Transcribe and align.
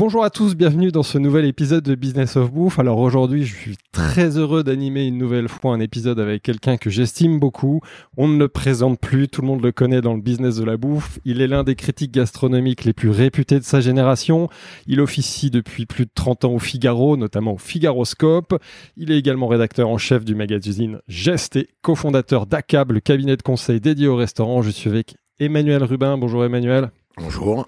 Bonjour 0.00 0.24
à 0.24 0.30
tous, 0.30 0.56
bienvenue 0.56 0.92
dans 0.92 1.02
ce 1.02 1.18
nouvel 1.18 1.44
épisode 1.44 1.84
de 1.84 1.94
Business 1.94 2.36
of 2.36 2.50
Bouffe. 2.50 2.78
Alors 2.78 3.00
aujourd'hui, 3.00 3.44
je 3.44 3.54
suis 3.54 3.76
très 3.92 4.38
heureux 4.38 4.64
d'animer 4.64 5.04
une 5.04 5.18
nouvelle 5.18 5.46
fois 5.46 5.74
un 5.74 5.80
épisode 5.80 6.18
avec 6.18 6.42
quelqu'un 6.42 6.78
que 6.78 6.88
j'estime 6.88 7.38
beaucoup. 7.38 7.82
On 8.16 8.26
ne 8.26 8.38
le 8.38 8.48
présente 8.48 8.98
plus, 8.98 9.28
tout 9.28 9.42
le 9.42 9.48
monde 9.48 9.62
le 9.62 9.72
connaît 9.72 10.00
dans 10.00 10.14
le 10.14 10.22
business 10.22 10.56
de 10.56 10.64
la 10.64 10.78
bouffe. 10.78 11.18
Il 11.26 11.42
est 11.42 11.46
l'un 11.46 11.64
des 11.64 11.74
critiques 11.74 12.12
gastronomiques 12.12 12.84
les 12.84 12.94
plus 12.94 13.10
réputés 13.10 13.58
de 13.58 13.64
sa 13.64 13.82
génération. 13.82 14.48
Il 14.86 15.02
officie 15.02 15.50
depuis 15.50 15.84
plus 15.84 16.06
de 16.06 16.10
30 16.14 16.46
ans 16.46 16.52
au 16.54 16.58
Figaro, 16.58 17.18
notamment 17.18 17.52
au 17.52 17.58
Figaroscope. 17.58 18.58
Il 18.96 19.12
est 19.12 19.18
également 19.18 19.48
rédacteur 19.48 19.90
en 19.90 19.98
chef 19.98 20.24
du 20.24 20.34
magazine 20.34 21.00
Geste 21.08 21.56
et 21.56 21.68
cofondateur 21.82 22.46
d'ACAB, 22.46 22.92
le 22.92 23.00
cabinet 23.00 23.36
de 23.36 23.42
conseil 23.42 23.82
dédié 23.82 24.08
au 24.08 24.16
restaurant. 24.16 24.62
Je 24.62 24.70
suis 24.70 24.88
avec 24.88 25.16
Emmanuel 25.38 25.84
Rubin. 25.84 26.16
Bonjour 26.16 26.42
Emmanuel. 26.42 26.90
Bonjour. 27.18 27.66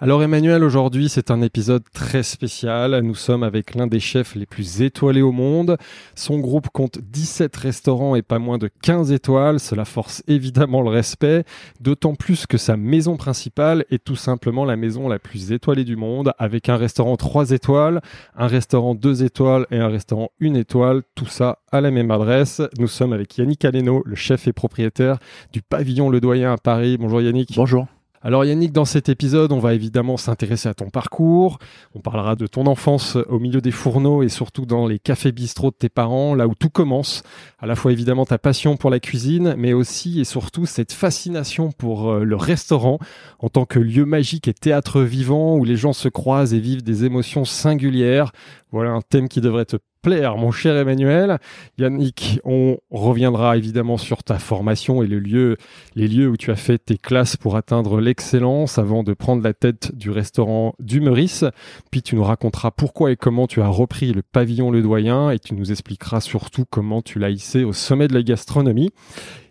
Alors 0.00 0.22
Emmanuel, 0.22 0.62
aujourd'hui 0.62 1.08
c'est 1.08 1.30
un 1.30 1.42
épisode 1.42 1.82
très 1.92 2.22
spécial. 2.22 3.00
Nous 3.02 3.14
sommes 3.14 3.42
avec 3.42 3.74
l'un 3.74 3.86
des 3.86 3.98
chefs 3.98 4.36
les 4.36 4.46
plus 4.46 4.80
étoilés 4.82 5.22
au 5.22 5.32
monde. 5.32 5.76
Son 6.14 6.38
groupe 6.38 6.68
compte 6.72 7.00
17 7.00 7.56
restaurants 7.56 8.14
et 8.14 8.22
pas 8.22 8.38
moins 8.38 8.58
de 8.58 8.70
15 8.82 9.10
étoiles. 9.10 9.58
Cela 9.58 9.84
force 9.84 10.22
évidemment 10.28 10.82
le 10.82 10.90
respect, 10.90 11.44
d'autant 11.80 12.14
plus 12.14 12.46
que 12.46 12.58
sa 12.58 12.76
maison 12.76 13.16
principale 13.16 13.84
est 13.90 14.04
tout 14.04 14.16
simplement 14.16 14.64
la 14.64 14.76
maison 14.76 15.08
la 15.08 15.18
plus 15.18 15.52
étoilée 15.52 15.84
du 15.84 15.96
monde, 15.96 16.32
avec 16.38 16.68
un 16.68 16.76
restaurant 16.76 17.16
3 17.16 17.50
étoiles, 17.50 18.00
un 18.36 18.46
restaurant 18.46 18.94
2 18.94 19.24
étoiles 19.24 19.66
et 19.70 19.78
un 19.78 19.88
restaurant 19.88 20.30
1 20.40 20.54
étoile. 20.54 21.02
Tout 21.14 21.26
ça 21.26 21.58
à 21.72 21.80
la 21.80 21.90
même 21.90 22.10
adresse. 22.10 22.62
Nous 22.78 22.88
sommes 22.88 23.12
avec 23.12 23.36
Yannick 23.36 23.64
Aleno, 23.64 24.02
le 24.04 24.14
chef 24.14 24.46
et 24.46 24.52
propriétaire 24.52 25.18
du 25.52 25.60
pavillon 25.60 26.08
Le 26.08 26.20
Doyen 26.20 26.52
à 26.52 26.56
Paris. 26.56 26.96
Bonjour 26.98 27.20
Yannick. 27.20 27.54
Bonjour. 27.56 27.86
Alors 28.20 28.44
Yannick, 28.44 28.72
dans 28.72 28.84
cet 28.84 29.08
épisode, 29.08 29.52
on 29.52 29.60
va 29.60 29.74
évidemment 29.74 30.16
s'intéresser 30.16 30.68
à 30.68 30.74
ton 30.74 30.90
parcours, 30.90 31.60
on 31.94 32.00
parlera 32.00 32.34
de 32.34 32.48
ton 32.48 32.66
enfance 32.66 33.16
au 33.28 33.38
milieu 33.38 33.60
des 33.60 33.70
fourneaux 33.70 34.24
et 34.24 34.28
surtout 34.28 34.66
dans 34.66 34.88
les 34.88 34.98
cafés 34.98 35.30
bistrots 35.30 35.70
de 35.70 35.76
tes 35.76 35.88
parents, 35.88 36.34
là 36.34 36.48
où 36.48 36.56
tout 36.56 36.68
commence, 36.68 37.22
à 37.60 37.66
la 37.66 37.76
fois 37.76 37.92
évidemment 37.92 38.26
ta 38.26 38.36
passion 38.36 38.76
pour 38.76 38.90
la 38.90 38.98
cuisine, 38.98 39.54
mais 39.56 39.72
aussi 39.72 40.18
et 40.18 40.24
surtout 40.24 40.66
cette 40.66 40.90
fascination 40.90 41.70
pour 41.70 42.10
euh, 42.10 42.24
le 42.24 42.34
restaurant 42.34 42.98
en 43.38 43.50
tant 43.50 43.66
que 43.66 43.78
lieu 43.78 44.04
magique 44.04 44.48
et 44.48 44.54
théâtre 44.54 45.00
vivant 45.02 45.54
où 45.54 45.64
les 45.64 45.76
gens 45.76 45.92
se 45.92 46.08
croisent 46.08 46.54
et 46.54 46.60
vivent 46.60 46.82
des 46.82 47.04
émotions 47.04 47.44
singulières. 47.44 48.32
Voilà 48.72 48.90
un 48.90 49.00
thème 49.00 49.28
qui 49.28 49.40
devrait 49.40 49.64
te 49.64 49.76
plaire, 50.02 50.36
mon 50.36 50.50
cher 50.50 50.76
Emmanuel. 50.76 51.38
Yannick, 51.78 52.40
on 52.44 52.78
reviendra 52.90 53.56
évidemment 53.56 53.96
sur 53.96 54.22
ta 54.22 54.38
formation 54.38 55.02
et 55.02 55.06
le 55.06 55.18
lieu, 55.18 55.56
les 55.94 56.08
lieux 56.08 56.28
où 56.28 56.36
tu 56.36 56.50
as 56.50 56.56
fait 56.56 56.78
tes 56.78 56.98
classes 56.98 57.36
pour 57.36 57.56
atteindre 57.56 58.00
l'excellence 58.00 58.78
avant 58.78 59.02
de 59.02 59.14
prendre 59.14 59.42
la 59.42 59.54
tête 59.54 59.94
du 59.94 60.10
restaurant 60.10 60.74
du 60.78 61.00
Meurice. 61.00 61.44
Puis 61.90 62.02
tu 62.02 62.16
nous 62.16 62.24
raconteras 62.24 62.70
pourquoi 62.70 63.10
et 63.10 63.16
comment 63.16 63.46
tu 63.46 63.60
as 63.60 63.68
repris 63.68 64.12
le 64.12 64.22
pavillon 64.22 64.70
Le 64.70 64.82
Doyen 64.82 65.30
et 65.30 65.38
tu 65.38 65.54
nous 65.54 65.70
expliqueras 65.70 66.20
surtout 66.20 66.64
comment 66.68 67.02
tu 67.02 67.18
l'as 67.18 67.30
hissé 67.30 67.64
au 67.64 67.72
sommet 67.72 68.08
de 68.08 68.14
la 68.14 68.22
gastronomie. 68.22 68.90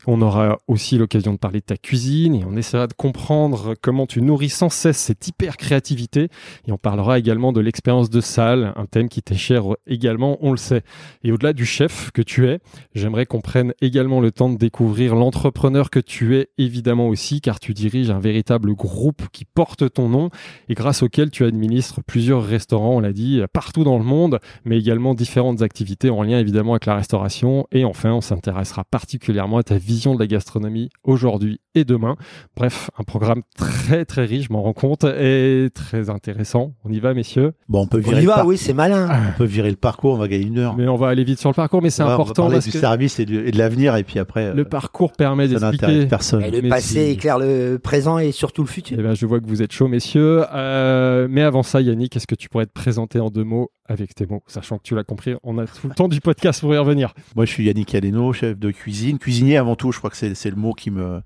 On 0.09 0.21
aura 0.21 0.57
aussi 0.67 0.97
l'occasion 0.97 1.33
de 1.33 1.37
parler 1.37 1.59
de 1.59 1.65
ta 1.65 1.75
cuisine 1.75 2.33
et 2.33 2.45
on 2.45 2.55
essaiera 2.55 2.87
de 2.87 2.93
comprendre 2.93 3.75
comment 3.81 4.07
tu 4.07 4.21
nourris 4.21 4.47
sans 4.47 4.69
cesse 4.69 4.97
cette 4.97 5.27
hyper 5.27 5.57
créativité. 5.57 6.29
Et 6.65 6.71
on 6.71 6.77
parlera 6.77 7.19
également 7.19 7.51
de 7.51 7.59
l'expérience 7.59 8.09
de 8.09 8.21
salle, 8.21 8.71
un 8.77 8.85
thème 8.85 9.09
qui 9.09 9.21
t'est 9.21 9.35
cher 9.35 9.63
également, 9.85 10.37
on 10.39 10.51
le 10.51 10.57
sait. 10.57 10.83
Et 11.25 11.33
au-delà 11.33 11.51
du 11.51 11.65
chef 11.65 12.11
que 12.11 12.21
tu 12.21 12.47
es, 12.47 12.59
j'aimerais 12.95 13.25
qu'on 13.25 13.41
prenne 13.41 13.73
également 13.81 14.21
le 14.21 14.31
temps 14.31 14.49
de 14.49 14.57
découvrir 14.57 15.13
l'entrepreneur 15.13 15.89
que 15.89 15.99
tu 15.99 16.37
es 16.37 16.47
évidemment 16.57 17.09
aussi, 17.09 17.41
car 17.41 17.59
tu 17.59 17.73
diriges 17.73 18.09
un 18.09 18.19
véritable 18.19 18.73
groupe 18.75 19.23
qui 19.33 19.43
porte 19.43 19.91
ton 19.91 20.07
nom 20.07 20.29
et 20.69 20.73
grâce 20.73 21.03
auquel 21.03 21.31
tu 21.31 21.43
administres 21.43 22.01
plusieurs 22.01 22.45
restaurants, 22.45 22.95
on 22.95 22.99
l'a 23.01 23.11
dit, 23.11 23.41
partout 23.51 23.83
dans 23.83 23.97
le 23.97 24.05
monde, 24.05 24.39
mais 24.63 24.77
également 24.77 25.15
différentes 25.15 25.61
activités 25.61 26.09
en 26.09 26.23
lien 26.23 26.39
évidemment 26.39 26.75
avec 26.75 26.85
la 26.85 26.95
restauration. 26.95 27.67
Et 27.73 27.83
enfin, 27.83 28.13
on 28.13 28.21
s'intéressera 28.21 28.85
particulièrement 28.85 29.57
à 29.57 29.63
ta 29.63 29.77
vision 29.97 30.13
de 30.15 30.19
la 30.19 30.27
gastronomie 30.27 30.89
aujourd'hui 31.03 31.59
et 31.73 31.83
demain. 31.83 32.15
Bref, 32.55 32.89
un 32.99 33.03
programme 33.03 33.41
très 33.57 34.05
très 34.05 34.25
riche, 34.25 34.47
je 34.47 34.53
m'en 34.53 34.61
rends 34.61 34.73
compte, 34.73 35.03
et 35.03 35.69
très 35.73 36.09
intéressant. 36.09 36.73
On 36.85 36.91
y 36.91 36.99
va, 36.99 37.13
messieurs? 37.15 37.53
Bon, 37.67 37.81
on 37.81 37.87
peut 37.87 37.97
On 37.97 38.09
virer 38.09 38.19
y 38.21 38.21
le 38.25 38.27
va, 38.29 38.35
par- 38.35 38.45
oui, 38.47 38.57
c'est 38.57 38.73
malin. 38.73 39.09
On 39.33 39.37
peut 39.37 39.45
virer 39.45 39.69
le 39.71 39.75
parcours, 39.75 40.13
on 40.13 40.17
va 40.17 40.27
gagner 40.27 40.45
une 40.45 40.59
heure. 40.59 40.75
Mais 40.77 40.87
on 40.87 40.95
va 40.95 41.07
aller 41.09 41.23
vite 41.23 41.39
sur 41.39 41.49
le 41.49 41.55
parcours, 41.55 41.81
mais 41.81 41.89
c'est 41.89 42.03
va- 42.03 42.09
on 42.09 42.09
va 42.09 42.13
important 42.15 42.43
parler 42.43 42.57
parce 42.57 42.65
du 42.65 42.71
que 42.73 42.77
service 42.79 43.19
et, 43.19 43.25
du- 43.25 43.47
et 43.47 43.51
de 43.51 43.57
l'avenir, 43.57 43.95
et 43.95 44.03
puis 44.03 44.19
après, 44.19 44.53
le 44.53 44.61
euh, 44.61 44.65
parcours 44.65 45.11
permet 45.13 45.47
d'expliquer. 45.47 46.05
personne. 46.05 46.43
Et 46.43 46.51
le 46.51 46.61
Mais 46.61 46.69
passé 46.69 47.05
si- 47.05 47.11
éclaire 47.11 47.39
le 47.39 47.77
présent 47.81 48.19
et 48.19 48.31
surtout 48.31 48.61
le 48.63 48.69
Eh 48.69 48.73
futur. 48.73 48.97
ben, 48.97 49.15
je 49.15 49.25
vois 49.25 49.39
que 49.39 49.47
vous 49.47 49.61
êtes 49.63 49.71
chaud, 49.71 49.87
messieurs. 49.87 50.43
Euh, 50.53 51.27
mais 51.29 51.41
avant 51.41 51.63
ça, 51.63 51.81
Yannick, 51.81 52.15
est-ce 52.15 52.27
que 52.27 52.35
tu 52.35 52.49
pourrais 52.49 52.65
te 52.67 52.73
présenter 52.73 53.19
en 53.19 53.29
deux 53.29 53.43
mots 53.43 53.71
avec 53.87 54.13
tes 54.15 54.25
mots, 54.25 54.43
sachant 54.47 54.77
que 54.77 54.83
tu 54.83 54.95
l'as 54.95 55.03
compris, 55.03 55.35
on 55.43 55.57
a 55.57 55.65
tout 55.65 55.87
le 55.87 55.95
temps 55.95 56.07
du 56.07 56.19
podcast 56.21 56.61
pour 56.61 56.73
y 56.73 56.77
revenir. 56.77 57.13
Moi, 57.35 57.45
je 57.45 57.51
suis 57.51 57.65
Yannick 57.65 57.95
Aleno, 57.95 58.33
chef 58.33 58.57
de 58.57 58.71
cuisine, 58.71 59.17
cuisinier 59.17 59.57
avant 59.57 59.75
tout. 59.75 59.91
Je 59.91 59.97
crois 59.97 60.09
que 60.09 60.17
c'est 60.17 60.49
le 60.49 60.55
mot 60.55 60.73
qui 60.73 60.91
me 60.91 61.21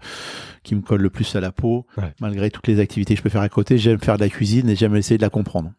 qui 0.64 0.76
me 0.76 0.82
colle 0.82 1.02
le 1.02 1.10
plus 1.10 1.36
à 1.36 1.42
la 1.42 1.52
peau. 1.52 1.86
Ouais. 1.98 2.14
Malgré 2.20 2.52
toutes 2.52 2.68
les 2.68 2.80
activités 2.80 3.16
que 3.16 3.20
je 3.20 3.24
peux 3.24 3.30
faire 3.30 3.42
à 3.42 3.50
côté, 3.50 3.78
j'aime 3.78 4.00
faire 4.00 4.18
de 4.18 4.22
la 4.22 4.30
cuisine 4.30 4.70
et 4.70 4.76
j'aime 4.76 4.96
essayer 4.96 5.18
de 5.18 5.24
la 5.24 5.30
comprendre. 5.30 5.72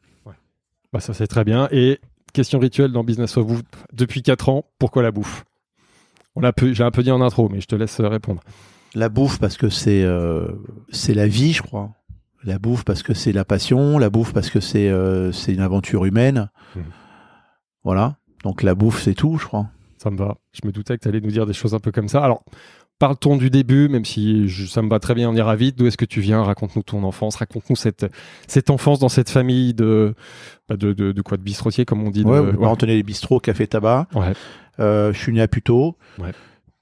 Bah, 0.93 1.01
ça, 1.01 1.15
c'est 1.15 1.27
très 1.27 1.45
bien. 1.45 1.69
Et 1.71 2.01
question 2.35 2.59
rituelle 2.59 2.93
dans 2.93 3.03
Business 3.03 3.37
of 3.37 3.47
Bouffe, 3.47 3.63
depuis 3.93 4.23
4 4.23 4.49
ans, 4.51 4.67
pourquoi 4.79 5.03
la 5.03 5.11
bouffe? 5.11 5.45
On 6.35 6.43
J'ai 6.73 6.85
un 6.85 6.91
peu 6.91 7.03
dit 7.03 7.11
en 7.11 7.21
intro, 7.21 7.49
mais 7.49 7.61
je 7.61 7.67
te 7.67 7.75
laisse 7.75 8.01
euh, 8.01 8.09
répondre. 8.09 8.43
La 8.95 9.09
bouffe 9.09 9.39
parce 9.39 9.57
que 9.57 9.71
c'est 9.71 10.03
euh, 10.03 10.49
c'est 10.91 11.15
la 11.15 11.27
vie, 11.27 11.53
je 11.53 11.63
crois. 11.63 11.93
La 12.45 12.59
bouffe 12.59 12.85
parce 12.85 13.03
que 13.03 13.15
c'est 13.15 13.33
la 13.33 13.45
passion. 13.45 13.99
La 13.99 14.11
bouffe 14.11 14.33
parce 14.33 14.51
que 14.51 14.61
c'est 14.61 14.89
euh, 14.89 15.31
c'est 15.33 15.53
une 15.55 15.61
aventure 15.61 16.05
humaine. 16.05 16.51
Mhm. 16.77 16.83
Voilà. 17.85 18.17
Donc 18.45 18.63
la 18.63 18.75
bouffe, 18.75 19.01
c'est 19.03 19.15
tout, 19.15 19.39
je 19.39 19.47
crois. 19.47 19.67
Ça 19.99 20.11
me 20.11 20.17
va. 20.17 20.37
Je 20.53 20.67
me 20.67 20.73
doutais 20.73 20.97
que 20.97 21.03
tu 21.03 21.09
allais 21.09 21.21
nous 21.21 21.31
dire 21.31 21.47
des 21.47 21.53
choses 21.53 21.75
un 21.75 21.79
peu 21.79 21.93
comme 21.93 22.09
ça. 22.09 22.23
Alors, 22.25 22.43
parle-t-on 22.99 23.37
du 23.37 23.51
début, 23.51 23.89
même 23.89 24.05
si 24.05 24.49
je- 24.49 24.67
ça 24.67 24.83
me 24.83 24.89
va 24.89 24.99
très 24.99 25.15
bien, 25.15 25.31
on 25.31 25.35
ira 25.35 25.55
vite. 25.55 25.79
D'où 25.79 25.87
est-ce 25.87 25.97
que 25.97 26.05
tu 26.05 26.21
viens? 26.21 26.43
Raconte-nous 26.43 26.83
ton 26.83 27.05
enfance. 27.05 27.37
Raconte-nous 27.37 27.77
cette, 27.77 28.07
cette 28.49 28.71
enfance 28.71 28.99
dans 28.99 29.09
cette 29.09 29.31
famille 29.31 29.75
de, 29.75 30.15
bah, 30.69 30.77
de, 30.77 30.93
de, 30.93 31.13
de 31.13 31.23
quoi? 31.23 31.37
De 31.37 31.43
bistrotier, 31.43 31.85
comme 31.85 32.03
on 32.03 32.11
dit. 32.11 32.25
de- 32.25 32.29
Ouais, 32.29 32.41
mes 32.43 32.51
ouais. 32.51 32.57
parents 32.59 32.75
tenaient 32.77 32.97
les 32.97 33.03
bistrots, 33.05 33.39
café, 33.39 33.67
tabac. 33.69 34.09
Ouais. 34.15 34.33
Euh, 34.81 35.13
je 35.13 35.19
suis 35.19 35.33
né 35.33 35.41
à 35.41 35.47
Puteaux. 35.49 35.97
Ouais. 36.19 36.33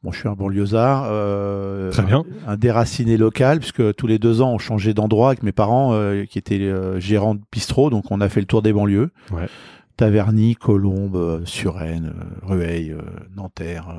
Bon, 0.03 0.13
je 0.13 0.19
suis 0.19 0.29
un 0.29 0.33
banlieusard. 0.33 1.09
Euh, 1.11 1.91
Très 1.91 2.03
bien. 2.03 2.25
Un, 2.47 2.53
un 2.53 2.57
déraciné 2.57 3.17
local, 3.19 3.59
puisque 3.59 3.95
tous 3.97 4.07
les 4.07 4.19
deux 4.19 4.41
ans, 4.41 4.53
on 4.55 4.59
changeait 4.59 4.95
d'endroit 4.95 5.29
avec 5.29 5.43
mes 5.43 5.53
parents, 5.53 5.93
euh, 5.93 6.25
qui 6.25 6.39
étaient 6.39 6.59
euh, 6.61 6.99
gérants 7.01 7.35
de 7.35 7.41
bistrot. 7.53 7.91
Donc, 7.91 8.11
on 8.11 8.21
a 8.23 8.29
fait 8.31 8.41
le 8.41 8.47
tour 8.47 8.63
des 8.63 8.73
banlieues. 8.73 9.11
Ouais. 9.31 9.47
Taverny, 9.99 10.55
Colombes, 10.57 11.43
Suresnes, 11.45 12.15
Rueil, 12.41 12.97
Nanterre. 13.37 13.95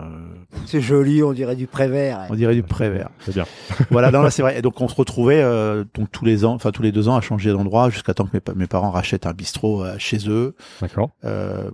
C'est 0.65 0.81
joli, 0.81 1.21
on 1.21 1.31
dirait 1.31 1.55
du 1.55 1.67
Prévert. 1.67 2.25
on 2.31 2.33
dirait 2.33 2.55
du 2.55 2.63
Prévert. 2.63 3.09
C'est 3.19 3.35
bien. 3.35 3.45
voilà, 3.91 4.09
non, 4.09 4.23
là, 4.23 4.31
c'est 4.31 4.41
vrai. 4.41 4.57
Et 4.57 4.63
donc, 4.63 4.81
on 4.81 4.87
se 4.87 4.95
retrouvait 4.95 5.43
euh, 5.43 5.83
donc 5.93 6.09
tous 6.11 6.25
les 6.25 6.43
ans, 6.43 6.53
enfin 6.55 6.71
tous 6.71 6.81
les 6.81 6.91
deux 6.91 7.07
ans, 7.07 7.15
à 7.17 7.21
changer 7.21 7.51
d'endroit 7.51 7.91
jusqu'à 7.91 8.15
temps 8.15 8.25
que 8.25 8.31
mes, 8.33 8.39
pa- 8.39 8.55
mes 8.55 8.65
parents 8.65 8.89
rachètent 8.89 9.27
un 9.27 9.33
bistrot 9.33 9.83
euh, 9.85 9.93
chez 9.99 10.27
eux, 10.27 10.55
D'accord. 10.81 11.11
euh, 11.23 11.69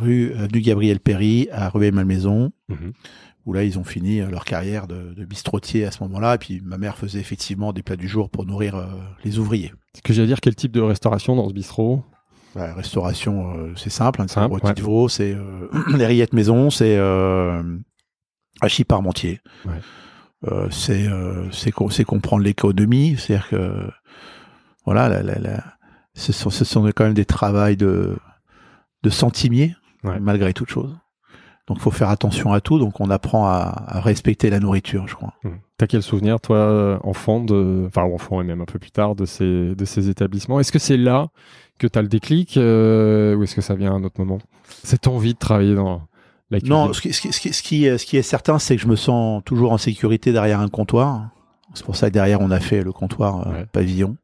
rue 0.00 0.32
avenue 0.34 0.60
Gabriel 0.60 1.00
Péry 1.00 1.48
à 1.50 1.68
Rueil-Malmaison. 1.68 2.52
Mhm. 2.68 2.92
Où 3.46 3.52
là 3.52 3.64
ils 3.64 3.78
ont 3.78 3.84
fini 3.84 4.20
euh, 4.20 4.28
leur 4.30 4.44
carrière 4.44 4.86
de, 4.86 5.14
de 5.14 5.24
bistrotier 5.24 5.84
à 5.84 5.90
ce 5.90 6.02
moment-là. 6.04 6.34
Et 6.36 6.38
puis 6.38 6.60
ma 6.64 6.78
mère 6.78 6.96
faisait 6.96 7.20
effectivement 7.20 7.72
des 7.72 7.82
plats 7.82 7.96
du 7.96 8.08
jour 8.08 8.30
pour 8.30 8.46
nourrir 8.46 8.76
euh, 8.76 8.86
les 9.24 9.38
ouvriers. 9.38 9.72
Ce 9.94 10.00
que 10.02 10.12
à 10.20 10.26
dire, 10.26 10.40
quel 10.40 10.54
type 10.54 10.72
de 10.72 10.80
restauration 10.80 11.36
dans 11.36 11.48
ce 11.48 11.54
bistrot? 11.54 12.04
La 12.54 12.74
restauration, 12.74 13.54
euh, 13.56 13.72
c'est 13.76 13.90
simple, 13.90 14.20
hein, 14.20 14.26
c'est 14.28 14.38
un 14.40 14.44
rôti 14.46 14.66
ouais. 14.66 14.74
de 14.74 14.82
veau, 14.82 15.08
c'est 15.08 15.34
euh, 15.34 15.68
les 15.96 16.06
rillettes 16.06 16.34
maison, 16.34 16.70
c'est 16.70 16.98
hachis 18.60 18.84
parmentier. 18.84 19.40
Ouais. 19.64 19.80
C'est 20.70 21.06
c'est 21.52 21.70
co- 21.70 21.88
c'est 21.90 22.04
comprendre 22.04 22.42
l'économie, 22.42 23.16
c'est-à-dire 23.16 23.48
que 23.48 23.88
voilà, 24.84 25.08
la, 25.08 25.22
la, 25.22 25.38
la- 25.38 25.64
ce, 26.14 26.32
sont, 26.32 26.50
ce 26.50 26.64
sont 26.64 26.82
quand 26.94 27.04
même 27.04 27.14
des 27.14 27.24
travails 27.24 27.76
de 27.76 28.16
de 29.02 29.10
centimiers 29.10 29.74
Ouais. 30.04 30.18
malgré 30.18 30.52
toute 30.52 30.68
chose. 30.68 30.96
Donc 31.68 31.78
faut 31.78 31.90
faire 31.92 32.08
attention 32.08 32.52
à 32.52 32.60
tout, 32.60 32.78
donc 32.78 33.00
on 33.00 33.08
apprend 33.10 33.46
à, 33.46 33.84
à 33.86 34.00
respecter 34.00 34.50
la 34.50 34.58
nourriture, 34.58 35.06
je 35.06 35.14
crois. 35.14 35.32
Hum. 35.44 35.58
T'as 35.78 35.86
quel 35.86 36.02
souvenir, 36.02 36.40
toi, 36.40 36.56
euh, 36.56 36.98
enfant, 37.04 37.40
de, 37.40 37.84
enfin 37.86 38.02
enfant 38.02 38.40
et 38.40 38.44
même 38.44 38.60
un 38.60 38.64
peu 38.66 38.78
plus 38.78 38.90
tard, 38.90 39.14
de 39.14 39.24
ces, 39.26 39.74
de 39.74 39.84
ces 39.84 40.08
établissements? 40.08 40.58
Est-ce 40.60 40.72
que 40.72 40.78
c'est 40.80 40.96
là 40.96 41.28
que 41.78 41.86
tu 41.86 41.98
as 41.98 42.02
le 42.02 42.08
déclic 42.08 42.56
euh, 42.56 43.34
ou 43.36 43.42
est-ce 43.44 43.54
que 43.54 43.60
ça 43.60 43.74
vient 43.74 43.92
à 43.92 43.94
un 43.96 44.02
autre 44.04 44.18
moment? 44.18 44.38
Cette 44.84 45.06
envie 45.06 45.34
de 45.34 45.38
travailler 45.38 45.74
dans 45.74 46.02
La 46.50 46.58
Non, 46.64 46.88
cuisine. 46.88 46.94
ce 46.94 47.00
qui, 47.00 47.12
ce, 47.12 47.20
qui, 47.20 47.32
ce, 47.32 47.40
qui, 47.40 47.52
ce 47.52 47.62
qui- 47.62 47.98
ce 47.98 48.06
qui 48.06 48.16
est 48.16 48.22
certain, 48.22 48.58
c'est 48.58 48.76
que 48.76 48.82
je 48.82 48.88
me 48.88 48.96
sens 48.96 49.42
toujours 49.44 49.72
en 49.72 49.78
sécurité 49.78 50.32
derrière 50.32 50.60
un 50.60 50.68
comptoir. 50.68 51.28
C'est 51.74 51.84
pour 51.86 51.96
ça 51.96 52.08
que 52.08 52.14
derrière, 52.14 52.40
on 52.40 52.50
a 52.50 52.60
fait 52.60 52.82
le 52.82 52.92
comptoir 52.92 53.46
euh, 53.46 53.52
Ouais. 53.52 53.66
pavillon. 53.72 54.16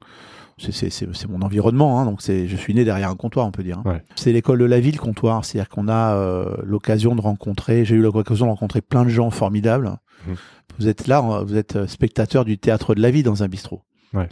C'est- 0.59 1.27
mon 1.29 1.43
environnement, 1.43 2.01
hein, 2.01 2.05
donc 2.05 2.21
je 2.27 2.57
suis 2.57 2.75
né 2.75 2.85
derrière 2.85 3.11
un 3.11 3.17
comptoir, 3.17 3.47
on 3.47 3.51
peut 3.51 3.63
dire. 3.63 3.81
Ouais. 3.85 4.03
C'est 4.17 4.33
l'école 4.33 4.59
de 4.59 4.65
la 4.65 4.81
ville, 4.81 4.99
comptoir. 4.99 5.45
C'est-à-dire 5.45 5.69
qu'on 5.69 5.89
a 5.89 6.15
euh, 6.17 6.57
l'occasion 6.65 7.15
de 7.15 7.21
rencontrer, 7.21 7.85
j'ai 7.85 7.95
eu 7.97 8.01
l'occasion 8.01 8.47
de 8.47 8.51
rencontrer 8.51 8.81
plein 8.81 9.05
de 9.05 9.11
gens 9.11 9.31
formidables. 9.31 9.97
Mhm. 10.27 10.35
Vous 10.79 10.89
êtes 10.89 11.07
là, 11.07 11.21
euh, 11.25 11.45
vous 11.45 11.57
êtes 11.57 11.87
spectateur 11.87 12.45
du 12.45 12.59
théâtre 12.59 12.95
de 12.95 13.01
la 13.01 13.11
vie 13.11 13.23
dans 13.23 13.43
un 13.43 13.49
bistrot. 13.49 13.83
Ouais. 14.15 14.29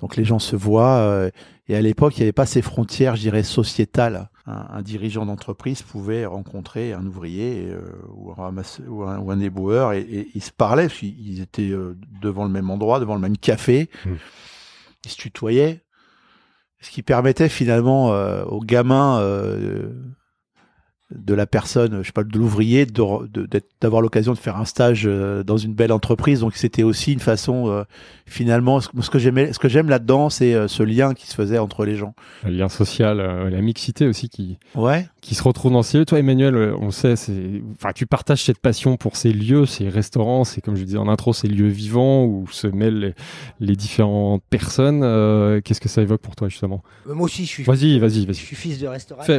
Donc 0.00 0.16
les 0.16 0.24
gens 0.24 0.38
se 0.38 0.56
voient. 0.56 0.96
euh, 0.98 1.30
et 1.68 1.76
à 1.76 1.80
l'époque, 1.80 2.16
il 2.18 2.20
n'y 2.20 2.24
avait 2.24 2.32
pas 2.32 2.44
ces 2.46 2.60
frontières, 2.62 3.16
je 3.16 3.22
dirais, 3.22 3.42
sociétales. 3.42 4.28
Un, 4.46 4.66
un 4.74 4.82
dirigeant 4.82 5.24
d'entreprise 5.24 5.80
pouvait 5.80 6.26
rencontrer 6.26 6.92
un 6.92 7.06
ouvrier 7.06 7.68
euh, 7.70 7.80
ou, 8.14 8.30
un 8.32 8.34
ramasse- 8.34 8.82
ou 8.86 9.02
un, 9.04 9.18
ou 9.18 9.30
un 9.30 9.40
éboueur 9.40 9.92
et, 9.94 10.00
et 10.00 10.28
ils 10.34 10.42
se 10.42 10.50
parlaient 10.52 10.88
parce 10.88 10.98
qu'ils 10.98 11.40
étaient 11.40 11.70
euh, 11.70 11.96
devant 12.20 12.44
le 12.44 12.50
même 12.50 12.68
endroit, 12.70 13.00
devant 13.00 13.14
le 13.14 13.22
même 13.22 13.38
café. 13.38 13.88
Mm. 14.04 14.10
Ils 15.04 15.10
se 15.10 15.16
tutoyaient. 15.16 15.84
Ce 16.80 16.90
qui 16.90 17.02
permettait 17.02 17.48
finalement 17.48 18.12
euh, 18.12 18.44
aux 18.44 18.60
gamins 18.60 19.18
euh, 19.20 19.90
de 21.14 21.34
la 21.34 21.46
personne, 21.46 22.00
je 22.02 22.06
sais 22.06 22.12
pas, 22.12 22.24
de 22.24 22.36
l'ouvrier, 22.38 22.86
de- 22.86 23.26
de- 23.28 23.46
d'être- 23.46 23.68
d'avoir 23.80 24.02
l'occasion 24.02 24.32
de 24.32 24.38
faire 24.38 24.56
un 24.56 24.64
stage 24.64 25.04
euh, 25.06 25.42
dans 25.44 25.56
une 25.56 25.74
belle 25.74 25.92
entreprise. 25.92 26.40
Donc 26.40 26.54
c'était 26.56 26.82
aussi 26.82 27.12
une 27.12 27.20
façon, 27.20 27.68
euh, 27.68 27.84
finalement, 28.26 28.80
ce, 28.80 28.88
ce 29.00 29.10
que 29.10 29.18
j'aimais, 29.18 29.52
ce 29.52 29.58
que 29.58 29.68
j'aime 29.68 29.88
là-dedans, 29.88 30.30
c'est 30.30 30.54
euh, 30.54 30.68
ce 30.68 30.82
lien 30.82 31.14
qui 31.14 31.26
se 31.26 31.34
faisait 31.34 31.58
entre 31.58 31.84
les 31.84 31.96
gens. 31.96 32.14
Le 32.44 32.50
lien 32.50 32.68
social, 32.68 33.20
euh, 33.20 33.50
la 33.50 33.60
mixité 33.60 34.06
aussi 34.06 34.28
qui, 34.28 34.58
Ouais. 34.74 35.06
qui 35.20 35.34
se 35.34 35.42
retrouve 35.42 35.72
dans 35.72 35.82
ces 35.82 35.98
lieux. 35.98 36.04
Toi, 36.04 36.18
Emmanuel, 36.18 36.74
on 36.80 36.90
sait, 36.90 37.16
c'est, 37.16 37.62
enfin, 37.76 37.92
tu 37.94 38.06
partages 38.06 38.42
cette 38.44 38.58
passion 38.58 38.96
pour 38.96 39.16
ces 39.16 39.32
lieux, 39.32 39.66
ces 39.66 39.88
restaurants, 39.88 40.44
c'est 40.44 40.60
comme 40.60 40.76
je 40.76 40.84
disais 40.84 40.98
en 40.98 41.08
intro, 41.08 41.32
ces 41.32 41.48
lieux 41.48 41.68
vivants 41.68 42.24
où 42.24 42.46
se 42.50 42.66
mêlent 42.66 42.98
les, 42.98 43.14
les 43.60 43.76
différentes 43.76 44.42
personnes. 44.50 45.02
Euh, 45.02 45.60
qu'est-ce 45.60 45.80
que 45.80 45.88
ça 45.88 46.02
évoque 46.02 46.20
pour 46.20 46.36
toi 46.36 46.48
justement? 46.48 46.82
Moi 47.06 47.24
aussi, 47.24 47.44
je 47.44 47.48
suis, 47.50 47.62
Vas-y, 47.64 47.98
vas-y, 47.98 48.22
je 48.22 48.26
vas-y. 48.26 48.34
suis 48.34 48.56
fils 48.56 48.78
de 48.78 48.88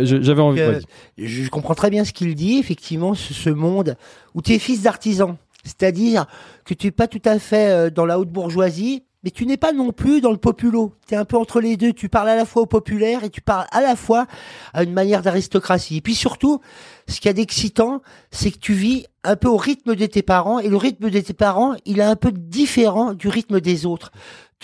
je- 0.06 0.22
J'avais 0.22 0.42
envie. 0.42 0.62
Euh, 0.62 0.80
je, 1.18 1.26
je 1.44 1.50
comprends 1.66 1.74
très 1.74 1.90
bien 1.90 2.06
ce 2.06 2.14
qu'il 2.14 2.36
dit, 2.36 2.60
effectivement, 2.60 3.16
ce, 3.16 3.34
ce 3.34 3.50
monde 3.50 3.98
où 4.36 4.44
tu 4.44 4.54
es 4.54 4.60
fils 4.60 4.84
d'artisan. 4.84 5.38
C'est-à-dire 5.64 6.28
que 6.64 6.76
tu 6.76 6.86
n'es 6.86 6.92
pas 6.92 7.08
tout 7.08 7.22
à 7.26 7.40
fait 7.40 7.72
euh, 7.72 7.90
dans 7.90 8.06
la 8.06 8.20
haute 8.20 8.30
bourgeoisie, 8.30 9.02
mais 9.24 9.32
tu 9.32 9.48
n'es 9.48 9.58
pas 9.58 9.74
non 9.74 9.92
plus 9.92 10.22
dans 10.22 10.30
le 10.30 10.38
populo. 10.38 10.94
Tu 11.08 11.16
es 11.16 11.18
un 11.18 11.26
peu 11.26 11.38
entre 11.38 11.60
les 11.60 11.76
deux. 11.76 11.92
Tu 11.92 12.08
parles 12.08 12.30
à 12.30 12.36
la 12.36 12.46
fois 12.46 12.62
au 12.62 12.66
populaire 12.68 13.24
et 13.24 13.32
tu 13.32 13.42
parles 13.42 13.66
à 13.72 13.82
la 13.82 13.96
fois 13.96 14.28
à 14.74 14.84
une 14.84 14.94
manière 14.94 15.24
d'aristocratie. 15.24 15.98
Et 15.98 16.02
puis 16.02 16.14
surtout, 16.14 16.62
ce 17.08 17.16
qu'il 17.16 17.26
y 17.26 17.30
a 17.30 17.34
d'excitant, 17.34 18.04
c'est 18.30 18.52
que 18.52 18.60
tu 18.60 18.74
vis 18.74 19.08
un 19.24 19.36
peu 19.36 19.48
au 19.48 19.58
rythme 19.58 19.96
de 19.96 20.06
tes 20.06 20.22
parents 20.22 20.60
et 20.60 20.70
le 20.70 20.78
rythme 20.78 21.10
de 21.10 21.20
tes 21.20 21.34
parents, 21.34 21.74
il 21.86 21.98
est 21.98 22.04
un 22.04 22.16
peu 22.16 22.32
différent 22.32 23.16
du 23.16 23.28
rythme 23.28 23.60
des 23.60 23.88
autres. 23.88 24.12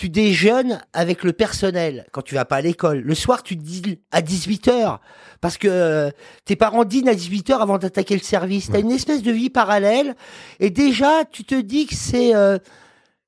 Tu 0.02 0.08
déjeunes 0.08 0.80
avec 0.92 1.22
le 1.22 1.32
personnel 1.32 2.06
quand 2.10 2.22
tu 2.22 2.34
vas 2.34 2.44
pas 2.44 2.56
à 2.56 2.60
l'école. 2.60 3.02
Le 3.02 3.14
soir, 3.14 3.44
tu 3.44 3.54
dînes 3.54 3.98
à 4.10 4.20
18 4.20 4.66
heures 4.66 5.00
parce 5.40 5.58
que 5.58 5.68
euh, 5.70 6.10
tes 6.44 6.56
parents 6.56 6.82
dînent 6.84 7.08
à 7.08 7.14
18 7.14 7.50
heures 7.50 7.62
avant 7.62 7.78
d'attaquer 7.78 8.14
le 8.16 8.20
service. 8.20 8.68
T'as 8.68 8.80
une 8.80 8.90
espèce 8.90 9.22
de 9.22 9.30
vie 9.30 9.48
parallèle 9.48 10.16
et 10.58 10.70
déjà, 10.70 11.24
tu 11.30 11.44
te 11.44 11.54
dis 11.54 11.86
que 11.86 11.94
c'est 11.94 12.34
euh, 12.34 12.58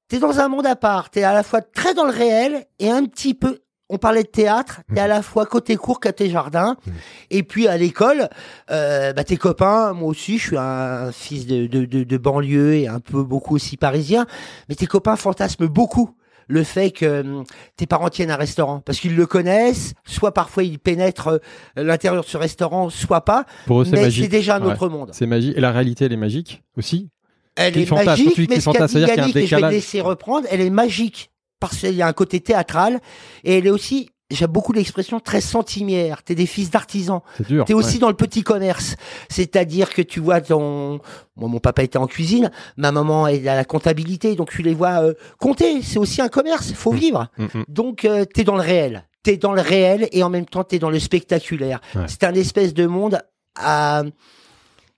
t'es 0.08 0.18
dans 0.18 0.40
un 0.40 0.48
monde 0.48 0.66
à 0.66 0.74
part. 0.74 1.10
T'es 1.10 1.22
à 1.22 1.32
la 1.32 1.44
fois 1.44 1.60
très 1.62 1.94
dans 1.94 2.06
le 2.06 2.10
réel 2.10 2.66
et 2.80 2.90
un 2.90 3.04
petit 3.04 3.34
peu. 3.34 3.60
On 3.88 3.96
parlait 3.98 4.24
de 4.24 4.28
théâtre, 4.28 4.80
t'es 4.92 5.00
à 5.00 5.06
la 5.06 5.22
fois 5.22 5.46
côté 5.46 5.76
cours, 5.76 6.00
côté 6.00 6.28
jardin, 6.28 6.76
Mhm. 6.88 6.92
et 7.30 7.42
puis 7.44 7.68
à 7.68 7.76
l'école, 7.76 8.28
euh, 8.72 9.12
bah, 9.12 9.22
tes 9.22 9.36
copains, 9.36 9.92
moi 9.92 10.08
aussi, 10.08 10.38
je 10.38 10.46
suis 10.48 10.56
un 10.58 11.12
fils 11.12 11.46
de, 11.46 11.68
de, 11.68 11.84
de, 11.84 12.02
de 12.02 12.16
banlieue 12.16 12.74
et 12.74 12.88
un 12.88 12.98
peu 12.98 13.22
beaucoup 13.22 13.54
aussi 13.54 13.76
parisien, 13.76 14.26
mais 14.68 14.74
tes 14.74 14.86
copains 14.86 15.14
fantasment 15.14 15.68
beaucoup 15.68 16.10
le 16.48 16.62
fait 16.64 16.90
que 16.90 17.20
hum, 17.22 17.44
tes 17.76 17.86
parents 17.86 18.08
tiennent 18.08 18.30
un 18.30 18.36
restaurant 18.36 18.80
parce 18.80 18.98
qu'ils 19.00 19.16
le 19.16 19.26
connaissent, 19.26 19.94
soit 20.04 20.32
parfois 20.34 20.62
ils 20.64 20.78
pénètrent 20.78 21.28
euh, 21.28 21.38
l'intérieur 21.82 22.22
de 22.24 22.28
ce 22.28 22.36
restaurant, 22.36 22.90
soit 22.90 23.24
pas, 23.24 23.44
Pour 23.66 23.80
eux, 23.82 23.84
c'est 23.84 23.92
mais 23.92 24.02
magique. 24.02 24.24
c'est 24.24 24.28
déjà 24.30 24.56
un 24.56 24.62
Ouais. 24.64 24.72
autre 24.72 24.88
monde. 24.88 25.10
C'est 25.12 25.26
magique. 25.26 25.56
Et 25.56 25.60
la 25.60 25.72
réalité, 25.72 26.04
elle 26.06 26.12
est 26.12 26.16
magique 26.16 26.62
aussi. 26.76 27.08
Elle 27.56 27.78
est 27.78 27.86
fantasme, 27.86 28.06
magique, 28.24 28.48
mais 28.50 28.60
ce 28.60 28.70
qu'a 28.70 28.86
dit 28.86 28.98
Yannick, 28.98 29.36
et 29.36 29.46
je 29.46 29.56
vais 29.56 29.70
laisser 29.70 30.00
reprendre, 30.00 30.46
elle 30.50 30.60
est 30.60 30.70
magique 30.70 31.30
parce 31.60 31.76
qu'il 31.78 31.94
y 31.94 32.02
a 32.02 32.06
un 32.06 32.12
côté 32.12 32.40
théâtral 32.40 33.00
et 33.44 33.58
elle 33.58 33.66
est 33.66 33.70
aussi, 33.70 34.10
j'aime 34.30 34.50
beaucoup 34.50 34.72
l'expression, 34.72 35.20
très 35.20 35.40
centimière. 35.40 36.22
T'es 36.22 36.34
des 36.34 36.46
fils 36.46 36.70
d'artisans. 36.70 37.20
C'est 37.36 37.46
dur. 37.46 37.64
T'es 37.64 37.74
aussi 37.74 37.94
ouais. 37.94 38.00
dans 38.00 38.08
le 38.08 38.14
petit 38.14 38.42
commerce. 38.42 38.96
C'est-à-dire 39.28 39.90
que 39.92 40.02
tu 40.02 40.20
vois 40.20 40.40
ton, 40.40 41.00
moi, 41.36 41.48
mon 41.48 41.58
papa 41.60 41.82
était 41.82 41.98
en 41.98 42.06
cuisine, 42.06 42.50
ma 42.76 42.90
maman 42.92 43.26
est 43.28 43.46
à 43.46 43.54
la 43.54 43.64
comptabilité, 43.64 44.34
donc 44.34 44.50
tu 44.50 44.62
les 44.62 44.74
vois 44.74 45.02
euh, 45.04 45.14
compter. 45.38 45.82
C'est 45.82 45.98
aussi 45.98 46.20
un 46.22 46.28
commerce, 46.28 46.68
il 46.70 46.76
faut 46.76 46.92
Mm. 46.92 46.96
vivre. 46.96 47.26
Mm, 47.38 47.44
mm. 47.54 47.64
Donc 47.68 48.04
euh, 48.04 48.24
t'es 48.24 48.44
dans 48.44 48.56
le 48.56 48.62
réel. 48.62 49.04
T'es 49.22 49.36
dans 49.36 49.52
le 49.52 49.60
réel 49.62 50.08
et 50.12 50.22
en 50.22 50.28
même 50.30 50.46
temps 50.46 50.64
t'es 50.64 50.78
dans 50.78 50.90
le 50.90 50.98
spectaculaire. 50.98 51.80
Ouais. 51.94 52.02
C'est 52.08 52.24
un 52.24 52.34
espèce 52.34 52.74
de 52.74 52.86
monde 52.86 53.20
à- 53.56 54.02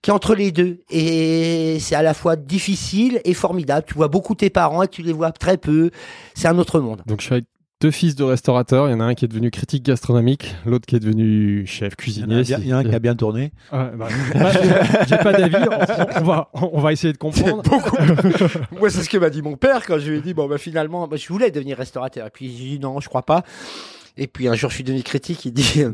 qui 0.02 0.10
est 0.10 0.12
entre 0.12 0.34
les 0.34 0.52
deux 0.52 0.80
et 0.90 1.78
c'est 1.80 1.94
à 1.96 2.02
la 2.02 2.14
fois 2.14 2.36
difficile 2.36 3.20
et 3.24 3.34
formidable. 3.34 3.84
Tu 3.88 3.94
vois 3.94 4.08
beaucoup 4.08 4.34
tes 4.34 4.50
parents 4.50 4.82
et 4.82 4.88
tu 4.88 5.02
les 5.02 5.12
vois 5.12 5.32
très 5.32 5.56
peu. 5.56 5.90
C'est 6.34 6.48
un 6.48 6.58
autre 6.58 6.78
monde. 6.80 7.02
Donc 7.06 7.20
je 7.20 7.26
suis 7.26 7.32
avec 7.34 7.44
deux 7.82 7.90
fils 7.90 8.14
de 8.16 8.24
restaurateurs. 8.24 8.88
Il 8.88 8.92
y 8.92 8.94
en 8.94 9.00
a 9.00 9.04
un 9.04 9.14
qui 9.14 9.24
est 9.24 9.28
devenu 9.28 9.50
critique 9.50 9.84
gastronomique, 9.84 10.54
l'autre 10.64 10.86
qui 10.86 10.96
est 10.96 11.00
devenu 11.00 11.66
chef 11.66 11.92
Il 12.06 12.18
y 12.18 12.24
en 12.24 12.30
a 12.30 12.42
cuisinier. 12.42 12.42
bien- 12.42 12.58
il 12.60 12.66
y 12.68 12.72
en 12.72 12.76
a 12.76 12.80
un 12.80 12.84
qui 12.84 12.94
a 12.94 12.98
bien 12.98 13.14
tourné. 13.14 13.52
Ah, 13.70 13.90
bah, 13.96 14.08
j'ai- 15.08 15.16
pas 15.18 15.32
d'avis. 15.32 15.56
On, 15.70 16.20
on 16.20 16.24
va, 16.24 16.50
on 16.54 16.80
va 16.80 16.92
essayer 16.92 17.12
de 17.12 17.18
comprendre. 17.18 17.62
Moi, 18.78 18.88
c'est 18.90 19.02
ce 19.02 19.08
que 19.10 19.18
m'a 19.18 19.28
dit 19.30 19.42
mon 19.42 19.56
père 19.56 19.84
quand 19.86 19.98
je 19.98 20.10
lui 20.10 20.18
ai 20.18 20.20
dit 20.22 20.32
bon, 20.34 20.48
bah, 20.48 20.58
finalement, 20.58 21.06
bah, 21.06 21.16
je 21.16 21.28
voulais 21.28 21.50
devenir 21.50 21.76
restaurateur. 21.76 22.26
Et 22.26 22.30
puis, 22.30 22.46
j'ai 22.56 22.64
dit 22.76 22.78
non, 22.80 23.00
je 23.00 23.08
crois 23.08 23.22
pas. 23.22 23.42
Et 24.16 24.26
puis, 24.26 24.48
un 24.48 24.54
jour, 24.54 24.70
je 24.70 24.76
suis 24.76 24.84
devenu 24.84 25.02
critique. 25.02 25.44
Il 25.44 25.52
dit 25.52 25.82
euh, 25.82 25.92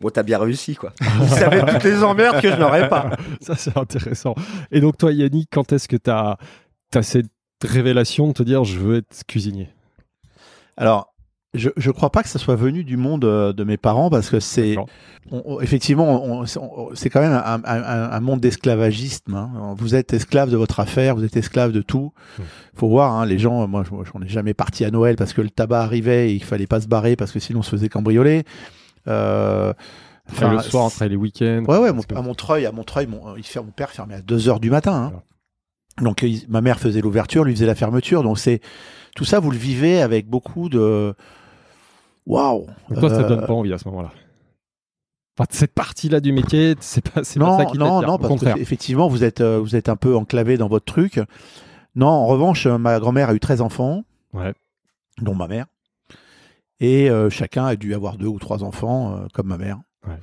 bon, 0.00 0.10
t'as 0.10 0.22
bien 0.22 0.38
réussi, 0.38 0.76
quoi. 0.76 0.92
Il 1.20 1.28
savait 1.28 1.60
toutes 1.60 1.82
les 1.82 2.04
emmerdes 2.04 2.40
que 2.40 2.50
je 2.50 2.56
n'aurais 2.56 2.88
pas. 2.88 3.10
Ça, 3.40 3.56
c'est 3.56 3.76
intéressant. 3.76 4.36
Et 4.70 4.80
donc, 4.80 4.96
toi, 4.96 5.10
Yannick, 5.12 5.48
quand 5.52 5.72
est-ce 5.72 5.88
que 5.88 5.96
tu 5.96 6.10
as, 6.10 6.36
cette 7.02 7.26
révélation 7.64 8.28
de 8.28 8.32
te 8.34 8.42
dire 8.44 8.62
je 8.62 8.78
veux 8.78 8.98
être 8.98 9.24
cuisinier? 9.26 9.68
Alors, 10.78 11.14
je 11.54 11.70
je 11.76 11.90
crois 11.90 12.10
pas 12.10 12.22
que 12.22 12.28
ça 12.28 12.38
soit 12.38 12.56
venu 12.56 12.84
du 12.84 12.96
monde 12.96 13.24
euh, 13.24 13.52
de 13.54 13.64
mes 13.64 13.76
parents 13.78 14.10
parce 14.10 14.28
que 14.30 14.38
c'est 14.38 14.76
effectivement 15.60 16.44
c'est 16.94 17.08
quand 17.10 17.20
même 17.20 17.32
un, 17.32 17.60
un- 17.64 17.82
un- 17.82 18.10
un 18.12 18.20
monde 18.20 18.40
d'esclavagisme. 18.40 19.34
hein. 19.34 19.74
Vous 19.76 19.94
êtes 19.94 20.12
esclave 20.12 20.50
de 20.50 20.56
votre 20.56 20.78
affaire, 20.80 21.16
vous 21.16 21.24
êtes 21.24 21.36
esclave 21.36 21.72
de 21.72 21.80
tout. 21.82 22.12
Hmm. 22.38 22.42
Faut 22.74 22.88
voir 22.88 23.12
hein, 23.14 23.26
les 23.26 23.38
gens. 23.38 23.66
Moi, 23.66 23.82
je- 23.88 23.94
moi, 23.94 24.04
j'en 24.12 24.20
ai 24.22 24.28
jamais 24.28 24.54
parti 24.54 24.84
à 24.84 24.90
Noël 24.90 25.16
parce 25.16 25.32
que 25.32 25.40
le 25.40 25.50
tabac 25.50 25.80
arrivait 25.82 26.30
et 26.30 26.34
il 26.34 26.44
fallait 26.44 26.66
pas 26.66 26.80
se 26.80 26.86
barrer 26.86 27.16
parce 27.16 27.32
que 27.32 27.40
sinon 27.40 27.60
on 27.60 27.62
se 27.62 27.70
faisait 27.70 27.88
cambrioler. 27.88 28.44
Euh, 29.08 29.72
Enfin, 30.30 30.52
le 30.52 30.60
soir, 30.60 30.84
entre 30.84 31.02
les 31.06 31.16
week-ends. 31.16 31.64
Ouais, 31.66 31.78
ouais, 31.78 31.90
mon- 31.94 32.02
que- 32.02 32.14
à 32.14 32.20
Montreuil, 32.20 32.66
à 32.66 32.72
Montreuil, 32.72 33.06
mon, 33.06 33.34
il 33.36 33.42
fait, 33.42 33.60
mon 33.62 33.70
père 33.70 33.88
fermait 33.88 34.16
à 34.16 34.20
2 34.20 34.50
heures 34.50 34.60
du 34.60 34.68
matin. 34.68 35.10
hein. 35.14 35.22
Donc, 36.02 36.20
il- 36.22 36.44
ma 36.50 36.60
mère 36.60 36.78
faisait 36.78 37.00
l'ouverture, 37.00 37.44
lui 37.44 37.54
faisait 37.54 37.64
la 37.66 37.74
fermeture. 37.74 38.22
Donc, 38.22 38.38
c'est 38.38 38.60
tout 39.18 39.24
ça, 39.24 39.40
vous 39.40 39.50
le 39.50 39.56
vivez 39.58 40.00
avec 40.00 40.28
beaucoup 40.28 40.68
de 40.68 41.12
waouh. 42.24 42.66
Toi, 43.00 43.10
ça 43.10 43.22
Euh, 43.22 43.28
donne 43.28 43.46
pas 43.46 43.52
envie 43.52 43.72
à 43.72 43.78
ce 43.78 43.88
moment-là. 43.88 44.12
Enfin, 45.36 45.48
cette 45.50 45.74
partie-là 45.74 46.20
du 46.20 46.30
métier, 46.30 46.76
c'est 46.78 47.00
pas, 47.08 47.24
c'est 47.24 47.40
pas 47.40 47.46
Non, 47.46 47.58
ça 47.58 47.64
qui 47.64 47.78
non, 47.78 48.00
non, 48.00 48.16
parce 48.18 48.40
que 48.40 48.58
effectivement, 48.60 49.08
vous 49.08 49.24
êtes, 49.24 49.40
euh, 49.40 49.58
vous 49.58 49.74
êtes 49.74 49.88
un 49.88 49.96
peu 49.96 50.14
enclavé 50.16 50.56
dans 50.56 50.68
votre 50.68 50.84
truc. 50.84 51.20
Non, 51.96 52.06
en 52.06 52.26
revanche, 52.26 52.66
euh, 52.66 52.78
ma 52.78 53.00
grand-mère 53.00 53.30
a 53.30 53.34
eu 53.34 53.40
13 53.40 53.60
enfants, 53.60 54.04
Ouais. 54.32 54.54
dont 55.20 55.34
ma 55.34 55.48
mère. 55.48 55.66
Et 56.78 57.10
euh, 57.10 57.28
chacun 57.28 57.64
a 57.66 57.74
dû 57.74 57.94
avoir 57.94 58.18
deux 58.18 58.28
ou 58.28 58.38
trois 58.38 58.62
enfants, 58.62 59.16
euh, 59.16 59.26
comme 59.34 59.48
ma 59.48 59.58
mère. 59.58 59.80
Ouais. 60.06 60.14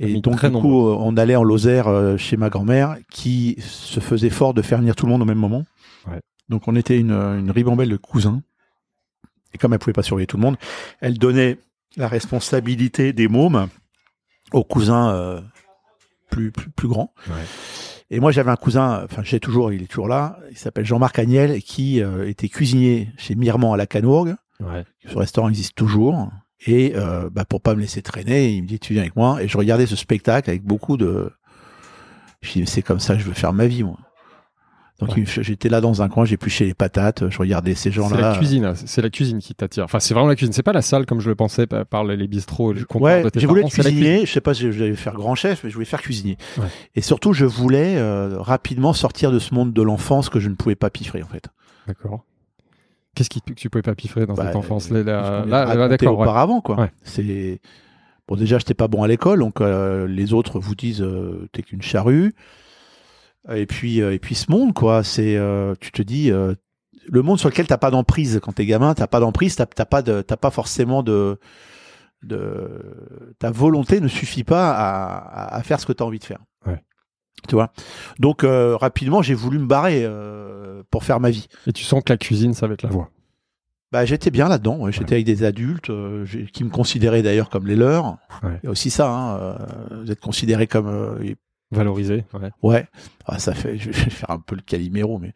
Et 0.00 0.20
donc, 0.20 0.44
du 0.44 0.50
coup, 0.50 0.88
on 0.88 1.16
allait 1.16 1.36
en 1.36 1.44
Lozère 1.44 1.86
euh, 1.86 2.16
chez 2.16 2.36
ma 2.36 2.50
grand-mère, 2.50 2.96
qui 3.08 3.54
se 3.60 4.00
faisait 4.00 4.30
fort 4.30 4.52
de 4.52 4.62
faire 4.62 4.78
venir 4.78 4.96
tout 4.96 5.06
le 5.06 5.12
monde 5.12 5.22
au 5.22 5.26
même 5.26 5.38
moment. 5.38 5.64
Ouais. 6.08 6.20
Donc, 6.52 6.68
on 6.68 6.76
était 6.76 6.98
une, 6.98 7.12
une 7.12 7.50
ribambelle 7.50 7.88
de 7.88 7.96
cousins. 7.96 8.42
Et 9.54 9.58
comme 9.58 9.72
elle 9.72 9.78
pouvait 9.78 9.94
pas 9.94 10.02
surveiller 10.02 10.26
tout 10.26 10.36
le 10.36 10.42
monde, 10.42 10.56
elle 11.00 11.16
donnait 11.16 11.56
la 11.96 12.08
responsabilité 12.08 13.14
des 13.14 13.26
mômes 13.26 13.68
aux 14.52 14.62
cousins 14.62 15.14
euh, 15.14 15.40
plus, 16.30 16.52
plus, 16.52 16.68
plus 16.70 16.88
grands. 16.88 17.14
Ouais. 17.26 17.44
Et 18.10 18.20
moi, 18.20 18.32
j'avais 18.32 18.50
un 18.50 18.56
cousin, 18.56 19.02
enfin, 19.02 19.22
j'ai 19.24 19.40
toujours, 19.40 19.72
il 19.72 19.82
est 19.82 19.86
toujours 19.86 20.08
là, 20.08 20.38
il 20.50 20.58
s'appelle 20.58 20.84
Jean-Marc 20.84 21.18
Agnel, 21.18 21.62
qui 21.62 22.02
euh, 22.02 22.28
était 22.28 22.50
cuisinier 22.50 23.08
chez 23.16 23.34
Mirmand 23.34 23.72
à 23.72 23.78
la 23.78 23.86
Canourgue. 23.86 24.34
Ouais. 24.60 24.84
Ce 25.06 25.16
restaurant 25.16 25.48
existe 25.48 25.74
toujours. 25.74 26.30
Et 26.66 26.92
euh, 26.96 27.30
bah, 27.30 27.46
pour 27.46 27.62
pas 27.62 27.74
me 27.74 27.80
laisser 27.80 28.02
traîner, 28.02 28.52
il 28.52 28.64
me 28.64 28.68
dit 28.68 28.78
tu 28.78 28.92
viens 28.92 29.02
avec 29.02 29.16
moi. 29.16 29.42
Et 29.42 29.48
je 29.48 29.56
regardais 29.56 29.86
ce 29.86 29.96
spectacle 29.96 30.50
avec 30.50 30.62
beaucoup 30.62 30.98
de. 30.98 31.32
Je 32.42 32.52
dis 32.52 32.66
c'est 32.66 32.82
comme 32.82 33.00
ça 33.00 33.14
que 33.14 33.20
je 33.20 33.26
veux 33.26 33.32
faire 33.32 33.54
ma 33.54 33.66
vie 33.66 33.82
moi. 33.82 33.98
Donc 35.02 35.16
Ouais. 35.16 35.24
il- 35.26 35.42
j'étais 35.42 35.68
là 35.68 35.80
dans 35.80 36.00
un 36.00 36.08
coin, 36.08 36.24
j'épluchais 36.24 36.64
les 36.64 36.74
patates, 36.74 37.28
je 37.28 37.36
regardais 37.38 37.74
ces 37.74 37.90
C'est 37.90 38.00
la 38.00 38.08
gens-là. 38.08 38.36
cuisine, 38.36 38.64
hein. 38.66 38.74
c'est 38.76 39.02
la 39.02 39.10
cuisine 39.10 39.40
qui 39.40 39.52
t'attire. 39.54 39.82
Enfin, 39.84 39.98
c'est 39.98 40.14
vraiment 40.14 40.28
la 40.28 40.36
cuisine. 40.36 40.52
C'est 40.52 40.62
pas 40.62 40.72
la 40.72 40.80
salle 40.82 41.06
comme 41.06 41.18
je 41.20 41.28
le 41.28 41.34
pensais 41.34 41.66
par, 41.66 42.04
les 42.04 42.28
bistrots, 42.28 42.72
comptoirs 42.88 43.24
Ouais, 43.24 43.30
j'ai 43.34 43.46
voulu 43.48 43.62
être 43.62 43.70
cuisinier. 43.72 44.24
Je 44.26 44.30
sais 44.32 44.40
pas 44.40 44.54
si 44.54 44.62
je 44.62 44.68
vais 44.84 44.94
faire 44.94 45.14
grand 45.14 45.34
chef, 45.34 45.64
mais 45.64 45.70
je 45.70 45.74
voulais 45.74 45.86
faire 45.86 46.00
cuisinier. 46.02 46.36
Ouais. 46.56 46.66
Et 46.94 47.00
surtout, 47.00 47.32
je 47.32 47.44
voulais 47.44 47.96
euh, 47.96 48.36
rapidement 48.38 48.92
sortir 48.92 49.32
de 49.32 49.38
ce 49.40 49.52
monde 49.54 49.72
de 49.72 49.82
l'enfance 49.82 50.28
que 50.28 50.38
je 50.38 50.48
ne 50.48 50.54
pouvais 50.54 50.76
pas 50.76 50.88
piffrer 50.90 51.22
en 51.22 51.26
fait. 51.28 51.48
D'accord. 51.88 52.24
Qu'est-ce 53.14 53.28
qui, 53.28 53.42
que 53.42 53.52
tu 53.54 53.68
pouvais 53.68 53.82
pas 53.82 53.94
piffrer 53.94 54.24
dans 54.24 54.34
Bah, 54.34 54.44
cette 54.46 54.56
enfance? 54.56 54.88
euh, 54.92 55.02
Là, 55.02 55.44
là, 55.44 55.44
là, 55.46 55.64
raconter 55.66 55.88
d'accord. 55.88 56.16
ouais. 56.16 56.22
auparavant 56.22 56.60
quoi. 56.60 56.80
Ouais. 56.80 56.92
C'est 57.02 57.60
bon 58.28 58.36
déjà 58.36 58.56
j'étais 58.58 58.72
pas 58.74 58.86
bon 58.88 59.02
à 59.02 59.08
l'école 59.08 59.40
donc 59.40 59.60
euh, 59.60 60.06
les 60.06 60.32
autres 60.32 60.60
vous 60.60 60.74
disent 60.76 61.02
euh, 61.02 61.48
t'es 61.52 61.62
qu'une 61.62 61.82
charrue 61.82 62.34
et 63.50 63.66
puis 63.66 64.00
euh, 64.00 64.12
et 64.14 64.18
puis 64.18 64.34
ce 64.34 64.50
monde 64.50 64.72
quoi 64.72 65.02
c'est 65.02 65.36
euh, 65.36 65.74
tu 65.80 65.90
te 65.90 66.02
dis 66.02 66.30
euh, 66.30 66.54
le 67.06 67.22
monde 67.22 67.38
sur 67.38 67.48
lequel 67.48 67.66
t'as 67.66 67.78
pas 67.78 67.90
d'emprise 67.90 68.40
quand 68.42 68.52
t'es 68.52 68.66
gamin 68.66 68.94
t'as 68.94 69.06
pas 69.08 69.20
d'emprise 69.20 69.56
t'as 69.56 69.66
t'as 69.66 69.84
pas 69.84 70.02
de 70.02 70.22
t'as 70.22 70.36
pas 70.36 70.50
forcément 70.50 71.02
de 71.02 71.38
de 72.22 73.34
ta 73.38 73.50
volonté 73.50 74.00
ne 74.00 74.08
suffit 74.08 74.44
pas 74.44 74.70
à, 74.72 75.56
à, 75.56 75.62
faire 75.62 75.80
ce 75.80 75.86
que 75.86 75.92
tu 75.92 76.02
as 76.02 76.06
envie 76.06 76.20
de 76.20 76.24
faire. 76.24 76.38
Ouais. 76.66 76.80
Tu 77.48 77.54
vois? 77.54 77.72
Donc 78.18 78.44
euh, 78.44 78.76
rapidement 78.76 79.22
j'ai 79.22 79.34
voulu 79.34 79.58
me 79.58 79.66
barrer 79.66 80.02
euh, 80.04 80.82
pour 80.90 81.04
faire 81.04 81.20
ma 81.20 81.30
vie. 81.30 81.48
Et 81.66 81.72
tu 81.72 81.84
sens 81.84 82.02
que 82.04 82.12
la 82.12 82.16
cuisine, 82.16 82.54
ça 82.54 82.66
va 82.66 82.74
être 82.74 82.82
la 82.82 82.90
voie. 82.90 83.10
Bah, 83.90 84.06
j'étais 84.06 84.30
bien 84.30 84.48
là-dedans. 84.48 84.78
ouais. 84.78 84.92
J'étais 84.92 85.14
avec 85.14 85.26
des 85.26 85.44
adultes 85.44 85.90
euh, 85.90 86.24
qui 86.52 86.64
me 86.64 86.70
considéraient 86.70 87.22
d'ailleurs 87.22 87.50
comme 87.50 87.66
les 87.66 87.76
leurs. 87.76 88.16
Ouais. 88.42 88.58
Il 88.62 88.66
y 88.66 88.68
a 88.68 88.70
aussi 88.70 88.88
ça. 88.88 89.10
Hein, 89.10 89.36
euh, 89.36 89.56
vous 90.02 90.10
êtes 90.10 90.20
considérés 90.20 90.66
comme 90.66 90.86
euh, 90.86 91.34
Valoriser. 91.76 92.24
Ouais. 92.34 92.50
ouais. 92.62 92.86
Ah, 93.26 93.38
ça 93.38 93.54
fait. 93.54 93.78
Je 93.78 93.90
vais 93.90 94.10
faire 94.10 94.30
un 94.30 94.38
peu 94.38 94.54
le 94.56 94.62
Calimero, 94.62 95.18
mais 95.18 95.32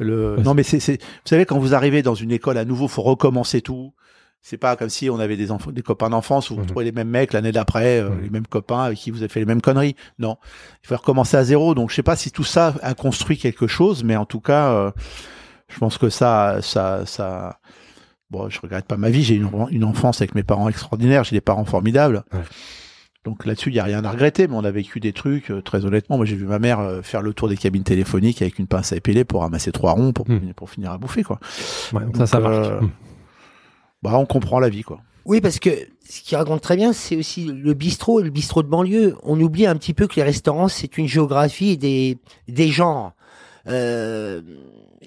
le. 0.00 0.36
non, 0.42 0.54
mais 0.54 0.62
c'est 0.62 0.80
c'est. 0.80 1.00
Vous 1.02 1.06
savez 1.28 1.46
quand 1.46 1.58
vous 1.58 1.74
arrivez 1.74 2.02
dans 2.02 2.14
une 2.14 2.30
école 2.32 2.58
à 2.58 2.64
nouveau, 2.64 2.88
faut 2.88 3.02
recommencer 3.02 3.60
tout. 3.60 3.92
C'est 4.46 4.58
pas 4.58 4.76
comme 4.76 4.90
si 4.90 5.08
on 5.08 5.18
avait 5.20 5.38
des 5.38 5.50
enfants, 5.50 5.70
des 5.70 5.80
copains 5.80 6.10
d'enfance 6.10 6.50
où 6.50 6.54
vous 6.54 6.60
Mhm. 6.60 6.66
trouvez 6.66 6.84
les 6.84 6.92
mêmes 6.92 7.08
mecs 7.08 7.32
l'année 7.32 7.50
d'après, 7.52 8.00
euh, 8.00 8.10
Mhm. 8.10 8.22
les 8.24 8.28
mêmes 8.30 8.46
copains 8.46 8.80
avec 8.82 8.98
qui 8.98 9.10
vous 9.10 9.18
avez 9.18 9.28
fait 9.28 9.40
les 9.40 9.46
mêmes 9.46 9.62
conneries. 9.62 9.96
Non, 10.18 10.36
il 10.82 10.86
faut 10.88 10.96
recommencer 10.96 11.38
à 11.38 11.44
zéro. 11.44 11.74
Donc 11.74 11.88
je 11.90 11.94
sais 11.94 12.02
pas 12.02 12.14
si 12.16 12.30
tout 12.30 12.44
ça 12.44 12.74
a 12.82 12.92
construit 12.94 13.38
quelque 13.38 13.66
chose, 13.66 14.04
mais 14.04 14.16
en 14.16 14.26
tout 14.26 14.40
cas, 14.40 14.70
euh, 14.72 14.90
je 15.68 15.78
pense 15.78 15.96
que 15.96 16.10
ça, 16.10 16.58
ça, 16.60 17.06
ça. 17.06 17.58
Bon, 18.30 18.50
je 18.50 18.60
regrette 18.60 18.84
pas 18.86 18.96
ma 18.98 19.08
vie. 19.08 19.22
J'ai 19.22 19.36
une, 19.36 19.48
une 19.70 19.84
enfance 19.84 20.20
avec 20.20 20.34
mes 20.34 20.42
parents 20.42 20.68
extraordinaires. 20.68 21.24
J'ai 21.24 21.36
des 21.36 21.40
parents 21.40 21.64
formidables. 21.64 22.22
Ouais. 22.32 22.40
Donc 23.24 23.46
là-dessus, 23.46 23.70
il 23.70 23.74
y 23.74 23.80
a 23.80 23.84
rien 23.84 24.04
à 24.04 24.10
regretter. 24.10 24.46
Mais 24.48 24.54
on 24.54 24.64
a 24.64 24.70
vécu 24.70 25.00
des 25.00 25.12
trucs 25.12 25.50
euh, 25.50 25.62
très 25.62 25.84
honnêtement. 25.86 26.16
Moi, 26.18 26.26
j'ai 26.26 26.36
vu 26.36 26.44
ma 26.44 26.58
mère 26.58 26.80
euh, 26.80 27.00
faire 27.02 27.22
le 27.22 27.32
tour 27.32 27.48
des 27.48 27.56
cabines 27.56 27.82
téléphoniques 27.84 28.42
avec 28.42 28.58
une 28.58 28.66
pince 28.66 28.92
à 28.92 28.96
épeler 28.96 29.24
pour 29.24 29.40
ramasser 29.40 29.72
trois 29.72 29.92
ronds 29.92 30.12
pour, 30.12 30.28
Mhm. 30.28 30.52
pour 30.54 30.68
finir 30.70 30.90
à 30.92 30.98
bouffer 30.98 31.22
quoi. 31.22 31.40
Ouais, 31.92 32.04
donc 32.04 32.16
ça, 32.18 32.26
ça 32.26 32.40
marque. 32.40 32.52
euh, 32.54 32.78
Hum. 32.80 32.90
Bah, 34.02 34.18
on 34.18 34.26
comprend 34.26 34.60
la 34.60 34.68
vie 34.68 34.82
quoi. 34.82 35.00
Oui, 35.24 35.40
parce 35.40 35.58
que 35.58 35.70
ce 36.06 36.20
qui 36.20 36.36
raconte 36.36 36.60
très 36.60 36.76
bien, 36.76 36.92
c'est 36.92 37.16
aussi 37.16 37.46
le 37.46 37.72
bistrot 37.72 38.20
et 38.20 38.24
le 38.24 38.28
bistrot 38.30 38.62
de 38.62 38.68
banlieue. 38.68 39.16
On 39.22 39.40
oublie 39.40 39.66
un 39.66 39.74
petit 39.76 39.94
peu 39.94 40.06
que 40.06 40.16
les 40.16 40.22
restaurants, 40.22 40.68
c'est 40.68 40.98
une 40.98 41.08
géographie 41.08 41.78
des, 41.78 42.18
des 42.46 42.68
genres. 42.68 43.12
Euh, 43.66 44.42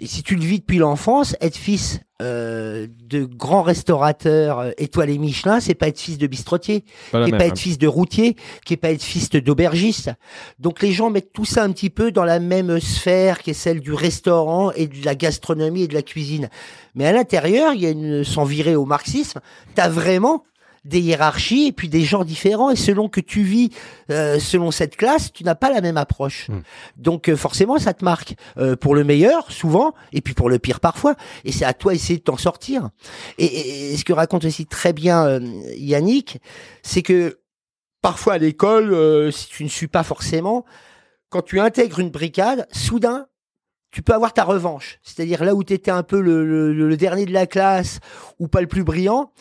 si 0.05 0.23
tu 0.23 0.35
le 0.35 0.43
vis 0.43 0.59
depuis 0.59 0.77
l'enfance, 0.77 1.35
être 1.41 1.55
fils 1.55 1.99
euh, 2.21 2.87
de 3.03 3.25
grands 3.25 3.61
restaurateurs 3.61 4.59
euh, 4.59 4.71
étoilés 4.77 5.17
Michelin, 5.17 5.59
c'est 5.59 5.75
pas 5.75 5.87
être 5.87 5.99
fils 5.99 6.17
de 6.17 6.25
bistrotier, 6.25 6.83
Pas 7.11 7.19
la 7.19 7.25
qui 7.25 7.29
est 7.29 7.31
même. 7.31 7.39
pas 7.39 7.45
hein. 7.45 7.47
être 7.49 7.59
fils 7.59 7.77
de 7.77 7.87
routier, 7.87 8.35
qui 8.65 8.73
est 8.73 8.77
pas 8.77 8.91
être 8.91 9.03
fils 9.03 9.29
d'aubergiste. 9.29 10.11
Donc 10.59 10.81
les 10.81 10.91
gens 10.91 11.09
mettent 11.09 11.31
tout 11.31 11.45
ça 11.45 11.63
un 11.63 11.71
petit 11.71 11.89
peu 11.89 12.11
dans 12.11 12.23
la 12.23 12.39
même 12.39 12.79
sphère 12.79 13.39
qui 13.39 13.51
est 13.51 13.53
celle 13.53 13.81
du 13.81 13.93
restaurant 13.93 14.71
et 14.71 14.87
de 14.87 15.05
la 15.05 15.15
gastronomie 15.15 15.83
et 15.83 15.87
de 15.87 15.93
la 15.93 16.01
cuisine. 16.01 16.49
Mais 16.95 17.05
à 17.05 17.11
l'intérieur, 17.11 17.73
il 17.73 17.81
y 17.81 17.85
a 17.85 17.91
une, 17.91 18.23
sans 18.23 18.45
virer 18.45 18.75
au 18.75 18.85
marxisme, 18.85 19.39
t'as 19.75 19.89
vraiment 19.89 20.43
des 20.87 20.99
hiérarchies 21.01 21.67
et 21.67 21.71
puis 21.71 21.89
des 21.89 22.01
gens 22.01 22.23
différents 22.23 22.69
et 22.71 22.75
selon 22.75 23.09
que 23.09 23.19
tu 23.21 23.43
vis 23.43 23.69
euh, 24.09 24.39
selon 24.39 24.71
cette 24.71 24.95
classe, 24.95 25.31
tu 25.33 25.43
n'as 25.43 25.55
pas 25.55 25.69
la 25.69 25.81
même 25.81 25.97
approche. 25.97 26.49
Mm. 26.49 26.59
Donc 26.97 27.29
euh, 27.29 27.35
forcément, 27.35 27.77
ça 27.77 27.93
te 27.93 28.03
marque 28.05 28.35
euh, 28.57 28.75
pour 28.75 28.95
le 28.95 29.03
meilleur 29.03 29.51
souvent 29.51 29.93
et 30.13 30.21
puis 30.21 30.33
pour 30.33 30.49
le 30.49 30.59
pire 30.59 30.79
parfois. 30.79 31.15
Et 31.45 31.51
c'est 31.51 31.65
à 31.65 31.73
toi 31.73 31.93
d'essayer 31.93 32.17
de 32.19 32.23
t'en 32.23 32.37
sortir. 32.37 32.89
Et, 33.37 33.45
et- 33.45 33.93
et 33.93 33.97
ce 33.97 34.03
que 34.05 34.13
raconte 34.13 34.45
aussi 34.45 34.65
très 34.65 34.93
bien 34.93 35.25
euh, 35.25 35.39
Yannick, 35.75 36.39
c'est 36.83 37.01
que 37.01 37.39
parfois 38.01 38.33
à 38.33 38.37
l'école, 38.37 38.93
euh, 38.93 39.31
si 39.31 39.47
tu 39.49 39.63
ne 39.63 39.69
suis 39.69 39.87
pas 39.87 40.03
forcément, 40.03 40.65
quand 41.29 41.41
tu 41.41 41.59
intègres 41.59 41.99
une 41.99 42.09
brigade, 42.11 42.67
soudain, 42.71 43.27
tu 43.91 44.01
peux 44.01 44.13
avoir 44.13 44.33
ta 44.33 44.43
revanche. 44.43 44.99
C'est-à-dire 45.03 45.43
là 45.43 45.55
où 45.55 45.63
tu 45.63 45.73
étais 45.73 45.91
un 45.91 46.03
peu 46.03 46.19
le, 46.21 46.45
le- 46.45 46.73
le 46.87 46.97
dernier 46.97 47.25
de 47.25 47.33
la 47.33 47.47
classe 47.47 47.99
ou 48.39 48.47
pas 48.47 48.61
le 48.61 48.67
plus 48.67 48.83
brillant, 48.83 49.31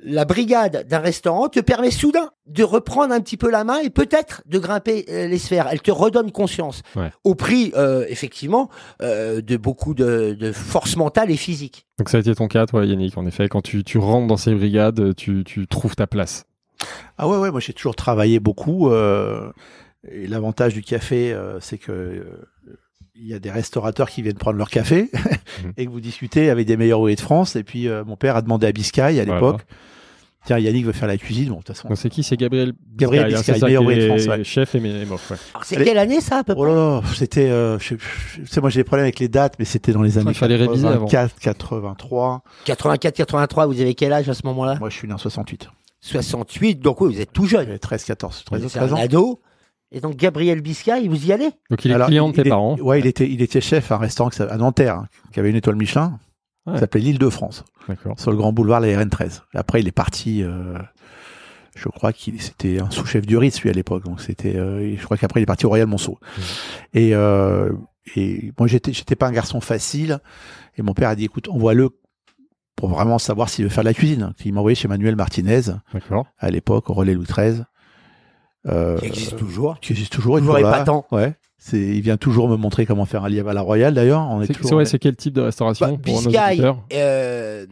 la 0.00 0.24
brigade 0.24 0.86
d'un 0.88 0.98
restaurant 1.00 1.48
te 1.48 1.60
permet 1.60 1.90
soudain 1.90 2.30
de 2.46 2.62
reprendre 2.62 3.12
un 3.12 3.20
petit 3.20 3.36
peu 3.36 3.50
la 3.50 3.64
main 3.64 3.78
et 3.80 3.90
peut-être 3.90 4.42
de 4.46 4.58
grimper 4.58 5.04
euh, 5.08 5.26
les 5.26 5.38
sphères. 5.38 5.68
Elle 5.70 5.80
te 5.82 5.90
redonne 5.90 6.30
conscience. 6.30 6.82
Ouais. 6.94 7.10
Au 7.24 7.34
prix, 7.34 7.72
euh, 7.76 8.06
effectivement, 8.08 8.70
euh, 9.02 9.40
de 9.40 9.56
beaucoup 9.56 9.94
de, 9.94 10.36
de 10.38 10.52
force 10.52 10.96
mentale 10.96 11.30
et 11.30 11.36
physique. 11.36 11.86
Donc 11.98 12.08
ça 12.10 12.18
a 12.18 12.20
été 12.20 12.34
ton 12.34 12.46
cas, 12.46 12.66
toi, 12.66 12.84
Yannick. 12.86 13.18
En 13.18 13.26
effet, 13.26 13.48
quand 13.48 13.62
tu, 13.62 13.82
tu 13.82 13.98
rentres 13.98 14.28
dans 14.28 14.36
ces 14.36 14.54
brigades, 14.54 15.14
tu, 15.16 15.42
tu 15.44 15.66
trouves 15.66 15.96
ta 15.96 16.06
place. 16.06 16.44
Ah 17.16 17.26
ouais, 17.28 17.36
ouais, 17.36 17.50
moi 17.50 17.58
j'ai 17.58 17.72
toujours 17.72 17.96
travaillé 17.96 18.38
beaucoup. 18.38 18.90
euh, 18.90 19.50
et 20.08 20.28
l'avantage 20.28 20.74
du 20.74 20.82
café, 20.82 21.32
euh, 21.32 21.58
c'est 21.60 21.76
que 21.78 21.90
euh, 21.90 22.24
il 23.20 23.26
y 23.28 23.34
a 23.34 23.38
des 23.38 23.50
restaurateurs 23.50 24.08
qui 24.10 24.22
viennent 24.22 24.34
prendre 24.38 24.58
leur 24.58 24.70
café 24.70 25.10
Mhm. 25.64 25.72
et 25.76 25.86
que 25.86 25.90
vous 25.90 26.00
discutez 26.00 26.50
avec 26.50 26.66
des 26.66 26.76
meilleurs 26.76 27.00
ouvriers 27.00 27.16
de 27.16 27.20
France. 27.20 27.56
Et 27.56 27.64
puis 27.64 27.88
euh, 27.88 28.04
mon 28.04 28.16
père 28.16 28.36
a 28.36 28.42
demandé 28.42 28.66
à 28.66 28.72
Biscay 28.72 29.00
à 29.02 29.10
Voilà. 29.24 29.34
l'époque. 29.34 29.60
Tiens, 30.46 30.58
Yannick 30.58 30.86
veut 30.86 30.92
faire 30.92 31.08
la 31.08 31.18
cuisine. 31.18 31.48
Bon, 31.48 31.56
de 31.58 31.62
toute 31.64 31.76
façon. 31.76 31.94
C'est 31.96 32.08
qui? 32.08 32.22
C'est 32.22 32.36
Gabriel 32.36 32.72
Gabriel 32.96 33.24
Biscay, 33.24 33.38
Biscay, 33.38 33.52
c'est 33.54 33.58
ça, 33.58 33.66
meilleur 33.66 33.82
ouvrier 33.82 34.02
de 34.02 34.06
France, 34.08 34.26
ouais. 34.28 34.44
Chef 34.44 34.74
et 34.76 34.80
mof, 35.04 35.30
ouais. 35.32 35.36
C'est 35.62 35.84
quelle 35.84 35.98
année 35.98 36.20
ça 36.20 36.38
à 36.38 36.44
peu 36.44 36.54
Oh 36.56 36.62
près? 36.62 36.68
là 36.70 36.74
là, 36.76 37.02
c'était. 37.14 37.50
Euh, 37.50 37.78
je 37.80 37.88
sais- 37.88 37.96
je 38.44 38.48
sais, 38.50 38.60
moi 38.60 38.70
j'ai 38.70 38.80
des 38.80 38.84
problèmes 38.84 39.04
avec 39.04 39.18
les 39.18 39.28
dates, 39.28 39.54
mais 39.58 39.64
c'était 39.64 39.92
dans 39.92 40.02
les 40.02 40.16
années 40.16 40.30
il 40.30 40.34
fallait 40.36 40.56
réviser 40.56 40.86
avant. 40.86 41.06
84, 41.06 41.40
83. 41.40 42.42
84, 42.64 43.14
83, 43.16 43.66
vous 43.66 43.80
avez 43.80 43.94
quel 43.94 44.12
âge 44.12 44.28
à 44.28 44.34
ce 44.34 44.42
moment-là? 44.46 44.76
Moi 44.78 44.90
je 44.90 44.96
suis 44.96 45.08
né 45.08 45.12
en 45.14 45.18
68. 45.18 45.68
68, 46.00 46.76
donc 46.80 47.00
oui, 47.00 47.12
vous 47.14 47.20
êtes 47.20 47.32
tout 47.32 47.46
jeune. 47.46 47.66
J'avais 47.66 47.78
13, 47.78 48.04
14, 48.04 48.44
13, 48.44 48.60
Vous 48.60 48.66
êtes 48.66 48.72
13 48.72 48.92
un 48.92 48.94
ans. 48.96 49.00
ado. 49.00 49.40
Et 49.90 50.00
donc 50.00 50.16
Gabriel 50.16 50.60
Biscay, 50.60 51.08
vous 51.08 51.26
y 51.26 51.32
allez 51.32 51.50
Donc 51.70 51.84
il 51.84 51.90
est 51.90 51.94
Alors, 51.94 52.08
client 52.08 52.28
de 52.28 52.34
tes 52.34 52.48
parents. 52.48 52.76
Ouais, 52.78 53.00
il 53.00 53.06
était, 53.06 53.28
il 53.28 53.40
était 53.40 53.60
chef 53.60 53.90
à 53.90 53.94
un 53.96 53.98
restaurant 53.98 54.30
à 54.38 54.56
Nanterre, 54.56 54.96
hein, 54.96 55.08
qui 55.32 55.40
avait 55.40 55.50
une 55.50 55.56
étoile 55.56 55.76
Michelin, 55.76 56.18
ouais. 56.66 56.74
qui 56.74 56.80
s'appelait 56.80 57.00
l'île 57.00 57.18
de 57.18 57.30
France, 57.30 57.64
sur 58.16 58.30
le 58.30 58.36
grand 58.36 58.52
boulevard, 58.52 58.80
la 58.80 58.88
RN13. 58.88 59.40
Après, 59.54 59.80
il 59.80 59.88
est 59.88 59.92
parti, 59.92 60.42
euh, 60.42 60.78
je 61.74 61.88
crois 61.88 62.12
qu'il 62.12 62.40
c'était 62.42 62.80
un 62.80 62.90
sous-chef 62.90 63.24
du 63.24 63.38
Ritz, 63.38 63.62
lui, 63.62 63.70
à 63.70 63.72
l'époque. 63.72 64.04
Donc 64.04 64.20
c'était, 64.20 64.56
euh, 64.56 64.94
je 64.94 65.02
crois 65.04 65.16
qu'après, 65.16 65.40
il 65.40 65.44
est 65.44 65.46
parti 65.46 65.64
au 65.64 65.70
Royal 65.70 65.86
Monceau. 65.86 66.18
Et, 66.92 67.14
euh, 67.14 67.72
et 68.14 68.52
moi, 68.58 68.68
j'étais, 68.68 68.92
j'étais 68.92 69.16
pas 69.16 69.28
un 69.28 69.32
garçon 69.32 69.60
facile. 69.62 70.18
Et 70.76 70.82
mon 70.82 70.92
père 70.92 71.08
a 71.08 71.16
dit, 71.16 71.24
écoute, 71.24 71.48
envoie-le 71.48 71.88
pour 72.76 72.90
vraiment 72.90 73.18
savoir 73.18 73.48
s'il 73.48 73.64
veut 73.64 73.70
faire 73.70 73.84
de 73.84 73.88
la 73.88 73.94
cuisine. 73.94 74.34
Il 74.44 74.52
m'a 74.52 74.60
envoyé 74.60 74.74
chez 74.74 74.86
Manuel 74.86 75.16
Martinez, 75.16 75.62
à 76.38 76.50
l'époque, 76.50 76.90
au 76.90 76.92
Relais 76.92 77.14
Louis 77.14 77.26
13. 77.26 77.64
Qui 79.00 79.06
existe 79.06 79.36
toujours. 79.36 79.78
qui 79.80 79.92
existe 79.92 80.12
toujours. 80.12 80.38
Toujours 80.38 80.58
épatant. 80.58 81.06
Ouais. 81.12 81.34
C'est, 81.60 81.78
il 81.80 82.00
vient 82.02 82.16
toujours 82.16 82.48
me 82.48 82.56
montrer 82.56 82.86
comment 82.86 83.04
faire 83.04 83.24
un 83.24 83.28
lièvre 83.28 83.48
à 83.48 83.52
la 83.54 83.62
Royale 83.62 83.92
d'ailleurs. 83.94 84.20
On 84.30 84.40
est, 84.42 84.46
C'est 84.46 84.52
toujours. 84.52 84.68
c'est- 84.70 84.74
ouais, 84.76 84.84
c'est 84.84 84.98
quel 85.00 85.16
type 85.16 85.34
de 85.34 85.40
restauration 85.40 85.88
Bah, 85.88 85.98
pour 86.04 86.22
nos 86.22 86.28
Biscay, 86.28 86.50
auditeurs 86.52 86.78
euh, 86.92 87.66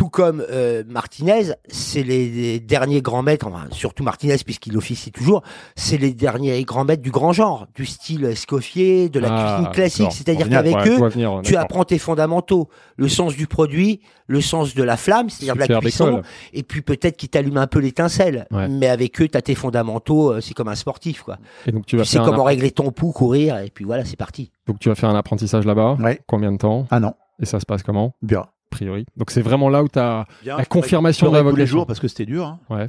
tout 0.00 0.08
comme 0.08 0.42
euh, 0.50 0.82
Martinez, 0.88 1.52
c'est 1.68 2.02
les, 2.02 2.30
les 2.30 2.58
derniers 2.58 3.02
grands 3.02 3.22
maîtres, 3.22 3.46
enfin, 3.46 3.66
surtout 3.70 4.02
Martinez 4.02 4.36
puisqu'il 4.42 4.74
officie 4.78 5.12
toujours, 5.12 5.42
c'est 5.76 5.98
les 5.98 6.14
derniers 6.14 6.64
grands 6.64 6.86
maîtres 6.86 7.02
du 7.02 7.10
grand 7.10 7.34
genre, 7.34 7.66
du 7.74 7.84
style 7.84 8.24
Escoffier, 8.24 9.10
de 9.10 9.20
la 9.20 9.28
Ah, 9.30 9.54
cuisine 9.56 9.72
classique. 9.74 10.12
C'est-à-dire 10.12 10.48
qu'avec 10.48 10.74
Ouais, 10.74 10.88
eux, 10.88 11.06
venir, 11.10 11.40
tu 11.44 11.54
apprends 11.54 11.84
tes 11.84 11.98
fondamentaux, 11.98 12.70
le 12.96 13.10
sens 13.10 13.36
du 13.36 13.46
produit, 13.46 14.00
le 14.26 14.40
sens 14.40 14.74
de 14.74 14.82
la 14.82 14.96
flamme, 14.96 15.28
c'est-à-dire 15.28 15.54
de 15.66 15.70
la 15.70 15.80
cuisson, 15.80 16.22
et 16.54 16.62
puis 16.62 16.80
peut-être 16.80 17.18
qu'il 17.18 17.28
t'allume 17.28 17.58
un 17.58 17.66
peu 17.66 17.78
l'étincelle. 17.78 18.46
Ouais. 18.50 18.68
Mais 18.68 18.86
avec 18.86 19.20
eux, 19.20 19.28
t'as 19.28 19.42
tes 19.42 19.54
fondamentaux, 19.54 20.32
euh, 20.32 20.40
c'est 20.40 20.54
comme 20.54 20.68
un 20.68 20.76
sportif, 20.76 21.20
quoi. 21.24 21.36
Et 21.66 21.72
donc 21.72 21.84
tu 21.84 21.98
vas 21.98 22.04
Tu 22.04 22.08
sais 22.08 22.16
faire 22.16 22.26
un 22.26 22.30
comment 22.30 22.44
régler 22.44 22.70
ton 22.70 22.90
pouls, 22.90 23.12
courir, 23.12 23.58
et 23.58 23.68
puis 23.68 23.84
voilà, 23.84 24.06
c'est 24.06 24.16
parti. 24.16 24.50
donc 24.66 24.78
tu 24.78 24.88
vas 24.88 24.94
faire 24.94 25.10
un 25.10 25.14
apprentissage 25.16 25.66
là-bas? 25.66 25.98
Ouais. 26.00 26.20
Combien 26.26 26.52
de 26.52 26.56
temps? 26.56 26.86
Ah 26.90 27.00
non. 27.00 27.12
Et 27.38 27.44
ça 27.44 27.60
se 27.60 27.66
passe 27.66 27.82
comment? 27.82 28.14
Bien. 28.22 28.46
Priori 28.70 29.04
Donc 29.16 29.30
c'est 29.30 29.42
vraiment 29.42 29.68
là 29.68 29.82
où 29.82 29.88
tu 29.88 29.98
as 29.98 30.26
Bien, 30.42 30.56
La 30.56 30.64
confirmation 30.64 31.28
de 31.30 31.32
la 31.36 31.40
tous 31.40 31.46
les 31.46 31.50
vocation. 31.52 31.66
jours 31.78 31.86
parce 31.86 32.00
que 32.00 32.08
c'était 32.08 32.26
dur. 32.26 32.46
hein. 32.46 32.60
Ouais. 32.70 32.88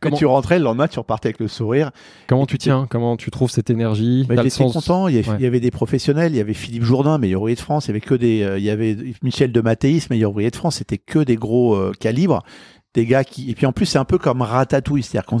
Quand 0.00 0.10
tu 0.16 0.26
rentrais 0.26 0.58
le 0.58 0.64
lendemain, 0.64 0.88
tu 0.88 0.98
repartais 0.98 1.28
avec 1.28 1.38
le 1.38 1.46
sourire. 1.46 1.90
comment 2.26 2.46
tu 2.46 2.58
tiens? 2.58 2.86
Comment 2.90 3.16
tu 3.16 3.30
trouves 3.30 3.50
cette 3.50 3.70
énergie? 3.70 4.26
Le 4.28 4.36
j'étais 4.36 4.50
sens- 4.50 4.72
content. 4.72 5.06
Il 5.08 5.14
y, 5.14 5.18
avait, 5.18 5.28
Ouais. 5.28 5.36
il 5.38 5.42
y 5.44 5.46
avait 5.46 5.60
des 5.60 5.70
professionnels. 5.70 6.32
Il 6.32 6.36
y 6.36 6.40
avait 6.40 6.54
Philippe 6.54 6.82
Jourdain, 6.82 7.18
meilleur 7.18 7.42
ouvrier 7.42 7.54
de 7.54 7.60
France. 7.60 7.86
Il 7.86 7.88
y 7.88 7.92
avait 7.92 8.00
que 8.00 8.14
des. 8.14 8.42
euh, 8.42 8.58
il 8.58 8.64
y 8.64 8.70
avait 8.70 8.96
Michel 9.22 9.52
de 9.52 9.60
Mathéis, 9.60 10.06
meilleur 10.10 10.32
ouvrier 10.32 10.50
de 10.50 10.56
France. 10.56 10.76
C'était 10.76 10.98
que 10.98 11.20
des 11.20 11.36
gros 11.36 11.76
euh, 11.76 11.92
calibres, 11.98 12.42
des 12.94 13.06
gars 13.06 13.22
qui. 13.24 13.50
Et 13.50 13.54
puis 13.54 13.66
en 13.66 13.72
plus, 13.72 13.86
c'est 13.86 13.98
un 13.98 14.04
peu 14.04 14.18
comme 14.18 14.42
Ratatouille, 14.42 15.02
c'est-à-dire 15.04 15.38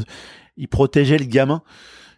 qu'ils 0.56 0.68
protégeaient 0.68 1.18
le 1.18 1.24
gamin. 1.24 1.62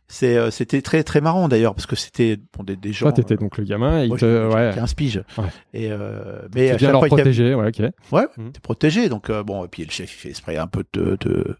C'est, 0.08 0.36
euh, 0.36 0.50
c'était 0.52 0.82
très 0.82 1.02
très 1.02 1.20
marrant 1.20 1.48
d'ailleurs 1.48 1.74
parce 1.74 1.86
que 1.86 1.96
c'était 1.96 2.38
bon, 2.56 2.62
des, 2.62 2.76
des 2.76 2.92
gens. 2.92 3.06
Toi, 3.06 3.12
t'étais 3.12 3.34
donc 3.36 3.58
le 3.58 3.64
gamin 3.64 4.02
et 4.02 4.06
moi, 4.06 4.16
il 4.16 4.20
te, 4.20 4.54
ouais, 4.54 4.70
j'ai 4.72 4.78
15 4.78 4.94
piges. 4.94 5.22
Ouais. 5.36 5.44
Et 5.74 5.90
euh, 5.90 6.42
mais 6.54 6.70
tu 6.72 6.76
viens 6.76 6.92
leur 6.92 7.04
protéger, 7.06 7.54
ouais, 7.54 7.68
ok. 7.68 7.90
Ouais, 8.12 8.26
Mhm. 8.36 8.52
t'es 8.52 8.60
protégé. 8.60 9.08
Donc 9.08 9.30
euh, 9.30 9.42
bon, 9.42 9.64
et 9.64 9.68
puis 9.68 9.84
le 9.84 9.90
chef 9.90 10.12
il 10.12 10.16
fait 10.16 10.28
exprès 10.28 10.56
un 10.58 10.68
peu 10.68 10.84
de, 10.92 11.16
de 11.20 11.56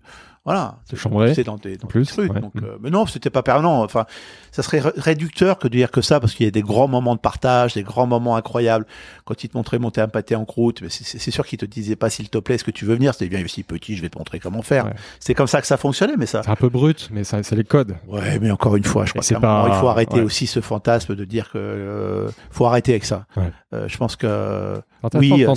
voilà, 0.47 0.79
De 0.91 0.97
chambrer, 0.97 1.35
c'est 1.35 1.45
dans 1.45 1.57
des 1.57 1.77
dans 1.77 1.87
plus, 1.89 2.07
trucs. 2.07 2.33
ouais. 2.33 2.41
Donc, 2.41 2.53
euh, 2.63 2.79
mais 2.81 2.89
non, 2.89 3.05
c'était 3.05 3.29
pas 3.31 3.43
permanent. 3.43 3.83
Enfin, 3.83 4.07
ça 4.53 4.63
serait 4.63 4.79
ré- 4.81 4.93
réducteur 4.97 5.59
que 5.59 5.67
de 5.69 5.73
dire 5.77 5.91
que 5.91 6.01
ça, 6.01 6.21
parce 6.21 6.35
qu'il 6.35 6.45
y 6.47 6.49
a 6.49 6.53
des 6.53 6.63
grands 6.63 6.87
moments 6.89 7.15
de 7.17 7.21
partage, 7.21 7.75
des 7.75 7.83
grands 7.83 8.07
moments 8.07 8.37
incroyables. 8.37 8.87
Quand 9.25 9.43
il 9.45 9.49
te 9.49 9.57
montrait 9.57 9.79
monter 9.79 10.01
un 10.01 10.09
pâté 10.09 10.37
en 10.37 10.45
croûte, 10.45 10.81
mais 10.83 10.89
c'est- 10.89 11.05
c'est 11.05 11.19
c'est 11.19 11.31
sûr 11.33 11.45
qu'il 11.45 11.59
te 11.59 11.67
disait 11.67 11.97
pas 11.97 12.09
s'il 12.11 12.29
te 12.31 12.39
plaît, 12.39 12.55
est-ce 12.55 12.65
que 12.65 12.71
tu 12.71 12.85
veux 12.85 12.95
venir 12.95 13.13
C'était 13.13 13.29
bien 13.29 13.45
aussi 13.45 13.65
petit, 13.65 13.97
je 13.97 14.03
vais 14.03 14.09
te 14.09 14.17
montrer 14.17 14.39
comment 14.39 14.63
faire. 14.63 14.87
Ouais. 14.87 14.95
C'est 15.21 15.35
comme 15.35 15.49
ça 15.49 15.61
que 15.61 15.67
ça 15.67 15.77
fonctionnait, 15.77 16.15
mais 16.17 16.27
ça. 16.27 16.43
C'est 16.45 16.51
un 16.51 16.55
peu 16.57 16.69
brut, 16.69 17.09
mais 17.13 17.25
ça, 17.25 17.43
c'est 17.43 17.57
les 17.57 17.65
codes. 17.65 17.97
Ouais, 18.07 18.39
mais 18.39 18.51
encore 18.53 18.77
une 18.77 18.85
fois, 18.85 19.05
je 19.05 19.11
crois 19.11 19.23
c'est 19.25 19.35
moment, 19.35 19.65
pas- 19.65 19.69
il 19.75 19.81
faut 19.81 19.89
arrêter 19.89 20.17
ouais. 20.17 20.23
aussi 20.23 20.47
ce 20.47 20.61
fantasme 20.61 21.17
de 21.17 21.25
dire 21.25 21.51
que 21.51 21.59
euh, 21.59 22.29
faut 22.53 22.67
arrêter 22.67 22.93
avec 22.93 23.05
ça. 23.05 23.27
Ouais. 23.37 23.51
Euh, 23.75 23.89
je 23.89 23.97
pense 23.99 24.15
que 24.15 24.81
Oui, 25.15 25.45
euh, 25.45 25.55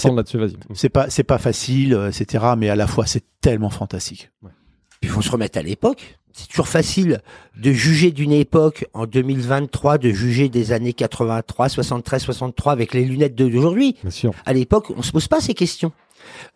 c'est 0.74 0.89
pas 0.89 1.10
c'est 1.10 1.24
pas 1.24 1.38
facile, 1.38 1.93
euh, 1.93 2.10
etc. 2.10 2.43
Mais 2.58 2.69
à 2.69 2.75
la 2.75 2.88
fois, 2.88 3.05
c'est 3.05 3.24
tellement 3.41 3.69
fantastique. 3.69 4.31
Puis 5.01 5.10
il 5.10 5.13
faut 5.13 5.22
se 5.22 5.32
remettre 5.32 5.58
à 5.58 5.62
l'époque. 5.62 6.18
C'est 6.32 6.48
toujours 6.48 6.68
facile 6.68 7.22
de 7.58 7.72
juger 7.72 8.12
d'une 8.12 8.32
époque 8.32 8.86
en 8.94 9.06
2023, 9.08 9.98
de 9.98 10.12
juger 10.12 10.48
des 10.48 10.72
années 10.72 10.94
83, 10.94 11.70
73, 11.70 12.22
63 12.24 12.72
avec 12.72 12.94
les 12.94 13.03
lunettes 13.03 13.36
d'aujourd'hui. 13.36 13.96
À 14.46 14.53
l'époque, 14.53 14.91
on 14.96 15.01
se 15.01 15.12
pose 15.12 15.27
pas 15.27 15.41
ces 15.41 15.53
questions. 15.53 15.91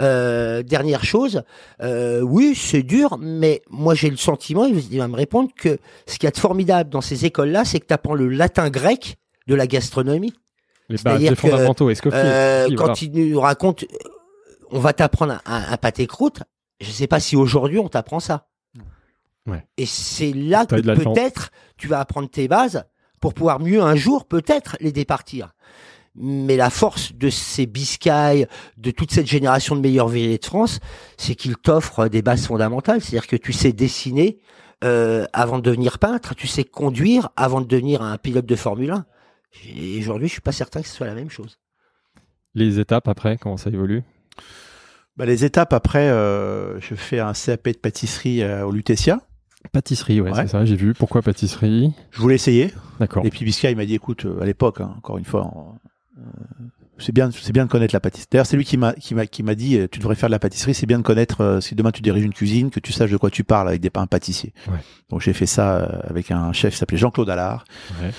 Euh, 0.01 0.61
dernière 0.61 1.03
chose, 1.03 1.43
euh, 1.81 2.21
oui, 2.21 2.53
c'est 2.55 2.83
dur, 2.83 3.17
mais 3.19 3.61
moi 3.69 3.95
j'ai 3.95 4.09
le 4.09 4.17
sentiment, 4.17 4.65
il 4.65 4.97
va- 4.99 5.07
me 5.07 5.15
répondre 5.15 5.49
que 5.55 5.79
ce 6.05 6.15
qu'il 6.19 6.25
y 6.25 6.27
a 6.27 6.31
de 6.31 6.37
formidable 6.37 6.89
dans 6.89 7.01
ces 7.01 7.25
écoles-là, 7.25 7.65
c'est 7.65 7.79
que 7.79 7.87
tu 7.87 7.93
apprends 7.93 8.13
le 8.13 8.27
latin 8.27 8.69
grec 8.69 9.15
de 9.47 9.55
la 9.55 9.65
gastronomie. 9.65 10.33
Les 10.89 10.97
bases, 10.97 11.33
fondamentaux. 11.35 11.89
Est-ce 11.89 12.01
que 12.01 12.09
Euh, 12.13 12.67
quand 12.75 12.85
voilà. 12.85 12.93
il 13.01 13.29
nous 13.31 13.39
raconte, 13.39 13.85
on 14.71 14.79
va 14.79 14.93
t'apprendre 14.93 15.39
un, 15.45 15.63
un 15.71 15.77
pâté 15.77 16.07
croûte, 16.07 16.41
je 16.83 16.91
sais 16.91 17.07
pas 17.07 17.19
si 17.19 17.35
aujourd'hui 17.35 17.79
on 17.79 17.89
t'apprend 17.89 18.19
ça. 18.19 18.47
Ouais. 19.45 19.65
Et 19.77 19.85
c'est 19.85 20.31
là 20.33 20.65
que 20.65 20.75
peut-être 20.75 21.51
tu 21.77 21.87
vas 21.87 21.99
apprendre 21.99 22.29
tes 22.29 22.47
bases 22.47 22.85
pour 23.19 23.33
pouvoir 23.33 23.59
mieux 23.59 23.81
un 23.81 23.95
jour 23.95 24.25
peut-être 24.25 24.77
les 24.79 24.91
départir. 24.91 25.53
Mais 26.15 26.57
la 26.57 26.69
force 26.69 27.13
de 27.13 27.29
ces 27.29 27.65
Biscay, 27.65 28.47
de 28.77 28.91
toute 28.91 29.11
cette 29.11 29.27
génération 29.27 29.75
de 29.75 29.81
meilleurs 29.81 30.07
verriers 30.07 30.37
de 30.37 30.45
France, 30.45 30.79
c'est 31.17 31.33
qu'ils 31.33 31.57
t'offrent 31.57 32.07
des 32.07 32.21
bases 32.21 32.45
fondamentales. 32.45 33.01
C'est-à-dire 33.01 33.27
que 33.27 33.35
tu 33.35 33.51
sais 33.51 33.73
dessiner 33.73 34.39
euh, 34.83 35.25
avant 35.33 35.57
de 35.57 35.63
devenir 35.63 35.97
peintre, 35.97 36.35
tu 36.35 36.47
sais 36.47 36.63
conduire 36.63 37.29
avant 37.35 37.61
de 37.61 37.65
devenir 37.65 38.01
un 38.01 38.17
pilote 38.17 38.45
de 38.45 38.55
Formule 38.55 38.91
1. 38.91 39.05
Et 39.75 39.99
aujourd'hui, 39.99 40.27
je 40.27 40.33
suis 40.33 40.41
pas 40.41 40.51
certain 40.51 40.81
que 40.81 40.87
ce 40.87 40.95
soit 40.95 41.07
la 41.07 41.15
même 41.15 41.29
chose. 41.29 41.57
Les 42.53 42.79
étapes 42.79 43.07
après, 43.07 43.37
comment 43.37 43.57
ça 43.57 43.69
évolue? 43.69 44.03
Bah, 45.17 45.25
les 45.25 45.45
étapes 45.45 45.73
après, 45.73 46.09
euh, 46.09 46.79
je 46.79 46.95
fais 46.95 47.19
un 47.19 47.33
CAP 47.33 47.67
de 47.69 47.77
pâtisserie 47.77 48.41
euh, 48.41 48.65
au 48.65 48.71
Lutetia. 48.71 49.19
Pâtisserie, 49.71 50.19
ouais, 50.21 50.31
Ouais. 50.31 50.41
c'est 50.41 50.47
ça, 50.47 50.65
j'ai 50.65 50.75
vu. 50.75 50.93
Pourquoi 50.93 51.21
pâtisserie? 51.21 51.93
Je 52.11 52.19
voulais 52.19 52.35
essayer. 52.35 52.73
D'accord. 52.99 53.25
Et 53.25 53.29
puis 53.29 53.45
Biscay 53.45 53.71
il 53.71 53.77
m'a 53.77 53.85
dit, 53.85 53.93
écoute, 53.95 54.25
euh, 54.25 54.41
à 54.41 54.45
l'époque, 54.45 54.81
hein, 54.81 54.93
encore 54.97 55.17
une 55.17 55.23
fois, 55.25 55.51
euh, 56.17 56.21
c'est 56.97 57.13
bien, 57.13 57.29
c'est 57.31 57.53
bien 57.53 57.65
de 57.65 57.69
connaître 57.71 57.93
la 57.95 57.99
pâtisserie. 57.99 58.27
D'ailleurs, 58.31 58.45
c'est 58.45 58.57
lui 58.57 58.65
qui 58.65 58.75
m'a, 58.77 58.93
qui 58.93 59.13
m'a, 59.15 59.25
qui 59.25 59.41
m'a 59.43 59.55
dit, 59.55 59.79
tu 59.91 59.99
devrais 59.99 60.15
faire 60.15 60.29
de 60.29 60.33
la 60.33 60.39
pâtisserie. 60.39 60.73
C'est 60.73 60.85
bien 60.85 60.97
de 60.97 61.03
connaître. 61.03 61.59
si 61.61 61.75
demain 61.75 61.91
tu 61.91 62.01
diriges 62.01 62.23
une 62.25 62.33
cuisine, 62.33 62.71
que 62.71 62.79
tu 62.79 62.91
saches 62.91 63.11
de 63.11 63.17
quoi 63.17 63.29
tu 63.29 63.43
parles 63.43 63.67
avec 63.69 63.81
des 63.81 63.89
pains 63.89 64.05
pâtissiers. 64.05 64.53
Ouais. 64.67 64.77
Donc 65.09 65.21
j'ai 65.21 65.33
fait 65.33 65.45
ça 65.47 65.77
avec 66.09 66.29
un 66.31 66.51
chef 66.53 66.73
qui 66.73 66.79
s'appelait 66.79 66.97
Jean-Claude 66.97 67.29
Allard. 67.29 67.65
Ouais. 68.01 68.11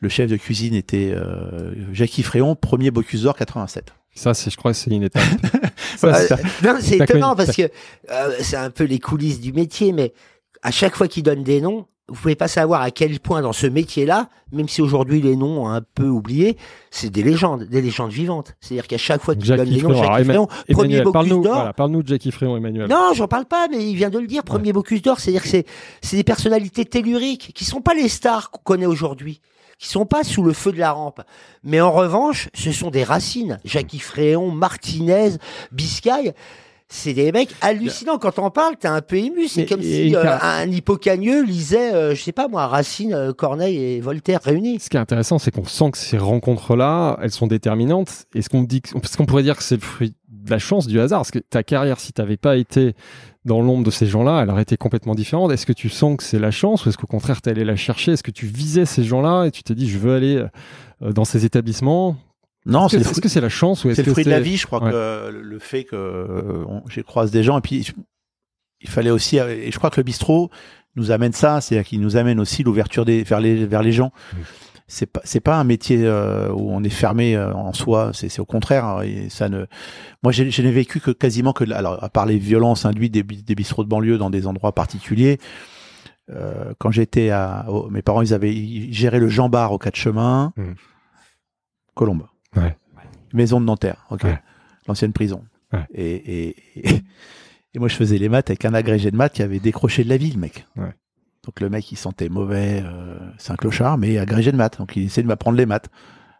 Le 0.00 0.08
chef 0.08 0.30
de 0.30 0.36
cuisine 0.36 0.74
était 0.74 1.12
euh, 1.14 1.74
Jackie 1.92 2.22
Fréon, 2.22 2.54
premier 2.56 2.90
Bocuse 2.90 3.22
d'Or 3.24 3.36
87. 3.36 3.92
Ça, 4.14 4.34
c'est, 4.34 4.50
je 4.50 4.56
crois 4.56 4.72
que 4.72 4.76
c'est 4.78 4.90
une 4.90 5.04
étape. 5.04 5.22
Ça, 5.96 6.08
Euh, 6.08 6.26
c'est- 6.28 6.62
non, 6.66 6.76
c'est 6.80 6.96
étonnant 6.98 7.34
parce 7.36 7.54
que 7.56 7.62
euh, 8.10 8.34
c'est 8.40 8.56
un 8.56 8.70
peu 8.70 8.84
les 8.84 8.98
coulisses 8.98 9.40
du 9.40 9.52
métier, 9.52 9.92
mais 9.92 10.12
à 10.62 10.70
chaque 10.70 10.96
fois 10.96 11.08
qu'il 11.08 11.22
donne 11.22 11.42
des 11.44 11.60
noms, 11.60 11.86
vous 12.08 12.16
pouvez 12.20 12.34
pas 12.34 12.48
savoir 12.48 12.82
à 12.82 12.90
quel 12.90 13.18
point 13.20 13.40
dans 13.42 13.52
ce 13.52 13.66
métier-là, 13.66 14.28
même 14.52 14.68
si 14.68 14.82
aujourd'hui 14.82 15.22
les 15.22 15.34
noms 15.36 15.64
ont 15.64 15.68
un 15.68 15.80
peu 15.80 16.08
oublié, 16.08 16.56
c'est 16.90 17.08
des 17.10 17.22
légendes, 17.22 17.64
des 17.64 17.80
légendes 17.80 18.10
vivantes. 18.10 18.54
C'est-à-dire 18.60 18.86
qu'à 18.86 18.98
chaque 18.98 19.22
fois 19.22 19.34
qu'il 19.34 19.46
donne 19.46 19.58
Jackie 19.58 19.70
les 19.70 19.82
noms, 19.82 19.94
Jackie 19.94 20.24
Fréon, 20.24 20.46
premier 20.72 21.00
Bocuse 21.02 21.12
d'Or. 21.42 21.54
voilà, 21.54 21.72
parle-nous 21.72 22.02
de 22.02 22.08
Jackie 22.08 22.32
Fréon, 22.32 22.56
Emmanuel. 22.56 22.88
Non, 22.88 23.12
j'en 23.14 23.28
parle 23.28 23.46
pas, 23.46 23.68
mais 23.70 23.88
il 23.88 23.94
vient 23.96 24.10
de 24.10 24.18
le 24.18 24.26
dire, 24.26 24.42
premier 24.42 24.72
Bocuse 24.72 25.00
d'Or, 25.00 25.20
c'est-à-dire 25.20 25.42
que 25.42 25.48
c'est, 25.48 25.64
c'est 26.02 26.16
des 26.16 26.24
personnalités 26.24 26.84
telluriques 26.84 27.52
qui 27.54 27.64
sont 27.64 27.80
pas 27.80 27.94
les 27.94 28.08
stars 28.08 28.50
qu'on 28.50 28.60
connaît 28.62 28.86
aujourd'hui, 28.86 29.40
qui 29.82 29.88
sont 29.88 30.06
pas 30.06 30.22
sous 30.22 30.44
le 30.44 30.52
feu 30.52 30.70
de 30.70 30.78
la 30.78 30.92
rampe. 30.92 31.22
Mais 31.64 31.80
en 31.80 31.90
revanche, 31.90 32.48
ce 32.54 32.70
sont 32.70 32.90
des 32.90 33.02
racines. 33.02 33.58
Jackie 33.64 33.98
Fréon, 33.98 34.52
Martinez, 34.52 35.30
Biscay, 35.72 36.34
c'est 36.86 37.14
des 37.14 37.32
mecs 37.32 37.52
hallucinants. 37.60 38.18
Quand 38.18 38.38
on 38.38 38.50
parle, 38.50 38.76
t'es 38.76 38.86
un 38.86 39.00
peu 39.00 39.16
ému. 39.16 39.48
C'est 39.48 39.66
comme 39.66 39.82
si 39.82 40.14
euh, 40.14 40.38
un 40.40 40.70
hippocagneux 40.70 41.42
lisait, 41.42 41.92
euh, 41.94 42.14
je 42.14 42.22
sais 42.22 42.30
pas 42.30 42.46
moi, 42.46 42.68
Racine, 42.68 43.12
euh, 43.12 43.32
Corneille 43.32 43.76
et 43.76 44.00
Voltaire 44.00 44.40
réunis. 44.44 44.78
Ce 44.78 44.88
qui 44.88 44.96
est 44.96 45.00
intéressant, 45.00 45.40
c'est 45.40 45.50
qu'on 45.50 45.64
sent 45.64 45.90
que 45.90 45.98
ces 45.98 46.16
rencontres-là, 46.16 47.18
elles 47.20 47.32
sont 47.32 47.48
déterminantes. 47.48 48.26
Est-ce 48.36 48.50
qu'on 48.50 48.62
dit, 48.62 48.82
parce 48.92 49.16
qu'on 49.16 49.26
pourrait 49.26 49.42
dire 49.42 49.56
que 49.56 49.64
c'est 49.64 49.74
le 49.74 49.80
fruit 49.80 50.14
de 50.28 50.50
la 50.50 50.60
chance, 50.60 50.86
du 50.86 51.00
hasard, 51.00 51.20
parce 51.20 51.32
que 51.32 51.40
ta 51.40 51.64
carrière, 51.64 51.98
si 51.98 52.12
t'avais 52.12 52.36
pas 52.36 52.56
été 52.56 52.94
dans 53.44 53.60
l'ombre 53.60 53.84
de 53.84 53.90
ces 53.90 54.06
gens-là, 54.06 54.40
elle 54.42 54.50
aurait 54.50 54.62
été 54.62 54.76
complètement 54.76 55.14
différente. 55.14 55.50
Est-ce 55.50 55.66
que 55.66 55.72
tu 55.72 55.88
sens 55.88 56.16
que 56.16 56.22
c'est 56.22 56.38
la 56.38 56.50
chance, 56.52 56.86
ou 56.86 56.88
est-ce 56.88 56.96
qu'au 56.98 57.06
contraire, 57.08 57.42
t'es 57.42 57.50
allé 57.50 57.64
la 57.64 57.74
chercher? 57.76 58.12
Est-ce 58.12 58.22
que 58.22 58.30
tu 58.30 58.46
visais 58.46 58.84
ces 58.86 59.02
gens-là 59.04 59.46
et 59.46 59.50
tu 59.50 59.62
t'es 59.64 59.74
dit, 59.74 59.88
je 59.88 59.98
veux 59.98 60.14
aller 60.14 60.44
euh, 61.02 61.12
dans 61.12 61.24
ces 61.24 61.44
établissements? 61.44 62.16
Non, 62.66 62.88
c'est 62.88 62.98
est-ce 63.00 63.20
que 63.20 63.28
c'est 63.28 63.40
la 63.40 63.48
chance 63.48 63.84
ou 63.84 63.88
est-ce 63.90 63.96
C'est 63.96 64.06
le 64.06 64.12
fruit 64.12 64.24
de 64.24 64.30
la 64.30 64.38
vie, 64.40 64.56
je 64.56 64.66
crois 64.66 64.82
Ouais. 64.84 64.92
que 64.92 65.30
le- 65.32 65.58
fait 65.58 65.82
que 65.82 65.96
euh, 65.96 66.64
j'ai 66.88 67.02
croisé 67.02 67.32
des 67.32 67.42
gens 67.42 67.58
et 67.58 67.60
puis 67.60 67.92
il 68.80 68.88
fallait 68.88 69.10
aussi 69.10 69.38
et 69.38 69.70
je 69.72 69.78
crois 69.78 69.90
que 69.90 69.98
le 69.98 70.04
bistrot 70.04 70.48
nous 70.94 71.10
amène 71.10 71.32
ça, 71.32 71.60
c'est-à-dire 71.60 71.88
qu'il 71.88 72.00
nous 72.00 72.16
amène 72.16 72.38
aussi 72.38 72.62
l'ouverture 72.62 73.04
des 73.04 73.24
vers 73.24 73.40
les 73.40 73.66
vers 73.66 73.82
les 73.82 73.90
gens. 73.92 74.12
C'est 74.94 75.06
pas 75.06 75.22
c'est 75.24 75.40
pas 75.40 75.56
un 75.58 75.64
métier 75.64 76.00
euh, 76.04 76.50
où 76.52 76.70
on 76.70 76.82
est 76.84 76.90
fermé 76.90 77.34
euh, 77.34 77.50
en 77.54 77.72
soi, 77.72 78.10
c'est 78.12 78.28
c'est 78.28 78.40
au 78.40 78.44
contraire 78.44 78.84
hein, 78.84 79.02
et 79.04 79.30
ça 79.30 79.48
ne 79.48 79.64
moi 80.22 80.32
je 80.32 80.42
n'ai 80.44 80.70
vécu 80.70 81.00
que 81.00 81.10
quasiment 81.12 81.54
que 81.54 81.64
alors 81.72 82.04
à 82.04 82.10
part 82.10 82.26
les 82.26 82.36
violences 82.36 82.84
induites 82.84 83.12
des, 83.14 83.22
des 83.22 83.54
bistrots 83.54 83.84
de 83.84 83.88
banlieue 83.88 84.18
dans 84.18 84.28
des 84.28 84.46
endroits 84.46 84.72
particuliers 84.74 85.38
euh, 86.30 86.74
quand 86.78 86.90
j'étais 86.90 87.30
à 87.30 87.64
mes 87.90 88.02
parents 88.02 88.20
ils 88.20 88.34
avaient 88.34 88.54
ils 88.54 88.92
géraient 88.92 89.18
le 89.18 89.28
Jean 89.28 89.48
Bar 89.48 89.72
au 89.72 89.78
quatre 89.78 89.96
chemins 89.96 90.52
Mhm. 90.58 90.74
Colombe 91.94 92.26
Ouais. 92.56 92.76
maison 93.32 93.60
de 93.62 93.64
Nanterre 93.66 94.04
ok 94.10 94.24
Ouais. 94.24 94.38
l'ancienne 94.88 95.14
prison 95.14 95.42
Ouais. 95.72 95.86
et, 95.94 96.14
et, 96.50 96.56
et, 96.76 97.02
et 97.72 97.78
moi 97.78 97.88
je 97.88 97.96
faisais 97.96 98.18
les 98.18 98.28
maths 98.28 98.50
avec 98.50 98.66
un 98.66 98.74
agrégé 98.74 99.10
de 99.10 99.16
maths 99.16 99.32
qui 99.32 99.42
avait 99.42 99.58
décroché 99.58 100.04
de 100.04 100.10
la 100.10 100.18
ville 100.18 100.38
mec 100.38 100.66
Ouais. 100.76 100.92
Donc 101.44 101.60
le 101.60 101.68
mec 101.68 101.90
il 101.92 101.96
sentait 101.96 102.28
mauvais 102.28 102.82
euh, 102.84 103.18
c'est 103.38 103.52
un 103.52 103.56
clochard 103.56 103.98
mais 103.98 104.18
agrégé 104.18 104.52
de 104.52 104.56
maths 104.56 104.78
donc 104.78 104.94
il 104.96 105.04
essayait 105.04 105.22
de 105.24 105.28
m'apprendre 105.28 105.56
les 105.58 105.66
maths. 105.66 105.88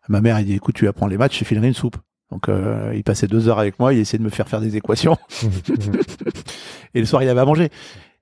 Ma 0.08 0.20
mère 0.20 0.36
elle 0.36 0.44
dit 0.46 0.54
écoute 0.54 0.74
tu 0.74 0.88
apprends 0.88 1.06
les 1.06 1.16
maths 1.18 1.32
je 1.34 1.40
te 1.40 1.44
filerai 1.44 1.68
une 1.68 1.74
soupe. 1.74 1.96
Donc 2.30 2.48
euh, 2.48 2.92
il 2.94 3.04
passait 3.04 3.26
deux 3.26 3.48
heures 3.48 3.58
avec 3.58 3.78
moi 3.78 3.92
il 3.94 4.00
essayait 4.00 4.18
de 4.18 4.24
me 4.24 4.30
faire 4.30 4.48
faire 4.48 4.60
des 4.60 4.76
équations. 4.76 5.16
Et 6.94 7.00
le 7.00 7.06
soir 7.06 7.22
il 7.22 7.28
avait 7.28 7.40
à 7.40 7.44
manger. 7.44 7.70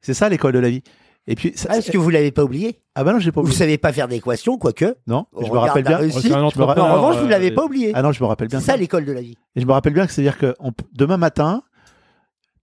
C'est 0.00 0.14
ça 0.14 0.28
l'école 0.28 0.52
de 0.52 0.58
la 0.58 0.70
vie. 0.70 0.82
Et 1.26 1.34
puis 1.34 1.52
ça- 1.54 1.68
Ah, 1.70 1.76
Est-ce 1.78 1.90
que 1.92 1.98
vous 1.98 2.08
l'avez 2.10 2.30
pas 2.30 2.42
oublié? 2.44 2.80
Ah 2.94 3.04
bah 3.04 3.12
non 3.12 3.18
j'ai 3.18 3.30
pas 3.30 3.40
Vous 3.40 3.46
oublié. 3.48 3.58
savez 3.58 3.78
pas 3.78 3.92
faire 3.92 4.08
d'équations, 4.08 4.56
quoique. 4.56 4.96
non 5.06 5.26
je 5.38 5.46
me 5.50 5.58
rappelle 5.58 5.84
bien. 5.84 5.98
réussite, 5.98 6.22
C'est 6.22 6.28
me 6.30 6.34
en 6.36 6.48
revanche, 6.48 7.16
vous 7.18 7.26
euh, 7.26 7.28
l'avez 7.28 7.50
pas 7.50 7.64
oublié. 7.64 7.92
ah 7.94 8.02
non 8.02 8.10
je 8.12 8.22
me 8.22 8.26
rappelle 8.26 8.48
C'est 8.50 8.56
bien. 8.56 8.64
ça 8.64 8.76
l'école 8.76 9.04
de 9.04 9.12
la 9.12 9.20
vie. 9.20 9.36
Et 9.54 9.60
je 9.60 9.66
me 9.66 9.72
rappelle 9.72 9.92
bien 9.92 10.06
que 10.06 10.12
c'est-à-dire 10.12 10.38
que 10.38 10.54
on 10.60 10.72
demain 10.94 11.18
matin, 11.18 11.62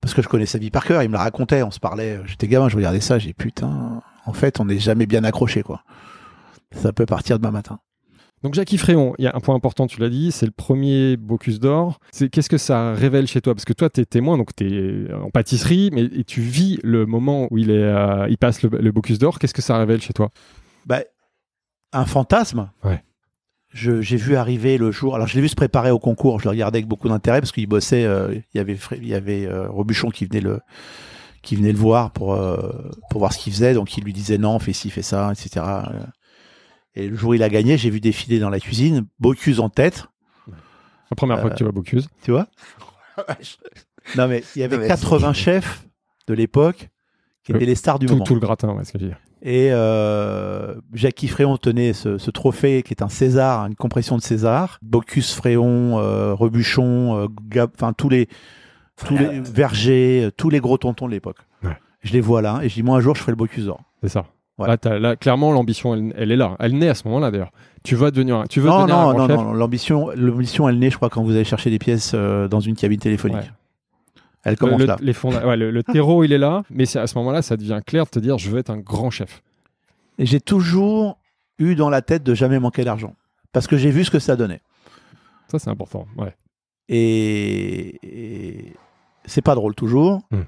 parce 0.01 0.13
que 0.13 0.21
je 0.21 0.27
connais 0.27 0.45
sa 0.45 0.57
vie 0.57 0.71
par 0.71 0.85
cœur, 0.85 1.03
il 1.03 1.09
me 1.09 1.13
la 1.13 1.19
racontait, 1.19 1.63
on 1.63 1.71
se 1.71 1.79
parlait, 1.79 2.19
j'étais 2.25 2.47
gamin, 2.47 2.69
je 2.69 2.75
regardais 2.75 3.01
ça, 3.01 3.19
j'ai 3.19 3.33
putain, 3.33 4.01
en 4.25 4.33
fait, 4.33 4.59
on 4.59 4.65
n'est 4.65 4.79
jamais 4.79 5.05
bien 5.05 5.23
accroché, 5.23 5.63
quoi. 5.63 5.83
Ça 6.71 6.93
peut 6.93 7.05
partir 7.05 7.39
demain 7.39 7.51
matin. 7.51 7.79
Donc 8.43 8.53
Jackie 8.53 8.77
Fréon, 8.77 9.15
il 9.17 9.25
y 9.25 9.27
a 9.27 9.35
un 9.35 9.39
point 9.39 9.55
important, 9.55 9.87
tu 9.87 9.99
l'as 9.99 10.09
dit, 10.09 10.31
c'est 10.31 10.45
le 10.45 10.51
premier 10.51 11.17
Bocuse 11.17 11.59
d'Or. 11.59 11.99
C'est 12.11 12.29
qu'est-ce 12.29 12.49
que 12.49 12.59
ça 12.59 12.93
révèle 12.93 13.25
chez 13.25 13.41
toi? 13.41 13.55
Parce 13.55 13.65
que 13.65 13.73
toi, 13.73 13.89
tu 13.89 14.01
es 14.01 14.05
témoin, 14.05 14.37
donc 14.37 14.55
tu 14.55 15.07
es 15.07 15.13
en 15.13 15.31
pâtisserie, 15.31 15.89
mais 15.91 16.03
et 16.03 16.23
tu 16.23 16.41
vis 16.41 16.79
le 16.83 17.07
moment 17.07 17.47
où 17.49 17.57
il 17.57 17.71
est, 17.71 17.81
euh, 17.81 18.27
il 18.29 18.37
passe 18.37 18.61
le, 18.61 18.69
le 18.69 18.91
Bocuse 18.91 19.17
d'Or. 19.17 19.39
Qu'est-ce 19.39 19.55
que 19.55 19.63
ça 19.63 19.77
révèle 19.79 20.01
chez 20.01 20.13
toi? 20.13 20.29
Bah, 20.85 20.99
un 21.93 22.05
fantasme. 22.05 22.69
Ouais. 22.83 23.03
Je- 23.77 24.01
J'ai 24.01 24.17
vu 24.17 24.35
arriver 24.35 24.77
le 24.77 24.91
jour. 24.91 25.15
Alors, 25.15 25.27
je 25.27 25.35
l'ai 25.35 25.41
vu 25.41 25.47
se 25.49 25.55
préparer 25.55 25.91
au 25.91 25.99
concours. 25.99 26.39
Je 26.39 26.45
le 26.45 26.49
regardais 26.49 26.79
avec 26.79 26.87
beaucoup 26.87 27.07
d'intérêt 27.09 27.39
parce 27.41 27.51
qu'il 27.51 27.67
bossait. 27.67 28.03
euh, 28.05 28.33
il 28.53 28.57
y 28.57 28.59
avait, 28.59 28.77
il 28.93 29.07
y 29.07 29.13
avait 29.13 29.45
euh, 29.45 29.69
Robuchon 29.69 30.09
qui 30.09 30.25
venait 30.25 30.41
le, 30.41 30.59
qui 31.43 31.55
venait 31.55 31.71
le 31.71 31.77
voir 31.77 32.11
pour 32.11 32.33
euh, 32.33 32.57
pour 33.11 33.19
voir 33.19 33.33
ce 33.33 33.37
qu'il 33.39 33.53
faisait. 33.53 33.73
Donc, 33.75 33.95
il 33.97 34.03
lui 34.03 34.13
disait 34.13 34.37
non, 34.37 34.57
fais 34.59 34.73
ci, 34.73 34.89
fais 34.89 35.01
ça, 35.03 35.31
etc. 35.31 35.65
Et 36.95 37.07
le 37.07 37.15
jour 37.15 37.29
où 37.29 37.33
il 37.35 37.43
a 37.43 37.49
gagné, 37.49 37.77
j'ai 37.77 37.91
vu 37.91 37.99
défiler 37.99 38.39
dans 38.39 38.49
la 38.49 38.59
cuisine, 38.59 39.05
Bocuse 39.19 39.59
en 39.59 39.69
tête. 39.69 40.05
La 41.11 41.15
première 41.15 41.39
fois 41.39 41.51
que 41.51 41.55
tu 41.55 41.63
vois 41.63 41.71
Bocuse. 41.71 42.09
Tu 42.23 42.31
vois? 42.31 42.47
Non, 44.15 44.27
mais 44.27 44.43
il 44.55 44.59
y 44.59 44.63
avait 44.63 44.77
Non, 44.77 44.81
mais 44.83 44.87
80 44.87 45.33
chefs 45.33 45.83
de 46.27 46.33
l'époque 46.33 46.89
qui 47.47 47.53
Le- 47.53 47.57
étaient 47.57 47.65
les 47.65 47.75
stars 47.75 47.97
du 47.97 48.05
Tout, 48.05 48.13
moment. 48.13 48.25
tout 48.25 48.35
le 48.35 48.39
gratin, 48.39 48.69
ouais, 48.75 48.83
ce 48.85 48.91
que 48.93 48.99
je 48.99 49.03
veux 49.05 49.09
dire. 49.09 49.19
Et 49.41 49.69
euh, 49.71 50.75
Jackie 50.93 51.27
Fréon 51.27 51.57
tenait 51.57 51.93
ce, 51.93 52.17
ce 52.17 52.29
trophée 52.31 52.83
qui 52.83 52.93
est 52.93 53.01
un 53.01 53.09
César, 53.09 53.65
une 53.67 53.75
compression 53.75 54.17
de 54.17 54.21
César. 54.21 54.77
Bocuse 54.81 55.33
Fréon, 55.33 55.97
euh, 55.99 56.33
Rebuchon, 56.33 57.17
euh, 57.17 57.27
Gab- 57.49 57.71
enfin 57.75 57.93
tous 57.93 58.09
les 58.09 58.27
tous 59.05 59.15
les 59.15 59.39
vergers, 59.41 60.25
euh, 60.25 60.31
tous 60.35 60.49
les 60.49 60.59
gros 60.59 60.77
tontons 60.77 61.05
de 61.07 61.11
l'époque. 61.11 61.37
Ouais. 61.63 61.77
Je 62.01 62.13
les 62.13 62.21
vois 62.21 62.41
là 62.41 62.59
et 62.63 62.69
je 62.69 62.73
dis 62.75 62.83
moi 62.83 62.97
un 62.97 62.99
jour 62.99 63.15
je 63.15 63.21
ferai 63.21 63.31
le 63.31 63.35
Bocuse 63.37 63.65
d'or. 63.65 63.81
C'est 64.03 64.09
ça. 64.09 64.25
Voilà. 64.57 64.75
Là, 64.99 65.15
clairement, 65.15 65.51
l'ambition, 65.51 65.93
elle, 65.93 66.13
elle 66.17 66.31
est 66.31 66.35
là. 66.35 66.55
Elle 66.59 66.75
naît 66.79 66.89
à 66.89 66.95
ce 66.95 67.07
moment-là, 67.07 67.29
d'ailleurs. 67.29 67.51
Tu 67.83 67.95
vas 67.95 68.09
devenir, 68.09 68.37
un- 68.37 68.47
tu 68.47 68.59
veux 68.59 68.69
Non 68.69 68.77
devenir 68.79 68.95
un 68.97 69.03
non 69.05 69.11
grand 69.13 69.19
non 69.19 69.27
chef. 69.27 69.37
non, 69.37 69.53
l'ambition 69.53 70.09
l'ambition 70.15 70.67
elle 70.67 70.79
naît 70.79 70.89
je 70.89 70.95
crois 70.95 71.09
quand 71.09 71.21
vous 71.23 71.29
allez 71.31 71.43
chercher 71.43 71.69
des 71.69 71.77
pièces 71.77 72.13
euh, 72.15 72.47
dans 72.47 72.59
une 72.59 72.75
cabine 72.75 72.99
téléphonique. 72.99 73.37
Ouais. 73.37 73.51
Elle 74.43 74.51
Le, 74.53 74.57
commence 74.57 74.79
le- 74.79 74.85
là. 74.85 74.97
les 75.01 75.13
fonda- 75.13 75.45
ouais, 75.45 75.57
le, 75.57 75.71
le 75.71 75.83
terreau, 75.83 76.23
il 76.23 76.31
est 76.31 76.37
là, 76.37 76.63
mais 76.69 76.85
c'est 76.85 76.99
à 76.99 77.07
ce 77.07 77.17
moment-là, 77.17 77.41
ça 77.41 77.57
devient 77.57 77.81
clair 77.85 78.05
de 78.05 78.09
te 78.09 78.19
dire, 78.19 78.37
je 78.37 78.49
veux 78.49 78.59
être 78.59 78.69
un 78.69 78.77
grand 78.77 79.09
chef. 79.09 79.41
Et 80.19 80.25
j'ai 80.25 80.39
toujours 80.39 81.17
eu 81.59 81.75
dans 81.75 81.89
la 81.89 82.01
tête 82.01 82.23
de 82.23 82.33
jamais 82.33 82.59
manquer 82.59 82.83
d'argent 82.83 83.15
parce 83.51 83.67
que 83.67 83.77
j'ai 83.77 83.91
vu 83.91 84.03
ce 84.03 84.11
que 84.11 84.19
ça 84.19 84.35
donnait. 84.35 84.61
Ça, 85.49 85.59
c'est 85.59 85.69
important. 85.69 86.07
Ouais. 86.17 86.33
Et, 86.89 87.99
et 88.03 88.73
c'est 89.25 89.41
pas 89.41 89.55
drôle 89.55 89.75
toujours. 89.75 90.21
Hmm. 90.31 90.41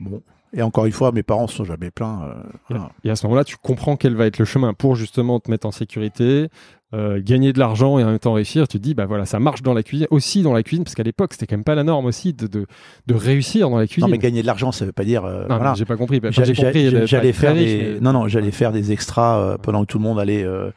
Bon. 0.00 0.22
Et 0.52 0.62
encore 0.62 0.86
une 0.86 0.92
fois, 0.92 1.12
mes 1.12 1.22
parents 1.22 1.46
se 1.46 1.56
sont 1.56 1.64
jamais 1.64 1.90
plaints. 1.90 2.22
euh, 2.24 2.42
voilà. 2.68 2.90
Et 3.04 3.10
à 3.10 3.16
ce 3.16 3.24
moment-là, 3.26 3.44
tu 3.44 3.56
comprends 3.56 3.96
quel 3.96 4.16
va 4.16 4.26
être 4.26 4.38
le 4.38 4.44
chemin 4.44 4.74
pour 4.74 4.96
justement 4.96 5.38
te 5.38 5.50
mettre 5.50 5.66
en 5.66 5.70
sécurité, 5.70 6.48
euh, 6.92 7.20
gagner 7.24 7.52
de 7.52 7.58
l'argent 7.60 7.98
et 7.98 8.04
en 8.04 8.08
même 8.08 8.18
temps 8.18 8.32
réussir. 8.32 8.66
Tu 8.66 8.78
te 8.78 8.82
dis, 8.82 8.94
bah 8.94 9.06
voilà, 9.06 9.24
ça 9.26 9.38
marche 9.38 9.62
dans 9.62 9.74
la 9.74 9.82
cuisine, 9.82 10.06
aussi 10.10 10.42
dans 10.42 10.52
la 10.52 10.62
cuisine, 10.64 10.82
parce 10.84 10.94
qu'à 10.96 11.02
l'époque, 11.04 11.32
c'était 11.34 11.46
quand 11.46 11.56
même 11.56 11.64
pas 11.64 11.74
la 11.76 11.84
norme 11.84 12.06
aussi 12.06 12.32
de, 12.32 12.46
de, 12.48 12.66
de 13.06 13.14
réussir 13.14 13.70
dans 13.70 13.78
la 13.78 13.86
cuisine. 13.86 14.06
Non, 14.06 14.10
mais 14.10 14.18
gagner 14.18 14.42
de 14.42 14.46
l'argent, 14.46 14.72
ça 14.72 14.84
veut 14.84 14.92
pas 14.92 15.04
dire. 15.04 15.24
euh, 15.24 15.44
voilà. 15.46 15.74
j'ai 15.74 15.84
pas 15.84 15.96
compris. 15.96 16.16
Enfin, 16.18 16.42
d'être 16.42 17.06
J'allais 17.06 17.32
faire 17.32 17.54
riche, 17.54 17.64
des. 17.70 17.92
mais- 17.94 18.00
Non, 18.00 18.12
non, 18.12 18.26
j'allais 18.28 18.50
faire 18.50 18.72
des 18.72 18.90
extras 18.92 19.38
euh, 19.40 19.56
pendant 19.58 19.82
que 19.82 19.86
tout 19.86 19.98
le 19.98 20.04
monde 20.04 20.18
allait. 20.18 20.42
euh, 20.44 20.70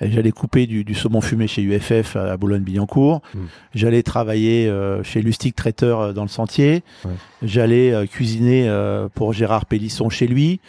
J'allais 0.00 0.30
couper 0.30 0.68
du, 0.68 0.84
du 0.84 0.94
saumon 0.94 1.20
fumé 1.20 1.48
chez 1.48 1.60
UFF 1.60 2.14
à 2.14 2.36
Boulogne-Billancourt. 2.36 3.20
Mm. 3.34 3.38
J'allais 3.74 4.04
travailler 4.04 4.72
chez 5.02 5.20
Lustig 5.22 5.56
Traiteur 5.56 6.14
dans 6.14 6.22
le 6.22 6.28
Sentier. 6.28 6.84
Ouais. 7.04 7.10
J'allais 7.42 8.06
cuisiner 8.06 8.70
pour 9.16 9.32
Gérard 9.32 9.66
Pélisson 9.66 10.08
chez 10.08 10.28
lui. 10.28 10.60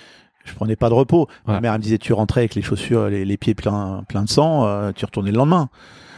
Je 0.50 0.56
prenais 0.56 0.76
pas 0.76 0.90
de 0.90 0.94
repos. 0.96 1.28
Ma 1.48 1.62
mère 1.62 1.74
elle 1.74 1.80
me 1.80 1.84
disait 1.84 1.98
tu 1.98 2.12
rentrais 2.14 2.42
avec 2.42 2.56
les 2.56 2.62
chaussures, 2.62 3.08
les, 3.08 3.24
les 3.26 3.38
pieds 3.38 3.54
pleins 3.56 4.04
pleins 4.10 4.24
de 4.24 4.30
sang, 4.30 4.66
euh, 4.66 4.92
tu 4.96 5.06
retournais 5.06 5.32
le 5.32 5.38
lendemain. 5.38 5.70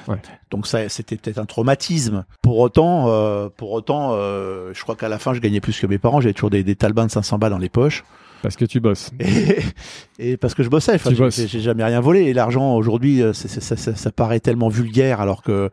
Ouais. 0.08 0.17
Donc 0.50 0.65
ça, 0.65 0.89
c'était 0.89 1.15
peut-être 1.15 1.38
un 1.38 1.46
traumatisme. 1.46 2.26
Pour 2.41 2.58
autant, 2.60 3.06
euh, 3.10 3.50
pour 3.56 3.72
autant, 3.72 4.13
euh, 4.13 4.72
je 4.74 4.82
crois 4.82 4.96
qu'à 4.96 5.10
la 5.10 5.20
fin, 5.20 5.34
je 5.36 5.39
gagnais 5.39 5.62
plus 5.62 5.80
que 5.80 5.86
mes 5.86 6.00
parents. 6.00 6.22
J'avais 6.22 6.34
toujours 6.34 6.50
des, 6.50 6.63
des 6.63 6.76
talbins 6.76 7.06
de 7.06 7.12
500 7.12 7.38
balles 7.38 7.52
dans 7.52 7.60
les 7.60 7.70
poches. 7.70 8.04
Parce 8.41 8.56
que 8.56 8.65
tu 8.65 8.80
bosses. 8.80 9.12
Et, 9.20 10.32
et 10.32 10.38
parce 10.38 10.56
que 10.56 10.63
je 10.63 10.70
bossais, 10.70 10.96
enfin, 10.96 11.12
Tu 11.12 11.48
j'ai- 11.48 11.60
jamais 11.60 11.84
rien 11.84 12.00
volé. 12.02 12.22
Et 12.22 12.34
l'argent 12.34 12.74
aujourd'hui, 12.76 13.22
ça 13.34 14.12
paraît 14.12 14.39
tellement 14.39 14.70
vulgaire, 14.70 15.22
alors 15.22 15.44
que 15.44 15.70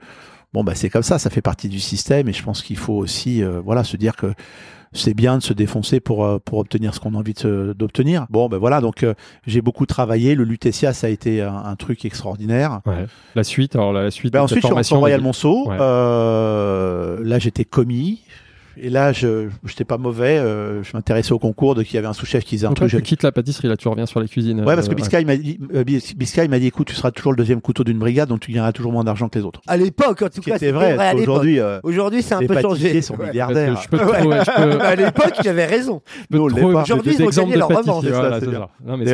bon 0.52 0.64
bah 0.64 0.74
c'est 0.74 0.90
comme 0.90 1.02
ça, 1.02 1.18
ça 1.18 1.30
fait 1.30 1.42
partie 1.42 1.68
du 1.68 1.80
système. 1.80 2.28
Et 2.28 2.32
je 2.32 2.42
pense 2.42 2.62
qu'il 2.62 2.76
faut 2.76 2.94
aussi, 2.94 3.42
euh, 3.42 3.60
voilà, 3.60 3.84
se 3.84 3.96
dire 3.96 4.16
que 4.16 4.32
c'est 4.92 5.12
bien 5.12 5.36
de 5.36 5.42
se 5.42 5.52
défoncer 5.52 6.00
pour 6.00 6.24
euh, 6.24 6.38
pour 6.42 6.58
obtenir 6.58 6.94
ce 6.94 7.00
qu'on 7.00 7.14
a 7.14 7.18
envie 7.18 7.34
d'obtenir. 7.34 8.26
Bon 8.30 8.48
ben 8.48 8.56
voilà, 8.56 8.80
donc 8.80 9.02
euh, 9.02 9.12
j'ai 9.46 9.60
beaucoup 9.60 9.84
travaillé. 9.84 10.34
Le 10.34 10.44
Lutetia, 10.44 10.94
ça 10.94 11.08
a 11.08 11.10
été 11.10 11.42
un, 11.42 11.54
un 11.54 11.76
truc 11.76 12.04
extraordinaire. 12.06 12.80
Ouais. 12.86 13.04
La 13.34 13.44
suite, 13.44 13.76
alors 13.76 13.92
la 13.92 14.10
suite 14.10 14.32
Ben 14.32 14.38
de 14.40 14.44
ensuite, 14.44 14.62
je 14.62 14.66
suis 14.66 14.74
rentré 14.74 14.94
au 14.94 14.98
Royal 15.00 15.20
Monceau. 15.20 15.68
Ouais. 15.68 15.76
Euh, 15.78 17.18
là, 17.22 17.38
j'étais 17.38 17.66
commis. 17.66 18.22
Et 18.80 18.90
là, 18.90 19.12
je 19.12 19.48
j'étais 19.66 19.84
pas 19.84 19.98
mauvais. 19.98 20.38
euh, 20.38 20.82
je 20.82 20.90
m'intéressais 20.94 21.32
au 21.32 21.38
concours, 21.38 21.74
donc 21.74 21.90
il 21.92 21.94
y 21.94 21.98
avait 21.98 22.06
un 22.06 22.12
sous-chef 22.12 22.44
qui 22.44 22.54
disait 22.56 22.66
un 22.66 22.70
Donc 22.70 22.80
là, 22.80 22.88
truc. 22.88 23.02
tu 23.02 23.08
quittes 23.08 23.22
la 23.22 23.32
pâtisserie, 23.32 23.68
là, 23.68 23.76
tu 23.76 23.88
reviens 23.88 24.06
sur 24.06 24.20
la 24.20 24.26
cuisine. 24.26 24.60
Ouais, 24.60 24.74
parce 24.74 24.86
que 24.88 24.92
euh, 24.92 24.96
Biscay 24.96 25.24
m'a 25.24 25.36
dit, 25.36 25.58
euh, 25.74 25.84
Bis- 25.84 26.14
Biscay 26.16 26.46
m'a 26.48 26.58
dit, 26.58 26.66
écoute, 26.68 26.86
tu 26.88 26.94
seras 26.94 27.10
toujours 27.10 27.32
le 27.32 27.36
deuxième 27.36 27.60
couteau 27.60 27.82
d'une 27.84 27.98
brigade, 27.98 28.28
donc 28.28 28.40
tu 28.40 28.52
gagneras 28.52 28.72
toujours 28.72 28.92
moins 28.92 29.04
d'argent 29.04 29.28
que 29.28 29.38
les 29.38 29.44
autres. 29.44 29.60
À 29.66 29.76
l'époque, 29.76 30.22
en 30.22 30.26
tout 30.26 30.34
Ce 30.36 30.40
qui 30.40 30.50
cas, 30.50 30.56
était 30.56 30.66
c'était 30.66 30.72
vrai. 30.72 30.92
l'époque. 30.92 31.18
qu'aujourd'hui, 31.18 31.60
euh, 31.60 31.80
Aujourd'hui, 31.82 32.22
c'est 32.22 32.34
un 32.34 32.40
les 32.40 32.46
peu 32.46 32.60
changé. 32.60 33.02
sont 33.02 33.16
Ouais. 33.16 33.28
milliardaires. 33.28 33.80
Je 33.82 33.88
peux 33.88 33.98
trouver- 33.98 34.38
je 34.44 34.62
peux- 34.62 34.80
À 34.80 34.94
l'époque, 34.94 35.32
il 35.42 35.48
avait 35.48 35.66
raison. 35.66 36.00
Aujourd'hui, 36.32 37.14
ils 37.18 37.22
ont 37.22 37.28
gagné 37.30 37.54
de 37.54 37.58
leur 37.58 37.68
revanche, 37.68 38.04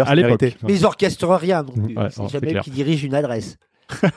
à 0.06 0.14
l'époque. 0.14 0.54
Mais 0.62 0.74
ils 0.74 0.84
orchestrent 0.84 1.28
rien 1.36 1.62
non 1.62 1.72
plus. 1.72 1.96
Ouais, 1.96 2.08
c'est 2.10 2.28
jamais 2.28 2.60
qui 2.60 2.70
dirigent 2.70 3.06
une 3.06 3.14
adresse. 3.14 3.56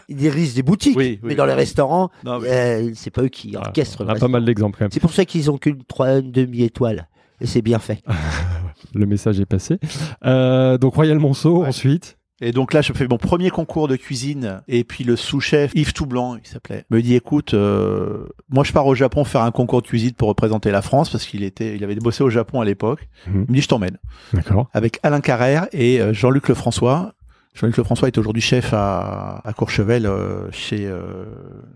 Ils 0.09 0.15
dirigent 0.15 0.53
des 0.55 0.63
boutiques, 0.63 0.97
Oui, 0.97 1.19
oui. 1.21 1.29
mais 1.29 1.35
dans 1.35 1.45
les 1.45 1.53
restaurants, 1.53 2.09
Non, 2.23 2.39
mais- 2.39 2.47
euh, 2.49 2.91
c'est 2.95 3.09
pas 3.11 3.23
eux 3.23 3.27
qui 3.27 3.51
Voilà. 3.51 3.67
orchestrent. 3.67 4.01
On 4.01 4.03
le 4.03 4.07
a 4.07 4.07
pas 4.07 4.13
restaurant. 4.13 4.31
mal 4.31 4.45
d'exemples 4.45 4.77
quand 4.77 4.85
même. 4.85 4.91
C'est 4.91 4.99
pour 4.99 5.13
ça 5.13 5.25
qu'ils 5.25 5.51
ont 5.51 5.57
qu'une 5.57 5.83
trois- 5.83 6.19
une 6.19 6.31
demi-étoile. 6.31 7.07
Et 7.41 7.45
c'est 7.45 7.61
bien 7.61 7.79
fait. 7.79 8.01
Le 8.93 9.05
message 9.05 9.39
est 9.39 9.45
passé. 9.45 9.77
Euh, 10.25 10.77
donc 10.77 10.95
Royal 10.95 11.19
Monceau, 11.19 11.61
Ouais. 11.61 11.67
ensuite. 11.67 12.17
Et 12.39 12.51
donc 12.51 12.71
là, 12.73 12.81
je 12.81 12.93
fais 12.93 13.07
mon 13.07 13.17
premier 13.17 13.49
concours 13.49 13.87
de 13.87 13.95
cuisine. 13.95 14.61
Et 14.67 14.83
puis 14.83 15.03
le 15.03 15.15
sous-chef, 15.15 15.71
Yves 15.73 15.93
Toublanc, 15.93 16.35
il 16.37 16.47
s'appelait, 16.47 16.85
me 16.91 17.01
dit, 17.01 17.15
écoute, 17.15 17.55
euh, 17.55 18.27
moi 18.49 18.63
je 18.63 18.71
pars 18.73 18.85
au 18.85 18.93
Japon 18.93 19.23
faire 19.23 19.41
un 19.41 19.49
concours 19.49 19.81
de 19.81 19.87
cuisine 19.87 20.11
pour 20.13 20.27
représenter 20.29 20.69
la 20.69 20.83
France, 20.83 21.09
parce 21.09 21.25
qu'il 21.25 21.43
était, 21.43 21.75
il 21.75 21.83
avait 21.83 21.95
bossé 21.95 22.23
au 22.23 22.29
Japon 22.29 22.61
à 22.61 22.65
l'époque. 22.65 23.07
Mhm. 23.27 23.45
Il 23.47 23.51
me 23.51 23.55
dit, 23.55 23.61
je 23.61 23.67
t'emmène. 23.67 23.97
D'accord. 24.33 24.69
Avec 24.73 24.99
Alain 25.01 25.19
Carrère 25.19 25.67
et 25.71 25.99
euh, 25.99 26.13
Jean-Luc 26.13 26.47
Lefrançois. 26.47 27.13
Jean-Luc 27.59 27.77
Lefrançois 27.77 28.07
est 28.07 28.17
aujourd'hui 28.17 28.41
chef 28.41 28.73
à, 28.73 29.41
à 29.43 29.53
Courchevel, 29.53 30.05
euh, 30.05 30.49
chez, 30.51 30.85
euh, 30.87 31.25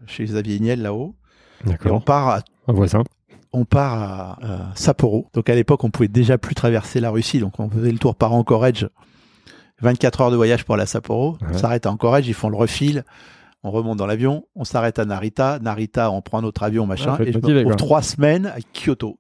chez 0.06 0.24
Xavier 0.26 0.60
Niel, 0.60 0.82
là-haut. 0.82 1.16
Et 1.68 1.90
on 1.92 2.00
part 2.00 2.28
à 2.30 2.40
Un 2.68 2.74
voisin. 2.74 3.04
on 3.52 3.66
part 3.66 3.94
à, 4.02 4.32
à 4.46 4.76
Sapporo. 4.76 5.28
Donc 5.34 5.50
à 5.50 5.56
l'époque, 5.56 5.84
on 5.84 5.90
pouvait 5.90 6.08
déjà 6.08 6.38
plus 6.38 6.54
traverser 6.56 7.00
la 7.00 7.10
Russie, 7.10 7.40
donc 7.40 7.60
on 7.60 7.70
faisait 7.70 7.92
le 7.92 7.98
tour 7.98 8.16
par 8.16 8.34
Anchorage. 8.34 8.88
24 9.82 10.22
heures 10.22 10.32
de 10.32 10.36
voyage 10.36 10.64
pour 10.66 10.76
aller 10.76 10.84
à 10.84 10.88
Sapporo. 10.88 11.38
On 11.50 11.58
s'arrête 11.58 11.86
à 11.88 11.92
Anchorage, 11.92 12.28
ils 12.28 12.34
font 12.36 12.50
le 12.50 12.58
refil. 12.58 13.04
On 13.64 13.72
remonte 13.72 13.98
dans 13.98 14.06
l'avion, 14.08 14.46
on 14.56 14.64
s'arrête 14.64 15.00
à 15.00 15.06
Narita. 15.06 15.60
Narita, 15.60 16.12
on 16.12 16.22
prend 16.22 16.40
un 16.40 16.44
autre 16.44 16.62
avion, 16.64 16.86
machin. 16.88 17.12
Ouais, 17.12 17.18
faut 17.18 17.24
être 17.24 17.30
et 17.30 17.34
je 17.34 17.40
me 17.40 17.58
retrouve 17.60 17.76
trois 17.76 18.02
semaines 18.04 18.46
à 18.48 18.58
Kyoto. 18.74 19.18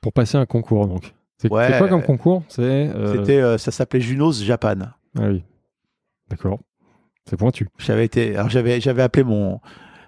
Pour 0.00 0.12
passer 0.12 0.36
un 0.36 0.46
concours, 0.46 0.86
donc. 0.86 1.12
C'est 1.38 1.50
Ouais. 1.52 1.74
quoi 1.78 1.88
comme 1.88 2.02
concours? 2.02 2.42
C'est. 2.48 2.62
euh, 2.62 3.12
C'était, 3.16 3.58
ça 3.58 3.70
s'appelait 3.72 4.00
Junos 4.00 4.32
Japan. 4.42 4.74
Ah 5.18 5.22
oui. 5.28 5.42
D'accord. 6.30 6.60
C'est 7.28 7.36
pointu. 7.36 7.68
J'avais 7.78 8.04
été, 8.04 8.36
alors 8.36 8.50
j'avais, 8.50 8.80
j'avais 8.80 9.02
appelé 9.02 9.24
mon, 9.24 9.60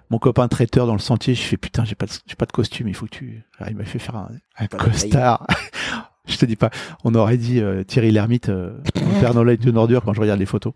mon 0.09 0.19
copain 0.19 0.47
traiteur 0.47 0.85
dans 0.85 0.93
le 0.93 0.99
sentier. 0.99 1.33
Je 1.33 1.41
fais 1.41 1.57
putain, 1.57 1.83
j'ai 1.83 1.95
pas, 1.95 2.05
de, 2.05 2.11
j'ai 2.25 2.35
pas 2.35 2.45
de 2.45 2.51
costume. 2.51 2.87
Il 2.87 2.93
faut 2.93 3.05
que 3.05 3.11
tu. 3.11 3.43
Ah, 3.59 3.69
il 3.69 3.75
m'a 3.75 3.85
fait 3.85 3.99
faire 3.99 4.15
un, 4.15 4.29
un 4.57 4.65
de 4.65 4.69
costard. 4.69 5.47
je 6.27 6.37
te 6.37 6.45
dis 6.45 6.55
pas. 6.55 6.69
On 7.03 7.15
aurait 7.15 7.37
dit 7.37 7.59
euh, 7.59 7.83
Thierry 7.83 8.11
Lhermitte, 8.11 8.49
euh, 8.49 8.77
mon 9.01 9.19
Père 9.19 9.33
Noël 9.33 9.49
est 9.59 9.65
une 9.65 9.77
ordure 9.77 10.03
quand 10.03 10.13
je 10.13 10.21
regarde 10.21 10.39
les 10.39 10.45
photos. 10.45 10.73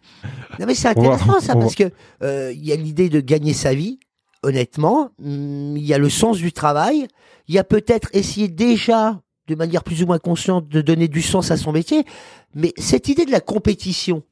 Non, 0.59 0.65
mais 0.65 0.75
c'est 0.75 0.87
intéressant 0.87 1.39
ça 1.39 1.53
parce 1.53 1.75
que 1.75 1.91
euh, 2.23 2.51
il 2.53 2.65
y 2.65 2.71
a 2.71 2.75
l'idée 2.75 3.09
de 3.09 3.19
gagner 3.19 3.53
sa 3.53 3.73
vie. 3.73 3.99
Honnêtement, 4.43 5.11
Hum, 5.23 5.77
il 5.77 5.83
y 5.83 5.93
a 5.93 5.99
le 5.99 6.09
sens 6.09 6.37
du 6.37 6.51
travail. 6.51 7.07
Il 7.47 7.53
y 7.53 7.59
a 7.59 7.63
peut-être 7.63 8.09
essayer 8.13 8.47
déjà 8.47 9.21
de 9.47 9.55
manière 9.55 9.83
plus 9.83 10.01
ou 10.01 10.07
moins 10.07 10.17
consciente 10.17 10.67
de 10.67 10.81
donner 10.81 11.07
du 11.07 11.21
sens 11.21 11.51
à 11.51 11.57
son 11.57 11.71
métier. 11.71 12.05
Mais 12.55 12.73
cette 12.77 13.07
idée 13.07 13.25
de 13.25 13.31
la 13.31 13.41
compétition 13.41 14.23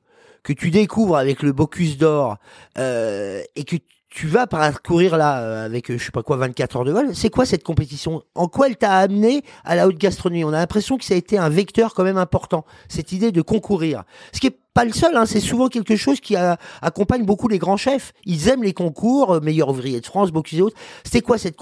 que 0.43 0.53
tu 0.53 0.71
découvres 0.71 1.17
avec 1.17 1.43
le 1.43 1.51
Bocuse 1.51 1.97
d'or 1.97 2.37
euh, 2.77 3.41
et 3.55 3.63
que 3.63 3.75
tu 4.09 4.27
vas 4.27 4.47
parcourir 4.47 5.17
là 5.17 5.41
euh, 5.41 5.65
avec 5.65 5.91
euh, 5.91 5.97
je 5.97 6.05
sais 6.05 6.11
pas 6.11 6.23
quoi 6.23 6.37
24 6.37 6.77
heures 6.77 6.83
de 6.83 6.91
vol, 6.91 7.15
c'est 7.15 7.29
quoi 7.29 7.45
cette 7.45 7.63
compétition? 7.63 8.23
En 8.33 8.47
quoi 8.47 8.67
elle 8.67 8.75
t'a 8.77 8.93
amené 8.93 9.43
à 9.63 9.75
la 9.75 9.87
haute 9.87 9.97
gastronomie? 9.97 10.43
On 10.43 10.49
a 10.49 10.57
l'impression 10.57 10.97
que 10.97 11.05
ça 11.05 11.13
a 11.13 11.17
été 11.17 11.37
un 11.37 11.49
vecteur 11.49 11.93
quand 11.93 12.03
même 12.03 12.17
important, 12.17 12.65
cette 12.87 13.11
idée 13.11 13.31
de 13.31 13.41
concourir. 13.41 14.03
Ce 14.33 14.39
qui 14.39 14.47
est 14.47 14.57
pas 14.73 14.85
le 14.85 14.93
seul, 14.93 15.15
hein, 15.15 15.25
c'est 15.25 15.39
souvent 15.39 15.67
quelque 15.67 15.95
chose 15.95 16.19
qui 16.19 16.35
accompagne 16.81 17.25
beaucoup 17.25 17.47
les 17.47 17.59
grands 17.59 17.77
chefs. 17.77 18.13
Ils 18.25 18.47
aiment 18.47 18.63
les 18.63 18.73
concours, 18.73 19.33
euh, 19.33 19.39
meilleur 19.41 19.69
ouvrier 19.69 19.99
de 19.99 20.05
France, 20.05 20.31
Bocuse 20.31 20.59
et 20.59 20.61
autres. 20.61 20.77
C'était 21.03 21.21
quoi 21.21 21.37
cette 21.37 21.57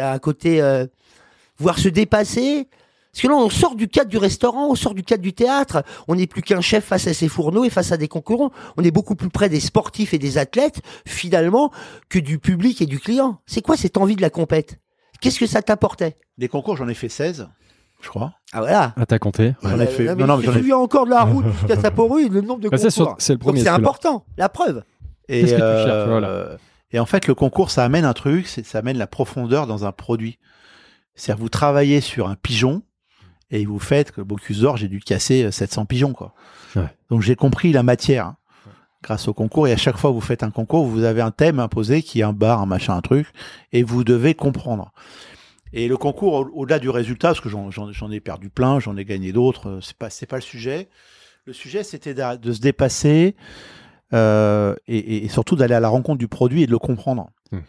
a 0.00 0.12
un 0.12 0.18
côté 0.18 0.60
euh, 0.60 0.86
voir 1.58 1.78
se 1.78 1.88
dépasser? 1.88 2.68
Parce 3.12 3.22
que 3.22 3.28
là, 3.28 3.34
on 3.34 3.50
sort 3.50 3.74
du 3.76 3.88
cadre 3.88 4.08
du 4.10 4.16
restaurant, 4.16 4.68
on 4.70 4.74
sort 4.74 4.94
du 4.94 5.02
cadre 5.02 5.22
du 5.22 5.34
théâtre. 5.34 5.84
On 6.08 6.14
n'est 6.14 6.26
plus 6.26 6.40
qu'un 6.40 6.62
chef 6.62 6.84
face 6.84 7.06
à 7.06 7.12
ses 7.12 7.28
fourneaux 7.28 7.62
et 7.64 7.68
face 7.70 7.92
à 7.92 7.98
des 7.98 8.08
concurrents. 8.08 8.50
On 8.78 8.82
est 8.84 8.90
beaucoup 8.90 9.14
plus 9.16 9.28
près 9.28 9.50
des 9.50 9.60
sportifs 9.60 10.14
et 10.14 10.18
des 10.18 10.38
athlètes, 10.38 10.80
finalement, 11.06 11.70
que 12.08 12.18
du 12.18 12.38
public 12.38 12.80
et 12.80 12.86
du 12.86 12.98
client. 12.98 13.38
C'est 13.46 13.60
quoi 13.60 13.76
cette 13.76 13.98
envie 13.98 14.16
de 14.16 14.22
la 14.22 14.30
compète? 14.30 14.78
Qu'est-ce 15.20 15.38
que 15.38 15.46
ça 15.46 15.60
t'apportait? 15.60 16.16
Des 16.38 16.48
concours, 16.48 16.76
j'en 16.78 16.88
ai 16.88 16.94
fait 16.94 17.10
16, 17.10 17.48
je 18.00 18.08
crois. 18.08 18.32
Ah 18.54 18.60
voilà. 18.60 18.94
À 18.96 19.04
ta 19.04 19.18
compter. 19.18 19.52
J'en 19.62 19.78
ai 19.78 19.86
fait. 19.86 20.14
Non, 20.14 20.26
non, 20.26 20.36
mais 20.38 20.42
je 20.42 20.46
j'en 20.46 20.52
me 20.52 20.56
ai 20.56 20.60
souviens 20.60 20.76
encore 20.78 21.04
de 21.04 21.10
la 21.10 21.22
route 21.24 21.44
jusqu'à 21.68 21.74
le 21.90 22.40
nombre 22.40 22.60
de 22.60 22.70
Bah, 22.70 22.78
ça, 22.78 22.88
concours. 22.88 22.92
sur- 22.92 23.14
c'est 23.18 23.34
le 23.34 23.38
Donc 23.38 23.44
premier. 23.48 23.60
c'est 23.60 23.68
important, 23.68 24.24
la 24.38 24.48
preuve. 24.48 24.84
Et, 25.28 25.42
Qu'est-ce 25.42 25.52
que 25.52 25.56
tu 25.58 25.62
euh, 25.62 25.84
cherches, 25.84 26.08
voilà. 26.08 26.56
et 26.92 26.98
en 26.98 27.06
fait, 27.06 27.26
le 27.26 27.34
concours, 27.34 27.70
ça 27.70 27.84
amène 27.84 28.06
un 28.06 28.14
truc, 28.14 28.48
c'est 28.48 28.64
ça 28.64 28.78
amène 28.78 28.96
la 28.96 29.06
profondeur 29.06 29.66
dans 29.66 29.84
un 29.84 29.92
produit. 29.92 30.38
C'est-à-dire, 31.14 31.42
vous 31.42 31.50
travaillez 31.50 32.00
sur 32.00 32.28
un 32.28 32.36
pigeon 32.36 32.82
et 33.52 33.64
vous 33.64 33.78
faites 33.78 34.10
que 34.10 34.20
Bocuse 34.20 34.62
d'Or, 34.62 34.76
j'ai 34.76 34.88
dû 34.88 34.98
casser 34.98 35.44
euh, 35.44 35.50
700 35.52 35.84
pigeons, 35.84 36.12
quoi. 36.12 36.34
Ouais. 36.74 36.86
Donc, 37.10 37.22
j'ai 37.22 37.36
compris 37.36 37.70
la 37.72 37.82
matière 37.84 38.26
hein, 38.26 38.36
grâce 39.02 39.28
au 39.28 39.34
concours. 39.34 39.68
Et 39.68 39.72
à 39.72 39.76
chaque 39.76 39.96
fois 39.98 40.10
que 40.10 40.14
vous 40.14 40.20
faites 40.20 40.42
un 40.42 40.50
concours, 40.50 40.86
vous 40.86 41.04
avez 41.04 41.20
un 41.20 41.30
thème 41.30 41.60
imposé 41.60 42.02
qui 42.02 42.20
est 42.20 42.24
un 42.24 42.32
bar, 42.32 42.60
un 42.60 42.66
machin, 42.66 42.96
un 42.96 43.02
truc, 43.02 43.28
et 43.72 43.82
vous 43.82 44.02
devez 44.04 44.34
comprendre. 44.34 44.92
Et 45.74 45.86
le 45.88 45.96
concours, 45.96 46.32
au- 46.34 46.50
au-delà 46.62 46.78
du 46.78 46.90
résultat, 46.90 47.28
parce 47.28 47.40
que 47.40 47.48
j'en- 47.48 48.10
ai 48.10 48.20
perdu 48.20 48.50
plein, 48.50 48.80
j'en 48.80 48.96
ai 48.96 49.04
gagné 49.04 49.32
d'autres, 49.32 49.68
euh, 49.68 49.80
c'est 49.80 49.96
pas 49.96 50.10
c'est 50.10 50.26
pas 50.26 50.36
le 50.36 50.42
sujet. 50.42 50.88
Le 51.44 51.52
sujet, 51.52 51.82
c'était 51.82 52.14
de 52.14 52.52
se 52.52 52.60
dépasser 52.60 53.36
euh, 54.12 54.74
et, 54.86 55.26
surtout 55.28 55.56
d'aller 55.56 55.74
à 55.74 55.80
la 55.80 55.88
rencontre 55.88 56.18
du 56.18 56.28
produit 56.28 56.62
et 56.62 56.66
de 56.66 56.70
le 56.70 56.78
comprendre. 56.78 57.30
Hmm. 57.50 57.60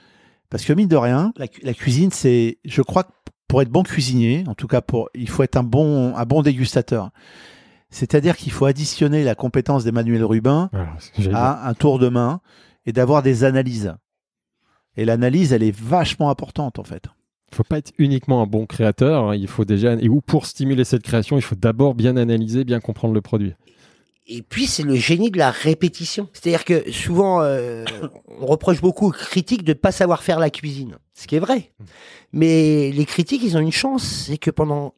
Parce 0.50 0.66
que 0.66 0.74
mine 0.74 0.88
de 0.90 0.96
rien, 0.98 1.34
la, 1.38 1.46
la 1.64 1.74
cuisine, 1.74 2.12
c'est, 2.12 2.58
je 2.66 2.82
crois 2.82 3.04
que 3.04 3.12
pour 3.54 3.62
être 3.62 3.70
bon 3.70 3.84
cuisinier, 3.84 4.44
en 4.48 4.56
tout 4.56 4.66
cas 4.66 4.82
pour, 4.82 5.12
il 5.14 5.30
faut 5.30 5.44
être 5.44 5.58
un 5.58 5.62
bon, 5.64 6.16
un 6.16 6.26
bon 6.26 6.42
dégustateur. 6.42 7.12
C'est-à-dire 7.92 8.36
qu'il 8.36 8.52
faut 8.52 8.66
additionner 8.66 9.24
la 9.24 9.36
compétence 9.36 9.84
d'Emmanuel 9.84 10.24
Rubin 10.24 10.72
Voilà, 10.74 10.90
dire. 11.20 11.36
à 11.36 11.68
un 11.70 11.76
tour 11.76 12.00
de 12.00 12.10
main 12.10 12.42
et 12.88 12.94
d'avoir 12.94 13.22
des 13.22 13.44
analyses. 13.44 13.94
Et 14.98 15.06
l'analyse, 15.06 15.54
elle 15.54 15.62
est 15.62 15.70
vachement 15.80 16.32
importante 16.32 16.80
en 16.80 16.84
fait. 16.84 17.04
Il 17.52 17.56
faut 17.56 17.64
pas 17.64 17.78
être 17.78 17.92
uniquement 18.00 18.42
un 18.42 18.48
bon 18.48 18.66
créateur. 18.66 19.30
hein, 19.30 19.36
Il 19.36 19.48
faut 19.48 19.66
déjà, 19.66 19.94
et 19.94 20.10
ou 20.10 20.20
pour 20.22 20.48
stimuler 20.48 20.84
cette 20.84 21.04
création, 21.04 21.38
il 21.38 21.44
faut 21.44 21.54
d'abord 21.54 21.94
bien 21.94 22.18
analyser, 22.18 22.64
bien 22.64 22.80
comprendre 22.80 23.14
le 23.14 23.22
produit. 23.22 23.54
Et 24.26 24.42
puis, 24.42 24.68
c'est 24.68 24.84
le 24.84 24.96
génie 24.96 25.32
de 25.32 25.38
la 25.38 25.52
répétition. 25.52 26.30
C'est-à-dire 26.34 26.64
que 26.64 26.92
souvent, 26.92 27.42
euh, 27.42 27.84
on 28.40 28.46
reproche 28.46 28.82
beaucoup 28.82 29.08
aux 29.08 29.12
critiques 29.12 29.64
de 29.64 29.74
ne 29.74 29.78
pas 29.78 29.92
savoir 29.92 30.24
faire 30.24 30.40
la 30.40 30.50
cuisine. 30.50 30.98
Ce 31.14 31.28
qui 31.28 31.36
est 31.36 31.40
vrai. 31.40 31.74
Mais 32.32 32.92
les 32.92 33.06
critiques, 33.06 33.44
ils 33.44 33.58
ont 33.58 33.62
une 33.62 33.72
chance. 33.72 34.26
C'est 34.28 34.38
que 34.38 34.50
pendant 34.50 34.94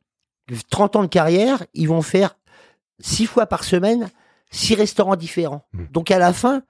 30 0.69 0.95
ans 0.97 1.01
de 1.03 1.07
carrière, 1.07 1.63
ils 1.73 1.87
vont 1.87 2.01
faire 2.01 2.37
six 2.99 3.25
fois 3.25 3.47
par 3.47 3.63
semaine, 3.63 4.09
six 4.51 4.75
restaurants 4.75 5.15
différents. 5.15 5.65
Mm. 5.73 5.85
Donc, 5.91 6.11
à 6.11 6.19
la 6.19 6.31
fin, 6.31 6.61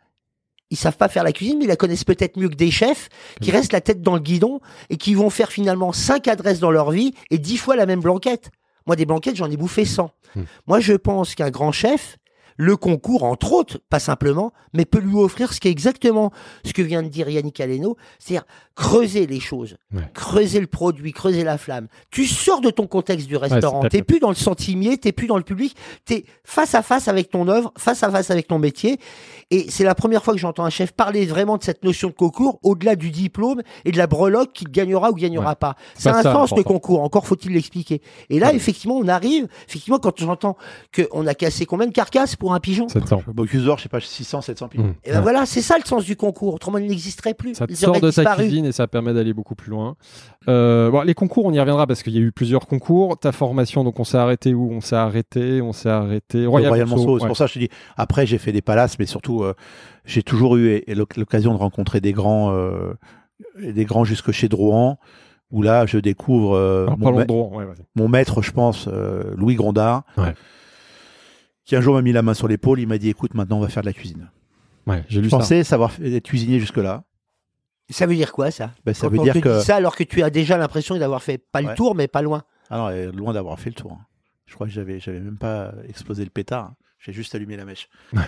ils 0.71 0.77
savent 0.77 0.97
pas 0.97 1.09
faire 1.09 1.23
la 1.23 1.33
cuisine, 1.33 1.59
mais 1.59 1.65
ils 1.65 1.69
la 1.69 1.75
connaissent 1.75 2.03
peut-être 2.05 2.37
mieux 2.37 2.49
que 2.49 2.55
des 2.55 2.71
chefs 2.71 3.09
qui 3.41 3.51
Mm. 3.51 3.55
restent 3.55 3.73
la 3.73 3.81
tête 3.81 4.01
dans 4.01 4.15
le 4.15 4.21
guidon 4.21 4.61
et 4.89 4.97
qui 4.97 5.13
vont 5.13 5.29
faire 5.29 5.51
finalement 5.51 5.91
cinq 5.91 6.27
adresses 6.27 6.59
dans 6.59 6.71
leur 6.71 6.91
vie 6.91 7.13
et 7.29 7.37
dix 7.37 7.57
fois 7.57 7.75
la 7.75 7.85
même 7.85 7.99
blanquette. 8.01 8.49
Moi, 8.87 8.95
des 8.95 9.05
blanquettes, 9.05 9.35
j'en 9.35 9.51
ai 9.51 9.57
bouffé 9.57 9.83
100. 9.83 10.09
Mm. 10.35 10.41
Moi, 10.67 10.79
je 10.79 10.93
pense 10.93 11.35
qu'un 11.35 11.49
grand 11.51 11.71
chef, 11.71 12.17
le 12.57 12.77
concours, 12.77 13.23
entre 13.23 13.51
autres, 13.53 13.79
pas 13.89 13.99
simplement, 13.99 14.53
mais 14.73 14.85
peut 14.85 14.99
lui 14.99 15.15
offrir 15.15 15.51
ce 15.53 15.59
qui 15.59 15.67
est 15.67 15.71
exactement 15.71 16.31
ce 16.63 16.71
que 16.73 16.81
vient 16.81 17.03
de 17.03 17.09
dire 17.09 17.29
Yannick 17.29 17.59
Aleno, 17.59 17.97
c'est-à-dire 18.19 18.45
creuser 18.75 19.25
les 19.27 19.39
choses, 19.39 19.77
Ouais. 19.93 20.01
creuser 20.13 20.59
le 20.59 20.67
produit, 20.67 21.13
creuser 21.13 21.43
la 21.43 21.57
flamme. 21.57 21.87
Tu 22.11 22.25
sors 22.25 22.61
de 22.61 22.69
ton 22.69 22.87
contexte 22.87 23.27
du 23.27 23.37
restaurant, 23.37 23.81
c'est 23.83 23.89
t'es 23.89 24.03
plus 24.03 24.19
dans 24.19 24.29
le 24.29 24.35
centimier, 24.35 24.97
t'es 24.97 25.11
plus 25.11 25.27
dans 25.27 25.37
le 25.37 25.43
public, 25.43 25.75
t'es 26.05 26.25
face 26.43 26.75
à 26.75 26.81
face 26.81 27.07
avec 27.07 27.29
ton 27.29 27.47
œuvre, 27.47 27.73
face 27.77 28.03
à 28.03 28.09
face 28.11 28.31
avec 28.31 28.47
ton 28.47 28.59
métier. 28.59 28.99
Et 29.51 29.69
c'est 29.69 29.83
la 29.83 29.95
première 29.95 30.23
fois 30.23 30.33
que 30.33 30.39
j'entends 30.39 30.65
un 30.65 30.69
chef 30.69 30.91
parler 30.91 31.25
vraiment 31.25 31.57
de 31.57 31.63
cette 31.63 31.83
notion 31.83 32.09
de 32.09 32.13
concours, 32.13 32.59
au-delà 32.63 32.95
du 32.95 33.11
diplôme 33.11 33.61
et 33.85 33.91
de 33.91 33.97
la 33.97 34.07
breloque 34.07 34.53
qui 34.53 34.65
gagnera 34.65 35.11
ou 35.11 35.15
gagnera 35.15 35.49
Ouais. 35.51 35.55
pas. 35.55 35.75
C'est 35.95 36.03
Ça 36.09 36.15
a 36.15 36.19
un 36.19 36.23
ça, 36.23 36.33
sens 36.33 36.51
le 36.55 36.63
concours, 36.63 37.01
encore 37.01 37.27
faut-il 37.27 37.53
l'expliquer. 37.53 38.01
Et 38.29 38.39
là, 38.39 38.49
Ouais. 38.49 38.55
effectivement, 38.55 38.95
on 38.97 39.07
arrive, 39.07 39.47
effectivement, 39.67 39.99
quand 39.99 40.17
j'entends 40.19 40.57
qu'on 40.95 41.27
a 41.27 41.33
cassé 41.33 41.65
combien 41.65 41.87
de 41.87 41.93
carcasses 41.93 42.35
pour 42.35 42.44
un 42.53 42.60
pigeon 42.60 42.88
700. 42.88 43.23
Bocuse 43.34 43.65
d'or, 43.65 43.77
je 43.77 43.84
sais 43.84 43.89
pas, 43.89 43.99
600, 43.99 44.41
700 44.41 44.67
pieds. 44.67 44.84
Mmh. 44.84 44.93
et 45.03 45.10
ben 45.12 45.15
Ouais. 45.17 45.21
voilà, 45.21 45.45
c'est 45.45 45.62
ça 45.62 45.75
le 45.77 45.86
sens 45.86 46.05
du 46.05 46.15
concours. 46.15 46.53
Autrement, 46.53 46.77
il 46.77 46.88
n'existerait 46.88 47.34
plus. 47.34 47.55
Ça 47.55 47.65
te 47.67 47.73
sort 47.73 47.95
de 47.95 47.99
ta 48.01 48.08
disparu. 48.08 48.43
cuisine 48.43 48.65
et 48.65 48.71
ça 48.71 48.88
permet 48.88 49.13
d'aller 49.13 49.34
beaucoup 49.34 49.55
plus 49.55 49.71
loin. 49.71 49.95
Euh, 50.47 50.91
bon, 50.91 51.01
les 51.01 51.13
concours, 51.13 51.45
on 51.45 51.51
y 51.53 51.60
reviendra 51.60 51.88
parce 51.88 52.03
qu'il 52.03 52.13
y 52.13 52.17
a 52.17 52.21
eu 52.21 52.31
plusieurs 52.31 52.67
concours. 52.67 53.17
Ta 53.17 53.31
formation, 53.31 53.84
donc 53.84 53.99
on 53.99 54.03
s'est 54.03 54.17
arrêté 54.17 54.53
où? 54.53 54.71
On 54.71 54.81
s'est 54.81 54.95
arrêté, 54.95 55.62
on 55.62 55.73
s'est 55.73 55.89
arrêté. 55.89 56.45
Royal, 56.45 56.69
Royal 56.69 56.88
Monceau, 56.88 57.01
Monceau. 57.03 57.17
C'est 57.19 57.23
ouais. 57.23 57.27
pour 57.29 57.38
ça 57.38 57.45
que 57.45 57.49
je 57.49 57.53
te 57.55 57.60
dis. 57.60 57.69
Après, 57.97 58.25
j'ai 58.25 58.38
fait 58.38 58.51
des 58.51 58.62
palaces, 58.62 58.99
mais 58.99 59.05
surtout, 59.05 59.43
euh, 59.43 59.53
j'ai 60.05 60.23
toujours 60.23 60.58
eu 60.58 60.84
l'occasion 61.17 61.53
de 61.53 61.58
rencontrer 61.60 62.01
des 62.01 62.13
grands, 62.13 62.51
euh, 62.53 62.93
des 63.62 63.86
grands 63.86 64.03
jusque 64.03 64.31
chez 64.31 64.47
Drouan, 64.47 64.97
où 65.51 65.62
là, 65.62 65.86
je 65.86 65.97
découvre 65.97 66.55
euh, 66.55 66.84
Alors, 66.86 66.97
mon, 66.97 67.03
parlons 67.03 67.17
ma- 67.17 67.23
de 67.23 67.27
droit, 67.27 67.58
ouais, 67.58 67.65
vas-y. 67.65 67.86
mon 67.95 68.08
maître, 68.08 68.41
je 68.41 68.51
pense, 68.51 68.88
euh, 68.91 69.23
Louis 69.36 69.55
Grondard, 69.55 70.03
Ouais. 70.17 70.34
Qui 71.65 71.75
un 71.75 71.82
jour 71.82 71.95
m'a 71.95 72.01
mis 72.01 72.12
la 72.12 72.21
main 72.21 72.34
sur 72.34 72.47
l'épaule. 72.47 72.80
Il 72.80 72.88
m'a 72.88 72.97
dit, 72.97 73.10
écoute, 73.10 73.34
maintenant, 73.34 73.58
on 73.58 73.62
va 73.62 73.69
faire 73.69 73.84
de 73.84 73.88
la 73.88 73.93
cuisine. 73.93 74.30
Ouais, 74.88 75.04
j'ai 75.10 75.19
lu 75.19 75.25
Je 75.25 75.30
ça. 75.32 75.38
pensais 75.38 75.63
savoir 75.63 75.91
être 76.04 76.23
cuisinier 76.25 76.60
jusque-là. 76.60 77.04
Ça 77.89 78.06
veut 78.06 78.15
dire 78.15 78.32
quoi, 78.32 78.49
ça? 78.51 78.71
Ben, 78.86 78.93
ça 78.93 79.08
Quand 79.08 79.13
veut 79.13 79.19
on 79.19 79.23
dire 79.23 79.34
te 79.34 79.39
que 79.39 79.60
dit 79.60 79.65
ça 79.65 79.75
alors 79.75 79.95
que 79.95 80.04
tu 80.04 80.21
as 80.23 80.30
déjà 80.30 80.58
l'impression 80.58 80.97
d'avoir 80.97 81.21
fait 81.23 81.38
pas 81.38 81.62
le 81.62 81.67
Ouais. 81.69 81.75
tour, 81.75 81.95
mais 81.95 82.08
pas 82.08 82.21
loin. 82.21 82.43
Ah 82.69 82.78
non, 82.78 82.88
euh, 82.89 83.12
loin 83.12 83.34
d'avoir 83.34 83.60
fait 83.60 83.69
le 83.69 83.75
tour. 83.75 83.91
hein. 83.93 84.06
Je 84.47 84.54
crois 84.56 84.67
que 84.67 84.73
j'avais, 84.73 84.99
j'avais 84.99 85.19
même 85.19 85.38
pas 85.38 85.71
explosé 85.88 86.23
le 86.23 86.30
pétard. 86.32 86.65
hein. 86.65 86.75
J'ai 86.99 87.13
juste 87.13 87.36
allumé 87.36 87.56
la 87.58 87.65
mèche. 87.65 87.88
Ouais. 88.13 88.23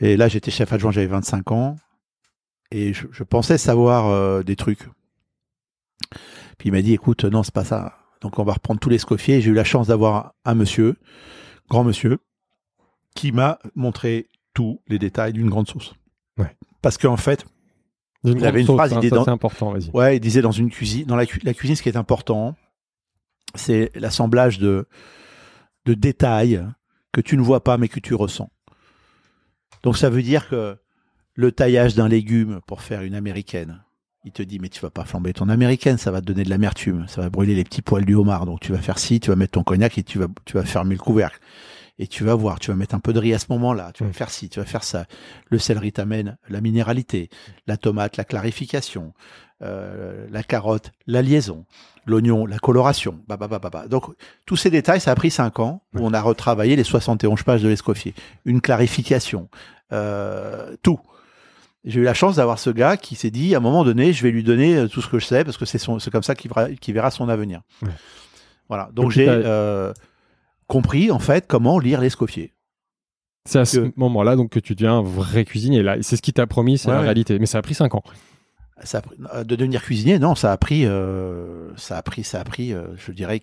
Et 0.00 0.16
là, 0.16 0.26
j'étais 0.28 0.50
chef 0.50 0.72
adjoint, 0.72 0.90
j'avais 0.90 1.06
25 1.06 1.50
ans. 1.52 1.76
Et 2.72 2.92
je, 2.92 3.06
je 3.12 3.22
pensais 3.22 3.56
savoir 3.58 4.06
euh, 4.08 4.42
des 4.42 4.56
trucs. 4.56 4.88
Puis 6.58 6.68
il 6.68 6.72
m'a 6.72 6.82
dit, 6.82 6.92
écoute, 6.92 7.24
non, 7.24 7.42
c'est 7.42 7.54
pas 7.54 7.64
ça. 7.64 7.94
Donc 8.20 8.38
on 8.38 8.44
va 8.44 8.54
reprendre 8.54 8.80
tous 8.80 8.88
les 8.88 8.98
scoffiers. 8.98 9.40
J'ai 9.40 9.50
eu 9.50 9.54
la 9.54 9.64
chance 9.64 9.86
d'avoir 9.88 10.34
un 10.44 10.54
monsieur, 10.54 10.96
grand 11.70 11.84
monsieur, 11.84 12.18
qui 13.14 13.32
m'a 13.32 13.58
montré 13.74 14.28
tous 14.54 14.80
les 14.88 14.98
détails 14.98 15.32
d'une 15.32 15.48
grande 15.50 15.68
sauce. 15.68 15.94
Ouais. 16.38 16.56
Parce 16.82 16.98
qu'en 16.98 17.16
fait, 17.16 17.44
il 18.24 18.44
avait 18.44 18.60
une 18.60 18.66
phrase, 18.66 18.92
il 18.92 18.98
hein, 18.98 19.00
ça, 19.02 19.08
dans- 19.16 19.28
important. 19.28 19.74
Ouais, 19.94 20.16
il 20.16 20.20
disait 20.20 20.42
dans 20.42 20.52
une 20.52 20.70
cuisine, 20.70 21.06
dans 21.06 21.16
la, 21.16 21.26
cu- 21.26 21.40
la 21.44 21.54
cuisine, 21.54 21.76
ce 21.76 21.82
qui 21.82 21.88
est 21.88 21.96
important, 21.96 22.56
c'est 23.54 23.90
l'assemblage 23.94 24.58
de, 24.58 24.86
de 25.86 25.94
détails 25.94 26.64
que 27.12 27.20
tu 27.20 27.36
ne 27.36 27.42
vois 27.42 27.64
pas 27.64 27.78
mais 27.78 27.88
que 27.88 28.00
tu 28.00 28.14
ressens. 28.14 28.50
Donc 29.82 29.96
ça 29.96 30.10
veut 30.10 30.22
dire 30.22 30.48
que 30.48 30.76
le 31.34 31.52
taillage 31.52 31.94
d'un 31.94 32.08
légume 32.08 32.60
pour 32.66 32.82
faire 32.82 33.02
une 33.02 33.14
américaine, 33.14 33.82
il 34.24 34.32
te 34.32 34.42
dit 34.42 34.58
mais 34.58 34.68
tu 34.68 34.80
vas 34.80 34.90
pas 34.90 35.04
flamber 35.04 35.32
ton 35.32 35.48
américaine, 35.48 35.96
ça 35.96 36.10
va 36.10 36.20
te 36.20 36.26
donner 36.26 36.42
de 36.44 36.50
l'amertume, 36.50 37.06
ça 37.08 37.20
va 37.22 37.30
brûler 37.30 37.54
les 37.54 37.64
petits 37.64 37.82
poils 37.82 38.04
du 38.04 38.14
homard. 38.14 38.44
Donc 38.44 38.60
tu 38.60 38.72
vas 38.72 38.78
faire 38.78 38.98
ci, 38.98 39.20
tu 39.20 39.30
vas 39.30 39.36
mettre 39.36 39.52
ton 39.52 39.62
cognac 39.62 39.96
et 39.98 40.02
tu 40.02 40.18
vas 40.18 40.26
tu 40.44 40.54
vas 40.54 40.64
fermer 40.64 40.94
le 40.94 41.00
couvercle. 41.00 41.38
Et 41.98 42.06
tu 42.06 42.22
vas 42.24 42.34
voir, 42.34 42.60
tu 42.60 42.70
vas 42.70 42.76
mettre 42.76 42.94
un 42.94 43.00
peu 43.00 43.12
de 43.12 43.18
riz 43.18 43.34
à 43.34 43.38
ce 43.38 43.46
moment-là, 43.50 43.90
tu 43.92 44.04
vas 44.04 44.10
Mm. 44.10 44.12
faire 44.14 44.30
ci, 44.30 44.48
tu 44.48 44.60
vas 44.60 44.66
faire 44.66 44.84
ça. 44.84 45.06
Le 45.50 45.58
céleri 45.58 45.92
t'amène 45.92 46.36
la 46.48 46.60
minéralité, 46.60 47.28
la 47.66 47.76
tomate, 47.76 48.16
la 48.16 48.24
clarification, 48.24 49.12
euh, 49.62 50.26
la 50.30 50.42
carotte, 50.44 50.92
la 51.08 51.22
liaison, 51.22 51.64
l'oignon, 52.06 52.46
la 52.46 52.58
coloration. 52.58 53.18
Bah, 53.26 53.36
bah, 53.36 53.48
bah, 53.48 53.58
bah, 53.58 53.70
bah. 53.70 53.88
Donc, 53.88 54.04
tous 54.46 54.54
ces 54.56 54.70
détails, 54.70 55.00
ça 55.00 55.10
a 55.10 55.14
pris 55.16 55.30
cinq 55.32 55.58
ans 55.58 55.82
où 55.94 55.98
on 56.06 56.12
a 56.14 56.20
retravaillé 56.20 56.76
les 56.76 56.84
71 56.84 57.42
pages 57.42 57.62
de 57.62 57.68
l'Escoffier. 57.68 58.14
Une 58.44 58.60
clarification, 58.60 59.48
euh, 59.92 60.76
tout. 60.82 61.00
J'ai 61.84 62.00
eu 62.00 62.04
la 62.04 62.14
chance 62.14 62.36
d'avoir 62.36 62.58
ce 62.58 62.70
gars 62.70 62.96
qui 62.96 63.14
s'est 63.16 63.30
dit, 63.30 63.54
à 63.54 63.58
un 63.58 63.60
moment 63.60 63.82
donné, 63.84 64.12
je 64.12 64.22
vais 64.22 64.30
lui 64.30 64.44
donner 64.44 64.76
euh, 64.76 64.88
tout 64.88 65.00
ce 65.02 65.08
que 65.08 65.18
je 65.18 65.26
sais 65.26 65.42
parce 65.44 65.56
que 65.56 65.64
c'est 65.64 65.80
comme 66.10 66.22
ça 66.22 66.34
qu'il 66.36 66.94
verra, 66.94 67.10
son 67.10 67.28
avenir. 67.28 67.62
Ouais. 67.82 67.88
Voilà. 68.68 68.84
Donc, 68.92 69.06
Donc, 69.06 69.10
j'ai 69.12 69.26
euh, 69.28 69.92
compris, 70.68 71.10
en 71.10 71.18
fait, 71.18 71.46
comment 71.48 71.78
lire 71.80 72.00
l'Escoffier. 72.00 72.52
C'est 73.48 73.58
à 73.58 73.64
ce 73.64 73.90
moment-là 73.96 74.36
donc 74.36 74.50
que 74.50 74.60
tu 74.60 74.74
deviens 74.74 74.98
un 74.98 75.02
vrai 75.02 75.44
cuisinier. 75.44 75.82
Là, 75.82 75.96
c'est 76.02 76.16
ce 76.16 76.22
qui 76.22 76.32
t'a 76.32 76.46
promis, 76.46 76.78
c'est 76.78 76.88
Ouais, 76.88 76.94
la 76.94 77.00
ouais. 77.00 77.04
réalité. 77.06 77.38
Mais 77.38 77.46
ça 77.46 77.58
a 77.58 77.62
pris 77.62 77.74
5 77.74 77.94
ans. 77.94 78.02
Ça 78.84 78.98
a 78.98 79.00
pris- 79.00 79.16
euh, 79.34 79.42
de 79.42 79.56
devenir 79.56 79.82
cuisinier, 79.82 80.18
non, 80.20 80.34
ça 80.36 80.52
a 80.52 80.56
pris, 80.56 80.84
euh, 80.86 81.70
ça 81.76 81.96
a 81.96 82.02
pris, 82.02 82.22
ça 82.22 82.40
a 82.40 82.44
pris, 82.44 82.72
euh, 82.72 82.84
je 82.96 83.10
dirais, 83.10 83.42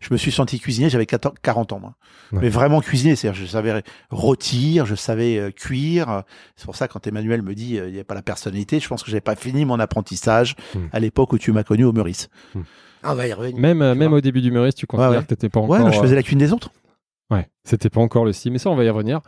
je 0.00 0.12
me 0.12 0.18
suis 0.18 0.30
senti 0.30 0.60
cuisinier, 0.60 0.90
j'avais 0.90 1.06
14 1.06 1.34
40 1.42 1.72
ans, 1.72 1.80
moi. 1.80 1.94
Ouais. 2.32 2.40
Mais 2.42 2.48
vraiment 2.50 2.80
cuisinier, 2.80 3.16
c'est-à-dire, 3.16 3.40
je 3.40 3.46
savais 3.46 3.82
rôtir, 4.10 4.84
je 4.86 4.94
savais 4.94 5.52
cuire. 5.56 6.22
C'est 6.56 6.66
pour 6.66 6.76
ça, 6.76 6.86
quand 6.86 7.06
Emmanuel 7.06 7.42
me 7.42 7.54
dit, 7.54 7.76
il 7.76 7.92
n'y 7.92 7.98
a 8.00 8.04
pas 8.04 8.14
la 8.14 8.22
personnalité, 8.22 8.78
je 8.80 8.88
pense 8.88 9.02
que 9.02 9.10
j'avais 9.10 9.20
pas 9.22 9.34
fini 9.36 9.64
mon 9.64 9.80
apprentissage 9.80 10.54
Mm. 10.74 10.78
à 10.92 11.00
l'époque 11.00 11.32
où 11.32 11.38
tu 11.38 11.50
m'as 11.52 11.64
connu 11.64 11.84
au 11.84 11.92
Meurice. 11.92 12.28
Ah, 12.54 12.58
on 13.12 13.14
va 13.14 13.26
y 13.26 13.32
revenir. 13.32 13.58
Même, 13.60 13.82
euh, 13.82 13.92
Tu 13.92 13.98
même 13.98 14.12
au 14.12 14.20
début 14.20 14.40
du 14.40 14.50
Meurice, 14.50 14.74
tu 14.74 14.86
considères 14.86 15.10
ouais. 15.10 15.22
que 15.22 15.28
t'étais 15.28 15.48
pas 15.48 15.60
encore. 15.60 15.70
Ouais, 15.84 15.92
je 15.92 15.98
euh, 15.98 16.02
faisais 16.02 16.14
la 16.16 16.22
cuisine 16.22 16.38
des 16.38 16.52
autres. 16.52 16.70
Ouais, 17.30 17.46
c'était 17.62 17.90
pas 17.90 18.00
encore 18.00 18.24
le 18.24 18.32
style, 18.32 18.52
mais 18.52 18.58
ça, 18.58 18.70
on 18.70 18.74
va 18.76 18.84
y 18.84 18.88
revenir. 18.90 19.20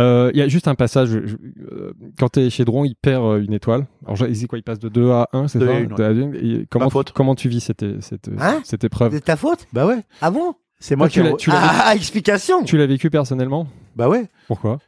Euh, 0.00 0.32
Il 0.34 0.38
y 0.40 0.42
a 0.42 0.48
juste 0.48 0.66
un 0.66 0.74
passage, 0.74 1.10
je- 1.10 1.36
euh, 1.70 1.92
quand 2.18 2.30
tu 2.30 2.40
es 2.40 2.50
chez 2.50 2.64
Dron, 2.64 2.84
il 2.84 2.96
perd 2.96 3.22
euh, 3.24 3.44
une 3.44 3.52
étoile. 3.52 3.86
Alors, 4.04 4.16
je- 4.16 4.32
c'est 4.34 4.48
quoi, 4.48 4.58
il 4.58 4.62
passe 4.64 4.80
de 4.80 4.88
2 4.88 5.12
à 5.12 5.28
1, 5.32 5.46
c'est 5.46 5.60
Deux 5.60 5.66
ça 5.96 6.06
à 6.08 6.10
une. 6.10 6.34
Et 6.34 6.66
comment, 6.68 6.90
faute. 6.90 7.12
comment 7.12 7.36
tu 7.36 7.48
vis 7.48 7.60
cette, 7.60 8.00
cette, 8.02 8.28
Hein 8.40 8.60
cette 8.64 8.82
épreuve 8.82 9.12
C'est 9.12 9.20
ta 9.20 9.36
faute 9.36 9.66
Bah 9.72 9.86
ouais, 9.86 10.02
Ah 10.20 10.30
bon 10.32 10.54
c'est 10.80 10.96
moi 10.96 11.08
Toi, 11.08 11.22
tu 11.22 11.30
qui. 11.30 11.36
tu 11.44 11.50
l'as- 11.50 11.86
Ah, 11.86 11.94
explication 11.94 12.64
Tu 12.64 12.76
l'as 12.76 12.86
vécu 12.86 13.10
personnellement 13.10 13.68
Bah 13.94 14.08
ouais, 14.08 14.28
Pourquoi 14.48 14.78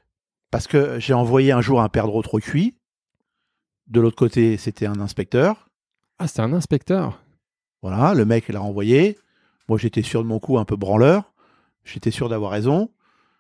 parce 0.51 0.67
que 0.67 0.99
j'ai 0.99 1.13
envoyé 1.15 1.53
un 1.53 1.61
jour 1.61 1.81
un 1.83 1.89
perdreau 1.91 2.23
trop 2.23 2.39
cuit. 2.41 2.75
De 3.87 4.01
l'autre 4.01 4.17
côté, 4.17 4.57
c'était 4.57 4.87
un 4.87 4.99
inspecteur. 5.01 5.69
Ah, 6.19 6.27
c'était 6.27 6.41
un 6.41 6.53
inspecteur. 6.53 7.21
Voilà, 7.83 8.15
le 8.15 8.25
mec 8.25 8.49
l'a 8.49 8.63
envoyé. 8.63 9.19
Moi, 9.69 9.79
j'étais 9.79 10.03
sûr 10.03 10.23
de 10.23 10.29
mon 10.29 10.39
coup, 10.39 10.59
un 10.59 10.65
peu 10.65 10.77
branleur. 10.77 11.33
J'étais 11.85 12.11
sûr 12.11 12.29
d'avoir 12.29 12.51
raison. 12.51 12.91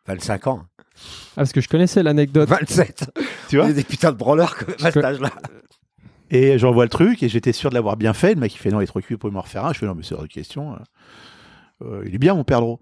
25 0.06 0.46
ans. 0.46 0.64
Ah, 0.76 1.36
parce 1.36 1.52
que 1.52 1.60
je 1.60 1.68
connaissais 1.68 2.02
l'anecdote. 2.02 2.48
27 2.48 3.10
Tu 3.48 3.56
vois 3.56 3.70
est 3.70 3.74
des 3.74 3.84
putains 3.84 4.12
de 4.12 4.16
branleurs 4.16 4.56
à 4.82 4.90
cet 4.90 5.04
âge-là. 5.04 5.30
Et 6.30 6.58
j'envoie 6.58 6.84
le 6.84 6.90
truc 6.90 7.22
et 7.22 7.28
j'étais 7.28 7.52
sûr 7.52 7.70
de 7.70 7.74
l'avoir 7.74 7.96
bien 7.96 8.12
fait. 8.12 8.34
Le 8.34 8.40
mec 8.40 8.54
il 8.54 8.58
fait 8.58 8.70
non, 8.70 8.80
il 8.80 8.84
est 8.84 8.88
trop 8.88 9.00
cuit 9.00 9.16
pour 9.16 9.30
me 9.30 9.38
refaire 9.38 9.64
un. 9.64 9.72
Je 9.72 9.78
fais 9.78 9.86
non, 9.86 9.94
mais 9.94 10.02
c'est 10.02 10.14
hors 10.14 10.22
de 10.22 10.26
question. 10.26 10.76
Euh, 11.82 12.02
il 12.06 12.14
est 12.14 12.18
bien 12.18 12.34
mon 12.34 12.44
perdreau. 12.44 12.80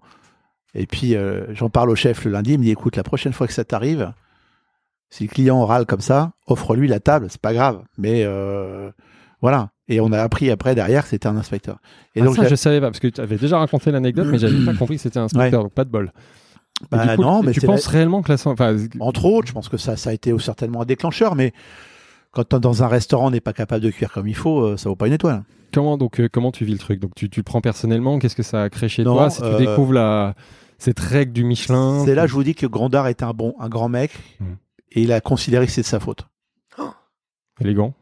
Et 0.73 0.85
puis 0.85 1.15
euh, 1.15 1.53
j'en 1.53 1.69
parle 1.69 1.89
au 1.89 1.95
chef 1.95 2.25
le 2.25 2.31
lundi. 2.31 2.53
Il 2.53 2.59
me 2.59 2.63
dit 2.63 2.71
écoute, 2.71 2.95
la 2.95 3.03
prochaine 3.03 3.33
fois 3.33 3.47
que 3.47 3.53
ça 3.53 3.63
t'arrive, 3.63 4.11
si 5.09 5.23
le 5.23 5.29
client 5.29 5.65
râle 5.65 5.85
comme 5.85 6.01
ça, 6.01 6.33
offre-lui 6.47 6.87
la 6.87 6.99
table. 6.99 7.27
C'est 7.29 7.41
pas 7.41 7.53
grave. 7.53 7.83
Mais 7.97 8.23
euh, 8.25 8.91
voilà. 9.41 9.71
Et 9.87 10.01
on 10.01 10.11
a 10.11 10.19
appris 10.21 10.49
après 10.51 10.75
derrière 10.75 11.03
que 11.03 11.09
c'était 11.09 11.27
un 11.27 11.37
inspecteur. 11.37 11.77
Et 12.15 12.21
Ah, 12.21 12.25
donc 12.25 12.35
ça, 12.35 12.47
je 12.47 12.55
savais 12.55 12.79
pas, 12.81 12.87
parce 12.87 12.99
que 12.99 13.07
tu 13.07 13.21
avais 13.21 13.37
déjà 13.37 13.57
raconté 13.59 13.91
l'anecdote, 13.91 14.27
mais 14.29 14.37
j'avais 14.37 14.65
pas 14.65 14.73
compris 14.77 14.95
que 14.97 15.01
c'était 15.01 15.19
un 15.19 15.23
inspecteur, 15.23 15.63
donc 15.63 15.73
pas 15.73 15.85
de 15.85 15.89
bol. 15.89 16.11
Bah 16.91 17.15
coup, 17.15 17.21
non, 17.23 17.41
mais 17.41 17.53
tu 17.53 17.61
penses 17.61 17.87
réellement 17.87 18.21
que 18.21 18.31
la 18.31 18.37
enfin, 18.45 18.75
Entre 18.99 19.25
autres, 19.25 19.47
je 19.47 19.53
pense 19.53 19.67
que 19.69 19.77
ça, 19.77 19.95
ça 19.97 20.11
a 20.11 20.13
été 20.13 20.37
certainement 20.39 20.81
un 20.81 20.85
déclencheur, 20.85 21.35
mais 21.35 21.53
quand 22.31 22.53
dans 22.55 22.83
un 22.83 22.87
restaurant, 22.87 23.27
on 23.27 23.31
n'est 23.31 23.39
pas 23.39 23.53
capable 23.53 23.83
de 23.83 23.89
cuire 23.89 24.11
comme 24.11 24.27
il 24.27 24.35
faut, 24.35 24.61
euh, 24.61 24.77
ça 24.77 24.89
vaut 24.89 24.95
pas 24.95 25.07
une 25.07 25.13
étoile. 25.13 25.43
comment 25.73 25.97
donc 25.97 26.19
euh, 26.19 26.29
comment 26.31 26.51
tu 26.51 26.65
vis 26.65 26.73
le 26.73 26.77
truc? 26.77 26.99
Donc 26.99 27.15
tu, 27.15 27.29
tu 27.31 27.39
le 27.39 27.43
prends 27.43 27.61
personnellement? 27.61 28.19
Qu'est-ce 28.19 28.35
que 28.35 28.43
ça 28.43 28.61
a 28.63 28.69
créé 28.69 28.89
chez 28.89 29.03
Non, 29.03 29.13
toi? 29.15 29.29
Si 29.31 29.41
tu 29.41 29.47
euh, 29.47 29.57
découvres 29.57 29.93
la 29.93 30.35
cette 30.77 30.99
règle 30.99 31.31
du 31.33 31.43
Michelin, 31.43 32.03
C'est 32.05 32.13
là 32.13 32.23
que 32.23 32.27
je 32.27 32.33
vous 32.33 32.43
dis 32.43 32.53
que 32.53 32.67
Grandard 32.67 33.07
était 33.07 33.23
un 33.23 33.33
bon, 33.33 33.55
un 33.59 33.69
grand 33.69 33.89
mec, 33.89 34.11
Mm. 34.39 34.45
et 34.91 35.01
il 35.01 35.11
a 35.13 35.19
considéré 35.21 35.65
que 35.65 35.71
c'est 35.71 35.81
de 35.81 35.87
sa 35.87 35.99
faute. 35.99 36.27
élégant. 37.59 37.93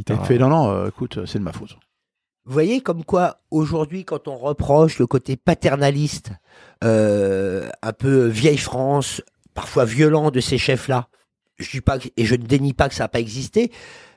Il 0.00 0.04
t'a- 0.04 0.20
a 0.20 0.24
fait 0.24 0.38
non, 0.38 0.48
non, 0.48 0.70
euh, 0.70 0.88
écoute, 0.88 1.20
c'est 1.26 1.38
de 1.38 1.44
ma 1.44 1.52
faute. 1.52 1.76
Vous 2.46 2.52
voyez 2.52 2.80
comme 2.80 3.04
quoi 3.04 3.36
aujourd'hui 3.50 4.04
quand 4.04 4.26
on 4.26 4.36
reproche 4.36 4.98
le 4.98 5.06
côté 5.06 5.36
paternaliste, 5.36 6.30
euh, 6.84 7.68
un 7.82 7.92
peu 7.92 8.26
vieille 8.26 8.56
France, 8.58 9.22
parfois 9.54 9.84
violent 9.84 10.30
de 10.30 10.40
ces 10.40 10.58
chefs-là, 10.58 11.08
je 11.58 11.70
dis 11.70 11.80
pas 11.80 11.98
que- 11.98 12.08
et 12.16 12.24
je 12.24 12.34
ne 12.34 12.42
dénie 12.42 12.72
pas 12.72 12.88
que 12.88 12.94
ça 12.94 13.04
n'a 13.04 13.08
pas 13.08 13.20
existé, 13.20 13.70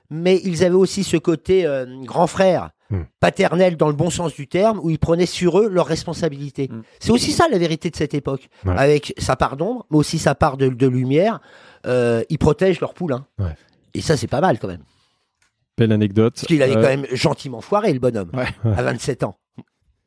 mais 0.09 0.39
ils 0.43 0.63
avaient 0.63 0.75
aussi 0.75 1.03
ce 1.03 1.17
côté 1.17 1.65
euh, 1.65 1.85
grand 2.03 2.27
frère, 2.27 2.69
Hmm. 2.89 3.03
paternel 3.19 3.75
dans 3.75 3.87
le 3.87 3.93
bon 3.95 4.09
sens 4.09 4.33
du 4.35 4.47
terme, 4.47 4.79
où 4.83 4.89
ils 4.89 4.99
prenaient 4.99 5.25
sur 5.25 5.59
eux 5.59 5.67
leurs 5.67 5.87
responsabilités. 5.87 6.69
Hmm. 6.71 6.83
C'est 6.99 7.11
aussi 7.11 7.31
ça 7.31 7.47
la 7.51 7.57
vérité 7.57 7.89
de 7.89 7.95
cette 7.95 8.13
époque, 8.13 8.49
Ouais. 8.65 8.75
avec 8.77 9.13
sa 9.17 9.35
part 9.35 9.57
d'ombre, 9.57 9.85
mais 9.89 9.97
aussi 9.97 10.19
sa 10.19 10.35
part 10.35 10.57
de, 10.57 10.67
de 10.69 10.87
lumière. 10.87 11.39
Euh, 11.87 12.23
ils 12.29 12.37
protègent 12.37 12.79
leurs 12.79 12.93
poulains. 12.93 13.25
Ouais. 13.39 13.55
Et 13.95 14.01
ça, 14.01 14.15
c'est 14.15 14.27
pas 14.27 14.41
mal 14.41 14.59
quand 14.59 14.67
même. 14.67 14.83
Belle 15.77 15.91
anecdote. 15.91 16.33
Parce 16.35 16.47
qu'il 16.47 16.61
avait 16.61 16.75
Euh, 16.77 16.81
quand 16.81 16.87
même 16.87 17.05
gentiment 17.13 17.61
foiré, 17.61 17.91
le 17.93 17.99
bonhomme, 17.99 18.29
Ouais. 18.33 18.47
à 18.77 18.83
27 18.83 19.23
ans. 19.23 19.35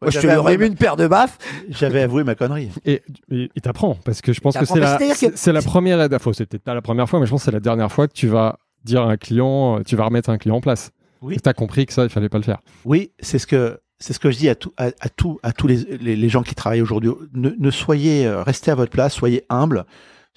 Moi, 0.03 0.11
je 0.11 0.21
te 0.21 0.27
avoué, 0.27 0.59
mis 0.59 0.67
une 0.67 0.75
paire 0.77 0.97
de 0.97 1.07
baffes. 1.09 1.39
j'avais 1.71 2.03
avoué 2.03 2.23
ma 2.23 2.35
connerie. 2.35 2.71
Et 2.85 3.03
il 3.31 3.49
t'apprend 3.63 3.95
parce 4.05 4.21
que 4.21 4.33
je 4.35 4.41
pense 4.41 4.57
que 4.57 4.65
c'est 4.67 4.79
la 4.79 4.99
que- 4.99 5.51
la 5.51 5.63
première 5.63 5.99
enfin, 6.13 6.33
c'est 6.35 6.45
peut-être 6.47 6.63
pas 6.65 6.75
la 6.75 6.83
première 6.83 7.09
fois 7.09 7.19
mais 7.19 7.25
je 7.27 7.31
pense 7.31 7.41
que 7.41 7.45
c'est 7.47 7.51
la 7.51 7.61
dernière 7.61 7.91
fois 7.91 8.07
que 8.07 8.13
tu 8.13 8.27
vas 8.29 8.59
dire 8.85 9.03
à 9.03 9.11
un 9.11 9.17
client 9.17 9.79
euh, 9.79 9.83
tu 9.83 9.97
vas 9.97 10.05
remettre 10.05 10.29
un 10.29 10.37
client 10.39 10.57
en 10.57 10.61
place. 10.61 10.91
Oui. 11.23 11.39
Tu 11.43 11.49
as 11.49 11.55
compris 11.55 11.87
que 11.87 11.95
ça 11.95 12.05
il 12.05 12.11
fallait 12.11 12.29
pas 12.29 12.37
le 12.37 12.45
faire. 12.45 12.59
Oui, 12.85 13.11
c'est 13.21 13.39
ce 13.39 13.47
que 13.47 13.81
c'est 13.99 14.13
ce 14.13 14.19
que 14.19 14.31
je 14.31 14.37
dis 14.37 14.51
à 14.51 14.55
tout, 14.55 14.73
à, 14.77 14.89
à 15.01 15.09
tout, 15.09 15.41
à 15.43 15.53
tous 15.53 15.67
les, 15.67 15.77
les, 15.99 16.15
les 16.15 16.29
gens 16.29 16.43
qui 16.43 16.55
travaillent 16.55 16.83
aujourd'hui. 16.83 17.11
Ne, 17.33 17.53
ne 17.59 17.71
soyez, 17.71 18.27
euh, 18.27 18.43
restez 18.43 18.71
à 18.71 18.75
votre 18.75 18.91
place, 18.93 19.15
soyez 19.15 19.45
humble. 19.49 19.87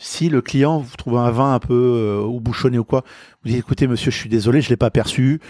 Si 0.01 0.29
le 0.29 0.41
client 0.41 0.79
vous 0.79 0.95
trouve 0.95 1.17
un 1.17 1.29
vin 1.29 1.53
un 1.53 1.59
peu 1.59 1.73
euh, 1.73 2.23
ou 2.25 2.39
bouchonné 2.39 2.79
ou 2.79 2.85
quoi, 2.85 3.03
vous 3.43 3.49
dites 3.49 3.59
écoutez 3.59 3.85
monsieur, 3.85 4.11
je 4.11 4.17
suis 4.17 4.29
désolé, 4.29 4.61
je 4.61 4.69
l'ai 4.69 4.77
pas 4.77 4.89
perçu. 4.91 5.41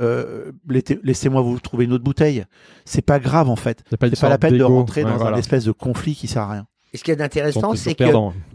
Euh, 0.00 0.52
laissez- 0.68 1.00
Laissez-moi 1.02 1.40
vous 1.40 1.58
trouver 1.58 1.86
une 1.86 1.92
autre 1.92 2.04
bouteille. 2.04 2.44
C'est 2.84 3.02
pas 3.02 3.18
grave 3.18 3.48
en 3.48 3.56
fait. 3.56 3.82
A 3.92 3.96
pas, 3.96 4.08
C'est 4.08 4.20
pas 4.20 4.28
la 4.28 4.38
peine 4.38 4.56
de 4.58 4.62
rentrer 4.62 5.02
Ouais, 5.04 5.10
dans 5.10 5.16
voilà. 5.16 5.36
un 5.36 5.38
espèce 5.40 5.64
de 5.64 5.72
conflit 5.72 6.14
qui 6.14 6.28
sert 6.28 6.42
à 6.42 6.50
rien. 6.52 6.66
Et 6.92 6.98
ce 6.98 7.04
qui 7.04 7.10
est 7.10 7.20
intéressant, 7.20 7.74
c'est 7.74 7.94
que. 7.96 8.04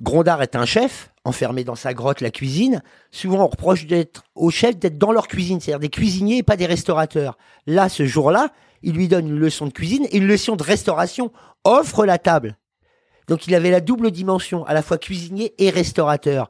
Grondard 0.01 0.41
est 0.41 0.55
un 0.55 0.65
chef, 0.65 1.11
enfermé 1.25 1.63
dans 1.65 1.75
sa 1.75 1.93
grotte, 1.93 2.21
la 2.21 2.31
cuisine. 2.31 2.81
Souvent, 3.11 3.43
on 3.43 3.47
reproche 3.47 3.87
d'être 3.87 4.23
aux 4.35 4.51
chefs 4.51 4.77
d'être 4.79 4.97
dans 4.97 5.11
leur 5.11 5.27
cuisine, 5.27 5.59
c'est-à-dire 5.59 5.79
des 5.81 5.89
cuisiniers 5.89 6.37
et 6.37 6.43
pas 6.43 6.55
des 6.57 6.65
restaurateurs. 6.65 7.37
Là, 7.67 7.89
ce 7.89 8.05
jour-là, 8.05 8.49
il 8.83 8.93
lui 8.95 9.07
donne 9.09 9.27
une 9.27 9.37
leçon 9.37 9.65
de 9.67 9.71
cuisine 9.73 10.05
et 10.11 10.17
une 10.17 10.27
leçon 10.27 10.55
de 10.55 10.63
restauration. 10.63 11.31
Offre 11.65 12.05
la 12.05 12.17
table. 12.17 12.57
Donc, 13.27 13.47
il 13.47 13.55
avait 13.55 13.71
la 13.71 13.81
double 13.81 14.11
dimension, 14.11 14.65
à 14.65 14.73
la 14.73 14.81
fois 14.81 14.97
cuisinier 14.97 15.53
et 15.57 15.69
restaurateur. 15.69 16.49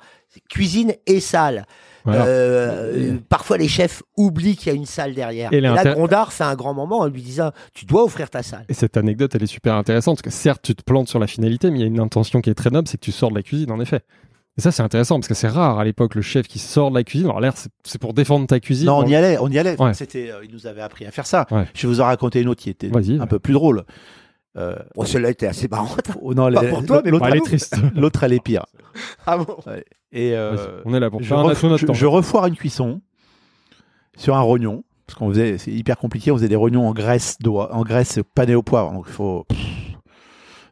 Cuisine 0.49 0.93
et 1.07 1.19
salle. 1.19 1.65
Voilà. 2.05 2.25
Euh, 2.25 3.13
euh, 3.13 3.17
parfois, 3.29 3.57
les 3.57 3.67
chefs 3.67 4.01
oublient 4.17 4.55
qu'il 4.55 4.71
y 4.71 4.75
a 4.75 4.75
une 4.75 4.85
salle 4.85 5.13
derrière. 5.13 5.51
Et 5.53 5.57
Et, 5.57 5.61
là, 5.61 5.83
Grondard 5.93 6.33
fait 6.33 6.43
un 6.43 6.55
grand 6.55 6.73
moment 6.73 6.99
en 6.99 7.07
lui 7.07 7.21
disant 7.21 7.51
Tu 7.73 7.85
dois 7.85 8.03
offrir 8.03 8.29
ta 8.29 8.41
salle. 8.41 8.65
Et 8.69 8.73
cette 8.73 8.97
anecdote, 8.97 9.35
elle 9.35 9.43
est 9.43 9.47
super 9.47 9.75
intéressante 9.75 10.15
parce 10.15 10.21
que 10.23 10.29
certes, 10.41 10.61
tu 10.63 10.73
te 10.73 10.83
plantes 10.83 11.09
sur 11.09 11.19
la 11.19 11.27
finalité, 11.27 11.69
mais 11.69 11.79
il 11.79 11.81
y 11.81 11.83
a 11.83 11.87
une 11.87 11.99
intention 11.99 12.41
qui 12.41 12.49
est 12.49 12.55
très 12.55 12.69
noble, 12.69 12.87
c'est 12.87 12.97
que 12.97 13.05
tu 13.05 13.11
sors 13.11 13.29
de 13.29 13.35
la 13.35 13.43
cuisine, 13.43 13.71
en 13.71 13.79
effet. 13.79 14.01
Et 14.57 14.61
ça, 14.61 14.71
c'est 14.71 14.83
intéressant 14.83 15.15
parce 15.15 15.27
que 15.27 15.33
c'est 15.33 15.47
rare 15.47 15.79
à 15.79 15.85
l'époque 15.85 16.15
le 16.15 16.21
chef 16.21 16.47
qui 16.47 16.59
sort 16.59 16.89
de 16.91 16.95
la 16.95 17.03
cuisine. 17.03 17.27
Alors 17.27 17.39
l'air, 17.39 17.53
c'est- 17.83 17.99
pour 17.99 18.13
défendre 18.13 18.47
ta 18.47 18.59
cuisine. 18.59 18.87
Non, 18.87 18.97
on 18.97 19.05
y 19.07 19.15
allait, 19.15 19.37
on 19.39 19.47
y 19.49 19.57
allait. 19.59 19.79
Ouais. 19.81 19.93
C'était, 19.93 20.29
euh, 20.31 20.43
il 20.43 20.51
nous 20.51 20.67
avait 20.67 20.81
appris 20.81 21.05
à 21.05 21.11
faire 21.11 21.25
ça. 21.25 21.45
Ouais. 21.51 21.65
Je 21.73 21.87
vais 21.87 21.93
vous 21.93 22.01
en 22.01 22.05
raconter 22.05 22.41
une 22.41 22.49
autre 22.49 22.61
qui 22.61 22.69
était 22.69 22.89
un 22.89 22.99
ouais. 22.99 23.27
peu 23.27 23.39
plus 23.39 23.53
drôle. 23.53 23.85
Euh, 24.57 24.75
Bon, 24.95 25.05
celle-là 25.05 25.29
était 25.29 25.47
assez 25.47 25.67
marrante. 25.67 26.01
oh 26.21 26.33
non, 26.33 26.51
Pas 26.51 26.63
pour 26.65 26.85
toi, 26.85 27.01
mais 27.05 27.11
l'autre, 27.11 27.23
Bon, 27.25 27.31
elle 27.31 27.37
est 27.37 27.41
triste. 27.45 27.75
l'autre, 27.95 28.23
elle 28.23 28.33
est 28.33 28.43
pire. 28.43 28.65
Ah 29.25 29.37
bon 29.37 29.57
Et 30.11 30.35
euh, 30.35 30.81
on 30.85 30.93
est 30.93 30.99
là 30.99 31.09
pour 31.09 31.21
je, 31.21 31.27
faire 31.29 31.39
un 31.39 31.43
ref- 31.43 31.63
notre 31.63 31.77
je- 31.77 31.85
temps. 31.85 31.93
je 31.93 32.05
refoire 32.05 32.45
une 32.47 32.55
cuisson 32.57 33.01
sur 34.17 34.35
un 34.35 34.41
rognon 34.41 34.83
parce 35.07 35.17
qu'on 35.17 35.29
faisait, 35.29 35.57
c'est 35.57 35.71
hyper 35.71 35.97
compliqué. 35.97 36.31
On 36.31 36.35
faisait 36.35 36.49
des 36.49 36.55
rognons 36.57 36.87
en 36.87 36.91
graisse 36.93 37.37
d'oie, 37.39 37.73
en 37.73 37.83
graisse 37.83 38.19
panée 38.35 38.55
au 38.55 38.63
poivre. 38.63 38.91
Donc 38.91 39.05
il 39.07 39.13
faut, 39.13 39.45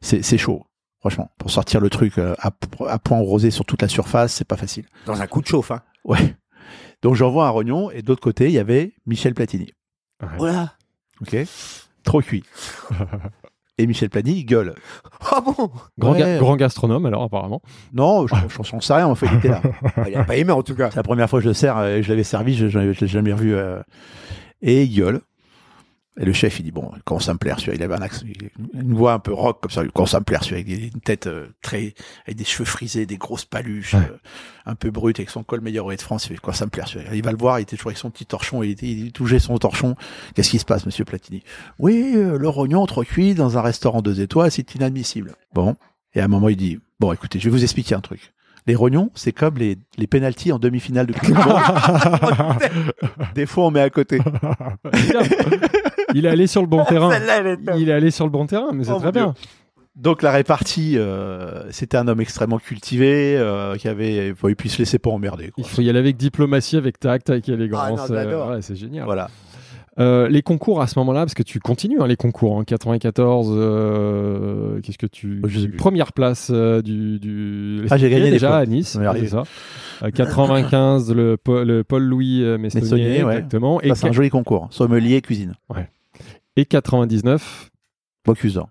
c'est, 0.02 0.22
c'est 0.22 0.38
chaud. 0.38 0.66
Franchement, 1.00 1.32
pour 1.38 1.50
sortir 1.50 1.80
le 1.80 1.90
truc 1.90 2.18
euh, 2.18 2.36
à, 2.40 2.52
à 2.90 3.00
point 3.00 3.20
rosé 3.20 3.52
sur 3.52 3.64
toute 3.66 3.82
la 3.82 3.88
surface, 3.88 4.34
c'est 4.34 4.48
pas 4.48 4.58
facile. 4.58 4.86
Dans 5.06 5.22
un 5.22 5.28
coup 5.28 5.42
de 5.42 5.48
chauffe, 5.48 5.72
hein. 5.72 5.82
Ouais. 6.04 6.36
Donc 7.02 7.16
j'envoie 7.16 7.48
un 7.48 7.50
rognon 7.52 7.90
et 7.92 8.02
de 8.02 8.08
l'autre 8.10 8.22
côté, 8.22 8.46
il 8.48 8.52
y 8.52 8.60
avait 8.60 8.94
Michel 9.06 9.34
Platini. 9.34 9.72
Ouais. 10.22 10.28
Voilà. 10.38 10.74
Ok. 11.22 11.38
Trop 12.04 12.22
cuit. 12.22 12.44
Et 13.80 13.88
Michel 13.88 14.10
Platini, 14.10 14.40
il 14.40 14.46
gueule. 14.46 14.76
Ah 15.32 15.42
bon? 15.42 15.54
Grand, 15.98 16.14
ga- 16.14 16.38
grand 16.38 16.56
gastronome, 16.58 17.06
alors, 17.06 17.24
apparemment. 17.24 17.62
Non, 17.94 18.28
je 18.28 18.36
j'en 18.62 18.82
sais 18.82 18.94
rien. 18.94 19.08
En 19.08 19.16
fait, 19.16 19.26
il 19.32 19.38
était 19.38 19.48
là. 19.48 19.62
Il 20.08 20.16
a 20.16 20.24
pas 20.26 20.36
aimé 20.36 20.52
en 20.52 20.62
tout 20.64 20.76
cas. 20.76 20.90
C'est 20.92 20.98
la 20.98 21.04
première 21.04 21.30
fois 21.30 21.40
que 21.40 21.44
je 21.46 21.50
le 21.50 21.54
sers, 21.54 21.78
euh, 21.78 22.02
je 22.02 22.10
l'avais 22.10 22.24
servi, 22.24 22.56
je 22.56 22.66
ne 22.78 22.92
l'ai 22.92 23.08
jamais 23.08 23.32
revu. 23.34 23.56
euh, 23.56 23.80
et 24.62 24.84
il 24.84 24.94
gueule. 24.96 25.22
Et 26.22 26.26
le 26.26 26.34
chef, 26.34 26.60
il 26.60 26.64
dit, 26.64 26.72
bon, 26.72 26.92
commence 27.06 27.30
à 27.30 27.34
me 27.34 27.38
plaire, 27.40 27.60
celui-là. 27.60 27.76
Il 27.78 27.84
avait 27.84 27.96
un 27.96 28.02
accent, 28.02 28.26
une 28.74 28.94
voix 28.94 29.14
un 29.14 29.20
peu 29.20 29.34
rock, 29.34 29.62
comme 29.62 29.72
ça, 29.72 29.86
commence 29.88 30.14
à 30.14 30.20
me 30.20 30.26
plaire, 30.26 30.44
celui-là. 30.44 30.64
Il 30.68 30.84
a 30.84 30.86
une 30.88 31.00
tête 31.02 31.28
euh, 31.28 31.48
très, 31.62 31.94
avec 32.26 32.36
des 32.38 32.44
cheveux 32.44 32.66
frisés, 32.66 33.06
des 33.06 33.18
grosses 33.18 33.46
paluches, 33.46 33.94
Ouais. 33.94 34.02
euh, 34.02 34.18
un 34.66 34.76
peu 34.76 34.92
brut, 34.92 35.18
avec 35.18 35.30
son 35.30 35.44
col 35.44 35.62
meilleur 35.62 35.88
de 35.88 36.02
France. 36.02 36.26
Il 36.26 36.30
fait, 36.30 36.36
commence 36.42 36.62
à 36.62 36.66
me 36.66 36.72
plaire, 36.72 36.88
celui-là. 36.90 37.16
Il 37.16 37.24
va 37.24 37.32
le 37.32 37.38
voir, 37.38 37.58
il 37.60 37.64
était 37.64 37.78
toujours 37.78 37.90
avec 37.92 37.98
son 37.98 38.10
petit 38.10 38.26
torchon, 38.26 38.64
il, 38.64 38.72
était, 38.72 38.86
il 38.88 39.12
touchait 39.14 39.40
son 39.40 39.58
torchon. 39.58 39.96
Qu'est-ce 40.36 40.50
qui 40.50 40.60
se 40.60 40.66
passe, 40.66 40.86
monsieur 40.86 41.06
Platini? 41.06 41.42
Oui, 41.80 42.12
euh, 42.16 42.38
le 42.38 42.50
rognon 42.50 42.86
trop 42.86 43.04
cuit 43.04 43.34
dans 43.34 43.58
un 43.58 43.62
restaurant 43.62 44.02
deux 44.02 44.20
étoiles, 44.20 44.52
c'est 44.52 44.76
inadmissible. 44.76 45.36
Bon. 45.54 45.76
Et 46.16 46.20
à 46.20 46.26
un 46.26 46.28
moment, 46.28 46.50
il 46.50 46.58
dit, 46.58 46.80
bon, 47.00 47.14
écoutez, 47.14 47.40
je 47.40 47.46
vais 47.46 47.52
vous 47.52 47.64
expliquer 47.64 47.96
un 47.96 48.02
truc. 48.02 48.34
Les 48.68 48.76
rognons, 48.76 49.10
c'est 49.16 49.32
comme 49.32 49.58
les, 49.58 49.78
les 49.98 50.06
pénalties 50.06 50.52
en 50.52 50.60
demi-finale 50.60 51.08
de 51.08 51.14
Coupe 51.14 51.26
du 51.28 51.34
Monde. 51.34 51.46
Des 53.36 53.46
fois, 53.46 53.66
on 53.68 53.72
met 53.72 53.80
à 53.80 53.90
côté. 53.90 54.20
il 56.16 56.26
est 56.26 56.30
allé 56.30 56.48
sur 56.48 56.62
le 56.62 56.68
bon 56.68 56.84
terrain. 56.88 57.12
Il 57.78 57.90
est 57.90 57.94
allé 57.94 58.12
sur 58.12 58.26
le 58.26 58.32
bon 58.32 58.46
terrain, 58.46 58.70
mais 58.74 58.84
c'est 58.84 58.92
Oh, 58.92 59.00
très 59.00 59.12
bien. 59.12 59.34
Donc 59.96 60.22
la 60.22 60.32
répartie, 60.32 60.94
euh, 60.98 61.64
c'était 61.72 61.98
un 61.98 62.08
homme 62.08 62.22
extrêmement 62.22 62.60
cultivé, 62.60 63.36
euh, 63.38 63.76
qui 63.76 63.90
avait, 63.90 64.34
bon, 64.42 64.48
et 64.48 64.56
il 64.64 64.70
se 64.72 64.78
laissait 64.78 65.00
pas 65.00 65.10
emmerder. 65.10 65.50
quoi. 65.50 65.56
Il 65.58 65.66
faut 65.66 65.82
y 65.82 65.90
aller 65.90 66.00
avec 66.00 66.16
diplomatie, 66.16 66.78
avec 66.78 67.00
tact, 67.00 67.30
avec 67.30 67.50
élégance. 67.50 68.00
Ah 68.10 68.14
euh, 68.14 68.52
ouais, 68.56 68.62
c'est 68.62 68.76
génial. 68.78 69.04
Voilà. 69.06 69.30
Euh, 70.00 70.30
les 70.30 70.42
concours 70.42 70.82
à 70.82 70.88
ce 70.88 70.98
moment-là, 71.00 71.22
parce 71.22 71.34
que 71.34 71.44
tu 71.44 71.60
continues 71.60 71.98
hein, 72.00 72.08
les 72.08 72.16
concours 72.16 72.54
en 72.56 72.64
94, 72.64 73.50
euh, 73.52 74.80
qu'est-ce 74.82 74.98
que 74.98 75.08
tu 75.08 75.42
Je 75.46 75.60
sais 75.60 75.68
plus. 75.68 75.76
première 75.78 76.14
place 76.14 76.50
euh, 76.54 76.82
du, 76.82 77.20
du 77.20 77.82
Ah, 77.90 77.98
j'ai 77.98 78.10
gagné 78.10 78.32
déjà 78.32 78.56
à 78.56 78.66
Nice, 78.66 78.98
c'est 79.16 79.28
ça. 79.28 79.44
Euh, 80.04 80.12
95 80.12 81.14
le, 81.14 81.36
Paul- 81.36 81.68
le 81.68 81.84
Paul 81.84 82.04
Louis 82.04 82.42
Messonnier, 82.58 82.84
Messonnier, 82.84 83.24
ouais. 83.26 83.34
exactement, 83.36 83.82
et, 83.82 83.90
Ça, 83.90 83.96
c'est 83.96 84.08
un 84.08 84.12
joli 84.14 84.30
concours. 84.30 84.68
Sommelier, 84.72 85.22
cuisine. 85.22 85.56
Et 86.56 86.66
99 86.66 87.70
Bocuse 88.26 88.56
d'or. 88.56 88.70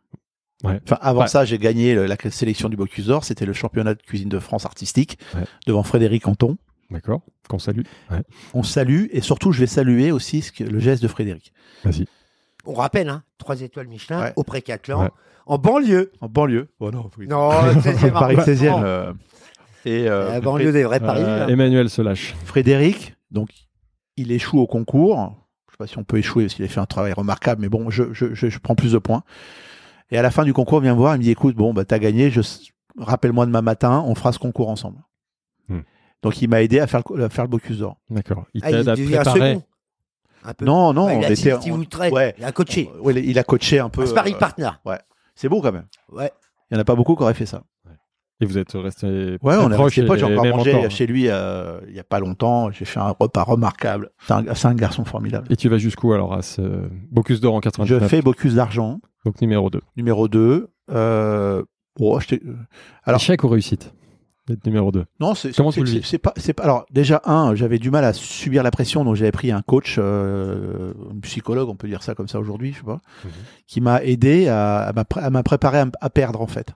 Ouais. 0.65 0.81
Enfin, 0.85 0.99
avant 1.01 1.21
Ouais. 1.23 1.29
ça, 1.29 1.45
j'ai 1.45 1.59
gagné 1.59 1.95
le- 1.95 2.07
la 2.07 2.17
sélection 2.31 2.69
du 2.69 2.77
Bocuse 2.77 3.07
d'or. 3.07 3.25
C'était 3.25 3.47
le 3.47 3.53
championnat 3.53 3.95
de 3.95 4.03
cuisine 4.03 4.29
de 4.29 4.39
France 4.39 4.67
artistique 4.67 5.19
Ouais. 5.35 5.45
devant 5.67 5.83
Frédéric 5.83 6.27
Anton. 6.27 6.57
D'accord, 6.91 7.21
qu'on 7.49 7.59
salue. 7.59 7.83
Ouais. 8.11 8.23
On 8.55 8.63
salue 8.63 9.07
et 9.13 9.21
surtout, 9.21 9.53
je 9.53 9.61
vais 9.61 9.67
saluer 9.67 10.11
aussi 10.11 10.41
ce 10.43 10.53
que- 10.53 10.65
le 10.65 10.79
geste 10.79 11.03
de 11.03 11.09
Frédéric. 11.09 11.53
Vas-y. 11.85 12.07
On 12.65 12.73
rappelle, 12.75 13.09
hein, 13.09 13.23
3 13.39 13.61
étoiles 13.61 13.89
Michelin 13.89 14.23
Ouais. 14.23 14.33
au 14.37 14.43
Précathlon, 14.43 15.03
Ouais. 15.03 15.11
en 15.47 15.59
banlieue. 15.59 16.13
En 16.21 16.29
banlieue. 16.29 16.69
Oh 16.81 16.91
non, 16.91 17.11
oui. 17.19 17.27
Non, 17.29 17.51
16e 17.83 18.13
Paris 18.13 18.37
arrondissement. 18.37 18.45
16e. 18.45 18.83
euh, 18.85 19.13
et 19.85 20.09
euh, 20.09 20.31
La 20.33 20.41
banlieue 20.41 20.73
des 20.73 20.83
vrais 20.85 21.01
Paris. 21.01 21.23
Euh. 21.25 21.47
Emmanuel 21.49 21.89
se 21.91 22.01
lâche. 22.03 22.35
Frédéric, 22.45 23.15
donc, 23.31 23.51
il 24.17 24.33
échoue 24.33 24.59
au 24.59 24.67
concours. 24.67 25.37
Je 25.81 25.85
sais 25.85 25.87
pas 25.91 25.93
si 25.93 25.99
on 25.99 26.03
peut 26.05 26.19
échouer 26.19 26.43
parce 26.45 26.55
qu'il 26.55 26.65
a 26.65 26.69
fait 26.69 26.81
un 26.81 26.87
travail 26.87 27.13
remarquable, 27.13 27.61
mais 27.63 27.69
bon, 27.69 27.89
je, 27.89 28.13
je, 28.13 28.35
je, 28.35 28.49
je 28.49 28.59
prends 28.59 28.75
plus 28.75 28.93
de 28.93 28.99
points. 28.99 29.23
Et 30.11 30.19
à 30.19 30.23
la 30.23 30.33
fin 30.33 30.43
du 30.43 30.53
concours, 30.53 30.81
il 30.81 30.83
vient 30.83 30.95
me 30.95 30.99
voir, 30.99 31.15
il 31.15 31.19
me 31.19 31.23
dit, 31.23 31.31
écoute, 31.31 31.55
bon, 31.55 31.73
bah, 31.73 31.85
t'as 31.85 32.01
gagné, 32.01 32.31
je, 32.33 32.41
rappelle-moi 32.99 33.47
demain 33.47 33.63
matin, 33.63 34.03
on 34.05 34.17
fera 34.17 34.33
ce 34.33 34.41
concours 34.41 34.71
ensemble. 34.71 34.99
Hmm. 35.69 35.83
Donc, 36.25 36.43
il 36.43 36.49
m'a 36.49 36.63
aidé 36.65 36.81
à 36.81 36.89
faire, 36.89 37.03
le- 37.15 37.23
à 37.27 37.29
faire 37.29 37.45
le 37.45 37.49
Bocuse 37.51 37.79
d'or. 37.79 37.97
D'accord. 38.11 38.45
Il 38.55 38.65
Ah, 38.65 38.71
t'aide 38.73 38.89
à 38.89 38.95
préparer. 38.95 39.53
second. 39.55 39.63
Un 40.43 40.55
peu. 40.55 40.65
Non, 40.65 40.93
non, 40.93 41.07
Ouais, 41.07 41.15
on 41.15 41.21
il 41.21 41.25
a 41.27 41.31
était. 41.31 41.53
On- 41.53 42.13
ouais. 42.13 42.35
Il 42.39 42.45
a 42.45 42.51
coaché. 42.51 42.91
Ouais, 43.01 43.15
il 43.25 43.39
a 43.39 43.45
coaché 43.45 43.79
un 43.79 43.89
peu. 43.89 44.03
Un 44.03 44.07
sparring 44.07 44.35
euh, 44.35 44.39
partner. 44.39 44.71
c'est 45.37 45.49
beau 45.49 45.61
quand 45.63 45.71
même. 45.73 45.87
Ouais. 46.11 46.33
Il 46.71 46.75
n'y 46.75 46.79
en 46.79 46.81
a 46.81 46.85
pas 46.85 46.97
beaucoup 46.97 47.15
qui 47.15 47.23
auraient 47.23 47.35
fait 47.35 47.47
ça. 47.47 47.63
Et 48.41 48.47
vous 48.47 48.57
êtes 48.57 48.73
resté 48.75 49.37
Ouais, 49.43 49.57
on 49.57 49.69
proche 49.69 49.97
resté 49.97 50.05
potes. 50.07 50.19
J'ai 50.21 50.25
encore 50.27 50.47
mangé 50.47 50.75
encore. 50.75 50.91
chez 50.91 51.07
lui 51.07 51.25
euh, 51.29 51.81
il 51.89 51.95
y 51.95 51.99
a 51.99 52.05
pas 52.05 52.21
longtemps. 52.21 52.71
J'ai 52.71 52.85
fait 52.85 53.01
un 53.01 53.11
repas 53.11 53.43
remarquable. 53.43 54.11
C'est 54.27 54.33
un, 54.33 54.45
un 54.71 54.75
garçon 54.75 55.05
formidable. 55.05 55.47
Et 55.51 55.57
tu 55.57 55.69
vas 55.69 55.79
jusqu'où 55.79 56.13
alors 56.13 56.35
à 56.35 56.43
ce 56.43 56.63
Bocuse 57.11 57.41
d'or 57.41 57.55
en 57.55 57.59
Je 57.59 57.63
99 57.63 58.09
fais 58.09 58.23
Bocuse 58.23 58.55
d'argent. 58.55 59.01
Donc 59.25 59.41
numéro 59.41 59.71
2. 59.71 59.81
Numéro 59.97 60.29
2. 60.29 60.69
Euh, 60.91 61.65
je 61.99 62.27
t'ai- 62.29 62.43
euh, 62.47 62.55
alors 63.05 63.21
Échec 63.21 63.43
ou 63.43 63.49
réussite? 63.49 63.93
D'être 64.47 64.65
numéro 64.65 64.91
2. 64.93 65.05
non, 65.21 65.35
c'est 65.35 65.55
Comment 65.55 65.71
c'est- 65.73 65.81
tu 65.81 65.87
le 65.87 65.91
c'est- 65.93 65.99
vis? 65.99 66.07
c'est 66.07 66.19
pas, 66.19 66.33
pas. 66.57 66.63
Alors 66.63 66.87
déjà 66.91 67.21
un, 67.27 67.55
j'avais 67.55 67.79
du 67.79 67.91
mal 67.91 68.05
à 68.05 68.15
subir 68.15 68.63
la 68.63 68.71
pression, 68.71 69.05
donc 69.05 69.17
j'avais 69.17 69.31
pris 69.33 69.51
un 69.53 69.61
coach, 69.61 69.97
euh, 69.99 70.95
un 71.15 71.19
psychologue, 71.21 71.69
on 71.69 71.75
peut 71.75 71.87
dire 71.89 72.03
ça 72.03 72.15
comme 72.15 72.29
ça 72.29 72.41
aujourd'hui, 72.41 72.73
je 72.73 72.79
sais 72.79 72.85
pas, 72.85 73.01
Mhm. 73.25 73.31
qui 73.67 73.81
m'a 73.83 74.03
aidé 74.03 74.49
à, 74.49 74.85
à 74.85 75.29
m'a 75.31 75.43
préparé 75.43 75.81
à, 75.81 75.87
à 76.01 76.09
perdre 76.09 76.41
en 76.41 76.47
fait. 76.47 76.69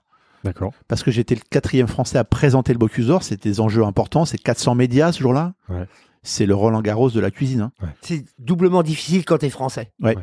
D'accord. 0.45 0.73
Parce 0.89 1.03
que 1.03 1.11
j'étais 1.11 1.35
le 1.35 1.41
quatrième 1.49 1.87
français 1.89 2.19
à 2.19 2.25
présenter 2.25 2.73
le 2.73 2.79
Bocuse 2.79 3.07
d'Or, 3.07 3.23
c'était 3.23 3.49
des 3.49 3.61
enjeux 3.61 3.85
importants, 3.85 4.25
c'est 4.25 4.39
400 4.39 4.75
médias 4.75 5.13
ce 5.13 5.21
jour-là. 5.21 5.55
Ouais. 5.69 5.87
C'est 6.25 6.47
le 6.47 6.55
Roland 6.55 6.83
Garros 6.83 7.11
de 7.11 7.21
la 7.21 7.31
cuisine. 7.31 7.63
hein. 7.83 7.89
C'est 8.01 8.25
doublement 8.39 8.83
difficile 8.83 9.25
quand 9.25 9.39
t'es 9.39 9.51
français. 9.51 9.93
Ouais. 10.01 10.17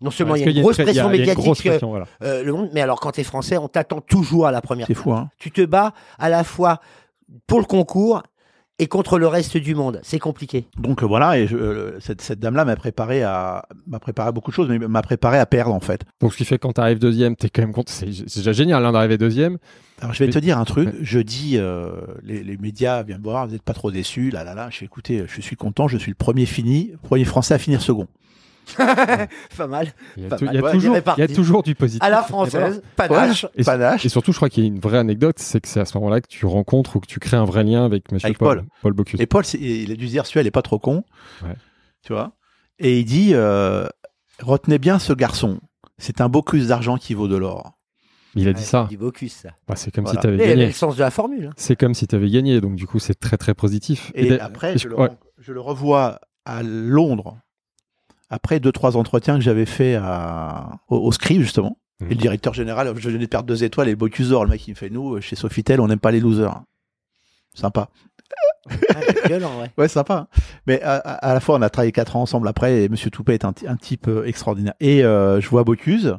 Non 0.00 0.10
seulement 0.10 0.32
Parce 0.32 0.40
il 0.40 0.46
y 0.46 0.48
a 0.48 0.56
une 0.56 0.62
grosse 0.62 0.78
pression 0.78 1.08
médiatique, 1.10 1.66
euh, 1.66 2.04
euh, 2.22 2.42
le 2.42 2.52
monde, 2.52 2.70
mais 2.72 2.80
alors 2.80 2.98
quand 2.98 3.12
t'es 3.12 3.22
français, 3.22 3.56
on 3.56 3.68
t'attend 3.68 4.00
toujours 4.00 4.48
à 4.48 4.50
la 4.50 4.60
première. 4.60 4.88
C'est 4.88 4.94
fou, 4.94 5.12
hein. 5.12 5.30
Tu 5.38 5.52
te 5.52 5.64
bats 5.64 5.92
à 6.18 6.28
la 6.28 6.42
fois 6.42 6.80
pour 7.46 7.60
le 7.60 7.66
concours 7.66 8.22
et 8.82 8.86
contre 8.88 9.18
le 9.18 9.26
reste 9.28 9.56
du 9.56 9.74
monde. 9.74 10.00
C'est 10.02 10.18
compliqué. 10.18 10.66
Donc 10.78 11.02
euh, 11.02 11.06
voilà, 11.06 11.38
et 11.38 11.46
je- 11.46 11.56
euh, 11.56 12.00
cette, 12.00 12.20
cette 12.20 12.40
dame-là 12.40 12.64
m'a 12.64 12.76
préparé 12.76 13.22
à 13.22 13.64
m'a 13.86 13.98
préparé 14.00 14.28
à 14.28 14.32
beaucoup 14.32 14.50
de 14.50 14.54
choses, 14.56 14.68
mais 14.68 14.78
m'a 14.78 15.02
préparé 15.02 15.38
à 15.38 15.46
perdre 15.46 15.72
en 15.74 15.80
fait. 15.80 16.02
Donc, 16.20 16.32
ce 16.32 16.36
qui 16.38 16.44
fait 16.44 16.56
que 16.58 16.62
quand 16.62 16.72
tu 16.74 16.80
arrives 16.80 16.98
deuxième, 16.98 17.36
tu 17.36 17.46
es 17.46 17.50
quand 17.50 17.62
même 17.62 17.72
content. 17.72 17.92
C'est 17.92 18.12
c'est 18.12 18.40
déjà 18.40 18.52
génial 18.52 18.84
hein, 18.84 18.92
d'arriver 18.92 19.18
deuxième. 19.18 19.58
Alors 20.00 20.12
je 20.14 20.18
vais 20.18 20.26
Mais- 20.26 20.32
te 20.32 20.38
dire 20.40 20.58
un 20.58 20.64
truc. 20.64 20.88
Ouais. 20.88 20.94
Je 21.02 21.20
dis, 21.20 21.52
euh, 21.58 21.92
les, 22.24 22.42
les 22.42 22.56
médias 22.56 23.02
viennent 23.04 23.18
me 23.18 23.22
voir, 23.22 23.46
vous 23.46 23.52
n'êtes 23.52 23.62
pas 23.62 23.72
trop 23.74 23.90
déçus, 23.92 24.30
là 24.30 24.42
là 24.42 24.54
là. 24.54 24.68
Je 24.70 24.78
fais 24.78 24.84
écoutez, 24.86 25.24
je 25.28 25.40
suis 25.40 25.54
content, 25.56 25.86
je 25.86 25.96
suis 25.96 26.10
le 26.10 26.16
premier 26.16 26.44
fini, 26.46 26.90
premier 27.04 27.24
français 27.24 27.54
à 27.54 27.58
finir 27.58 27.80
second. 27.80 28.08
pas 29.56 29.66
mal. 29.66 29.92
Il 30.16 30.22
y 30.24 30.26
a, 30.26 30.28
Pas 30.30 30.36
tou- 30.38 30.44
mal. 30.44 30.54
il 30.54 30.56
y 30.56 30.60
a 30.60 30.64
Ouais, 30.64 30.72
toujours, 30.72 30.90
il 30.90 30.94
est 30.94 30.98
réparti. 30.98 31.20
il 31.20 31.28
y 31.28 31.32
a 31.32 31.34
toujours 31.34 31.62
du 31.62 31.74
positif. 31.74 32.02
À 32.02 32.10
la 32.10 32.20
Et 32.20 32.24
voilà. 32.30 32.50
française, 32.50 32.82
panache. 32.96 33.46
Et, 33.54 33.64
Panache. 33.64 34.04
et 34.06 34.08
surtout, 34.08 34.32
je 34.32 34.36
crois 34.36 34.48
qu'il 34.48 34.62
y 34.64 34.66
a 34.66 34.68
une 34.68 34.78
vraie 34.80 34.98
anecdote, 34.98 35.38
c'est 35.38 35.60
que 35.60 35.68
c'est 35.68 35.80
à 35.80 35.84
ce 35.84 35.96
moment-là 35.98 36.20
que 36.20 36.28
tu 36.28 36.46
rencontres 36.46 36.96
ou 36.96 37.00
que 37.00 37.06
tu 37.06 37.18
crées 37.20 37.36
un 37.36 37.44
vrai 37.44 37.64
lien 37.64 37.84
avec 37.84 38.10
Monsieur 38.12 38.26
Avec 38.26 38.38
Paul, 38.38 38.58
Paul. 38.58 38.66
Paul 38.82 38.92
Bocuse. 38.94 39.20
Et 39.20 39.26
Paul, 39.26 39.44
il 39.54 39.90
a 39.92 39.94
dû 39.96 40.06
dire, 40.06 40.26
celui-là, 40.26 40.42
il 40.42 40.46
est 40.46 40.50
pas 40.52 40.62
trop 40.62 40.78
con. 40.78 41.04
Ouais. 41.42 41.54
Tu 42.04 42.12
vois 42.12 42.32
Et 42.78 42.98
il 43.00 43.04
dit, 43.04 43.30
euh, 43.34 43.86
retenez 44.40 44.78
bien 44.78 44.98
ce 44.98 45.12
garçon. 45.12 45.60
C'est 45.98 46.20
un 46.20 46.28
Bocuse 46.28 46.68
d'argent 46.68 46.96
qui 46.96 47.14
vaut 47.14 47.28
de 47.28 47.36
l'or. 47.36 47.72
Il 48.34 48.48
a 48.48 48.54
dit 48.54 48.60
Ouais, 48.60 48.64
ça. 48.66 48.88
Bocuse, 48.98 49.32
ça. 49.32 49.50
Bah, 49.68 49.76
c'est 49.76 49.94
comme 49.94 50.04
Voilà. 50.04 50.18
si 50.18 50.22
tu 50.22 50.26
avais 50.28 50.36
Mais 50.38 50.48
gagné. 50.48 50.66
le 50.66 50.72
sens 50.72 50.96
de 50.96 51.00
la 51.02 51.10
formule. 51.10 51.48
hein. 51.48 51.54
C'est 51.56 51.76
comme 51.76 51.92
si 51.94 52.06
tu 52.06 52.14
avais 52.14 52.30
gagné, 52.30 52.60
donc 52.62 52.76
du 52.76 52.86
coup, 52.86 52.98
c'est 52.98 53.14
très 53.18 53.36
très 53.36 53.52
positif. 53.54 54.10
Et, 54.14 54.40
après, 54.40 54.74
et 54.74 54.78
je, 54.78 54.88
le, 54.88 54.98
ouais. 54.98 55.10
je 55.38 55.52
le 55.52 55.60
revois 55.60 56.18
à 56.46 56.62
Londres, 56.62 57.36
après 58.32 58.58
deux, 58.60 58.72
trois 58.72 58.96
entretiens 58.96 59.36
que 59.36 59.42
j'avais 59.44 59.66
fait 59.66 59.94
à, 59.94 60.80
au, 60.88 60.96
au 60.96 61.12
Scribe, 61.12 61.42
justement. 61.42 61.78
Mhm. 62.00 62.06
Et 62.10 62.14
le 62.14 62.20
directeur 62.20 62.54
général, 62.54 62.92
je 62.96 63.08
venais 63.10 63.24
de 63.24 63.26
perdre 63.30 63.46
deux 63.46 63.62
étoiles 63.62 63.88
et 63.88 63.92
le 63.92 63.96
Bocuse 63.96 64.30
d'or, 64.30 64.44
le 64.44 64.50
mec, 64.50 64.66
il 64.66 64.72
me 64.72 64.76
fait, 64.76 64.90
nous, 64.90 65.20
chez 65.20 65.36
Sofitel, 65.36 65.80
on 65.80 65.86
n'aime 65.86 66.00
pas 66.00 66.10
les 66.10 66.20
losers. 66.20 66.60
Sympa. 67.54 67.88
Ouais, 68.70 68.76
violent, 69.26 69.60
ouais. 69.60 69.70
Ouais, 69.78 69.88
sympa. 69.88 70.14
hein. 70.32 70.40
Mais 70.66 70.80
à, 70.82 70.94
à- 70.96 71.30
à 71.30 71.34
la 71.34 71.40
fois, 71.40 71.56
on 71.58 71.62
a 71.62 71.68
travaillé 71.70 71.92
quatre 71.92 72.16
ans 72.16 72.22
ensemble 72.22 72.48
après, 72.48 72.82
et 72.84 72.88
Monsieur 72.88 73.10
Toupet 73.10 73.34
est 73.34 73.44
un, 73.44 73.52
type 73.52 74.08
euh, 74.08 74.24
extraordinaire. 74.24 74.74
Et 74.80 75.04
euh, 75.04 75.40
je 75.40 75.48
vois 75.48 75.62
Bocuse, 75.64 76.16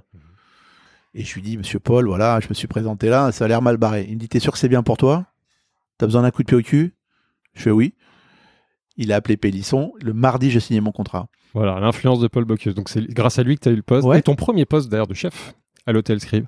et 1.16 1.24
je 1.24 1.34
lui 1.34 1.41
dis, 1.41 1.57
Monsieur 1.57 1.80
Paul, 1.80 2.05
voilà, 2.07 2.39
je 2.39 2.47
me 2.49 2.53
suis 2.53 2.68
présenté 2.68 3.09
là, 3.09 3.32
ça 3.32 3.45
a 3.45 3.47
l'air 3.47 3.61
mal 3.61 3.78
barré. 3.78 4.05
Il 4.07 4.16
me 4.16 4.20
dit, 4.20 4.30
t'es 4.30 4.39
sûr 4.39 4.51
que 4.53 4.59
c'est 4.59 4.70
bien 4.70 4.84
pour 4.84 4.97
toi? 4.97 5.26
T'as 5.97 6.05
besoin 6.05 6.22
d'un 6.22 6.32
coup 6.32 6.43
de 6.43 6.47
pied 6.47 6.57
au 6.57 6.61
cul? 6.61 6.93
Je 7.53 7.61
fais 7.64 7.72
oui. 7.72 7.93
Il 8.97 9.11
a 9.11 9.16
appelé 9.16 9.38
Pélisson. 9.38 9.93
Le 10.01 10.14
mardi, 10.14 10.51
j'ai 10.51 10.59
signé 10.59 10.82
mon 10.82 10.91
contrat. 10.91 11.28
Voilà, 11.54 11.80
l'influence 11.80 12.20
de 12.20 12.28
Paul 12.28 12.45
Bocuse. 12.45 12.74
Donc 12.76 12.89
c'est 12.89 13.01
grâce 13.10 13.38
à 13.39 13.43
lui 13.43 13.56
que 13.56 13.62
tu 13.62 13.70
as 13.70 13.72
eu 13.72 13.76
le 13.76 13.84
poste. 13.84 14.08
Ouais. 14.08 14.20
Et 14.20 14.22
ton 14.22 14.36
premier 14.36 14.66
poste 14.66 14.89
d'ailleurs 14.89 15.08
de 15.08 15.14
chef 15.14 15.54
à 15.86 15.91
l'hôtel 15.91 16.20
Scribe. 16.20 16.45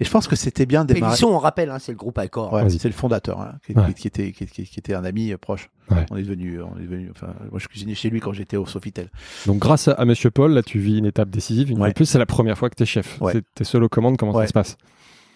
Et 0.00 0.04
je 0.04 0.10
pense 0.10 0.26
que 0.26 0.34
c'était 0.34 0.66
bien 0.66 0.84
de 0.84 0.92
démarrer. 0.94 1.12
Pélisson, 1.12 1.28
on 1.28 1.38
rappelle, 1.38 1.70
hein, 1.70 1.78
c'est 1.78 1.92
le 1.92 1.98
groupe 1.98 2.18
Accor. 2.18 2.52
Ouais, 2.54 2.68
c'est 2.70 2.88
le 2.88 2.94
fondateur, 2.94 3.40
hein, 3.40 3.54
qui, 3.64 3.72
Ouais. 3.72 3.92
qui 3.94 4.08
était, 4.08 4.32
qui, 4.32 4.46
qui- 4.46 4.64
qui 4.64 4.78
était 4.80 4.94
un 4.94 5.04
ami 5.04 5.32
euh, 5.32 5.38
proche. 5.38 5.70
Ouais. 5.90 6.06
On 6.10 6.16
est 6.16 6.22
devenu, 6.22 6.60
on 6.60 6.76
est 6.78 6.82
devenu. 6.82 7.10
Enfin, 7.14 7.34
moi, 7.50 7.60
je 7.60 7.68
cuisinais 7.68 7.94
chez 7.94 8.10
lui 8.10 8.18
quand 8.18 8.32
j'étais 8.32 8.56
au 8.56 8.66
Sofitel. 8.66 9.10
Donc 9.46 9.58
grâce 9.58 9.86
à, 9.88 9.92
à 9.92 10.04
Monsieur 10.04 10.30
Paul, 10.32 10.52
là 10.54 10.62
tu 10.62 10.80
vis 10.80 10.98
une 10.98 11.04
étape 11.06 11.28
décisive. 11.30 11.70
Une 11.70 11.78
de 11.86 11.92
plus, 11.92 12.06
c'est 12.06 12.18
la 12.18 12.26
première 12.26 12.58
fois 12.58 12.68
que 12.70 12.74
tu 12.74 12.82
es 12.82 12.86
chef. 12.86 13.20
Ouais. 13.20 13.32
C'est- 13.32 13.44
T'es 13.54 13.64
seul 13.64 13.84
aux 13.84 13.88
commandes, 13.88 14.16
comment 14.16 14.32
Ouais. 14.32 14.44
ça 14.44 14.48
se 14.48 14.52
passe? 14.54 14.76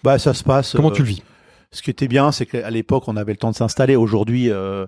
Bah, 0.03 0.19
ça 0.19 0.33
se 0.33 0.43
passe. 0.43 0.73
Comment 0.75 0.89
euh, 0.89 0.93
tu 0.93 1.03
le 1.03 1.07
vis? 1.07 1.23
Ce 1.71 1.81
qui 1.81 1.89
était 1.91 2.07
bien, 2.09 2.31
c'est 2.33 2.45
qu'à 2.45 2.69
l'époque, 2.69 3.07
on 3.07 3.15
avait 3.15 3.33
le 3.33 3.37
temps 3.37 3.51
de 3.51 3.55
s'installer. 3.55 3.95
Aujourd'hui, 3.95 4.49
euh, 4.49 4.85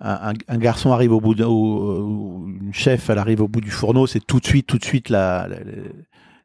un, 0.00 0.32
garçon 0.58 0.92
arrive 0.92 1.12
au 1.12 1.20
bout, 1.20 1.34
d'un- 1.34 1.46
ou- 1.46 2.44
ou 2.44 2.48
une 2.60 2.74
chef, 2.74 3.08
elle 3.10 3.18
arrive 3.18 3.40
au 3.40 3.48
bout 3.48 3.60
du 3.60 3.70
fourneau, 3.70 4.06
c'est 4.06 4.20
tout 4.24 4.40
de 4.40 4.46
suite, 4.46 4.66
tout 4.66 4.78
de 4.78 4.84
suite 4.84 5.08
la- 5.08 5.46
la- 5.48 5.60
la- 5.60 5.72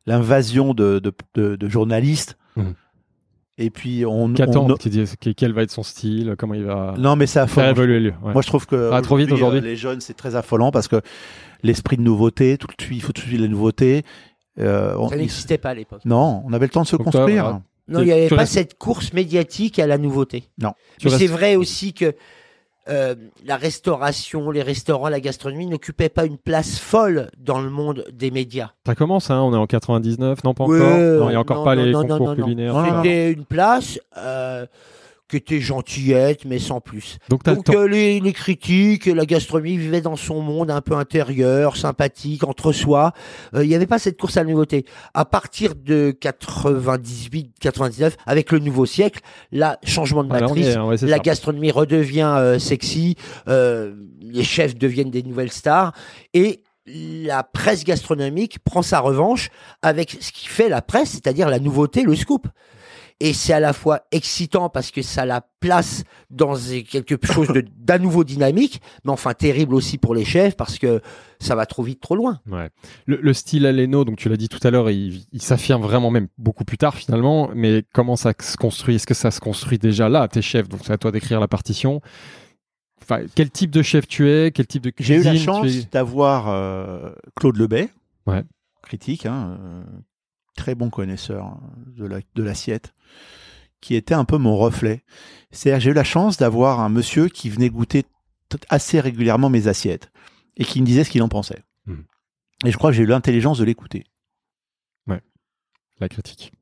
l'invasion 0.06 0.74
de, 0.74 1.00
de, 1.00 1.12
de- 1.36 1.56
de 1.56 1.68
journalistes. 1.70 2.38
Mhm. 2.56 2.74
Et 3.58 3.70
puis 3.70 4.06
on. 4.06 4.32
Qu'attend 4.34 4.70
on- 4.70 4.76
Tu 4.78 4.90
dis 4.90 5.04
que- 5.20 5.32
quel 5.32 5.52
va 5.52 5.64
être 5.64 5.72
son 5.72 5.84
style? 5.84 6.36
Comment 6.38 6.54
il 6.54 6.64
va 6.64 6.96
Non, 6.98 7.16
mais 7.18 7.28
ça 7.28 7.44
affolant. 7.44 7.70
évoluer 7.72 8.00
lui? 8.00 8.10
Ouais. 8.24 8.32
Moi, 8.34 8.42
je 8.42 8.48
trouve 8.48 8.66
que 8.66 8.92
Ah, 8.94 9.02
trop 9.02 9.18
vite 9.18 9.32
aujourd'hui 9.32 9.60
euh, 9.60 9.64
les 9.64 9.76
jeunes, 9.76 10.00
c'est 10.00 10.14
très 10.14 10.36
affolant 10.36 10.72
parce 10.72 10.88
que 10.88 11.02
l'esprit 11.62 11.98
de 11.98 12.02
nouveauté, 12.02 12.58
tout 12.58 12.68
de 12.68 12.82
suite, 12.82 12.98
il 12.98 13.02
faut 13.02 13.12
tout 13.12 13.22
de 13.22 13.28
suite 13.28 13.42
les 13.42 13.50
nouveautés. 13.50 14.04
Euh, 14.60 14.96
on- 14.98 15.10
Ça 15.10 15.18
n'existait 15.18 15.58
pas 15.58 15.72
à 15.72 15.74
l'époque. 15.74 16.02
non, 16.06 16.42
on 16.46 16.54
avait 16.54 16.68
le 16.68 16.72
temps 16.72 16.84
de 16.84 16.88
se 16.88 16.96
Donc 16.96 17.12
toi, 17.12 17.22
construire. 17.22 17.44
voilà. 17.44 17.62
Non, 17.90 18.00
il 18.02 18.06
n'y 18.06 18.12
avait 18.14 18.30
pas 18.30 18.38
restes- 18.38 18.54
cette 18.54 18.78
course 18.78 19.12
médiatique 19.14 19.78
à 19.80 19.88
la 19.88 19.98
nouveauté. 19.98 20.42
Tu 20.42 20.66
Mais 21.06 21.10
c'est 21.10 21.10
restes- 21.18 21.28
vrai 21.34 21.56
aussi 21.58 21.92
que 21.94 22.14
euh, 22.88 23.16
la 23.46 23.58
restauration, 23.58 24.50
les 24.52 24.64
restaurants, 24.64 25.10
la 25.10 25.20
gastronomie 25.20 25.68
n'occupaient 25.68 26.10
pas 26.10 26.26
une 26.26 26.38
place 26.38 26.80
folle 26.80 27.30
dans 27.38 27.60
le 27.60 27.70
monde 27.70 28.06
des 28.12 28.32
médias. 28.32 28.72
Ça 28.86 28.96
commence, 28.96 29.30
hein, 29.30 29.42
on 29.42 29.54
est 29.54 29.58
en 29.58 29.68
99, 29.68 30.44
non 30.44 30.54
pas 30.54 30.66
Ouais, 30.66 30.80
encore? 30.80 30.98
Non, 30.98 31.26
il 31.28 31.30
n'y 31.30 31.36
a 31.36 31.40
encore 31.40 31.58
non, 31.58 31.64
pas 31.66 31.76
non, 31.76 31.84
les 31.84 31.94
concours 31.94 32.36
culinaires. 32.36 32.76
C'était 32.98 33.32
une 33.32 33.46
place 33.46 34.00
euh, 34.18 34.66
qui 35.30 35.38
était 35.38 35.60
gentillette, 35.62 36.46
mais 36.46 36.60
sans 36.60 36.82
plus. 36.82 37.18
Donc 37.30 37.44
Donc 37.46 37.70
euh, 37.70 37.88
les, 37.88 38.20
les 38.20 38.34
critiques, 38.34 39.06
la 39.06 39.26
gastronomie 39.26 39.78
vivait 39.78 40.02
dans 40.02 40.16
son 40.16 40.42
monde 40.42 40.72
un 40.72 40.82
peu 40.82 40.96
intérieur, 40.96 41.78
sympathique, 41.78 42.44
entre 42.44 42.72
soi. 42.72 43.14
Euh, 43.54 43.64
Il 43.64 43.70
n'y 43.70 43.76
avait 43.76 43.86
pas 43.88 44.00
cette 44.00 44.20
course 44.20 44.38
à 44.38 44.44
la 44.44 44.50
nouveauté. 44.50 44.86
À 45.14 45.26
partir 45.26 45.76
de 45.76 46.18
98-99, 46.20 48.14
avec 48.26 48.52
le 48.52 48.60
nouveau 48.60 48.86
siècle, 48.86 49.20
là, 49.52 49.80
changement 49.84 50.24
de 50.24 50.30
Ah, 50.34 50.42
matrice, 50.42 50.68
est, 50.68 50.76
hein, 50.76 50.86
ouais, 50.86 50.96
la 51.02 51.18
ça. 51.18 51.20
gastronomie 51.20 51.72
redevient 51.72 52.34
euh, 52.38 52.60
sexy, 52.60 53.16
euh, 53.48 53.94
les 54.22 54.44
chefs 54.44 54.76
deviennent 54.76 55.12
des 55.12 55.24
nouvelles 55.24 55.52
stars 55.52 55.94
et 56.34 56.64
la 56.88 57.44
presse 57.44 57.84
gastronomique 57.84 58.60
prend 58.64 58.82
sa 58.82 59.00
revanche 59.00 59.50
avec 59.84 60.18
ce 60.20 60.32
qui 60.32 60.48
fait 60.48 60.70
la 60.70 60.82
presse, 60.82 61.12
c'est-à-dire 61.12 61.48
la 61.50 61.60
nouveauté, 61.60 62.02
le 62.04 62.16
scoop. 62.16 62.48
Et 63.22 63.34
c'est 63.34 63.52
à 63.52 63.60
la 63.60 63.74
fois 63.74 64.02
excitant 64.12 64.70
parce 64.70 64.92
que 64.92 65.02
ça 65.02 65.26
la 65.26 65.42
place 65.60 66.06
dans 66.30 66.54
quelque 66.90 67.18
chose 67.26 67.50
de- 67.50 67.66
d'un 67.78 67.98
nouveau 67.98 68.24
dynamique, 68.24 68.82
mais 69.04 69.12
enfin 69.12 69.34
terrible 69.34 69.76
aussi 69.76 69.98
pour 69.98 70.16
les 70.16 70.24
chefs 70.24 70.56
parce 70.56 70.80
que 70.80 71.02
ça 71.42 71.54
va 71.54 71.66
trop 71.66 71.84
vite, 71.84 72.00
trop 72.00 72.16
loin. 72.16 72.40
Ouais. 72.50 72.70
Le, 73.08 73.18
le 73.22 73.34
style 73.34 73.66
Aleno, 73.66 74.06
donc 74.06 74.16
tu 74.18 74.30
l'as 74.30 74.38
dit 74.38 74.48
tout 74.48 74.66
à 74.66 74.72
l'heure, 74.72 74.90
il, 74.90 75.26
il 75.34 75.42
s'affirme 75.42 75.82
vraiment 75.82 76.12
même 76.12 76.30
beaucoup 76.38 76.64
plus 76.64 76.78
tard 76.78 76.96
finalement. 76.96 77.50
Mais 77.54 77.84
comment 77.94 78.16
ça 78.16 78.32
se 78.40 78.56
construit? 78.56 78.96
Est-ce 78.96 79.08
que 79.08 79.14
ça 79.14 79.32
se 79.32 79.42
construit 79.42 79.78
déjà 79.80 80.08
là 80.08 80.30
T'es 80.30 80.42
chef, 80.42 80.70
donc 80.70 80.82
c'est 80.86 80.94
à 80.94 80.98
toi 80.98 81.12
d'écrire 81.12 81.42
la 81.42 81.50
partition. 81.50 82.00
Enfin, 83.02 83.22
quel 83.36 83.50
type 83.50 83.72
de 83.72 83.82
chef 83.82 84.08
tu 84.08 84.30
es? 84.30 84.52
Quel 84.52 84.68
type 84.68 84.84
de 84.84 84.94
J'ai 84.98 85.16
eu 85.16 85.24
la 85.24 85.36
chance 85.36 85.68
es? 85.68 85.88
d'avoir 85.92 86.50
euh, 86.50 87.12
Claude 87.36 87.58
Lebet, 87.58 87.90
Ouais. 88.28 88.44
critique, 88.84 89.26
hein, 89.26 89.58
euh, 89.62 89.84
très 90.56 90.76
bon 90.76 90.90
connaisseur 90.90 91.46
hein, 91.46 91.60
de 91.98 92.06
la- 92.06 92.20
de 92.36 92.44
l'assiette, 92.44 92.94
qui 93.82 93.96
était 93.96 94.14
un 94.14 94.26
peu 94.26 94.38
mon 94.38 94.58
reflet. 94.58 95.04
C'est-à-dire, 95.52 95.80
j'ai 95.80 95.90
eu 95.92 95.94
la 95.94 96.04
chance 96.04 96.38
d'avoir 96.38 96.80
un 96.80 96.90
monsieur 96.90 97.28
qui 97.30 97.50
venait 97.50 97.70
goûter 97.70 98.04
assez 98.70 99.00
régulièrement 99.00 99.50
mes 99.50 99.68
assiettes 99.68 100.12
et 100.58 100.66
qui 100.66 100.82
me 100.82 100.86
disait 100.86 101.04
ce 101.04 101.10
qu'il 101.10 101.24
en 101.24 101.30
pensait. 101.30 101.64
Mhm. 101.86 102.04
Et 102.66 102.72
je 102.72 102.78
crois 102.78 102.92
que 102.92 102.98
j'ai 102.98 103.04
eu 103.04 103.08
l'intelligence 103.08 103.58
de 103.60 103.64
l'écouter. 103.66 104.06
la 106.02 106.08
critique. 106.08 106.54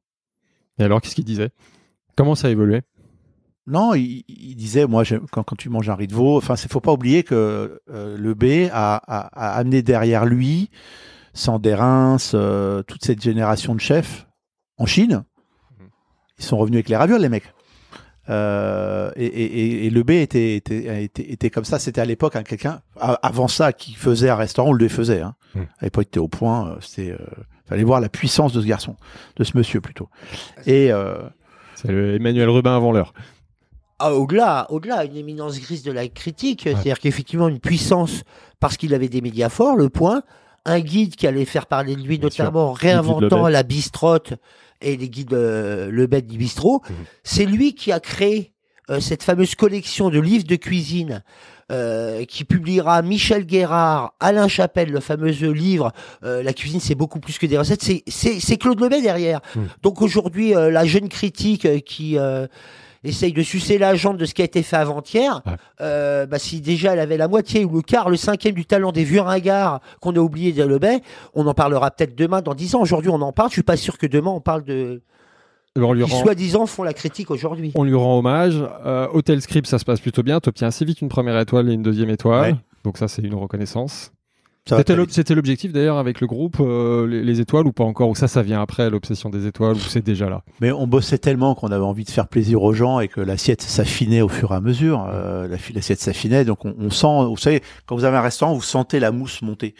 Et 0.80 0.84
alors, 0.84 1.00
qu'est-ce 1.00 1.14
qu'il 1.14 1.24
disait? 1.24 1.52
Comment 2.16 2.34
ça 2.34 2.48
a 2.48 2.50
évolué? 2.50 2.82
Non, 3.68 3.94
il, 3.94 4.24
il 4.28 4.56
disait, 4.56 4.88
moi, 4.88 5.04
quand, 5.32 5.44
quand 5.44 5.56
tu 5.56 5.70
manges 5.70 5.90
un 5.92 5.96
riz 5.96 6.08
de 6.08 6.16
veau, 6.16 6.38
enfin, 6.38 6.56
il 6.56 6.70
faut 6.72 6.80
pas 6.80 6.92
oublier 6.94 7.22
que 7.22 7.80
euh, 7.92 8.18
le 8.18 8.34
B 8.34 8.68
a, 8.72 8.96
a- 8.96 9.28
a 9.28 9.58
amené 9.60 9.84
derrière 9.84 10.26
lui, 10.26 10.72
Sandérins, 11.36 12.18
euh, 12.34 12.82
toute 12.82 13.06
cette 13.06 13.22
génération 13.22 13.76
de 13.76 13.80
chefs 13.80 14.26
en 14.78 14.88
Chine. 14.88 15.24
Ils 16.40 16.46
sont 16.46 16.58
revenus 16.58 16.78
avec 16.78 16.90
les 16.90 16.96
ravioles, 16.96 17.22
les 17.22 17.30
mecs. 17.30 17.52
Euh, 18.30 19.10
et, 19.16 19.26
et- 19.26 19.60
et- 19.60 19.86
et 19.86 19.90
le 19.90 20.04
B 20.04 20.12
était, 20.12 20.56
était, 20.56 21.04
était, 21.06 21.32
était 21.32 21.50
comme 21.50 21.64
ça. 21.64 21.80
C'était 21.80 22.02
à 22.02 22.06
l'époque 22.06 22.36
un 22.36 22.44
quelqu'un, 22.44 22.82
avant 23.00 23.48
ça, 23.48 23.72
qui 23.72 23.94
faisait 23.94 24.30
un 24.30 24.36
restaurant, 24.36 24.70
on 24.70 24.74
le 24.74 24.88
faisait. 24.90 25.22
Hein. 25.22 25.36
Mm. 25.56 25.60
À 25.62 25.86
l'époque, 25.86 26.06
il 26.06 26.08
était 26.10 26.20
au 26.20 26.28
point. 26.28 26.70
euh, 26.72 26.76
C'était, 26.82 27.12
euh, 27.12 27.18
fallait 27.68 27.84
voir 27.86 28.02
la 28.02 28.10
puissance 28.10 28.52
de 28.54 28.62
ce 28.62 28.68
garçon, 28.68 28.98
de 29.38 29.44
ce 29.46 29.58
monsieur 29.58 29.80
plutôt. 29.80 30.10
Et 30.66 30.92
euh, 30.92 31.16
C'est 31.76 31.88
le 31.90 32.16
Emmanuel 32.16 32.50
Rubin 32.50 32.76
avant 32.76 32.92
l'heure. 32.92 33.14
Ah, 34.00 34.14
au-delà, 34.14 34.68
au-delà, 34.72 35.06
une 35.06 35.16
éminence 35.16 35.60
grise 35.60 35.82
de 35.84 35.92
la 35.92 36.08
critique, 36.08 36.62
c'est-à-dire 36.66 37.00
qu'effectivement 37.00 37.48
une 37.48 37.60
puissance 37.60 38.24
parce 38.60 38.78
qu'il 38.78 38.94
avait 38.94 39.10
des 39.10 39.22
médias 39.22 39.50
forts, 39.50 39.76
le 39.76 39.90
point, 39.90 40.22
un 40.66 40.82
guide 40.82 41.16
qui 41.16 41.26
allait 41.28 41.46
faire 41.46 41.66
parler 41.66 41.96
de 41.96 42.02
lui, 42.02 42.18
Bien 42.20 42.26
notamment 42.28 42.74
réinventant 42.74 43.40
Lebet. 43.44 43.52
la 43.52 43.64
bistrotte 43.64 44.34
et 44.82 44.98
les 44.98 45.10
guides 45.10 45.34
euh, 45.34 45.90
Le 45.92 46.08
Bête 46.08 46.28
du 46.28 46.38
Bistrot. 46.38 46.82
C'est 47.24 47.46
lui 47.46 47.74
qui 47.76 47.92
a 47.92 48.00
créé 48.00 48.54
euh, 48.90 49.00
cette 49.00 49.24
fameuse 49.24 49.56
collection 49.56 50.10
de 50.10 50.20
livres 50.20 50.46
de 50.46 50.56
cuisine 50.56 51.24
euh, 51.72 52.24
qui 52.24 52.46
publiera 52.46 53.02
Michel 53.02 53.46
Guérard, 53.46 54.14
Alain 54.22 54.48
Chapelle, 54.48 54.92
le 54.92 55.02
fameux 55.02 55.32
livre 55.32 55.92
euh, 56.24 56.42
La 56.42 56.54
cuisine, 56.54 56.80
c'est 56.80 56.96
beaucoup 56.96 57.20
plus 57.20 57.38
que 57.38 57.46
des 57.46 57.58
recettes. 57.58 57.84
C'est- 57.84 58.58
Claude 58.58 58.80
Lebet 58.80 59.02
derrière. 59.02 59.42
Mm. 59.56 59.62
Donc 59.84 60.02
aujourd'hui, 60.02 60.56
euh, 60.56 60.72
la 60.72 60.86
jeune 60.86 61.10
critique 61.10 61.84
qui 61.84 62.18
euh, 62.18 62.48
essaye 63.04 63.34
de 63.34 63.42
sucer 63.42 63.78
la 63.78 63.96
jambe 63.96 64.18
de 64.18 64.26
ce 64.26 64.34
qui 64.34 64.42
a 64.42 64.46
été 64.46 64.64
fait 64.64 64.76
avant-hier, 64.78 65.42
Ouais. 65.46 65.54
euh, 65.82 66.26
bah, 66.26 66.40
si 66.40 66.62
déjà 66.62 66.94
elle 66.94 67.00
avait 67.00 67.18
la 67.18 67.28
moitié 67.28 67.66
ou 67.66 67.76
le 67.78 67.82
quart, 67.82 68.10
le 68.10 68.18
cinquième 68.18 68.56
du 68.56 68.66
talent 68.66 68.92
des 68.92 69.04
vieux 69.04 69.22
ringards 69.22 69.80
qu'on 70.02 70.16
a 70.16 70.20
oublié 70.20 70.52
de 70.52 70.64
Lebet, 70.64 71.02
on 71.34 71.46
en 71.48 71.54
parlera 71.54 71.92
peut-être 71.92 72.16
demain, 72.16 72.42
dans 72.42 72.54
dix 72.56 72.76
ans. 72.76 72.82
Aujourd'hui, 72.82 73.10
on 73.10 73.22
en 73.22 73.32
parle. 73.32 73.50
Je 73.50 73.54
suis 73.54 73.64
pas 73.64 73.78
sûr 73.78 73.98
que 73.98 74.08
demain 74.08 74.32
on 74.32 74.42
parle 74.42 74.64
de 74.64 75.02
On 75.76 75.94
lui 75.94 76.04
qui 76.06 76.12
rend, 76.12 76.22
soi-disant 76.22 76.66
font 76.66 76.84
la 76.84 76.94
critique 76.94 77.30
aujourd'hui. 77.32 77.72
on 77.76 77.84
lui 77.84 77.96
rend 77.96 78.18
hommage. 78.20 78.56
Euh, 78.86 79.08
Hotel 79.14 79.42
Script, 79.42 79.68
ça 79.68 79.78
se 79.80 79.86
passe 79.86 80.00
plutôt 80.00 80.24
bien. 80.24 80.40
Tu 80.40 80.50
obtiens 80.50 80.68
assez 80.70 80.86
vite 80.86 81.02
une 81.02 81.10
première 81.10 81.38
étoile 81.40 81.70
et 81.70 81.74
une 81.74 81.84
deuxième 81.84 82.10
étoile. 82.10 82.54
Ouais. 82.54 82.58
Donc 82.84 82.98
ça, 82.98 83.08
c'est 83.08 83.22
une 83.22 83.36
reconnaissance. 83.36 84.12
C'était 84.68 85.36
l'objectif 85.36 85.72
d'ailleurs 85.72 85.98
avec 85.98 86.22
le 86.22 86.28
groupe, 86.28 86.58
euh, 86.60 87.08
les, 87.08 87.24
les 87.24 87.40
étoiles 87.40 87.66
ou 87.68 87.72
pas 87.72 87.84
encore 87.84 88.10
Ou 88.10 88.16
ça, 88.16 88.28
ça 88.28 88.42
vient 88.42 88.62
après 88.62 88.90
l'obsession 88.90 89.30
des 89.30 89.48
étoiles 89.48 89.76
ou 89.76 89.80
c'est 89.80 90.04
déjà 90.04 90.30
là? 90.30 90.44
Mais 90.62 90.72
on 90.72 90.88
bossait 90.88 91.18
tellement 91.18 91.56
qu'on 91.56 91.68
avait 91.68 91.84
envie 91.86 92.04
de 92.04 92.10
faire 92.12 92.28
plaisir 92.28 92.62
aux 92.64 92.74
gens 92.74 93.00
et 93.00 93.08
que 93.08 93.22
l'assiette 93.22 93.62
s'affinait 93.62 94.22
au 94.22 94.28
fur 94.28 94.52
et 94.52 94.56
à 94.56 94.62
mesure. 94.62 95.08
Euh, 95.10 95.48
l'assiette 95.74 96.00
s'affinait, 96.00 96.46
donc 96.46 96.66
on, 96.66 96.76
on 96.80 96.90
sent. 96.90 97.08
Vous 97.30 97.38
savez, 97.38 97.62
quand 97.86 97.96
vous 97.96 98.04
avez 98.04 98.18
un 98.18 98.22
restaurant, 98.22 98.54
vous 98.54 98.62
sentez 98.62 99.00
la 99.00 99.12
mousse 99.12 99.42
monter. 99.42 99.76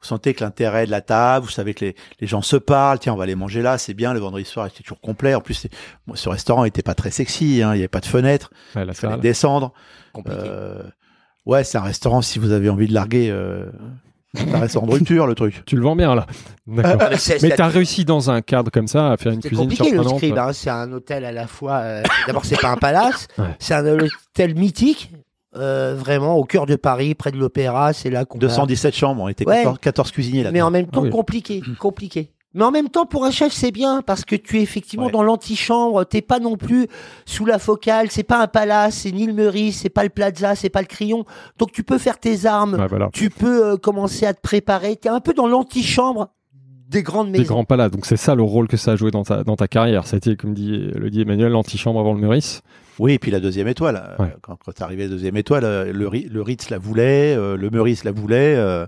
Vous 0.00 0.08
sentez 0.08 0.34
que 0.34 0.44
l'intérêt 0.44 0.84
de 0.84 0.90
la 0.90 1.00
table, 1.00 1.46
vous 1.46 1.50
savez 1.52 1.72
que 1.72 1.84
les, 1.84 1.96
les 2.20 2.26
gens 2.26 2.42
se 2.42 2.56
parlent. 2.56 2.98
Tiens, 2.98 3.14
on 3.14 3.16
va 3.16 3.22
aller 3.24 3.34
manger 3.36 3.62
là, 3.62 3.78
c'est 3.78 3.94
bien. 3.94 4.12
Le 4.12 4.20
vendredi 4.20 4.44
soir 4.44 4.66
était 4.66 4.82
toujours 4.82 5.00
complet. 5.00 5.34
En 5.34 5.40
plus, 5.40 5.66
ce 6.14 6.28
restaurant 6.28 6.64
était 6.66 6.82
pas 6.82 6.94
très 6.94 7.10
sexy. 7.10 7.62
Hein, 7.62 7.70
il 7.72 7.76
n'y 7.76 7.80
avait 7.80 7.88
pas 7.88 8.00
de 8.00 8.06
fenêtre. 8.06 8.50
Ouais, 8.76 8.84
la 8.84 8.92
Il 8.92 8.96
fallait 8.96 9.12
salle. 9.14 9.20
descendre. 9.22 9.72
Euh, 10.28 10.82
ouais, 11.46 11.64
c'est 11.64 11.78
un 11.78 11.82
restaurant. 11.82 12.20
Si 12.20 12.38
vous 12.38 12.52
avez 12.52 12.68
envie 12.68 12.86
de 12.86 12.92
larguer, 12.92 13.30
euh, 13.30 13.64
un 14.54 14.58
restaurant 14.60 14.86
de 14.86 14.92
rupture, 14.92 15.26
le 15.26 15.34
truc. 15.34 15.62
Tu 15.66 15.76
le 15.76 15.82
vends 15.82 15.96
bien 15.96 16.14
là. 16.14 16.26
D'accord. 16.66 16.96
Ah, 17.00 17.08
mais 17.10 17.16
c'est- 17.18 17.34
Mais 17.42 17.50
c'est- 17.50 17.56
tu 17.56 17.62
as 17.62 17.68
réussi 17.68 18.04
dans 18.04 18.30
un 18.30 18.40
cadre 18.42 18.70
comme 18.70 18.88
ça 18.88 19.12
à 19.12 19.16
faire 19.16 19.32
une 19.32 19.42
C'est 19.42 19.48
cuisine 19.48 19.64
compliqué 19.64 19.84
le 19.84 19.90
surprenante. 19.96 20.18
scribe, 20.18 20.38
hein. 20.38 20.52
c'est 20.52 20.70
un 20.70 20.92
hôtel 20.92 21.24
à 21.24 21.32
la 21.32 21.46
fois. 21.46 21.74
euh, 21.82 22.02
D'abord, 22.26 22.44
c'est 22.44 22.60
pas 22.60 22.70
un 22.70 22.76
palace, 22.76 23.28
Ouais. 23.38 23.46
c'est 23.58 23.74
un 23.74 23.86
hôtel 23.86 24.54
mythique, 24.54 25.10
euh, 25.56 25.94
vraiment 25.96 26.34
au 26.36 26.44
cœur 26.44 26.66
de 26.66 26.76
Paris, 26.76 27.14
près 27.14 27.30
de 27.30 27.36
l'opéra. 27.36 27.92
C'est 27.92 28.10
là 28.10 28.24
qu'on. 28.24 28.38
va- 28.38 28.46
217 28.46 28.94
chambres, 28.94 29.22
on 29.22 29.28
était 29.28 29.46
Ouais. 29.46 29.56
14, 29.62 29.78
14 29.80 30.10
cuisiniers 30.10 30.42
là. 30.42 30.50
Mais 30.52 30.62
en 30.62 30.70
même 30.70 30.86
temps, 30.86 31.00
Ah 31.02 31.04
oui. 31.04 31.10
compliqué, 31.10 31.62
compliqué. 31.78 32.30
Mais 32.54 32.64
en 32.64 32.70
même 32.70 32.88
temps, 32.88 33.04
pour 33.04 33.24
un 33.24 33.30
chef, 33.32 33.52
c'est 33.52 33.72
bien 33.72 34.00
parce 34.00 34.24
que 34.24 34.36
tu 34.36 34.58
es 34.58 34.62
effectivement 34.62 35.06
Ouais. 35.06 35.12
dans 35.12 35.22
l'antichambre. 35.24 36.06
T'es 36.06 36.22
pas 36.22 36.38
non 36.38 36.56
plus 36.56 36.86
sous 37.26 37.44
la 37.44 37.58
focale. 37.58 38.10
C'est 38.10 38.22
pas 38.22 38.40
un 38.40 38.46
palace, 38.46 38.94
c'est 38.98 39.10
ni 39.12 39.26
le 39.26 39.32
Meurice, 39.32 39.80
c'est 39.80 39.88
pas 39.88 40.04
le 40.04 40.10
Plaza, 40.10 40.54
c'est 40.54 40.70
pas 40.70 40.80
le 40.80 40.86
Crillon. 40.86 41.24
Donc 41.58 41.72
tu 41.72 41.82
peux 41.82 41.98
faire 41.98 42.18
tes 42.20 42.46
armes. 42.46 42.74
Ouais, 42.74 42.86
voilà. 42.86 43.08
Tu 43.12 43.28
peux 43.30 43.72
euh, 43.72 43.76
commencer 43.76 44.24
à 44.24 44.34
te 44.34 44.40
préparer. 44.40 44.94
T'es 44.96 45.08
un 45.08 45.20
peu 45.20 45.34
dans 45.34 45.48
l'antichambre 45.48 46.28
des 46.88 47.02
grandes 47.02 47.32
Des 47.32 47.40
maisons. 47.40 47.54
grands 47.54 47.64
palaces. 47.64 47.90
Donc 47.90 48.06
c'est 48.06 48.16
ça 48.16 48.34
le 48.36 48.42
rôle 48.44 48.68
que 48.68 48.76
ça 48.76 48.92
a 48.92 48.96
joué 48.96 49.10
dans 49.10 49.24
ta, 49.24 49.42
dans 49.42 49.56
ta 49.56 49.66
carrière. 49.66 50.06
Ça 50.06 50.14
a 50.14 50.18
été, 50.18 50.36
comme 50.36 50.54
dit, 50.54 50.70
le 50.94 51.10
dit 51.10 51.22
Emmanuel, 51.22 51.50
l'antichambre 51.50 51.98
avant 51.98 52.12
le 52.14 52.20
Meurice. 52.20 52.62
Oui, 53.00 53.14
et 53.14 53.18
puis 53.18 53.32
la 53.32 53.40
deuxième 53.40 53.66
étoile. 53.66 54.14
Ouais. 54.20 54.32
Quand, 54.42 54.56
quand 54.64 54.70
est 54.70 54.82
arrivé 54.82 55.02
la 55.04 55.08
deuxième 55.08 55.36
étoile, 55.36 55.64
euh, 55.64 55.92
le, 55.92 56.06
Ri- 56.06 56.28
le 56.30 56.40
Ritz 56.42 56.70
la 56.70 56.78
voulait, 56.78 57.34
euh, 57.36 57.56
le 57.56 57.68
Meurice 57.70 58.04
la 58.04 58.12
voulait. 58.12 58.54
euh, 58.56 58.86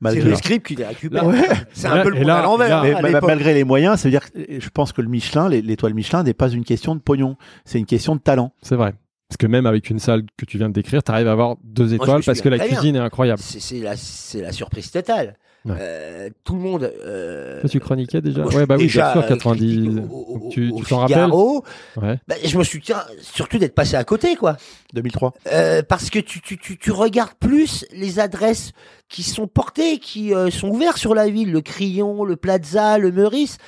C'est 0.00 0.16
malgré, 0.16 0.30
le 0.30 0.36
script 0.36 0.66
qui 0.66 0.74
les 0.76 0.84
récupère. 0.84 1.24
Là, 1.24 1.28
ouais. 1.30 1.48
C'est 1.72 1.86
un 1.88 2.02
peu 2.02 2.10
le 2.10 2.22
là- 2.22 2.38
à 2.38 2.42
l'envers. 2.42 2.68
là- 2.68 2.82
mais 2.82 2.94
à 2.94 3.00
ma- 3.02 3.08
l'époque. 3.08 3.28
malgré 3.28 3.54
les 3.54 3.64
moyens, 3.64 3.98
ça 4.00 4.08
veut 4.08 4.10
dire 4.12 4.30
que 4.30 4.38
je 4.60 4.68
pense 4.70 4.92
que 4.92 5.00
le 5.02 5.08
Michelin, 5.08 5.48
l'étoile 5.48 5.94
Michelin 5.94 6.22
n'est 6.22 6.34
pas 6.34 6.48
une 6.50 6.64
question 6.64 6.94
de 6.94 7.00
pognon, 7.00 7.36
c'est 7.64 7.78
une 7.78 7.86
question 7.86 8.14
de 8.14 8.20
talent. 8.20 8.52
C'est 8.62 8.76
vrai. 8.76 8.94
Parce 9.28 9.38
que 9.38 9.46
même 9.46 9.66
avec 9.66 9.90
une 9.90 9.98
salle 9.98 10.22
que 10.36 10.44
tu 10.44 10.56
viens 10.58 10.68
de 10.68 10.74
décrire, 10.74 11.02
tu 11.02 11.10
arrives 11.10 11.26
à 11.26 11.32
avoir 11.32 11.56
deux 11.64 11.94
étoiles 11.94 12.22
parce 12.24 12.40
que 12.40 12.48
la 12.48 12.58
cuisine 12.60 12.94
est 12.96 13.00
incroyable. 13.00 13.40
C'est 13.42 13.58
c'est 13.60 13.80
la, 13.80 13.96
c'est 13.96 14.40
la 14.40 14.52
surprise 14.52 14.90
totale. 14.90 15.34
Ouais. 15.66 15.76
Euh, 15.80 16.30
tout 16.44 16.54
le 16.54 16.60
monde. 16.60 16.92
Euh, 17.04 17.60
Toi, 17.60 17.68
tu 17.68 17.80
chroniquais 17.80 18.20
déjà 18.20 18.42
moi, 18.42 18.54
Ouais, 18.54 18.66
bah 18.66 18.76
oui, 18.76 18.84
déjà, 18.84 19.12
bien 19.12 19.12
sûr, 19.12 19.22
euh, 19.22 19.28
90. 19.34 19.82
critique 19.82 20.10
au- 20.12 20.14
au- 20.16 20.38
Donc 20.38 20.52
tu 20.52 20.72
tu 20.76 20.82
t'en 20.84 20.98
rappelles. 20.98 21.30
Ouais. 21.30 22.18
Bah, 22.28 22.34
je 22.44 22.56
me 22.58 22.62
souviens 22.64 23.02
surtout 23.20 23.58
d'être 23.58 23.74
passé 23.74 23.96
à 23.96 24.04
côté, 24.04 24.36
quoi. 24.36 24.56
2003. 24.94 25.34
Euh, 25.52 25.82
parce 25.82 26.10
que 26.10 26.18
tu, 26.18 26.40
tu, 26.40 26.56
tu, 26.58 26.78
tu 26.78 26.90
regardes 26.92 27.34
plus 27.40 27.84
les 27.92 28.20
adresses 28.20 28.72
qui 29.08 29.22
sont 29.22 29.46
portées, 29.46 29.98
qui 29.98 30.32
euh, 30.34 30.50
sont 30.50 30.68
ouvertes 30.68 30.98
sur 30.98 31.14
la 31.14 31.28
ville, 31.28 31.50
le 31.52 31.60
Crillon, 31.60 32.24
le 32.24 32.36
Plaza, 32.36 32.98
le 32.98 33.10
Meurice. 33.12 33.58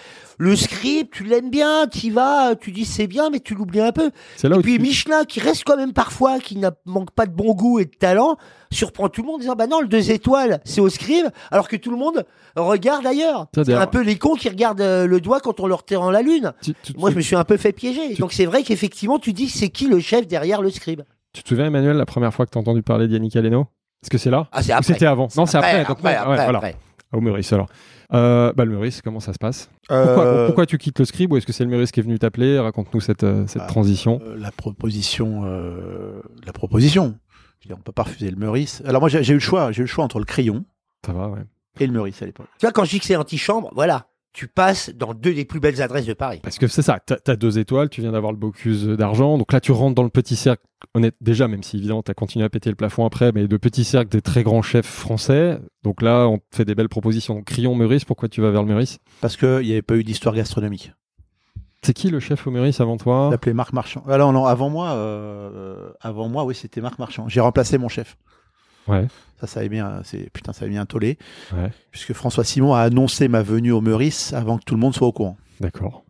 Le 0.41 0.55
script, 0.55 1.13
tu 1.13 1.25
l'aimes 1.25 1.51
bien, 1.51 1.89
tu 1.89 2.07
y 2.07 2.11
vas, 2.11 2.55
tu 2.55 2.71
dis 2.71 2.85
c'est 2.85 3.09
bien, 3.09 3.29
mais 3.29 3.41
tu 3.41 3.57
l'oublies 3.57 3.81
un 3.81 3.91
peu. 3.91 4.13
C'est 4.37 4.49
là 4.49 4.57
Et 4.57 4.61
puis 4.63 4.77
tu- 4.77 4.83
Michelin, 4.83 5.25
qui 5.25 5.41
reste 5.41 5.65
quand 5.65 5.77
même 5.77 5.93
parfois, 5.93 6.39
qui 6.39 6.57
n'a 6.57 6.71
manque 6.87 7.11
pas 7.11 7.27
de 7.27 7.33
bon 7.33 7.55
goût 7.55 7.81
et 7.81 7.87
de 7.87 7.91
talent, 7.91 8.37
surprend 8.71 9.09
tout 9.09 9.23
le 9.23 9.27
monde 9.27 9.37
en 9.37 9.41
disant 9.41 9.55
bah 9.55 9.67
non, 9.67 9.81
le 9.81 9.89
deux 9.89 10.11
étoiles, 10.11 10.61
c'est 10.65 10.81
au 10.81 10.89
scribe, 10.89 11.27
alors 11.51 11.69
que 11.69 11.77
tout 11.77 11.91
le 11.91 11.97
monde 11.97 12.25
regarde 12.57 13.07
ailleurs. 13.07 13.47
C'est 13.55 13.73
un 13.75 13.87
peu 13.87 14.03
les 14.03 14.17
cons 14.19 14.35
qui 14.35 14.49
regardent 14.49 14.81
euh, 14.81 15.07
le 15.07 15.21
doigt 15.21 15.41
quand 15.41 15.61
on 15.61 15.67
leur 15.67 15.85
tire 15.85 16.03
en 16.03 16.11
la 16.11 16.23
lune. 16.23 16.53
tu- 16.63 16.75
tu- 16.83 16.93
Moi, 16.99 17.11
je 17.11 17.17
me 17.17 17.21
suis 17.21 17.37
un 17.37 17.45
peu 17.45 17.57
fait 17.57 17.73
piéger. 17.73 18.15
Tu- 18.15 18.21
Donc 18.21 18.33
c'est 18.33 18.47
vrai 18.47 18.63
qu'effectivement, 18.63 19.19
tu 19.19 19.33
dis 19.33 19.49
c'est 19.49 19.69
qui 19.69 19.89
le 19.89 20.01
chef 20.01 20.27
derrière 20.27 20.63
le 20.63 20.71
scribe? 20.71 21.03
Tu 21.33 21.43
te 21.43 21.49
souviens, 21.49 21.67
Emmanuel, 21.67 21.97
la 21.97 22.07
première 22.07 22.33
fois 22.35 22.47
que 22.47 22.51
tu 22.51 22.59
as 22.59 22.61
entendu 22.61 22.83
parler 22.83 23.07
d'Yannick 23.09 23.37
Aleno? 23.37 23.67
Est-ce 24.03 24.11
que 24.11 24.19
c'est 24.19 24.31
là? 24.31 24.49
Ah, 24.53 24.63
c'est 24.63 24.73
Ou 24.73 24.77
après. 24.77 24.93
c'était 24.95 25.07
avant? 25.07 25.29
Non, 25.37 25.47
c'est 25.47 25.59
après. 25.59 25.79
donc, 25.81 25.91
après, 25.91 26.09
ouais, 26.11 26.15
après, 26.17 26.31
ouais, 26.37 26.43
voilà. 26.45 26.59
après. 26.59 26.77
Au 27.13 27.21
Meurice, 27.21 27.53
alors. 27.53 27.69
Euh, 28.15 28.53
bah, 28.55 28.65
le 28.65 28.71
Meurice, 28.73 29.03
comment 29.03 29.21
ça 29.21 29.33
se 29.33 29.39
passe? 29.39 29.71
Pourquoi, 29.89 30.25
Euh, 30.25 30.47
pourquoi 30.47 30.67
tu 30.67 30.79
quittes 30.79 30.99
le 30.99 31.05
scribe? 31.05 31.33
Ou 31.33 31.37
est-ce 31.37 31.47
que 31.47 31.53
c'est 31.53 31.65
le 31.65 31.71
Meurice 31.71 31.91
qui 31.91 32.01
est 32.01 32.03
venu 32.03 32.19
t'appeler? 32.19 32.59
Raconte-nous 32.59 33.01
cette, 33.01 33.27
cette 33.47 33.63
Ah. 33.63 33.67
transition. 33.67 34.21
euh, 34.25 34.37
la 34.39 34.51
proposition, 34.51 35.43
euh, 35.45 36.21
la 36.47 36.53
proposition. 36.53 37.15
Je 37.61 37.67
veux 37.69 37.75
dire, 37.75 37.77
on 37.79 37.83
peut 37.83 37.93
pas 37.93 38.05
refuser 38.05 38.31
le 38.31 38.37
Meurice. 38.37 38.83
Alors 38.87 39.01
moi, 39.03 39.09
j'ai 39.09 39.29
eu 39.31 39.35
le 39.35 39.39
choix. 39.41 39.73
J'ai 39.73 39.81
eu 39.81 39.85
le 39.85 39.89
choix 39.89 40.05
entre 40.05 40.19
le 40.19 40.25
Crayon 40.25 40.65
Ça 41.05 41.13
va, 41.13 41.29
ouais. 41.29 41.41
et 41.81 41.87
le 41.87 41.93
Meurice 41.93 42.23
à 42.23 42.27
l'époque. 42.27 42.47
Tu 42.59 42.67
vois, 42.67 42.73
quand 42.73 42.85
je 42.85 42.91
dis 42.91 43.01
que 43.01 43.05
c'est 43.07 43.17
antichambre, 43.17 43.71
voilà. 43.75 44.07
Tu 44.35 44.47
passes 44.47 44.91
dans 44.95 45.15
deux 45.15 45.35
des 45.35 45.45
plus 45.47 45.59
belles 45.59 45.81
adresses 45.83 46.07
de 46.07 46.13
Paris. 46.13 46.39
Parce 46.43 46.59
que 46.59 46.69
c'est 46.69 46.83
ça, 46.83 47.01
t'as 47.05 47.17
as 47.27 47.35
deux 47.35 47.59
étoiles, 47.59 47.89
tu 47.89 48.03
viens 48.03 48.13
d'avoir 48.13 48.31
le 48.31 48.39
Bocuse 48.39 48.87
d'argent, 48.87 49.37
donc 49.39 49.53
là 49.53 49.61
tu 49.61 49.73
rentres 49.73 49.95
dans 49.97 50.05
le 50.05 50.11
petit 50.11 50.37
cercle, 50.37 50.63
honnête, 50.95 51.17
déjà, 51.21 51.49
même 51.49 51.63
si 51.65 51.79
évidemment 51.79 52.03
t'as 52.05 52.15
continué 52.15 52.45
à 52.45 52.49
péter 52.51 52.69
le 52.71 52.77
plafond 52.77 53.05
après, 53.07 53.33
mais 53.33 53.49
de 53.49 53.57
petit 53.57 53.83
cercle 53.85 54.11
des 54.11 54.21
très 54.21 54.45
grands 54.45 54.63
chefs 54.63 54.87
français, 54.87 55.59
donc 55.83 56.03
là 56.03 56.29
on 56.29 56.39
te 56.39 56.45
fait 56.55 56.65
des 56.67 56.77
belles 56.77 56.91
propositions. 56.91 57.35
Donc 57.37 57.47
Crillon, 57.47 57.75
Meurice, 57.75 58.05
pourquoi 58.05 58.29
tu 58.29 58.41
vas 58.43 58.51
vers 58.51 58.63
le 58.63 58.69
Meurice? 58.69 58.99
Parce 59.23 59.37
qu'il 59.37 59.61
n'y 59.61 59.73
avait 59.73 59.83
pas 59.83 59.97
eu 59.97 60.05
d'histoire 60.05 60.35
gastronomique. 60.35 60.93
C'est 61.83 61.95
qui 61.95 62.11
le 62.11 62.21
chef 62.21 62.47
au 62.47 62.51
Meurice 62.51 62.81
avant 62.81 62.97
toi 62.97 63.29
L'appelait 63.31 63.55
Marc 63.55 63.73
Marchand. 63.73 64.03
Alors 64.09 64.33
non, 64.33 64.45
avant 64.47 64.69
moi, 64.69 64.91
euh, 64.91 65.91
avant 66.01 66.29
moi, 66.29 66.45
oui, 66.45 66.55
c'était 66.55 66.81
Marc 66.81 66.99
Marchand. 66.99 67.29
J'ai 67.29 67.41
remplacé 67.41 67.79
mon 67.79 67.89
chef. 67.89 68.17
Ouais. 68.89 69.07
Ça, 69.41 69.47
ça 69.47 69.61
avait 69.61 69.69
bien, 69.69 70.01
c'est 70.03 70.31
putain, 70.31 70.53
ça 70.53 70.65
avait 70.65 70.73
bien 70.73 70.87
tollé. 70.87 71.19
Ouais. 71.53 71.71
Puisque 71.93 72.13
François 72.15 72.43
Simon 72.43 72.75
a 72.75 72.81
annoncé 72.81 73.29
ma 73.29 73.43
venue 73.43 73.71
au 73.71 73.81
Meurice 73.81 74.33
avant 74.33 74.59
que 74.59 74.65
tout 74.65 74.75
le 74.75 74.81
monde 74.81 74.95
soit 74.95 75.07
au 75.07 75.13
courant. 75.13 75.37
D'accord. 75.61 76.05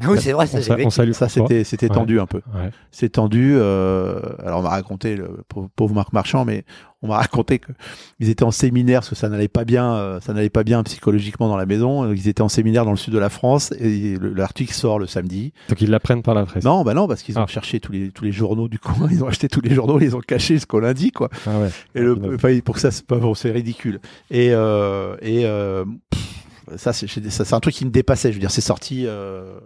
Ah 0.00 0.06
oui, 0.10 0.18
c'est 0.20 0.32
vrai, 0.32 0.46
ça, 0.46 0.60
Ça, 0.60 1.28
c'était, 1.28 1.64
c'était 1.64 1.88
Ouais. 1.88 1.94
tendu 1.94 2.20
un 2.20 2.26
peu. 2.26 2.40
Ouais. 2.54 2.70
C'est 2.92 3.08
tendu. 3.10 3.54
euh, 3.56 4.20
alors 4.44 4.60
on 4.60 4.62
m'a 4.62 4.68
raconté 4.68 5.16
le 5.16 5.42
pauvre, 5.48 5.68
pauvre 5.74 5.94
Marc 5.94 6.12
Marchand, 6.12 6.44
mais 6.44 6.64
on 7.02 7.08
m'a 7.08 7.16
raconté 7.16 7.58
que 7.58 7.72
ils 8.20 8.28
étaient 8.28 8.44
en 8.44 8.50
séminaire 8.52 9.00
parce 9.00 9.08
que 9.08 9.14
ça 9.16 9.28
n'allait 9.28 9.48
pas 9.48 9.64
bien, 9.64 9.94
euh, 9.94 10.20
ça 10.20 10.34
n'allait 10.34 10.50
pas 10.50 10.62
bien 10.62 10.82
psychologiquement 10.84 11.48
dans 11.48 11.56
la 11.56 11.66
maison. 11.66 12.12
Ils 12.12 12.28
étaient 12.28 12.42
en 12.42 12.48
séminaire 12.50 12.84
dans 12.84 12.90
le 12.92 12.96
sud 12.96 13.12
de 13.14 13.18
la 13.18 13.30
France 13.30 13.72
et 13.80 14.16
le- 14.18 14.32
l'article 14.34 14.72
sort 14.74 14.98
le 15.00 15.06
samedi. 15.06 15.52
Donc 15.68 15.80
ils 15.80 15.90
l'apprennent 15.90 16.22
par 16.22 16.34
la 16.34 16.44
presse. 16.44 16.64
Non, 16.64 16.84
bah 16.84 16.94
non, 16.94 17.08
parce 17.08 17.22
qu'ils 17.22 17.38
ont 17.38 17.42
Ah. 17.42 17.46
cherché 17.48 17.80
tous 17.80 17.90
les 17.92 18.10
tous 18.10 18.24
les 18.24 18.32
journaux 18.32 18.68
du 18.68 18.78
coin. 18.78 18.94
Ils 19.10 19.24
ont 19.24 19.28
acheté 19.28 19.48
tous 19.48 19.62
les 19.62 19.74
journaux, 19.74 19.98
ils 19.98 20.04
les 20.04 20.14
ont 20.14 20.20
cachés 20.20 20.54
jusqu'au 20.54 20.80
lundi, 20.80 21.10
quoi. 21.10 21.28
Ah 21.46 21.58
ouais. 21.58 21.70
Et 21.96 22.00
le, 22.00 22.16
Ah, 22.22 22.26
enfin, 22.34 22.56
pour 22.64 22.74
que 22.76 22.80
ça, 22.80 22.90
c'est 22.90 23.06
pas 23.06 23.16
bon, 23.18 23.34
c'est 23.34 23.50
ridicule. 23.50 24.00
Et 24.30 24.50
euh, 24.52 25.16
et 25.22 25.44
euh, 25.46 25.84
pff, 26.10 26.76
ça, 26.76 26.92
c'est 26.92 27.08
ça, 27.30 27.44
c'est 27.44 27.54
un 27.54 27.60
truc 27.60 27.74
qui 27.74 27.84
me 27.86 27.90
dépassait. 27.90 28.28
Je 28.30 28.34
veux 28.34 28.40
dire, 28.40 28.50
c'est 28.50 28.60
sorti, 28.60 29.04
euh, 29.06 29.58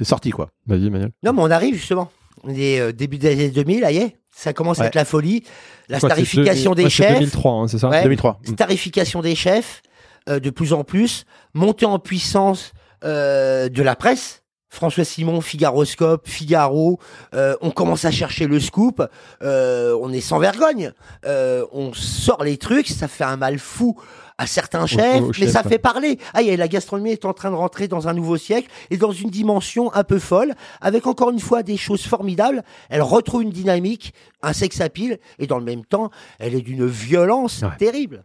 c'est 0.00 0.08
sorti 0.08 0.30
quoi. 0.30 0.48
Vas-y, 0.66 0.86
Emmanuel. 0.86 1.10
Non, 1.22 1.34
mais 1.34 1.42
on 1.42 1.50
arrive 1.50 1.74
justement. 1.74 2.10
On 2.42 2.48
est 2.54 2.80
euh, 2.80 2.90
début 2.92 3.18
des 3.18 3.32
années 3.32 3.50
2000, 3.50 3.82
ça 3.82 3.92
y 3.92 3.98
est. 3.98 4.16
Ça 4.34 4.54
commence 4.54 4.80
à 4.80 4.86
être 4.86 4.94
la 4.94 5.04
folie. 5.04 5.42
La 5.90 6.00
Quoi, 6.00 6.08
c'est 6.08 6.14
starification 6.24 6.70
deux- 6.70 6.76
des 6.76 6.82
ouais, 6.84 6.88
c'est 6.90 6.96
chefs. 7.02 7.12
2003, 7.18 7.52
hein, 7.52 7.68
c'est 7.68 7.78
ça 7.78 7.88
Ouais. 7.90 8.02
2003. 8.02 8.40
Starification 8.44 9.20
des 9.20 9.34
chefs, 9.34 9.82
euh, 10.30 10.40
de 10.40 10.48
plus 10.48 10.72
en 10.72 10.82
plus. 10.84 11.26
Montée 11.52 11.84
en 11.84 11.98
puissance 11.98 12.72
euh, 13.04 13.68
de 13.68 13.82
la 13.82 13.94
presse. 13.96 14.42
François 14.72 15.02
Simon, 15.04 15.40
Figaroscope, 15.40 16.28
Figaro, 16.28 17.00
euh, 17.34 17.56
on 17.60 17.72
commence 17.72 18.04
à 18.04 18.12
chercher 18.12 18.46
le 18.46 18.60
scoop, 18.60 19.02
euh, 19.42 19.98
on 20.00 20.12
est 20.12 20.20
sans 20.20 20.38
vergogne, 20.38 20.92
euh, 21.26 21.66
on 21.72 21.92
sort 21.92 22.44
les 22.44 22.56
trucs, 22.56 22.86
ça 22.86 23.08
fait 23.08 23.24
un 23.24 23.36
mal 23.36 23.58
fou 23.58 24.00
à 24.40 24.46
certains 24.46 24.86
chefs, 24.86 25.22
mais 25.38 25.46
ça 25.48 25.62
ouais. 25.62 25.68
fait 25.68 25.78
parler. 25.78 26.18
Ah, 26.32 26.40
la 26.42 26.66
gastronomie 26.68 27.10
est 27.10 27.24
en 27.26 27.34
train 27.34 27.50
de 27.50 27.56
rentrer 27.56 27.88
dans 27.88 28.08
un 28.08 28.14
nouveau 28.14 28.38
siècle 28.38 28.68
et 28.90 28.96
dans 28.96 29.12
une 29.12 29.28
dimension 29.28 29.92
un 29.94 30.02
peu 30.02 30.18
folle, 30.18 30.54
avec 30.80 31.06
encore 31.06 31.30
une 31.30 31.40
fois 31.40 31.62
des 31.62 31.76
choses 31.76 32.02
formidables. 32.06 32.62
Elle 32.88 33.02
retrouve 33.02 33.42
une 33.42 33.50
dynamique, 33.50 34.14
un 34.42 34.52
sex 34.54 34.80
appeal, 34.80 35.18
et 35.38 35.46
dans 35.46 35.58
le 35.58 35.64
même 35.64 35.84
temps, 35.84 36.10
elle 36.38 36.54
est 36.54 36.62
d'une 36.62 36.86
violence 36.86 37.62
Ouais. 37.62 37.68
terrible. 37.78 38.24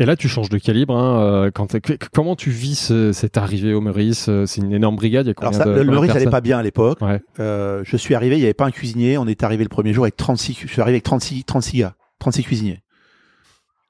Et 0.00 0.06
là, 0.06 0.14
tu 0.16 0.28
changes 0.28 0.48
de 0.48 0.58
calibre. 0.58 0.96
Hein, 0.96 1.20
euh, 1.20 1.50
quand 1.52 1.76
comment 2.14 2.36
tu 2.36 2.50
vis 2.50 2.76
ce- 2.76 3.12
cette 3.12 3.36
arrivée 3.36 3.74
au 3.74 3.80
Meurice 3.80 4.28
euh, 4.28 4.46
C'est 4.46 4.60
une 4.60 4.72
énorme 4.72 4.94
brigade. 4.96 5.26
Il 5.26 5.30
y 5.30 5.32
a 5.32 5.40
Alors 5.40 5.54
ça, 5.54 5.64
de, 5.64 5.70
le, 5.72 5.84
Meurice 5.84 6.10
allait 6.10 6.20
personnes 6.20 6.30
pas 6.30 6.40
bien 6.40 6.56
à 6.58 6.62
l'époque. 6.62 7.00
Ouais. 7.02 7.20
Euh, 7.40 7.82
je 7.84 7.96
suis 7.96 8.14
arrivé, 8.14 8.36
il 8.36 8.38
n'y 8.38 8.44
avait 8.44 8.54
pas 8.54 8.64
un 8.66 8.70
cuisinier. 8.70 9.18
On 9.18 9.26
est 9.26 9.42
arrivé 9.42 9.64
le 9.64 9.68
premier 9.68 9.92
jour 9.92 10.04
avec 10.04 10.16
36. 10.16 10.54
cu- 10.54 10.68
Je 10.68 10.72
suis 10.72 10.80
arrivé 10.80 10.94
avec 10.96 11.02
36, 11.02 11.42
36 11.44 11.78
gars, 11.78 11.94
36 12.20 12.44
cuisiniers. 12.44 12.80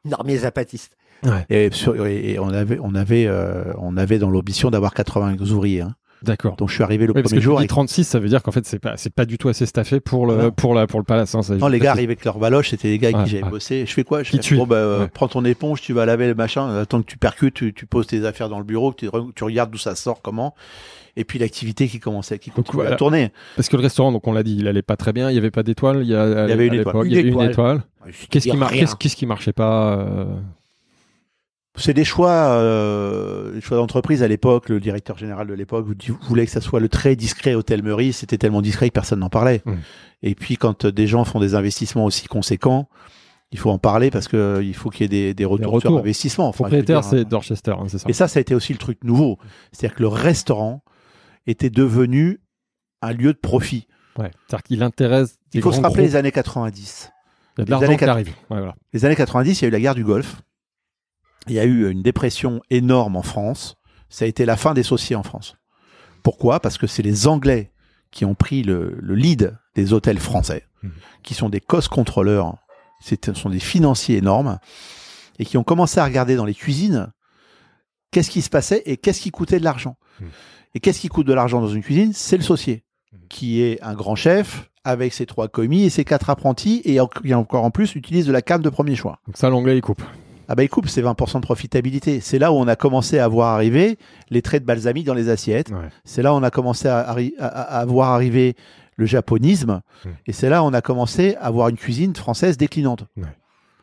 Normier 0.04 0.44
Et, 1.50 1.68
sur- 1.72 2.06
et- 2.06 2.32
et 2.32 2.38
on 2.38 2.48
avait, 2.50 2.78
on 2.82 2.94
avait, 2.94 3.26
euh, 3.26 3.64
on 3.78 3.96
avait 3.96 4.18
dans 4.18 4.30
l'ambition 4.30 4.70
d'avoir 4.70 4.94
80 4.94 5.36
ouvriers. 5.50 5.80
hein. 5.82 5.94
D'accord. 6.20 6.56
Donc 6.56 6.68
je 6.68 6.74
suis 6.74 6.82
arrivé 6.82 7.06
le 7.06 7.12
Oui, 7.12 7.22
parce 7.22 7.26
que 7.30 7.36
premier 7.36 7.40
jour. 7.42 7.58
avec- 7.58 7.68
36, 7.70 8.02
ça 8.02 8.18
veut 8.18 8.28
dire 8.28 8.42
qu'en 8.42 8.50
fait, 8.50 8.66
c'est 8.66 8.80
pas, 8.80 8.96
c'est 8.96 9.12
pas 9.14 9.24
du 9.24 9.38
tout 9.38 9.48
assez 9.48 9.66
staffé 9.66 10.00
pour 10.00 10.26
le, 10.26 10.50
pour 10.50 10.74
la, 10.74 10.88
pour 10.88 10.98
le 10.98 11.04
palace. 11.04 11.32
Hein, 11.36 11.42
ça, 11.42 11.54
Non, 11.54 11.68
les 11.68 11.78
gars 11.78 11.92
arrivaient 11.92 12.06
avec 12.14 12.24
leur 12.24 12.38
baloche, 12.40 12.70
c'était 12.70 12.88
les 12.88 12.98
gars 12.98 13.10
Ouais, 13.10 13.22
qui 13.22 13.30
j'avais 13.30 13.44
ouais. 13.44 13.50
bossé. 13.50 13.84
Je 13.86 13.92
fais 13.92 14.02
quoi? 14.02 14.24
Je 14.24 14.32
Qui 14.32 14.38
fais, 14.42 14.56
bon, 14.56 14.66
bah, 14.66 14.76
euh, 14.76 15.00
Ouais. 15.02 15.08
prends 15.14 15.28
ton 15.28 15.44
éponge, 15.44 15.80
tu 15.80 15.92
vas 15.92 16.06
laver 16.06 16.26
le 16.26 16.34
machin, 16.34 16.74
attends 16.76 17.02
que 17.02 17.06
tu 17.06 17.18
percutes, 17.18 17.54
tu, 17.54 17.72
tu 17.72 17.86
poses 17.86 18.08
tes 18.08 18.24
affaires 18.26 18.48
dans 18.48 18.58
le 18.58 18.64
bureau, 18.64 18.92
tu, 18.92 19.06
re- 19.06 19.30
tu 19.32 19.44
regardes 19.44 19.70
d'où 19.70 19.78
ça 19.78 19.94
sort, 19.94 20.20
comment. 20.20 20.56
Et 21.16 21.22
puis 21.24 21.38
l'activité 21.38 21.86
qui 21.86 22.00
commençait, 22.00 22.40
qui 22.40 22.50
continue 22.50 22.74
voilà. 22.76 22.92
à 22.94 22.96
tourner. 22.96 23.30
Parce 23.54 23.68
que 23.68 23.76
le 23.76 23.82
restaurant, 23.82 24.10
donc 24.10 24.26
on 24.26 24.32
l'a 24.32 24.42
dit, 24.42 24.56
il 24.58 24.66
allait 24.66 24.82
pas 24.82 24.96
très 24.96 25.12
bien. 25.12 25.30
Il 25.30 25.34
y 25.36 25.38
avait 25.38 25.52
pas 25.52 25.62
d'étoiles. 25.62 26.00
Il 26.02 26.08
y, 26.08 26.16
a- 26.16 26.46
Il 26.46 26.50
y 26.50 26.52
avait 26.52 26.66
une 26.66 26.74
étoile. 26.74 26.94
l'époque, 26.94 27.06
Il 27.06 27.10
Une 27.12 27.16
y 27.16 27.18
avait 27.20 27.28
une 27.28 27.50
étoile. 27.50 27.76
étoile. 27.76 27.82
Qu'est-ce 28.28 28.48
qui, 28.48 28.56
mar- 28.56 28.70
Rien. 28.70 28.80
qu'est-ce, 28.80 28.96
qu'est-ce 28.96 29.14
qui 29.16 29.26
marchait 29.26 29.52
pas 29.52 29.98
euh, 29.98 30.24
C'est 31.78 31.94
des 31.94 32.04
choix, 32.04 32.30
euh, 32.32 33.52
des 33.52 33.60
choix 33.60 33.76
d'entreprise 33.76 34.22
à 34.22 34.28
l'époque. 34.28 34.68
Le 34.68 34.80
directeur 34.80 35.16
général 35.18 35.46
de 35.46 35.54
l'époque 35.54 35.86
vou- 35.86 36.18
voulait 36.22 36.44
que 36.46 36.52
ça 36.52 36.60
soit 36.60 36.80
le 36.80 36.88
très 36.88 37.16
discret 37.16 37.54
hôtel 37.54 37.82
Meurice. 37.82 38.18
C'était 38.18 38.38
tellement 38.38 38.62
discret 38.62 38.88
que 38.88 38.94
personne 38.94 39.20
n'en 39.20 39.30
parlait. 39.30 39.62
Mm. 39.64 39.72
Et 40.22 40.34
puis 40.34 40.56
quand 40.56 40.86
des 40.86 41.06
gens 41.06 41.24
font 41.24 41.40
des 41.40 41.54
investissements 41.54 42.04
aussi 42.04 42.26
conséquents, 42.26 42.88
il 43.50 43.58
faut 43.58 43.70
en 43.70 43.78
parler 43.78 44.10
parce 44.10 44.28
que 44.28 44.60
il 44.62 44.74
faut 44.74 44.90
qu'il 44.90 45.02
y 45.02 45.04
ait 45.06 45.08
des, 45.08 45.34
des 45.34 45.44
retours, 45.44 45.80
sur 45.80 45.90
retours. 45.90 45.98
investissement. 46.00 46.48
Enfin, 46.48 46.64
Propriétaire, 46.64 47.02
c'est 47.04 47.24
Dorchester, 47.24 47.70
hein, 47.72 47.84
c'est 47.88 47.98
ça. 47.98 48.08
Et 48.08 48.12
ça, 48.12 48.28
ça 48.28 48.38
a 48.38 48.40
été 48.42 48.54
aussi 48.54 48.72
le 48.72 48.78
truc 48.78 48.98
nouveau. 49.04 49.38
C'est-à-dire 49.72 49.96
que 49.96 50.02
le 50.02 50.08
restaurant 50.08 50.82
était 51.46 51.70
devenu 51.70 52.40
un 53.00 53.12
lieu 53.12 53.32
de 53.32 53.38
profit. 53.38 53.86
Ouais. 54.18 54.30
C'est-à-dire 54.48 54.62
qu'il 54.64 54.82
intéresse. 54.82 55.38
Il 55.54 55.62
faut 55.62 55.72
se 55.72 55.80
rappeler 55.80 56.02
groupes. 56.02 56.10
les 56.10 56.16
années 56.16 56.32
90. 56.32 57.10
Il 57.56 57.60
y 57.60 57.62
a 57.62 57.64
de 57.64 57.70
les 57.70 57.84
années 57.86 57.96
qui 57.96 58.04
arrive. 58.04 58.28
Ouais, 58.50 58.58
voilà. 58.58 58.74
Les 58.92 59.04
années 59.04 59.16
90, 59.16 59.60
il 59.60 59.62
y 59.62 59.64
a 59.64 59.68
eu 59.68 59.70
la 59.72 59.80
guerre 59.80 59.94
du 59.94 60.04
Golfe. 60.04 60.42
Il 61.48 61.54
y 61.54 61.58
a 61.58 61.64
eu 61.64 61.90
une 61.90 62.02
dépression 62.02 62.60
énorme 62.70 63.16
en 63.16 63.22
France. 63.22 63.76
Ça 64.08 64.24
a 64.24 64.28
été 64.28 64.44
la 64.44 64.56
fin 64.56 64.74
des 64.74 64.82
sauciers 64.82 65.16
en 65.16 65.22
France. 65.22 65.56
Pourquoi? 66.22 66.60
Parce 66.60 66.78
que 66.78 66.86
c'est 66.86 67.02
les 67.02 67.26
Anglais 67.26 67.72
qui 68.10 68.24
ont 68.24 68.34
pris 68.34 68.62
le, 68.62 68.96
le 69.00 69.14
lead 69.14 69.56
des 69.74 69.92
hôtels 69.92 70.18
français, 70.18 70.64
Mhm. 70.82 70.92
qui 71.22 71.34
sont 71.34 71.48
des 71.48 71.60
cost 71.60 71.88
contrôleurs, 71.88 72.56
ce 73.00 73.14
sont 73.34 73.50
des 73.50 73.58
financiers 73.58 74.16
énormes, 74.18 74.58
et 75.38 75.44
qui 75.44 75.56
ont 75.58 75.64
commencé 75.64 75.98
à 76.00 76.04
regarder 76.04 76.36
dans 76.36 76.44
les 76.44 76.54
cuisines 76.54 77.12
qu'est-ce 78.10 78.30
qui 78.30 78.42
se 78.42 78.48
passait 78.50 78.82
et 78.86 78.96
qu'est-ce 78.96 79.20
qui 79.20 79.30
coûtait 79.30 79.58
de 79.58 79.64
l'argent. 79.64 79.96
Mhm. 80.20 80.28
Et 80.74 80.80
qu'est-ce 80.80 81.00
qui 81.00 81.08
coûte 81.08 81.26
de 81.26 81.32
l'argent 81.34 81.60
dans 81.60 81.68
une 81.68 81.82
cuisine? 81.82 82.12
C'est 82.12 82.36
le 82.36 82.42
saucier, 82.42 82.84
Mhm. 83.12 83.18
qui 83.28 83.60
est 83.62 83.82
un 83.82 83.94
grand 83.94 84.14
chef 84.16 84.70
avec 84.84 85.12
ses 85.12 85.26
trois 85.26 85.48
commis 85.48 85.82
et 85.84 85.90
ses 85.90 86.04
quatre 86.04 86.30
apprentis, 86.30 86.80
et 86.84 86.98
qui 87.22 87.34
encore 87.34 87.64
en 87.64 87.70
plus 87.70 87.94
utilise 87.94 88.26
de 88.26 88.32
la 88.32 88.40
cave 88.42 88.62
de 88.62 88.70
premier 88.70 88.94
choix. 88.96 89.18
Donc 89.26 89.36
ça, 89.36 89.50
l'anglais, 89.50 89.76
il 89.76 89.82
coupe. 89.82 90.02
Ah 90.48 90.54
bah 90.54 90.62
il 90.64 90.68
coupe, 90.68 90.88
c'est 90.88 91.02
20% 91.02 91.36
de 91.36 91.40
profitabilité. 91.42 92.20
C'est 92.20 92.38
là 92.38 92.52
où 92.52 92.56
on 92.56 92.66
a 92.68 92.74
commencé 92.76 93.18
à 93.18 93.28
voir 93.28 93.54
arriver 93.54 93.98
les 94.30 94.40
traits 94.42 94.62
de 94.62 94.66
balsamique 94.66 95.04
dans 95.06 95.14
les 95.14 95.28
assiettes. 95.28 95.68
Ouais. 95.70 95.88
C'est 96.04 96.22
là 96.22 96.32
où 96.32 96.36
on 96.36 96.42
a 96.42 96.50
commencé 96.50 96.88
à, 96.88 97.02
arri- 97.12 97.34
à- 97.38 97.46
à- 97.46 97.80
à 97.80 97.84
voir 97.84 98.10
arriver 98.12 98.56
le 98.96 99.04
japonisme. 99.06 99.80
Mm. 100.04 100.08
Et 100.26 100.32
c'est 100.32 100.48
là 100.48 100.62
où 100.62 100.66
on 100.66 100.72
a 100.72 100.80
commencé 100.80 101.36
à 101.40 101.50
voir 101.50 101.68
une 101.68 101.76
cuisine 101.76 102.14
française 102.16 102.56
déclinante. 102.56 103.04
Ouais. 103.16 103.24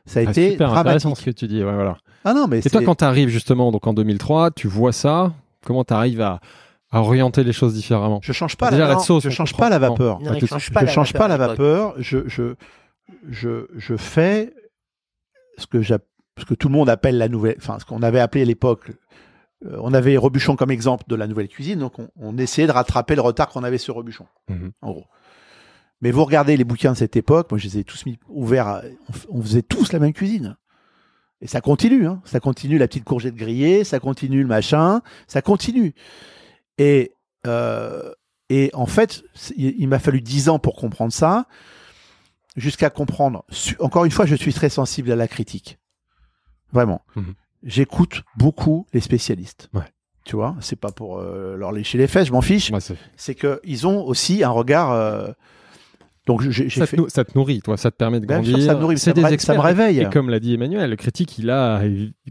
Ça 0.07 0.19
a 0.19 0.23
Ah, 0.25 0.31
été 0.31 0.51
super 0.51 0.73
intéressant 0.75 1.15
ce 1.15 1.23
que 1.23 1.31
tu 1.31 1.47
dis. 1.47 1.63
Ouais, 1.63 1.73
voilà. 1.73 1.97
Ah 2.23 2.33
non, 2.33 2.47
mais 2.47 2.59
Et 2.59 2.69
toi, 2.69 2.81
quand 2.83 2.95
tu 2.95 3.03
arrives 3.03 3.29
justement 3.29 3.71
donc 3.71 3.85
en 3.87 3.93
2003, 3.93 4.51
tu 4.51 4.67
vois 4.67 4.91
ça, 4.91 5.33
comment 5.63 5.83
tu 5.83 5.93
arrives 5.93 6.21
à, 6.21 6.39
à 6.91 6.99
orienter 7.01 7.43
les 7.43 7.53
choses 7.53 7.73
différemment? 7.75 8.19
Je 8.23 8.33
change 8.33 8.55
pas 8.57 8.71
Déjà, 8.71 8.87
la, 8.87 8.99
Sauce, 8.99 9.23
je 9.23 9.27
on 9.29 9.31
change 9.31 9.51
comprend. 9.51 9.65
pas 9.65 9.69
la 9.69 9.79
vapeur. 9.79 10.19
Non, 10.19 10.33
change 10.39 10.69
je 10.69 10.73
la 10.73 10.87
change 10.87 11.13
pas 11.13 11.27
la 11.27 11.37
vapeur. 11.37 11.93
Je, 11.99 12.19
je, 12.27 12.55
je, 13.29 13.67
je 13.77 13.95
fais 13.97 14.53
ce 15.57 15.67
que, 15.67 15.81
j'app- 15.81 16.03
ce 16.37 16.45
que 16.45 16.53
tout 16.53 16.67
le 16.67 16.73
monde 16.73 16.89
appelle 16.89 17.17
la 17.17 17.29
nouvelle, 17.29 17.55
enfin 17.59 17.77
ce 17.79 17.85
qu'on 17.85 18.01
avait 18.03 18.19
appelé 18.19 18.41
à 18.43 18.45
l'époque. 18.45 18.91
euh, 19.65 19.77
on 19.81 19.93
avait 19.93 20.17
Rebuchon 20.17 20.55
comme 20.57 20.69
exemple 20.71 21.05
de 21.07 21.15
la 21.15 21.27
nouvelle 21.27 21.47
cuisine, 21.47 21.79
donc 21.79 21.97
on, 21.97 22.09
on 22.17 22.37
essayait 22.37 22.67
de 22.67 22.71
rattraper 22.73 23.15
le 23.15 23.21
retard 23.21 23.49
qu'on 23.49 23.63
avait 23.63 23.77
sur 23.77 23.95
Rebuchon, 23.95 24.27
Mhm. 24.49 24.71
en 24.81 24.91
gros. 24.91 25.05
Mais 26.01 26.11
vous 26.11 26.25
regardez 26.25 26.57
les 26.57 26.65
bouquins 26.65 26.91
de 26.91 26.97
cette 26.97 27.15
époque, 27.15 27.49
moi 27.51 27.57
je 27.57 27.65
les 27.67 27.77
ai 27.79 27.83
tous 27.85 28.05
mis 28.05 28.19
ouverts, 28.27 28.67
à- 28.67 28.81
on, 29.29 29.41
faisait 29.41 29.61
tous 29.61 29.93
la 29.93 29.99
même 29.99 30.11
cuisine. 30.13 30.57
Et 31.41 31.47
ça 31.47 31.61
continue, 31.61 32.05
hein. 32.07 32.21
ça 32.25 32.39
continue 32.41 32.77
la 32.77 32.87
petite 32.87 33.05
courgette 33.05 33.35
grillée, 33.35 33.83
ça 33.85 33.99
continue 33.99 34.41
le 34.41 34.47
machin, 34.47 35.01
ça 35.27 35.41
continue. 35.41 35.93
Et, 36.77 37.13
euh, 37.47 38.11
et 38.49 38.71
en 38.73 38.85
fait, 38.87 39.23
il, 39.55 39.75
il 39.79 39.87
m'a 39.87 39.99
fallu 39.99 40.19
dix 40.21 40.49
ans 40.49 40.59
pour 40.59 40.75
comprendre 40.75 41.13
ça, 41.13 41.45
jusqu'à 42.55 42.89
comprendre. 42.89 43.45
Encore 43.79 44.05
une 44.05 44.11
fois, 44.11 44.25
je 44.25 44.35
suis 44.35 44.53
très 44.53 44.69
sensible 44.69 45.11
à 45.11 45.15
la 45.15 45.27
critique. 45.27 45.77
Vraiment. 46.73 47.01
Mhm. 47.15 47.33
J'écoute 47.63 48.23
beaucoup 48.37 48.85
les 48.93 48.99
spécialistes. 49.01 49.69
Ouais. 49.73 49.81
Tu 50.23 50.35
vois, 50.35 50.55
c'est 50.59 50.75
pas 50.79 50.91
pour 50.91 51.19
euh, 51.19 51.55
leur 51.55 51.71
lécher 51.71 51.97
les 51.97 52.07
fesses, 52.07 52.27
je 52.27 52.31
m'en 52.31 52.41
fiche. 52.41 52.71
Ouais, 52.71 52.79
c'est- 52.79 52.97
C'est 53.15 53.35
que 53.35 53.59
ils 53.63 53.85
ont 53.87 54.03
aussi 54.05 54.43
un 54.43 54.49
regard. 54.49 54.91
euh, 54.91 55.27
Donc 56.25 56.41
j'ai 56.49 56.67
ça, 56.71 56.87
fait. 56.87 56.97
te, 56.97 57.01
nou- 57.03 57.09
ça 57.09 57.23
te 57.23 57.37
nourrit, 57.37 57.61
toi, 57.61 57.77
ça 57.77 57.91
te 57.91 57.95
permet 57.97 58.19
de 58.19 58.25
Bien 58.25 58.41
sûr, 58.41 58.53
grandir. 58.53 58.65
ça 58.67 58.75
me 58.75 58.81
nourrit, 58.81 58.97
ça 58.97 59.13
me 59.13 59.21
me 59.55 59.59
réveille. 59.61 59.99
Et 59.99 60.09
comme 60.09 60.31
l'a 60.31 60.39
dit 60.39 60.55
Emmanuel, 60.55 60.89
le 60.89 60.95
critique, 60.95 61.37
il 61.37 61.51
a 61.51 61.83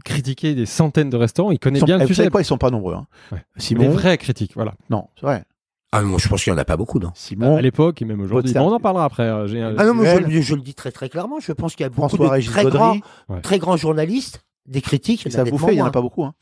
critiqué 0.03 0.53
des 0.53 0.65
centaines 0.65 1.09
de 1.09 1.15
restaurants, 1.15 1.51
il 1.51 1.59
connaît 1.59 1.79
sont- 1.79 1.85
bien 1.85 1.95
eh, 1.95 1.99
le 1.99 2.03
vous 2.03 2.07
sujet. 2.09 2.23
savez 2.23 2.29
quoi, 2.29 2.41
ils 2.41 2.45
sont 2.45 2.57
pas 2.57 2.69
nombreux. 2.71 2.95
Hein. 2.95 3.07
Ouais. 3.31 3.41
Les 3.77 3.87
vrais 3.87 4.17
critiques, 4.17 4.51
voilà. 4.55 4.73
non, 4.89 5.07
c'est 5.15 5.25
vrai. 5.25 5.45
Ah 5.91 6.01
non, 6.01 6.17
je 6.17 6.27
pense 6.27 6.43
qu'il 6.43 6.51
n'y 6.51 6.57
en 6.57 6.61
a 6.61 6.65
pas 6.65 6.75
beaucoup, 6.77 6.99
non 6.99 7.11
Simon, 7.15 7.55
À 7.57 7.61
l'époque 7.61 8.01
et 8.01 8.05
même 8.05 8.19
aujourd'hui. 8.21 8.53
Bon, 8.53 8.69
on 8.69 8.73
en 8.73 8.79
parlera 8.79 9.05
après. 9.05 9.23
euh, 9.23 9.75
Ah 9.77 9.85
non, 9.85 9.93
mais 9.93 10.13
je, 10.15 10.19
le- 10.23 10.41
je 10.41 10.55
le 10.55 10.61
dis 10.61 10.73
très 10.73 10.91
très 10.91 11.07
clairement. 11.09 11.39
Je 11.39 11.51
pense 11.53 11.75
qu'il 11.75 11.83
y 11.83 11.87
a 11.87 11.89
beaucoup 11.89 12.09
François 12.09 12.25
de 12.27 12.31
Régis 12.31 12.51
très 12.51 12.65
grands, 12.65 12.97
Ouais. 13.29 13.39
très 13.41 13.59
grands 13.59 13.77
journalistes, 13.77 14.41
des 14.65 14.81
critiques. 14.81 15.25
et 15.25 15.29
il 15.29 15.31
y 15.31 15.35
en 15.35 15.37
ça 15.37 15.41
a 15.41 15.43
vous 15.45 15.51
nettement 15.51 15.67
fait, 15.67 15.73
il 15.75 15.77
y 15.77 15.81
en 15.81 15.85
a 15.85 15.91
pas 15.91 16.01
beaucoup. 16.01 16.23
Hein. 16.25 16.33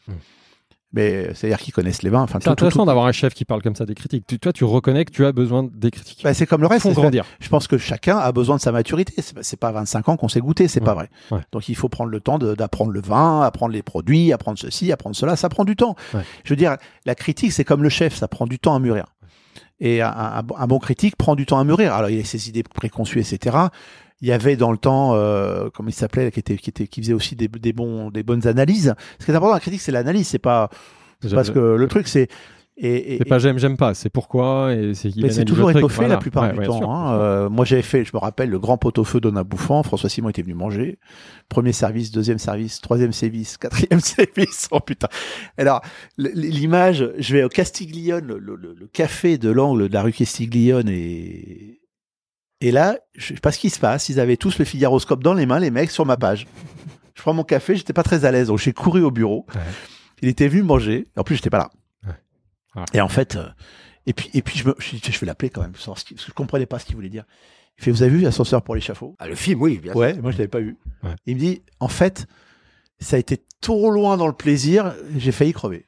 Mais 0.96 1.34
c'est-à-dire 1.34 1.58
qu'ils 1.58 1.74
connaissent 1.74 2.04
les 2.04 2.12
vins. 2.12 2.22
Enfin, 2.22 2.38
C'est 2.40 2.50
intéressant 2.52 2.82
tout. 2.82 2.86
d'avoir 2.86 3.08
un 3.08 3.12
chef 3.12 3.34
qui 3.34 3.46
parle 3.46 3.64
comme 3.64 3.76
ça 3.76 3.84
des 3.88 3.96
critiques. 3.96 4.28
Tu- 4.28 4.38
toi, 4.38 4.54
tu 4.54 4.64
reconnais 4.64 5.06
que 5.06 5.12
tu 5.12 5.26
as 5.26 5.32
besoin 5.32 5.64
des 5.74 5.90
critiques. 5.90 6.22
Bah, 6.24 6.36
c'est 6.36 6.46
comme 6.46 6.62
le 6.62 6.68
reste. 6.68 6.84
font 6.84 6.92
grandir. 6.92 7.26
Je 7.40 7.50
pense 7.50 7.68
que 7.68 7.80
chacun 7.80 8.18
a 8.18 8.32
besoin 8.32 8.58
de 8.58 8.62
sa 8.62 8.72
maturité. 8.72 9.14
C'est 9.18 9.34
pas- 9.34 9.42
C'est 9.44 9.60
pas 9.60 9.72
25 9.72 10.08
ans 10.10 10.18
qu'on 10.18 10.28
s'est 10.28 10.40
goûté, 10.40 10.68
c'est 10.68 10.82
Ouais. 10.82 10.86
pas 10.86 10.94
vrai. 10.94 11.10
Ouais. 11.32 11.40
Donc 11.52 11.68
il 11.68 11.76
faut 11.76 11.90
prendre 11.90 12.12
le 12.12 12.20
temps 12.20 12.38
de- 12.38 12.54
d'apprendre 12.54 12.92
le 12.92 13.02
vin, 13.02 13.42
apprendre 13.42 13.74
les 13.74 13.82
produits, 13.82 14.32
apprendre 14.34 14.60
ceci, 14.60 14.92
apprendre 14.92 15.16
cela. 15.16 15.36
Ça 15.36 15.50
prend 15.50 15.66
du 15.66 15.76
temps. 15.76 15.96
Ouais. 16.14 16.22
Je 16.44 16.52
veux 16.52 16.58
dire, 16.58 16.78
la 17.08 17.16
critique, 17.16 17.54
c'est 17.54 17.64
comme 17.66 17.82
le 17.82 17.90
chef, 17.90 18.16
ça 18.16 18.28
prend 18.28 18.46
du 18.46 18.60
temps 18.60 18.76
à 18.76 18.80
mûrir. 18.80 19.06
Et 19.86 20.02
un, 20.02 20.08
un- 20.10 20.44
un 20.58 20.68
bon 20.68 20.80
critique 20.80 21.16
prend 21.18 21.36
du 21.36 21.46
temps 21.46 21.60
à 21.60 21.64
mûrir. 21.66 21.94
Alors 21.94 22.10
il 22.10 22.20
a 22.20 22.24
ses 22.24 22.48
idées 22.50 22.64
préconçues, 22.64 23.20
etc. 23.20 23.58
Il 24.22 24.28
y 24.30 24.32
avait 24.32 24.56
dans 24.56 24.72
le 24.72 24.78
temps, 24.78 25.14
euh, 25.16 25.70
comment 25.74 25.90
il 25.90 25.94
s'appelait, 25.94 26.32
qui 26.32 26.40
était, 26.40 26.56
qui 26.56 26.70
était, 26.70 26.88
qui 26.88 27.02
faisait 27.02 27.14
aussi 27.14 27.36
des, 27.36 27.50
des 27.50 27.74
bons, 27.74 28.10
des 28.10 28.24
bonnes 28.24 28.48
analyses. 28.48 28.96
Ce 29.20 29.26
qui 29.26 29.32
est 29.32 29.36
important 29.36 29.50
dans 29.50 29.56
la 29.56 29.60
critique, 29.60 29.82
c'est 29.82 29.92
l'analyse. 29.92 30.28
C'est 30.30 30.40
pas 30.40 30.70
parce 31.36 31.50
que 31.54 31.60
le 31.60 31.88
truc, 31.88 32.08
c'est 32.08 32.30
et, 32.78 33.14
et- 33.14 33.18
C'est 33.20 33.26
pas 33.26 33.38
j'aime, 33.40 33.60
j'aime 33.60 33.78
pas. 33.78 33.94
C'est 33.94 34.10
pourquoi 34.10 34.74
et 34.74 34.94
c'est. 34.96 35.16
mais 35.18 35.30
c'est 35.30 35.46
toujours 35.46 35.70
étoffé 35.72 35.96
voilà. 35.98 36.16
la 36.16 36.18
plupart 36.20 36.44
Ouais, 36.46 36.54
du 36.54 36.60
ouais, 36.60 36.66
temps. 36.66 36.78
sûr, 36.80 36.90
hein. 36.90 37.18
Euh, 37.20 37.50
moi, 37.50 37.66
j'avais 37.66 37.82
fait, 37.84 38.04
je 38.04 38.12
me 38.14 38.20
rappelle, 38.20 38.50
le 38.50 38.58
grand 38.60 38.78
pot-au-feu 38.78 39.20
d'Onna 39.20 39.44
Bouffant. 39.44 39.84
François 39.84 40.10
Simon 40.10 40.30
était 40.30 40.42
venu 40.42 40.56
manger. 40.56 40.98
Premier 41.50 41.72
service, 41.72 42.12
deuxième 42.12 42.40
service, 42.40 42.82
troisième 42.82 43.12
service, 43.14 43.58
quatrième 43.58 44.00
service. 44.00 44.68
Oh 44.72 44.80
putain. 44.80 45.08
Alors, 45.58 45.82
l'image, 46.18 47.10
je 47.20 47.34
vais 47.34 47.44
au 47.44 47.50
Castiglione, 47.50 48.26
le, 48.26 48.38
le- 48.40 48.56
le- 48.56 48.74
le 48.80 48.88
café 48.88 49.38
de 49.38 49.50
l'angle 49.50 49.88
de 49.90 49.94
la 49.94 50.02
rue 50.02 50.12
Castiglione 50.14 50.90
et 50.90 51.80
et 52.62 52.72
là, 52.72 52.98
je 53.16 53.34
sais 53.34 53.40
pas 53.42 53.52
ce 53.52 53.60
qui 53.60 53.70
se 53.70 53.78
passe. 53.80 54.08
Ils 54.08 54.22
avaient 54.22 54.38
tous 54.38 54.58
le 54.58 54.64
Figaroscope 54.64 55.22
dans 55.22 55.34
les 55.34 55.46
mains, 55.46 55.60
les 55.60 55.70
mecs, 55.70 55.92
sur 55.92 56.06
ma 56.06 56.16
page. 56.16 56.48
Je 57.14 57.22
prends 57.22 57.34
mon 57.34 57.44
café, 57.44 57.76
j'étais 57.76 57.92
pas 57.92 58.04
très 58.04 58.24
à 58.24 58.32
l'aise, 58.32 58.48
donc 58.48 58.58
j'ai 58.60 58.72
couru 58.72 59.02
au 59.04 59.12
bureau. 59.12 59.46
Ouais. 59.54 59.62
Il 60.22 60.30
était 60.30 60.48
venu 60.48 60.64
manger. 60.64 61.08
En 61.18 61.24
plus, 61.24 61.36
j'étais 61.36 61.50
pas 61.50 61.58
là. 61.58 61.70
Ah. 62.76 62.86
Et 62.94 63.02
en 63.02 63.08
fait, 63.10 63.36
euh, 63.36 63.48
et 64.06 64.14
puis, 64.14 64.30
et 64.34 64.42
puis 64.42 64.58
je, 64.58 64.68
me, 64.68 64.76
je, 64.80 64.98
je 65.02 65.20
vais 65.20 65.26
l'appeler 65.28 65.50
quand 65.50 65.62
même, 65.62 65.72
parce 65.74 66.04
que 66.04 66.16
je 66.18 66.32
comprenais 66.32 66.66
pas 66.66 66.80
ce 66.80 66.86
qu'il 66.86 66.96
voulait 66.96 67.10
dire. 67.10 67.24
Il 67.78 67.84
fait, 67.84 67.92
vous 67.92 68.04
avez 68.04 68.12
vu 68.18 68.26
Ascenseur 68.26 68.62
pour 68.62 68.76
l'échafaud? 68.76 69.16
Ah, 69.20 69.28
le 69.28 69.36
film, 69.36 69.62
oui, 69.62 69.80
bien 69.80 69.94
sûr. 69.94 70.00
Ouais, 70.00 70.14
moi 70.16 70.32
je 70.32 70.38
l'avais 70.38 70.48
pas 70.48 70.60
vu. 70.60 70.78
Ouais. 71.04 71.16
Il 71.26 71.36
me 71.36 71.40
dit, 71.40 71.62
en 71.80 71.88
fait, 71.88 72.28
ça 73.00 73.16
a 73.16 73.20
été 73.20 73.44
trop 73.62 73.90
loin 73.92 74.18
dans 74.18 74.28
le 74.28 74.34
plaisir, 74.34 74.94
j'ai 75.18 75.32
failli 75.32 75.54
crever. 75.54 75.88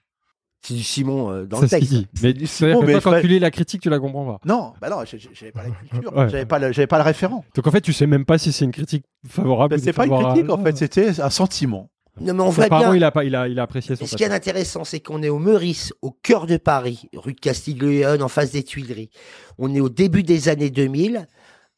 C'est 0.62 0.74
du 0.74 0.82
Simon 0.82 1.30
euh, 1.32 1.46
dans 1.46 1.62
le 1.62 1.68
texte. 1.68 1.90
dit. 1.92 2.08
Mais 2.24 2.34
du 2.34 2.48
Simon, 2.48 2.82
mais 2.82 2.94
toi, 2.94 3.02
quand 3.14 3.22
tu 3.22 3.28
lis 3.28 3.38
la 3.38 3.52
critique, 3.52 3.82
tu 3.82 3.90
la 3.92 4.00
comprends 4.00 4.26
pas. 4.26 4.40
Non, 4.46 4.74
bah 4.82 4.90
non, 4.90 4.98
j'avais 5.06 5.52
pas 5.52 5.62
la 5.64 5.70
culture, 5.70 6.18
Ouais. 6.18 6.28
j'avais 6.30 6.46
pas, 6.48 6.58
le- 6.58 6.72
j'avais 6.72 6.88
pas 6.88 6.98
le 6.98 7.04
référent. 7.04 7.46
Donc 7.56 7.68
en 7.68 7.70
fait, 7.72 7.82
tu 7.82 7.94
sais 7.94 8.08
même 8.08 8.26
pas 8.26 8.40
si 8.40 8.52
c'est 8.52 8.66
une 8.66 8.72
critique 8.72 9.06
favorable. 9.28 9.76
Ben, 9.76 9.80
ou 9.80 9.84
c'est 9.84 9.94
pas 9.94 10.08
une 10.08 10.18
critique 10.18 10.50
en 10.50 10.64
fait, 10.64 10.76
c'était 10.76 11.22
un 11.22 11.30
sentiment. 11.30 11.92
Non, 12.20 12.34
mais 12.34 12.44
on 12.44 12.50
voit 12.50 12.70
bien. 12.70 12.96
il 12.96 13.04
a 13.04 13.12
pas, 13.12 13.24
il 13.24 13.36
a, 13.36 13.48
il 13.48 13.60
a 13.60 13.64
apprécié 13.64 13.96
son. 13.96 14.06
Ce 14.06 14.16
qui 14.16 14.24
est 14.24 14.32
intéressant, 14.32 14.84
c'est 14.84 15.00
qu'on 15.00 15.22
est 15.22 15.30
au 15.30 15.40
Meurice, 15.40 15.94
au 16.02 16.12
cœur 16.12 16.46
de 16.46 16.58
Paris, 16.58 17.10
rue 17.14 17.34
de 17.34 17.40
Castiglione, 17.40 18.22
en 18.22 18.28
face 18.30 18.52
des 18.52 18.64
Tuileries. 18.64 19.10
On 19.58 19.74
est 19.74 19.82
au 19.82 19.90
début 19.90 20.24
des 20.24 20.50
années 20.50 20.70
2000. 20.70 21.28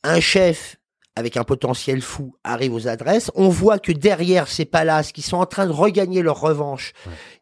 Un 0.04 0.20
chef 0.20 0.78
avec 1.18 1.36
un 1.36 1.44
potentiel 1.44 2.04
fou, 2.04 2.36
arrivent 2.44 2.76
aux 2.76 2.88
adresses. 2.88 3.32
On 3.34 3.50
voit 3.50 3.80
que 3.80 3.92
derrière 3.92 4.48
ces 4.48 4.66
palaces 4.66 5.12
qui 5.12 5.24
sont 5.24 5.38
en 5.38 5.48
train 5.48 5.66
de 5.66 5.72
regagner 5.72 6.22
leur 6.22 6.40
revanche, 6.40 6.94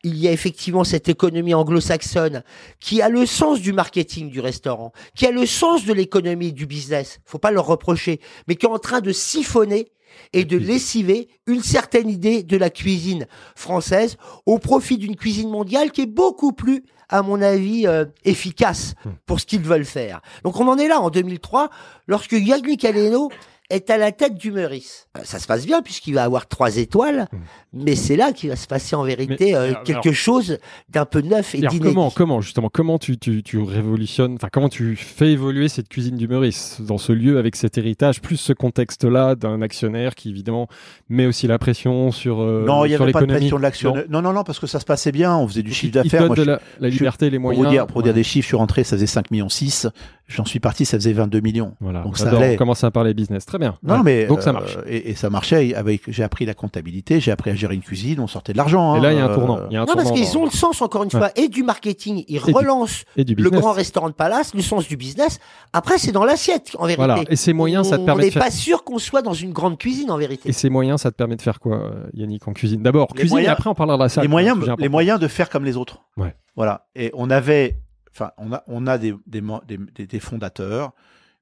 il 0.04 0.16
y 0.16 0.30
a 0.30 0.32
effectivement 0.32 0.86
cette 0.86 1.10
économie 1.10 1.54
anglo-saxonne 1.54 2.44
qui 2.80 3.02
a 3.02 3.10
le 3.10 3.26
sens 3.26 3.60
du 3.60 3.74
marketing 3.74 4.30
du 4.30 4.40
restaurant, 4.40 4.94
qui 5.14 5.28
a 5.28 5.32
le 5.32 5.46
sens 5.46 5.84
de 5.84 5.92
l'économie 5.92 6.54
du 6.54 6.66
business. 6.66 7.20
Faut 7.26 7.38
pas 7.38 7.52
leur 7.52 7.66
reprocher, 7.66 8.22
mais 8.48 8.56
qui 8.56 8.66
est 8.66 8.70
en 8.70 8.80
train 8.80 9.02
de 9.02 9.12
siphonner 9.12 9.92
et 10.34 10.46
de 10.46 10.58
lessiver 10.58 11.28
une 11.48 11.62
certaine 11.64 12.10
idée 12.10 12.44
de 12.44 12.58
la 12.58 12.70
cuisine 12.70 13.28
française 13.56 14.18
au 14.46 14.60
profit 14.60 14.98
d'une 14.98 15.16
cuisine 15.16 15.50
mondiale 15.50 15.92
qui 15.92 16.02
est 16.02 16.06
beaucoup 16.06 16.52
plus, 16.54 16.84
à 17.10 17.22
mon 17.22 17.42
avis, 17.42 17.88
euh, 17.88 18.06
efficace 18.24 18.94
pour 19.26 19.40
ce 19.40 19.46
qu'ils 19.46 19.62
veulent 19.62 19.86
faire. 19.86 20.22
Donc 20.44 20.60
on 20.60 20.68
en 20.68 20.78
est 20.78 20.88
là 20.88 21.00
en 21.02 21.10
2003, 21.10 21.70
lorsque 22.08 22.34
Yannick 22.34 22.84
Aleno 22.86 23.30
est 23.72 23.90
à 23.90 23.98
la 23.98 24.12
tête 24.12 24.36
du 24.36 24.52
Meurice. 24.52 25.08
Euh, 25.18 25.22
Ça 25.24 25.40
se 25.40 25.48
passe 25.48 25.66
bien 25.66 25.82
puisqu'il 25.82 26.14
va 26.14 26.24
avoir 26.24 26.48
trois 26.48 26.78
étoiles, 26.78 27.28
mais 27.76 27.96
c'est 27.96 28.16
là 28.16 28.32
qu'il 28.32 28.50
va 28.50 28.56
se 28.56 28.68
passer 28.68 28.96
en 28.96 29.04
vérité 29.04 29.36
Mais, 29.52 29.56
euh, 29.56 29.70
alors, 29.70 29.84
quelque 29.84 30.12
chose 30.14 30.58
d'un 30.90 31.06
peu 31.06 31.22
neuf 31.22 31.54
et 31.56 31.60
d'inédit. 31.60 31.80
comment, 31.80 32.10
comment 32.10 32.42
justement, 32.42 32.70
comment 32.72 32.98
tu, 32.98 33.18
tu, 33.18 33.44
tu 33.44 33.60
révolutionnes, 33.60 34.36
enfin 34.36 34.48
comment 34.52 34.70
tu 34.70 34.96
fais 34.96 35.32
évoluer 35.32 35.68
cette 35.68 35.90
cuisine 35.90 36.16
du 36.16 36.28
Meurice 36.28 36.80
dans 36.82 36.98
ce 36.98 37.12
lieu 37.12 37.38
avec 37.38 37.56
cet 37.56 37.78
héritage, 37.78 38.22
plus 38.22 38.38
ce 38.38 38.54
contexte-là 38.54 39.36
d'un 39.36 39.62
actionnaire 39.62 40.16
qui 40.16 40.30
évidemment 40.30 40.68
met 41.10 41.26
aussi 41.26 41.48
la 41.48 41.60
pression 41.60 42.12
sur, 42.12 42.42
euh, 42.42 42.64
non, 42.66 42.86
il 42.86 42.90
n'y 42.90 42.96
avait 42.96 43.12
pas 43.12 43.22
de 43.22 43.26
pression 43.26 43.58
de 43.58 43.62
l'actionnaire. 43.62 44.06
Non. 44.10 44.22
non, 44.22 44.34
non, 44.34 44.44
parce 44.44 44.60
que 44.60 44.68
ça 44.68 44.80
se 44.80 44.86
passait 44.86 45.12
bien. 45.12 45.36
On 45.36 45.48
faisait 45.48 45.62
du 45.64 45.70
Donc, 45.70 45.76
chiffre 45.78 45.94
d'affaires. 45.94 46.30
de 46.30 46.44
la, 46.44 46.60
la 46.80 46.90
je- 46.90 46.94
liberté, 46.94 47.30
les 47.30 47.38
Pour 47.38 47.44
moyens. 47.52 47.66
vous 47.66 47.72
dire, 47.72 47.88
pour 47.88 48.02
dire 48.04 48.12
Ouais. 48.12 48.16
des 48.20 48.24
chiffres, 48.24 48.44
je 48.46 48.48
suis 48.50 48.58
rentré, 48.58 48.84
ça 48.84 48.96
faisait 48.96 49.06
5 49.08 49.32
millions 49.32 49.50
6. 49.50 49.88
J'en 50.28 50.46
suis 50.46 50.60
parti, 50.60 50.86
ça 50.86 50.98
faisait 50.98 51.14
22 51.14 51.40
millions. 51.40 51.74
Voilà. 51.82 52.02
Donc, 52.02 52.18
ça 52.18 52.30
allait. 52.30 52.54
on 52.56 52.58
commence 52.58 52.84
à 52.84 52.90
parler 52.90 53.14
business. 53.14 53.46
Très 53.46 53.60
bien. 53.60 53.78
Non, 53.84 53.96
Ouais. 53.98 54.02
mais 54.04 54.26
Donc 54.26 54.42
ça 54.42 54.50
euh, 54.50 54.54
marche. 54.54 54.78
Et, 54.88 55.12
et 55.12 55.16
ça 55.16 55.30
marchait. 55.30 55.76
Avec, 55.76 56.02
j'ai 56.08 56.24
appris 56.24 56.46
la 56.46 56.54
comptabilité, 56.56 57.20
j'ai 57.20 57.32
appris 57.32 57.52
à 57.52 57.56
gérer 57.66 57.76
une 57.76 57.82
cuisine, 57.82 58.20
on 58.20 58.28
sortait 58.28 58.52
de 58.54 58.58
l'argent. 58.58 58.96
Et 58.96 59.00
hein, 59.00 59.02
là, 59.02 59.12
il 59.14 59.18
y 59.18 59.22
a 59.22 59.26
un 59.26 59.30
euh, 59.32 59.36
tournant. 59.36 59.60
Il 59.70 59.74
y 59.74 59.78
a 59.78 59.82
un 59.82 59.86
Non, 59.86 59.94
parce 59.96 60.12
qu'ils 60.12 60.32
dans- 60.34 60.42
ont 60.42 60.46
le 60.46 60.52
sens, 60.52 60.82
encore 60.82 61.04
une 61.04 61.10
Ouais. 61.14 61.20
fois, 61.20 61.32
et 61.36 61.48
du 61.50 61.64
marketing. 61.64 62.24
Ils 62.28 62.38
relancent 62.40 63.04
et 63.18 63.24
du 63.24 63.36
le 63.36 63.50
grand 63.50 63.72
restaurant 63.72 64.10
de 64.10 64.14
Palace, 64.14 64.54
le 64.54 64.62
sens 64.62 64.88
du 64.88 64.98
business. 64.98 65.40
Après, 65.74 65.98
c'est 65.98 66.12
dans 66.12 66.26
l'assiette, 66.26 66.72
en 66.78 66.84
vérité. 66.86 66.98
Voilà. 66.98 67.20
Et 67.30 67.36
ces 67.36 67.54
moyens, 67.54 67.88
ça 67.90 67.98
te 67.98 68.02
On 68.04 68.06
permet 68.06 68.22
de 68.22 68.26
n'est 68.28 68.32
faire. 68.32 68.44
pas 68.44 68.52
sûr 68.52 68.84
qu'on 68.84 69.00
soit 69.00 69.22
dans 69.22 69.34
une 69.34 69.52
grande 69.54 69.78
cuisine, 69.78 70.12
en 70.12 70.18
vérité. 70.18 70.48
Et 70.50 70.54
ces 70.54 70.70
moyens, 70.70 71.02
ça 71.02 71.12
te 71.12 71.16
permet 71.16 71.36
de 71.36 71.42
faire 71.42 71.60
quoi, 71.60 71.78
euh, 71.78 72.04
Yannick, 72.14 72.48
en 72.48 72.54
cuisine? 72.54 72.82
D'abord, 72.84 73.08
cuisine, 73.08 73.40
et 73.40 73.48
après 73.48 73.70
on 73.70 73.76
parlera 73.76 73.98
de 73.98 74.04
la 74.04 74.10
salle. 74.10 74.24
les 74.24 74.28
moyens, 74.30 74.58
les 74.78 74.90
moyens 74.90 75.20
de 75.20 75.28
faire 75.28 75.50
comme 75.50 75.66
les 75.66 75.76
autres. 75.78 76.00
Ouais. 76.18 76.36
Voilà. 76.56 76.88
Et 76.96 77.12
on 77.14 77.30
avait, 77.30 77.80
enfin, 78.12 78.32
on 78.38 78.54
a, 78.54 78.64
on 78.68 78.88
a 78.88 78.98
des, 78.98 79.14
des, 79.28 79.42
mo- 79.42 79.62
des, 79.68 79.78
des- 79.96 80.08
des 80.08 80.20
fondateurs. 80.20 80.92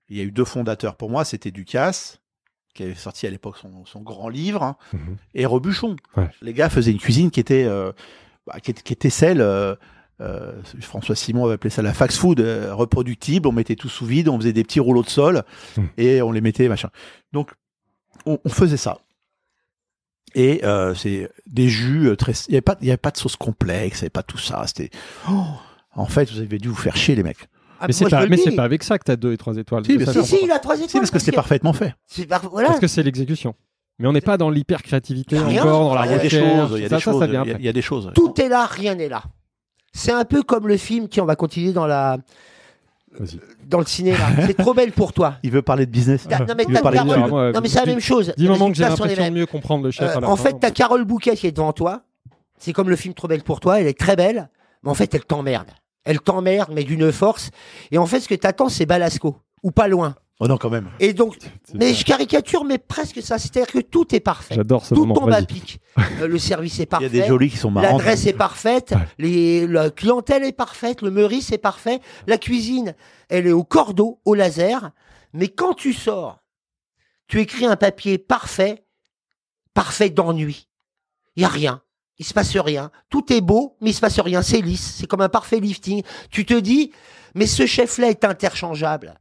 Il 0.10 0.18
y 0.18 0.22
a 0.22 0.24
eu 0.24 0.32
deux 0.32 0.46
fondateurs 0.46 0.96
pour 0.96 1.10
moi. 1.10 1.24
C'était 1.26 1.52
Ducasse, 1.52 2.20
qui 2.74 2.84
avait 2.84 2.96
sorti 2.96 3.28
à 3.28 3.30
l'époque 3.30 3.58
son, 3.58 3.86
son 3.86 4.02
grand 4.02 4.30
livre, 4.30 4.64
hein, 4.64 4.76
Mhm. 4.94 5.18
et 5.36 5.46
Rebuchon. 5.46 5.96
Ouais. 6.18 6.30
Les 6.42 6.54
gars 6.54 6.70
faisaient 6.70 6.92
une 6.92 6.98
cuisine 7.00 7.30
qui 7.32 7.40
était, 7.40 7.66
euh, 7.66 7.92
bah, 8.48 8.60
qui, 8.62 8.72
était- 8.72 8.82
qui 8.82 8.94
était 8.94 9.10
celle. 9.10 9.42
euh, 9.42 9.76
euh, 10.22 10.62
François 10.82 11.16
Simon 11.16 11.46
avait 11.46 11.56
appelé 11.56 11.70
ça 11.72 11.82
la 11.82 11.94
fax 11.94 12.18
food 12.18 12.40
reproductible. 12.40 13.48
On 13.48 13.52
mettait 13.52 13.76
tout 13.76 13.90
sous 13.90 14.06
vide, 14.06 14.30
on 14.30 14.38
faisait 14.38 14.54
des 14.54 14.64
petits 14.64 14.80
rouleaux 14.80 15.04
de 15.04 15.10
sol 15.10 15.44
Mhm. 15.78 15.90
et 15.98 16.22
on 16.22 16.32
les 16.32 16.42
mettait 16.42 16.70
machin. 16.70 16.90
Donc 17.34 17.52
on, 18.26 18.40
on 18.46 18.50
faisait 18.50 18.78
ça. 18.78 19.00
Et 20.36 20.62
c'est 20.96 21.30
des 21.46 21.70
jus 21.70 22.16
très. 22.18 22.32
Il 22.48 22.52
n'y 22.54 22.58
avait, 22.58 22.88
avait 22.90 22.98
pas 22.98 23.12
de 23.12 23.18
sauce 23.18 23.36
complexe, 23.36 24.00
il 24.00 24.02
n'y 24.02 24.06
avait 24.06 24.10
pas 24.12 24.24
tout 24.24 24.38
ça. 24.40 24.66
C'était. 24.66 24.90
Oh, 25.30 25.46
en 25.96 26.06
fait, 26.06 26.32
vous 26.32 26.40
avez 26.40 26.58
dû 26.58 26.70
vous 26.70 26.76
faire 26.76 26.96
chier, 26.96 27.16
les 27.16 27.22
mecs. 27.24 27.48
Ah, 27.80 27.86
Mais 27.88 27.94
c'est 27.94 28.10
pas, 28.10 28.26
mais 28.28 28.38
c'est 28.38 28.52
pas 28.56 28.64
avec 28.64 28.84
ça 28.84 28.98
que 28.98 29.04
t'as 29.04 29.16
deux 29.16 29.34
et 29.34 29.38
trois 29.38 29.58
étoiles. 29.58 29.86
Si, 29.86 30.00
Ça. 30.06 30.14
Si, 30.14 30.20
c'est 30.20 30.38
si, 30.38 30.44
il 30.46 30.52
a 30.52 30.60
trois 30.60 30.76
étoiles. 30.76 30.90
Si, 30.90 30.98
parce 31.00 31.12
que 31.12 31.20
c'est 31.20 31.32
parfaitement 31.32 31.74
fait. 31.74 31.94
par- 32.30 32.50
Voilà. 32.50 32.70
Parce 32.70 32.80
que 32.80 32.88
c'est 32.88 33.04
l'exécution. 33.04 33.56
Mais 34.00 34.08
on 34.08 34.14
n'est 34.14 34.22
pas 34.22 34.38
dans 34.38 34.50
l'hyper 34.50 34.82
créativité 34.82 35.38
Rien. 35.38 35.62
encore, 35.64 35.90
dans 35.90 35.96
la 35.96 36.06
Il 36.06 36.12
y 36.12 36.14
a 36.14 36.18
des 36.18 36.24
recherche. 36.24 36.44
choses, 36.44 36.72
il 36.78 36.82
y 36.82 36.86
a 36.86 36.90
des 36.90 37.00
choses, 37.00 37.24
il 37.28 37.34
y 37.34 37.68
a- 37.68 37.74
des. 37.74 38.14
Tout 38.14 38.42
est 38.42 38.50
là, 38.50 38.66
rien 38.66 38.96
n'est 38.96 39.10
là. 39.10 39.24
C'est 39.94 40.12
un 40.12 40.26
peu 40.26 40.42
comme 40.42 40.68
le 40.68 40.78
film 40.78 41.08
qui, 41.08 41.22
on 41.22 41.26
va 41.26 41.36
continuer 41.36 41.72
dans 41.74 41.86
la, 41.86 42.18
dans 43.68 43.80
le 43.80 43.86
cinéma. 43.86 44.18
c'est 44.48 44.56
trop 44.58 44.74
belle 44.74 44.92
pour 44.92 45.14
toi. 45.14 45.36
Il 45.44 45.52
veut 45.52 45.62
parler 45.62 45.86
de 45.86 45.92
business. 45.92 46.28
Non, 46.30 46.38
mais 46.58 46.64
Il 46.64 46.70
veut 46.70 46.74
t'as 46.76 46.82
parler 46.82 47.00
de 47.00 47.04
Carole- 47.04 47.30
moi, 47.30 47.52
non, 47.52 47.62
mais 47.62 47.70
c'est 47.70 47.80
la 47.80 47.86
dis- 47.86 47.90
même 47.92 48.00
chose. 48.00 48.34
Dis 48.36 48.48
moment 48.48 48.70
que 48.70 48.76
j'ai 48.76 48.84
l'impression 48.84 49.26
de 49.26 49.30
mieux 49.30 49.46
comprendre 49.46 49.84
le 49.84 49.92
chef 49.92 50.10
Euh, 50.10 50.18
à 50.18 50.22
la 50.22 50.30
en 50.30 50.36
fin. 50.36 50.46
fait, 50.50 50.58
t'as 50.60 50.72
Carole 50.72 51.04
Bouquet 51.06 51.36
qui 51.36 51.46
est 51.48 51.52
devant 51.52 51.74
toi. 51.74 52.02
C'est 52.58 52.74
comme 52.74 52.90
le 52.90 52.96
film 52.96 53.14
Trop 53.14 53.28
belle 53.28 53.44
pour 53.44 53.60
toi. 53.60 53.80
Elle 53.80 53.88
est 53.88 53.98
très 54.00 54.16
belle, 54.16 54.50
mais 54.84 54.90
en 54.90 54.94
fait, 54.96 55.14
elle 55.14 55.26
t'emmerde. 55.26 55.68
Elle 56.06 56.20
t'emmerde, 56.20 56.72
mais 56.74 56.84
d'une 56.84 57.12
force. 57.12 57.50
Et 57.92 57.98
en 57.98 58.06
fait, 58.06 58.20
ce 58.20 58.28
que 58.28 58.36
t'attends, 58.36 58.70
c'est 58.70 58.86
Balasco. 58.86 59.38
Ou 59.64 59.72
pas 59.72 59.88
loin. 59.88 60.16
Oh 60.40 60.48
non, 60.48 60.58
quand 60.58 60.70
même. 60.70 60.90
Et 61.00 61.14
donc, 61.14 61.38
mais 61.74 61.94
je 61.94 62.04
caricature, 62.04 62.66
mais 62.66 62.78
presque 62.78 63.22
ça. 63.22 63.38
C'est-à-dire 63.38 63.72
que 63.72 63.80
tout 63.80 64.14
est 64.14 64.20
parfait. 64.20 64.56
J'adore 64.56 64.84
ce 64.86 64.94
Tout 64.94 65.02
moment. 65.06 65.14
tombe 65.16 65.30
à 65.30 65.36
Vas-y. 65.36 65.46
pic. 65.46 65.80
Euh, 66.20 66.28
le 66.28 66.38
service 66.40 66.80
est 66.80 66.84
Il 66.84 66.88
parfait. 66.88 67.06
y 67.06 67.08
a 67.08 67.22
des 67.22 67.28
jolis 67.28 67.50
qui 67.50 67.56
sont 67.58 67.72
marrants. 67.72 67.98
L'adresse 67.98 68.26
est 68.26 68.34
parfaite, 68.34 68.92
Ouais. 68.92 69.08
les, 69.20 69.68
la 69.68 69.90
clientèle 69.92 70.44
est 70.44 70.52
parfaite, 70.52 71.02
le 71.02 71.12
meurice 71.12 71.52
est 71.54 71.58
parfait, 71.60 72.02
la 72.28 72.38
cuisine, 72.38 72.96
elle 73.30 73.48
est 73.48 73.52
au 73.54 73.64
cordeau, 73.64 74.20
au 74.26 74.34
laser. 74.34 74.92
Mais 75.32 75.48
quand 75.48 75.74
tu 75.76 75.94
sors, 75.94 76.40
tu 77.28 77.40
écris 77.40 77.66
un 77.66 77.78
papier 77.78 78.18
parfait, 78.18 78.84
parfait 79.74 80.10
d'ennui. 80.10 80.68
Il 81.38 81.44
y 81.44 81.46
a 81.46 81.50
rien. 81.50 81.82
Il 82.20 82.26
se 82.26 82.34
passe 82.34 82.56
rien. 82.56 82.92
Tout 83.10 83.32
est 83.34 83.42
beau, 83.42 83.76
mais 83.82 83.90
il 83.90 83.94
se 83.94 84.02
passe 84.02 84.20
rien. 84.20 84.42
C'est 84.42 84.62
lisse. 84.62 84.96
C'est 84.98 85.08
comme 85.08 85.22
un 85.22 85.30
parfait 85.30 85.60
lifting. 85.60 86.04
Tu 86.30 86.46
te 86.46 86.54
dis, 86.54 86.92
mais 87.36 87.48
ce 87.48 87.66
chef-là 87.66 88.10
est 88.10 88.24
interchangeable. 88.24 89.20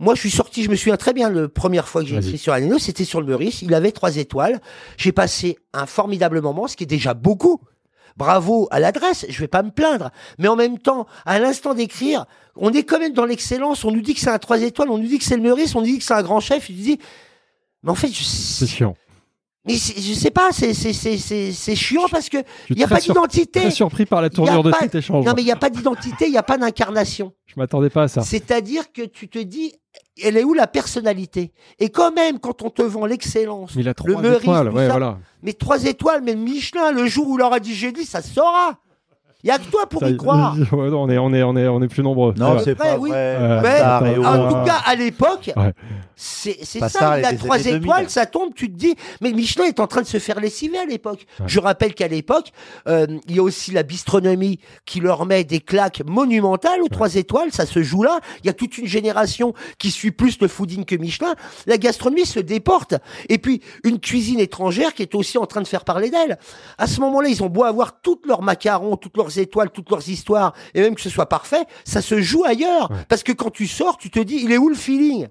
Moi, 0.00 0.14
je 0.14 0.20
suis 0.20 0.30
sorti, 0.30 0.62
je 0.62 0.70
me 0.70 0.76
souviens 0.76 0.96
très 0.96 1.12
bien, 1.12 1.28
la 1.28 1.48
première 1.48 1.88
fois 1.88 2.02
que 2.02 2.08
j'ai 2.08 2.16
écrit 2.16 2.38
sur 2.38 2.52
Aleno, 2.52 2.78
c'était 2.78 3.04
sur 3.04 3.20
le 3.20 3.26
Meurice. 3.26 3.62
Il 3.62 3.74
avait 3.74 3.90
trois 3.90 4.16
étoiles. 4.16 4.60
J'ai 4.96 5.10
passé 5.10 5.58
un 5.72 5.86
formidable 5.86 6.40
moment, 6.40 6.68
ce 6.68 6.76
qui 6.76 6.84
est 6.84 6.88
déjà 6.88 7.14
beaucoup. 7.14 7.60
Bravo 8.16 8.68
à 8.70 8.80
l'adresse, 8.80 9.26
je 9.28 9.38
vais 9.40 9.48
pas 9.48 9.62
me 9.62 9.70
plaindre. 9.70 10.10
Mais 10.38 10.48
en 10.48 10.56
même 10.56 10.78
temps, 10.78 11.06
à 11.24 11.38
l'instant 11.38 11.74
d'écrire, 11.74 12.26
on 12.56 12.72
est 12.72 12.82
quand 12.84 12.98
même 12.98 13.12
dans 13.12 13.24
l'excellence. 13.24 13.84
On 13.84 13.90
nous 13.90 14.00
dit 14.00 14.14
que 14.14 14.20
c'est 14.20 14.30
un 14.30 14.38
trois 14.38 14.60
étoiles, 14.62 14.90
on 14.90 14.98
nous 14.98 15.06
dit 15.06 15.18
que 15.18 15.24
c'est 15.24 15.36
le 15.36 15.42
Meurice, 15.42 15.74
on 15.74 15.80
nous 15.80 15.86
dit 15.86 15.98
que 15.98 16.04
c'est 16.04 16.14
un 16.14 16.22
grand 16.22 16.40
chef. 16.40 16.66
Tu 16.66 16.72
dis, 16.72 16.98
mais 17.82 17.90
en 17.90 17.94
fait, 17.94 18.08
je, 18.08 18.22
C'est 18.22 18.66
chiant. 18.66 18.96
Mais 19.68 19.74
je 19.74 20.14
sais 20.14 20.30
pas, 20.30 20.48
c'est 20.52 21.74
chiant 21.76 22.06
parce 22.10 22.28
que 22.28 22.38
Je 22.68 22.74
il 22.74 22.78
y 22.80 22.82
a 22.82 22.86
suis 22.86 22.94
pas 22.94 23.00
d'identité. 23.00 23.60
Très 23.60 23.70
surpris 23.70 24.06
par 24.06 24.20
la 24.22 24.30
tournure 24.30 24.62
de 24.62 24.70
pas- 24.70 24.78
cet 24.80 24.94
échange. 24.96 25.24
Non 25.24 25.32
mais 25.36 25.42
il 25.42 25.48
y 25.48 25.52
a 25.52 25.56
pas 25.56 25.70
d'identité, 25.70 26.26
il 26.26 26.32
y 26.32 26.38
a 26.38 26.42
pas 26.42 26.58
d'incarnation. 26.58 27.32
Je 27.46 27.54
m'attendais 27.56 27.90
pas 27.90 28.04
à 28.04 28.08
ça. 28.08 28.22
C'est-à-dire 28.22 28.92
que 28.92 29.02
tu 29.02 29.28
te 29.28 29.38
dis, 29.38 29.72
elle 30.22 30.36
est 30.36 30.44
où 30.44 30.54
la 30.54 30.66
personnalité? 30.66 31.52
Et 31.78 31.90
quand 31.90 32.12
même, 32.12 32.38
quand 32.40 32.62
on 32.62 32.70
te 32.70 32.82
vend 32.82 33.06
l'excellence, 33.06 33.74
Mais 33.76 33.82
il 33.82 33.88
a 33.88 33.94
trois 33.94 34.20
Meurice, 34.20 34.40
étoiles. 34.42 34.68
Ouais, 34.70 34.86
ça. 34.86 34.90
voilà. 34.92 35.18
mais 35.42 35.52
trois 35.52 35.84
étoiles, 35.84 36.22
mais 36.24 36.32
le 36.34 36.40
Michelin, 36.40 36.90
le 36.92 37.06
jour 37.06 37.28
où 37.28 37.38
il 37.38 37.42
aura 37.42 37.60
dit 37.60 37.74
j'ai 37.74 37.92
dit, 37.92 38.04
ça 38.04 38.22
saura. 38.22 38.78
Il 39.44 39.46
y 39.46 39.50
a 39.52 39.58
que 39.58 39.66
toi 39.70 39.86
pour 39.88 40.00
Ça- 40.00 40.10
y 40.10 40.16
croire. 40.16 40.56
Ouais, 40.72 40.90
non, 40.90 41.02
on 41.04 41.08
est, 41.10 41.16
on 41.18 41.32
est, 41.32 41.42
on 41.44 41.56
est, 41.56 41.68
on 41.68 41.80
est 41.80 41.86
plus 41.88 42.02
nombreux. 42.02 42.34
Non, 42.36 42.54
Ouais. 42.56 42.62
c'est 42.64 42.74
pas 42.74 42.98
oui. 42.98 43.10
vrai. 43.10 43.36
Euh, 43.38 43.60
Mais, 43.62 44.24
en 44.26 44.48
tout 44.48 44.64
cas, 44.64 44.80
à 44.84 44.94
l'époque, 44.96 45.52
Ouais. 45.56 45.72
C'est 46.20 46.64
ça. 46.64 46.88
ça, 46.88 47.18
Il 47.20 47.24
a 47.24 47.32
trois 47.34 47.56
années 47.56 47.64
2000. 47.72 47.82
étoiles, 47.82 48.10
ça 48.10 48.26
tombe. 48.26 48.52
Tu 48.54 48.68
te 48.70 48.76
dis, 48.76 48.94
mais 49.20 49.32
Michelin 49.32 49.64
est 49.66 49.78
en 49.78 49.86
train 49.86 50.02
de 50.02 50.06
se 50.06 50.18
faire 50.18 50.40
lessiver 50.40 50.76
à 50.78 50.84
l'époque. 50.84 51.26
Ouais. 51.38 51.46
Je 51.46 51.60
rappelle 51.60 51.94
qu'à 51.94 52.08
l'époque, 52.08 52.50
euh, 52.88 53.06
il 53.28 53.36
y 53.36 53.38
a 53.38 53.42
aussi 53.42 53.70
la 53.70 53.84
bistronomie 53.84 54.58
qui 54.84 54.98
leur 55.00 55.26
met 55.26 55.44
des 55.44 55.60
claques 55.60 56.02
monumentales 56.04 56.82
aux 56.82 56.88
trois 56.88 57.14
étoiles. 57.14 57.52
Ça 57.52 57.66
se 57.66 57.82
joue 57.82 58.02
là. 58.02 58.18
Il 58.42 58.46
y 58.46 58.50
a 58.50 58.52
toute 58.52 58.78
une 58.78 58.86
génération 58.86 59.54
qui 59.78 59.90
suit 59.92 60.10
plus 60.10 60.40
le 60.40 60.48
fooding 60.48 60.84
que 60.84 60.96
Michelin. 60.96 61.34
La 61.66 61.78
gastronomie 61.78 62.26
se 62.26 62.40
déporte. 62.40 62.94
Et 63.28 63.38
puis 63.38 63.62
une 63.84 64.00
cuisine 64.00 64.40
étrangère 64.40 64.94
qui 64.94 65.02
est 65.02 65.14
aussi 65.14 65.38
en 65.38 65.46
train 65.46 65.62
de 65.62 65.68
faire 65.68 65.84
parler 65.84 66.10
d'elle. 66.10 66.38
À 66.78 66.86
ce 66.88 67.00
moment-là, 67.00 67.28
ils 67.28 67.42
ont 67.44 67.48
beau 67.48 67.62
avoir 67.64 68.00
toutes 68.00 68.26
leurs 68.26 68.42
macarons, 68.42 68.96
toutes 68.96 69.16
leurs 69.16 69.38
étoiles, 69.38 69.70
toutes 69.70 69.90
leurs 69.90 70.08
histoires, 70.08 70.52
et 70.74 70.80
même 70.80 70.94
que 70.94 71.00
ce 71.00 71.10
soit 71.10 71.26
parfait, 71.28 71.64
ça 71.84 72.02
se 72.02 72.20
joue 72.20 72.44
ailleurs. 72.44 72.90
Ouais. 72.90 72.96
Parce 73.08 73.22
que 73.22 73.32
quand 73.32 73.50
tu 73.50 73.66
sors, 73.68 73.96
tu 73.98 74.10
te 74.10 74.18
dis, 74.18 74.40
il 74.42 74.50
est 74.52 74.58
où 74.58 74.68
le 74.68 74.74
feeling? 74.74 75.28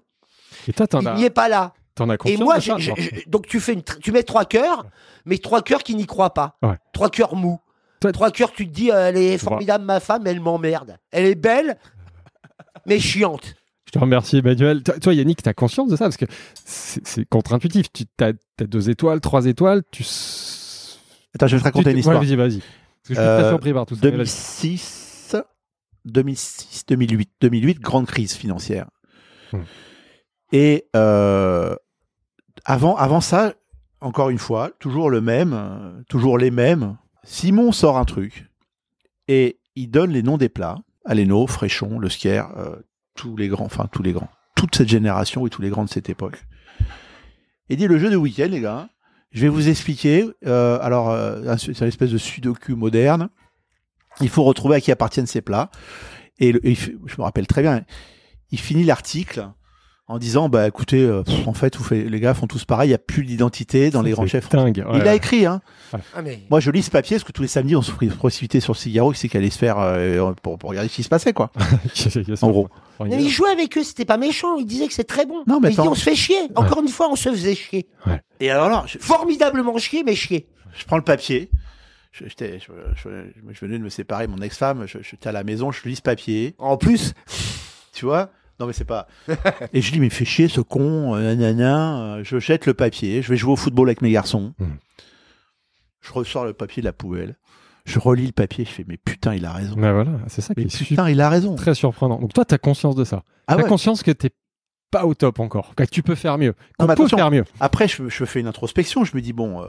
Et 0.67 0.73
toi, 0.73 0.87
t'en 0.87 1.01
Il 1.01 1.07
as, 1.07 1.13
n'y 1.15 1.23
est 1.23 1.29
pas 1.29 1.47
là. 1.49 1.73
t'en 1.95 2.09
as 2.09 2.15
Et 2.15 2.17
conscience 2.17 2.39
moi, 2.41 2.55
de 2.57 2.61
ça, 2.61 2.77
j'ai- 2.77 2.93
toi 2.93 2.95
j'ai- 3.03 3.23
donc 3.27 3.47
tu 3.47 3.59
fais 3.59 3.73
une, 3.73 3.79
tr- 3.81 3.99
tu 3.99 4.11
mets 4.11 4.23
trois 4.23 4.45
cœurs, 4.45 4.85
mais 5.25 5.37
trois 5.37 5.61
cœurs 5.61 5.83
qui 5.83 5.95
n'y 5.95 6.05
croient 6.05 6.33
pas. 6.33 6.57
Ouais. 6.61 6.77
Trois 6.93 7.09
cœurs 7.09 7.35
mous. 7.35 7.59
Toi- 8.01 8.11
trois 8.11 8.29
cœurs, 8.31 8.51
tu 8.51 8.67
te 8.67 8.71
dis, 8.73 8.91
euh, 8.91 9.09
elle 9.09 9.17
est 9.17 9.37
formidable, 9.37 9.83
ma 9.85 9.99
femme, 9.99 10.27
elle 10.27 10.39
m'emmerde. 10.39 10.97
Elle 11.11 11.25
est 11.25 11.35
belle, 11.35 11.77
mais 12.85 12.99
chiante. 12.99 13.55
Je 13.85 13.91
te 13.91 13.99
remercie, 13.99 14.37
Emmanuel. 14.37 14.83
Toi, 14.83 14.99
toi, 14.99 15.13
Yannick, 15.13 15.41
t'as 15.41 15.53
conscience 15.53 15.89
de 15.89 15.95
ça? 15.95 16.05
Parce 16.05 16.17
que 16.17 16.25
c'est 16.65 17.07
c'est 17.07 17.25
contre-intuitif. 17.25 17.87
Tu 17.93 18.03
as, 18.21 18.33
deux 18.65 18.89
étoiles, 18.89 19.21
trois 19.21 19.45
étoiles. 19.45 19.81
Tu. 19.91 20.03
s- 20.03 20.99
Attends, 21.33 21.47
je 21.47 21.55
vais 21.55 21.59
te 21.61 21.63
raconter 21.65 21.85
tu- 21.85 21.91
une 21.91 21.97
histoire. 21.99 22.19
Ouais, 22.19 22.25
vas-y, 22.25 22.35
vas-y. 22.35 22.59
Parce 22.59 22.61
que 23.07 23.13
je 23.13 23.13
suis 23.13 23.19
Euh, 23.21 23.39
très 23.41 23.49
surpris 23.49 23.73
par 23.73 23.85
tout 23.85 23.95
ça. 23.95 24.01
Mais 24.03 24.09
vas-y. 24.11 24.17
2006, 24.17 25.35
2006, 26.05 26.83
2008, 26.87 27.29
2008, 27.41 27.79
grande 27.79 28.05
crise 28.07 28.33
financière. 28.33 28.87
Hmm. 29.53 29.59
Et 30.51 30.87
euh, 30.95 31.75
avant, 32.65 32.95
avant 32.95 33.21
ça, 33.21 33.53
encore 34.01 34.29
une 34.29 34.37
fois, 34.37 34.71
toujours 34.79 35.09
le 35.09 35.21
même, 35.21 35.53
euh, 35.53 36.01
toujours 36.09 36.37
les 36.37 36.51
mêmes. 36.51 36.97
Simon 37.23 37.71
sort 37.71 37.97
un 37.97 38.05
truc 38.05 38.49
et 39.27 39.59
il 39.75 39.89
donne 39.89 40.11
les 40.11 40.23
noms 40.23 40.37
des 40.37 40.49
plats. 40.49 40.77
Aleno, 41.05 41.47
Fréchon, 41.47 41.99
Le 41.99 42.09
Skier, 42.09 42.43
euh, 42.57 42.75
tous 43.15 43.35
les 43.37 43.47
grands, 43.47 43.65
enfin 43.65 43.87
tous 43.91 44.03
les 44.03 44.13
grands, 44.13 44.29
toute 44.55 44.75
cette 44.75 44.89
génération 44.89 45.47
et 45.47 45.49
tous 45.49 45.61
les 45.61 45.69
grands 45.69 45.85
de 45.85 45.89
cette 45.89 46.09
époque. 46.09 46.45
Il 47.69 47.77
dit 47.77 47.87
le 47.87 47.97
jeu 47.97 48.09
de 48.09 48.15
week-end, 48.15 48.47
les 48.49 48.61
gars. 48.61 48.89
Je 49.31 49.41
vais 49.41 49.49
vous 49.49 49.67
expliquer. 49.67 50.25
Euh, 50.45 50.79
alors, 50.81 51.15
c'est 51.57 51.77
une 51.79 51.87
espèce 51.87 52.11
de 52.11 52.17
sudoku 52.17 52.75
moderne. 52.75 53.29
Il 54.21 54.29
faut 54.29 54.43
retrouver 54.43 54.77
à 54.77 54.81
qui 54.81 54.91
appartiennent 54.91 55.27
ces 55.27 55.41
plats. 55.41 55.69
Et, 56.39 56.49
et 56.63 56.75
je 56.75 56.91
me 57.17 57.23
rappelle 57.23 57.45
très 57.45 57.61
bien. 57.61 57.83
Il 58.51 58.59
finit 58.59 58.85
l'article 58.85 59.49
en 60.09 60.19
disant 60.19 60.47
bah 60.47 60.67
écoutez, 60.67 61.01
euh, 61.03 61.21
pff, 61.23 61.47
en 61.47 61.53
fait, 61.53 61.75
vous 61.75 61.85
les 61.93 62.19
gars 62.19 62.33
font 62.33 62.47
tous 62.47 62.63
pareil. 62.65 62.87
Il 62.87 62.91
n'y 62.91 62.95
a 62.95 62.99
plus 62.99 63.23
d'identité 63.25 63.89
dans 63.89 64.01
les 64.01 64.11
grands 64.11 64.25
chefs. 64.27 64.49
Dingue. 64.49 64.85
Il 64.93 65.07
a 65.07 65.13
écrit, 65.15 65.45
hein. 65.45 65.61
Ah, 66.15 66.21
mais... 66.23 66.39
Moi, 66.49 66.59
je 66.61 66.71
lis 66.71 66.83
ce 66.83 66.89
papier 66.91 67.17
parce 67.17 67.25
que 67.25 67.31
tous 67.33 67.41
les 67.41 67.47
samedis, 67.47 67.75
on 67.75 67.81
se 67.81 67.91
précipitait 67.91 68.59
sur 68.61 68.73
le 68.73 68.77
Figaro, 68.77 69.11
qui 69.11 69.19
c'est 69.19 69.27
qu'elle 69.29 69.41
allait 69.41 69.49
se 69.51 69.57
faire 69.57 69.77
euh, 69.79 70.31
pour, 70.41 70.57
pour 70.57 70.69
regarder 70.69 70.89
ce 70.89 70.95
qui 70.95 71.03
se 71.03 71.09
passait, 71.09 71.33
quoi. 71.33 71.51
En 72.41 72.49
gros. 72.51 72.69
Non, 72.99 73.05
mais 73.05 73.21
il 73.23 73.29
jouait 73.29 73.49
avec 73.51 73.77
eux, 73.77 73.83
c'était 73.83 74.05
pas 74.05 74.17
méchant. 74.17 74.57
Il 74.57 74.65
disait 74.65 74.87
que 74.87 74.93
c'est 74.93 75.03
très 75.03 75.25
bon. 75.25 75.43
Non, 75.45 75.59
mais 75.59 75.69
il 75.69 75.75
dit 75.75 75.79
on 75.81 75.93
se 75.95 76.03
fait 76.03 76.15
chier. 76.15 76.37
Encore 76.55 76.81
une 76.81 76.87
fois, 76.87 77.09
on 77.11 77.15
se 77.15 77.29
faisait 77.29 77.55
chier. 77.55 77.87
Et 78.39 78.49
alors 78.49 78.69
là, 78.69 78.83
je, 78.87 78.97
Formidablement 78.99 79.77
chier, 79.77 80.03
mais 80.03 80.15
chier. 80.15 80.47
je 80.77 80.85
prends 80.85 80.97
le 80.97 81.03
papier. 81.03 81.49
Je, 82.11 82.23
je, 82.25 82.57
je- 82.95 83.53
je 83.53 83.59
venais 83.65 83.77
de 83.77 83.83
me 83.83 83.89
séparer, 83.89 84.25
de 84.25 84.31
mon 84.31 84.41
ex-femme. 84.41 84.85
Je- 84.87 84.97
J'étais 85.03 85.29
à 85.29 85.31
la 85.31 85.43
maison, 85.43 85.71
je 85.71 85.87
lis 85.87 85.97
ce 85.97 86.01
papier. 86.01 86.55
En 86.57 86.77
plus, 86.77 87.13
Tu 87.93 88.05
vois 88.05 88.29
Non, 88.59 88.65
mais 88.65 88.73
c'est 88.73 88.85
pas. 88.85 89.07
Et 89.73 89.81
je 89.81 89.91
dis, 89.91 89.99
mais 89.99 90.07
il 90.07 90.11
fait 90.13 90.25
chier 90.25 90.47
ce 90.47 90.61
con, 90.61 91.15
euh, 91.15 91.35
nanana. 91.35 92.15
Euh, 92.15 92.23
Je 92.23 92.39
jette 92.39 92.65
le 92.65 92.73
papier. 92.73 93.21
Je 93.21 93.29
vais 93.29 93.37
jouer 93.37 93.51
au 93.53 93.55
football 93.55 93.87
avec 93.89 94.01
mes 94.01 94.11
garçons. 94.11 94.53
Hmm. 94.59 94.65
Je 96.01 96.11
ressors 96.13 96.45
le 96.45 96.53
papier 96.53 96.81
de 96.81 96.87
la 96.87 96.93
poubelle. 96.93 97.35
Je 97.85 97.99
relis 97.99 98.25
le 98.25 98.31
papier. 98.31 98.65
Je 98.65 98.69
fais, 98.71 98.85
mais 98.87 98.97
putain, 98.97 99.35
il 99.35 99.45
a 99.45 99.51
raison. 99.53 99.75
Mais 99.77 99.91
voilà, 99.91 100.11
c'est 100.27 100.41
ça 100.41 100.53
qui 100.55 100.61
Mais 100.61 100.67
est 100.67 100.77
putain, 100.85 101.09
il 101.09 101.21
a 101.21 101.29
raison. 101.29 101.55
très 101.55 101.75
surprenant. 101.75 102.19
Donc 102.19 102.33
toi, 102.33 102.45
tu 102.45 102.53
as 102.53 102.57
conscience 102.57 102.95
de 102.95 103.03
ça. 103.03 103.23
Ah 103.47 103.55
T'as 103.55 103.63
ouais. 103.63 103.69
conscience 103.69 104.03
que 104.03 104.11
t'es 104.11 104.31
pas 104.91 105.05
au 105.05 105.13
top 105.13 105.39
encore, 105.39 105.75
que 105.75 105.83
tu 105.83 106.01
peux 106.01 106.15
faire 106.15 106.37
mieux, 106.37 106.53
qu'on 106.79 106.87
peut 106.87 107.07
faire 107.07 107.29
mieux. 107.29 107.43
Après, 107.59 107.87
je, 107.87 108.07
je 108.09 108.25
fais 108.25 108.39
une 108.39 108.47
introspection. 108.47 109.03
Je 109.03 109.15
me 109.15 109.21
dis, 109.21 109.33
bon, 109.33 109.61
euh, 109.61 109.67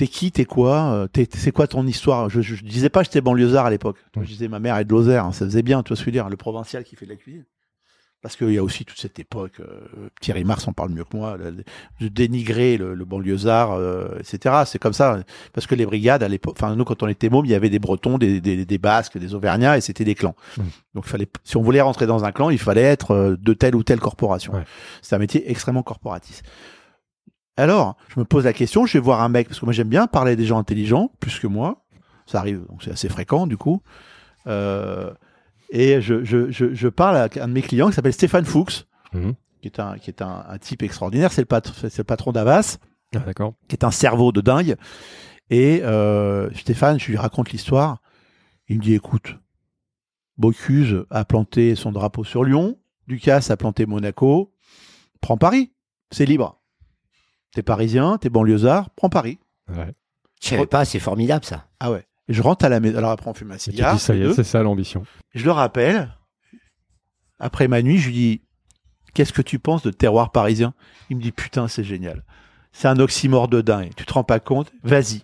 t'es 0.00 0.06
qui, 0.08 0.32
t'es 0.32 0.44
quoi 0.46 0.92
euh, 0.94 1.06
t'es- 1.06 1.28
C'est 1.34 1.52
quoi 1.52 1.66
ton 1.66 1.86
histoire? 1.86 2.30
Je, 2.30 2.40
je, 2.40 2.54
je 2.54 2.64
disais 2.64 2.88
pas 2.88 3.02
j'étais 3.02 3.20
banlieusard 3.20 3.66
à 3.66 3.70
l'époque. 3.70 3.96
Je 4.22 4.26
disais 4.28 4.48
ma 4.48 4.58
mère 4.58 4.76
est 4.78 4.84
de 4.84 4.90
Lozère. 4.90 5.26
hein, 5.26 5.32
ça 5.32 5.44
faisait 5.44 5.62
bien, 5.62 5.82
tu 5.82 5.88
vois 5.88 5.96
ce 5.96 6.00
que 6.00 6.04
je 6.06 6.10
veux 6.10 6.12
dire, 6.12 6.28
le 6.28 6.36
provincial 6.36 6.84
qui 6.84 6.96
fait 6.96 7.04
de 7.06 7.10
la 7.10 7.16
cuisine. 7.16 7.44
Parce 8.22 8.36
qu'il 8.36 8.50
y 8.52 8.58
a 8.58 8.62
aussi 8.62 8.84
toute 8.84 8.98
cette 8.98 9.18
époque, 9.18 9.60
euh, 9.60 10.08
Thierry 10.20 10.44
Mars 10.44 10.68
en 10.68 10.74
parle 10.74 10.90
mieux 10.90 11.04
que 11.04 11.16
moi, 11.16 11.38
le- 11.38 11.64
de 12.02 12.08
dénigrer 12.08 12.76
le, 12.76 12.92
le 12.94 13.04
banlieusard, 13.06 13.72
euh, 13.72 14.18
etc. 14.18 14.64
C'est 14.66 14.78
comme 14.78 14.92
ça. 14.92 15.20
Parce 15.54 15.66
que 15.66 15.74
les 15.74 15.86
brigades, 15.86 16.22
à 16.22 16.28
l'époque, 16.28 16.56
enfin, 16.60 16.76
nous, 16.76 16.84
quand 16.84 17.02
on 17.02 17.08
était 17.08 17.30
mômes, 17.30 17.46
il 17.46 17.50
y 17.50 17.54
avait 17.54 17.70
des 17.70 17.78
Bretons, 17.78 18.18
des, 18.18 18.42
des, 18.42 18.66
des 18.66 18.78
Basques, 18.78 19.16
des 19.16 19.34
Auvergnats, 19.34 19.78
et 19.78 19.80
c'était 19.80 20.04
des 20.04 20.14
clans. 20.14 20.34
Donc, 20.94 21.06
fallait, 21.06 21.28
si 21.44 21.56
on 21.56 21.62
voulait 21.62 21.80
rentrer 21.80 22.06
dans 22.06 22.24
un 22.24 22.30
clan, 22.32 22.50
il 22.50 22.58
fallait 22.58 22.82
être 22.82 23.38
de 23.40 23.52
telle 23.54 23.74
ou 23.74 23.82
telle 23.82 24.00
corporation. 24.00 24.52
Ouais. 24.52 24.64
C'est 25.00 25.14
un 25.16 25.18
métier 25.18 25.50
extrêmement 25.50 25.82
corporatiste. 25.82 26.42
Alors, 27.56 27.96
je 28.08 28.18
me 28.20 28.24
pose 28.24 28.44
la 28.44 28.52
question, 28.52 28.86
je 28.86 28.94
vais 28.94 29.02
voir 29.04 29.20
un 29.20 29.28
mec, 29.28 29.48
parce 29.48 29.60
que 29.60 29.64
moi 29.66 29.72
j'aime 29.72 29.88
bien 29.88 30.06
parler 30.06 30.36
des 30.36 30.46
gens 30.46 30.58
intelligents, 30.58 31.10
plus 31.20 31.38
que 31.38 31.46
moi. 31.46 31.84
Ça 32.26 32.38
arrive, 32.38 32.64
donc 32.68 32.82
c'est 32.82 32.90
assez 32.92 33.08
fréquent 33.08 33.46
du 33.46 33.56
coup. 33.56 33.82
Euh, 34.46 35.12
et 35.70 36.00
je, 36.00 36.24
je, 36.24 36.50
je, 36.50 36.74
je 36.74 36.88
parle 36.88 37.16
à 37.16 37.28
un 37.42 37.48
de 37.48 37.52
mes 37.52 37.62
clients 37.62 37.88
qui 37.88 37.94
s'appelle 37.94 38.12
Stéphane 38.12 38.44
Fuchs, 38.44 38.86
Mhm. 39.12 39.34
qui 39.60 39.68
est 39.68 39.80
un, 39.80 39.98
qui 39.98 40.10
est 40.10 40.22
un, 40.22 40.44
un 40.48 40.58
type 40.58 40.82
extraordinaire. 40.82 41.32
C'est 41.32 41.42
le, 41.42 41.46
pat- 41.46 41.72
c'est 41.76 41.98
le 41.98 42.04
patron 42.04 42.32
d'Avas, 42.32 42.78
Ah, 43.14 43.18
D'accord. 43.20 43.54
qui 43.68 43.74
est 43.76 43.84
un 43.84 43.90
cerveau 43.90 44.30
de 44.32 44.40
dingue. 44.40 44.76
Et 45.50 45.80
euh, 45.82 46.48
Stéphane, 46.54 46.98
je 47.00 47.08
lui 47.08 47.16
raconte 47.16 47.50
l'histoire. 47.50 47.98
Il 48.68 48.78
me 48.78 48.82
dit 48.82 48.94
écoute, 48.94 49.34
Bocuse 50.38 51.04
a 51.10 51.24
planté 51.24 51.74
son 51.74 51.92
drapeau 51.92 52.24
sur 52.24 52.44
Lyon, 52.44 52.78
Ducasse 53.08 53.50
a 53.50 53.56
planté 53.56 53.84
Monaco, 53.86 54.54
prends 55.20 55.36
Paris, 55.36 55.72
c'est 56.12 56.24
libre. 56.24 56.59
T'es 57.52 57.62
parisien, 57.62 58.18
t'es 58.18 58.28
banlieusard, 58.30 58.90
prends 58.90 59.08
Paris. 59.08 59.38
Ouais. 59.68 59.92
je 60.42 60.48
savais 60.48 60.66
pas, 60.66 60.84
c'est 60.84 60.98
formidable 61.00 61.44
ça. 61.44 61.66
Ah 61.80 61.90
ouais. 61.90 62.06
Et 62.28 62.32
je 62.32 62.42
rentre 62.42 62.64
à 62.64 62.68
la 62.68 62.78
maison. 62.80 62.98
Alors 62.98 63.10
après, 63.10 63.28
on 63.28 63.34
fume 63.34 63.50
un 63.50 63.56
Et 63.56 63.58
tu 63.58 63.70
cigare. 63.72 63.94
dis, 63.94 64.00
ça 64.00 64.14
y 64.14 64.22
est, 64.22 64.32
c'est 64.34 64.44
ça 64.44 64.62
l'ambition. 64.62 65.04
Je 65.34 65.44
le 65.44 65.50
rappelle. 65.50 66.16
Après 67.38 67.68
ma 67.68 67.82
nuit, 67.82 67.98
je 67.98 68.06
lui 68.08 68.14
dis 68.14 68.40
Qu'est-ce 69.14 69.32
que 69.32 69.42
tu 69.42 69.58
penses 69.58 69.82
de 69.82 69.90
terroir 69.90 70.30
parisien? 70.30 70.72
Il 71.08 71.16
me 71.16 71.22
dit 71.22 71.32
Putain, 71.32 71.66
c'est 71.66 71.82
génial. 71.84 72.22
C'est 72.72 72.86
un 72.86 72.98
oxymore 73.00 73.48
de 73.48 73.60
dingue. 73.60 73.90
Tu 73.96 74.04
te 74.04 74.12
rends 74.12 74.22
pas 74.24 74.38
compte? 74.38 74.72
Vas-y. 74.84 75.22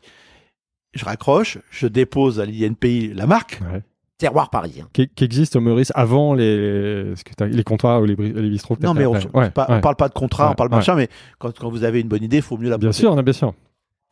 Je 0.94 1.04
raccroche, 1.04 1.58
je 1.70 1.86
dépose 1.86 2.40
à 2.40 2.46
l'INPI 2.46 3.12
la 3.14 3.26
marque. 3.26 3.60
Ouais. 3.70 3.82
Terroir 4.18 4.48
parisien. 4.50 4.88
Qui, 4.92 5.08
qui 5.08 5.24
existe 5.24 5.56
au 5.56 5.60
Meurice 5.60 5.92
avant 5.94 6.32
les, 6.34 7.12
ce 7.16 7.22
que 7.22 7.34
t'as- 7.34 7.46
les 7.46 7.64
comptoirs 7.64 8.00
ou 8.00 8.04
les, 8.06 8.16
les 8.16 8.48
bistrots. 8.50 8.76
Non, 8.80 8.94
mais 8.94 9.04
on, 9.04 9.14
après. 9.14 9.28
Ouais, 9.38 9.50
pas- 9.50 9.66
ouais. 9.68 9.74
on 9.76 9.80
parle 9.80 9.96
pas 9.96 10.08
de 10.08 10.14
contrat, 10.14 10.46
Ouais, 10.46 10.52
on 10.52 10.54
parle 10.54 10.70
ouais. 10.70 10.76
machin, 10.76 10.94
mais 10.94 11.08
quand, 11.38 11.56
quand 11.58 11.68
vous 11.68 11.84
avez 11.84 12.00
une 12.00 12.08
bonne 12.08 12.22
idée, 12.22 12.36
il 12.38 12.42
faut 12.42 12.56
mieux 12.56 12.70
la 12.70 12.78
Bien 12.78 12.92
sûr, 12.92 13.14
non, 13.14 13.22
bien 13.22 13.32
sûr. 13.34 13.52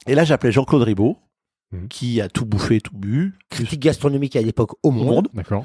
Et 0.06 0.14
là, 0.14 0.24
j'appelais 0.24 0.52
Jean-Claude 0.52 0.82
Ribaud, 0.82 1.16
Mhm. 1.72 1.88
qui 1.88 2.20
a 2.20 2.28
tout 2.28 2.44
bouffé, 2.44 2.80
tout 2.80 2.94
bu, 2.96 3.32
Critique 3.48 3.80
gastronomique 3.80 4.36
à 4.36 4.42
l'époque 4.42 4.72
au 4.82 4.88
au 4.88 4.90
monde. 4.90 5.28
D'accord. 5.32 5.64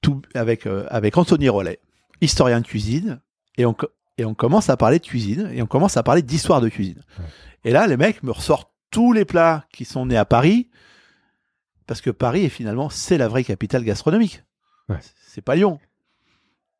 tout 0.00 0.22
avec 0.34 0.66
euh, 0.66 0.86
avec 0.88 1.16
Anthony 1.18 1.48
Rollet, 1.50 1.78
historien 2.22 2.60
de 2.60 2.66
cuisine, 2.66 3.20
et 3.58 3.66
on 3.66 3.74
et 4.18 4.24
on 4.24 4.34
commence 4.34 4.70
à 4.70 4.76
parler 4.76 4.98
de 4.98 5.04
cuisine 5.06 5.50
et 5.52 5.60
on 5.62 5.66
commence 5.66 5.96
à 5.96 6.02
parler 6.02 6.22
d'histoire 6.22 6.60
de 6.60 6.68
cuisine. 6.68 7.02
Ouais. 7.18 7.24
Et 7.64 7.70
là, 7.72 7.86
les 7.86 7.96
mecs 7.96 8.22
me 8.22 8.30
ressortent 8.32 8.70
tous 8.90 9.12
les 9.12 9.24
plats 9.24 9.64
qui 9.72 9.84
sont 9.84 10.06
nés 10.06 10.16
à 10.16 10.24
Paris, 10.24 10.68
parce 11.90 12.00
que 12.00 12.10
Paris 12.10 12.44
est 12.44 12.48
finalement 12.50 12.88
c'est 12.88 13.18
la 13.18 13.26
vraie 13.26 13.42
capitale 13.42 13.82
gastronomique. 13.82 14.44
Ouais. 14.88 14.98
C'est 15.26 15.40
pas 15.40 15.56
Lyon. 15.56 15.80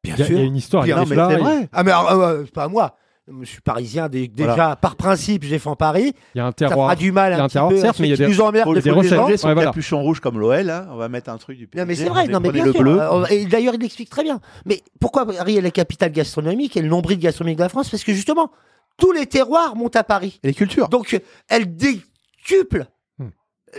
Bien 0.05 0.15
Il 0.17 0.21
y, 0.21 0.23
a- 0.23 0.29
il 0.29 0.37
y 0.37 0.41
a 0.41 0.45
une 0.45 0.55
histoire. 0.57 0.87
il 0.87 0.91
y 0.91 0.93
a 0.93 0.97
Non, 0.97 1.03
mais 1.03 1.17
c'est 1.17 1.33
il- 1.35 1.39
vrai. 1.41 1.69
Ah 1.73 1.83
mais 1.83 1.91
alors, 1.91 2.11
euh, 2.23 2.43
c'est 2.45 2.55
pas 2.55 2.69
moi. 2.69 2.95
Je 3.41 3.45
suis 3.45 3.61
parisien 3.61 4.09
dé- 4.09 4.29
déjà 4.29 4.55
Voilà. 4.55 4.77
par 4.77 4.95
principe, 4.95 5.45
je 5.45 5.51
défends 5.51 5.75
Paris. 5.75 6.15
Il 6.35 6.39
y 6.39 6.41
a 6.41 6.45
un 6.47 6.51
Ça 6.51 6.53
terroir. 6.55 6.87
fera 6.91 6.95
du 6.97 7.11
mal 7.11 7.33
il 7.33 7.37
y 7.37 7.39
a 7.39 7.43
un 7.43 7.45
un 7.45 7.49
petit 7.49 7.55
terroir, 7.55 7.71
peu. 7.73 7.81
certes, 7.81 7.99
mais 7.99 8.07
il 8.07 8.11
y 8.11 8.13
a 8.15 8.17
qui 8.17 8.23
des- 8.23 8.29
nous 8.29 8.41
emmerdent 8.41 8.73
des 8.75 8.83
des 8.83 8.91
recettes. 8.93 9.39
son 9.41 9.49
Ouais, 9.49 9.55
voilà. 9.55 9.71
capuchon 9.71 10.01
rouge 10.01 10.21
comme 10.21 10.39
l'OL. 10.39 10.71
hein. 10.71 10.87
On 10.93 10.97
va 10.97 11.09
mettre 11.09 11.29
un 11.31 11.39
truc 11.39 11.59
du 11.59 11.65
Non 11.65 11.69
mais 11.75 11.87
PSG, 11.87 12.05
c'est 12.05 12.09
vrai, 12.11 12.27
on 12.29 12.33
non 12.33 12.41
mais 12.41 12.53
bien 12.53 12.65
le 12.65 12.73
sûr. 12.73 12.81
bleu. 12.83 13.01
Et 13.31 13.47
d'ailleurs 13.47 13.75
il 13.75 13.81
l'explique 13.81 14.11
très 14.11 14.23
bien. 14.23 14.41
Mais 14.65 14.81
pourquoi 15.01 15.27
Paris 15.27 15.57
est 15.57 15.61
la 15.61 15.71
capitale 15.73 16.13
gastronomique 16.13 16.77
et 16.77 16.83
le 16.83 16.89
nombril 16.89 17.19
gastronomique 17.19 17.59
de 17.59 17.65
la 17.65 17.69
France? 17.69 17.89
Parce 17.91 18.05
que 18.05 18.13
justement, 18.15 18.51
tous 18.97 19.11
les 19.13 19.27
terroirs 19.27 19.75
montent 19.75 19.97
à 19.97 20.05
Paris. 20.05 20.39
Et 20.45 20.47
les 20.49 20.55
cultures. 20.55 20.89
Donc 20.89 21.21
elle 21.49 21.77
décuple. 21.77 22.87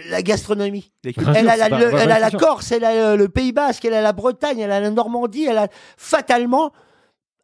La 0.09 0.21
gastronomie. 0.21 0.91
Elle 1.03 1.49
a, 1.49 1.57
la, 1.57 1.69
le- 1.69 1.93
elle 1.95 2.11
a. 2.11 2.31
Corse, 2.31 2.71
elle 2.71 2.85
a 2.85 3.15
le, 3.15 3.23
le 3.23 3.29
Pays 3.29 3.51
Basque, 3.51 3.85
elle 3.85 3.93
a 3.93 4.01
la 4.01 4.13
Bretagne, 4.13 4.59
elle 4.59 4.71
a 4.71 4.79
la 4.79 4.89
Normandie, 4.89 5.45
elle 5.45 5.57
a 5.57 5.67
fatalement, 5.97 6.71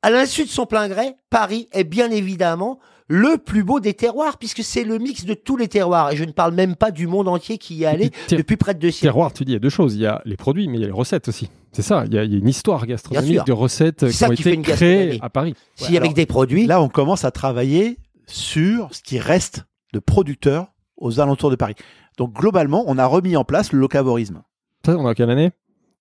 à 0.02 0.10
l'insu 0.12 0.44
de 0.46 0.50
son 0.50 0.66
plein 0.66 0.88
gré, 0.88 1.16
Paris 1.30 1.68
est 1.72 1.84
bien 1.84 2.10
évidemment 2.12 2.80
le 3.10 3.38
plus 3.38 3.64
beau 3.64 3.80
des 3.80 3.94
terroirs, 3.94 4.38
puisque 4.38 4.64
c'est 4.64 4.84
le 4.84 4.98
mix 4.98 5.24
de 5.24 5.34
tous 5.34 5.56
les 5.56 5.70
terroirs. 5.70 6.12
Et 6.12 6.18
je 6.18 6.26
ne 6.26 6.32
parle 6.32 6.54
même 6.54 6.76
pas 6.76 6.92
du 6.92 7.08
monde 7.08 7.30
entier 7.30 7.58
qui 7.58 7.76
y 7.76 7.84
est 7.84 7.88
allé 7.88 8.12
depuis 8.30 8.58
près 8.58 8.74
de 8.74 8.80
deux 8.80 8.92
siècles. 8.92 9.14
Terroir, 9.14 9.32
tu 9.32 9.46
dis, 9.46 9.52
il 9.52 9.54
y 9.54 9.58
a 9.58 9.60
deux 9.60 9.70
choses. 9.70 9.96
Il 9.96 10.02
y 10.02 10.06
a 10.06 10.22
les 10.26 10.36
produits, 10.36 10.68
mais 10.68 10.78
il 10.78 10.82
y 10.82 10.84
a 10.84 10.88
les 10.88 10.94
recettes 10.94 11.30
aussi. 11.30 11.50
C'est 11.72 11.84
ça. 11.84 12.04
Il 12.06 12.14
y 12.14 12.18
a, 12.18 12.26
il 12.26 12.34
y 12.34 12.36
a 12.36 12.40
une 12.40 12.48
histoire 12.50 12.86
gastronomique 12.86 13.46
de 13.46 13.54
recettes 13.54 14.10
qui 14.10 14.26
ont 14.26 14.30
qui 14.30 14.42
été 14.42 14.54
une 14.54 14.62
créées 14.62 15.20
à 15.22 15.30
Paris. 15.30 15.54
Si 15.76 15.96
avec 15.96 16.02
alors, 16.02 16.14
des 16.16 16.26
produits, 16.26 16.66
Là, 16.66 16.82
on 16.82 16.90
commence 16.90 17.24
à 17.24 17.32
travailler 17.32 17.98
sur 18.26 18.90
ce 18.94 19.02
qui 19.02 19.20
reste 19.20 19.66
de 19.94 20.00
producteurs 20.00 20.74
aux 20.98 21.22
alentours 21.22 21.50
de 21.50 21.56
Paris. 21.56 21.76
Donc 22.18 22.34
globalement, 22.34 22.84
on 22.88 22.98
a 22.98 23.06
remis 23.06 23.36
en 23.38 23.44
place 23.44 23.72
le 23.72 23.80
locavorisme. 23.80 24.42
Ça, 24.86 24.98
on 24.98 25.06
est 25.06 25.10
en 25.10 25.14
quelle 25.14 25.30
année? 25.30 25.52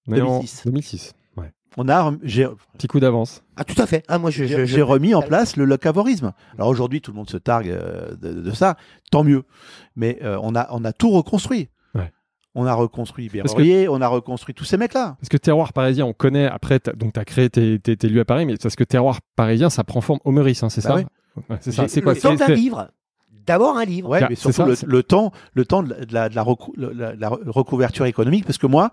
On 0.09 0.15
est 0.15 0.21
en 0.21 0.39
2006. 0.39 0.63
2006. 0.65 1.13
Ouais. 1.37 1.53
On 1.77 1.89
a, 1.89 2.13
Petit 2.13 2.87
coup 2.89 3.01
d'avance. 3.01 3.43
ah 3.57 3.65
tout 3.65 3.81
à 3.81 3.87
fait. 3.87 4.03
Ah 4.09 4.19
moi 4.19 4.31
je, 4.31 4.45
je- 4.45 4.65
j'ai 4.65 4.67
je- 4.67 4.81
remis 4.81 5.15
en 5.15 5.23
place 5.23 5.57
le 5.57 5.65
locavorisme. 5.65 6.33
Alors 6.57 6.69
aujourd'hui, 6.69 7.01
tout 7.01 7.11
le 7.11 7.17
monde 7.17 7.29
se 7.29 7.37
targue 7.37 7.69
euh, 7.71 8.15
de, 8.17 8.33
de 8.41 8.51
ça, 8.53 8.77
tant 9.11 9.25
mieux. 9.25 9.43
Mais 9.97 10.19
euh, 10.23 10.39
on 10.43 10.55
a, 10.55 10.69
on 10.71 10.85
a 10.85 10.93
tout 10.93 11.11
reconstruit. 11.11 11.69
Ouais. 11.95 12.13
On 12.55 12.65
a 12.65 12.73
reconstruit 12.73 13.29
que- 13.29 13.43
Berrurier, 13.43 13.89
on 13.89 14.01
a 14.01 14.09
reconstruit 14.09 14.55
tous 14.55 14.65
ces 14.65 14.77
mecs-là. 14.79 15.17
Parce 15.21 15.29
que 15.29 15.37
terroir 15.37 15.73
parisien, 15.75 16.07
on 16.07 16.13
connaît. 16.15 16.47
Après, 16.47 16.81
donc 16.97 17.13
tu 17.13 17.21
as 17.21 17.25
créé 17.27 17.51
tes, 17.51 17.79
tes, 17.79 17.97
tes 17.99 18.09
lieux 18.09 18.21
à 18.21 18.25
Paris, 18.25 18.47
mais 18.47 18.57
parce 18.57 18.77
que 18.77 18.85
terroir 18.85 19.19
parisien, 19.35 19.69
ça 19.69 19.85
prend 19.85 20.01
forme 20.01 20.21
au 20.25 20.31
Meurice, 20.31 20.63
hein, 20.63 20.71
c'est 20.71 20.83
Bah 20.85 20.89
ça? 20.91 20.95
ouais. 20.97 21.07
Ouais, 21.51 21.57
C'est 21.61 21.73
ça. 21.73 21.83
J'ai- 21.83 21.89
C'est 21.89 22.01
quoi 22.03 22.15
le 22.15 22.21
temps 22.21 22.35
c'est- 22.39 22.55
livre. 22.55 22.89
D'abord 23.47 23.77
un 23.79 23.85
livre. 23.85 24.09
Ouais, 24.09 24.21
mais 24.29 24.35
surtout 24.35 24.75
ça, 24.75 24.87
le, 24.87 25.03
temps, 25.03 25.33
le 25.55 25.65
temps 25.65 25.83
de 25.83 25.91
la, 25.91 26.05
de 26.05 26.13
la, 26.15 26.29
de 26.29 26.35
la 26.35 26.43
recou- 26.43 26.73
le- 26.77 26.93
la- 26.93 27.15
la 27.15 27.29
recouverture 27.29 28.07
économique, 28.07 28.45
parce 28.45 28.59
que 28.59 28.67
moi, 28.67 28.91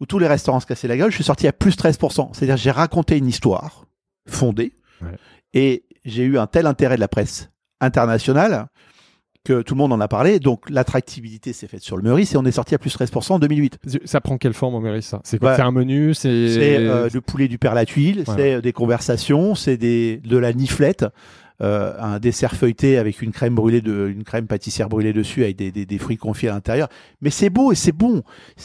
où 0.00 0.06
tous 0.06 0.18
les 0.18 0.26
restaurants 0.26 0.60
se 0.60 0.66
cassaient 0.66 0.88
la 0.88 0.96
gueule, 0.96 1.10
je 1.10 1.14
suis 1.16 1.24
sorti 1.24 1.46
à 1.46 1.52
plus 1.52 1.76
13%. 1.76 2.30
C'est-à-dire, 2.32 2.56
j'ai 2.56 2.70
raconté 2.70 3.16
une 3.16 3.26
histoire 3.28 3.86
fondée, 4.28 4.72
Ouais. 5.02 5.16
et 5.54 5.84
j'ai 6.04 6.24
eu 6.24 6.38
un 6.38 6.46
tel 6.46 6.66
intérêt 6.66 6.96
de 6.96 7.00
la 7.00 7.08
presse 7.08 7.50
internationale 7.80 8.66
que 9.44 9.60
tout 9.60 9.74
le 9.74 9.78
monde 9.78 9.92
en 9.92 10.00
a 10.00 10.08
parlé. 10.08 10.38
Donc, 10.40 10.70
l'attractivité 10.70 11.52
s'est 11.52 11.66
faite 11.66 11.82
sur 11.82 11.98
le 11.98 12.02
Meurice, 12.02 12.32
et 12.32 12.38
on 12.38 12.44
est 12.46 12.50
sorti 12.52 12.74
à 12.74 12.78
plus 12.78 12.96
13% 12.96 13.34
en 13.34 13.38
2008. 13.38 13.78
Ça 14.06 14.22
prend 14.22 14.38
quelle 14.38 14.54
forme 14.54 14.74
au 14.74 14.80
Meurice 14.80 15.06
ça? 15.06 15.20
C'est 15.22 15.38
quoi 15.38 15.50
Bah, 15.50 15.56
C'est 15.56 15.62
un 15.62 15.70
menu 15.70 16.14
C'est 16.14 16.48
C'est 16.48 16.76
euh, 16.78 17.08
le 17.12 17.20
poulet 17.20 17.46
du 17.46 17.58
père 17.58 17.74
la 17.74 17.84
tuile, 17.84 18.22
Voilà. 18.24 18.42
c'est 18.42 18.54
euh, 18.54 18.60
des 18.62 18.72
conversations, 18.72 19.54
c'est 19.54 19.76
des 19.76 20.16
de 20.24 20.38
la 20.38 20.54
niflette, 20.54 21.04
euh, 21.62 21.94
un 22.00 22.18
dessert 22.18 22.54
feuilleté 22.56 22.98
avec 22.98 23.22
une 23.22 23.30
crème 23.32 23.54
brûlée 23.54 23.80
de, 23.80 24.08
une 24.08 24.24
crème 24.24 24.46
pâtissière 24.46 24.88
brûlée 24.88 25.12
dessus 25.12 25.44
avec 25.44 25.56
des, 25.56 25.70
des, 25.70 25.86
des 25.86 25.98
fruits 25.98 26.16
confits 26.16 26.48
à 26.48 26.52
l'intérieur. 26.52 26.88
Mais 27.20 27.30
c'est 27.30 27.50
beau 27.50 27.70
et 27.72 27.74
c'est 27.76 27.92
bon. 27.92 28.22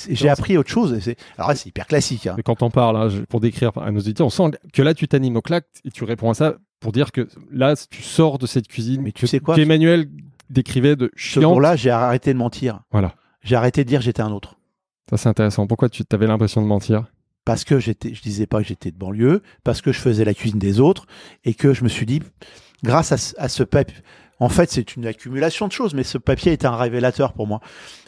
J'ai 0.09 0.29
appris 0.29 0.57
autre 0.57 0.69
chose. 0.69 0.93
et 0.93 1.01
c'est- 1.01 1.15
Alors 1.37 1.49
là, 1.49 1.55
c'est 1.55 1.69
hyper 1.69 1.85
classique. 1.87 2.25
hein. 2.27 2.33
Mais 2.37 2.43
quand 2.43 2.63
on 2.63 2.69
parle, 2.71 2.97
hein, 2.97 3.09
pour 3.29 3.39
décrire 3.39 3.71
à 3.77 3.91
nos 3.91 3.99
auditeurs, 3.99 4.27
on 4.27 4.31
sent 4.31 4.51
que 4.73 4.81
là, 4.81 4.93
tu 4.93 5.07
t'animes. 5.07 5.33
Donc 5.35 5.49
là, 5.49 5.61
et 5.85 5.91
tu 5.91 6.03
réponds 6.03 6.31
à 6.31 6.33
ça 6.33 6.55
pour 6.79 6.91
dire 6.91 7.11
que 7.11 7.27
là, 7.51 7.75
tu 7.89 8.01
sors 8.01 8.37
de 8.39 8.47
cette 8.47 8.67
cuisine 8.67 9.01
Mais 9.03 9.11
tu 9.11 9.27
sais 9.27 9.39
quoi? 9.39 9.55
qu'Emmanuel 9.55 10.07
décrivait 10.49 10.95
de 10.95 11.11
Ce 11.15 11.21
chiante. 11.21 11.43
jour-là, 11.43 11.75
j'ai 11.75 11.91
arrêté 11.91 12.33
de 12.33 12.39
mentir. 12.39 12.81
Voilà. 12.91 13.13
J'ai 13.43 13.55
arrêté 13.55 13.83
de 13.83 13.89
dire 13.89 14.01
j'étais 14.01 14.21
un 14.23 14.31
autre. 14.31 14.55
Ça, 15.09 15.17
c'est 15.17 15.29
intéressant. 15.29 15.67
Pourquoi 15.67 15.89
tu 15.89 16.03
avais 16.11 16.27
l'impression 16.27 16.61
de 16.61 16.67
mentir? 16.67 17.05
Parce 17.45 17.63
que 17.63 17.79
j'étais, 17.79 18.13
je 18.13 18.21
disais 18.21 18.45
pas 18.45 18.61
que 18.61 18.67
j'étais 18.67 18.91
de 18.91 18.97
banlieue, 18.97 19.41
parce 19.63 19.81
que 19.81 19.91
je 19.91 19.99
faisais 19.99 20.23
la 20.25 20.33
cuisine 20.35 20.59
des 20.59 20.79
autres, 20.79 21.05
et 21.45 21.53
que 21.55 21.73
je 21.73 21.83
me 21.83 21.89
suis 21.89 22.05
dit, 22.05 22.21
grâce 22.83 23.11
à, 23.11 23.17
ce- 23.17 23.33
à 23.37 23.49
ce 23.49 23.63
papier, 23.63 23.97
en 24.39 24.49
fait, 24.49 24.71
c'est 24.71 24.95
une 24.95 25.05
accumulation 25.05 25.67
de 25.67 25.71
choses, 25.73 25.93
mais 25.93 26.03
ce 26.03 26.17
papier 26.17 26.53
était 26.53 26.67
un 26.67 26.75
révélateur 26.77 27.33
pour 27.33 27.45
moi. 27.47 27.59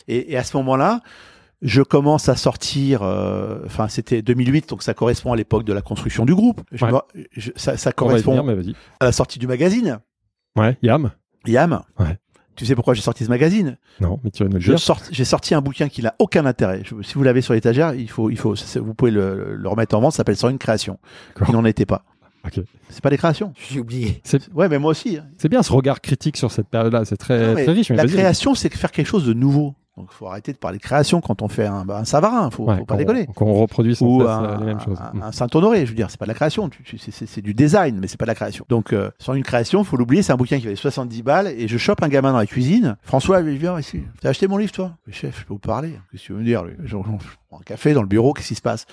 Et, 0.07 0.33
et 0.33 0.37
à 0.37 0.43
ce 0.43 0.55
moment-là, 0.57 1.01
je 1.61 1.81
commence 1.81 2.27
à 2.29 2.35
sortir, 2.35 3.03
euh, 3.03 3.59
enfin, 3.65 3.87
c'était 3.87 4.21
2008, 4.21 4.69
donc 4.69 4.81
ça 4.81 4.93
correspond 4.93 5.33
à 5.33 5.35
l'époque 5.35 5.63
de 5.63 5.73
la 5.73 5.81
construction 5.81 6.25
du 6.25 6.33
groupe. 6.33 6.61
Je 6.71 6.85
Ouais. 6.85 6.91
je- 7.33 7.51
ça, 7.55 7.77
ça 7.77 7.91
correspond 7.91 8.31
venir, 8.31 8.43
mais 8.45 8.55
vas-y. 8.55 8.75
à 8.99 9.05
la 9.05 9.11
sortie 9.11 9.37
du 9.39 9.45
magazine. 9.47 9.99
Ouais, 10.55 10.77
Yam 10.81 11.11
Yam. 11.45 11.81
Ouais. 11.99 12.17
Tu 12.55 12.65
sais 12.65 12.75
pourquoi 12.75 12.93
j'ai 12.93 13.01
sorti 13.01 13.23
ce 13.25 13.29
magazine? 13.29 13.77
Non, 14.01 14.19
mais 14.23 14.29
tu 14.29 14.43
vas 14.43 14.49
nous 14.49 14.55
le 14.57 14.59
dire. 14.63 14.77
J'ai 15.11 15.25
sorti 15.25 15.55
un 15.55 15.61
bouquin 15.61 15.87
qui 15.87 16.01
n'a 16.03 16.13
aucun 16.19 16.45
intérêt. 16.45 16.81
Je- 16.83 17.01
si 17.01 17.13
vous 17.15 17.23
l'avez 17.23 17.41
sur 17.41 17.53
l'étagère, 17.53 17.93
il 17.93 18.09
faut, 18.09 18.29
il 18.29 18.37
faut, 18.37 18.55
vous 18.75 18.93
pouvez 18.93 19.09
le, 19.11 19.55
le 19.55 19.69
remettre 19.69 19.95
en 19.95 20.01
vente. 20.01 20.11
Ça 20.13 20.17
s'appelle 20.17 20.35
Sur 20.37 20.49
une 20.49 20.57
création. 20.57 20.99
Il 21.47 21.53
n'en 21.53 21.63
était 21.65 21.85
pas. 21.85 22.03
Ok. 22.45 22.59
C'est 22.89 23.01
pas 23.01 23.09
des 23.09 23.17
créations. 23.17 23.53
J'ai 23.69 23.79
oublié. 23.79 24.21
Ouais, 24.53 24.67
mais 24.69 24.79
moi 24.79 24.91
aussi. 24.91 25.17
hein. 25.17 25.25
C'est 25.37 25.49
bien 25.49 25.63
ce 25.63 25.71
regard 25.71 26.01
critique 26.01 26.37
sur 26.37 26.51
cette 26.51 26.67
période-là. 26.67 27.05
C'est 27.05 27.17
très, 27.17 27.39
Non, 27.47 27.53
mais 27.55 27.63
très 27.63 27.73
riche. 27.73 27.89
Mais 27.89 27.97
la 27.97 28.05
création, 28.05 28.55
c'est 28.55 28.73
faire 28.73 28.91
quelque 28.91 29.07
chose 29.07 29.25
de 29.25 29.33
nouveau. 29.33 29.75
Donc, 29.97 30.07
il 30.09 30.15
faut 30.15 30.27
arrêter 30.27 30.53
de 30.53 30.57
parler 30.57 30.77
de 30.77 30.81
création 30.83 31.19
quand 31.19 31.41
on 31.41 31.49
fait 31.49 31.65
un, 31.65 31.83
bah, 31.83 31.97
un 31.97 32.05
Savarin. 32.05 32.49
Faut, 32.49 32.63
Ouais, 32.63 32.77
faut 32.77 32.85
pas 32.85 32.95
déconner. 32.95 33.27
Qu'on 33.35 33.53
reproduit 33.53 33.93
sans 33.93 34.05
Ou 34.07 34.21
cesse 34.21 34.29
un, 34.29 34.43
euh, 34.45 34.57
les 34.59 34.65
mêmes 34.65 34.79
choses. 34.79 34.97
un- 34.99 35.21
un 35.21 35.31
Saint-Honoré, 35.33 35.85
je 35.85 35.91
veux 35.91 35.95
dire, 35.97 36.09
c'est 36.09 36.17
pas 36.17 36.25
de 36.25 36.29
la 36.29 36.33
création, 36.33 36.69
c'est- 36.97 37.41
du 37.41 37.53
design, 37.53 37.99
mais 37.99 38.07
c'est 38.07 38.15
pas 38.17 38.23
de 38.23 38.29
la 38.29 38.35
création. 38.35 38.65
Donc, 38.69 38.93
euh, 38.93 39.11
sur 39.19 39.33
une 39.33 39.43
création, 39.43 39.83
faut 39.83 39.97
l'oublier, 39.97 40.23
c'est 40.23 40.31
un 40.31 40.37
bouquin 40.37 40.57
qui 40.59 40.63
valait 40.63 40.77
70 40.77 41.23
balles, 41.23 41.47
et 41.47 41.67
je 41.67 41.77
chope 41.77 42.01
un 42.03 42.07
gamin 42.07 42.31
dans 42.31 42.37
la 42.37 42.45
cuisine. 42.47 42.95
François, 43.03 43.41
il 43.41 43.57
vient 43.57 43.77
ici. 43.77 44.01
T'as 44.21 44.29
acheté 44.29 44.47
mon 44.47 44.55
livre, 44.55 44.71
toi? 44.71 44.93
Chef, 45.11 45.41
je 45.41 45.45
peux 45.45 45.53
vous 45.53 45.59
parler. 45.59 45.89
Qu'est-ce 46.11 46.21
que 46.23 46.27
tu 46.27 46.31
veux 46.33 46.39
me 46.39 46.45
dire 46.45 46.63
lui? 46.63 46.73
Je, 46.79 46.87
je- 46.87 46.95
je 46.95 46.97
prends 47.49 47.59
un 47.59 47.63
café 47.63 47.93
dans 47.93 48.01
le 48.01 48.07
bureau, 48.07 48.31
qu'est-ce 48.33 48.47
qui 48.47 48.55
se 48.55 48.61
passe? 48.61 48.85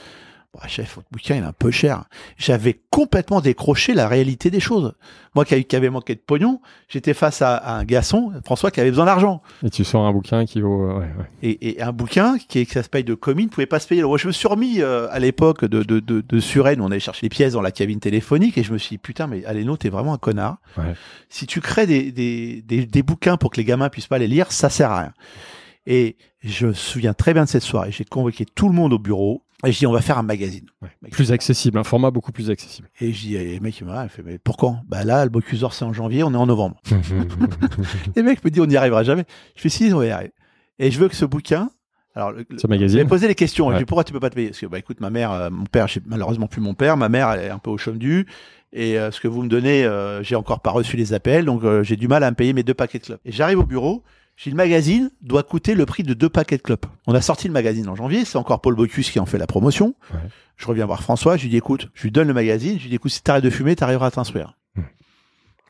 Bah, 0.55 0.67
chef, 0.67 0.97
votre 0.97 1.09
bouquin, 1.11 1.37
il 1.37 1.43
est 1.43 1.47
un 1.47 1.53
peu 1.53 1.71
cher. 1.71 2.05
J'avais 2.39 2.81
complètement 2.89 3.43
décroché 3.43 3.93
la 3.93 4.09
réalité 4.09 4.51
des 4.51 4.61
choses. 4.61 4.95
Moi 5.35 5.45
qui, 5.45 5.63
qui 5.65 5.77
avait 5.77 5.91
manqué 5.91 6.15
de 6.15 6.21
pognon, 6.21 6.63
j'étais 6.89 7.13
face 7.13 7.43
à, 7.43 7.55
à 7.55 7.75
un 7.75 7.85
garçon, 7.85 8.33
François, 8.47 8.71
qui 8.71 8.81
avait 8.81 8.89
besoin 8.89 9.05
d'argent. 9.05 9.43
Et 9.63 9.69
tu 9.69 9.85
sors 9.85 10.07
un 10.07 10.13
bouquin 10.13 10.47
qui 10.47 10.63
vaut. 10.63 10.89
euh, 10.89 11.01
ouais, 11.01 11.11
ouais. 11.19 11.31
Et, 11.43 11.69
et 11.69 11.83
un 11.83 11.93
bouquin 11.93 12.39
qui 12.39 12.61
est 12.61 12.67
que 12.67 12.73
ça 12.73 12.83
se 12.83 12.89
paye 12.89 13.05
de 13.05 13.13
commis 13.13 13.45
ne 13.45 13.51
pouvait 13.51 13.67
pas 13.67 13.79
se 13.79 13.87
payer. 13.87 14.01
Alors, 14.01 14.13
moi, 14.13 14.19
je 14.19 14.27
me 14.27 14.33
suis 14.33 14.49
remis 14.49 14.81
euh, 14.81 15.07
à 15.11 15.19
l'époque 15.19 15.67
de, 15.67 15.83
de, 15.83 16.01
de, 16.01 16.23
de 16.23 16.41
Suresnes, 16.41 16.81
on 16.81 16.87
allait 16.87 16.99
chercher 16.99 17.27
les 17.27 17.31
pièces 17.31 17.53
dans 17.53 17.63
la 17.63 17.71
cabine 17.71 18.01
téléphonique, 18.01 18.57
et 18.57 18.63
je 18.63 18.73
me 18.73 18.79
suis 18.79 18.95
dit, 18.95 18.99
putain, 18.99 19.27
mais 19.27 19.45
Aléno, 19.45 19.77
t'es 19.77 19.91
vraiment 19.91 20.15
un 20.15 20.19
connard. 20.19 20.57
Ouais. 20.79 20.95
Si 21.29 21.47
tu 21.47 21.61
crées 21.61 21.87
des, 21.87 22.11
des, 22.11 22.63
des, 22.63 22.87
des 22.87 23.03
bouquins 23.03 23.37
pour 23.37 23.51
que 23.51 23.59
les 23.59 23.65
gamins 23.65 23.91
puissent 23.91 24.07
pas 24.07 24.19
les 24.19 24.27
lire, 24.29 24.51
ça 24.51 24.71
sert 24.71 24.91
à 24.91 25.01
rien. 25.01 25.13
Et 25.87 26.17
je 26.43 26.69
me 26.69 26.73
souviens 26.73 27.13
très 27.13 27.35
bien 27.35 27.45
de 27.45 27.49
cette 27.49 27.63
soirée. 27.63 27.93
J'ai 27.93 28.05
convoqué 28.05 28.47
tout 28.47 28.69
le 28.69 28.75
monde 28.75 28.95
au 28.95 28.99
bureau, 28.99 29.43
et 29.67 29.73
je 29.73 29.79
dis, 29.79 29.87
on 29.87 29.93
va 29.93 30.01
faire 30.01 30.19
un 30.19 30.23
magazine. 30.23 30.67
Ouais. 30.83 31.11
Plus 31.11 31.33
accessible, 31.33 31.79
un 31.79 31.85
format 31.85 32.11
beaucoup 32.11 32.31
plus 32.33 32.49
accessible. 32.51 32.89
Et 33.01 33.13
je 33.13 33.21
dis, 33.21 33.35
et 33.37 33.55
le 33.57 33.61
mec, 33.61 33.79
il 33.81 33.87
me 33.87 34.09
fait, 34.09 34.23
mais 34.23 34.39
pourquoi? 34.39 34.77
Bah 34.87 35.03
là, 35.05 35.25
le 35.25 35.31
Bocuse 35.31 35.61
d'Or, 35.61 35.73
c'est 35.75 35.85
en 35.85 35.93
janvier, 35.93 36.23
on 36.23 36.33
est 36.33 36.37
en 36.37 36.47
novembre. 36.47 36.81
Et 38.17 38.21
le 38.21 38.23
mec 38.23 38.45
me 38.45 38.51
dit, 38.51 38.61
on 38.61 38.67
n'y 38.67 38.77
arrivera 38.77 39.03
jamais. 39.05 39.25
Je 39.57 39.63
fais, 39.63 39.69
si, 39.69 39.91
on 39.93 39.99
va 39.99 40.07
y 40.07 40.11
arriver. 40.11 40.33
Et 40.79 40.91
je 40.91 40.99
veux 41.01 41.09
que 41.09 41.17
ce 41.17 41.25
bouquin, 41.25 41.71
alors, 42.15 42.33
le- 42.33 42.45
Ce 42.53 42.63
j'ai 42.63 42.69
magazine. 42.69 43.07
posé 43.07 43.29
les 43.29 43.35
questions. 43.35 43.69
Ouais. 43.69 43.75
Je 43.75 43.79
dis 43.81 43.85
pourquoi 43.85 44.05
tu 44.05 44.13
peux 44.13 44.21
pas 44.21 44.31
te 44.31 44.35
payer? 44.35 44.49
Parce 44.49 44.61
que 44.61 44.67
bah 44.67 44.79
écoute, 44.79 45.01
ma 45.01 45.11
mère, 45.11 45.31
euh, 45.33 45.51
mon 45.51 45.67
père, 45.67 45.87
j'ai 45.89 46.01
malheureusement 46.07 46.47
plus 46.49 46.61
mon 46.61 46.75
père. 46.75 46.97
Ma 46.97 47.09
mère, 47.09 47.31
elle 47.31 47.45
est 47.47 47.51
un 47.51 47.59
peu 47.59 47.71
au 47.71 47.79
chôme 47.79 47.99
du. 47.99 48.27
Et 48.73 48.99
euh, 48.99 49.11
ce 49.13 49.21
que 49.21 49.29
vous 49.29 49.43
me 49.43 49.49
donnez, 49.49 49.85
euh, 49.85 50.23
j'ai 50.25 50.35
encore 50.35 50.61
pas 50.61 50.71
reçu 50.71 50.97
les 50.97 51.13
appels, 51.15 51.45
donc 51.45 51.63
euh, 51.65 51.83
j'ai 51.85 51.97
du 51.97 52.07
mal 52.09 52.23
à 52.25 52.31
me 52.31 52.35
payer 52.37 52.53
mes 52.53 52.63
deux 52.65 52.75
paquets 52.75 52.99
de 52.99 53.05
clopes. 53.05 53.21
Et 53.25 53.33
j'arrive 53.33 53.59
au 53.61 53.65
bureau. 53.65 54.03
J'ai 54.39 54.51
le 54.51 54.57
magazine 54.57 55.11
doit 55.21 55.43
coûter 55.43 55.75
le 55.75 55.85
prix 55.85 56.05
de 56.05 56.15
deux 56.15 56.29
paquets 56.29 56.57
de 56.59 56.63
clopes. 56.63 56.87
On 57.09 57.15
a 57.15 57.21
sorti 57.21 57.49
le 57.49 57.53
magazine 57.53 57.89
en 57.89 57.97
janvier. 57.97 58.25
C'est 58.25 58.39
encore 58.39 58.61
Paul 58.61 58.77
Bocuse 58.77 59.11
qui 59.11 59.19
en 59.19 59.27
fait 59.27 59.37
la 59.37 59.49
promotion. 59.49 59.97
Ouais. 60.15 60.21
Je 60.57 60.65
reviens 60.69 60.87
voir 60.87 61.03
François. 61.03 61.37
Je 61.37 61.43
lui 61.43 61.49
dis 61.49 61.57
écoute, 61.57 61.89
je 61.93 62.05
lui 62.05 62.13
donne 62.13 62.29
le 62.29 62.35
magazine. 62.35 62.79
Je 62.79 62.83
lui 62.85 62.91
dis 62.91 62.95
écoute, 62.95 63.11
si 63.11 63.21
t'arrêtes 63.21 63.43
de 63.43 63.51
fumer, 63.51 63.75
t'arriveras 63.75 64.07
à 64.07 64.11
t'instruire. 64.13 64.57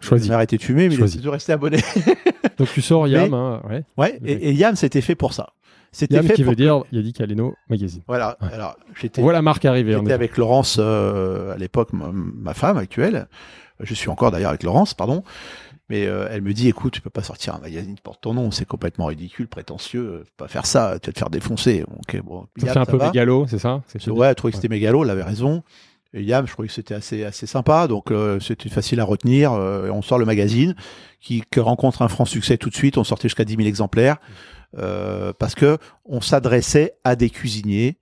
Choisis. 0.00 0.26
Il 0.28 0.32
a 0.32 0.34
arrêté 0.34 0.58
de 0.58 0.62
fumer, 0.62 0.90
mais 0.90 0.96
Choisis. 0.96 1.14
il 1.14 1.20
toujours 1.20 1.32
resté 1.32 1.52
abonné. 1.52 1.78
Donc 2.58 2.68
tu 2.70 2.82
sors 2.82 3.08
Yam, 3.08 3.32
hein, 3.32 3.62
ouais. 3.70 3.84
ouais. 3.96 4.20
Et, 4.22 4.50
et 4.50 4.52
Yam, 4.52 4.76
c'était 4.76 5.00
fait 5.00 5.14
pour 5.14 5.32
ça. 5.32 5.54
C'était 5.90 6.16
Yam 6.16 6.26
fait 6.26 6.34
qui 6.34 6.42
pour 6.44 6.50
veut 6.52 6.56
dire 6.56 6.82
Yannick 6.92 7.22
Aleno 7.22 7.54
Magazine. 7.70 8.02
Voilà. 8.06 8.36
Ouais. 8.42 8.48
Alors 8.52 8.76
j'étais 9.00 9.22
la 9.22 9.40
marque 9.40 9.64
arriver. 9.64 9.96
en 9.96 10.00
J'étais 10.00 10.12
avec 10.12 10.36
Laurence 10.36 10.76
euh, 10.78 11.54
à 11.54 11.56
l'époque, 11.56 11.94
ma, 11.94 12.10
ma 12.12 12.52
femme 12.52 12.76
actuelle. 12.76 13.28
Je 13.80 13.94
suis 13.94 14.10
encore 14.10 14.30
d'ailleurs 14.30 14.50
avec 14.50 14.62
Laurence, 14.64 14.92
pardon. 14.92 15.22
Mais 15.88 16.06
euh, 16.06 16.28
elle 16.30 16.42
me 16.42 16.52
dit, 16.52 16.68
écoute, 16.68 16.92
tu 16.92 17.00
peux 17.00 17.08
pas 17.10 17.22
sortir 17.22 17.54
un 17.54 17.60
magazine 17.60 17.94
qui 17.94 18.02
porte 18.02 18.20
ton 18.20 18.34
nom, 18.34 18.50
c'est 18.50 18.66
complètement 18.66 19.06
ridicule, 19.06 19.48
prétentieux, 19.48 20.00
euh, 20.02 20.18
faut 20.24 20.30
pas 20.36 20.48
faire 20.48 20.66
ça, 20.66 20.98
tu 21.02 21.08
vas 21.08 21.12
te 21.14 21.18
faire 21.18 21.30
défoncer. 21.30 21.84
Ok, 21.98 22.20
bon. 22.22 22.46
Yam, 22.58 22.68
un 22.70 22.84
ça 22.84 22.86
peu 22.86 22.98
va. 22.98 23.06
mégalo, 23.06 23.46
c'est 23.48 23.58
ça? 23.58 23.82
Ouais, 24.10 24.28
je 24.28 24.34
trouvais 24.34 24.50
que 24.52 24.56
c'était 24.56 24.68
mégalo, 24.68 25.04
elle 25.04 25.10
avait 25.10 25.22
raison. 25.22 25.62
Et 26.14 26.22
Yam, 26.22 26.46
je 26.46 26.52
trouvais 26.52 26.68
que 26.68 26.74
c'était 26.74 26.94
assez, 26.94 27.24
assez 27.24 27.46
sympa, 27.46 27.86
donc 27.86 28.10
euh, 28.10 28.40
c'était 28.40 28.68
facile 28.70 29.00
à 29.00 29.04
retenir. 29.04 29.52
euh, 29.52 29.86
et 29.86 29.90
on 29.90 30.00
sort 30.02 30.18
le 30.18 30.24
magazine 30.24 30.74
qui, 31.20 31.42
qui 31.50 31.60
rencontre 31.60 32.00
un 32.02 32.08
franc 32.08 32.24
succès 32.24 32.56
tout 32.58 32.70
de 32.70 32.74
suite. 32.74 32.96
On 32.98 33.04
sortait 33.04 33.28
jusqu'à 33.28 33.44
10 33.44 33.56
000 33.56 33.66
exemplaires 33.68 34.16
euh, 34.78 35.32
parce 35.38 35.54
que 35.54 35.78
on 36.06 36.20
s'adressait 36.20 36.94
à 37.04 37.14
des 37.16 37.28
cuisiniers, 37.30 37.98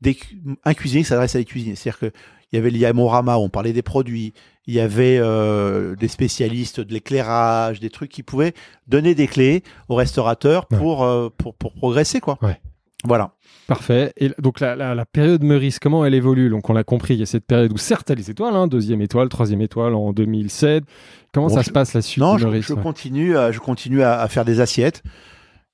des, 0.00 0.18
un 0.64 0.74
cuisinier 0.74 1.02
qui 1.02 1.08
s'adresse 1.08 1.34
à 1.34 1.38
des 1.38 1.44
cuisiniers. 1.44 1.76
C'est-à-dire 1.76 1.98
que 2.00 2.12
il 2.52 2.56
y 2.56 2.58
avait 2.58 2.70
le 2.70 2.76
Yamorama, 2.78 3.36
où 3.38 3.40
on 3.42 3.48
parlait 3.48 3.72
des 3.72 3.82
produits. 3.82 4.34
Il 4.66 4.74
y 4.74 4.80
avait 4.80 5.18
euh, 5.20 5.96
des 5.96 6.08
spécialistes 6.08 6.80
de 6.80 6.92
l'éclairage, 6.92 7.80
des 7.80 7.90
trucs 7.90 8.10
qui 8.10 8.22
pouvaient 8.22 8.54
donner 8.86 9.14
des 9.14 9.26
clés 9.26 9.62
aux 9.88 9.94
restaurateurs 9.96 10.66
Ouais. 10.70 10.78
euh, 10.80 11.28
pour, 11.36 11.54
pour 11.54 11.72
progresser, 11.72 12.20
quoi. 12.20 12.38
Ouais. 12.42 12.60
Voilà. 13.04 13.32
Parfait. 13.66 14.12
Et 14.16 14.30
donc 14.38 14.60
la, 14.60 14.76
la, 14.76 14.94
la 14.94 15.04
période 15.04 15.42
Meurice, 15.42 15.80
comment 15.80 16.04
elle 16.04 16.14
évolue? 16.14 16.50
Donc 16.50 16.70
on 16.70 16.72
l'a 16.72 16.84
compris, 16.84 17.14
il 17.14 17.20
y 17.20 17.22
a 17.22 17.26
cette 17.26 17.44
période 17.46 17.72
où 17.72 17.76
certes 17.76 18.10
les 18.10 18.30
étoiles, 18.30 18.54
hein, 18.54 18.68
deuxième 18.68 19.00
étoile, 19.02 19.28
troisième 19.28 19.60
étoile 19.62 19.94
en 19.94 20.12
2007. 20.12 20.84
Comment 21.32 21.48
Bon, 21.48 21.54
ça 21.54 21.62
je- 21.62 21.66
se 21.66 21.72
passe 21.72 21.94
la 21.94 22.02
suite 22.02 22.22
Non, 22.22 22.34
de 22.34 22.38
je, 22.38 22.44
Meurice 22.46 22.66
je 22.66 22.74
ouais? 22.74 22.82
continue, 22.82 23.36
à, 23.36 23.50
je 23.50 23.58
continue 23.58 24.02
à, 24.02 24.20
à 24.20 24.28
faire 24.28 24.44
des 24.44 24.60
assiettes, 24.60 25.02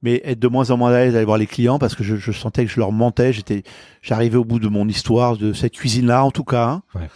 mais 0.00 0.22
être 0.24 0.38
de 0.38 0.48
moins 0.48 0.70
en 0.70 0.76
moins 0.78 0.92
à 0.92 0.98
l'aise 1.00 1.12
d'aller 1.12 1.24
voir 1.26 1.36
les 1.38 1.46
clients 1.46 1.78
parce 1.78 1.94
que 1.94 2.04
je, 2.04 2.16
je 2.16 2.32
sentais 2.32 2.64
que 2.64 2.70
je 2.70 2.78
leur 2.78 2.92
mentais. 2.92 3.32
J'étais, 3.34 3.62
j'arrivais 4.00 4.36
au 4.38 4.44
bout 4.44 4.60
de 4.60 4.68
mon 4.68 4.88
histoire 4.88 5.36
de 5.36 5.52
cette 5.52 5.72
cuisine-là, 5.74 6.24
en 6.24 6.30
tout 6.30 6.44
cas. 6.44 6.64
hein. 6.66 6.82
Ouais. 6.94 7.08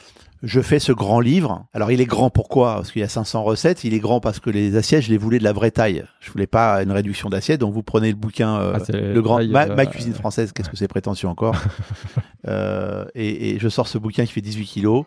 Je 0.43 0.61
fais 0.61 0.79
ce 0.81 0.91
grand 0.93 1.21
livre. 1.21 1.67
Alors, 1.73 1.93
il 1.93 2.01
est 2.01 2.05
grand 2.07 2.29
pourquoi? 2.31 2.75
Parce 2.75 2.91
qu'il 2.91 3.01
y 3.01 3.05
a 3.05 3.09
500 3.09 3.45
recettes. 3.45 3.85
Il 3.85 3.95
est 3.95 4.01
grand 4.01 4.19
parce 4.21 4.41
que 4.41 4.51
les 4.51 4.75
assiettes, 4.77 5.03
je 5.05 5.11
les 5.11 5.17
voulais 5.19 5.39
de 5.39 5.45
la 5.45 5.53
vraie 5.53 5.71
taille. 5.71 6.05
Je 6.21 6.33
voulais 6.33 6.49
pas 6.49 6.83
une 6.83 6.91
réduction 6.91 7.29
d'assiettes. 7.29 7.61
Donc, 7.61 7.73
vous 7.75 7.83
prenez 7.85 8.09
le 8.11 8.17
bouquin, 8.17 8.57
euh, 8.61 8.77
Ah, 8.77 8.93
le 8.93 9.23
grand, 9.23 9.37
taille, 9.39 9.49
ma, 9.51 9.67
euh, 9.69 9.75
ma 9.77 9.87
cuisine 9.87 10.15
française. 10.15 10.53
Qu'est-ce 10.53 10.69
que 10.69 10.77
c'est 10.77 10.89
prétentieux 10.89 11.29
encore? 11.29 11.55
Euh, 12.49 13.05
et, 13.15 13.51
et 13.51 13.59
je 13.61 13.69
sors 13.69 13.87
ce 13.87 13.99
bouquin 13.99 14.27
qui 14.27 14.33
fait 14.33 14.41
18 14.41 14.65
kilos, 14.67 15.05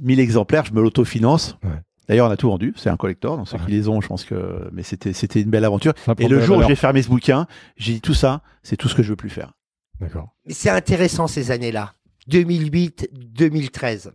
1000 0.00 0.18
exemplaires. 0.18 0.64
Je 0.64 0.72
me 0.72 0.82
l'autofinance. 0.82 1.56
Ouais. 1.62 1.70
D'ailleurs, 2.08 2.26
on 2.28 2.30
a 2.32 2.36
tout 2.36 2.48
vendu. 2.48 2.74
C'est 2.76 2.90
un 2.90 2.96
collector. 2.96 3.36
Donc, 3.36 3.46
ceux 3.48 3.56
Ouais. 3.56 3.62
qui 3.66 3.70
les 3.70 3.88
ont, 3.88 4.00
je 4.00 4.08
pense 4.08 4.24
que. 4.24 4.68
Mais 4.72 4.82
c'était, 4.82 5.12
c'était 5.12 5.40
une 5.40 5.50
belle 5.50 5.64
aventure. 5.64 5.92
Ça 6.04 6.12
Et 6.18 6.26
le 6.26 6.40
jour 6.40 6.58
où 6.58 6.62
j'ai 6.66 6.74
fermé 6.74 7.02
ce 7.02 7.08
bouquin, 7.08 7.46
j'ai 7.76 7.92
dit 7.92 8.00
tout 8.00 8.14
ça, 8.14 8.42
c'est 8.64 8.76
tout 8.76 8.88
ce 8.88 8.96
que 8.96 9.04
je 9.04 9.10
veux 9.10 9.16
plus 9.16 9.30
faire. 9.30 9.52
D'accord. 10.00 10.34
Mais 10.44 10.54
c'est 10.54 10.70
intéressant 10.70 11.28
ces 11.28 11.52
années-là, 11.52 11.92
2008-2013. 12.30 14.10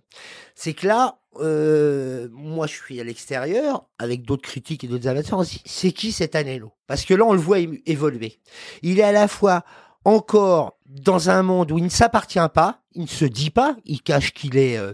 C'est 0.55 0.73
que 0.73 0.87
là, 0.87 1.19
euh, 1.39 2.27
moi 2.31 2.67
je 2.67 2.73
suis 2.73 2.99
à 2.99 3.03
l'extérieur 3.03 3.85
avec 3.97 4.23
d'autres 4.23 4.43
critiques 4.43 4.83
et 4.83 4.87
d'autres 4.87 5.07
amateurs. 5.07 5.43
C'est 5.65 5.91
qui 5.91 6.11
cet 6.11 6.35
Anello? 6.35 6.73
Parce 6.87 7.05
que 7.05 7.13
là, 7.13 7.25
on 7.25 7.33
le 7.33 7.39
voit 7.39 7.59
évoluer. 7.85 8.39
Il 8.81 8.99
est 8.99 9.03
à 9.03 9.11
la 9.11 9.27
fois 9.27 9.63
encore 10.05 10.77
dans 10.85 11.29
un 11.29 11.43
monde 11.43 11.71
où 11.71 11.77
il 11.77 11.83
ne 11.83 11.89
s'appartient 11.89 12.39
pas, 12.53 12.81
il 12.93 13.03
ne 13.03 13.07
se 13.07 13.25
dit 13.25 13.51
pas, 13.51 13.75
il 13.85 14.01
cache 14.01 14.33
qu'il 14.33 14.57
est. 14.57 14.77
euh, 14.77 14.93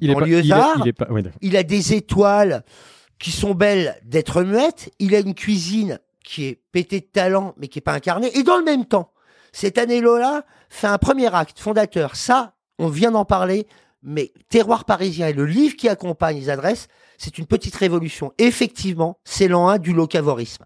Il 0.00 0.10
est 0.10 0.14
En 0.14 0.18
pas, 0.18 0.26
il 0.26 0.32
lieuetard. 0.42 0.78
il 0.84 0.88
est 0.88 0.92
pas, 0.92 1.08
ouais, 1.10 1.22
d'accord. 1.22 1.38
il 1.42 1.56
a 1.56 1.62
des 1.62 1.94
étoiles 1.94 2.64
qui 3.18 3.30
sont 3.30 3.54
belles 3.54 3.96
d'être 4.04 4.42
muettes. 4.42 4.90
Il 4.98 5.14
a 5.14 5.20
une 5.20 5.34
cuisine 5.34 6.00
qui 6.24 6.46
est 6.46 6.60
pétée 6.72 7.00
de 7.00 7.06
talent, 7.06 7.54
mais 7.58 7.68
qui 7.68 7.78
est 7.78 7.82
pas 7.82 7.92
incarnée. 7.92 8.36
Et 8.36 8.42
dans 8.42 8.58
le 8.58 8.64
même 8.64 8.84
temps, 8.86 9.12
cet 9.52 9.78
Anello-là 9.78 10.44
fait 10.68 10.88
un 10.88 10.98
premier 10.98 11.32
acte 11.32 11.60
fondateur. 11.60 12.16
Ça, 12.16 12.54
on 12.78 12.88
vient 12.88 13.10
d'en 13.10 13.24
parler, 13.24 13.66
mais 14.02 14.32
Terroir 14.48 14.84
parisien 14.84 15.28
et 15.28 15.32
le 15.32 15.46
livre 15.46 15.76
qui 15.76 15.88
accompagne 15.88 16.38
les 16.38 16.50
adresses, 16.50 16.88
c'est 17.18 17.38
une 17.38 17.46
petite 17.46 17.74
révolution. 17.74 18.32
Effectivement, 18.38 19.18
c'est 19.24 19.48
l'an 19.48 19.68
1 19.68 19.78
du 19.78 19.92
locavorisme. 19.92 20.64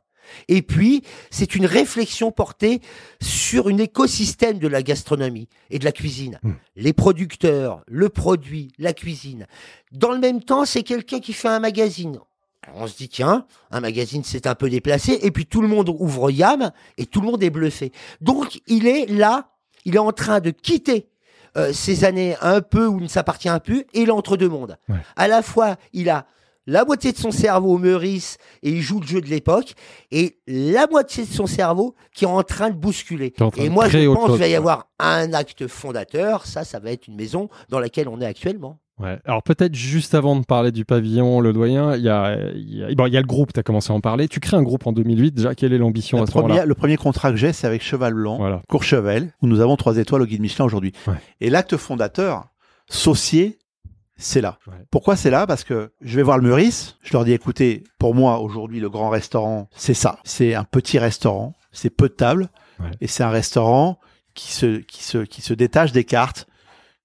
Et 0.49 0.63
puis, 0.63 1.03
c'est 1.31 1.55
une 1.55 1.67
réflexion 1.67 2.31
portée 2.31 2.81
sur 3.21 3.69
un 3.69 3.79
écosystème 3.79 4.59
de 4.59 4.69
la 4.69 4.83
gastronomie 4.83 5.49
et 5.71 5.79
de 5.79 5.85
la 5.85 5.93
cuisine. 5.93 6.39
Hmm. 6.43 6.53
Les 6.77 6.93
producteurs, 6.93 7.83
le 7.87 8.09
produit, 8.09 8.73
la 8.79 8.93
cuisine. 8.93 9.47
Dans 9.93 10.13
le 10.13 10.19
même 10.19 10.43
temps, 10.43 10.65
c'est 10.65 10.83
quelqu'un 10.83 11.21
qui 11.21 11.33
fait 11.33 11.49
un 11.49 11.61
magazine. 11.61 12.19
Alors, 12.63 12.83
on 12.83 12.87
se 12.87 12.97
dit, 12.97 13.09
tiens, 13.09 13.47
un 13.71 13.81
magazine, 13.81 14.23
c'est 14.23 14.47
un 14.47 14.55
peu 14.55 14.69
déplacé. 14.69 15.19
Et 15.23 15.31
puis, 15.31 15.47
tout 15.47 15.63
le 15.63 15.69
monde 15.69 15.89
ouvre 15.89 16.31
Yam 16.31 16.71
et 16.99 17.07
tout 17.07 17.21
le 17.21 17.27
monde 17.27 17.43
est 17.43 17.51
bluffé. 17.51 17.91
Donc, 18.21 18.61
il 18.67 18.87
est 18.87 19.07
là, 19.07 19.51
il 19.85 19.97
est 19.97 20.01
en 20.01 20.13
train 20.13 20.41
de 20.41 20.51
quitter 20.51 21.10
euh, 21.57 21.73
ces 21.73 22.05
années 22.05 22.37
un 22.41 22.61
peu 22.61 22.87
où 22.87 22.99
il 22.99 23.05
ne 23.05 23.09
s'appartient 23.09 23.49
plus 23.65 23.85
et 23.93 24.07
l'entre-deux 24.07 24.49
mondes. 24.49 24.77
Ouais. 24.89 24.99
À 25.17 25.29
la 25.29 25.43
fois, 25.43 25.77
il 25.93 26.11
a 26.11 26.27
la 26.67 26.85
moitié 26.85 27.13
de 27.13 27.17
son 27.17 27.31
cerveau 27.31 27.75
au 27.75 27.79
Meurice 27.79 28.39
et 28.63 28.71
il 28.71 28.83
joue 28.83 29.01
le 29.01 29.07
jeu 29.07 29.21
de 29.21 29.27
l'époque 29.27 29.75
et 30.11 30.39
la 30.47 30.87
moitié 30.87 31.25
de 31.25 31.33
son 31.33 31.47
cerveau 31.47 31.95
qui 32.15 32.25
est 32.25 32.29
en 32.29 32.43
train 32.43 32.71
de 32.71 32.77
bousculer. 32.77 33.33
Train 33.33 33.51
Et 33.57 33.69
moi, 33.69 33.89
je 33.89 34.07
pense 34.13 34.31
qu'il 34.31 34.39
va 34.39 34.49
y 34.49 34.55
avoir 34.55 34.89
un 34.99 35.33
acte 35.33 35.67
fondateur. 35.67 36.47
Ça, 36.47 36.65
ça 36.65 36.79
va 36.79 36.93
être 36.93 37.09
une 37.09 37.17
maison 37.17 37.49
dans 37.71 37.81
laquelle 37.81 38.09
on 38.09 38.21
est 38.21 38.27
actuellement. 38.27 38.79
Ouais. 39.01 39.19
Alors 39.25 39.43
peut-être 39.43 39.75
juste 39.75 40.15
avant 40.15 40.37
de 40.37 40.45
parler 40.45 40.73
du 40.73 40.85
pavillon, 40.85 41.41
le 41.41 41.53
doyen, 41.53 41.97
il 41.97 42.03
y 42.03 42.09
a, 42.09 42.37
y 42.55 42.85
a, 42.85 42.95
bon, 42.95 43.07
y 43.07 43.17
a 43.17 43.21
le 43.21 43.27
groupe, 43.27 43.53
tu 43.53 43.61
as 43.61 43.63
commencé 43.63 43.93
à 43.93 43.97
en 43.97 44.01
parler. 44.01 44.29
Tu 44.29 44.41
crées 44.41 44.57
un 44.57 44.63
groupe 44.63 44.87
en 44.87 44.93
2008, 44.93 45.33
déjà, 45.33 45.55
quelle 45.55 45.73
est 45.73 45.79
l'ambition 45.79 46.23
à 46.23 46.27
ce 46.27 46.35
moment-là 46.37 46.67
le 46.67 46.75
premier 46.75 46.97
contrat 46.97 47.31
que 47.31 47.37
j'ai, 47.37 47.53
c'est 47.53 47.67
avec 47.67 47.83
Cheval 47.83 48.15
Blanc, 48.15 48.37
Voilà. 48.37 48.63
Courchevel, 48.69 49.33
où 49.43 49.47
nous 49.47 49.61
avons 49.61 49.77
trois 49.77 49.97
étoiles 49.97 50.23
au 50.23 50.27
guide 50.27 50.41
Michelin 50.41 50.65
aujourd'hui. 50.67 50.93
Ouais. 51.07 51.15
Et 51.41 51.51
l'acte 51.51 51.77
fondateur, 51.77 52.47
saucier, 52.89 53.59
c'est 54.17 54.41
là. 54.43 54.59
Ouais. 54.67 54.75
Pourquoi 54.91 55.17
c'est 55.17 55.31
là? 55.31 55.47
Parce 55.47 55.65
que 55.65 55.93
je 56.03 56.17
vais 56.17 56.23
voir 56.23 56.37
le 56.37 56.45
Meurice, 56.45 56.97
je 57.03 57.13
leur 57.15 57.25
dis 57.25 57.33
écoutez, 57.33 57.85
pour 57.99 58.15
moi 58.15 58.41
aujourd'hui 58.41 58.81
le 58.81 58.91
grand 58.91 59.09
restaurant, 59.09 59.69
c'est 59.75 59.95
ça. 59.95 60.19
C'est 60.25 60.55
un 60.55 60.65
petit 60.65 60.99
restaurant, 60.99 61.55
c'est 61.73 61.91
peu 61.91 62.09
de 62.09 62.15
tables, 62.15 62.49
et 63.01 63.07
c'est 63.07 63.23
un 63.23 63.31
restaurant 63.31 63.99
qui 64.35 64.53
se, 64.53 64.79
qui, 64.81 65.03
se, 65.03 65.19
qui 65.19 65.41
se 65.43 65.55
détache 65.55 65.93
des 65.93 66.05
cartes, 66.05 66.47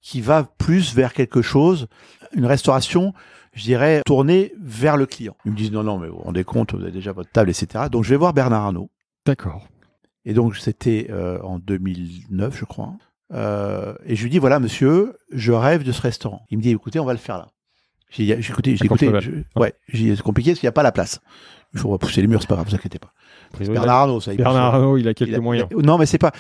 qui 0.06 0.22
va 0.22 0.44
plus 0.60 0.94
vers 0.94 1.14
quelque 1.14 1.42
chose, 1.42 1.88
une 2.36 2.46
restauration, 2.46 3.12
je 3.54 3.64
dirais, 3.64 4.02
tournée 4.06 4.54
vers 4.62 4.98
le 4.98 5.08
client. 5.08 5.36
Ils 5.46 5.52
me 5.52 5.58
disent 5.58 5.72
non, 5.72 5.82
non, 5.82 5.98
mais 5.98 6.08
vous 6.10 6.18
vous 6.18 6.22
rendez 6.22 6.44
compte, 6.44 6.76
vous 6.76 6.82
avez 6.84 6.92
déjà 6.92 7.12
votre 7.12 7.32
table, 7.32 7.50
etc. 7.50 7.86
Donc 7.92 8.04
je 8.04 8.12
vais 8.12 8.16
voir 8.16 8.32
Bernard 8.32 8.66
Arnault. 8.66 8.92
D'accord. 9.26 9.68
Et 10.24 10.34
donc, 10.36 10.56
c'était 10.58 11.08
euh, 11.10 11.40
en 11.42 11.58
2009, 11.58 12.56
je 12.56 12.66
crois. 12.66 12.94
Euh, 13.34 13.96
et 14.06 14.16
je 14.16 14.22
lui 14.24 14.30
dis, 14.30 14.38
voilà, 14.38 14.60
monsieur, 14.60 15.18
je 15.32 15.52
rêve 15.52 15.82
de 15.84 15.92
ce 15.92 16.02
restaurant. 16.04 16.46
Il 16.52 16.60
me 16.60 16.64
dit, 16.64 16.70
écoutez, 16.70 17.00
on 17.00 17.06
va 17.06 17.14
le 17.14 17.18
faire 17.20 17.38
là. 17.40 17.48
J'ai 18.12 18.30
écouté, 18.32 18.76
j'ai 18.76 18.86
écouté. 18.86 19.08
Je- 19.22 19.60
ouais, 19.60 19.74
j'ai 19.90 20.04
dit, 20.12 20.16
c'est 20.16 20.22
compliqué 20.22 20.52
parce 20.52 20.60
qu'il 20.60 20.68
n'y 20.68 20.70
a 20.70 20.74
pas 20.74 20.84
la 20.84 20.92
place. 20.92 21.20
Il 21.74 21.80
faut 21.80 21.90
repousser 21.90 22.22
les 22.22 22.28
murs, 22.28 22.42
c'est 22.42 22.48
pas 22.48 22.56
grave, 22.56 22.68
vous 22.70 22.76
inquiétez 22.76 23.00
pas. 23.00 23.12
Bernard 23.60 23.96
Arnault, 24.02 24.20
ça. 24.22 24.34
il 24.34 24.38
peut 24.38 24.44
Bernard 24.44 24.72
faire. 24.72 24.82
Arnault, 24.82 24.98
il 24.98 25.08
a 25.08 25.14
quelques 25.14 25.32
Il 25.32 25.36
a- 25.36 25.40
moyens. 25.40 25.68
il 25.72 25.78
a- 25.78 25.82
non, 25.82 25.98
mais 25.98 26.06
c'est 26.06 26.18
pas. 26.18 26.32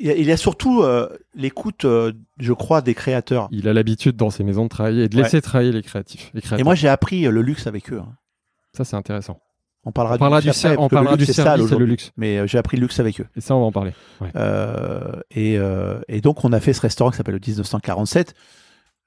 Il 0.00 0.10
a, 0.10 0.14
il 0.14 0.30
a 0.30 0.36
surtout 0.36 0.82
euh, 0.82 1.08
l'écoute, 1.34 1.84
euh, 1.84 2.12
je 2.38 2.52
crois, 2.52 2.80
des 2.82 2.94
créateurs. 2.94 3.48
Il 3.52 3.68
a 3.68 3.72
l'habitude 3.72 4.16
dans 4.16 4.30
ses 4.30 4.44
maisons 4.44 4.64
de 4.64 4.68
travailler 4.68 5.04
et 5.04 5.08
de 5.08 5.16
Ouais. 5.16 5.22
laisser 5.22 5.40
travailler 5.40 5.72
les 5.72 5.82
créatifs. 5.82 6.30
Les 6.34 6.40
créateurs. 6.40 6.60
Et 6.60 6.64
moi, 6.64 6.74
j'ai 6.74 6.88
appris 6.88 7.26
euh, 7.26 7.30
le 7.30 7.42
luxe 7.42 7.66
avec 7.66 7.92
eux. 7.92 8.00
hein. 8.02 8.12
ça, 8.72 8.84
c'est 8.84 8.96
intéressant. 8.96 9.38
On 9.88 9.92
parlera, 9.92 10.16
On 10.16 10.18
parlera 10.18 10.40
luxe 10.40 10.52
du, 10.56 10.60
ser- 10.60 10.76
on 10.78 10.88
parlera 10.88 11.14
luxe, 11.14 11.26
du 11.28 11.32
service 11.32 11.70
et 11.70 11.76
le 11.78 11.84
luxe. 11.84 12.10
Mais 12.16 12.38
euh, 12.38 12.46
j'ai 12.48 12.58
appris 12.58 12.76
le 12.76 12.82
luxe 12.82 12.98
avec 12.98 13.20
eux. 13.20 13.26
Et 13.36 13.40
ça, 13.40 13.54
on 13.54 13.60
va 13.60 13.66
en 13.66 13.72
parler. 13.72 13.92
Et, 15.30 15.58
et 16.08 16.20
donc, 16.20 16.44
on 16.44 16.52
a 16.52 16.60
fait 16.60 16.72
ce 16.72 16.80
restaurant 16.80 17.10
qui 17.10 17.16
s'appelle 17.16 17.34
le 17.34 17.40
1947. 17.46 18.34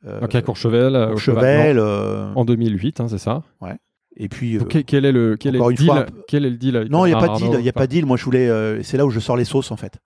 Euh, 0.06 0.22
Donc 0.22 0.34
à 0.34 0.42
Courchevel, 0.42 0.96
au 0.96 1.10
Courchevel, 1.12 1.78
en 1.80 2.46
2008, 2.46 3.02
hein, 3.02 3.08
c'est 3.10 3.18
ça. 3.18 3.44
Et 4.18 4.28
puis 4.30 4.56
euh, 4.56 4.60
Donc, 4.60 4.70
quel, 4.70 4.84
quel 4.84 5.06
est 5.06 5.12
le 5.12 5.38
quel 5.38 5.56
est 5.56 5.60
le 5.60 5.74
deal 5.74 5.86
fois, 5.86 6.06
Quel 6.28 6.46
est 6.46 6.50
le 6.50 6.58
deal 6.58 6.76
avec 6.78 6.90
non, 6.92 7.06
il 7.06 7.10
n'y 7.10 7.16
a 7.16 7.20
pas 7.20 7.30
de 7.30 7.38
deal, 7.38 7.50
il 7.60 7.66
y 7.66 7.70
a 7.70 7.74
pas 7.74 7.88
de 7.88 7.92
deal. 7.92 8.06
Moi, 8.06 8.18
je 8.18 8.26
voulais, 8.26 8.50
euh, 8.50 8.82
c'est 8.84 8.98
là 8.98 9.06
où 9.06 9.10
je 9.10 9.20
sors 9.20 9.38
les 9.38 9.46
sauces 9.46 9.72
en 9.72 9.78
fait. 9.78 9.98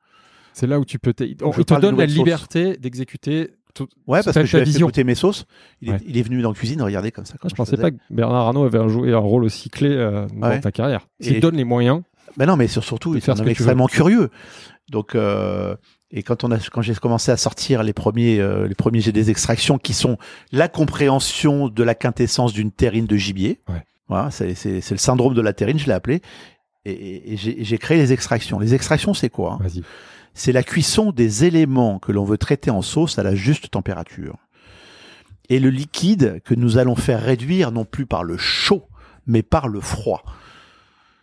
C'est 0.54 0.68
là 0.68 0.80
où 0.80 0.86
tu 0.86 1.00
peux. 1.00 1.14
on- 1.42 1.52
Je 1.52 1.62
il 1.62 1.66
te 1.66 1.80
donne 1.80 1.98
la 1.98 2.06
liberté 2.06 2.78
d'exécuter. 2.78 3.52
tout- 3.74 3.88
Ouais, 4.06 4.22
parce 4.24 4.38
que 4.38 4.46
je 4.46 4.58
vais 4.58 4.70
écouter 4.70 5.04
mes 5.04 5.16
sauces. 5.16 5.46
Il, 5.82 5.90
Ouais. 5.90 5.96
est, 5.96 6.02
il 6.08 6.18
est 6.18 6.22
venu 6.22 6.42
dans 6.44 6.50
la 6.52 6.56
cuisine, 6.56 6.80
regardez 6.84 7.12
comme 7.12 7.26
ça. 7.26 7.34
Ah, 7.42 7.48
je 7.50 7.56
pensais 7.56 7.76
pas 7.76 7.90
que 7.90 7.98
Bernard 8.12 8.46
Arnault 8.48 8.66
avait 8.66 8.88
joué 8.88 9.12
un 9.14 9.18
rôle 9.18 9.44
aussi 9.46 9.70
clé 9.72 9.90
euh, 9.90 10.28
dans 10.38 10.50
Ouais. 10.50 10.60
ta 10.62 10.72
carrière. 10.72 11.08
Te 11.22 11.40
donne 11.40 11.56
les 11.56 11.64
moyens, 11.64 12.02
Ben 12.38 12.46
non, 12.46 12.56
mais 12.56 12.68
sur- 12.68 12.84
surtout, 12.84 13.16
il 13.16 13.18
est 13.18 13.22
ce 13.26 13.44
extrêmement 13.50 13.88
curieux. 13.88 14.30
Donc, 14.92 15.16
et 15.16 16.22
quand 16.22 16.44
on 16.44 16.52
a, 16.52 16.60
quand 16.60 16.82
j'ai 16.84 16.94
commencé 16.94 17.32
à 17.32 17.38
sortir 17.38 17.82
les 17.82 17.94
premiers, 17.94 18.40
euh, 18.40 18.68
les 18.68 18.76
premiers 18.76 19.00
jets 19.02 19.12
des 19.12 19.32
extractions, 19.32 19.80
qui 19.80 19.94
sont 19.94 20.18
la 20.52 20.68
compréhension 20.68 21.68
de 21.70 21.84
la 21.84 21.96
quintessence 21.96 22.54
d'une 22.54 22.72
terrine 22.72 23.08
de 23.08 23.16
gibier. 23.18 23.60
Ouais. 23.68 23.82
Voilà, 24.14 24.32
c'est, 24.32 24.54
c'est, 24.56 24.80
c'est 24.82 24.94
le 24.94 25.00
syndrome 25.00 25.34
de 25.34 25.42
la 25.42 25.54
terrine, 25.54 25.80
je 25.80 25.86
l'ai 25.88 25.94
appelé. 25.94 26.22
Et, 26.86 26.92
et- 26.92 27.34
et 27.34 27.38
j'ai, 27.38 27.78
créé 27.78 27.98
les 27.98 28.12
extractions. 28.14 28.60
Les 28.60 28.74
extractions, 28.76 29.14
c'est 29.14 29.30
quoi 29.30 29.54
hein? 29.54 29.58
Vas-y. 29.62 29.84
C'est 30.36 30.52
la 30.52 30.64
cuisson 30.64 31.12
des 31.12 31.46
éléments 31.46 32.00
que 32.00 32.12
l'on 32.12 32.24
veut 32.24 32.38
traiter 32.38 32.72
en 32.72 32.82
sauce 32.82 33.18
à 33.20 33.24
la 33.24 33.36
juste 33.36 33.70
température. 33.72 34.38
Et 35.50 35.60
le 35.60 35.70
liquide 35.70 36.42
que 36.44 36.56
nous 36.56 36.78
allons 36.78 36.96
faire 36.96 37.22
réduire 37.22 37.72
non 37.72 37.86
plus 37.86 38.06
par 38.06 38.24
le 38.24 38.38
chaud, 38.38 38.88
mais 39.28 39.44
par 39.44 39.68
le 39.68 39.80
froid. 39.80 40.24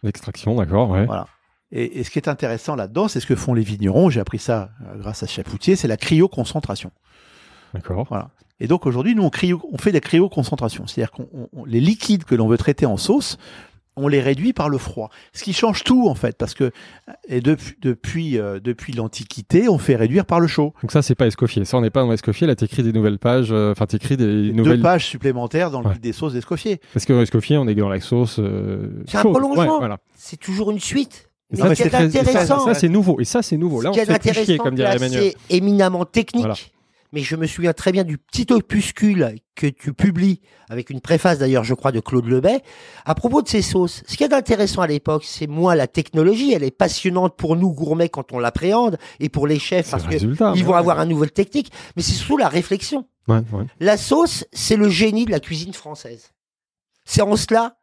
L'extraction, 0.03 0.55
d'accord, 0.57 0.91
ouais. 0.91 1.07
Voilà. 1.07 1.27
Et, 1.73 2.01
et 2.01 2.05
ce 2.05 2.11
qui 2.11 2.19
est 2.19 2.29
intéressant 2.29 2.75
là-dedans, 2.77 3.09
c'est 3.09 3.21
ce 3.21 3.27
que 3.27 3.37
font 3.37 3.55
les 3.55 3.63
vignerons. 3.63 4.11
J'ai 4.11 4.21
appris 4.21 4.39
ça 4.39 4.71
euh, 4.87 4.97
grâce 4.99 5.23
à 5.23 5.27
Chapoutier, 5.27 5.77
c'est 5.77 5.89
la 5.89 5.97
cryoconcentration. 5.97 6.91
D'accord. 7.75 8.07
Voilà. 8.09 8.31
Et 8.61 8.67
donc 8.69 8.87
aujourd'hui, 8.87 9.15
nous 9.15 9.23
on, 9.23 9.29
cryo- 9.31 9.61
on 9.73 9.79
fait 9.79 9.93
des 9.93 10.01
cryoconcentrations, 10.01 10.87
c'est-à-dire 10.87 11.11
qu'on 11.13 11.29
on- 11.35 11.49
on- 11.57 11.65
les 11.65 11.81
liquides 11.81 12.25
que 12.25 12.35
l'on 12.35 12.47
veut 12.47 12.59
traiter 12.59 12.87
en 12.87 12.97
sauce, 12.97 13.39
on 13.97 14.07
les 14.07 14.21
réduit 14.21 14.53
par 14.53 14.69
le 14.69 14.79
froid. 14.79 15.11
Ce 15.33 15.43
qui 15.43 15.53
change 15.53 15.83
tout 15.85 16.09
en 16.09 16.15
fait, 16.15 16.37
parce 16.39 16.55
que 16.55 16.71
et 17.29 17.41
depuis 17.41 18.39
euh, 18.39 18.61
depuis 18.63 18.93
l'Antiquité, 18.93 19.69
on 19.69 19.79
fait 19.79 19.97
réduire 19.97 20.25
par 20.27 20.41
le 20.41 20.47
chaud. 20.47 20.73
Donc 20.83 20.93
ça, 20.93 21.03
c'est 21.03 21.15
pas 21.15 21.27
Escoffier. 21.27 21.65
Ça, 21.65 21.77
on 21.77 21.81
n'est 21.81 21.91
pas 21.91 22.03
dans 22.03 22.13
Escoffier. 22.13 22.47
Là, 22.47 22.55
t'écris 22.55 22.83
des 22.83 22.93
nouvelles 22.93 23.19
pages. 23.19 23.49
euh, 23.51 23.73
Enfin, 23.73 23.87
t'écris 23.87 24.17
des 24.17 24.53
nouvelles. 24.53 24.77
Deux 24.77 24.83
pages 24.83 25.07
supplémentaires 25.07 25.71
dans 25.71 25.81
le 25.81 25.89
Ouais. 25.89 25.93
guide 25.95 26.03
des 26.03 26.13
sauces 26.13 26.33
d'Escoffier. 26.35 26.81
Parce 26.95 27.05
que 27.05 27.13
dans 27.13 27.21
Escoffier, 27.21 27.59
on 27.59 27.67
est 27.67 27.75
dans 27.75 27.89
la 27.89 28.01
sauce. 28.01 28.37
euh, 28.39 29.03
C'est 29.07 29.19
un 29.19 29.23
prolongement. 29.23 29.57
Ouais, 29.57 29.79
voilà. 29.79 29.99
C'est 30.17 30.39
toujours 30.39 30.71
une 30.71 30.81
suite. 30.81 31.31
Et 31.53 31.57
Mais 31.61 31.75
c'est 31.75 31.75
qui 31.75 31.83
est 31.83 31.91
très- 31.91 32.07
et 32.07 32.11
ça, 32.11 32.21
intéressant, 32.21 32.65
ça, 32.65 32.75
c'est 32.75 32.89
nouveau. 32.89 33.19
Et 33.21 33.25
ça, 33.25 33.43
c'est 33.43 33.57
nouveau. 33.57 33.81
Là, 33.83 33.91
on 33.91 33.93
Ce 33.95 33.99
fait 34.01 34.07
plus 34.07 34.15
chier, 34.23 34.31
intéressant, 34.41 34.63
comme 34.65 34.75
dirait 34.77 34.97
Emmanuel. 34.97 35.33
c'est 35.49 35.57
éminemment 35.57 36.05
technique. 36.05 36.43
Voilà. 36.47 36.55
Mais 37.13 37.23
je 37.23 37.35
me 37.35 37.47
souviens 37.47 37.73
très 37.73 37.91
bien 37.93 38.05
du 38.05 38.19
petit 38.19 38.47
opuscule 38.53 39.35
que 39.57 39.67
tu 39.67 39.93
publies, 39.93 40.41
avec 40.69 40.91
une 40.91 41.01
préface 41.01 41.39
d'ailleurs, 41.39 41.65
je 41.65 41.75
crois, 41.75 41.93
de 41.93 42.01
Claude 42.01 42.27
Lebet, 42.27 42.63
à 43.05 43.15
propos 43.15 43.43
de 43.43 43.49
ces 43.49 43.63
sauces. 43.63 44.03
Ce 44.07 44.17
qui 44.17 44.25
est 44.25 44.33
intéressant 44.33 44.83
à 44.83 44.87
l'époque, 44.87 45.25
c'est 45.25 45.49
moins 45.49 45.75
la 45.75 45.87
technologie, 45.87 46.53
elle 46.53 46.63
est 46.63 46.71
passionnante 46.71 47.37
pour 47.37 47.57
nous 47.57 47.73
gourmets 47.73 48.09
quand 48.09 48.33
on 48.33 48.39
l'appréhende, 48.39 48.97
et 49.19 49.29
pour 49.29 49.47
les 49.47 49.59
chefs, 49.59 49.91
parce 49.91 50.05
le 50.05 50.09
que 50.09 50.15
résultat. 50.15 50.53
ils 50.55 50.61
ouais. 50.63 50.69
vont 50.69 50.75
avoir 50.75 51.01
une 51.01 51.09
nouvelle 51.11 51.33
technique, 51.33 51.73
mais 51.97 52.03
c'est 52.03 52.13
surtout 52.13 52.37
la 52.37 52.49
réflexion. 52.49 53.07
Ouais, 53.29 53.43
ouais. 53.53 53.65
La 53.81 53.97
sauce, 53.97 54.45
c'est 54.53 54.77
le 54.77 54.89
génie 54.89 55.25
de 55.25 55.31
la 55.31 55.41
cuisine 55.41 55.75
française. 55.75 56.31
C'est 57.05 57.23
en 57.23 57.37
cela 57.37 57.77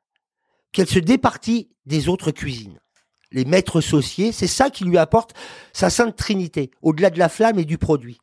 qu'elle 0.71 0.87
se 0.87 0.99
départit 0.99 1.69
des 1.85 2.09
autres 2.09 2.31
cuisines. 2.31 2.79
Les 3.31 3.45
maîtres 3.45 3.81
sauciers, 3.81 4.31
c'est 4.31 4.47
ça 4.47 4.69
qui 4.69 4.85
lui 4.85 4.97
apporte 4.97 5.33
sa 5.73 5.89
sainte 5.89 6.15
trinité, 6.15 6.71
au-delà 6.81 7.09
de 7.09 7.19
la 7.19 7.27
flamme 7.29 7.59
et 7.59 7.65
du 7.65 7.77
produit. 7.77 8.19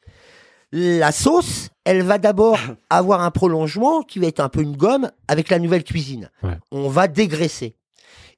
La 0.76 1.12
sauce, 1.12 1.68
elle 1.84 2.02
va 2.02 2.18
d'abord 2.18 2.58
avoir 2.90 3.20
un 3.20 3.30
prolongement 3.30 4.02
qui 4.02 4.18
va 4.18 4.26
être 4.26 4.40
un 4.40 4.48
peu 4.48 4.60
une 4.60 4.76
gomme 4.76 5.08
avec 5.28 5.48
la 5.48 5.60
nouvelle 5.60 5.84
cuisine. 5.84 6.30
Ouais. 6.42 6.58
On 6.72 6.88
va 6.88 7.06
dégraisser. 7.06 7.76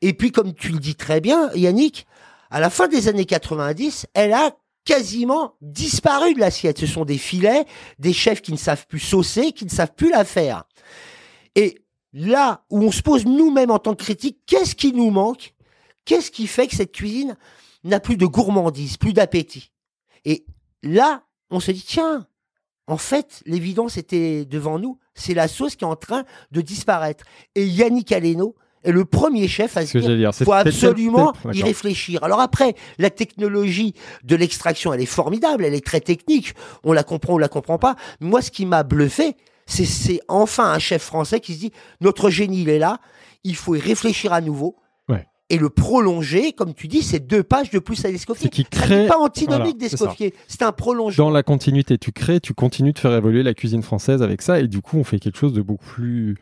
Et 0.03 0.13
puis, 0.13 0.33
comme 0.33 0.53
tu 0.53 0.69
le 0.69 0.79
dis 0.79 0.97
très 0.97 1.23
bien, 1.23 1.51
Yannick, 1.55 2.07
à 2.51 2.61
la 2.61 2.69
fin 2.69 2.89
des 2.89 3.09
années 3.09 3.25
90, 3.25 4.09
elle 4.13 4.35
a 4.35 4.51
quasiment 4.85 5.55
disparu 5.63 6.35
de 6.35 6.41
l'assiette. 6.41 6.79
Ce 6.79 6.87
sont 6.87 7.07
des 7.07 7.17
filets, 7.17 7.65
des 7.99 8.13
chefs 8.13 8.43
qui 8.43 8.53
ne 8.53 8.59
savent 8.59 8.87
plus 8.87 9.01
saucer, 9.01 9.53
qui 9.53 9.65
ne 9.65 9.71
savent 9.71 9.95
plus 9.95 10.11
la 10.11 10.27
faire. 10.27 10.65
Et 11.55 11.79
là 12.13 12.67
où 12.69 12.83
on 12.83 12.93
se 12.93 13.01
pose 13.01 13.25
nous-mêmes 13.25 13.71
en 13.71 13.79
tant 13.79 13.95
que 13.95 14.05
critique, 14.05 14.41
qu'est-ce 14.45 14.75
qui 14.75 14.93
nous 14.93 15.11
manque? 15.11 15.55
Qu'est-ce 16.05 16.31
qui 16.31 16.47
fait 16.47 16.67
que 16.67 16.77
cette 16.77 16.93
cuisine 16.93 17.39
n'a 17.83 17.99
plus 17.99 18.19
de 18.19 18.27
gourmandise, 18.27 18.99
plus 18.99 19.15
d'appétit? 19.15 19.73
Et 20.27 20.45
là, 20.83 21.23
on 21.51 21.61
se 21.61 21.71
dit, 21.71 21.85
tiens, 21.87 22.27
en 22.87 22.97
fait, 22.97 23.43
l'évidence 23.47 23.97
était 23.97 24.45
devant 24.45 24.79
nous, 24.79 24.99
c'est 25.15 25.35
la 25.35 25.49
sauce 25.49 25.77
qui 25.77 25.85
est 25.85 25.89
en 25.89 25.97
train 25.97 26.25
de 26.53 26.61
disparaître. 26.61 27.25
Et 27.55 27.67
Yannick 27.67 28.13
Aleno 28.13 28.55
est 28.85 28.93
le 28.93 29.05
premier 29.05 29.49
chef 29.49 29.77
à 29.77 29.85
se 29.85 29.99
dire, 29.99 30.17
dire. 30.17 30.35
Faut 30.35 30.53
absolument 30.53 31.33
y 31.53 31.63
réfléchir. 31.63 32.23
Alors 32.23 32.41
après, 32.41 32.75
la 32.99 33.11
technologie 33.11 33.95
de 34.23 34.37
l'extraction, 34.37 34.93
elle 34.93 35.01
est 35.01 35.07
formidable, 35.07 35.65
elle 35.65 35.75
est 35.75 35.85
très 35.85 36.01
technique. 36.01 36.55
On 36.85 36.93
la 36.93 37.03
comprend 37.03 37.35
ou 37.35 37.39
la 37.39 37.49
comprend 37.49 37.79
pas. 37.79 37.97
Moi, 38.21 38.41
ce 38.43 38.51
qui 38.51 38.67
m'a 38.67 38.85
bluffé, 38.85 39.37
c'est 39.67 39.85
c'est 39.85 40.21
enfin 40.29 40.71
un 40.71 40.79
chef 40.79 41.03
français 41.03 41.41
qui 41.41 41.55
se 41.55 41.59
dit 41.59 41.73
notre 42.01 42.31
génie, 42.31 42.63
il 42.63 42.69
est 42.69 42.79
là. 42.79 43.01
Il 43.43 43.57
faut 43.57 43.75
y 43.75 43.81
réfléchir 43.81 44.33
à 44.33 44.41
nouveau. 44.41 44.77
Et 45.49 45.59
le 45.59 45.71
prolonger, 45.71 46.53
comme 46.53 46.75
tu 46.75 46.89
dis, 46.89 47.03
c'est 47.03 47.21
deux 47.21 47.45
pages 47.45 47.71
de 47.71 47.79
plus 47.79 48.05
à 48.05 48.11
l'Escoffier. 48.11 48.51
Ça 48.53 48.63
crée- 48.65 49.03
n'est 49.03 49.07
pas 49.07 49.19
antinomique 49.19 49.79
d'Escoffier. 49.79 50.35
C'est 50.49 50.63
un 50.63 50.73
prolongement. 50.73 51.27
Dans 51.27 51.31
la 51.31 51.45
continuité, 51.45 51.99
tu 51.99 52.11
crées, 52.11 52.41
tu 52.41 52.53
continues 52.53 52.93
de 52.93 52.99
faire 52.99 53.15
évoluer 53.15 53.45
la 53.45 53.55
cuisine 53.55 53.83
française 53.83 54.23
avec 54.23 54.43
ça, 54.43 54.59
et 54.59 54.67
du 54.67 54.81
coup, 54.81 54.99
on 54.99 55.05
fait 55.05 55.21
quelque 55.21 55.39
chose 55.39 55.53
de 55.53 55.63
beaucoup 55.63 55.85
plus 55.85 56.37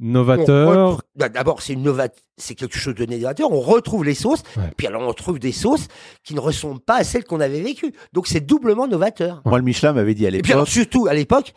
On 0.00 0.06
novateur. 0.06 0.68
retrouve- 0.88 1.02
bah, 1.16 1.28
D'abord, 1.28 1.60
c'est 1.60 1.74
une 1.74 1.82
nova- 1.82 2.08
c'est 2.38 2.54
quelque 2.54 2.78
chose 2.78 2.94
de 2.94 3.04
novateur. 3.04 3.52
On 3.52 3.60
retrouve 3.60 4.04
les 4.06 4.14
sauces, 4.14 4.42
Ouais. 4.56 4.70
puis 4.76 4.86
alors 4.86 5.02
on 5.02 5.08
retrouve 5.08 5.38
des 5.38 5.52
sauces 5.52 5.86
qui 6.24 6.34
ne 6.34 6.40
ressemblent 6.40 6.80
pas 6.80 6.96
à 6.96 7.04
celles 7.04 7.24
qu'on 7.24 7.40
avait 7.40 7.60
vécues. 7.60 7.92
Donc 8.14 8.26
c'est 8.26 8.40
doublement 8.40 8.86
novateur. 8.88 9.42
Moi, 9.44 9.58
le 9.58 9.64
Michelin 9.64 9.92
m'avait 9.92 10.14
dit 10.14 10.26
à 10.26 10.30
Et 10.30 10.40
puis 10.40 10.52
alors 10.52 10.64
l'époque. 10.64 10.72
surtout 10.72 11.06
à 11.08 11.14
l'époque, 11.14 11.52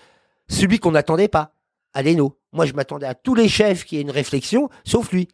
celui 0.49 0.79
qu'on 0.79 0.91
n'attendait 0.91 1.29
pas, 1.29 1.53
Aleno. 1.93 2.37
Moi, 2.51 2.65
je 2.65 2.73
m'attendais 2.73 3.05
à 3.07 3.15
tous 3.15 3.35
les 3.35 3.47
chefs 3.47 3.85
qui 3.85 3.97
aient 3.97 4.01
une 4.01 4.11
réflexion, 4.11 4.69
sauf 4.83 5.11
lui. 5.11 5.27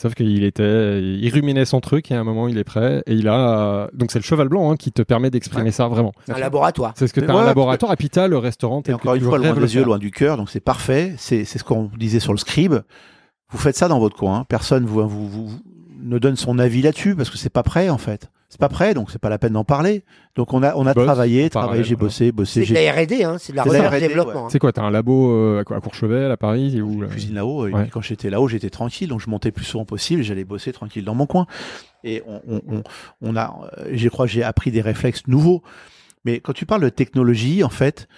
Sauf 0.00 0.14
qu'il 0.14 0.44
était, 0.44 1.02
il 1.02 1.28
ruminait 1.30 1.64
son 1.64 1.80
truc 1.80 2.12
et 2.12 2.14
à 2.14 2.20
un 2.20 2.24
moment 2.24 2.46
il 2.46 2.56
est 2.56 2.62
prêt 2.62 3.02
et 3.06 3.14
il 3.14 3.26
a 3.26 3.90
donc 3.92 4.12
c'est 4.12 4.20
le 4.20 4.24
cheval 4.24 4.48
blanc 4.48 4.70
hein, 4.70 4.76
qui 4.76 4.92
te 4.92 5.02
permet 5.02 5.28
d'exprimer 5.28 5.72
ça 5.72 5.88
vraiment. 5.88 6.12
Un 6.28 6.38
laboratoire. 6.38 6.92
C'est 6.96 7.08
ce 7.08 7.12
que 7.12 7.18
tu 7.18 7.28
as 7.28 7.34
ouais, 7.34 7.42
un 7.42 7.46
laboratoire 7.46 7.96
t'as 8.08 8.28
le 8.28 8.38
restaurant. 8.38 8.80
Et 8.86 8.92
encore 8.92 9.14
que 9.14 9.18
une 9.18 9.24
fois, 9.24 9.38
loin 9.38 9.54
des 9.54 9.74
yeux, 9.74 9.82
loin 9.82 9.98
du 9.98 10.12
cœur, 10.12 10.36
donc 10.36 10.50
c'est 10.50 10.60
parfait. 10.60 11.14
C'est 11.18 11.44
c'est 11.44 11.58
ce 11.58 11.64
qu'on 11.64 11.90
disait 11.98 12.20
sur 12.20 12.32
le 12.32 12.38
scribe. 12.38 12.76
Vous 13.50 13.58
faites 13.58 13.76
ça 13.76 13.88
dans 13.88 13.98
votre 13.98 14.16
coin. 14.16 14.44
Personne 14.48 14.86
vous, 14.86 15.08
vous, 15.08 15.28
vous- 15.28 15.48
vous 15.48 15.58
ne 16.00 16.18
donne 16.18 16.36
son 16.36 16.60
avis 16.60 16.80
là-dessus 16.80 17.16
parce 17.16 17.28
que 17.28 17.36
c'est 17.38 17.50
pas 17.52 17.64
prêt 17.64 17.88
en 17.88 17.98
fait. 17.98 18.30
C'est 18.50 18.58
pas 18.60 18.70
prêt, 18.70 18.94
donc 18.94 19.10
c'est 19.10 19.18
pas 19.18 19.28
la 19.28 19.38
peine 19.38 19.52
d'en 19.52 19.64
parler. 19.64 20.04
Donc 20.34 20.54
on 20.54 20.62
a 20.62 20.74
on 20.74 20.86
a 20.86 20.94
travaillé, 20.94 21.50
travaillé, 21.50 21.84
j'ai 21.84 21.96
bossé, 21.96 22.32
bossé, 22.32 22.64
C'est 22.64 22.72
de 22.72 22.78
la 22.78 22.92
R&D, 22.92 23.22
hein, 23.22 23.36
c'est 23.38 23.52
de 23.52 23.56
la 23.58 23.62
recherche 23.64 23.92
et 23.92 23.96
R&D, 23.98 24.08
développement. 24.08 24.46
hein. 24.46 24.48
C'est 24.50 24.58
quoi 24.58 24.72
T'as 24.72 24.82
un 24.84 24.90
labo 24.90 25.30
euh, 25.32 25.60
à 25.70 25.80
Courchevel, 25.80 26.30
à 26.30 26.36
Paris 26.38 26.80
ou 26.80 26.92
une 27.02 27.08
cuisine 27.08 27.34
là-haut. 27.34 27.66
Et 27.68 27.72
Ouais. 27.72 27.82
puis 27.82 27.90
quand 27.90 28.00
j'étais 28.00 28.30
là-haut, 28.30 28.48
j'étais 28.48 28.70
tranquille, 28.70 29.08
donc 29.10 29.20
je 29.20 29.28
montais 29.28 29.48
le 29.50 29.52
plus 29.52 29.66
souvent 29.66 29.84
possible. 29.84 30.22
J'allais 30.22 30.44
bosser 30.44 30.72
tranquille 30.72 31.04
dans 31.04 31.14
mon 31.14 31.26
coin. 31.26 31.46
Et 32.04 32.22
on, 32.26 32.40
on, 32.48 32.62
on, 32.68 32.82
on 33.20 33.36
a, 33.36 33.70
euh, 33.78 33.90
je 33.92 34.08
crois, 34.08 34.26
j'ai 34.26 34.42
appris 34.42 34.70
des 34.70 34.80
réflexes 34.80 35.26
nouveaux. 35.26 35.62
Mais 36.24 36.40
quand 36.40 36.54
tu 36.54 36.64
parles 36.64 36.82
de 36.82 36.88
technologie, 36.88 37.62
en 37.62 37.68
fait, 37.68 38.08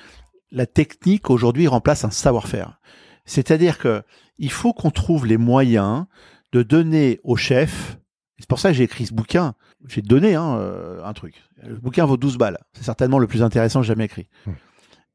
la 0.53 0.67
technique 0.67 1.29
aujourd'hui 1.29 1.67
remplace 1.67 2.05
un 2.05 2.11
savoir-faire. 2.11 2.79
C'est-à-dire 3.25 3.79
que 3.79 4.03
il 4.39 4.51
faut 4.53 4.73
qu'on 4.73 4.91
trouve 4.91 5.27
les 5.27 5.37
moyens 5.39 6.05
de 6.53 6.63
donner 6.63 7.19
au 7.25 7.35
chef. 7.37 7.99
C'est 8.39 8.49
pour 8.49 8.59
ça 8.61 8.71
que 8.71 8.77
j'ai 8.77 8.85
écrit 8.85 9.07
ce 9.07 9.13
bouquin. 9.13 9.55
J'ai 9.89 10.03
donné 10.03 10.35
hein, 10.35 10.57
euh, 10.59 11.03
un 11.05 11.13
truc. 11.13 11.43
Le 11.63 11.77
bouquin 11.77 12.05
vaut 12.05 12.17
12 12.17 12.37
balles. 12.39 12.59
C'est 12.75 12.85
certainement 12.85 13.19
le 13.19 13.27
plus 13.27 13.43
intéressant 13.43 13.81
que 13.81 13.87
j'ai 13.87 13.93
jamais 13.93 14.05
écrit. 14.05 14.29
Hmm. 14.47 14.53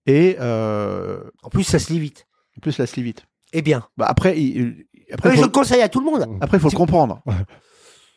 Et 0.07 0.37
euh, 0.39 1.23
En 1.43 1.49
plus, 1.49 1.63
ça 1.63 1.79
se 1.79 1.91
lit 1.93 1.99
vite. 1.99 2.27
en 2.57 2.61
plus, 2.61 2.77
la 2.77 2.87
se 2.87 2.95
lit 2.95 3.03
vite. 3.03 3.25
Eh 3.53 3.61
bien. 3.61 3.87
Bah 3.97 4.05
après, 4.09 4.39
il- 4.39 4.85
après, 5.11 5.29
Ouais, 5.29 5.35
faut, 5.35 5.41
je 5.41 5.47
le 5.47 5.51
conseille 5.51 5.81
à 5.81 5.89
tout 5.89 5.99
le 5.99 6.05
monde. 6.05 6.25
après, 6.41 6.59
faut 6.59 6.69
le 6.69 6.75
comprendre. 6.75 7.21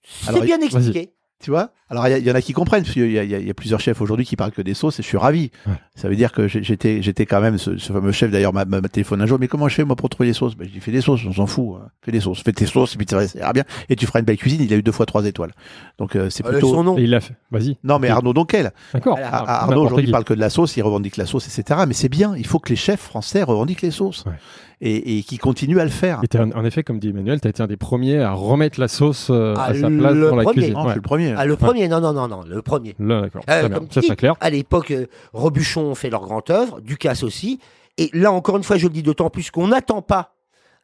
C'est 0.04 0.40
bien 0.40 0.60
expliqué. 0.60 1.14
Tu 1.40 1.50
vois 1.50 1.72
Alors, 1.90 2.06
il 2.08 2.26
y 2.26 2.30
en 2.30 2.34
a 2.34 2.42
qui 2.42 2.52
comprennent, 2.52 2.82
parce 2.82 2.92
qu'il 2.92 3.10
y, 3.10 3.18
a- 3.18 3.24
y 3.24 3.48
y 3.48 3.52
plusieurs 3.54 3.80
chefs 3.80 4.00
aujourd'hui 4.00 4.26
qui 4.26 4.36
parlent 4.36 4.50
que 4.52 4.60
des 4.62 4.74
sauces, 4.74 4.98
et 5.00 5.02
je 5.02 5.08
suis 5.08 5.16
ravi. 5.16 5.50
Ouais. 5.66 5.72
Ça 5.94 6.08
veut 6.08 6.16
dire 6.16 6.32
que 6.32 6.46
j'étais 6.48 7.00
j'étais 7.02 7.24
quand 7.26 7.40
même, 7.40 7.56
ce, 7.58 7.78
ce 7.78 7.92
fameux 7.92 8.12
chef, 8.12 8.30
d'ailleurs, 8.30 8.52
m'a 8.52 8.64
m'a 8.66 8.80
téléphoné 8.82 9.22
un 9.22 9.26
jour, 9.26 9.38
mais 9.40 9.48
comment 9.48 9.68
je 9.68 9.74
fais, 9.74 9.84
moi, 9.84 9.96
pour 9.96 10.08
trouver 10.08 10.26
les 10.28 10.32
sauces? 10.34 10.54
Ben, 10.56 10.66
Je 10.68 10.72
dis, 10.72 10.80
fais 10.80 10.92
des 10.92 11.00
sauces, 11.00 11.20
on 11.26 11.32
s'en 11.32 11.46
fout. 11.46 11.76
hein. 11.82 11.88
Fais 12.02 12.12
des 12.12 12.20
sauces, 12.20 12.42
fais 12.42 12.52
tes 12.52 12.66
sauces, 12.66 12.94
et 12.94 12.98
puis 12.98 13.06
ça 13.08 13.22
ira 13.38 13.52
bien. 13.52 13.64
Et 13.88 13.96
tu 13.96 14.04
feras 14.06 14.18
une 14.20 14.26
belle 14.26 14.36
cuisine, 14.36 14.60
il 14.62 14.72
a 14.72 14.76
eu 14.76 14.82
deux 14.82 14.92
fois 14.92 15.06
trois 15.06 15.24
étoiles. 15.24 15.52
Donc, 15.98 16.14
euh, 16.16 16.28
c'est 16.30 16.44
Euh, 16.46 16.50
plutôt... 16.50 16.74
son 16.74 16.84
nom. 16.84 16.98
Et 16.98 17.02
il 17.04 17.10
l'a 17.10 17.20
fait. 17.20 17.34
Vas-y. 17.50 17.76
Non, 17.84 17.98
mais 17.98 18.08
Arnaud 18.10 18.32
Donquel. 18.34 18.72
D'accord. 18.92 19.18
Ah, 19.22 19.44
Ah, 19.46 19.62
Arnaud, 19.64 19.84
aujourd'hui, 19.86 20.10
parle 20.10 20.24
que 20.24 20.34
de 20.34 20.40
la 20.40 20.50
sauce, 20.50 20.76
il 20.76 20.82
revendique 20.82 21.16
la 21.16 21.24
sauce, 21.26 21.46
etc. 21.46 21.80
Mais 21.88 21.94
c'est 21.94 22.08
bien, 22.10 22.34
il 22.36 22.46
faut 22.46 22.58
que 22.58 22.68
les 22.68 22.76
chefs 22.76 23.00
français 23.00 23.42
revendiquent 23.42 23.82
les 23.82 23.90
sauces. 23.90 24.24
Ouais. 24.26 24.32
Et, 24.80 25.18
et 25.18 25.22
qui 25.24 25.38
continuent 25.38 25.80
à 25.80 25.84
le 25.84 25.90
faire. 25.90 26.20
Et 26.22 26.36
un- 26.36 26.52
en 26.52 26.64
effet, 26.64 26.84
comme 26.84 27.00
dit 27.00 27.08
Emmanuel, 27.08 27.40
tu 27.40 27.48
as 27.48 27.50
été 27.50 27.60
un 27.64 27.66
des 27.66 27.76
premiers 27.76 28.20
à 28.20 28.30
remettre 28.30 28.78
la 28.78 28.86
sauce 28.86 29.26
euh, 29.28 29.52
Ah, 29.56 29.64
à 29.70 29.74
sa 29.74 29.90
place 29.90 30.16
dans 30.16 30.36
la 30.36 30.42
premier. 30.44 30.52
cuisine. 30.52 30.74
Non, 30.74 30.82
je 30.82 30.86
Ouais. 30.86 30.90
suis 30.92 30.98
le 30.98 31.02
premier. 31.02 31.34
Ah, 31.36 31.46
le 31.46 31.56
premier, 31.56 31.77
non, 31.86 32.00
non, 32.00 32.12
non, 32.12 32.26
non, 32.26 32.42
le 32.44 32.62
premier. 32.62 32.96
Là, 32.98 33.20
d'accord. 33.20 33.42
Euh, 33.48 33.60
Très 33.60 33.68
bien. 33.68 33.78
comme 33.78 33.88
tu 33.88 33.94
Ça, 33.94 34.00
dis, 34.00 34.06
c'est 34.08 34.16
clair. 34.16 34.34
À 34.40 34.50
l'époque, 34.50 34.90
euh, 34.90 35.06
Robuchon 35.32 35.94
fait 35.94 36.10
leur 36.10 36.22
grande 36.22 36.50
œuvre, 36.50 36.80
Ducasse 36.80 37.22
aussi. 37.22 37.60
Et 37.98 38.10
là, 38.12 38.32
encore 38.32 38.56
une 38.56 38.64
fois, 38.64 38.76
je 38.78 38.86
le 38.86 38.92
dis 38.92 39.02
d'autant 39.02 39.30
plus 39.30 39.50
qu'on 39.50 39.68
n'attend 39.68 40.02
pas 40.02 40.34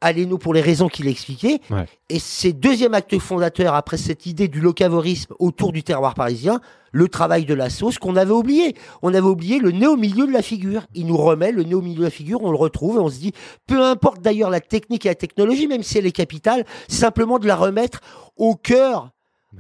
Aleno 0.00 0.36
pour 0.36 0.52
les 0.52 0.60
raisons 0.60 0.88
qu'il 0.88 1.08
expliquait. 1.08 1.60
Ouais. 1.70 1.86
Et 2.10 2.18
c'est 2.18 2.52
deuxième 2.52 2.92
acte 2.92 3.18
fondateur 3.18 3.74
après 3.74 3.96
cette 3.96 4.26
idée 4.26 4.48
du 4.48 4.60
locavorisme 4.60 5.34
autour 5.38 5.72
du 5.72 5.82
terroir 5.82 6.14
parisien, 6.14 6.60
le 6.92 7.08
travail 7.08 7.46
de 7.46 7.54
la 7.54 7.70
sauce 7.70 7.98
qu'on 7.98 8.16
avait 8.16 8.32
oublié. 8.32 8.74
On 9.00 9.14
avait 9.14 9.20
oublié 9.20 9.58
le 9.58 9.70
nez 9.70 9.86
au 9.86 9.96
milieu 9.96 10.26
de 10.26 10.32
la 10.32 10.42
figure. 10.42 10.82
Il 10.94 11.06
nous 11.06 11.16
remet 11.16 11.52
le 11.52 11.62
nez 11.62 11.74
au 11.74 11.80
milieu 11.80 12.00
de 12.00 12.04
la 12.04 12.10
figure, 12.10 12.42
on 12.42 12.50
le 12.50 12.56
retrouve 12.56 12.96
et 12.96 13.00
on 13.00 13.08
se 13.08 13.18
dit, 13.18 13.32
peu 13.66 13.82
importe 13.82 14.20
d'ailleurs 14.20 14.50
la 14.50 14.60
technique 14.60 15.06
et 15.06 15.08
la 15.08 15.14
technologie, 15.14 15.68
même 15.68 15.82
si 15.82 15.96
elle 15.96 16.06
est 16.06 16.12
capitale, 16.12 16.64
simplement 16.88 17.38
de 17.38 17.46
la 17.46 17.56
remettre 17.56 18.00
au 18.36 18.56
cœur, 18.56 19.10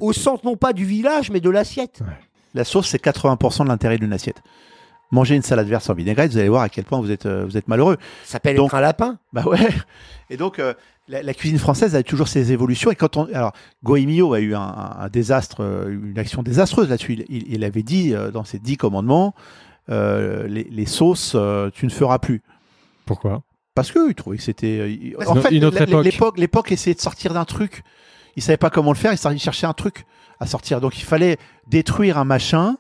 au 0.00 0.12
centre 0.12 0.44
non 0.44 0.56
pas 0.56 0.72
du 0.72 0.84
village, 0.84 1.30
mais 1.30 1.40
de 1.40 1.50
l'assiette. 1.50 2.00
La 2.54 2.64
sauce, 2.64 2.88
c'est 2.88 3.02
80% 3.02 3.64
de 3.64 3.68
l'intérêt 3.68 3.98
d'une 3.98 4.12
assiette. 4.12 4.42
Manger 5.10 5.34
une 5.36 5.42
salade 5.42 5.66
verte 5.68 5.84
sans 5.84 5.94
vinaigrette, 5.94 6.32
vous 6.32 6.38
allez 6.38 6.48
voir 6.48 6.62
à 6.62 6.68
quel 6.68 6.84
point 6.84 7.00
vous 7.00 7.10
êtes, 7.10 7.26
euh, 7.26 7.44
vous 7.44 7.56
êtes 7.56 7.68
malheureux. 7.68 7.96
Ça 8.24 8.32
s'appelle 8.32 8.56
Donc- 8.56 8.68
être 8.70 8.74
un 8.74 8.80
lapin. 8.80 9.18
Bah 9.32 9.44
ouais. 9.46 9.58
Et 10.30 10.36
donc, 10.36 10.58
euh, 10.58 10.74
la, 11.08 11.22
la 11.22 11.34
cuisine 11.34 11.58
française 11.58 11.94
a 11.94 12.02
toujours 12.02 12.26
ses 12.28 12.52
évolutions. 12.52 12.90
Et 12.90 12.96
quand 12.96 13.16
on, 13.16 13.24
alors, 13.34 13.52
Goemio 13.84 14.32
a 14.34 14.40
eu 14.40 14.54
un, 14.54 14.60
un- 14.60 14.96
un 15.00 15.08
désastre, 15.08 15.58
euh, 15.62 15.88
une 15.90 16.18
action 16.18 16.42
désastreuse 16.42 16.88
là-dessus. 16.88 17.12
Il, 17.14 17.24
il- 17.28 17.52
il 17.54 17.64
avait 17.64 17.82
dit 17.82 18.14
euh, 18.14 18.30
dans 18.30 18.44
ses 18.44 18.58
dix 18.58 18.76
commandements, 18.76 19.34
euh, 19.90 20.46
les, 20.48 20.64
les 20.64 20.86
sauces, 20.86 21.32
euh, 21.34 21.70
tu 21.72 21.84
ne 21.86 21.90
feras 21.90 22.18
plus. 22.18 22.42
Pourquoi? 23.04 23.42
Parce 23.74 23.92
que 23.92 24.08
il 24.08 24.14
trouvait 24.14 24.36
que 24.38 24.42
c'était. 24.42 24.78
euh, 25.18 25.28
en 25.28 25.34
fait, 25.36 25.50
une 25.54 25.64
autre 25.64 25.76
la- 25.78 25.84
époque. 25.84 26.04
l'époque, 26.04 26.38
l'époque 26.38 26.72
essayait 26.72 26.94
de 26.94 27.00
sortir 27.00 27.34
d'un 27.34 27.44
truc. 27.44 27.82
Il 28.36 28.42
savait 28.42 28.56
pas 28.56 28.70
comment 28.70 28.92
le 28.92 28.96
faire. 28.98 29.12
Il 29.12 29.18
sa- 29.18 29.32
il 29.32 29.38
cherchait 29.40 29.66
un 29.66 29.72
truc 29.72 30.04
à 30.40 30.46
sortir. 30.46 30.80
Donc, 30.80 30.98
il 30.98 31.04
fallait 31.04 31.38
détruire 31.68 32.18
un 32.18 32.24
machin. 32.24 32.76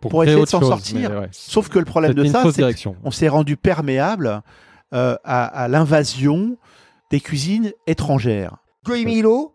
Pour 0.00 0.22
essayer 0.24 0.36
de 0.44 0.48
s'en 0.50 0.60
sortir. 0.68 1.10
ouais. 1.20 1.28
Sauf 1.32 1.68
que 1.68 1.78
le 1.78 1.84
problème 1.86 2.12
de 2.14 2.22
ça, 2.32 2.42
c'est 2.54 2.62
direction. 2.62 2.96
on 3.02 3.10
s'est 3.10 3.28
rendu 3.28 3.56
perméable 3.56 4.42
euh, 4.92 5.16
à, 5.24 5.44
à 5.46 5.68
l'invasion 5.68 6.56
des 7.10 7.20
cuisines 7.20 7.72
étrangères. 7.86 8.56
Goemilo, 8.84 9.54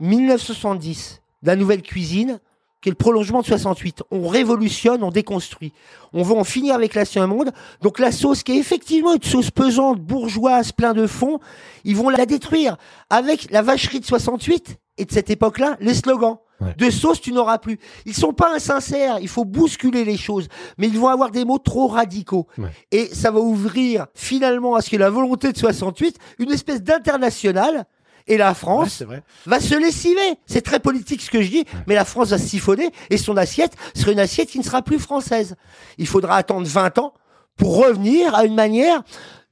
1970, 0.00 1.20
la 1.42 1.56
nouvelle 1.56 1.82
cuisine, 1.82 2.38
qui 2.80 2.88
est 2.88 2.92
le 2.92 2.96
prolongement 2.96 3.40
de 3.40 3.46
68. 3.46 4.02
On 4.10 4.26
révolutionne, 4.28 5.02
on 5.02 5.10
déconstruit. 5.10 5.72
On 6.12 6.22
veut 6.22 6.34
en 6.34 6.44
finir 6.44 6.74
avec 6.74 6.94
l'ancien 6.94 7.26
monde. 7.26 7.50
Donc 7.82 7.98
la 7.98 8.12
sauce, 8.12 8.42
qui 8.42 8.52
est 8.52 8.58
effectivement 8.58 9.14
une 9.14 9.22
sauce 9.22 9.50
pesante, 9.50 10.00
bourgeoise, 10.00 10.72
plein 10.72 10.92
de 10.94 11.06
fond, 11.06 11.40
ils 11.84 11.96
vont 11.96 12.08
la 12.10 12.26
détruire. 12.26 12.76
Avec 13.10 13.50
la 13.50 13.62
vacherie 13.62 14.00
de 14.00 14.04
68 14.06 14.76
et 14.98 15.04
de 15.04 15.12
cette 15.12 15.30
époque-là, 15.30 15.76
les 15.80 15.94
slogans. 15.94 16.38
Ouais. 16.60 16.74
De 16.78 16.88
sauce, 16.88 17.20
tu 17.20 17.32
n'auras 17.32 17.58
plus. 17.58 17.78
Ils 18.06 18.14
sont 18.14 18.32
pas 18.32 18.54
insincères, 18.54 19.18
il 19.20 19.28
faut 19.28 19.44
bousculer 19.44 20.04
les 20.04 20.16
choses, 20.16 20.48
mais 20.78 20.86
ils 20.86 20.98
vont 20.98 21.08
avoir 21.08 21.30
des 21.30 21.44
mots 21.44 21.58
trop 21.58 21.88
radicaux. 21.88 22.46
Ouais. 22.56 22.70
Et 22.92 23.06
ça 23.06 23.30
va 23.32 23.40
ouvrir 23.40 24.06
finalement 24.14 24.76
à 24.76 24.80
ce 24.80 24.90
que 24.90 24.96
la 24.96 25.10
volonté 25.10 25.52
de 25.52 25.58
68, 25.58 26.16
une 26.38 26.52
espèce 26.52 26.82
d'international, 26.82 27.86
et 28.26 28.36
la 28.36 28.54
France 28.54 29.02
va 29.46 29.60
se 29.60 29.74
lessiver. 29.74 30.38
C'est 30.46 30.62
très 30.62 30.80
politique 30.80 31.20
ce 31.20 31.30
que 31.30 31.42
je 31.42 31.50
dis, 31.50 31.64
mais 31.86 31.94
la 31.94 32.04
France 32.04 32.30
va 32.30 32.38
se 32.38 32.46
siphonner 32.46 32.90
et 33.10 33.18
son 33.18 33.36
assiette 33.36 33.74
sera 33.94 34.12
une 34.12 34.20
assiette 34.20 34.48
qui 34.48 34.58
ne 34.58 34.64
sera 34.64 34.82
plus 34.82 34.98
française. 34.98 35.56
Il 35.98 36.06
faudra 36.06 36.36
attendre 36.36 36.66
20 36.66 36.98
ans 36.98 37.12
pour 37.56 37.76
revenir 37.76 38.34
à 38.34 38.44
une 38.44 38.54
manière 38.54 39.02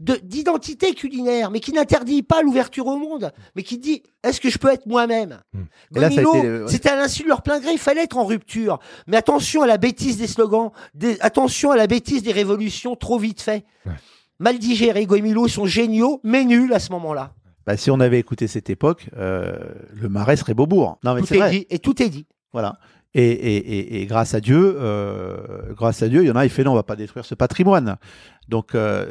de 0.01 0.17
d'identité 0.17 0.95
culinaire, 0.95 1.51
mais 1.53 1.61
qui 1.61 1.73
n'interdit 1.73 2.23
pas 2.25 2.43
l'ouverture 2.43 2.87
au 2.89 2.97
monde, 2.97 3.31
mais 3.55 3.63
qui 3.63 3.79
dit 3.79 4.03
est-ce 4.25 4.41
que 4.41 4.51
je 4.51 4.59
peux 4.59 4.69
être 4.73 4.87
moi-même? 4.87 5.39
Ouais. 5.55 6.11
C'était 6.67 6.89
à 6.91 6.97
l'insu 6.97 7.23
de 7.23 7.29
leur 7.29 7.43
plein 7.43 7.61
gré, 7.61 7.73
il 7.73 7.79
fallait 7.79 8.03
être 8.03 8.17
en 8.17 8.25
rupture. 8.25 8.81
Mais 9.07 9.17
attention 9.17 9.63
à 9.63 9.67
la 9.69 9.79
bêtise 9.79 10.17
des 10.19 10.27
slogans, 10.27 10.71
des- 10.95 11.21
attention 11.21 11.71
à 11.71 11.77
la 11.77 11.87
bêtise 11.87 12.23
des 12.25 12.33
révolutions 12.33 12.97
trop 12.97 13.19
vite 13.19 13.41
fait. 13.41 13.65
Ouais. 13.87 13.93
Mal 14.41 14.59
digérés, 14.59 15.07
Goemilo 15.07 15.47
sont 15.47 15.67
géniaux, 15.67 16.21
mais 16.25 16.45
nuls 16.45 16.73
à 16.73 16.81
ce 16.81 16.91
moment-là. 16.93 17.33
Bah, 17.65 17.77
si 17.77 17.93
on 17.93 18.01
avait 18.01 18.19
écouté 18.19 18.49
cette 18.49 18.71
époque, 18.71 19.07
euh, 19.17 19.57
le 19.95 20.09
marais 20.09 20.35
serait 20.37 20.55
Beaubourg. 20.55 20.99
Non, 21.05 21.15
mais 21.15 21.21
Tout 21.21 21.27
c'est 21.29 21.37
est 21.37 21.39
vrai. 21.39 21.51
dit, 21.51 21.67
et 21.71 21.79
tout 21.79 22.03
est 22.03 22.09
dit. 22.09 22.27
Voilà. 22.53 22.77
Et, 23.15 23.25
et, 23.31 23.57
et, 23.57 24.01
et 24.03 24.07
grâce 24.07 24.33
à 24.35 24.41
Dieu, 24.41 24.77
euh, 24.81 25.37
grâce 25.77 26.03
à 26.03 26.09
Dieu, 26.09 26.23
il 26.23 26.29
y 26.29 26.31
en 26.31 26.37
a, 26.37 26.47
il 26.47 26.51
fait 26.51 26.65
non, 26.65 26.73
on 26.73 26.77
va 26.77 26.83
pas 26.83 26.97
détruire 26.97 27.27
ce 27.27 27.35
patrimoine. 27.35 27.97
Donc 28.49 28.75
euh, 28.75 29.07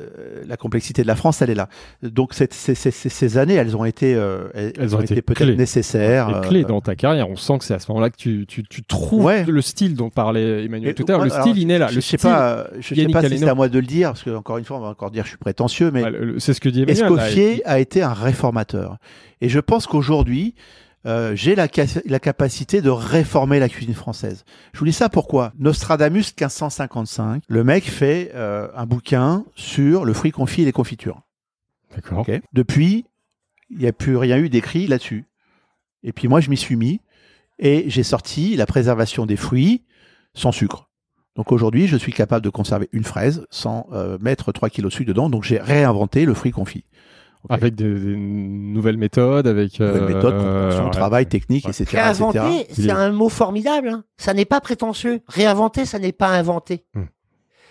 la 0.47 0.57
complexité 0.57 1.03
de 1.03 1.07
la 1.07 1.15
France, 1.15 1.41
elle 1.43 1.51
est 1.51 1.55
là. 1.55 1.69
Donc 2.01 2.33
cette- 2.33 2.53
ces, 2.53 2.73
ces, 2.73 2.89
ces- 2.89 3.09
ces 3.09 3.37
années, 3.37 3.53
elles 3.53 3.77
ont 3.77 3.85
été, 3.85 4.15
euh, 4.15 4.47
elles, 4.55 4.73
Elles 4.79 4.95
ont 4.95 4.99
ont 4.99 5.01
été 5.01 5.13
été 5.13 5.21
peut-être 5.21 5.37
clés. 5.45 5.55
nécessaires. 5.55 6.29
Les 6.29 6.33
euh, 6.35 6.41
clés 6.41 6.63
dans 6.63 6.81
ta 6.81 6.95
carrière, 6.95 7.29
on 7.29 7.35
sent 7.35 7.59
que 7.59 7.63
c'est 7.63 7.75
à 7.75 7.79
ce 7.79 7.89
moment-là 7.91 8.09
que 8.09 8.17
tu, 8.17 8.45
tu, 8.47 8.63
tu 8.63 8.83
trouves 8.83 9.23
Ouais. 9.25 9.45
le 9.45 9.61
style 9.61 9.95
dont 9.95 10.09
parlait 10.09 10.65
Emmanuel 10.65 10.95
tout 10.95 11.05
à 11.07 11.11
l'heure. 11.11 11.23
Le 11.25 11.31
alors, 11.31 11.45
style, 11.47 11.59
il 11.59 11.69
est 11.71 11.77
là. 11.79 11.87
Je 11.87 11.95
Le 11.95 12.01
sais 12.01 12.17
pas, 12.17 12.53
euh, 12.57 12.63
je 12.79 12.95
sais 12.95 13.05
pas 13.07 13.21
si 13.29 13.37
c'est 13.37 13.47
à 13.47 13.53
moi 13.55 13.69
de 13.69 13.79
le 13.79 13.85
dire, 13.85 14.09
parce 14.09 14.23
que 14.23 14.31
encore 14.31 14.57
une 14.57 14.65
fois, 14.65 14.77
on 14.77 14.81
va 14.81 14.87
encore 14.89 15.11
dire 15.11 15.23
je 15.25 15.29
suis 15.29 15.37
prétentieux, 15.37 15.91
mais 15.91 16.03
Ouais, 16.03 16.11
c'est 16.39 16.53
ce 16.55 16.59
que 16.59 16.69
dit 16.69 16.81
Emmanuel. 16.81 16.99
là. 17.01 17.05
Escoffier 17.05 17.61
a 17.67 17.79
été 17.79 18.01
un 18.01 18.13
réformateur. 18.13 18.97
Et 19.41 19.47
je 19.47 19.59
pense 19.59 19.85
qu'aujourd'hui, 19.87 20.55
euh, 21.05 21.35
j'ai 21.35 21.55
la, 21.55 21.67
ca- 21.67 22.01
la 22.05 22.19
capacité 22.19 22.81
de 22.81 22.89
réformer 22.89 23.59
la 23.59 23.69
cuisine 23.69 23.93
française. 23.95 24.45
Je 24.73 24.79
vous 24.79 24.85
dis 24.85 24.93
ça 24.93 25.09
pourquoi? 25.09 25.51
Nostradamus 25.57 26.33
1555, 26.39 27.43
le 27.47 27.63
mec 27.63 27.85
fait 27.89 28.31
euh, 28.35 28.67
un 28.75 28.85
bouquin 28.85 29.45
sur 29.55 30.05
le 30.05 30.13
fruit 30.13 30.31
confit 30.31 30.61
et 30.61 30.65
les 30.65 30.71
confitures. 30.71 31.21
D'accord. 31.95 32.21
Depuis, 32.53 33.05
il 33.69 33.77
n'y 33.79 33.87
a 33.87 33.93
plus 33.93 34.15
rien 34.17 34.37
eu 34.37 34.49
d'écrit 34.49 34.87
là-dessus. 34.87 35.25
Et 36.03 36.13
puis 36.13 36.27
moi, 36.27 36.39
je 36.39 36.49
m'y 36.49 36.57
suis 36.57 36.75
mis 36.75 37.01
et 37.59 37.85
j'ai 37.89 38.03
sorti 38.03 38.55
la 38.55 38.65
préservation 38.65 39.25
des 39.25 39.35
fruits 39.35 39.83
sans 40.33 40.51
sucre. 40.51 40.89
Donc 41.35 41.51
aujourd'hui, 41.51 41.87
je 41.87 41.95
suis 41.97 42.11
capable 42.13 42.43
de 42.43 42.49
conserver 42.49 42.89
une 42.91 43.03
fraise 43.03 43.45
sans 43.49 43.87
euh, 43.93 44.17
mettre 44.19 44.51
3 44.51 44.69
kilos 44.69 44.91
de 44.91 44.95
sucre 44.97 45.07
dedans. 45.07 45.29
Donc 45.29 45.43
j'ai 45.43 45.59
réinventé 45.59 46.25
le 46.25 46.33
fruit 46.33 46.51
confit. 46.51 46.83
Avec 47.49 47.75
des, 47.75 47.93
des 47.93 48.15
nouvelles 48.15 48.97
méthodes, 48.97 49.47
avec 49.47 49.79
Nouvelles 49.79 50.03
euh, 50.03 50.07
méthodes, 50.15 50.83
ouais. 50.85 50.91
travail, 50.91 51.25
technique, 51.27 51.65
Ouais. 51.65 51.71
etc.. 51.71 51.97
Réinventer, 51.97 52.67
c'est 52.71 52.85
est- 52.85 52.91
un 52.91 53.11
mot 53.11 53.29
formidable. 53.29 53.89
hein. 53.89 54.03
Ça 54.17 54.33
n'est 54.33 54.45
pas 54.45 54.61
prétentieux. 54.61 55.21
Réinventer, 55.27 55.85
ça 55.85 55.97
n'est 55.99 56.11
pas 56.11 56.29
inventer. 56.29 56.85
Hmm. 56.93 57.05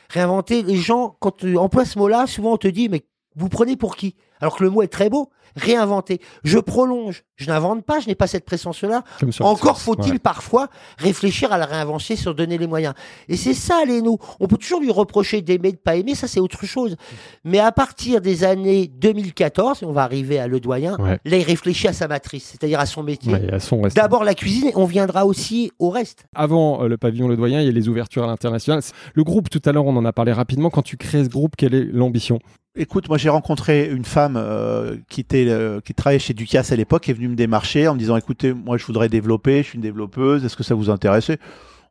Réinventer, 0.09 0.63
les 0.63 0.77
gens, 0.77 1.17
quand 1.21 1.37
tu 1.37 1.57
emploies 1.57 1.85
ce 1.85 1.99
mot-là, 1.99 2.27
souvent 2.27 2.55
on 2.55 2.57
te 2.57 2.67
dit, 2.69 2.89
mais 2.89 3.03
Vous 3.37 3.49
prenez 3.49 3.77
pour 3.77 3.97
qui? 3.97 4.15
Alors 4.41 4.57
que 4.57 4.65
le 4.65 4.71
mot 4.71 4.83
est 4.83 4.89
très 4.89 5.11
beau. 5.11 5.31
Réinventer. 5.57 6.21
Je 6.45 6.59
prolonge. 6.59 7.25
Je 7.37 7.47
n'invente 7.51 7.85
pas. 7.85 7.99
Je 8.01 8.07
n'ai 8.07 8.15
pas 8.15 8.27
cette 8.29 8.45
pression-là. 8.45 9.03
Encore 9.41 9.81
faut-il 9.81 10.13
Ouais. 10.13 10.19
parfois 10.19 10.69
réfléchir 10.97 11.53
à 11.53 11.59
la 11.59 11.67
réinvention 11.67 12.15
sur 12.17 12.35
donner 12.35 12.57
les 12.57 12.67
moyens. 12.69 12.95
Et 13.29 13.37
c'est 13.37 13.53
ça, 13.55 13.85
Léno. 13.85 14.19
On 14.39 14.47
peut 14.47 14.57
toujours 14.57 14.81
lui 14.81 14.91
reprocher 14.93 15.43
d'aimer, 15.43 15.73
de 15.73 15.77
pas 15.77 15.97
aimer, 15.97 16.15
ça 16.15 16.29
c'est 16.29 16.39
autre 16.41 16.65
chose. 16.67 16.97
Mais 17.45 17.59
à 17.59 17.73
partir 17.73 18.21
des 18.21 18.45
années 18.45 18.87
2014, 18.89 19.83
et 19.83 19.87
on 19.87 19.93
va 19.93 20.05
arriver 20.05 20.39
à 20.39 20.47
Le 20.47 20.61
Doyen, 20.61 20.97
Ouais. 21.01 21.19
là 21.25 21.37
il 21.37 21.43
réfléchit 21.43 21.89
à 21.89 21.93
sa 21.93 22.07
matrice, 22.09 22.45
c'est-à-dire 22.53 22.79
à 22.81 22.87
son 22.87 23.03
métier. 23.03 23.33
Ouais. 23.33 23.89
D'abord 23.95 24.23
la 24.25 24.35
cuisine, 24.35 24.69
et 24.69 24.77
on 24.77 24.85
viendra 24.87 25.27
aussi 25.27 25.73
au 25.81 25.91
reste. 25.91 26.25
Avant 26.35 26.83
euh, 26.85 26.89
le 26.89 26.97
pavillon 26.97 27.27
Le 27.29 27.37
Doyen, 27.37 27.61
il 27.61 27.67
y 27.67 27.69
a 27.69 27.73
les 27.73 27.89
ouvertures 27.89 28.25
à 28.25 28.27
l'international. 28.29 28.81
Le 29.15 29.25
groupe, 29.25 29.51
tout 29.51 29.63
à 29.65 29.73
l'heure, 29.73 29.85
on 29.87 29.97
en 29.97 30.05
a 30.05 30.13
parlé 30.13 30.33
rapidement. 30.33 30.71
Quand 30.71 30.83
tu 30.83 30.97
crées 30.97 31.25
ce 31.25 31.29
groupe, 31.29 31.57
quelle 31.57 31.75
est 31.75 31.85
l'ambition? 31.85 32.39
Écoute, 32.77 33.09
moi 33.09 33.19
j'ai 33.19 33.29
rencontré 33.29 33.91
une 33.91 34.05
femme 34.05 34.37
euh, 34.37 34.97
qui 35.09 35.21
était 35.21 35.47
euh, 35.49 35.81
qui 35.81 35.93
travaillait 35.93 36.21
chez 36.21 36.35
Ducasse 36.35 36.71
à 36.71 36.77
l'époque, 36.77 37.03
qui 37.03 37.11
est 37.11 37.15
venue 37.15 37.27
me 37.29 37.35
démarcher 37.35 37.89
en 37.89 37.95
me 37.95 37.99
disant 37.99 38.17
écoutez, 38.17 38.53
moi 38.53 38.77
je 38.79 38.87
voudrais 38.87 39.09
développer, 39.09 39.63
je 39.65 39.69
suis 39.69 39.77
une 39.77 39.83
développeuse, 39.83 40.45
est-ce 40.45 40.57
que 40.57 40.63
ça 40.63 40.77
vous 40.77 40.89
intéresse? 40.89 41.33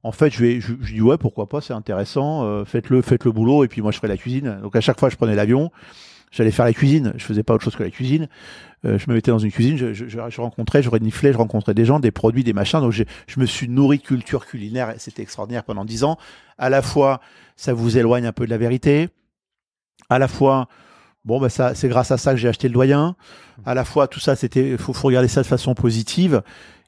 En 0.03 0.14
fait, 0.14 0.30
je 0.31 0.39
vais 0.41 0.61
je, 0.61 0.73
dis 0.73 1.01
ouais, 1.01 1.18
pourquoi 1.18 1.49
pas, 1.49 1.60
c'est 1.60 1.73
intéressant, 1.73 2.45
euh, 2.45 2.64
faites-le, 2.64 3.01
faites 3.01 3.26
le 3.26 3.34
boulot 3.34 3.65
et 3.65 3.68
puis 3.68 3.81
moi 3.81 3.91
je 3.91 3.97
ferai 3.97 4.07
la 4.07 4.15
cuisine. 4.15 4.60
Donc 4.61 4.73
à 4.77 4.80
chaque 4.81 4.97
fois 5.01 5.10
je 5.10 5.18
prenais 5.18 5.35
l'avion, 5.35 5.69
j'allais 6.31 6.51
faire 6.51 6.64
la 6.65 6.73
cuisine, 6.73 7.11
je 7.18 7.26
faisais 7.26 7.43
pas 7.43 7.56
autre 7.56 7.65
chose 7.65 7.76
que 7.76 7.84
la 7.84 7.91
cuisine. 7.91 8.30
Je 8.85 9.10
me 9.10 9.15
mettais 9.15 9.31
dans 9.31 9.39
une 9.39 9.51
cuisine, 9.51 9.76
je, 9.77 9.91
je, 9.93 10.07
je- 10.07 10.41
rencontrais, 10.41 10.81
je 10.81 10.89
reniflais, 10.89 11.34
je 11.34 11.38
rencontrais 11.38 11.73
des 11.73 11.84
gens, 11.84 11.99
des 11.99 12.11
produits, 12.11 12.45
des 12.45 12.53
machins. 12.53 12.80
Donc 12.80 12.93
je 12.93 13.03
me 13.38 13.45
suis 13.45 13.68
nourri 13.68 13.99
culture 13.99 14.45
culinaire, 14.45 14.93
c'était 14.97 15.22
extraordinaire 15.23 15.65
pendant 15.65 15.84
dix 15.84 16.06
ans. 16.06 16.18
À 16.57 16.69
la 16.69 16.81
fois, 16.81 17.19
ça 17.57 17.73
vous 17.73 17.97
éloigne 17.97 18.26
un 18.26 18.31
peu 18.31 18.45
de 18.45 18.49
la 18.49 18.57
vérité. 18.57 19.10
À 20.10 20.19
la 20.19 20.27
fois, 20.27 20.68
bon, 21.26 21.40
bah 21.40 21.49
ça, 21.49 21.76
c'est 21.76 21.88
grâce 21.88 22.11
à 22.11 22.18
ça 22.18 22.31
que 22.31 22.38
j'ai 22.38 22.48
acheté 22.48 22.68
le 22.68 22.73
doyen. 22.73 23.15
À 23.65 23.73
la 23.73 23.86
fois, 23.86 24.07
tout 24.07 24.19
ça, 24.19 24.36
c'était, 24.36 24.77
faut, 24.77 24.94
faut 24.94 25.07
regarder 25.07 25.27
ça 25.27 25.41
de 25.41 25.48
façon 25.48 25.73
positive. 25.76 26.41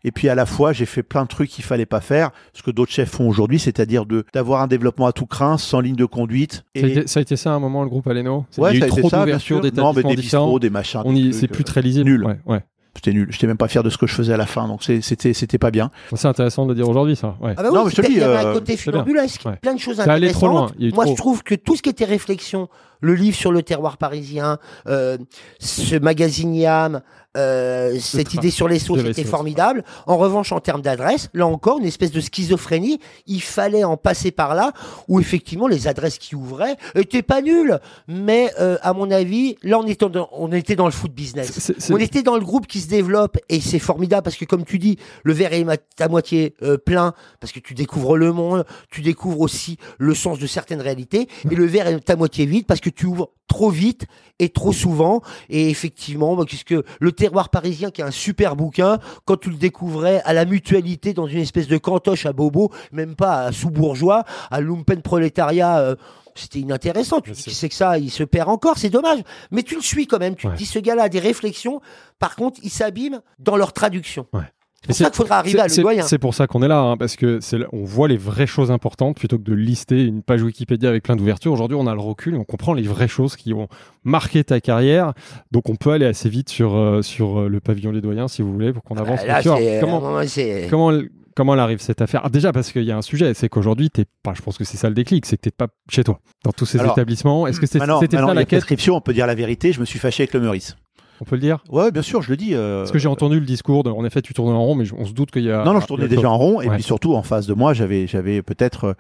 Et 0.04 0.12
puis 0.12 0.30
à 0.30 0.36
la 0.36 0.46
fois, 0.46 0.74
j'ai 0.74 0.86
fait 0.86 1.04
plein 1.04 1.24
de 1.24 1.28
trucs 1.28 1.50
qu'il 1.50 1.64
fallait 1.64 1.86
pas 1.86 2.02
faire, 2.02 2.32
ce 2.54 2.64
que 2.64 2.72
d'autres 2.72 2.92
chefs 2.92 3.12
font 3.12 3.28
aujourd'hui, 3.28 3.60
c'est-à-dire 3.60 4.06
de 4.06 4.26
d'avoir 4.34 4.62
un 4.62 4.68
développement 4.68 5.06
à 5.06 5.12
tout 5.12 5.28
crin, 5.28 5.58
sans 5.58 5.80
ligne 5.80 5.96
de 5.96 6.06
conduite. 6.06 6.64
ça 6.76 6.86
a, 6.86 6.88
été, 6.88 7.08
ça 7.08 7.20
a 7.20 7.22
été 7.22 7.36
ça 7.36 7.52
à 7.52 7.56
un 7.56 7.60
moment, 7.60 7.84
le 7.84 7.90
groupe 7.90 8.08
Aleno? 8.08 8.46
Ouais, 8.58 8.72
Il 8.74 8.78
y 8.78 8.80
ça 8.80 8.86
a 8.86 8.88
eu 8.88 8.92
été 8.92 9.02
trop 9.02 9.10
ça, 9.10 9.26
bien 9.26 9.38
sûr. 9.38 9.58
Non, 9.58 9.62
mais 9.64 9.70
d'établissements 9.70 10.10
des 10.10 10.16
bistrots, 10.16 10.60
des 10.60 10.70
machins. 10.70 11.02
On 11.06 11.16
y, 11.16 11.34
c'est 11.34 11.48
plus 11.48 11.62
euh, 11.62 11.66
très 11.66 11.82
lisible. 11.82 12.10
nul. 12.10 12.26
Ouais, 12.26 12.40
ouais. 12.48 12.64
C'était 12.96 13.14
nul. 13.14 13.28
J'étais 13.32 13.48
même 13.48 13.58
pas 13.58 13.68
fier 13.70 13.84
de 13.84 13.90
ce 13.90 13.98
que 13.98 14.06
je 14.06 14.14
faisais 14.14 14.34
à 14.34 14.38
la 14.38 14.46
fin, 14.46 14.68
donc 14.68 14.84
c'est- 14.84 15.02
c'était 15.02 15.34
c'était 15.34 15.58
pas 15.58 15.72
bien. 15.72 15.92
C'est 16.14 16.28
intéressant 16.28 16.66
de 16.66 16.70
le 16.70 16.76
dire 16.76 16.88
aujourd'hui, 16.90 17.16
ça. 17.16 17.36
Ouais. 17.42 17.54
Ah 17.58 17.64
bah 17.64 17.70
Non, 17.72 17.80
oui, 17.80 17.86
mais 17.86 17.92
je 17.92 17.96
te 17.96 18.02
dis, 18.08 18.12
il 18.14 18.18
y 18.20 18.22
avait 18.24 18.46
euh, 18.46 18.50
un 18.50 18.54
côté 18.54 18.76
c'est 18.78 18.92
bien. 18.92 19.02
funambulesque, 19.04 19.42
Ouais. 19.46 19.56
plein 19.56 19.74
de 19.74 19.80
choses 19.80 19.96
Ça 19.96 20.04
allait 20.12 20.32
trop 20.32 20.48
intéressantes. 20.48 20.80
loin, 20.80 20.90
Moi, 20.94 21.06
trop. 21.06 21.14
je 21.14 21.18
trouve 21.18 21.44
que 21.44 21.56
tout 21.56 21.76
ce 21.78 21.82
qui 21.82 21.90
était 21.90 22.06
réflexion, 22.06 22.68
le 23.00 23.16
livre 23.16 23.36
sur 23.38 23.52
le 23.54 23.64
terroir 23.64 23.98
parisien, 23.98 24.58
euh, 24.88 25.18
ce 25.60 25.96
magazine 25.96 26.54
Yam, 26.54 27.02
euh, 27.38 27.98
cette 28.00 28.34
idée 28.34 28.52
sur 28.52 28.68
les 28.68 28.80
sauces 28.80 29.04
était 29.04 29.24
formidable. 29.24 29.84
En 30.06 30.18
revanche, 30.18 30.52
en 30.52 30.60
termes 30.60 30.82
d'adresse, 30.82 31.30
là 31.34 31.48
encore, 31.48 31.80
une 31.80 31.86
espèce 31.86 32.12
de 32.12 32.20
schizophrénie. 32.20 33.00
Il 33.28 33.42
fallait 33.42 33.84
en 33.84 33.98
passer 33.98 34.32
par 34.32 34.56
là, 34.56 34.74
où 35.08 35.20
effectivement 35.20 35.68
les 35.68 35.88
adresses 35.88 36.18
qui 36.18 36.36
ouvraient 36.36 36.76
étaient 36.96 37.22
pas 37.22 37.42
nulles. 37.42 37.80
Mais 38.08 38.52
euh, 38.60 38.78
à 38.82 38.94
mon 38.94 39.12
avis, 39.12 39.56
là, 39.64 39.80
on 39.80 39.88
était 39.88 40.10
dans, 40.10 40.30
on 40.32 40.52
était 40.52 40.76
dans 40.76 40.86
le 40.86 40.92
food 40.92 41.14
business. 41.14 41.72
On 41.90 41.98
était 41.98 42.24
dans 42.24 42.36
le 42.36 42.44
groupe 42.44 42.68
qui 42.68 42.80
se 42.82 42.88
développe 42.88 43.38
et 43.50 43.62
c'est 43.62 43.80
formidable 43.80 44.24
parce 44.24 44.36
que 44.36 44.46
comme 44.46 44.66
tu 44.66 44.80
dis, 44.80 44.98
le 45.24 45.34
verre 45.34 45.54
est 45.54 45.66
à 46.00 46.08
moitié 46.08 46.56
euh, 46.64 46.78
plein 46.78 47.14
parce 47.40 47.54
que 47.54 47.60
tu 47.60 47.74
découvres 47.74 48.18
le 48.18 48.34
monde, 48.34 48.66
tu 48.90 49.02
découvres 49.02 49.42
aussi 49.42 49.78
le 49.98 50.14
sens 50.16 50.40
de 50.40 50.48
certaines 50.48 50.82
réalités 50.82 51.28
et 51.50 51.56
le 51.56 51.66
verre 51.66 51.88
est 51.88 52.10
à 52.10 52.16
moitié 52.16 52.46
vide 52.46 52.66
parce 52.66 52.80
que 52.80 52.90
tu 52.90 53.06
ouvres 53.06 53.32
trop 53.52 53.70
vite 53.70 54.06
et 54.40 54.48
trop 54.50 54.72
souvent 54.72 55.22
et 55.50 55.70
effectivement, 55.70 56.36
bah, 56.38 56.46
puisque 56.48 56.74
le 57.00 57.12
terroir 57.12 57.50
parisien 57.50 57.92
qui 57.92 58.00
est 58.00 58.06
un 58.06 58.12
super 58.12 58.56
bouquin, 58.56 58.98
quand 59.26 59.36
tu 59.38 59.50
le 59.50 59.58
découvrais 59.58 60.22
à 60.24 60.32
la 60.34 60.46
mutualité 60.46 61.14
dans 61.14 61.28
une 61.28 61.40
espèce 61.40 61.68
de 61.68 61.78
cantoche 61.78 62.26
à 62.26 62.32
Bobo, 62.32 62.72
même 62.94 63.16
pas 63.16 63.44
à 63.48 63.52
sous-bourgeois, 63.52 64.24
à 64.50 64.62
lumpen 64.62 65.02
prolétariat 65.02 65.80
euh, 65.80 65.96
c'était 66.34 66.60
inintéressant. 66.60 67.20
Tu 67.20 67.32
dis 67.32 67.44
que 67.44 67.52
c'est 67.52 67.68
que 67.68 67.76
ça, 67.76 67.98
il 67.98 68.10
se 68.10 68.24
perd 68.24 68.48
encore, 68.48 68.78
c'est 68.78 68.90
dommage. 68.90 69.20
Mais 69.52 69.64
tu 69.64 69.76
le 69.76 69.82
suis 69.82 70.08
quand 70.08 70.18
même. 70.20 70.36
Tu 70.38 70.48
Ouais. 70.48 70.54
te 70.54 70.58
dis, 70.60 70.66
ce 70.66 70.80
gars-là 70.80 71.04
a 71.04 71.10
des 71.10 71.20
réflexions. 71.20 71.82
Par 72.20 72.38
contre, 72.38 72.58
il 72.64 72.70
s'abîme 72.70 73.20
dans 73.38 73.58
leur 73.58 73.74
traduction. 73.74 74.26
Ouais. 74.32 74.40
C'est 74.82 74.88
pour 74.88 74.96
ça 74.96 75.06
qu'il 75.12 75.16
faudra 75.18 75.38
arriver 75.38 75.60
à 75.60 75.64
le 75.66 75.70
c'est- 75.70 75.82
doyen. 75.82 76.02
C'est 76.04 76.18
pour 76.18 76.34
ça 76.34 76.48
qu'on 76.48 76.64
est 76.64 76.68
là, 76.68 76.80
hein, 76.80 76.98
parce 76.98 77.16
que 77.16 77.40
c'est 77.40 77.60
là- 77.60 77.68
on 77.72 77.84
voit 77.84 78.08
les 78.08 78.18
vraies 78.18 78.48
choses 78.48 78.72
importantes 78.72 79.16
plutôt 79.16 79.38
que 79.38 79.44
de 79.44 79.54
lister 79.54 80.04
une 80.04 80.24
page 80.24 80.42
Wikipédia 80.42 80.90
avec 80.90 81.04
plein 81.04 81.16
d'ouvertures. 81.16 81.52
Aujourd'hui, 81.54 81.78
on 81.80 81.86
a 81.86 81.94
le 81.94 82.02
recul 82.02 82.34
et 82.34 82.38
on 82.38 82.44
comprend 82.44 82.74
les 82.74 82.82
vraies 82.84 83.08
choses 83.08 83.36
qui 83.36 83.54
ont 83.54 83.68
marqué 84.04 84.44
ta 84.44 84.60
carrière. 84.60 85.14
Donc, 85.52 85.70
on 85.70 85.76
peut 85.76 85.92
aller 85.92 86.06
assez 86.08 86.30
vite 86.30 86.50
sur, 86.50 86.76
euh, 86.76 87.04
sur 87.04 87.42
euh, 87.42 87.48
le 87.48 87.60
pavillon 87.60 87.92
des 87.92 88.02
doyens, 88.02 88.28
si 88.28 88.42
vous 88.42 88.52
voulez, 88.52 88.74
pour 88.74 88.84
qu'on 88.84 88.96
avance. 88.98 89.20
Ah, 89.24 89.28
là. 89.28 89.36
Alors, 89.36 89.58
c'est- 89.60 90.68
comment, 90.72 90.90
elle, 90.92 91.10
comment 91.36 91.54
elle 91.54 91.60
arrive 91.60 91.80
cette 91.80 92.02
affaire? 92.02 92.22
Ah, 92.24 92.30
Déjà, 92.30 92.52
parce 92.52 92.72
qu'il 92.72 92.84
y 92.84 92.92
a 92.92 92.98
un 92.98 93.04
sujet, 93.04 93.36
c'est 93.36 93.50
qu'aujourd'hui, 93.50 93.92
t'es 93.92 94.06
pas, 94.24 94.34
je 94.34 94.42
pense 94.42 94.58
que 94.58 94.64
c'est 94.64 94.78
ça 94.78 94.90
le 94.90 94.96
déclic, 94.96 95.28
c'est 95.28 95.38
que 95.38 95.42
t'es 95.44 95.52
pas 95.52 95.68
chez 95.92 96.04
toi, 96.04 96.20
dans 96.44 96.52
tous 96.54 96.66
ces 96.66 96.80
Alors, 96.80 96.94
établissements. 96.94 97.46
Est-ce 97.46 97.60
que 97.60 97.68
c'était 97.68 97.86
ça 97.86 98.34
la 98.34 98.46
quête 98.46 98.48
prescription, 98.60 98.96
on 98.96 99.02
peut 99.02 99.14
dire 99.14 99.28
la 99.28 99.36
vérité. 99.36 99.74
Je 99.74 99.80
me 99.80 99.86
suis 99.86 100.00
fâché 100.00 100.24
avec 100.24 100.34
le 100.34 100.40
Meurice. 100.40 100.76
On 101.22 101.24
peut 101.24 101.36
le 101.36 101.42
dire 101.42 101.64
Ouais, 101.70 101.92
bien 101.92 102.02
sûr, 102.02 102.22
je 102.24 102.30
le 102.32 102.36
dis. 102.36 102.56
euh, 102.56 102.80
Parce 102.80 102.92
que 102.92 102.98
j'ai 103.00 103.08
entendu 103.08 103.40
le 103.40 103.46
discours, 103.46 103.84
de, 103.84 103.90
en 103.92 104.04
effet, 104.04 104.22
tu 104.24 104.34
tournes 104.34 104.54
en 104.54 104.62
rond, 104.66 104.74
mais 104.76 104.86
on 104.98 105.06
se 105.06 105.14
doute 105.14 105.30
qu'il 105.32 105.44
y 105.44 105.52
a. 105.52 105.64
Non, 105.64 105.74
non, 105.74 105.80
je 105.80 105.86
tournais 105.88 106.08
déjà 106.08 106.30
en 106.30 106.38
rond, 106.38 106.62
et 106.62 106.68
Ouais. 106.68 106.74
puis 106.76 106.84
surtout 106.84 107.14
en 107.16 107.22
face 107.24 107.46
de 107.46 107.54
moi, 107.54 107.74
j'avais, 107.74 108.08
j'avais 108.08 108.42
peut-être. 108.42 108.96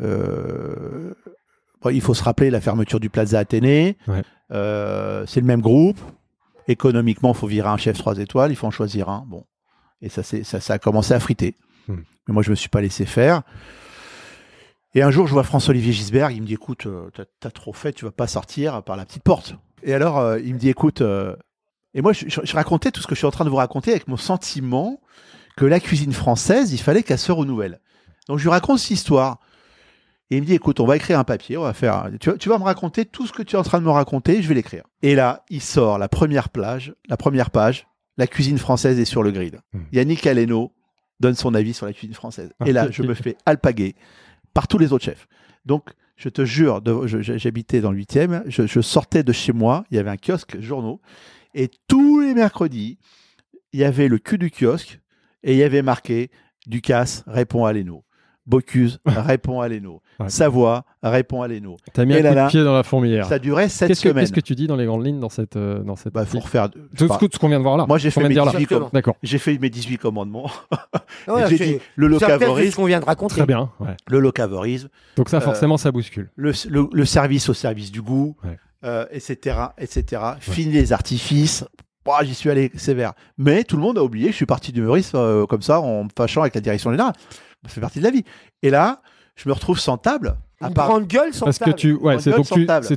euh, 0.00 1.14
bon, 1.82 1.90
il 1.90 2.00
faut 2.00 2.14
se 2.14 2.22
rappeler 2.22 2.50
la 2.50 2.60
fermeture 2.60 2.98
du 3.00 3.10
Plaza 3.10 3.38
Athénée. 3.38 3.96
Ouais. 4.08 4.22
Euh, 4.52 5.24
c'est 5.26 5.40
le 5.40 5.46
même 5.46 5.60
groupe. 5.60 5.98
Économiquement, 6.68 7.32
il 7.32 7.36
faut 7.36 7.46
virer 7.46 7.68
un 7.68 7.76
chef 7.76 7.98
3 7.98 8.18
étoiles, 8.18 8.52
il 8.52 8.56
faut 8.56 8.66
en 8.66 8.70
choisir 8.70 9.08
un. 9.08 9.24
Bon, 9.26 9.44
et 10.02 10.08
ça, 10.08 10.22
c'est, 10.22 10.44
ça, 10.44 10.60
ça 10.60 10.74
a 10.74 10.78
commencé 10.78 11.12
à 11.14 11.20
friter. 11.20 11.56
Hmm. 11.88 11.96
Mais 12.28 12.34
moi, 12.34 12.42
je 12.42 12.50
me 12.50 12.54
suis 12.54 12.68
pas 12.68 12.80
laissé 12.80 13.06
faire. 13.06 13.42
Et 14.94 15.02
un 15.02 15.10
jour, 15.10 15.26
je 15.26 15.32
vois 15.32 15.44
François-Olivier 15.44 15.92
Gisbert, 15.92 16.30
il 16.30 16.42
me 16.42 16.46
dit 16.46 16.54
écoute, 16.54 16.86
t'as, 17.14 17.24
t'as 17.38 17.50
trop 17.50 17.72
fait, 17.72 17.92
tu 17.92 18.04
vas 18.04 18.10
pas 18.10 18.26
sortir 18.26 18.82
par 18.82 18.96
la 18.96 19.04
petite 19.04 19.22
porte. 19.22 19.54
Et 19.82 19.94
alors, 19.94 20.18
euh, 20.18 20.38
il 20.40 20.54
me 20.54 20.58
dit 20.58 20.68
écoute. 20.68 21.00
euh, 21.00 21.36
et 21.94 22.02
moi, 22.02 22.12
je, 22.12 22.28
je- 22.28 22.40
je 22.44 22.52
racontais 22.54 22.90
tout 22.90 23.00
ce 23.02 23.06
que 23.06 23.14
je 23.14 23.18
suis 23.20 23.26
en 23.26 23.30
train 23.30 23.44
de 23.44 23.50
vous 23.50 23.56
raconter 23.56 23.90
avec 23.90 24.06
mon 24.08 24.16
sentiment 24.16 25.00
que 25.56 25.64
la 25.64 25.80
cuisine 25.80 26.12
française, 26.12 26.72
il 26.72 26.78
fallait 26.78 27.02
qu'elle 27.02 27.18
se 27.18 27.32
renouvelle. 27.32 27.80
Donc 28.28 28.38
je 28.38 28.44
lui 28.44 28.50
raconte 28.50 28.78
cette 28.78 28.90
histoire. 28.92 29.38
Et 30.32 30.36
il 30.36 30.42
me 30.42 30.46
dit, 30.46 30.54
écoute, 30.54 30.78
on 30.78 30.86
va 30.86 30.94
écrire 30.96 31.18
un 31.18 31.24
papier, 31.24 31.56
on 31.56 31.62
va 31.62 31.72
faire, 31.72 32.08
tu, 32.20 32.30
vas- 32.30 32.36
tu 32.36 32.48
vas 32.48 32.58
me 32.58 32.62
raconter 32.64 33.04
tout 33.04 33.26
ce 33.26 33.32
que 33.32 33.42
tu 33.42 33.56
es 33.56 33.58
en 33.58 33.64
train 33.64 33.80
de 33.80 33.84
me 33.84 33.90
raconter, 33.90 34.40
je 34.42 34.48
vais 34.48 34.54
l'écrire. 34.54 34.84
Et 35.02 35.16
là, 35.16 35.44
il 35.50 35.60
sort 35.60 35.98
la 35.98 36.08
première 36.08 36.50
plage, 36.50 36.94
la 37.08 37.16
première 37.16 37.50
page, 37.50 37.88
la 38.16 38.28
cuisine 38.28 38.58
française 38.58 39.00
est 39.00 39.04
sur 39.04 39.24
le 39.24 39.32
grill. 39.32 39.60
Hmm. 39.72 39.80
Yannick 39.92 40.24
Aleno 40.28 40.72
donne 41.18 41.34
son 41.34 41.52
avis 41.54 41.74
sur 41.74 41.84
la 41.86 41.92
cuisine 41.92 42.14
française. 42.14 42.52
Ah, 42.60 42.68
Et 42.68 42.72
là, 42.72 42.88
je 42.92 43.02
me 43.02 43.14
fais 43.14 43.36
alpaguer 43.46 43.96
par 44.54 44.68
tous 44.68 44.78
les 44.78 44.92
autres 44.92 45.04
chefs. 45.04 45.26
Donc, 45.66 45.90
je 46.16 46.28
te 46.28 46.44
jure, 46.44 46.80
j'habitais 47.20 47.80
dans 47.80 47.90
le 47.90 47.98
8e, 47.98 48.42
je, 48.46 48.66
je 48.66 48.80
sortais 48.80 49.22
de 49.24 49.32
chez 49.32 49.52
moi, 49.52 49.84
il 49.90 49.96
y 49.96 49.98
avait 49.98 50.10
un 50.10 50.16
kiosque 50.16 50.60
journaux, 50.60 51.00
et 51.54 51.70
tous 51.88 52.20
les 52.20 52.34
mercredis, 52.34 52.98
il 53.72 53.80
y 53.80 53.84
avait 53.84 54.08
le 54.08 54.18
cul 54.18 54.38
du 54.38 54.50
kiosque, 54.50 55.00
et 55.42 55.52
il 55.52 55.58
y 55.58 55.62
avait 55.62 55.82
marqué 55.82 56.30
Ducasse 56.66 57.24
répond 57.26 57.64
à 57.64 57.72
Leno. 57.72 58.04
Bocuse 58.46 58.98
répond 59.06 59.60
à 59.60 59.68
Leno. 59.68 60.02
Ouais. 60.18 60.28
Savoie 60.28 60.84
répond 61.02 61.42
à 61.42 61.46
Leno. 61.48 61.76
T'as 61.92 62.04
mis 62.04 62.14
Et 62.14 62.18
un 62.18 62.22
là 62.22 62.30
coup 62.30 62.34
là, 62.36 62.44
de 62.46 62.50
pied 62.50 62.64
dans 62.64 62.74
la 62.74 62.82
fourmilière. 62.82 63.26
Ça 63.26 63.38
durait 63.38 63.68
sept 63.68 63.88
Qu'est-ce 63.88 64.02
que, 64.02 64.08
semaines. 64.08 64.22
qu'est-ce 64.24 64.32
que 64.32 64.40
tu 64.40 64.54
dis 64.56 64.66
dans 64.66 64.74
les 64.76 64.86
grandes 64.86 65.06
lignes 65.06 65.20
dans 65.20 65.28
cette, 65.28 65.56
euh, 65.56 65.78
dans 65.84 65.94
cette 65.94 66.12
Bah, 66.14 66.24
faut 66.26 66.38
tout, 66.38 66.48
pas. 67.08 67.18
ce 67.32 67.38
qu'on 67.38 67.48
vient 67.48 67.58
de 67.58 67.62
voir 67.62 67.76
là. 67.76 67.86
Moi, 67.86 67.98
j'ai 67.98 68.10
fait, 68.10 68.22
mes 68.22 68.30
dire 68.30 68.44
là. 68.44 68.50
18 68.50 68.62
Exactement. 68.64 68.90
D'accord. 68.92 69.14
j'ai 69.22 69.38
fait 69.38 69.56
mes 69.58 69.70
18 69.70 69.98
commandements. 69.98 70.50
Ouais, 71.28 71.44
j'ai 71.48 71.58
c'est- 71.58 71.66
dit 71.66 71.78
le 71.96 72.06
ce 72.06 72.12
locavorisme, 72.12 72.76
qu'on 72.76 72.86
vient 72.86 72.98
de 73.00 73.04
raconter. 73.04 73.34
Très 73.36 73.46
bien. 73.46 73.70
ouais. 73.78 73.94
le 74.08 74.18
locavorisme, 74.20 74.88
Donc 75.16 75.28
ça, 75.28 75.36
Euh, 75.36 75.40
forcément, 75.40 75.76
ça 75.76 75.92
bouscule. 75.92 76.30
le, 76.34 76.52
le- 76.68 76.88
le 76.90 77.04
service 77.04 77.48
au 77.50 77.54
service 77.54 77.92
du 77.92 78.00
goût, 78.02 78.36
Ouais. 78.42 78.58
Euh, 78.84 79.04
etc., 79.10 79.56
etc. 79.78 80.22
Fini 80.40 80.72
les 80.72 80.92
artifices. 80.92 81.64
Bah, 82.04 82.18
J'y 82.22 82.34
suis 82.34 82.48
allé 82.50 82.70
sévère. 82.76 83.12
Mais 83.38 83.64
tout 83.64 83.76
le 83.76 83.82
monde 83.82 83.98
a 83.98 84.02
oublié 84.04 84.26
que 84.26 84.32
je 84.32 84.36
suis 84.36 84.46
parti 84.46 84.72
du 84.72 84.80
Meurice 84.82 85.12
euh, 85.14 85.46
comme 85.46 85.62
ça, 85.62 85.80
en 85.80 86.04
me 86.04 86.08
fâchant 86.16 86.40
avec 86.40 86.54
la 86.54 86.60
direction 86.60 86.90
générale. 86.90 87.12
Ça 87.64 87.68
fait 87.70 87.80
partie 87.80 87.98
de 87.98 88.04
la 88.04 88.10
vie. 88.10 88.24
Et 88.62 88.70
là, 88.70 89.02
je 89.36 89.48
me 89.48 89.52
retrouve 89.54 89.78
sans 89.78 89.98
table. 89.98 90.36
À 90.62 90.68
Une 90.68 90.74
part... 90.74 90.88
grande 90.88 91.06
gueule 91.06 91.32
sans 91.32 91.46
Parce 91.46 91.58
que 91.58 91.64
table. 91.64 91.76
tu, 91.76 91.94
ouais, 91.94 92.18
c'est 92.18 92.30
donc 92.32 92.46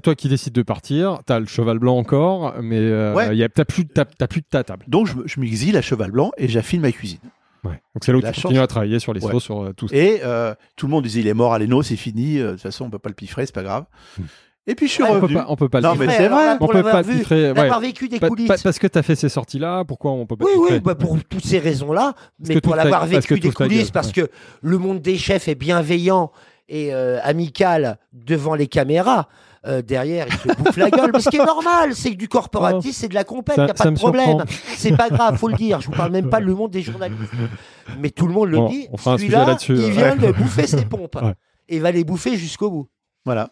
toi 0.04 0.16
qui 0.16 0.28
décides 0.30 0.54
de 0.54 0.62
partir. 0.64 1.20
T'as 1.26 1.40
le 1.40 1.46
cheval 1.46 1.80
blanc 1.80 1.98
encore, 1.98 2.56
mais 2.62 2.78
euh, 2.80 3.14
Ouais. 3.14 3.36
y 3.38 3.44
a, 3.44 3.50
t'as 3.50 3.64
plus, 3.66 3.86
de 3.86 3.90
ta- 3.90 4.04
t'as 4.06 4.28
plus 4.28 4.42
de 4.42 4.48
ta 4.50 4.64
table. 4.66 4.84
Donc, 4.90 5.08
je, 5.08 5.16
me- 5.16 5.28
je 5.28 5.40
m'exile 5.40 5.78
à 5.78 5.82
cheval 5.82 6.12
blanc 6.12 6.32
et 6.38 6.48
j'affine 6.50 6.82
ma 6.82 6.92
cuisine. 6.92 7.20
Ouais. 7.64 7.82
Donc 7.96 8.04
c'est 8.04 8.12
là 8.12 8.18
où 8.18 8.22
La 8.22 8.34
tu 8.34 8.42
continues 8.42 8.60
à 8.60 8.68
travailler 8.68 9.00
sur 9.00 9.14
les 9.14 9.24
Ouais. 9.24 9.40
sur 9.40 9.64
euh, 9.64 9.72
tout 9.74 9.88
ça. 9.88 9.96
Et 9.96 10.20
euh, 10.26 10.54
tout 10.76 10.88
le 10.88 10.92
monde 10.92 11.04
disait 11.06 11.22
il 11.22 11.28
est 11.28 11.34
mort 11.34 11.54
à 11.54 11.60
Leno, 11.60 11.82
c'est 11.84 11.96
fini. 11.96 12.38
euh, 12.40 12.48
De 12.48 12.52
toute 12.54 12.62
façon, 12.62 12.84
on 12.86 12.90
peut 12.90 13.00
pas 13.00 13.08
le 13.08 13.16
piffrer, 13.16 13.46
c'est 13.46 13.56
pas 13.56 13.64
grave. 13.64 13.86
Hmm. 14.18 14.24
Et 14.66 14.76
puis 14.76 14.88
je 14.88 14.94
suis 14.94 15.04
Ouais, 15.04 15.10
On 15.12 15.20
peut 15.20 15.34
pas, 15.34 15.46
on 15.50 15.56
peut 15.58 15.68
pas 15.70 15.82
Non, 15.82 15.94
le 15.94 16.00
mais 16.00 16.08
dire. 16.08 16.16
c'est 16.18 16.28
vrai. 16.30 16.54
On 16.54 16.58
pour 16.58 16.72
peut 16.72 16.84
pas 16.84 17.02
vu, 17.02 17.18
tiffrer, 17.18 17.52
ouais. 17.52 17.70
Vécu 17.82 18.08
des 18.08 18.20
Pa- 18.20 18.30
coulisses. 18.30 18.48
pa- 18.48 18.56
parce 18.64 18.80
que 18.80 18.88
t'as 18.88 19.02
fait 19.02 19.16
ces 19.16 19.28
sorties-là, 19.30 19.84
pourquoi 19.84 20.12
on 20.12 20.26
peut 20.26 20.38
pas 20.38 20.46
Oui, 20.46 20.52
tiffrer 20.54 20.74
oui, 20.76 20.80
bah 20.80 20.96
pour 20.96 21.18
toutes 21.28 21.46
ces 21.46 21.60
raisons-là, 21.60 22.14
mais 22.48 22.62
pour 22.62 22.76
l'avoir 22.76 23.06
vécu 23.06 23.40
des 23.40 23.52
coulisses, 23.52 23.84
gueule, 23.86 23.92
parce 23.92 24.12
que 24.14 24.30
le 24.62 24.78
monde 24.78 25.02
des 25.02 25.18
chefs 25.18 25.48
est 25.50 25.56
bienveillant 25.56 26.32
et 26.70 26.94
euh, 26.94 27.20
amical 27.24 27.98
devant 28.14 28.56
les 28.56 28.68
caméras. 28.68 29.28
euh, 29.66 29.82
derrière, 29.82 30.28
il 30.30 30.34
se 30.52 30.58
bouffe 30.58 30.76
la 30.78 30.90
gueule. 30.90 31.12
Mais 31.14 31.20
ce 31.22 31.30
qui 31.30 31.38
est 31.38 31.46
normal, 31.46 31.94
c'est 31.96 32.12
que 32.12 32.16
du 32.18 32.28
corporatisme, 32.30 32.98
c'est 33.02 33.08
de 33.10 33.14
la 33.14 33.24
compète, 33.26 33.56
il 33.58 33.64
n'y 33.66 33.70
a 33.72 33.74
pas 33.74 33.86
de 33.86 33.90
me 33.92 33.96
problème. 33.96 34.44
C'est 34.78 34.96
pas 34.96 35.10
grave, 35.10 35.38
faut 35.38 35.48
le 35.50 35.56
dire. 35.56 35.80
Je 35.82 35.86
vous 35.88 35.94
parle 35.94 36.12
même 36.12 36.30
pas 36.30 36.40
le 36.42 36.54
monde 36.56 36.72
des 36.72 36.82
journalistes. 36.82 37.22
Mais 38.00 38.10
tout 38.12 38.28
le 38.28 38.34
monde 38.34 38.50
le 38.50 38.58
Bon, 38.58 38.70
dit. 38.70 38.88
on 38.92 38.98
fera 38.98 39.16
un 39.16 39.18
sujet 39.18 39.32
Celui-là, 39.32 39.48
là-dessus, 39.48 39.74
il 39.74 39.84
ouais. 39.86 39.92
vient 39.92 40.16
de 40.18 40.32
bouffer 40.34 40.68
ses 40.68 40.86
pompes. 40.86 41.16
Ouais. 41.22 41.34
Et 41.70 41.80
va 41.80 41.92
les 41.92 42.04
bouffer 42.04 42.36
jusqu'au 42.38 42.70
bout. 42.70 42.88
Voilà. 43.26 43.52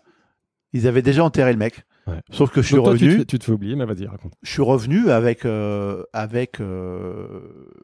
Ils 0.73 0.87
avaient 0.87 1.01
déjà 1.01 1.23
enterré 1.23 1.51
le 1.51 1.57
mec. 1.57 1.83
Ouais. 2.07 2.15
Sauf 2.31 2.49
que 2.51 2.61
je 2.61 2.67
suis 2.67 2.75
Donc 2.77 2.85
toi, 2.85 2.93
tu, 2.93 2.99
te 2.99 3.03
revenu. 3.05 3.19
fais- 3.19 3.25
tu 3.25 3.39
te 3.39 3.43
fais 3.43 3.51
oublier, 3.51 3.75
mais 3.75 3.85
vas-y, 3.85 4.07
raconte. 4.07 4.33
je 4.41 4.49
suis 4.51 4.61
revenu 4.63 5.09
avec 5.11 5.45
euh, 5.45 6.03
avec 6.13 6.59
euh, 6.59 7.41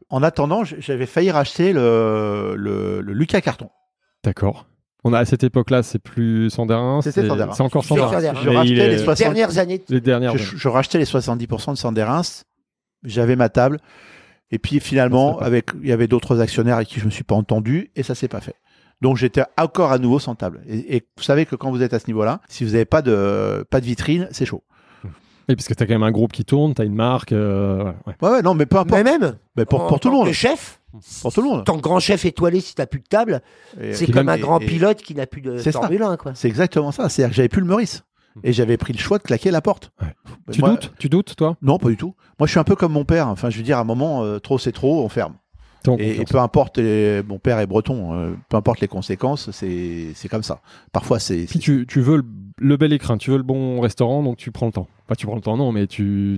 en 0.09 0.23
attendant 0.23 0.63
j'avais 0.63 1.05
failli 1.05 1.29
racheter 1.31 1.71
le, 1.73 2.55
le, 2.57 3.01
le 3.01 3.13
Lucas 3.13 3.41
Carton 3.41 3.69
D'accord. 4.23 4.65
On 5.03 5.13
a 5.13 5.19
à 5.19 5.25
cette 5.25 5.43
époque-là, 5.43 5.83
c'est 5.83 5.99
plus 5.99 6.49
Sanderin. 6.49 7.01
C'était 7.01 7.21
c'est- 7.21 7.29
encore. 7.61 7.83
Sanderin. 7.85 8.19
je 8.41 8.49
rachetais 8.49 8.73
est- 8.73 8.87
les 8.87 8.87
Les 8.89 8.97
60 8.97 9.17
dernières 9.17 9.57
années. 9.59 9.81
les 9.87 10.01
dernières. 10.01 10.35
je, 10.37 10.57
je 10.57 10.67
rachetais 10.67 10.97
les 10.97 11.05
70% 11.05 11.71
de 11.73 11.77
Sanderins 11.77 12.21
j'avais 13.03 13.35
ma 13.35 13.49
table 13.49 13.79
et 14.49 14.57
puis 14.57 14.79
finalement 14.79 15.37
avec 15.39 15.69
il 15.83 15.87
y 15.87 15.91
avait 15.91 16.07
d'autres 16.07 16.41
actionnaires 16.41 16.77
avec 16.77 16.87
qui 16.87 16.99
je 16.99 17.05
me 17.05 17.11
suis 17.11 17.23
pas 17.23 17.35
entendu 17.35 17.91
et 17.95 18.01
ça 18.01 18.15
s'est 18.15 18.27
pas 18.27 18.41
fait 18.41 18.55
donc 19.01 19.17
j'étais 19.17 19.43
encore 19.57 19.91
à 19.91 19.99
nouveau 19.99 20.19
sans 20.19 20.35
table 20.35 20.61
et, 20.67 20.97
et 20.97 21.07
vous 21.17 21.23
savez 21.23 21.45
que 21.45 21.55
quand 21.55 21.71
vous 21.71 21.81
êtes 21.81 21.93
à 21.93 21.99
ce 21.99 22.07
niveau-là 22.07 22.41
si 22.49 22.63
vous 22.63 22.71
n'avez 22.71 22.85
pas 22.85 23.01
de 23.01 23.65
pas 23.69 23.79
de 23.79 23.85
vitrine 23.85 24.27
c'est 24.31 24.45
chaud 24.45 24.63
Oui, 25.49 25.55
parce 25.55 25.67
que 25.67 25.73
t'as 25.73 25.85
quand 25.85 25.93
même 25.93 26.03
un 26.03 26.11
groupe 26.11 26.33
qui 26.33 26.43
tourne, 26.43 26.73
t'as 26.73 26.83
une 26.83 26.95
marque. 26.95 27.31
euh, 27.31 27.83
ouais, 27.83 27.93
ouais. 28.07 28.13
ouais, 28.21 28.29
ouais 28.31 28.41
non 28.41 28.53
mais 28.53 28.65
peu 28.65 28.77
importe 28.77 29.03
Mais 29.03 29.17
même, 29.17 29.37
Mais 29.55 29.65
pour, 29.65 29.81
en 29.83 29.87
pour 29.87 29.99
tout 29.99 30.09
le 30.09 30.13
tant 30.13 30.17
monde 30.19 30.27
que 30.27 30.33
chef, 30.33 30.81
pour 31.21 31.31
tout 31.31 31.41
le 31.41 31.47
monde 31.47 31.63
tant 31.63 31.75
que 31.77 31.81
grand 31.81 31.99
chef 31.99 32.25
étoilé, 32.25 32.59
si 32.59 32.75
t'as 32.75 32.85
plus 32.87 32.99
de 32.99 33.07
table, 33.07 33.41
Et- 33.79 33.93
c'est 33.93 34.11
comme 34.11 34.27
un 34.29 34.37
grand 34.37 34.59
et- 34.59 34.65
pilote 34.65 35.01
qui 35.01 35.15
n'a 35.15 35.25
plus 35.27 35.41
de. 35.41 35.57
Formule 35.57 36.01
1, 36.03 36.17
quoi. 36.17 36.33
C'est 36.35 36.47
exactement 36.47 36.91
ça. 36.91 37.07
C'est-à-dire 37.07 37.29
que 37.31 37.35
j'avais 37.35 37.49
plus 37.49 37.61
le 37.61 37.67
Meurice. 37.67 38.03
Et 38.43 38.53
j'avais 38.53 38.77
pris 38.77 38.93
le 38.93 38.99
choix 38.99 39.17
de 39.17 39.23
claquer 39.23 39.49
la 39.49 39.61
porte. 39.61 39.91
Ouais. 40.01 40.13
Tu 40.51 40.59
moi- 40.59 40.69
doutes? 40.69 40.91
Tu 40.99 41.09
doutes, 41.09 41.35
toi? 41.35 41.55
Non, 41.63 41.79
pas 41.79 41.89
du 41.89 41.97
tout. 41.97 42.13
Moi, 42.39 42.45
je 42.45 42.51
suis 42.51 42.59
un 42.59 42.63
peu 42.63 42.75
comme 42.75 42.91
mon 42.93 43.03
père. 43.03 43.27
Enfin, 43.29 43.49
je 43.49 43.57
veux 43.57 43.63
dire, 43.63 43.77
à 43.79 43.81
un 43.81 43.83
moment, 43.83 44.23
euh, 44.23 44.37
trop 44.39 44.59
c'est 44.59 44.71
trop, 44.71 45.03
on 45.03 45.09
ferme. 45.09 45.33
Et, 45.99 46.19
peu 46.25 46.39
importe, 46.39 46.77
les- 46.79 47.23
mon 47.23 47.39
père 47.39 47.59
est 47.59 47.67
breton, 47.67 48.13
euh, 48.13 48.33
peu 48.49 48.57
importe 48.57 48.81
les 48.81 48.87
conséquences, 48.87 49.49
c'est 49.51 50.27
comme 50.29 50.43
ça. 50.43 50.59
Parfois, 50.91 51.19
c'est. 51.19 51.45
Si 51.47 51.59
tu, 51.59 51.85
tu 51.87 52.01
veux 52.01 52.17
le, 52.17 52.25
le 52.59 52.77
bel 52.77 52.91
écrin, 52.93 53.17
tu 53.17 53.31
veux 53.31 53.37
le 53.37 53.43
bon 53.43 53.79
restaurant, 53.79 54.21
donc 54.23 54.37
tu 54.37 54.51
prends 54.51 54.65
le 54.65 54.71
temps. 54.73 54.87
Pas 55.07 55.15
tu 55.15 55.25
prends 55.25 55.35
le 55.35 55.41
temps, 55.41 55.55
non, 55.55 55.71
mais 55.71 55.87
tu 55.87 56.37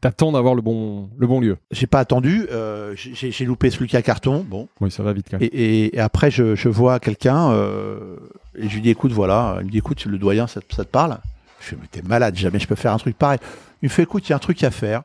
t'attends 0.00 0.32
d'avoir 0.32 0.54
le 0.56 0.62
bon, 0.62 1.08
le 1.16 1.26
bon 1.28 1.38
lieu. 1.40 1.58
J'ai 1.70 1.86
pas 1.86 2.00
attendu. 2.00 2.46
euh, 2.50 2.94
j'ai 2.96 3.44
loupé 3.44 3.70
ce 3.70 3.78
Lucas 3.80 4.02
Carton. 4.02 4.44
Bon. 4.48 4.66
Oui, 4.80 4.90
ça 4.90 5.02
va 5.04 5.12
vite 5.12 5.26
quand 5.30 5.38
même. 5.38 5.48
Et, 5.52 5.84
et- 5.86 5.96
et 5.96 6.00
après, 6.00 6.30
je, 6.32 6.56
je 6.56 6.68
vois 6.68 6.98
quelqu'un 6.98 7.52
euh, 7.52 8.16
et 8.56 8.68
je 8.68 8.74
lui 8.74 8.80
dis 8.82 8.90
écoute, 8.90 9.12
voilà. 9.12 9.58
Il 9.60 9.66
me 9.66 9.70
dit 9.70 9.78
écoute, 9.78 10.04
le 10.06 10.18
doyen, 10.18 10.48
ça, 10.48 10.60
te- 10.60 10.74
ça 10.74 10.84
te 10.84 10.90
parle? 10.90 11.18
Je 11.60 11.66
fais 11.66 11.76
mais 11.80 11.86
t'es 11.90 12.02
malade, 12.02 12.34
jamais 12.36 12.58
je 12.58 12.66
peux 12.66 12.74
faire 12.74 12.92
un 12.92 12.96
truc 12.98 13.16
pareil. 13.16 13.38
Il 13.82 13.86
me 13.86 13.90
fait 13.90 14.02
écoute, 14.02 14.26
il 14.26 14.30
y 14.30 14.32
a 14.32 14.36
un 14.36 14.40
truc 14.40 14.64
à 14.64 14.70
faire. 14.72 15.02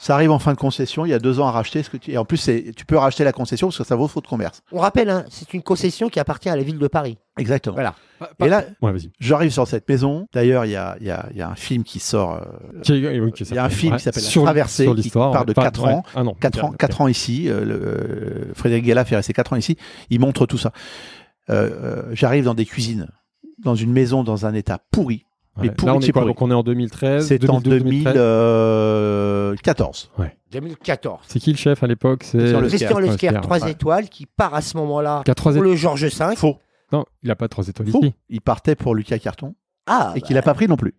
Ça 0.00 0.14
arrive 0.14 0.30
en 0.30 0.38
fin 0.38 0.52
de 0.52 0.58
concession, 0.58 1.04
il 1.04 1.08
y 1.08 1.12
a 1.12 1.18
deux 1.18 1.40
ans 1.40 1.48
à 1.48 1.50
racheter. 1.50 1.82
Ce 1.82 1.90
que 1.90 1.96
tu... 1.96 2.12
Et 2.12 2.18
en 2.18 2.24
plus, 2.24 2.36
c'est- 2.36 2.72
tu 2.76 2.86
peux 2.86 2.96
racheter 2.96 3.24
la 3.24 3.32
concession 3.32 3.66
parce 3.66 3.78
que 3.78 3.82
ça 3.84 3.96
vaut 3.96 4.06
faute 4.06 4.24
de 4.24 4.28
commerce. 4.28 4.62
On 4.70 4.78
rappelle, 4.78 5.10
hein, 5.10 5.24
c'est 5.28 5.52
une 5.54 5.62
concession 5.62 6.08
qui 6.08 6.20
appartient 6.20 6.48
à 6.48 6.54
la 6.54 6.62
ville 6.62 6.78
de 6.78 6.86
Paris. 6.86 7.18
Exactement. 7.36 7.74
Voilà. 7.74 7.94
Et 8.44 8.48
là, 8.48 8.64
Ouais, 8.80 8.92
j'arrive 9.18 9.50
sur 9.50 9.66
cette 9.66 9.88
maison. 9.88 10.26
D'ailleurs, 10.32 10.64
il 10.66 10.70
y 10.70 10.76
a, 10.76 10.96
il 11.00 11.06
y, 11.06 11.10
a, 11.10 11.26
il 11.32 11.36
y 11.36 11.42
a 11.42 11.48
un 11.48 11.54
film 11.56 11.82
qui 11.82 11.98
sort. 11.98 12.34
euh, 12.34 12.80
Qui- 12.82 12.92
oui, 12.92 13.32
Il 13.40 13.54
y 13.54 13.58
a 13.58 13.64
un 13.64 13.68
film 13.68 13.92
ouais, 13.94 13.98
qui 13.98 14.04
s'appelle 14.04 14.22
La 14.22 14.28
sur- 14.28 14.44
Traversée, 14.44 14.84
sur 14.84 14.94
qui 14.94 15.02
l'histoire, 15.02 15.32
parle 15.32 15.46
de 15.46 15.50
ouais, 15.50 15.64
quatre 15.64 15.82
pas- 15.82 15.88
ans. 15.88 15.96
ouais. 15.96 16.02
Ah 16.14 16.22
non, 16.22 16.34
4 16.34 16.64
ans, 16.64 16.68
ok. 16.70 16.76
quatre 16.76 17.00
ans 17.00 17.08
ici. 17.08 17.48
euh, 17.48 17.64
le, 17.64 17.74
euh, 17.74 18.54
Frédéric 18.54 18.84
Gallaf 18.86 19.10
est 19.12 19.16
resté 19.16 19.32
4 19.32 19.52
ans 19.52 19.56
ici. 19.56 19.76
Il 20.10 20.20
montre 20.20 20.46
tout 20.46 20.58
ça. 20.58 20.72
Euh, 21.50 21.70
euh, 21.70 22.02
J'arrive 22.12 22.44
dans 22.44 22.54
des 22.54 22.66
cuisines, 22.66 23.08
dans 23.64 23.74
une 23.74 23.92
maison 23.92 24.22
dans 24.22 24.46
un 24.46 24.54
état 24.54 24.78
pourri. 24.92 25.24
Ouais. 25.58 25.70
Mais 25.80 25.86
Là, 25.86 25.94
on 25.94 26.00
est 26.00 26.12
quoi. 26.12 26.24
Donc 26.24 26.40
on 26.42 26.50
est 26.50 26.54
en 26.54 26.62
2013. 26.62 27.26
C'est 27.26 27.48
en 27.50 27.60
2012, 27.60 28.04
2013. 28.04 28.14
2014. 29.50 30.10
2014. 30.50 31.20
C'est 31.26 31.38
qui 31.40 31.50
le 31.52 31.56
chef 31.58 31.82
à 31.82 31.86
l'époque 31.86 32.24
C'est 32.24 32.38
Christian 32.38 32.98
Lesquer, 33.00 33.28
Lesquer, 33.30 33.40
3 33.42 33.64
ouais. 33.64 33.70
étoiles, 33.72 34.08
qui 34.08 34.26
part 34.26 34.54
à 34.54 34.62
ce 34.62 34.76
moment-là 34.78 35.22
pour 35.24 35.32
étoiles. 35.32 35.58
le 35.58 35.76
Georges 35.76 36.04
V. 36.06 36.36
Faux. 36.36 36.56
Non, 36.92 37.04
il 37.22 37.30
a 37.30 37.36
pas 37.36 37.48
trois 37.48 37.68
étoiles 37.68 37.88
Faux. 37.88 38.00
ici. 38.02 38.14
Il 38.30 38.40
partait 38.40 38.74
pour 38.74 38.94
Lucas 38.94 39.18
Carton 39.18 39.54
Ah, 39.86 40.12
et 40.16 40.20
bah, 40.20 40.26
qu'il 40.26 40.36
n'a 40.36 40.42
pas 40.42 40.54
pris 40.54 40.68
non 40.68 40.76
plus. 40.76 40.94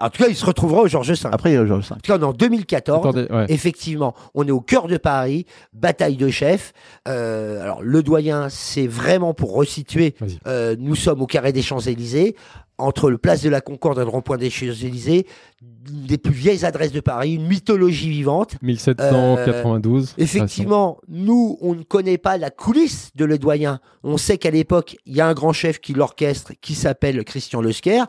En 0.00 0.10
tout 0.10 0.22
cas, 0.22 0.28
il 0.28 0.36
se 0.36 0.46
retrouvera 0.46 0.82
au 0.82 0.88
Georges 0.88 1.10
V. 1.10 1.28
Après, 1.30 1.54
euh, 1.56 1.66
Georges 1.66 1.88
V. 1.88 1.94
tout 2.02 2.12
cas, 2.12 2.18
on 2.18 2.22
est 2.22 2.24
en 2.24 2.32
2014. 2.32 2.98
Attendez, 3.00 3.26
ouais. 3.30 3.46
Effectivement, 3.48 4.14
on 4.34 4.46
est 4.46 4.50
au 4.50 4.60
cœur 4.60 4.86
de 4.86 4.96
Paris, 4.96 5.46
bataille 5.72 6.16
de 6.16 6.28
chefs. 6.28 6.72
Euh, 7.08 7.62
alors, 7.62 7.82
le 7.82 8.02
doyen, 8.02 8.48
c'est 8.48 8.86
vraiment 8.86 9.34
pour 9.34 9.54
resituer. 9.54 10.14
Euh, 10.46 10.76
nous 10.78 10.94
sommes 10.94 11.22
au 11.22 11.26
carré 11.26 11.52
des 11.52 11.62
Champs-Élysées, 11.62 12.36
entre 12.78 13.10
le 13.10 13.18
place 13.18 13.42
de 13.42 13.50
la 13.50 13.60
Concorde 13.60 13.98
et 13.98 14.02
le 14.02 14.08
rond-point 14.08 14.38
des 14.38 14.48
Champs-Élysées, 14.48 15.26
une 15.62 16.06
des 16.06 16.18
plus 16.18 16.32
vieilles 16.32 16.64
adresses 16.64 16.92
de 16.92 17.00
Paris, 17.00 17.34
une 17.34 17.46
mythologie 17.46 18.08
vivante. 18.08 18.56
1792. 18.62 20.14
Effectivement, 20.16 20.98
nous, 21.08 21.58
on 21.60 21.74
ne 21.74 21.82
connaît 21.82 22.18
pas 22.18 22.38
la 22.38 22.50
coulisse 22.50 23.10
de 23.14 23.24
Le 23.24 23.38
Doyen. 23.38 23.80
On 24.02 24.16
sait 24.16 24.38
qu'à 24.38 24.50
l'époque, 24.50 24.96
il 25.04 25.14
y 25.14 25.20
a 25.20 25.26
un 25.26 25.34
grand 25.34 25.52
chef 25.52 25.78
qui 25.80 25.92
l'orchestre, 25.92 26.52
qui 26.60 26.74
s'appelle 26.74 27.22
Christian 27.24 27.60
Lesquer. 27.60 28.04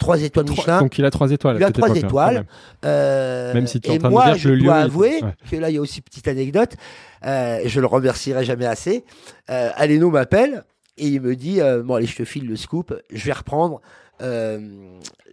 Trois 0.00 0.20
étoiles 0.22 0.48
Michelin. 0.48 0.80
Donc 0.80 0.98
il 0.98 1.04
a 1.04 1.10
trois 1.10 1.30
étoiles. 1.30 1.56
Il 1.58 1.62
a 1.64 1.70
trois 1.70 1.94
étoiles. 1.94 2.46
Euh, 2.84 3.54
Même 3.54 3.66
si 3.68 3.80
tu 3.80 3.88
es 3.88 3.92
en 3.92 3.94
et 3.94 3.98
train 3.98 4.08
de 4.08 4.12
moi, 4.14 4.24
dire 4.24 4.34
que 4.34 4.40
je 4.40 4.48
le 4.48 4.54
lieu 4.56 4.64
dois 4.64 4.80
est- 4.80 4.82
avouer 4.82 5.22
ouais. 5.22 5.34
que 5.48 5.56
là, 5.56 5.70
il 5.70 5.74
y 5.74 5.78
a 5.78 5.80
aussi 5.80 6.00
petite 6.00 6.26
anecdote. 6.26 6.74
Euh, 7.24 7.60
je 7.66 7.80
le 7.80 7.86
remercierai 7.86 8.44
jamais 8.44 8.66
assez. 8.66 9.04
Euh, 9.50 9.70
Aleno 9.76 10.10
m'appelle 10.10 10.64
et 10.96 11.06
il 11.06 11.20
me 11.20 11.36
dit 11.36 11.60
euh, 11.60 11.82
Bon, 11.84 11.94
allez, 11.94 12.06
je 12.06 12.16
te 12.16 12.24
file 12.24 12.46
le 12.48 12.56
scoop. 12.56 12.94
Je 13.12 13.24
vais 13.26 13.32
reprendre 13.32 13.80
euh, 14.22 14.58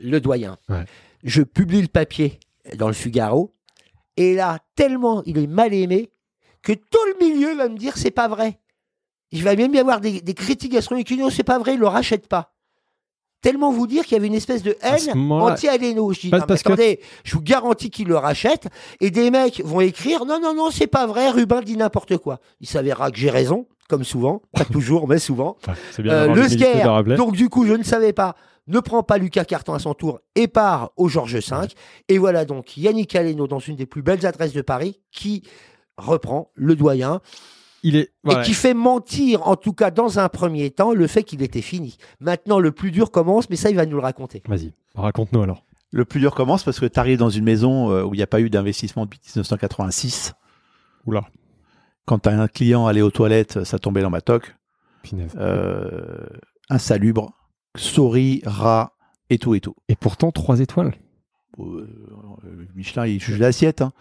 le 0.01 0.19
doyen. 0.19 0.57
Ouais. 0.69 0.83
Je 1.23 1.41
publie 1.41 1.81
le 1.81 1.87
papier 1.87 2.39
dans 2.75 2.87
le 2.87 2.93
Figaro. 2.93 3.53
Et 4.17 4.35
là, 4.35 4.59
tellement 4.75 5.23
il 5.25 5.37
est 5.37 5.47
mal 5.47 5.73
aimé 5.73 6.11
que 6.61 6.73
tout 6.73 6.99
le 7.19 7.25
milieu 7.25 7.55
va 7.55 7.69
me 7.69 7.77
dire 7.77 7.95
C'est 7.97 8.11
pas 8.11 8.27
vrai. 8.27 8.59
Il 9.31 9.43
va 9.43 9.55
même 9.55 9.73
y 9.73 9.79
avoir 9.79 10.01
des, 10.01 10.21
des 10.21 10.33
critiques 10.33 10.73
gastronomiques 10.73 11.07
qui 11.07 11.13
disent 11.15 11.23
Non, 11.23 11.29
c'est 11.29 11.43
pas 11.43 11.57
vrai, 11.59 11.75
il 11.75 11.79
le 11.79 11.87
rachète 11.87 12.27
pas. 12.27 12.53
Tellement 13.41 13.71
vous 13.71 13.85
dire 13.87 14.03
qu'il 14.03 14.13
y 14.13 14.15
avait 14.17 14.27
une 14.27 14.33
espèce 14.33 14.63
de 14.63 14.75
haine 14.81 15.15
anti-Aleno. 15.51 16.11
Je 16.11 16.19
dis, 16.21 16.29
Parce- 16.29 16.41
non, 16.41 16.45
mais 16.45 16.47
parce 16.47 16.63
que- 16.63 16.69
attendez, 16.73 16.99
je 17.23 17.33
vous 17.35 17.41
garantis 17.41 17.89
qu'il 17.91 18.07
le 18.07 18.17
rachète. 18.17 18.67
Et 18.99 19.11
des 19.11 19.29
mecs 19.31 19.61
vont 19.63 19.79
écrire, 19.81 20.25
non, 20.25 20.39
non, 20.41 20.53
non, 20.55 20.69
c'est 20.71 20.87
pas 20.87 21.05
vrai, 21.05 21.29
Rubin 21.29 21.61
dit 21.61 21.77
n'importe 21.77 22.17
quoi. 22.17 22.39
Il 22.61 22.67
s'avérera 22.67 23.11
que 23.11 23.17
j'ai 23.17 23.29
raison, 23.29 23.67
comme 23.89 24.03
souvent. 24.03 24.41
Pas 24.53 24.65
toujours, 24.71 25.07
mais 25.07 25.19
souvent. 25.19 25.55
Bien 25.99 26.11
Euh, 26.13 26.27
le 26.33 26.89
rappeler. 26.89 27.15
donc 27.15 27.33
du 27.35 27.47
coup, 27.49 27.65
je 27.65 27.73
ne 27.73 27.83
savais 27.83 28.11
pas, 28.11 28.35
ne 28.67 28.79
prend 28.79 29.03
pas 29.03 29.17
Lucas 29.19 29.45
Carton 29.45 29.73
à 29.73 29.79
son 29.79 29.93
tour 29.93 30.19
et 30.35 30.47
part 30.47 30.91
au 30.97 31.07
Georges 31.07 31.35
V. 31.35 31.67
Et 32.09 32.17
voilà 32.17 32.43
donc 32.43 32.75
Yannick 32.75 33.15
Aleno 33.15 33.47
dans 33.47 33.59
une 33.59 33.75
des 33.75 33.85
plus 33.85 34.01
belles 34.01 34.25
adresses 34.25 34.53
de 34.53 34.61
Paris 34.63 34.99
qui 35.11 35.43
reprend 35.97 36.51
le 36.55 36.75
doyen 36.75 37.21
Il 37.83 37.95
est. 37.95 38.11
voilà. 38.23 38.41
et 38.41 38.45
qui 38.45 38.53
fait 38.53 38.73
mentir, 38.73 39.47
en 39.47 39.55
tout 39.55 39.73
cas 39.73 39.91
dans 39.91 40.19
un 40.19 40.29
premier 40.29 40.71
temps, 40.71 40.93
le 40.93 41.07
fait 41.07 41.23
qu'il 41.23 41.41
était 41.43 41.61
fini. 41.61 41.97
Maintenant, 42.19 42.59
le 42.59 42.71
plus 42.71 42.91
dur 42.91 43.11
commence, 43.11 43.49
mais 43.49 43.55
ça, 43.55 43.69
il 43.69 43.75
va 43.75 43.85
nous 43.85 43.97
le 43.97 44.01
raconter. 44.01 44.41
Vas-y, 44.47 44.73
raconte-nous 44.95 45.41
alors. 45.41 45.63
Le 45.91 46.03
plus 46.03 46.19
dur 46.19 46.33
commence 46.35 46.63
parce 46.63 46.79
que 46.79 46.85
tu 46.85 46.99
arrives 46.99 47.17
dans 47.19 47.29
une 47.29 47.45
maison 47.45 47.91
euh, 47.91 48.03
où 48.03 48.13
il 48.13 48.17
n'y 48.17 48.23
a 48.23 48.27
pas 48.27 48.41
eu 48.41 48.49
d'investissement 48.49 49.05
depuis 49.05 49.19
1986. 49.25 50.33
Oula, 51.05 51.25
Quand 52.05 52.19
tu 52.19 52.29
as 52.29 52.39
un 52.39 52.47
client 52.49 52.87
allé 52.87 53.01
aux 53.01 53.11
toilettes, 53.11 53.63
ça 53.63 53.79
tombait 53.79 54.01
dans 54.01 54.09
ma 54.09 54.19
toque. 54.21 54.55
Euh, 55.37 56.25
insalubre, 56.69 57.31
souris, 57.77 58.41
rats 58.45 58.93
et 59.29 59.37
tout 59.37 59.55
et 59.55 59.61
tout. 59.61 59.75
Et 59.87 59.95
pourtant, 59.95 60.31
trois 60.31 60.59
étoiles. 60.59 60.93
Euh, 61.59 61.87
Michelin, 62.75 63.05
il 63.07 63.19
juge 63.21 63.39
l'assiette. 63.39 63.81
hein. 63.81 63.93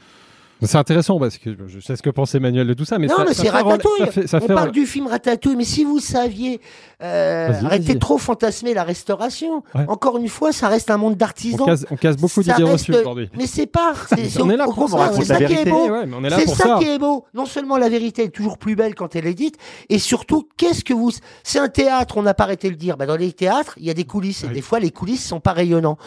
C'est 0.62 0.78
intéressant 0.78 1.18
parce 1.18 1.36
que 1.38 1.50
je 1.66 1.80
sais 1.80 1.96
ce 1.96 2.02
que 2.02 2.08
pense 2.10 2.34
Emmanuel 2.34 2.66
de 2.66 2.74
tout 2.74 2.84
ça, 2.86 2.98
mais 2.98 3.06
non, 3.08 3.16
ça, 3.16 3.24
mais 3.26 3.34
c'est 3.34 3.48
Ratatouille. 3.50 3.98
Ça 4.00 4.06
fait, 4.06 4.26
ça 4.26 4.38
On 4.42 4.46
parle 4.46 4.70
du 4.72 4.86
film 4.86 5.06
Ratatouille, 5.06 5.54
mais 5.56 5.64
si 5.64 5.84
vous 5.84 6.00
saviez, 6.00 6.60
euh, 7.02 7.52
arrêtez 7.64 7.94
de 7.94 7.98
trop 7.98 8.16
fantasmer 8.16 8.72
la 8.72 8.82
restauration. 8.82 9.62
Ouais. 9.74 9.84
Encore 9.88 10.16
une 10.16 10.28
fois, 10.28 10.52
ça 10.52 10.68
reste 10.68 10.90
un 10.90 10.96
monde 10.96 11.12
on 11.12 11.16
d'artisans. 11.16 11.66
casse, 11.66 11.84
on 11.90 11.96
casse 11.96 12.16
beaucoup 12.16 12.40
d'idées 12.40 12.52
reste- 12.64 12.72
reçues 12.72 12.94
aujourd'hui. 12.94 13.28
Mais 13.36 13.46
c'est 13.46 13.66
pas. 13.66 13.92
c'est- 14.08 14.40
On 14.40 14.48
au- 14.48 14.50
est 14.50 14.56
là 14.56 14.64
pour 14.64 14.88
ça, 14.88 15.10
on 15.12 15.16
C'est 15.16 15.24
ça 15.26 15.36
qui 15.44 15.52
est 15.52 15.64
beau. 15.68 15.88
Ouais, 15.90 16.04
on 16.10 16.30
C'est 16.30 16.46
ça, 16.48 16.54
ça. 16.56 16.76
qui 16.80 16.88
est 16.88 16.98
beau. 16.98 17.24
Non 17.34 17.44
seulement 17.44 17.76
la 17.76 17.88
vérité 17.90 18.24
est 18.24 18.28
toujours 18.30 18.56
plus 18.56 18.76
belle 18.76 18.94
quand 18.94 19.14
elle 19.14 19.26
est 19.26 19.34
dite, 19.34 19.56
et 19.90 19.98
surtout, 19.98 20.48
qu'est-ce 20.56 20.84
que 20.84 20.94
vous. 20.94 21.10
C'est 21.42 21.58
un 21.58 21.68
théâtre, 21.68 22.16
on 22.16 22.22
n'a 22.22 22.34
pas 22.34 22.44
arrêté 22.44 22.68
de 22.68 22.72
le 22.72 22.78
dire. 22.78 22.96
Bah, 22.96 23.04
dans 23.06 23.16
les 23.16 23.32
théâtres, 23.32 23.74
il 23.78 23.84
y 23.84 23.90
a 23.90 23.94
des 23.94 24.04
coulisses, 24.04 24.44
et 24.44 24.48
Oui. 24.48 24.54
des 24.54 24.62
fois, 24.62 24.80
les 24.80 24.90
coulisses 24.90 25.26
sont 25.26 25.40
pas 25.40 25.52
rayonnants. 25.52 25.98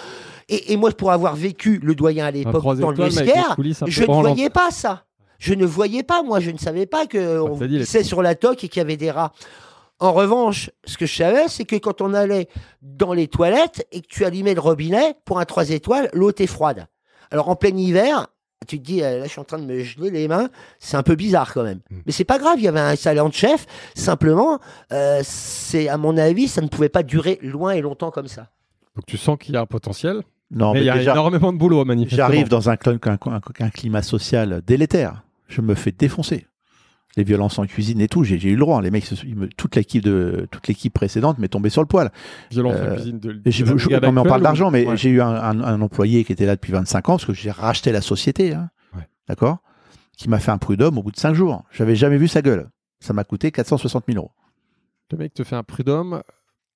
Et, 0.49 0.73
et 0.73 0.77
moi, 0.77 0.91
pour 0.91 1.11
avoir 1.11 1.35
vécu 1.35 1.79
le 1.81 1.95
doyen 1.95 2.25
à 2.25 2.31
l'époque 2.31 2.63
dans 2.77 2.89
le 2.89 2.95
peu 2.95 3.09
je 3.09 4.01
ne 4.01 4.07
voyais 4.07 4.49
pas 4.49 4.71
ça. 4.71 5.05
Je 5.37 5.53
ne 5.53 5.65
voyais 5.65 6.03
pas, 6.03 6.21
moi, 6.21 6.41
je 6.41 6.51
ne 6.51 6.57
savais 6.57 6.85
pas 6.85 7.05
que 7.05 7.39
on 7.39 7.57
t'as 7.57 7.67
dit, 7.67 7.75
les- 7.75 7.85
pissait 7.85 8.03
sur 8.03 8.21
la 8.21 8.35
toque 8.35 8.63
et 8.63 8.67
qu'il 8.67 8.79
y 8.79 8.81
avait 8.81 8.97
des 8.97 9.11
rats. 9.11 9.31
En 9.99 10.11
revanche, 10.11 10.69
ce 10.85 10.97
que 10.97 11.05
je 11.05 11.15
savais, 11.15 11.47
c'est 11.47 11.65
que 11.65 11.75
quand 11.75 12.01
on 12.01 12.13
allait 12.13 12.47
dans 12.81 13.13
les 13.13 13.27
toilettes 13.27 13.87
et 13.91 14.01
que 14.01 14.07
tu 14.07 14.25
allumais 14.25 14.53
le 14.53 14.59
robinet, 14.59 15.15
pour 15.23 15.39
un 15.39 15.45
3 15.45 15.69
étoiles, 15.69 16.09
l'eau 16.13 16.29
était 16.31 16.47
froide. 16.47 16.87
Alors 17.31 17.49
en 17.49 17.55
plein 17.55 17.75
hiver, 17.75 18.27
tu 18.67 18.79
te 18.79 18.85
dis, 18.85 19.01
euh, 19.01 19.19
là 19.19 19.25
je 19.25 19.29
suis 19.29 19.39
en 19.39 19.45
train 19.45 19.59
de 19.59 19.65
me 19.65 19.79
geler 19.83 20.09
les 20.09 20.27
mains, 20.27 20.49
c'est 20.79 20.97
un 20.97 21.03
peu 21.03 21.15
bizarre 21.15 21.53
quand 21.53 21.63
même. 21.63 21.81
Mm. 21.89 21.97
Mais 22.05 22.11
c'est 22.11 22.23
pas 22.25 22.39
grave, 22.39 22.55
il 22.57 22.63
y 22.63 22.67
avait 22.67 22.79
un 22.79 22.95
salon 22.95 23.29
de 23.29 23.33
chef, 23.33 23.65
simplement, 23.93 24.59
euh, 24.91 25.21
c'est 25.23 25.89
à 25.89 25.97
mon 25.97 26.17
avis, 26.17 26.47
ça 26.47 26.61
ne 26.61 26.67
pouvait 26.67 26.89
pas 26.89 27.03
durer 27.03 27.37
loin 27.41 27.71
et 27.71 27.81
longtemps 27.81 28.11
comme 28.11 28.27
ça. 28.27 28.47
Donc 28.95 29.05
tu 29.05 29.17
sens 29.17 29.37
qu'il 29.39 29.53
y 29.53 29.57
a 29.57 29.61
un 29.61 29.65
potentiel. 29.65 30.23
Non, 30.51 30.73
mais 30.73 30.79
mais 30.79 30.83
il 30.85 30.87
y 30.87 30.89
a 30.89 30.97
déjà, 30.97 31.11
énormément 31.11 31.53
de 31.53 31.57
boulot, 31.57 31.85
manifestement. 31.85 32.17
j'arrive 32.27 32.49
dans 32.49 32.69
un, 32.69 32.73
un- 32.73 32.97
un- 33.27 33.41
un 33.59 33.69
climat 33.69 34.01
social 34.01 34.61
délétère. 34.65 35.23
Je 35.47 35.61
me 35.61 35.75
fais 35.75 35.91
défoncer. 35.91 36.47
Les 37.17 37.23
violences 37.23 37.57
en 37.59 37.65
cuisine 37.65 37.99
et 38.01 38.07
tout, 38.07 38.23
j'ai 38.23 38.35
eu 38.49 38.53
le 38.53 38.59
droit. 38.59 38.81
Les 38.81 38.91
mecs, 38.91 39.05
toute 39.57 39.75
l'équipe 39.75 40.03
de 40.03 40.47
toute 40.51 40.67
l'équipe 40.67 40.93
précédente 40.93 41.39
m'est 41.39 41.47
tombée 41.49 41.69
sur 41.69 41.81
le 41.81 41.87
poil. 41.87 42.11
Violence 42.51 42.75
en 42.75 42.83
Euh, 42.83 42.93
cuisine 42.95 43.19
de, 43.19 43.31
de 43.33 43.41
la 43.45 43.51
je- 43.51 43.65
brigade 43.65 44.03
non, 44.03 44.11
mais 44.11 44.21
on 44.21 44.25
parle 44.25 44.41
d'argent, 44.43 44.69
mais 44.71 44.85
Ouais. 44.85 44.95
j'ai 44.97 45.09
eu 45.09 45.21
un, 45.21 45.81
employé 45.81 46.23
qui 46.23 46.31
était 46.31 46.45
là 46.45 46.55
depuis 46.55 46.71
25 46.71 47.09
ans, 47.09 47.13
parce 47.13 47.25
que 47.25 47.33
j'ai 47.33 47.51
racheté 47.51 47.91
la 47.91 48.01
société, 48.01 48.53
hein, 48.53 48.69
Ouais. 48.95 49.07
d'accord? 49.27 49.57
Qui 50.17 50.29
m'a 50.29 50.39
fait 50.39 50.51
un 50.51 50.57
prud'homme 50.59 50.97
au 50.99 51.03
bout 51.03 51.11
de 51.11 51.17
5 51.17 51.33
jours. 51.33 51.63
J'avais 51.71 51.95
jamais 51.95 52.17
vu 52.17 52.27
sa 52.27 52.41
gueule. 52.41 52.69
Ça 52.99 53.13
m'a 53.13 53.23
coûté 53.23 53.51
460 53.51 54.05
000 54.07 54.17
euros. 54.17 54.31
Le 55.11 55.17
mec 55.17 55.33
te 55.33 55.43
fait 55.43 55.55
un 55.55 55.63
prud'homme 55.63 56.21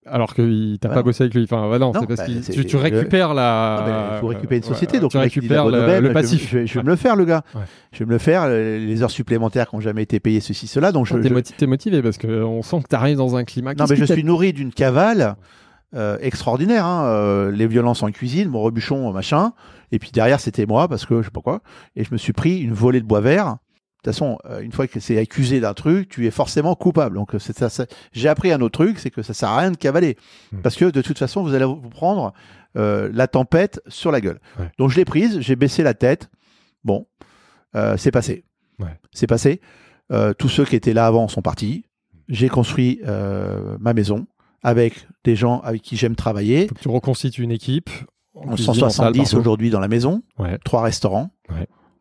alors 0.06 0.34
qu'il 0.36 0.78
t'a 0.80 0.90
Ouais, 0.90 0.94
pas 0.96 1.00
non. 1.02 1.06
bossé 1.06 1.24
avec 1.24 1.34
lui. 1.34 1.44
Enfin, 1.44 1.68
non, 1.80 1.92
Non, 1.92 1.94
c'est 2.02 2.08
parce 2.08 2.20
bah, 2.20 2.26
que 2.26 2.62
tu, 2.62 2.76
le- 2.76 2.82
récupères 2.82 3.34
la. 3.34 3.76
Ah 3.78 3.84
ben, 3.86 4.16
il 4.16 4.20
faut 4.20 4.28
récupérer 4.28 4.58
une 4.58 4.64
euh, 4.64 4.68
société, 4.68 4.94
ouais, 4.96 5.00
donc 5.02 5.12
tu 5.12 5.18
récupères 5.18 5.66
le, 5.68 6.12
passif. 6.14 6.50
Je, 6.52 6.58
vais- 6.60 6.68
je 6.68 6.74
vais 6.80 6.84
me 6.84 6.90
le 6.90 6.96
faire, 6.96 7.16
le 7.16 7.26
gars. 7.26 7.44
Ouais. 7.56 7.62
Je 7.92 8.00
vais 8.00 8.06
me 8.06 8.12
le 8.12 8.18
faire. 8.18 8.48
Les 8.50 9.02
heures 9.04 9.12
supplémentaires 9.12 9.70
qui 9.70 9.76
n'ont 9.76 9.82
jamais 9.82 10.04
été 10.04 10.20
payées, 10.20 10.40
ceci, 10.42 10.68
cela. 10.68 10.92
Donc 10.92 11.06
je, 11.08 11.16
T'es 11.18 11.30
je- 11.30 11.66
motivé 11.66 12.02
parce 12.02 12.18
qu'on 12.18 12.62
sent 12.62 12.82
que 12.84 12.88
tu 12.90 12.96
arrives 12.96 13.18
dans 13.18 13.36
un 13.36 13.44
climat. 13.44 13.74
non, 13.74 13.86
mais 13.90 13.96
je 13.96 14.06
suis 14.06 14.24
nourri 14.24 14.54
d'une 14.54 14.72
cavale 14.74 15.36
euh, 15.96 16.18
extraordinaire. 16.22 16.86
hein, 16.86 17.06
euh, 17.06 17.52
les 17.52 17.68
violences 17.68 18.04
en 18.04 18.10
cuisine, 18.12 18.50
mon 18.50 18.62
rebuchon, 18.62 19.12
machin. 19.14 19.54
Et 19.92 20.00
puis 20.00 20.10
derrière, 20.12 20.40
c'était 20.40 20.66
moi, 20.66 20.88
parce 20.88 21.06
que 21.06 21.22
je 21.22 21.26
sais 21.26 21.32
pas 21.32 21.42
quoi. 21.42 21.62
Et 21.96 22.04
je 22.04 22.10
me 22.12 22.18
suis 22.18 22.34
pris 22.34 22.60
une 22.60 22.74
volée 22.74 23.00
de 23.00 23.06
bois 23.06 23.22
vert. 23.22 23.58
De 24.04 24.12
toute 24.12 24.16
façon, 24.20 24.38
euh, 24.50 24.60
une 24.60 24.74
fois 24.74 24.86
que 24.88 25.00
c'est 25.00 25.18
accusé 25.18 25.62
d'un 25.62 25.74
truc, 25.74 26.10
tu 26.10 26.28
es 26.28 26.32
forcément 26.32 26.76
coupable. 26.76 27.16
Donc, 27.16 27.32
c'est 27.40 27.58
ça, 27.58 27.70
ça- 27.70 27.86
j'ai 28.12 28.28
appris 28.28 28.52
un 28.52 28.60
autre 28.60 28.74
truc, 28.84 29.00
c'est 29.00 29.10
que 29.10 29.22
ça 29.22 29.34
sert 29.34 29.48
à 29.48 29.60
rien 29.60 29.72
de 29.72 29.78
cavaler. 29.78 30.18
Hmm. 30.52 30.60
Parce 30.62 30.76
que 30.76 30.84
de 30.86 31.02
toute 31.02 31.18
façon, 31.18 31.42
vous 31.42 31.54
allez 31.54 31.64
vous 31.64 31.78
prendre 31.90 32.34
euh, 32.76 33.10
la 33.14 33.28
tempête 33.28 33.80
sur 33.88 34.12
la 34.12 34.20
gueule. 34.20 34.42
Ouais. 34.60 34.70
Donc, 34.78 34.90
je 34.90 34.98
l'ai 34.98 35.06
prise, 35.06 35.40
j'ai 35.40 35.56
baissé 35.56 35.84
la 35.84 35.94
tête. 35.94 36.30
Bon, 36.84 37.08
euh, 37.76 37.96
c'est 37.96 38.12
passé. 38.12 38.44
Ouais. 38.80 39.00
C'est 39.14 39.28
passé. 39.28 39.62
Euh, 40.12 40.34
tous 40.34 40.50
ceux 40.50 40.66
qui 40.66 40.76
étaient 40.76 40.92
là 40.94 41.06
avant 41.08 41.30
sont 41.30 41.42
partis. 41.42 41.86
J'ai 42.28 42.50
construit 42.50 43.00
ma 43.80 43.94
maison 43.94 44.28
avec 44.64 45.08
des 45.24 45.36
gens 45.38 45.60
avec 45.62 45.82
qui 45.82 45.96
j'aime 45.98 46.16
travailler. 46.16 46.68
Faut 46.68 46.76
que 46.76 46.80
tu 46.82 46.90
reconstitues 46.90 47.44
une 47.44 47.52
équipe. 47.52 47.90
en 48.36 48.52
On 48.52 48.56
cuisine, 48.56 48.72
en 48.72 48.74
170 48.74 48.92
salle, 48.96 49.14
partout. 49.26 49.38
aujourd'hui 49.38 49.70
dans 49.70 49.80
la 49.80 49.88
maison, 49.88 50.24
Ouais. 50.40 50.58
trois 50.66 50.82
restaurants. 50.82 51.30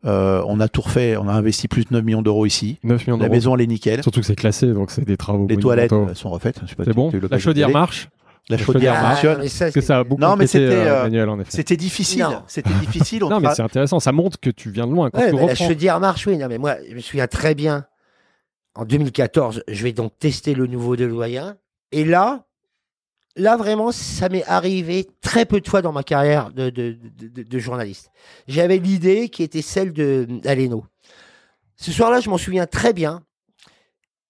Euh, 0.05 0.43
on 0.47 0.59
a 0.59 0.67
tout 0.67 0.81
refait, 0.81 1.15
on 1.15 1.29
a 1.29 1.33
investi 1.33 1.67
plus 1.67 1.85
de 1.85 1.93
9 1.93 2.03
millions 2.03 2.21
d'euros 2.21 2.45
ici. 2.45 2.77
9 2.83 3.07
millions 3.07 3.17
La 3.17 3.29
maison, 3.29 3.55
elle 3.55 3.61
est 3.61 3.67
nickel. 3.67 4.03
Surtout 4.03 4.19
que 4.19 4.25
c'est 4.25 4.35
classé, 4.35 4.67
donc 4.67 4.91
c'est 4.91 5.05
des 5.05 5.17
travaux. 5.17 5.47
Les 5.49 5.57
toilettes 5.57 5.93
euh, 5.93 6.13
sont 6.13 6.29
refaites. 6.29 6.59
C'est 6.67 6.93
bon 6.93 7.11
La 7.31 7.39
chaudière 7.39 7.69
marche 7.69 8.09
La 8.49 8.57
La 8.57 8.63
chaudière 8.63 8.95
fonctionne. 8.95 9.37
Ah, 9.41 9.47
ça, 9.47 9.65
Parce 9.65 9.75
que 9.75 9.81
ça 9.81 9.99
a 9.99 10.03
beaucoup 10.03 10.21
Non, 10.21 10.35
mais 10.35 10.47
c'était, 10.47 10.65
euh, 10.65 10.99
euh, 10.99 11.03
Manuel, 11.03 11.29
en 11.29 11.39
effet. 11.39 11.51
C'était 11.51 11.77
difficile. 11.77 12.23
Non. 12.23 12.43
C'était 12.47 12.73
difficile. 12.81 13.23
on 13.23 13.29
Non, 13.29 13.39
mais 13.39 13.53
c'est 13.55 13.61
intéressant. 13.61 14.01
Ça 14.01 14.11
montre 14.11 14.37
que 14.39 14.49
tu 14.49 14.71
viens 14.71 14.87
de 14.87 14.91
loin. 14.91 15.09
Quand 15.09 15.19
Ouais, 15.19 15.31
tu 15.31 15.37
la 15.37 15.55
chaudière 15.55 15.99
marche, 16.01 16.27
oui. 16.27 16.37
Non, 16.37 16.47
mais 16.49 16.57
moi, 16.57 16.75
je 16.89 16.95
me 16.95 16.99
souviens 16.99 17.27
très 17.27 17.55
bien. 17.55 17.85
En 18.75 18.85
2014, 18.85 19.63
je 19.67 19.83
vais 19.83 19.93
donc 19.93 20.17
tester 20.19 20.53
le 20.55 20.67
nouveau 20.67 20.95
de 20.95 21.05
Loyen. 21.05 21.55
Et 21.91 22.03
là, 22.03 22.45
là 23.35 23.57
vraiment, 23.57 23.91
ça 23.91 24.29
m'est 24.29 24.43
arrivé 24.45 25.07
très 25.21 25.45
peu 25.45 25.59
de 25.61 25.67
fois 25.67 25.81
dans 25.81 25.91
ma 25.91 26.03
carrière 26.03 26.51
de, 26.51 26.69
de, 26.69 26.97
de- 27.19 27.27
de- 27.27 27.43
de 27.43 27.59
journaliste. 27.59 28.11
J'avais 28.47 28.77
l'idée 28.77 29.29
qui 29.29 29.43
était 29.43 29.61
celle 29.61 29.93
de 29.93 30.25
d'Aleno. 30.29 30.85
Ce 31.75 31.91
soir-là, 31.91 32.19
je 32.19 32.29
m'en 32.29 32.37
souviens 32.37 32.65
très 32.67 32.93
bien. 32.93 33.23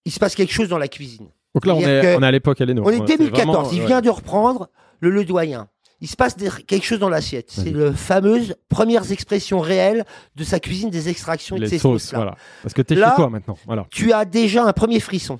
Il 0.05 0.11
se 0.11 0.19
passe 0.19 0.35
quelque 0.35 0.53
chose 0.53 0.69
dans 0.69 0.77
la 0.77 0.88
cuisine. 0.88 1.27
Donc 1.53 1.65
là, 1.65 1.75
on 1.75 1.81
est, 1.81 2.15
on 2.15 2.21
est 2.23 2.25
à 2.27 2.31
l'époque 2.31 2.59
Aleno. 2.61 2.81
On 2.85 2.89
est 2.89 2.99
Ouais, 2.99 3.05
c'est 3.07 3.17
2014. 3.17 3.45
vraiment, 3.55 3.71
il 3.71 3.81
ouais. 3.81 3.85
vient 3.88 4.01
de 4.01 4.09
reprendre 4.09 4.69
le 4.99 5.09
Ledoyen. 5.09 5.67
Il 6.01 6.07
se 6.09 6.15
passe 6.17 6.35
des- 6.35 6.49
quelque 6.67 6.84
chose 6.85 6.99
dans 6.99 7.07
l'assiette. 7.09 7.49
C'est 7.51 7.69
le 7.69 7.93
fameuse 7.93 8.55
premières 8.67 9.11
expressions 9.11 9.59
réelles 9.61 10.03
de 10.35 10.43
sa 10.43 10.59
cuisine 10.59 10.89
des 10.89 11.07
extractions 11.09 11.55
et 11.55 11.59
de 11.61 11.65
ses 11.65 11.77
sauces, 11.80 12.13
voilà. 12.13 12.35
Parce 12.61 12.73
que 12.73 12.81
t'es 12.81 12.95
Là- 12.95 13.11
chez 13.11 13.15
toi 13.15 13.30
maintenant. 13.30 13.57
Voilà. 13.65 13.85
Tu 13.91 14.11
as 14.11 14.25
déjà 14.25 14.65
un 14.65 14.73
premier 14.73 14.99
frisson. 14.99 15.39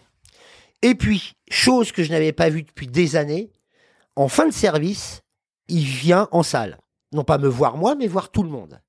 Et 0.82 0.96
puis, 0.96 1.34
chose 1.50 1.92
que 1.92 2.04
je 2.04 2.12
n'avais 2.12 2.32
pas 2.32 2.50
vue 2.50 2.64
depuis 2.64 2.88
des 2.88 3.16
années, 3.16 3.52
en 4.16 4.28
fin 4.28 4.48
de 4.48 4.54
service, 4.54 5.22
il 5.68 5.84
vient 5.84 6.28
en 6.32 6.44
salle. 6.44 6.78
Non 7.14 7.24
pas 7.24 7.38
me 7.38 7.48
voir 7.48 7.78
moi, 7.78 7.96
mais 7.96 8.08
voir 8.08 8.30
tout 8.30 8.44
le 8.44 8.50
monde. 8.50 8.80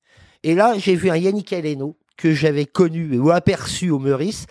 Et 0.42 0.54
là, 0.54 0.74
j'ai 0.78 0.94
vu 0.94 1.10
un 1.10 1.16
Yannick 1.16 1.52
Aleno 1.52 1.98
que 2.16 2.32
j'avais 2.32 2.66
connu 2.66 3.18
ou 3.18 3.30
aperçu 3.30 3.90
au 3.90 3.98
Meurice 3.98 4.46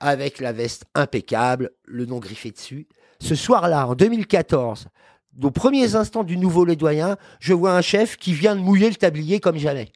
avec 0.00 0.40
la 0.40 0.52
veste 0.52 0.84
impeccable, 0.94 1.70
le 1.84 2.06
nom 2.06 2.18
griffé 2.18 2.50
dessus. 2.50 2.86
Ce 3.20 3.34
soir-là, 3.34 3.88
en 3.88 3.94
2014, 3.94 4.86
aux 5.42 5.50
premiers 5.50 5.96
instants 5.96 6.24
du 6.24 6.36
nouveau 6.36 6.64
Ledoyen, 6.64 7.16
je 7.40 7.54
vois 7.54 7.72
un 7.72 7.82
chef 7.82 8.16
qui 8.16 8.32
vient 8.32 8.54
de 8.54 8.60
mouiller 8.60 8.88
le 8.88 8.96
tablier 8.96 9.40
comme 9.40 9.56
jamais. 9.56 9.90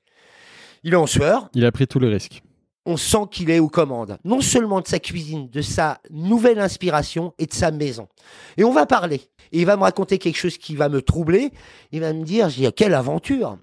Il 0.82 0.94
est 0.94 0.96
en 0.96 1.06
sueur, 1.06 1.48
Il 1.54 1.64
a 1.64 1.70
pris 1.70 1.86
tous 1.86 2.00
les 2.00 2.08
risques. 2.08 2.42
On 2.84 2.96
sent 2.96 3.26
qu'il 3.30 3.50
est 3.50 3.58
aux 3.58 3.68
commandes, 3.68 4.18
non 4.24 4.40
seulement 4.40 4.80
de 4.80 4.88
sa 4.88 4.98
cuisine, 4.98 5.48
de 5.48 5.62
sa 5.62 6.00
nouvelle 6.10 6.58
inspiration 6.58 7.32
et 7.38 7.46
de 7.46 7.52
sa 7.52 7.70
maison. 7.70 8.08
Et 8.56 8.64
on 8.64 8.72
va 8.72 8.86
parler. 8.86 9.22
Et 9.52 9.60
il 9.60 9.66
va 9.66 9.76
me 9.76 9.82
raconter 9.82 10.18
quelque 10.18 10.36
chose 10.36 10.58
qui 10.58 10.74
va 10.74 10.88
me 10.88 11.02
troubler. 11.02 11.52
Il 11.92 12.00
va 12.00 12.12
me 12.12 12.24
dire, 12.24 12.48
je 12.48 12.56
dis, 12.56 12.72
quelle 12.72 12.94
aventure 12.94 13.58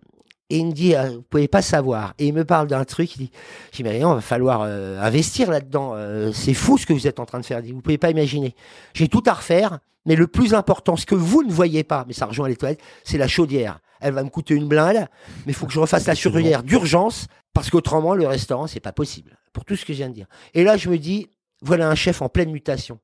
Et 0.50 0.60
il 0.60 0.68
me 0.68 0.72
dit, 0.72 0.96
euh, 0.96 1.10
vous 1.10 1.22
pouvez 1.24 1.48
pas 1.48 1.62
savoir. 1.62 2.14
Et 2.18 2.28
il 2.28 2.34
me 2.34 2.46
parle 2.46 2.68
d'un 2.68 2.86
truc, 2.86 3.16
il 3.16 3.26
dit, 3.26 3.32
je 3.72 3.78
dis, 3.78 3.84
mais 3.84 4.00
va 4.00 4.22
falloir 4.22 4.62
euh, 4.64 5.02
investir 5.02 5.52
là-dedans. 5.52 5.94
Euh, 5.96 6.32
c'est 6.32 6.54
fou 6.54 6.78
ce 6.78 6.86
que 6.86 6.94
vous 6.94 7.08
êtes 7.08 7.20
en 7.20 7.26
train 7.26 7.40
de 7.40 7.46
faire. 7.46 7.60
Il 7.60 7.66
dit, 7.66 7.72
vous 7.72 7.82
pouvez 7.82 7.98
pas 7.98 8.12
imaginer. 8.12 8.56
J'ai 8.94 9.08
tout 9.08 9.24
à 9.26 9.34
refaire, 9.34 9.80
mais 10.06 10.16
le 10.16 10.28
plus 10.28 10.54
important, 10.54 10.96
ce 10.96 11.06
que 11.06 11.16
vous 11.16 11.44
ne 11.44 11.52
voyez 11.52 11.84
pas, 11.84 12.06
mais 12.08 12.14
ça 12.14 12.26
rejoint 12.26 12.48
les 12.48 12.56
toilettes, 12.56 12.82
c'est 13.04 13.18
la 13.18 13.28
chaudière. 13.28 13.80
Elle 14.00 14.14
va 14.14 14.24
me 14.24 14.30
coûter 14.30 14.54
une 14.54 14.68
blinde, 14.68 15.08
mais 15.46 15.52
il 15.52 15.54
faut 15.54 15.66
que 15.66 15.74
je 15.74 15.80
refasse 15.80 16.08
la 16.08 16.16
chaudière 16.16 16.64
d'urgence 16.64 17.28
parce 17.54 17.70
qu'autrement, 17.70 18.16
le 18.16 18.28
restaurant, 18.28 18.68
c'est 18.68 18.80
pas 18.80 18.94
possible. 18.94 19.38
Pour 19.54 19.66
tout 19.66 19.76
ce 19.76 19.86
que 19.86 19.94
je 19.94 19.98
viens 19.98 20.10
de 20.10 20.14
dire. 20.14 20.28
Et 20.54 20.64
là, 20.64 20.78
je 20.78 20.90
me 20.90 20.98
dis, 20.98 21.28
voilà 21.62 21.90
un 21.90 21.96
chef 21.96 22.22
en 22.22 22.30
pleine 22.30 22.52
mutation. 22.52 23.00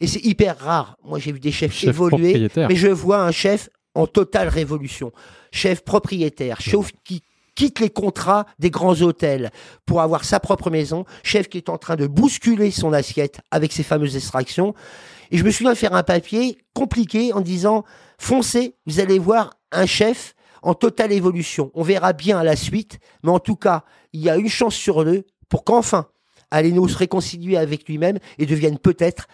Et 0.00 0.06
c'est 0.06 0.24
hyper 0.24 0.58
rare. 0.58 0.96
Moi, 1.04 1.18
j'ai 1.18 1.32
vu 1.32 1.40
des 1.40 1.52
chefs 1.52 1.72
Chef 1.72 1.90
évoluer, 1.90 2.48
mais 2.56 2.76
je 2.76 2.88
vois 2.88 3.22
un 3.22 3.32
chef 3.32 3.68
en 3.94 4.06
totale 4.06 4.48
révolution. 4.48 5.12
Chef 5.52 5.82
propriétaire, 5.82 6.60
chef 6.60 6.92
qui 7.04 7.22
quitte 7.54 7.80
les 7.80 7.90
contrats 7.90 8.46
des 8.58 8.70
grands 8.70 9.00
hôtels 9.00 9.50
pour 9.86 10.02
avoir 10.02 10.24
sa 10.24 10.38
propre 10.38 10.70
maison, 10.70 11.04
chef 11.24 11.48
qui 11.48 11.56
est 11.56 11.68
en 11.68 11.78
train 11.78 11.96
de 11.96 12.06
bousculer 12.06 12.70
son 12.70 12.92
assiette 12.92 13.40
avec 13.50 13.72
ses 13.72 13.82
fameuses 13.82 14.14
extractions. 14.14 14.74
Et 15.32 15.38
je 15.38 15.44
me 15.44 15.50
souviens 15.50 15.74
faire 15.74 15.94
un 15.94 16.04
papier 16.04 16.58
compliqué 16.74 17.32
en 17.32 17.40
disant, 17.40 17.84
foncez, 18.18 18.74
vous 18.86 19.00
allez 19.00 19.18
voir 19.18 19.54
un 19.72 19.86
chef 19.86 20.34
en 20.66 20.74
totale 20.74 21.12
évolution. 21.12 21.70
On 21.74 21.82
verra 21.82 22.12
bien 22.12 22.38
à 22.38 22.44
la 22.44 22.56
suite, 22.56 22.98
mais 23.22 23.30
en 23.30 23.38
tout 23.38 23.56
cas, 23.56 23.84
il 24.12 24.20
y 24.20 24.28
a 24.28 24.36
une 24.36 24.48
chance 24.48 24.74
sur 24.74 25.04
deux 25.04 25.24
pour 25.48 25.64
qu'enfin 25.64 26.06
Aleno 26.50 26.86
se 26.88 26.96
réconcilie 26.98 27.56
avec 27.56 27.88
lui-même 27.88 28.18
et 28.38 28.46
devienne 28.46 28.78
peut-être 28.78 29.26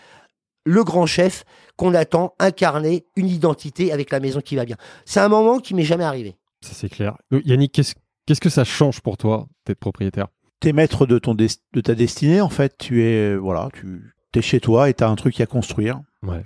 le 0.65 0.85
grand 0.85 1.07
chef 1.07 1.45
qu'on 1.77 1.95
attend 1.95 2.35
incarner 2.39 3.05
une 3.17 3.29
identité 3.29 3.93
avec 3.93 4.11
la 4.11 4.21
maison 4.21 4.41
qui 4.41 4.57
va 4.57 4.65
bien. 4.65 4.77
C'est 5.05 5.21
un 5.21 5.29
moment 5.29 5.59
qui 5.59 5.75
m'est 5.75 5.85
jamais 5.85 6.05
arrivé. 6.05 6.37
Ça, 6.61 6.73
c'est 6.75 6.89
clair. 6.89 7.17
Euh, 7.33 7.41
Yannick, 7.45 7.73
qu'est-ce 7.73 7.95
qu'est-ce 8.27 8.41
que 8.41 8.51
ça 8.51 8.65
change 8.65 9.01
pour 9.01 9.17
toi 9.17 9.47
d'être 9.67 9.81
propriétaire? 9.81 10.29
T'es 10.61 10.73
maître 10.73 11.07
de, 11.07 11.19
ton 11.19 11.35
des- 11.35 11.49
de 11.73 11.81
ta 11.81 11.95
destinée, 11.95 12.41
en 12.41 12.49
fait. 12.51 12.77
Tu 12.79 13.03
es, 13.03 13.33
euh, 13.33 13.37
voilà, 13.37 13.69
tu 13.73 14.13
es 14.35 14.43
chez 14.43 14.61
toi 14.61 14.89
et 14.89 14.95
tu 14.95 15.03
as 15.03 15.09
un 15.09 15.17
truc 15.17 15.41
à 15.41 15.47
construire. 15.47 16.01
Ouais. 16.23 16.43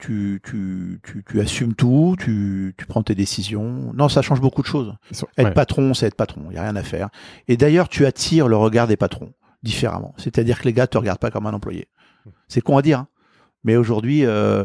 Tu, 0.00 0.40
tu, 0.42 0.98
tu, 1.04 1.22
tu 1.28 1.40
assumes 1.40 1.74
tout, 1.74 2.16
tu, 2.18 2.74
tu 2.78 2.86
prends 2.86 3.02
tes 3.02 3.14
décisions. 3.14 3.92
Non, 3.94 4.08
ça 4.08 4.22
change 4.22 4.40
beaucoup 4.40 4.62
de 4.62 4.66
choses. 4.66 4.94
Être 5.36 5.48
ouais. 5.48 5.52
patron, 5.52 5.92
c'est 5.92 6.06
être 6.06 6.14
patron. 6.14 6.42
Il 6.46 6.52
n'y 6.52 6.58
a 6.58 6.62
rien 6.62 6.76
à 6.76 6.82
faire. 6.82 7.10
Et 7.48 7.56
d'ailleurs, 7.56 7.88
tu 7.88 8.06
attires 8.06 8.48
le 8.48 8.56
regard 8.56 8.86
des 8.86 8.96
patrons 8.96 9.32
différemment. 9.62 10.14
C'est-à-dire 10.16 10.58
que 10.58 10.64
les 10.64 10.72
gars 10.72 10.86
te 10.86 10.96
regardent 10.96 11.18
pas 11.18 11.30
comme 11.30 11.46
un 11.46 11.52
employé. 11.52 11.88
C'est 12.48 12.62
con 12.62 12.78
à 12.78 12.82
dire. 12.82 13.00
hein. 13.00 13.08
Mais 13.62 13.76
aujourd'hui, 13.76 14.24
euh, 14.24 14.64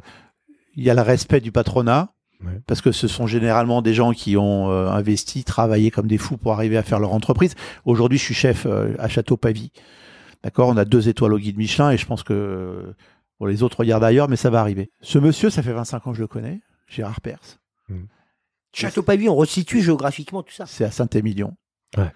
il 0.75 0.83
y 0.83 0.89
a 0.89 0.93
le 0.93 1.01
respect 1.01 1.41
du 1.41 1.51
patronat. 1.51 2.13
Ouais. 2.43 2.61
Parce 2.67 2.81
que 2.81 2.91
ce 2.91 3.07
sont 3.07 3.27
généralement 3.27 3.81
des 3.81 3.93
gens 3.93 4.11
qui 4.11 4.37
ont 4.37 4.69
euh, 4.69 4.89
investi, 4.89 5.43
travaillé 5.43 5.91
comme 5.91 6.07
des 6.07 6.17
fous 6.17 6.37
pour 6.37 6.53
arriver 6.53 6.77
à 6.77 6.83
faire 6.83 6.99
leur 6.99 7.13
entreprise. 7.13 7.55
Aujourd'hui, 7.85 8.17
je 8.17 8.23
suis 8.23 8.33
chef 8.33 8.65
euh, 8.65 8.93
à 8.99 9.07
Château 9.07 9.37
Pavie. 9.37 9.71
D'accord 10.43 10.69
On 10.69 10.77
a 10.77 10.85
deux 10.85 11.09
étoiles 11.09 11.33
au 11.33 11.39
guide 11.39 11.57
Michelin 11.57 11.91
et 11.91 11.97
je 11.97 12.05
pense 12.05 12.23
que 12.23 12.93
bon, 13.39 13.45
les 13.45 13.63
autres 13.63 13.79
regardent 13.79 14.03
ailleurs, 14.03 14.29
mais 14.29 14.35
ça 14.35 14.49
va 14.49 14.59
arriver. 14.59 14.91
Ce 15.01 15.19
monsieur, 15.19 15.49
ça 15.49 15.63
fait 15.63 15.73
25 15.73 16.07
ans 16.07 16.11
que 16.11 16.17
je 16.17 16.21
le 16.21 16.27
connais, 16.27 16.61
Gérard 16.87 17.21
Perse. 17.21 17.59
Château 18.73 19.03
Pavie, 19.03 19.29
on 19.29 19.35
resitue 19.35 19.81
géographiquement 19.81 20.43
tout 20.43 20.53
ça. 20.53 20.65
C'est 20.65 20.83
à 20.83 20.91
Saint-Émilion. 20.91 21.55
Ouais. 21.97 22.11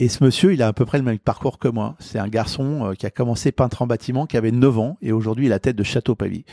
Et 0.00 0.08
ce 0.08 0.22
monsieur, 0.22 0.52
il 0.52 0.62
a 0.62 0.68
à 0.68 0.72
peu 0.72 0.84
près 0.84 0.98
le 0.98 1.04
même 1.04 1.18
parcours 1.18 1.58
que 1.58 1.66
moi. 1.66 1.96
C'est 1.98 2.18
un 2.18 2.28
garçon 2.28 2.90
euh, 2.90 2.94
qui 2.94 3.06
a 3.06 3.10
commencé 3.10 3.50
peintre 3.52 3.82
en 3.82 3.86
bâtiment, 3.86 4.26
qui 4.26 4.36
avait 4.36 4.52
9 4.52 4.78
ans, 4.78 4.98
et 5.00 5.12
aujourd'hui, 5.12 5.46
il 5.46 5.52
a 5.52 5.56
la 5.56 5.60
tête 5.60 5.76
de 5.76 5.82
Château 5.82 6.14
Pavie. 6.14 6.44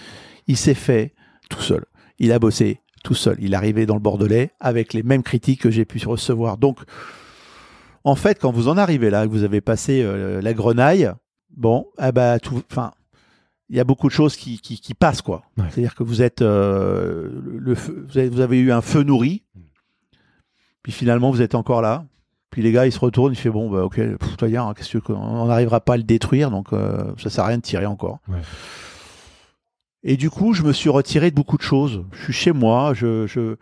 Il 0.47 0.57
s'est 0.57 0.73
fait 0.73 1.13
tout 1.49 1.61
seul. 1.61 1.85
Il 2.17 2.31
a 2.31 2.39
bossé 2.39 2.79
tout 3.03 3.13
seul. 3.13 3.35
Il 3.39 3.53
est 3.53 3.55
arrivé 3.57 3.85
dans 3.85 3.93
le 3.93 3.99
Bordelais 3.99 4.51
avec 4.59 4.93
les 4.93 5.03
mêmes 5.03 5.21
critiques 5.21 5.61
que 5.61 5.69
j'ai 5.69 5.85
pu 5.85 6.03
recevoir. 6.07 6.57
Donc, 6.57 6.79
en 8.03 8.15
fait, 8.15 8.39
quand 8.39 8.51
vous 8.51 8.67
en 8.67 8.77
arrivez 8.77 9.09
là, 9.09 9.27
que 9.27 9.31
vous 9.31 9.43
avez 9.43 9.61
passé 9.61 10.01
euh, 10.01 10.41
la 10.41 10.53
grenaille, 10.53 11.11
bon, 11.55 11.87
ah 11.97 12.11
bah, 12.11 12.39
tout, 12.39 12.63
enfin, 12.71 12.93
il 13.69 13.75
y 13.75 13.79
a 13.79 13.83
beaucoup 13.83 14.07
de 14.07 14.13
choses 14.13 14.35
qui, 14.35 14.59
qui, 14.59 14.79
qui 14.79 14.93
passent, 14.93 15.21
quoi. 15.21 15.43
Ouais. 15.57 15.65
C'est-à-dire 15.69 15.95
que 15.95 16.03
vous 16.03 16.21
êtes, 16.21 16.41
euh, 16.41 17.29
le 17.45 17.75
feu- 17.75 18.05
vous 18.07 18.17
avez, 18.17 18.29
vous 18.29 18.41
avez 18.41 18.59
eu 18.59 18.71
un 18.71 18.81
feu 18.81 19.03
nourri, 19.03 19.43
puis 20.83 20.91
finalement 20.91 21.31
vous 21.31 21.41
êtes 21.41 21.55
encore 21.55 21.81
là. 21.81 22.05
Puis 22.51 22.61
les 22.61 22.71
gars, 22.71 22.85
ils 22.85 22.91
se 22.91 22.99
retournent, 22.99 23.33
ils 23.33 23.35
font 23.35 23.49
bon, 23.51 23.69
bah 23.69 23.83
ok, 23.83 23.95
pff, 23.95 24.37
toi, 24.37 24.47
hein, 24.47 24.73
qu'est-ce 24.77 24.97
que 24.97 25.11
on 25.11 25.47
n'arrivera 25.47 25.81
pas 25.81 25.95
à 25.95 25.97
le 25.97 26.03
détruire, 26.03 26.51
donc 26.51 26.71
euh, 26.73 27.11
ça 27.17 27.29
sert 27.29 27.43
à 27.43 27.47
rien 27.47 27.57
de 27.57 27.63
tirer 27.63 27.85
encore. 27.85 28.19
Ouais. 28.29 28.37
Et 30.03 30.15
du 30.17 30.29
coup, 30.29 30.53
je 30.53 30.61
me 30.63 30.71
suis 30.71 30.89
retiré 30.89 31.31
de 31.31 31.35
beaucoup 31.35 31.57
de 31.57 31.63
choses. 31.63 32.05
Je 32.11 32.23
suis 32.25 32.33
chez 32.33 32.51
moi, 32.51 32.93
je, 32.93 33.25
je, 33.27 33.55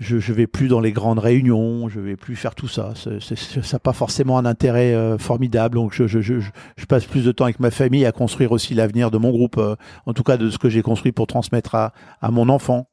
je, 0.00 0.18
je 0.18 0.32
vais 0.32 0.46
plus 0.48 0.66
dans 0.66 0.80
les 0.80 0.90
grandes 0.92 1.18
réunions, 1.20 1.88
je 1.88 2.00
vais 2.00 2.16
plus 2.16 2.34
faire 2.34 2.54
tout 2.56 2.66
ça. 2.68 2.94
C'est- 2.96 3.20
c'est- 3.20 3.36
c'est- 3.36 3.62
ça 3.62 3.76
n'a 3.76 3.80
pas 3.80 3.92
forcément 3.92 4.38
un 4.38 4.44
intérêt 4.46 4.92
euh, 4.94 5.18
formidable. 5.18 5.76
Donc, 5.76 5.92
je, 5.94 6.06
je, 6.08 6.20
je, 6.20 6.40
je- 6.40 6.50
je 6.76 6.86
passe 6.86 7.04
plus 7.04 7.24
de 7.24 7.30
temps 7.32 7.44
avec 7.44 7.60
ma 7.60 7.70
famille 7.70 8.04
à 8.06 8.10
construire 8.12 8.50
aussi 8.50 8.74
l'avenir 8.74 9.10
de 9.12 9.18
mon 9.18 9.30
groupe, 9.30 9.58
euh, 9.58 9.76
en 10.06 10.12
tout 10.14 10.22
cas 10.24 10.36
de 10.36 10.50
ce 10.50 10.58
que 10.58 10.68
j'ai 10.68 10.82
construit 10.82 11.12
pour 11.12 11.26
transmettre 11.28 11.74
à, 11.76 11.92
à 12.20 12.30
mon 12.30 12.48
enfant. 12.48 12.88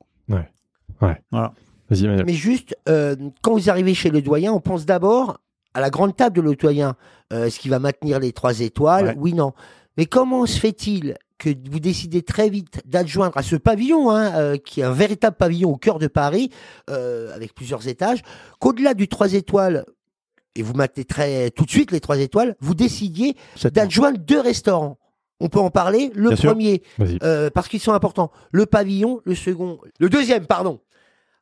Vas-y, 1.89 2.03
Emmanuel. 2.05 2.25
Mais 2.25 2.33
juste, 2.33 2.75
euh, 2.89 3.15
quand 3.41 3.53
vous 3.53 3.69
arrivez 3.69 3.93
chez 3.93 4.09
le 4.09 4.21
doyen, 4.21 4.51
on 4.51 4.59
pense 4.59 4.85
d'abord 4.85 5.39
à 5.73 5.79
la 5.79 5.89
grande 5.89 6.15
table 6.15 6.35
de 6.35 6.41
le 6.41 6.55
doyen. 6.55 6.95
Euh, 7.31 7.45
Est-ce 7.45 7.59
qu'il 7.59 7.71
va 7.71 7.79
maintenir 7.79 8.19
les 8.19 8.33
trois 8.33 8.59
étoiles? 8.59 9.05
Ouais. 9.05 9.15
Oui, 9.17 9.33
non. 9.33 9.53
Mais 9.95 10.05
comment 10.05 10.45
se 10.45 10.59
fait-il 10.59 11.15
que 11.37 11.49
vous 11.69 11.79
décidez 11.79 12.23
très 12.23 12.49
vite 12.49 12.81
d'adjoindre 12.85 13.37
à 13.37 13.43
ce 13.43 13.55
pavillon, 13.55 14.09
hein, 14.09 14.33
euh, 14.35 14.57
qui 14.57 14.81
est 14.81 14.83
un 14.83 14.91
véritable 14.91 15.35
pavillon 15.35 15.71
au 15.71 15.77
cœur 15.77 15.99
de 15.99 16.07
Paris, 16.07 16.49
euh, 16.89 17.33
avec 17.33 17.53
plusieurs 17.53 17.87
étages, 17.87 18.21
qu'au-delà 18.59 18.93
du 18.93 19.07
trois 19.07 19.33
étoiles, 19.33 19.85
et 20.55 20.63
vous 20.63 20.73
maintenez 20.73 21.05
très 21.05 21.51
tout 21.51 21.65
de 21.65 21.69
suite 21.69 21.91
les 21.91 21.99
trois 21.99 22.19
étoiles, 22.19 22.55
vous 22.59 22.73
décidiez 22.73 23.35
d'adjoindre 23.71 24.17
deux 24.17 24.39
restaurants. 24.39 24.97
On 25.39 25.49
peut 25.49 25.59
en 25.59 25.69
parler. 25.69 26.11
Le 26.15 26.29
Bien 26.29 26.37
premier, 26.37 26.81
euh, 27.21 27.51
parce 27.51 27.67
qu'ils 27.67 27.79
sont 27.79 27.93
importants. 27.93 28.31
Le 28.51 28.65
pavillon, 28.65 29.21
le 29.23 29.35
second, 29.35 29.79
le 29.99 30.09
deuxième, 30.09 30.47
pardon. 30.47 30.79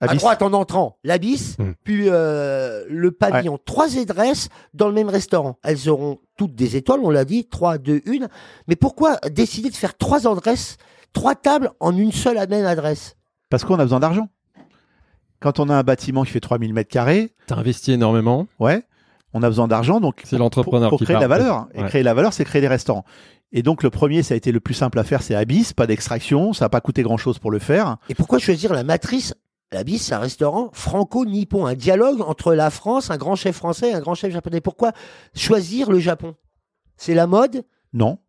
À 0.02 0.06
Abyss. 0.06 0.20
droite 0.20 0.42
en 0.42 0.52
entrant, 0.54 0.98
l'abysse, 1.06 1.56
Hmm. 1.58 1.72
puis 1.84 2.06
euh, 2.10 2.84
le 2.90 3.12
pavillon. 3.12 3.58
Trois 3.64 3.98
adresses 3.98 4.50
dans 4.74 4.88
le 4.88 4.94
même 4.94 5.08
restaurant. 5.10 5.58
Elles 5.64 5.88
auront 5.90 6.20
toutes 6.38 6.54
des 6.54 6.76
étoiles, 6.76 7.00
on 7.02 7.10
l'a 7.10 7.24
dit, 7.24 7.46
trois, 7.48 7.78
deux, 7.78 8.02
une. 8.06 8.28
Mais 8.68 8.76
pourquoi 8.76 9.18
décider 9.32 9.70
de 9.70 9.76
faire 9.76 9.98
trois 9.98 10.28
adresses, 10.28 10.78
trois 11.14 11.34
tables 11.36 11.72
en 11.80 11.96
une 11.96 12.12
seule 12.12 12.38
et 12.38 12.46
même 12.48 12.66
adresse? 12.66 13.16
Parce 13.50 13.64
qu'on 13.64 13.76
a 13.80 13.84
besoin 13.84 14.02
d'argent. 14.02 14.28
Quand 15.40 15.60
on 15.60 15.70
a 15.70 15.76
un 15.76 15.84
bâtiment 15.84 16.24
qui 16.24 16.32
fait 16.32 16.40
3000 16.40 16.74
mètres 16.74 16.90
carrés, 16.92 17.34
T'as 17.48 17.56
investi 17.56 17.92
énormément. 17.94 18.48
ouais, 18.60 18.84
on 19.34 19.44
a 19.44 19.48
besoin 19.48 19.68
d'argent. 19.68 20.00
Donc, 20.02 20.22
C'est 20.26 20.38
l'entrepreneur 20.38 20.90
pour, 20.90 20.98
pour 20.98 21.00
qui 21.00 21.06
créer 21.06 21.18
de 21.18 21.22
la 21.22 21.28
valeur. 21.28 21.68
Et 21.74 21.84
créer 21.84 22.04
la 22.04 22.14
valeur, 22.14 22.34
c'est 22.34 22.46
créer 22.46 22.62
des 22.62 22.68
restaurants. 22.68 23.06
Et 23.52 23.62
donc, 23.62 23.84
le 23.84 23.90
premier, 23.90 24.24
ça 24.24 24.34
a 24.34 24.38
été 24.38 24.52
le 24.52 24.60
plus 24.60 24.74
simple 24.74 24.98
à 25.00 25.04
faire, 25.04 25.22
c'est 25.22 25.36
Abyss, 25.36 25.72
pas 25.72 25.88
d'extraction, 25.88 26.52
ça 26.52 26.66
n'a 26.66 26.70
pas 26.70 26.82
coûté 26.82 27.04
grand-chose 27.04 27.40
pour 27.40 27.52
le 27.52 27.60
faire. 27.60 27.98
Et 28.10 28.16
pourquoi 28.16 28.40
choisir 28.40 28.74
la 28.74 28.84
matrice 28.84 29.34
L'abysse, 29.72 30.06
c'est 30.06 30.14
un 30.14 30.20
restaurant 30.20 30.70
franco-nippon, 30.74 31.66
un 31.66 31.74
dialogue 31.74 32.22
entre 32.22 32.54
la 32.54 32.70
France, 32.70 33.10
un 33.12 33.18
grand 33.18 33.36
chef 33.36 33.56
français 33.56 33.90
et 33.90 33.94
un 33.94 34.00
grand 34.00 34.16
chef 34.16 34.32
japonais. 34.32 34.62
Pourquoi 34.62 34.94
choisir 35.36 35.92
le 35.92 36.00
Japon? 36.00 36.36
C'est 36.98 37.14
la 37.14 37.28
mode? 37.28 37.66
Non, 37.92 38.20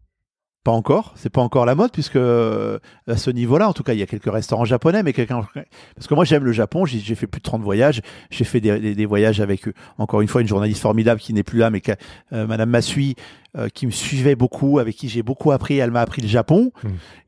pas 0.66 0.72
encore. 0.72 1.12
C'est 1.14 1.30
pas 1.30 1.40
encore 1.40 1.64
la 1.64 1.74
mode, 1.76 1.92
puisque 1.92 2.16
euh, 2.16 2.78
à 3.06 3.16
ce 3.16 3.30
niveau-là, 3.30 3.68
en 3.68 3.72
tout 3.72 3.84
cas, 3.84 3.92
il 3.92 4.00
y 4.00 4.02
a 4.02 4.06
quelques 4.06 4.30
restaurants 4.32 4.64
japonais, 4.64 5.02
mais 5.04 5.12
quelqu'un. 5.12 5.46
Parce 5.94 6.08
que 6.08 6.14
moi, 6.14 6.24
j'aime 6.24 6.44
le 6.44 6.50
Japon. 6.52 6.84
J'ai 6.84 7.14
fait 7.14 7.26
plus 7.28 7.38
de 7.38 7.44
30 7.44 7.62
voyages. 7.62 8.02
J'ai 8.30 8.42
fait 8.44 8.60
des, 8.60 8.78
des- 8.80 8.94
des 8.96 9.06
voyages 9.06 9.40
avec, 9.40 9.68
euh, 9.68 9.72
encore 9.98 10.20
une 10.22 10.28
fois, 10.28 10.40
une 10.40 10.48
journaliste 10.48 10.80
formidable 10.82 11.20
qui 11.20 11.32
n'est 11.32 11.44
plus 11.44 11.58
là, 11.60 11.70
mais 11.70 11.80
qui 11.80 11.92
euh, 12.32 12.46
Madame 12.48 12.68
Massui, 12.70 13.14
euh, 13.56 13.68
qui 13.68 13.86
me 13.86 13.92
suivait 13.92 14.34
beaucoup, 14.34 14.78
avec 14.80 14.96
qui 14.96 15.08
j'ai 15.08 15.22
beaucoup 15.22 15.52
appris. 15.52 15.78
Elle 15.78 15.92
m'a 15.92 16.00
appris 16.00 16.20
le 16.20 16.28
Japon. 16.28 16.72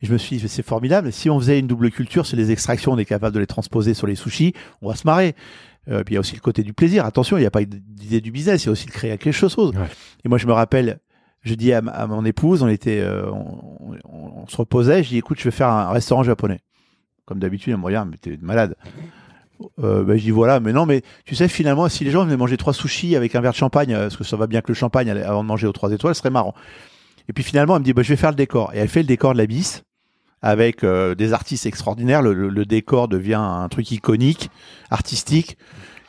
Et 0.03 0.07
je 0.07 0.13
me 0.13 0.19
suis 0.19 0.37
dit, 0.39 0.49
c'est 0.49 0.67
formidable. 0.67 1.13
Si 1.13 1.31
on 1.31 1.39
faisait 1.39 1.61
une 1.61 1.69
double 1.69 1.91
culture 1.93 2.27
sur 2.27 2.37
les 2.37 2.51
extractions, 2.51 2.93
on 2.93 2.99
est 2.99 3.05
capable 3.05 3.35
de 3.35 3.41
les 3.41 3.47
transposer 3.47 3.95
sur 3.95 4.07
les 4.09 4.17
sushis, 4.17 4.53
on 4.83 4.89
va 4.89 4.97
se 4.97 5.07
marrer. 5.07 5.35
Euh, 5.91 6.03
puis 6.05 6.13
il 6.13 6.17
y 6.17 6.19
a 6.19 6.21
aussi 6.21 6.35
le 6.35 6.41
côté 6.41 6.63
du 6.65 6.73
plaisir. 6.75 7.07
Attention, 7.07 7.37
il 7.39 7.41
n'y 7.41 7.47
a 7.47 7.51
pas 7.51 7.65
d'idée 7.65 8.21
du 8.21 8.31
business, 8.31 8.65
il 8.65 8.67
y 8.67 8.69
a 8.69 8.73
aussi 8.73 8.87
de 8.87 8.91
créer 8.91 9.17
quelque 9.17 9.33
chose. 9.33 9.55
Ouais. 9.57 9.87
Et 10.25 10.29
moi, 10.29 10.37
je 10.37 10.47
me 10.47 10.53
rappelle, 10.53 10.99
je 11.49 11.55
dis 11.55 11.73
à, 11.73 11.81
mon 11.83 12.25
épouse, 12.25 12.63
on 12.63 12.69
était, 12.69 13.01
euh, 13.01 13.31
on, 13.31 14.47
se 14.47 14.57
reposait, 14.57 15.03
je 15.03 15.09
dis, 15.09 15.19
écoute, 15.19 15.39
je 15.39 15.45
vais 15.45 15.51
faire 15.51 15.69
un 15.69 15.91
restaurant 15.91 16.23
japonais. 16.23 16.61
Comme 17.25 17.39
d'habitude, 17.39 17.73
elle 17.73 17.81
me 17.81 17.85
regarde, 17.85 18.09
mais 18.11 18.17
t'es 18.17 18.39
malade. 18.41 18.77
Euh, 19.83 20.05
ben, 20.05 20.17
je 20.17 20.23
dis 20.23 20.31
voilà, 20.31 20.61
mais 20.61 20.73
non, 20.73 20.87
mais 20.87 21.03
tu 21.25 21.35
sais, 21.35 21.49
finalement, 21.49 21.89
si 21.89 22.05
les 22.05 22.11
gens 22.11 22.25
venaient 22.25 22.37
manger 22.37 22.57
trois 22.57 22.73
sushis 22.73 23.17
avec 23.17 23.35
un 23.35 23.41
verre 23.41 23.53
de 23.53 23.57
champagne, 23.57 23.93
euh, 23.93 24.03
parce 24.03 24.17
que 24.17 24.25
ça 24.25 24.37
va 24.37 24.47
bien 24.47 24.61
que 24.61 24.69
le 24.69 24.75
champagne 24.75 25.11
avant 25.11 25.43
de 25.43 25.49
manger 25.49 25.67
aux 25.67 25.73
trois 25.73 25.91
étoiles, 25.91 26.15
ce 26.15 26.21
serait 26.21 26.31
marrant. 26.31 26.55
Et 27.29 27.33
puis 27.33 27.43
finalement, 27.43 27.75
elle 27.75 27.81
me 27.81 27.85
dit, 27.85 27.93
bah, 27.93 28.03
je 28.03 28.11
vais 28.11 28.17
faire 28.17 28.31
le 28.31 28.37
décor. 28.37 28.71
Et 28.75 28.79
elle 28.79 28.89
fait 28.89 29.01
le 29.01 29.07
décor 29.07 29.35
de 29.35 29.39
la 29.39 29.47
avec 30.41 30.85
des 30.85 31.33
artistes 31.33 31.67
extraordinaires. 31.67 32.23
Le 32.23 32.65
décor 32.65 33.09
devient 33.09 33.35
un 33.35 33.69
truc 33.69 33.91
iconique, 33.91 34.51
artistique. 34.89 35.59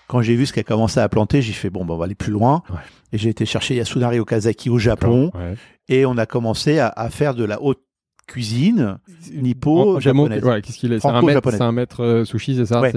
Quand 0.09 0.21
j'ai 0.21 0.35
vu 0.35 0.45
ce 0.45 0.51
qu'elle 0.53 0.65
commençait 0.65 0.99
à 0.99 1.07
planter, 1.07 1.41
j'ai 1.41 1.53
fait 1.53 1.69
bon, 1.69 1.85
bah, 1.85 1.93
on 1.93 1.97
va 1.97 2.05
aller 2.05 2.15
plus 2.15 2.31
loin. 2.33 2.63
Ouais. 2.69 2.79
Et 3.13 3.17
j'ai 3.17 3.29
été 3.29 3.45
chercher 3.45 3.75
Yasunari 3.75 4.19
Okazaki 4.19 4.69
au 4.69 4.77
Japon 4.79 5.31
Ouais. 5.33 5.55
et 5.87 6.05
on 6.05 6.17
a 6.17 6.25
commencé 6.25 6.79
à, 6.79 6.87
à 6.89 7.09
faire 7.09 7.33
de 7.35 7.43
la 7.45 7.61
haute 7.61 7.79
cuisine 8.27 8.97
nippo 9.33 9.99
japonaise. 9.99 10.43
ouais, 10.43 10.61
qu'est-ce 10.61 10.77
qu'il 10.77 10.93
est? 10.93 10.99
C'est 10.99 11.07
un 11.07 11.21
maître, 11.21 11.49
c'est 11.51 11.61
un 11.61 11.71
maître 11.71 12.03
euh, 12.03 12.25
sushi, 12.25 12.55
c'est 12.55 12.65
ça? 12.65 12.81
Ouais. 12.81 12.93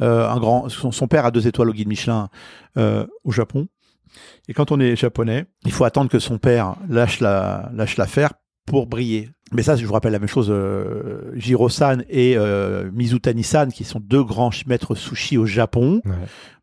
Euh, 0.00 0.28
un 0.28 0.38
grand, 0.38 0.68
son, 0.68 0.90
son 0.90 1.06
père 1.06 1.24
a 1.26 1.30
deux 1.30 1.46
étoiles 1.46 1.68
au 1.70 1.72
guide 1.72 1.88
Michelin 1.88 2.28
euh, 2.78 3.06
au 3.24 3.30
Japon. 3.32 3.68
Et 4.48 4.54
quand 4.54 4.72
on 4.72 4.80
est 4.80 4.96
japonais, 4.96 5.46
il 5.64 5.72
faut 5.72 5.84
attendre 5.84 6.10
que 6.10 6.18
son 6.18 6.38
père 6.38 6.74
lâche 6.88 7.20
la 7.20 7.70
lâche 7.74 7.96
l'affaire 7.96 8.32
pour 8.66 8.86
briller. 8.86 9.30
Mais 9.52 9.62
ça, 9.62 9.76
je 9.76 9.84
vous 9.84 9.92
rappelle 9.92 10.12
la 10.12 10.18
même 10.18 10.28
chose. 10.28 10.48
Euh, 10.50 11.30
Jiro-san 11.34 12.04
et 12.08 12.36
euh, 12.36 12.90
Mizutani-san, 12.92 13.70
qui 13.70 13.84
sont 13.84 14.00
deux 14.00 14.24
grands 14.24 14.50
maîtres 14.66 14.94
sushi 14.94 15.36
au 15.36 15.44
Japon. 15.44 16.00
Ouais. 16.04 16.14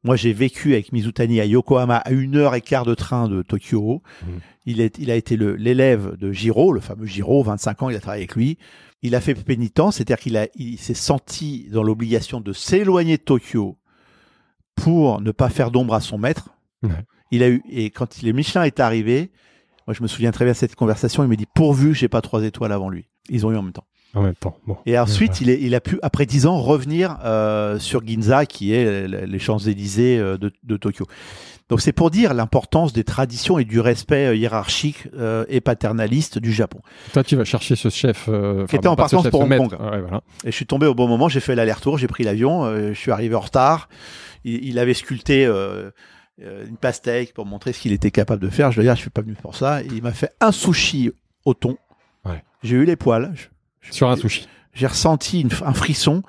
Moi, 0.03 0.15
j'ai 0.15 0.33
vécu 0.33 0.73
avec 0.73 0.91
Mizutani 0.91 1.39
à 1.39 1.45
Yokohama, 1.45 1.97
à 1.97 2.11
une 2.11 2.35
heure 2.35 2.55
et 2.55 2.61
quart 2.61 2.85
de 2.85 2.95
train 2.95 3.27
de 3.27 3.43
Tokyo. 3.43 4.01
Mhm. 4.23 4.39
Il, 4.65 4.81
est, 4.81 4.97
il 4.97 5.11
a 5.11 5.15
été 5.15 5.37
l'élève 5.37 6.15
de 6.17 6.31
Jiro, 6.31 6.73
le 6.73 6.79
fameux 6.79 7.05
Jiro, 7.05 7.43
25 7.43 7.83
ans, 7.83 7.89
il 7.89 7.95
a 7.95 7.99
travaillé 7.99 8.23
avec 8.23 8.35
lui. 8.35 8.57
Il 9.01 9.15
a 9.15 9.21
fait 9.21 9.35
pénitence, 9.35 9.97
c'est-à-dire 9.97 10.17
qu'il 10.17 10.35
a, 10.35 10.47
il 10.55 10.77
s'est 10.77 10.93
senti 10.93 11.69
dans 11.71 11.83
l'obligation 11.83 12.41
de 12.41 12.53
s'éloigner 12.53 13.17
de 13.17 13.23
Tokyo 13.23 13.77
pour 14.75 15.21
ne 15.21 15.31
pas 15.31 15.49
faire 15.49 15.71
d'ombre 15.71 15.93
à 15.93 16.01
son 16.01 16.17
maître. 16.17 16.49
Ouais. 16.83 16.89
Il 17.31 17.43
a 17.43 17.49
eu, 17.49 17.61
et 17.69 17.91
quand 17.91 18.21
le 18.23 18.31
Michelin 18.31 18.63
est 18.63 18.79
arrivé, 18.79 19.31
moi 19.89 19.95
je 19.95 20.03
me 20.03 20.07
souviens 20.07 20.29
très 20.29 20.45
bien 20.45 20.51
de 20.51 20.57
cette 20.57 20.75
conversation, 20.75 21.23
il 21.23 21.29
me 21.29 21.35
dit 21.35 21.47
pourvu 21.51 21.95
j'ai 21.95 22.07
pas 22.07 22.21
trois 22.21 22.43
étoiles 22.43 22.71
avant 22.71 22.89
lui. 22.89 23.07
Ils 23.27 23.47
ont 23.47 23.51
eu 23.51 23.57
en 23.57 23.63
même 23.63 23.71
temps. 23.73 23.85
En 24.13 24.21
même 24.21 24.35
temps. 24.35 24.55
Bon. 24.67 24.77
Et 24.85 24.99
ensuite, 24.99 25.41
il, 25.41 25.49
est, 25.49 25.59
il 25.59 25.73
a 25.73 25.81
pu, 25.81 25.97
après 26.03 26.27
dix 26.27 26.45
ans, 26.45 26.59
revenir 26.59 27.17
euh, 27.25 27.79
sur 27.79 28.05
Ginza, 28.05 28.45
qui 28.45 28.71
est 28.71 29.07
les 29.07 29.39
Champs-Élysées 29.39 30.19
euh, 30.19 30.37
de, 30.37 30.51
de 30.63 30.77
Tokyo. 30.77 31.07
Donc 31.69 31.81
c'est 31.81 31.91
pour 31.91 32.11
dire 32.11 32.35
l'importance 32.35 32.93
des 32.93 33.03
traditions 33.03 33.57
et 33.57 33.65
du 33.65 33.79
respect 33.79 34.27
euh, 34.27 34.35
hiérarchique 34.35 35.07
euh, 35.17 35.43
et 35.49 35.59
paternaliste 35.59 36.37
du 36.37 36.53
Japon. 36.53 36.81
Toi, 37.13 37.23
tu 37.23 37.35
vas 37.35 37.43
chercher 37.45 37.75
ce 37.75 37.89
chef. 37.89 38.27
euh, 38.29 38.67
Qui 38.67 38.75
était 38.75 38.87
en 38.87 38.95
partance 38.95 39.27
pour 39.29 39.41
Hong. 39.41 39.57
Kong. 39.57 39.71
Ouais, 39.79 40.01
voilà. 40.01 40.21
Et 40.43 40.51
je 40.51 40.55
suis 40.55 40.67
tombé 40.67 40.85
au 40.85 40.93
bon 40.93 41.07
moment, 41.07 41.29
j'ai 41.29 41.39
fait 41.39 41.55
l'aller-retour, 41.55 41.97
j'ai 41.97 42.07
pris 42.07 42.23
l'avion, 42.23 42.71
je 42.75 42.93
suis 42.93 43.11
arrivé 43.11 43.33
en 43.33 43.39
retard. 43.39 43.89
Il, 44.43 44.63
il 44.65 44.77
avait 44.77 44.93
sculpté 44.93 45.51
une 46.41 46.77
pastèque 46.77 47.33
pour 47.33 47.45
montrer 47.45 47.73
ce 47.73 47.81
qu'il 47.81 47.91
était 47.91 48.11
capable 48.11 48.41
de 48.41 48.49
faire. 48.49 48.71
Je 48.71 48.79
lui 48.79 48.81
ai 48.81 48.85
dit, 48.87 48.91
ah, 48.91 48.95
je 48.95 49.01
suis 49.01 49.09
pas 49.09 49.21
venu 49.21 49.33
pour 49.33 49.55
ça. 49.55 49.81
Et 49.83 49.87
il 49.87 50.01
m'a 50.03 50.11
fait 50.13 50.31
un 50.39 50.51
sushi 50.51 51.11
au 51.45 51.53
thon. 51.53 51.77
Ouais. 52.25 52.43
J'ai 52.63 52.75
eu 52.77 52.85
les 52.85 52.95
poils. 52.95 53.31
Je- 53.35 53.47
je- 53.81 53.93
Sur 53.93 54.09
un 54.09 54.15
sushi. 54.15 54.47
J'ai 54.73 54.87
ressenti 54.87 55.41
une- 55.41 55.49
un 55.65 55.73
frisson. 55.73 56.23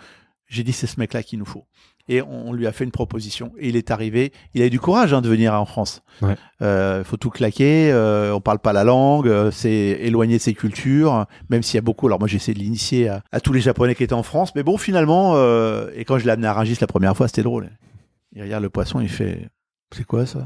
J'ai 0.49 0.65
dit, 0.65 0.73
c'est 0.73 0.87
ce 0.87 0.99
mec-là 0.99 1.23
qu'il 1.23 1.39
nous 1.39 1.45
faut. 1.45 1.65
Et 2.09 2.23
on 2.23 2.53
lui 2.53 2.67
a 2.67 2.73
fait 2.73 2.83
une 2.83 2.91
proposition. 2.91 3.53
Et 3.59 3.69
il 3.69 3.77
est 3.77 3.93
arrivé. 3.93 4.33
Il 4.55 4.63
a 4.63 4.67
eu 4.67 4.71
du 4.71 4.81
courage 4.81 5.13
hein, 5.15 5.21
de 5.21 5.29
venir 5.29 5.55
en 5.55 5.65
France. 5.65 6.03
Ouais. 6.23 6.35
Euh, 6.61 7.05
faut 7.05 7.17
tout 7.17 7.31
claquer. 7.31 7.93
Euh, 7.93 8.33
on 8.35 8.41
parle 8.41 8.59
pas 8.59 8.73
la 8.73 8.83
langue. 8.83 9.29
euh, 9.29 9.53
c'est 9.53 9.71
éloigné 10.01 10.39
de 10.39 10.43
ses 10.43 10.55
cultures. 10.55 11.27
Même 11.51 11.63
s'il 11.63 11.77
y 11.77 11.79
a 11.79 11.83
beaucoup. 11.83 12.09
Alors 12.09 12.19
moi, 12.19 12.27
j'ai 12.27 12.37
essayé 12.37 12.55
de 12.55 12.59
l'initier 12.59 13.09
à, 13.09 13.23
à 13.31 13.39
tous 13.41 13.53
les 13.53 13.61
Japonais 13.61 13.95
qui 13.95 14.03
étaient 14.03 14.13
en 14.13 14.25
France. 14.25 14.53
Mais 14.57 14.65
bon, 14.65 14.77
finalement, 14.77 15.35
euh, 15.37 15.89
et 15.95 16.05
quand 16.05 16.19
je 16.19 16.25
l'ai 16.25 16.33
amené 16.33 16.49
à 16.49 16.53
Rungis 16.53 16.79
la 16.81 16.89
première 16.89 17.17
fois, 17.17 17.29
c'était 17.29 17.45
drôle. 17.45 17.71
Il 18.35 18.43
regarde 18.43 18.63
le 18.65 18.71
poisson, 18.71 18.99
il 19.01 19.09
fait, 19.09 19.49
c'est 19.93 20.05
quoi 20.07 20.27
ça? 20.27 20.41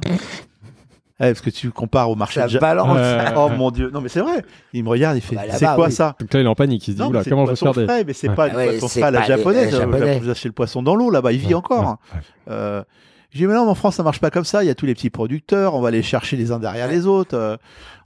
Ouais, 1.20 1.28
Parce 1.32 1.40
que 1.42 1.50
tu 1.50 1.70
compares 1.70 2.10
au 2.10 2.16
marché 2.16 2.42
de 2.42 2.48
Ja- 2.48 2.58
balance. 2.58 2.98
Oh 3.36 3.48
mon 3.56 3.70
dieu. 3.70 3.90
Non 3.92 4.00
mais 4.00 4.08
c'est 4.08 4.20
vrai. 4.20 4.44
Il 4.72 4.82
me 4.82 4.88
regarde, 4.88 5.16
il 5.16 5.20
fait, 5.20 5.36
Bah, 5.36 5.42
c'est 5.52 5.64
quoi 5.74 5.86
oui. 5.86 5.92
ça? 5.92 6.16
Donc 6.18 6.32
là, 6.34 6.40
il 6.40 6.46
est 6.46 6.48
en 6.48 6.54
panique. 6.56 6.86
Il 6.88 6.90
se 6.92 6.96
dit, 6.96 7.02
non, 7.02 7.08
oula, 7.10 7.22
comment 7.22 7.42
le 7.42 7.46
je 7.46 7.50
vais 7.52 7.56
poisson 7.58 7.72
faire 7.72 7.82
des. 7.82 7.86
frais, 7.92 8.04
mais 8.04 8.12
c'est 8.12 8.28
Ouais. 8.30 8.34
pas 8.34 8.48
Ouais, 8.48 8.78
poisson 8.78 9.02
à 9.02 9.10
la 9.12 9.22
japonaise. 9.22 9.74
euh, 9.74 10.18
Vous- 10.20 10.30
achetez 10.30 10.48
le 10.48 10.54
poisson 10.54 10.82
dans 10.82 10.96
l'eau 10.96 11.10
là-bas, 11.10 11.30
il 11.32 11.38
vit 11.38 11.48
Ouais, 11.48 11.54
encore. 11.54 11.84
hein. 11.86 11.98
ouais, 12.14 12.18
ouais. 12.18 12.24
Euh, 12.50 12.82
j'ai 13.30 13.40
dit, 13.40 13.46
mais 13.46 13.54
non, 13.54 13.64
mais 13.64 13.70
en 13.70 13.74
France, 13.76 13.94
ça 13.96 14.02
marche 14.02 14.20
pas 14.20 14.30
comme 14.30 14.44
ça. 14.44 14.62
Il 14.64 14.66
y 14.66 14.70
a 14.70 14.74
tous 14.74 14.86
les 14.86 14.94
petits 14.94 15.10
producteurs, 15.10 15.74
on 15.74 15.80
va 15.80 15.88
aller 15.88 16.02
chercher 16.02 16.36
les 16.36 16.50
uns 16.52 16.58
derrière 16.58 16.88
les 16.88 17.06
autres. 17.06 17.36
euh, 17.36 17.56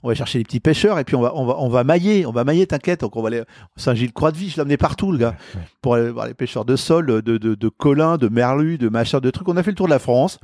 on 0.01 0.07
va 0.07 0.15
chercher 0.15 0.37
les 0.37 0.43
petits 0.45 0.59
pêcheurs 0.61 0.97
et 0.97 1.03
puis 1.03 1.15
on 1.17 1.21
va, 1.21 1.33
on 1.35 1.45
va, 1.45 1.55
on 1.57 1.67
va 1.67 1.83
mailler, 1.83 2.25
on 2.25 2.31
va 2.31 2.43
mailler, 2.45 2.65
t'inquiète. 2.65 3.01
Donc 3.01 3.15
on 3.17 3.21
va 3.21 3.27
aller 3.27 3.43
Saint-Gilles-Croix-de-Vie, 3.75 4.49
je 4.49 4.55
l'ai 4.55 4.61
amené 4.61 4.77
partout, 4.77 5.11
le 5.11 5.17
gars, 5.17 5.35
pour 5.81 5.95
aller 5.95 6.09
voir 6.09 6.25
les 6.27 6.33
pêcheurs 6.33 6.63
de 6.63 6.75
sol, 6.77 7.05
de, 7.07 7.19
de, 7.21 7.37
de 7.37 7.69
colins, 7.69 8.17
de 8.17 8.27
merlus, 8.29 8.77
de 8.77 8.87
machin, 8.87 9.19
de 9.19 9.29
trucs. 9.29 9.47
On 9.49 9.57
a 9.57 9.63
fait 9.63 9.71
le 9.71 9.75
tour 9.75 9.87
de 9.87 9.91
la 9.91 9.99
France. 9.99 10.39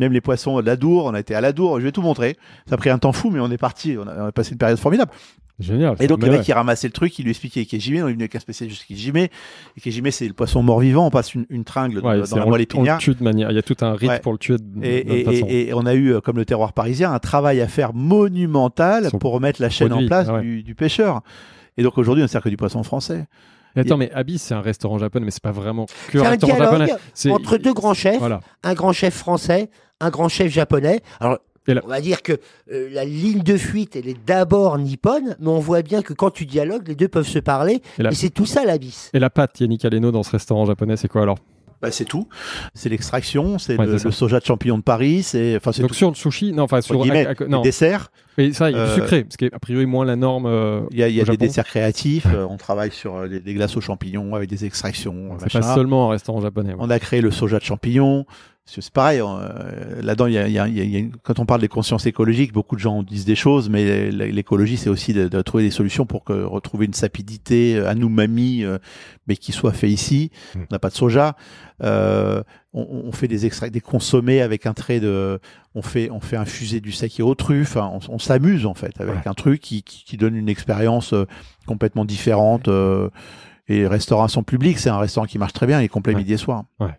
Même 0.00 0.12
les 0.12 0.20
poissons 0.20 0.60
de 0.60 0.66
la 0.66 0.74
Dour, 0.76 1.04
on 1.04 1.14
a 1.14 1.20
été 1.20 1.34
à 1.36 1.40
la 1.40 1.52
Dour. 1.52 1.78
Je 1.78 1.84
vais 1.84 1.92
tout 1.92 2.02
montrer. 2.02 2.36
Ça 2.68 2.74
a 2.74 2.78
pris 2.78 2.90
un 2.90 2.98
temps 2.98 3.12
fou, 3.12 3.30
mais 3.30 3.38
on 3.38 3.50
est 3.50 3.58
parti. 3.58 3.96
On 3.98 4.08
a, 4.08 4.24
on 4.24 4.26
a 4.26 4.32
passé 4.32 4.50
une 4.52 4.58
période 4.58 4.78
formidable. 4.78 5.12
Génial. 5.58 5.94
Et 6.00 6.06
donc 6.06 6.22
le 6.24 6.30
mec 6.30 6.40
qui 6.40 6.54
ramassait 6.54 6.86
le 6.88 6.92
truc, 6.94 7.18
il 7.18 7.24
lui 7.24 7.32
expliquait 7.32 7.66
Kejime, 7.66 7.96
on 8.02 8.08
est 8.08 8.12
venu 8.12 8.22
avec 8.22 8.34
un 8.34 8.40
spécialiste 8.40 8.86
Kejime, 8.88 9.16
et 9.18 9.30
Kejime 9.84 10.10
c'est 10.10 10.26
le 10.26 10.32
poisson 10.32 10.62
mort-vivant, 10.62 11.06
on 11.06 11.10
passe 11.10 11.34
une, 11.34 11.44
une 11.50 11.64
tringle 11.64 11.98
Ouais, 11.98 12.22
dans 12.30 12.36
la 12.38 12.46
moelle 12.46 12.60
on 12.60 12.62
épinière. 12.62 12.94
le 12.96 13.00
tue 13.02 13.14
de 13.14 13.22
manière. 13.22 13.50
Il 13.50 13.56
y 13.56 13.58
a 13.58 13.62
tout 13.62 13.76
un 13.82 13.92
rite 13.92 14.08
Ouais. 14.08 14.20
pour 14.20 14.32
le 14.32 14.38
tuer 14.38 14.56
de, 14.58 14.82
Et, 14.82 15.04
de 15.04 15.12
et- 15.12 15.24
façon. 15.24 15.46
et- 15.50 15.68
et 15.68 15.74
on 15.74 15.84
a 15.84 15.92
eu, 15.92 16.14
euh, 16.14 16.20
comme 16.22 16.36
le 16.38 16.46
terroir 16.46 16.72
parisien, 16.72 17.12
un 17.12 17.18
travail 17.18 17.60
à 17.60 17.68
faire 17.68 17.92
monumental 17.92 19.10
Son 19.10 19.18
pour 19.18 19.32
remettre 19.32 19.60
la 19.60 19.68
chaîne 19.68 19.88
produit, 19.88 20.06
en 20.06 20.08
place 20.08 20.28
ouais. 20.28 20.40
du, 20.40 20.62
du 20.62 20.74
pêcheur. 20.74 21.20
Et 21.76 21.82
donc 21.82 21.98
aujourd'hui, 21.98 22.22
on 22.22 22.24
ne 22.24 22.28
sert 22.30 22.40
que 22.40 22.48
du 22.48 22.56
poisson 22.56 22.82
français. 22.82 23.26
Et 23.76 23.80
attends, 23.80 23.98
mais 23.98 24.10
Abyss, 24.12 24.42
c'est 24.42 24.54
un 24.54 24.62
restaurant 24.62 24.98
japonais, 24.98 25.26
mais 25.26 25.30
c'est 25.30 25.42
pas 25.42 25.52
vraiment 25.52 25.84
que 25.86 26.18
C'est 26.18 26.26
un 26.26 26.30
restaurant 26.30 26.56
japonais. 26.56 26.90
entre 27.30 27.56
deux 27.58 27.74
grands 27.74 27.94
chefs, 27.94 28.18
Voilà. 28.18 28.40
un 28.64 28.72
grand 28.74 28.92
chef 28.92 29.14
français, 29.14 29.68
un 30.00 30.10
grand 30.10 30.28
chef 30.28 30.50
japonais. 30.52 31.00
Alors, 31.20 31.38
on 31.84 31.88
va 31.88 32.00
dire 32.00 32.22
que 32.22 32.32
euh, 32.72 32.88
la 32.90 33.04
ligne 33.04 33.42
de 33.42 33.56
fuite, 33.56 33.94
elle 33.94 34.08
est 34.08 34.16
d'abord 34.26 34.76
nippone, 34.78 35.36
mais 35.40 35.48
on 35.48 35.60
voit 35.60 35.82
bien 35.82 36.02
que 36.02 36.12
quand 36.12 36.30
tu 36.30 36.44
dialogues, 36.46 36.88
les 36.88 36.96
deux 36.96 37.06
peuvent 37.08 37.26
se 37.28 37.38
parler. 37.38 37.80
Et 37.98 38.02
la- 38.02 38.10
Et 38.10 38.14
c'est 38.14 38.30
tout 38.30 38.46
ça 38.46 38.64
l'abysse. 38.64 39.10
Et 39.14 39.18
la 39.20 39.30
pâte 39.30 39.60
Yannick 39.60 39.84
Aleno 39.84 40.10
dans 40.10 40.22
ce 40.24 40.30
restaurant 40.32 40.64
japonais, 40.66 40.96
c'est 40.96 41.06
quoi 41.08 41.22
alors? 41.22 41.38
Bah, 41.82 41.90
c'est 41.90 42.04
tout. 42.04 42.28
C'est 42.74 42.88
l'extraction, 42.90 43.58
c'est 43.58 43.78
Ouais, 43.78 43.86
le, 43.86 43.98
soja 43.98 44.38
de 44.40 44.44
champignon 44.44 44.76
de 44.78 44.82
Paris, 44.82 45.22
c'est 45.22 45.56
enfin 45.56 45.72
c'est 45.72 45.80
Donc 45.80 45.92
tout. 45.92 45.96
sur 45.96 46.08
le 46.10 46.14
sushi, 46.14 46.52
non, 46.52 46.64
enfin 46.64 46.82
sur 46.82 47.00
guillemets, 47.00 47.24
à- 47.26 47.32
les 47.38 47.46
non, 47.48 47.62
desserts. 47.62 48.10
mais 48.36 48.52
ça, 48.52 48.68
il 48.70 48.76
y 48.76 48.78
a 48.78 48.84
du 48.84 48.90
Euh, 48.90 48.94
sucré, 48.96 49.24
ce 49.30 49.38
qui 49.38 49.46
est 49.46 49.54
a 49.54 49.58
priori 49.58 49.86
moins 49.86 50.04
la 50.04 50.16
norme. 50.16 50.44
euh, 50.46 50.82
Il 50.90 50.98
y 50.98 51.02
a, 51.02 51.08
il 51.08 51.14
y 51.14 51.20
a 51.20 51.22
au 51.22 51.26
des 51.26 51.36
desserts 51.38 51.64
créatifs. 51.64 52.26
euh, 52.34 52.46
on 52.50 52.58
travaille 52.58 52.90
sur 52.90 53.26
des, 53.28 53.40
des 53.40 53.54
glaces 53.54 53.76
aux 53.78 53.80
champignons 53.80 54.34
avec 54.34 54.50
des 54.50 54.66
extractions. 54.66 55.30
C'est 55.38 55.52
pas 55.52 55.74
seulement 55.74 56.08
un 56.08 56.10
restaurant 56.10 56.42
japonais. 56.42 56.70
ouais. 56.70 56.78
On 56.80 56.90
a 56.90 56.98
créé 56.98 57.22
le 57.22 57.30
soja 57.30 57.58
de 57.58 57.64
champignons. 57.64 58.26
C'est 58.72 58.80
c'est 58.80 58.92
pareil. 58.92 59.20
euh, 59.20 60.00
Là-dedans, 60.02 60.26
y 60.28 60.38
a, 60.38 60.46
y 60.48 60.58
a- 60.58 60.68
y 60.68 60.96
a- 60.98 61.08
quand 61.22 61.38
on 61.40 61.46
parle 61.46 61.60
des 61.60 61.68
consciences 61.68 62.06
écologiques, 62.06 62.52
beaucoup 62.52 62.76
de 62.76 62.80
gens 62.80 63.02
disent 63.02 63.24
des 63.24 63.34
choses, 63.34 63.68
mais 63.68 64.10
l'écologie, 64.10 64.76
c'est 64.76 64.88
aussi 64.90 65.12
de, 65.12 65.28
de 65.28 65.42
trouver 65.42 65.64
des 65.64 65.70
solutions 65.70 66.06
pour 66.06 66.24
que, 66.24 66.32
retrouver 66.32 66.86
une 66.86 66.94
sapidité, 66.94 67.76
euh, 67.76 67.88
un 67.90 67.96
umami, 68.00 68.62
euh, 68.64 68.78
mais 69.26 69.36
qui 69.36 69.52
soit 69.52 69.72
fait 69.72 69.90
ici. 69.90 70.30
Mm. 70.54 70.58
On 70.60 70.66
n'a 70.72 70.78
pas 70.78 70.88
de 70.90 70.94
soja. 70.94 71.36
Euh, 71.82 72.42
on, 72.72 72.86
on 73.06 73.12
fait 73.12 73.26
des 73.28 73.46
extraits, 73.46 73.72
des 73.72 73.80
consommés 73.80 74.40
avec 74.40 74.66
un 74.66 74.74
trait 74.74 75.00
de. 75.00 75.40
On 75.74 75.82
fait, 75.82 76.10
on 76.10 76.20
fait 76.20 76.36
infuser 76.36 76.80
du 76.80 76.92
saké 76.92 77.22
aux 77.22 77.34
truffes. 77.34 77.76
Enfin, 77.76 77.90
on, 78.08 78.14
on 78.14 78.18
s'amuse 78.18 78.66
en 78.66 78.74
fait 78.74 79.00
avec 79.00 79.14
Ouais. 79.16 79.28
un 79.28 79.34
truc 79.34 79.60
qui, 79.60 79.82
qui, 79.82 80.04
qui 80.04 80.16
donne 80.16 80.36
une 80.36 80.48
expérience 80.48 81.14
complètement 81.66 82.04
différente. 82.04 82.68
euh, 82.68 83.08
et 83.68 83.86
restauration 83.86 84.42
publique, 84.42 84.78
c'est 84.80 84.90
un 84.90 84.98
restaurant 84.98 85.26
qui 85.26 85.38
marche 85.38 85.52
très 85.52 85.66
bien, 85.68 85.80
il 85.80 85.84
est 85.84 85.88
complet 85.88 86.12
Ouais. 86.14 86.18
midi 86.20 86.32
et 86.32 86.36
soir. 86.36 86.64
Donc, 86.80 86.90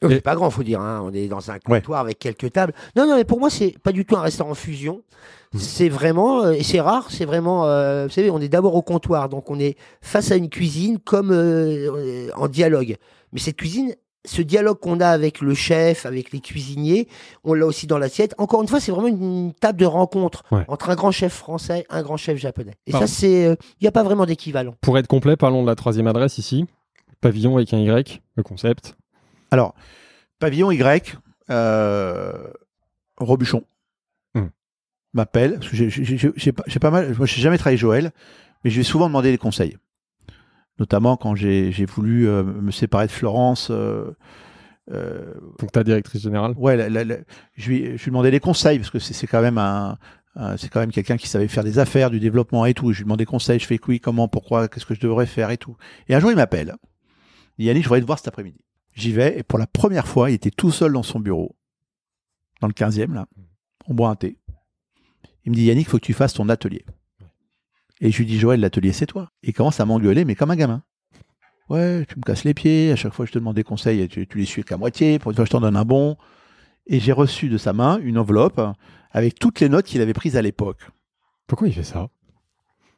C'est 0.00 0.20
pas 0.20 0.34
grand, 0.36 0.48
faut 0.50 0.62
dire. 0.62 0.80
hein. 0.80 1.00
On 1.04 1.12
est 1.12 1.26
dans 1.26 1.50
un 1.50 1.58
comptoir 1.58 2.00
avec 2.00 2.18
quelques 2.18 2.52
tables. 2.52 2.72
Non, 2.94 3.06
non, 3.06 3.16
mais 3.16 3.24
pour 3.24 3.40
moi, 3.40 3.50
c'est 3.50 3.74
pas 3.82 3.90
du 3.92 4.04
tout 4.04 4.16
un 4.16 4.20
restaurant 4.20 4.54
fusion. 4.54 5.02
Mhm. 5.54 5.60
C'est 5.60 5.88
vraiment, 5.88 6.42
euh, 6.44 6.52
et 6.52 6.62
c'est 6.62 6.80
rare, 6.80 7.08
c'est 7.10 7.24
vraiment, 7.24 7.64
euh, 7.66 8.04
vous 8.06 8.12
savez, 8.12 8.30
on 8.30 8.38
est 8.40 8.48
d'abord 8.48 8.74
au 8.76 8.82
comptoir, 8.82 9.28
donc 9.28 9.50
on 9.50 9.58
est 9.58 9.76
face 10.00 10.30
à 10.30 10.36
une 10.36 10.50
cuisine 10.50 10.98
comme 10.98 11.32
euh, 11.32 11.90
euh, 11.96 12.28
en 12.36 12.46
dialogue. 12.48 12.96
Mais 13.32 13.40
cette 13.40 13.56
cuisine, 13.56 13.94
ce 14.26 14.42
dialogue 14.42 14.78
qu'on 14.78 15.00
a 15.00 15.08
avec 15.08 15.40
le 15.40 15.54
chef, 15.54 16.04
avec 16.04 16.32
les 16.32 16.40
cuisiniers, 16.40 17.08
on 17.44 17.54
l'a 17.54 17.64
aussi 17.66 17.86
dans 17.86 17.96
l'assiette. 17.98 18.34
Encore 18.36 18.60
une 18.62 18.68
fois, 18.68 18.78
c'est 18.78 18.92
vraiment 18.92 19.08
une 19.08 19.52
table 19.54 19.80
de 19.80 19.86
rencontre 19.86 20.42
Ouais. 20.52 20.64
entre 20.68 20.90
un 20.90 20.94
grand 20.96 21.10
chef 21.12 21.32
français, 21.32 21.86
un 21.88 22.02
grand 22.02 22.18
chef 22.18 22.36
japonais. 22.36 22.74
Et 22.86 22.92
Pardon. 22.92 23.06
ça, 23.06 23.12
c'est, 23.12 23.44
il 23.44 23.82
n'y 23.82 23.88
a 23.88 23.92
pas 23.92 24.02
vraiment 24.02 24.26
d'équivalent. 24.26 24.74
Pour 24.82 24.98
être 24.98 25.06
complet, 25.08 25.36
parlons 25.36 25.62
de 25.62 25.66
la 25.66 25.76
troisième 25.76 26.06
adresse 26.08 26.36
ici. 26.38 26.66
Pavillon 27.22 27.56
avec 27.56 27.72
un 27.72 27.78
Y, 27.78 28.20
le 28.36 28.42
concept. 28.42 28.96
Alors, 29.50 29.74
pavillon 30.38 30.70
Y, 30.70 31.16
euh, 31.50 32.32
Robuchon 33.16 33.64
Hmm. 34.34 34.46
m'appelle. 35.14 35.58
j'ai- 35.72 36.52
pas, 36.80 36.90
mal. 36.90 37.14
Moi, 37.16 37.26
j'ai 37.26 37.40
jamais 37.40 37.56
travaillé 37.58 37.74
avec 37.74 37.80
Joël, 37.80 38.12
mais 38.62 38.70
je 38.70 38.76
lui 38.76 38.80
ai 38.82 38.84
souvent 38.84 39.06
demandé 39.06 39.30
des 39.30 39.38
conseils. 39.38 39.76
Notamment 40.78 41.16
quand 41.16 41.34
j'ai 41.34 41.70
voulu 41.86 42.28
euh, 42.28 42.42
me 42.44 42.70
séparer 42.70 43.06
de 43.06 43.12
Florence. 43.12 43.68
euh, 43.70 44.12
euh, 44.92 45.34
Donc 45.58 45.72
ta 45.72 45.82
directrice 45.82 46.22
générale? 46.22 46.54
ouais, 46.56 46.76
la- 46.76 46.88
la- 46.88 47.04
la- 47.04 47.16
je, 47.56 47.68
lui, 47.68 47.84
je 47.98 48.04
lui 48.04 48.10
demandais 48.10 48.30
des 48.30 48.40
conseils 48.40 48.78
parce 48.78 48.90
que 48.90 48.98
c'est 49.00 49.26
quand 49.26 49.42
même 49.42 49.58
un. 49.58 49.98
c'est 50.56 50.68
quand 50.68 50.78
même 50.80 50.92
quelqu'un 50.92 51.16
qui 51.16 51.26
savait 51.28 51.48
faire 51.48 51.64
des 51.64 51.80
affaires, 51.80 52.10
du 52.10 52.20
développement 52.20 52.64
et 52.64 52.74
tout. 52.74 52.92
Je 52.92 52.98
lui 52.98 53.04
demandais 53.04 53.22
des 53.22 53.26
conseils. 53.26 53.58
Je 53.58 53.66
fais 53.66 53.80
oui, 53.88 53.98
comment, 53.98 54.28
pourquoi, 54.28 54.68
qu'est-ce 54.68 54.86
que 54.86 54.94
je 54.94 55.00
devrais 55.00 55.26
faire 55.26 55.50
et 55.50 55.58
tout. 55.58 55.76
Et 56.08 56.14
un 56.14 56.20
jour, 56.20 56.30
il 56.30 56.36
m'appelle. 56.36 56.76
Il 57.58 57.62
dit, 57.62 57.66
Yannick, 57.66 57.82
je 57.82 57.88
voudrais 57.88 58.00
te 58.02 58.06
voir 58.06 58.18
cet 58.20 58.28
après-midi. 58.28 58.60
J'y 58.98 59.12
vais 59.12 59.38
et 59.38 59.42
pour 59.44 59.60
la 59.60 59.68
première 59.68 60.08
fois, 60.08 60.28
il 60.28 60.34
était 60.34 60.50
tout 60.50 60.72
seul 60.72 60.92
dans 60.92 61.04
son 61.04 61.20
bureau, 61.20 61.54
dans 62.60 62.66
le 62.66 62.72
15e, 62.72 63.14
là. 63.14 63.26
On 63.86 63.94
boit 63.94 64.08
un 64.08 64.16
thé. 64.16 64.36
Il 65.44 65.52
me 65.52 65.54
dit, 65.54 65.64
Yannick, 65.64 65.86
il 65.86 65.90
faut 65.90 65.98
que 65.98 66.04
tu 66.04 66.14
fasses 66.14 66.34
ton 66.34 66.48
atelier. 66.48 66.84
Et 68.00 68.10
je 68.10 68.18
lui 68.18 68.26
dis, 68.26 68.40
Joël, 68.40 68.58
l'atelier, 68.58 68.92
c'est 68.92 69.06
toi. 69.06 69.30
Et 69.44 69.50
il 69.50 69.52
commence 69.52 69.78
à 69.78 69.84
m'engueuler, 69.84 70.24
mais 70.24 70.34
comme 70.34 70.50
un 70.50 70.56
gamin. 70.56 70.82
Ouais, 71.68 72.04
tu 72.08 72.16
me 72.18 72.22
casses 72.22 72.42
les 72.42 72.54
pieds. 72.54 72.90
À 72.90 72.96
chaque 72.96 73.12
fois, 73.12 73.24
je 73.24 73.30
te 73.30 73.38
demande 73.38 73.54
des 73.54 73.62
conseils 73.62 74.00
et 74.00 74.08
tu, 74.08 74.26
tu 74.26 74.36
les 74.36 74.44
suis 74.44 74.64
qu'à 74.64 74.76
moitié. 74.76 75.20
Pour 75.20 75.30
une 75.30 75.36
fois, 75.36 75.44
je 75.44 75.50
t'en 75.50 75.60
donne 75.60 75.76
un 75.76 75.84
bon. 75.84 76.16
Et 76.88 76.98
j'ai 76.98 77.12
reçu 77.12 77.48
de 77.48 77.56
sa 77.56 77.72
main 77.72 78.00
une 78.02 78.18
enveloppe 78.18 78.60
avec 79.12 79.38
toutes 79.38 79.60
les 79.60 79.68
notes 79.68 79.86
qu'il 79.86 80.00
avait 80.00 80.12
prises 80.12 80.36
à 80.36 80.42
l'époque. 80.42 80.90
Pourquoi 81.46 81.68
il 81.68 81.74
fait 81.74 81.84
ça? 81.84 82.08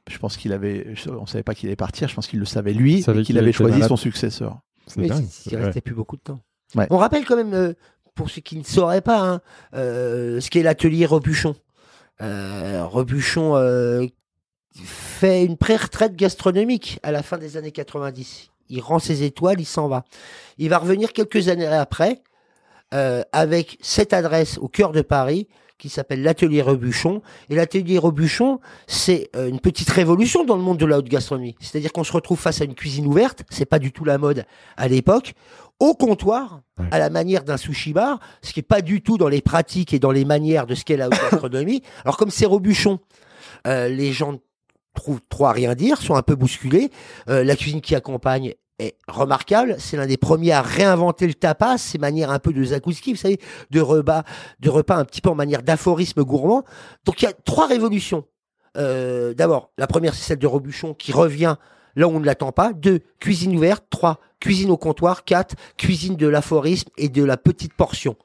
Je 0.08 0.16
pense 0.16 0.38
qu'il 0.38 0.54
avait, 0.54 0.94
on 1.08 1.26
savait 1.26 1.42
pas 1.42 1.54
qu'il 1.54 1.68
allait 1.68 1.76
partir. 1.76 2.08
Je 2.08 2.14
pense 2.14 2.26
qu'il 2.26 2.38
le 2.38 2.46
savait 2.46 2.72
lui 2.72 2.94
Il 2.94 3.02
savait 3.02 3.20
et 3.20 3.24
qu'il 3.24 3.38
avait 3.38 3.52
choisi 3.52 3.82
son 3.82 3.96
successeur. 3.96 4.60
C'est 4.90 5.06
dingue. 5.06 5.26
il 5.46 5.56
Ouais. 5.56 5.64
restait 5.64 5.80
plus 5.80 5.94
beaucoup 5.94 6.16
de 6.16 6.22
temps. 6.22 6.40
Ouais. 6.74 6.86
On 6.90 6.96
rappelle 6.98 7.24
quand 7.24 7.36
même, 7.36 7.54
euh, 7.54 7.72
pour 8.14 8.30
ceux 8.30 8.40
qui 8.40 8.56
ne 8.56 8.64
sauraient 8.64 9.00
pas, 9.00 9.20
hein, 9.20 9.40
euh, 9.74 10.40
ce 10.40 10.50
qu'est 10.50 10.62
l'atelier 10.62 11.06
Rebuchon. 11.06 11.54
Euh, 12.22 12.84
Rebuchon 12.84 13.54
fait 14.84 15.44
une 15.44 15.56
pré-retraite 15.56 16.14
gastronomique 16.16 16.98
à 17.02 17.10
la 17.12 17.22
fin 17.22 17.38
des 17.38 17.56
années 17.56 17.72
90. 17.72 18.50
Il 18.68 18.80
rend 18.80 18.98
ses 18.98 19.24
étoiles, 19.24 19.60
il 19.60 19.64
s'en 19.66 19.88
va. 19.88 20.04
Il 20.58 20.68
va 20.70 20.78
revenir 20.78 21.12
quelques 21.12 21.48
années 21.48 21.66
après 21.66 22.22
avec 22.92 23.78
cette 23.80 24.12
adresse 24.12 24.58
au 24.58 24.68
cœur 24.68 24.92
de 24.92 25.00
Paris 25.02 25.48
qui 25.80 25.88
s'appelle 25.88 26.22
l'atelier 26.22 26.62
Rebuchon. 26.62 27.22
Et 27.48 27.54
l'atelier 27.56 27.98
Rebuchon, 27.98 28.60
c'est 28.86 29.30
euh, 29.34 29.48
une 29.48 29.58
petite 29.58 29.90
révolution 29.90 30.44
dans 30.44 30.54
le 30.56 30.62
monde 30.62 30.78
de 30.78 30.86
la 30.86 30.98
haute 30.98 31.08
gastronomie. 31.08 31.56
C'est-à-dire 31.58 31.92
qu'on 31.92 32.04
se 32.04 32.12
retrouve 32.12 32.38
face 32.38 32.60
à 32.60 32.64
une 32.64 32.74
cuisine 32.74 33.06
ouverte, 33.06 33.42
c'est 33.50 33.64
pas 33.66 33.78
du 33.80 33.90
tout 33.90 34.04
la 34.04 34.18
mode 34.18 34.44
à 34.76 34.86
l'époque, 34.86 35.32
au 35.80 35.94
comptoir, 35.94 36.60
Ouais. 36.78 36.86
à 36.92 36.98
la 36.98 37.10
manière 37.10 37.42
d'un 37.44 37.56
sushi 37.58 37.92
bar, 37.92 38.20
ce 38.42 38.52
qui 38.54 38.60
est 38.60 38.62
pas 38.62 38.80
du 38.80 39.02
tout 39.02 39.18
dans 39.18 39.28
les 39.28 39.42
pratiques 39.42 39.92
et 39.92 39.98
dans 39.98 40.12
les 40.12 40.24
manières 40.24 40.66
de 40.66 40.74
ce 40.74 40.84
qu'est 40.84 40.96
la 40.96 41.08
haute 41.08 41.12
gastronomie. 41.30 41.82
Alors 42.04 42.16
comme 42.16 42.30
c'est 42.30 42.46
Rebuchon, 42.46 43.00
euh, 43.66 43.88
les 43.88 44.12
gens 44.12 44.36
trouvent 44.94 45.20
trop 45.28 45.46
à 45.46 45.52
rien 45.52 45.74
dire, 45.74 46.00
sont 46.00 46.14
un 46.14 46.22
peu 46.22 46.34
bousculés. 46.34 46.90
Euh, 47.28 47.44
la 47.44 47.54
cuisine 47.56 47.80
qui 47.80 47.94
accompagne 47.94 48.54
est 48.80 48.96
remarquable. 49.08 49.76
C'est 49.78 49.96
l'un 49.96 50.06
des 50.06 50.16
premiers 50.16 50.52
à 50.52 50.62
réinventer 50.62 51.26
le 51.26 51.34
tapas, 51.34 51.78
ces 51.78 51.98
manières 51.98 52.30
un 52.30 52.38
peu 52.38 52.52
de 52.52 52.62
zakouski, 52.62 53.12
vous 53.12 53.18
savez, 53.18 53.38
de 53.70 53.80
repas, 53.80 54.24
de 54.60 54.70
repas 54.70 54.96
un 54.96 55.04
petit 55.04 55.20
peu 55.20 55.30
en 55.30 55.34
manière 55.34 55.62
d'aphorisme 55.62 56.22
gourmand. 56.24 56.64
Donc 57.04 57.22
il 57.22 57.26
y 57.26 57.28
a 57.28 57.32
trois 57.32 57.66
révolutions. 57.66 58.24
Euh, 58.76 59.34
D'abord, 59.34 59.72
la 59.78 59.86
première, 59.86 60.14
c'est 60.14 60.24
celle 60.24 60.38
de 60.38 60.46
Rebuchon 60.46 60.94
qui 60.94 61.12
revient 61.12 61.56
là 61.96 62.08
où 62.08 62.10
on 62.10 62.20
ne 62.20 62.26
l'attend 62.26 62.52
pas. 62.52 62.72
Deux, 62.72 63.00
cuisine 63.18 63.56
ouverte. 63.56 63.84
Trois, 63.90 64.20
cuisine 64.40 64.70
au 64.70 64.76
comptoir. 64.76 65.24
Quatre, 65.24 65.54
cuisine 65.76 66.16
de 66.16 66.26
l'aphorisme 66.26 66.88
et 66.96 67.08
de 67.08 67.22
la 67.22 67.36
petite 67.36 67.74
portion. 67.74 68.16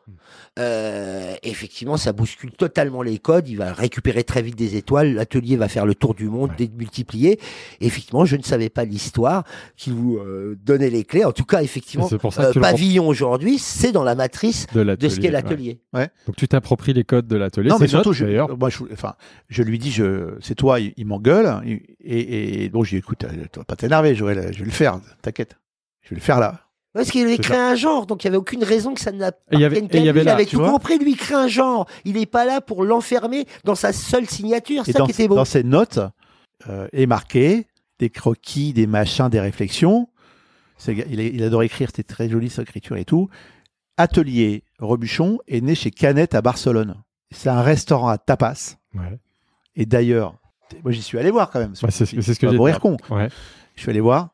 Euh, 0.57 1.33
effectivement, 1.43 1.97
ça 1.97 2.13
bouscule 2.13 2.51
totalement 2.51 3.01
les 3.01 3.19
codes. 3.19 3.47
Il 3.49 3.57
va 3.57 3.73
récupérer 3.73 4.23
très 4.23 4.41
vite 4.41 4.55
des 4.55 4.77
étoiles. 4.77 5.13
L'atelier 5.13 5.57
va 5.57 5.67
faire 5.67 5.85
le 5.85 5.95
tour 5.95 6.13
du 6.15 6.29
monde, 6.29 6.51
démultiplier. 6.57 7.39
Et 7.81 7.85
effectivement, 7.85 8.23
je 8.23 8.37
ne 8.37 8.41
savais 8.43 8.69
pas 8.69 8.85
l'histoire 8.85 9.43
qui 9.75 9.91
vous 9.91 10.17
euh, 10.17 10.57
donnait 10.63 10.89
les 10.89 11.03
clés. 11.03 11.25
En 11.25 11.33
tout 11.33 11.43
cas, 11.43 11.61
effectivement, 11.61 12.05
Et 12.05 12.09
c'est 12.09 12.17
pour 12.17 12.33
ça 12.33 12.53
que 12.53 12.59
euh, 12.59 12.61
pavillon 12.61 13.07
aujourd'hui, 13.07 13.57
c'est 13.57 13.91
dans 13.91 14.03
la 14.03 14.15
matrice 14.15 14.67
de 14.73 15.09
ce 15.09 15.15
qu'est 15.17 15.23
ouais. 15.27 15.31
l'atelier. 15.31 15.79
Donc 15.93 16.35
tu 16.37 16.47
t'appropries 16.47 16.93
les 16.93 17.03
codes 17.03 17.27
de 17.27 17.35
l'atelier. 17.35 17.69
Non, 17.69 17.75
C'est 17.75 17.83
mais 17.83 17.87
surtout, 17.89 18.09
note, 18.09 18.17
je, 18.17 18.25
d'ailleurs. 18.25 18.57
moi, 18.57 18.69
je, 18.69 18.79
enfin, 18.93 19.15
je 19.49 19.61
lui 19.61 19.77
dis, 19.77 19.91
je, 19.91 20.35
c'est 20.39 20.55
toi, 20.55 20.79
il, 20.79 20.93
il 20.95 21.05
m'engueule. 21.05 21.61
Et, 22.01 22.63
et 22.63 22.69
bon, 22.69 22.83
je 22.83 22.91
lui 22.91 22.97
dis, 22.97 22.99
écoute, 22.99 23.25
tu 23.51 23.59
vas 23.59 23.65
pas 23.65 23.75
t'énerver, 23.75 24.15
Joël, 24.15 24.51
je 24.53 24.59
vais 24.59 24.65
le 24.65 24.71
faire, 24.71 24.99
t'inquiète. 25.21 25.57
Je 26.05 26.11
vais 26.11 26.15
le 26.15 26.21
faire 26.21 26.39
là. 26.39 26.61
Parce 26.93 27.11
qu'il 27.11 27.23
avait 27.25 27.37
créé 27.37 27.57
un 27.57 27.75
genre, 27.75 28.05
donc 28.05 28.23
il 28.23 28.27
n'y 28.27 28.29
avait 28.29 28.37
aucune 28.37 28.63
raison 28.63 28.93
que 28.93 29.01
ça 29.01 29.11
il 29.11 29.21
avait- 29.21 29.33
n'appartienne 29.51 29.89
et 29.91 29.97
il 29.97 30.07
avait. 30.09 30.21
Il 30.21 30.25
là, 30.25 30.33
avait 30.35 30.45
tout 30.45 30.59
compris, 30.61 30.97
lui, 30.97 31.11
il 31.11 31.17
crée 31.17 31.35
un 31.35 31.49
genre. 31.49 31.87
Il 32.05 32.13
n'est 32.13 32.25
pas 32.25 32.45
là 32.45 32.61
pour 32.61 32.85
l'enfermer 32.85 33.45
dans 33.65 33.75
sa 33.75 33.91
seule 33.91 34.27
signature. 34.29 34.83
Et 34.83 34.85
C'est 34.85 34.91
ça 34.93 34.99
dans, 34.99 35.05
qui 35.05 35.11
était 35.11 35.27
beau. 35.27 35.35
dans 35.35 35.43
ces 35.43 35.63
notes 35.65 35.99
euh, 36.69 36.87
est 36.93 37.05
marqué 37.05 37.67
des 37.99 38.09
croquis, 38.09 38.71
des 38.71 38.87
machins, 38.87 39.27
des 39.27 39.41
réflexions. 39.41 40.07
Il, 40.87 41.19
il 41.19 41.43
adore 41.43 41.63
écrire, 41.63 41.89
c'était 41.89 42.03
très 42.03 42.29
joli 42.29 42.49
sa 42.49 42.61
écriture 42.61 42.95
et 42.95 43.03
tout. 43.05 43.29
Atelier 43.97 44.63
Rebuchon 44.79 45.39
est 45.47 45.61
né 45.61 45.75
chez 45.75 45.91
Canette 45.91 46.35
à 46.35 46.41
Barcelone. 46.41 46.95
C'est 47.31 47.49
un 47.49 47.61
restaurant 47.61 48.09
à 48.09 48.17
tapas. 48.17 48.75
Ouais. 48.93 49.17
Et 49.75 49.85
d'ailleurs, 49.85 50.35
moi 50.83 50.91
j'y 50.91 51.01
suis 51.01 51.17
allé 51.17 51.31
voir 51.31 51.49
quand 51.49 51.59
même. 51.59 51.73
Ouais, 51.81 51.91
c'est 51.91 52.05
ce- 52.05 52.15
que 52.15 52.45
Pas 52.45 52.51
j'ai 52.51 52.57
mourir 52.57 52.75
dit. 52.75 52.81
con. 52.81 52.97
Ouais. 53.09 53.29
Je 53.75 53.81
suis 53.81 53.89
allé 53.89 53.99
voir 54.01 54.29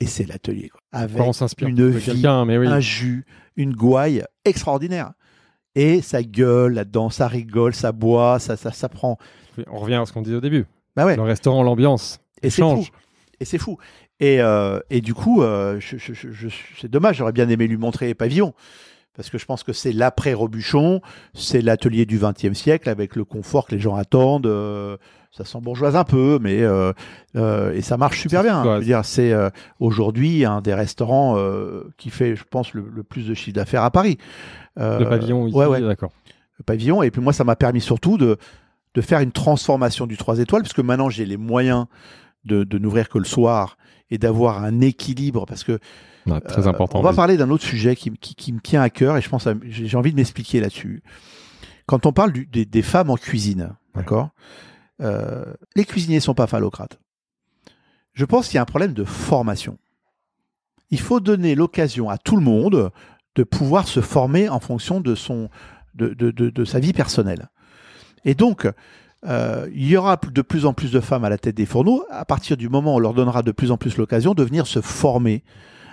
et 0.00 0.06
c'est 0.06 0.24
l'atelier. 0.24 0.70
Avec 0.92 1.20
on 1.20 1.32
s'inspire 1.32 1.68
une 1.68 1.90
vie, 1.90 2.02
quelqu'un, 2.04 2.44
mais 2.44 2.58
oui. 2.58 2.66
un 2.66 2.80
jus, 2.80 3.24
une 3.56 3.74
gouaille 3.74 4.24
extraordinaire. 4.44 5.12
Et 5.74 6.00
ça 6.00 6.22
gueule 6.22 6.74
là-dedans, 6.74 7.10
ça 7.10 7.28
rigole, 7.28 7.74
ça 7.74 7.92
boit, 7.92 8.38
ça, 8.38 8.56
ça, 8.56 8.72
ça 8.72 8.88
prend. 8.88 9.18
On 9.70 9.78
revient 9.78 9.94
à 9.94 10.06
ce 10.06 10.12
qu'on 10.12 10.22
disait 10.22 10.36
au 10.36 10.40
début. 10.40 10.66
Bah 10.96 11.04
ouais. 11.04 11.16
Le 11.16 11.22
restaurant, 11.22 11.62
l'ambiance. 11.62 12.18
Et 12.42 12.50
c'est 12.50 12.62
fou. 12.62 12.86
Et 13.40 13.44
c'est 13.44 13.58
fou. 13.58 13.76
Et, 14.18 14.40
euh, 14.40 14.80
et 14.88 15.02
du 15.02 15.12
coup, 15.12 15.42
euh, 15.42 15.78
c'est 16.80 16.90
dommage, 16.90 17.16
j'aurais 17.16 17.32
bien 17.32 17.48
aimé 17.50 17.66
lui 17.66 17.76
montrer 17.76 18.06
les 18.06 18.14
pavillons. 18.14 18.54
Parce 19.16 19.30
que 19.30 19.38
je 19.38 19.46
pense 19.46 19.62
que 19.62 19.72
c'est 19.72 19.92
l'après-Robuchon, 19.92 21.00
c'est 21.34 21.62
l'atelier 21.62 22.04
du 22.06 22.18
XXe 22.18 22.52
siècle 22.52 22.88
avec 22.88 23.16
le 23.16 23.24
confort 23.24 23.66
que 23.66 23.74
les 23.74 23.80
gens 23.80 23.94
attendent. 23.96 24.46
euh, 24.46 24.96
ça 25.32 25.44
sent 25.44 25.58
bourgeoise 25.60 25.96
un 25.96 26.04
peu, 26.04 26.38
mais 26.40 26.62
euh, 26.62 26.92
euh, 27.36 27.72
et 27.74 27.82
ça 27.82 27.96
marche 27.96 28.20
super 28.20 28.42
bien. 28.42 28.62
Ouais. 28.62 28.74
Je 28.74 28.78
veux 28.78 28.84
dire, 28.84 29.04
c'est 29.04 29.34
aujourd'hui 29.80 30.44
un 30.44 30.60
des 30.62 30.72
restaurants 30.74 31.36
qui 31.98 32.10
fait, 32.10 32.36
je 32.36 32.44
pense, 32.48 32.72
le, 32.72 32.84
le 32.94 33.02
plus 33.02 33.26
de 33.26 33.34
chiffre 33.34 33.54
d'affaires 33.54 33.82
à 33.82 33.90
Paris. 33.90 34.18
Le 34.76 35.04
pavillon, 35.04 35.46
ici, 35.46 35.56
ouais, 35.56 35.66
ouais 35.66 35.80
d'accord. 35.80 36.12
le 36.58 36.64
pavillon. 36.64 37.02
Et 37.02 37.10
puis 37.10 37.20
moi, 37.20 37.32
ça 37.32 37.44
m'a 37.44 37.56
permis 37.56 37.80
surtout 37.80 38.16
de, 38.18 38.36
de 38.94 39.00
faire 39.00 39.20
une 39.20 39.32
transformation 39.32 40.06
du 40.06 40.16
3 40.16 40.38
étoiles, 40.38 40.62
puisque 40.62 40.80
maintenant 40.80 41.10
j'ai 41.10 41.26
les 41.26 41.36
moyens 41.36 41.86
de, 42.44 42.64
de 42.64 42.78
n'ouvrir 42.78 43.08
que 43.08 43.18
le 43.18 43.24
soir 43.24 43.76
et 44.10 44.18
d'avoir 44.18 44.62
un 44.64 44.80
équilibre, 44.80 45.44
parce 45.46 45.64
que 45.64 45.78
Très 46.48 46.66
euh, 46.66 46.70
important. 46.70 46.98
on 46.98 47.02
va 47.02 47.12
parler 47.12 47.36
d'un 47.36 47.50
autre 47.50 47.64
sujet 47.64 47.94
qui, 47.96 48.10
qui- 48.12 48.34
qui 48.34 48.52
me 48.52 48.60
tient 48.60 48.82
à 48.82 48.90
cœur, 48.90 49.16
et 49.16 49.20
je 49.22 49.28
pense, 49.28 49.48
j'ai 49.68 49.96
envie 49.96 50.10
de 50.10 50.16
m'expliquer 50.16 50.60
là-dessus. 50.60 51.02
Quand 51.86 52.04
on 52.06 52.12
parle 52.12 52.32
du- 52.32 52.46
des, 52.46 52.64
des 52.64 52.82
femmes 52.82 53.10
en 53.10 53.16
cuisine, 53.16 53.62
Ouais. 53.94 54.02
d'accord, 54.02 54.30
euh, 55.00 55.44
les 55.76 55.84
cuisiniers 55.84 56.20
sont 56.20 56.34
pas 56.34 56.46
phallocrates. 56.46 56.98
Je 58.12 58.24
pense 58.24 58.46
qu'il 58.48 58.56
y 58.56 58.58
a 58.58 58.62
un 58.62 58.66
problème 58.66 58.92
de 58.94 59.04
formation. 59.04 59.78
Il 60.90 61.00
faut 61.00 61.20
donner 61.20 61.54
l'occasion 61.54 62.08
à 62.10 62.16
tout 62.18 62.36
le 62.36 62.42
monde 62.42 62.90
de 63.34 63.42
pouvoir 63.42 63.86
se 63.88 64.00
former 64.00 64.48
en 64.48 64.60
fonction 64.60 65.00
de 65.00 65.14
son 65.14 65.50
de, 65.94 66.08
de- 66.14 66.30
de- 66.30 66.50
de 66.50 66.64
sa 66.64 66.78
vie 66.78 66.92
personnelle. 66.92 67.48
Et 68.24 68.34
donc, 68.34 68.68
euh, 69.26 69.68
il 69.72 69.86
y 69.86 69.96
aura 69.96 70.16
de 70.16 70.42
plus 70.42 70.66
en 70.66 70.72
plus 70.74 70.92
de 70.92 71.00
femmes 71.00 71.24
à 71.24 71.28
la 71.30 71.38
tête 71.38 71.56
des 71.56 71.66
fourneaux 71.66 72.04
à 72.10 72.24
partir 72.24 72.56
du 72.56 72.68
moment 72.68 72.94
où 72.94 72.96
on 72.96 73.00
leur 73.00 73.14
donnera 73.14 73.42
de 73.42 73.52
plus 73.52 73.70
en 73.70 73.76
plus 73.78 73.96
l'occasion 73.96 74.34
de 74.34 74.42
venir 74.44 74.66
se 74.66 74.80
former 74.80 75.42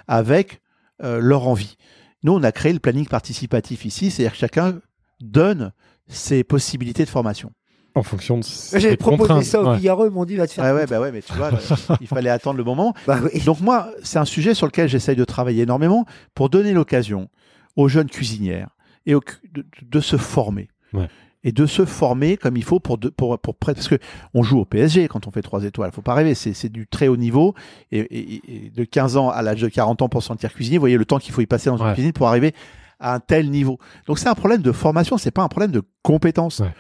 avec 0.07 0.61
euh, 1.03 1.19
leur 1.19 1.47
envie. 1.47 1.75
Nous, 2.23 2.34
on 2.34 2.43
a 2.43 2.51
créé 2.51 2.71
le 2.73 2.80
planning 2.80 3.07
participatif 3.07 3.85
ici, 3.85 4.11
c'est-à-dire 4.11 4.31
que 4.34 4.38
chacun 4.38 4.80
donne 5.21 5.71
ses 6.07 6.43
possibilités 6.43 7.03
de 7.05 7.09
formation. 7.09 7.51
En 7.95 8.01
fonction 8.03 8.39
de 8.39 8.43
ses 8.43 8.80
J'ai 8.80 8.97
proposé 8.97 9.27
contraintes. 9.27 9.43
ça 9.43 9.61
au 9.61 9.67
Ouais. 9.69 9.77
Figaro, 9.77 10.05
ils 10.07 10.11
m'ont 10.11 10.25
dit 10.25 10.35
va 10.35 10.47
te 10.47 10.53
faire. 10.53 10.63
Ouais, 10.65 10.71
ouais, 10.81 10.85
bah 10.88 10.99
ouais, 10.99 11.11
mais 11.11 11.21
tu 11.21 11.31
vois, 11.34 11.51
là, 11.51 11.59
il 12.01 12.07
fallait 12.07 12.30
attendre 12.31 12.57
le 12.57 12.63
moment. 12.63 12.93
Bah 13.05 13.19
oui. 13.23 13.39
Donc 13.41 13.59
moi, 13.59 13.89
c'est 14.03 14.17
un 14.17 14.25
sujet 14.25 14.53
sur 14.55 14.65
lequel 14.65 14.89
j'essaye 14.89 15.15
de 15.15 15.23
travailler 15.25 15.63
énormément 15.63 16.05
pour 16.34 16.49
donner 16.49 16.73
l'occasion 16.73 17.30
aux 17.75 17.88
jeunes 17.88 18.09
cuisinières 18.09 18.69
et 19.05 19.13
aux 19.13 19.21
cu- 19.21 19.35
de, 19.53 19.63
de 19.84 19.99
se 19.99 20.17
former. 20.17 20.69
Ouais. 20.93 21.07
Et 21.45 21.52
de 21.52 21.65
se 21.65 21.84
former 21.86 22.38
comme 22.38 22.56
il 22.56 22.64
faut 22.64 22.80
pour, 22.80 22.98
de- 22.98 23.10
pour, 23.10 23.38
pour 23.38 23.56
parce 23.56 23.88
que 23.90 23.95
on 24.34 24.44
joue 24.44 24.60
au 24.60 24.65
PSG 24.65 25.07
quand 25.10 25.28
on 25.28 25.32
fait 25.32 25.41
trois 25.41 25.64
étoiles. 25.65 25.91
Faut 25.91 26.02
pas 26.02 26.14
rêver, 26.14 26.36
c'est 26.36 26.53
c'est 26.53 26.70
du 26.70 26.88
très 26.88 27.07
haut 27.10 27.18
niveau. 27.18 27.53
Et, 27.91 27.99
et- 27.99 28.41
et 28.68 28.70
de 28.70 28.84
15 28.86 29.18
ans 29.18 29.30
à 29.30 29.41
l'âge 29.41 29.61
de 29.61 29.68
40 29.68 30.02
ans 30.02 30.10
pour 30.10 30.24
sentir 30.24 30.53
cuisinier, 30.53 30.78
vous 30.78 30.84
voyez 30.84 30.98
le 30.98 31.06
temps 31.06 31.20
qu'il 31.20 31.34
faut 31.34 31.41
y 31.41 31.45
passer 31.45 31.70
dans 31.70 31.78
une 31.78 31.86
Ouais. 31.88 31.94
cuisine 31.94 32.14
pour 32.14 32.28
arriver 32.30 32.53
à 32.99 33.14
un 33.15 33.20
tel 33.20 33.49
niveau. 33.49 33.78
Donc 34.07 34.20
c'est 34.20 34.30
un 34.30 34.36
problème 34.36 34.61
de 34.61 34.72
formation, 34.72 35.18
c'est 35.18 35.32
pas 35.32 35.44
un 35.44 35.49
problème 35.49 35.72
de 35.72 35.82
compétence. 36.02 36.60
Ouais. 36.60 36.72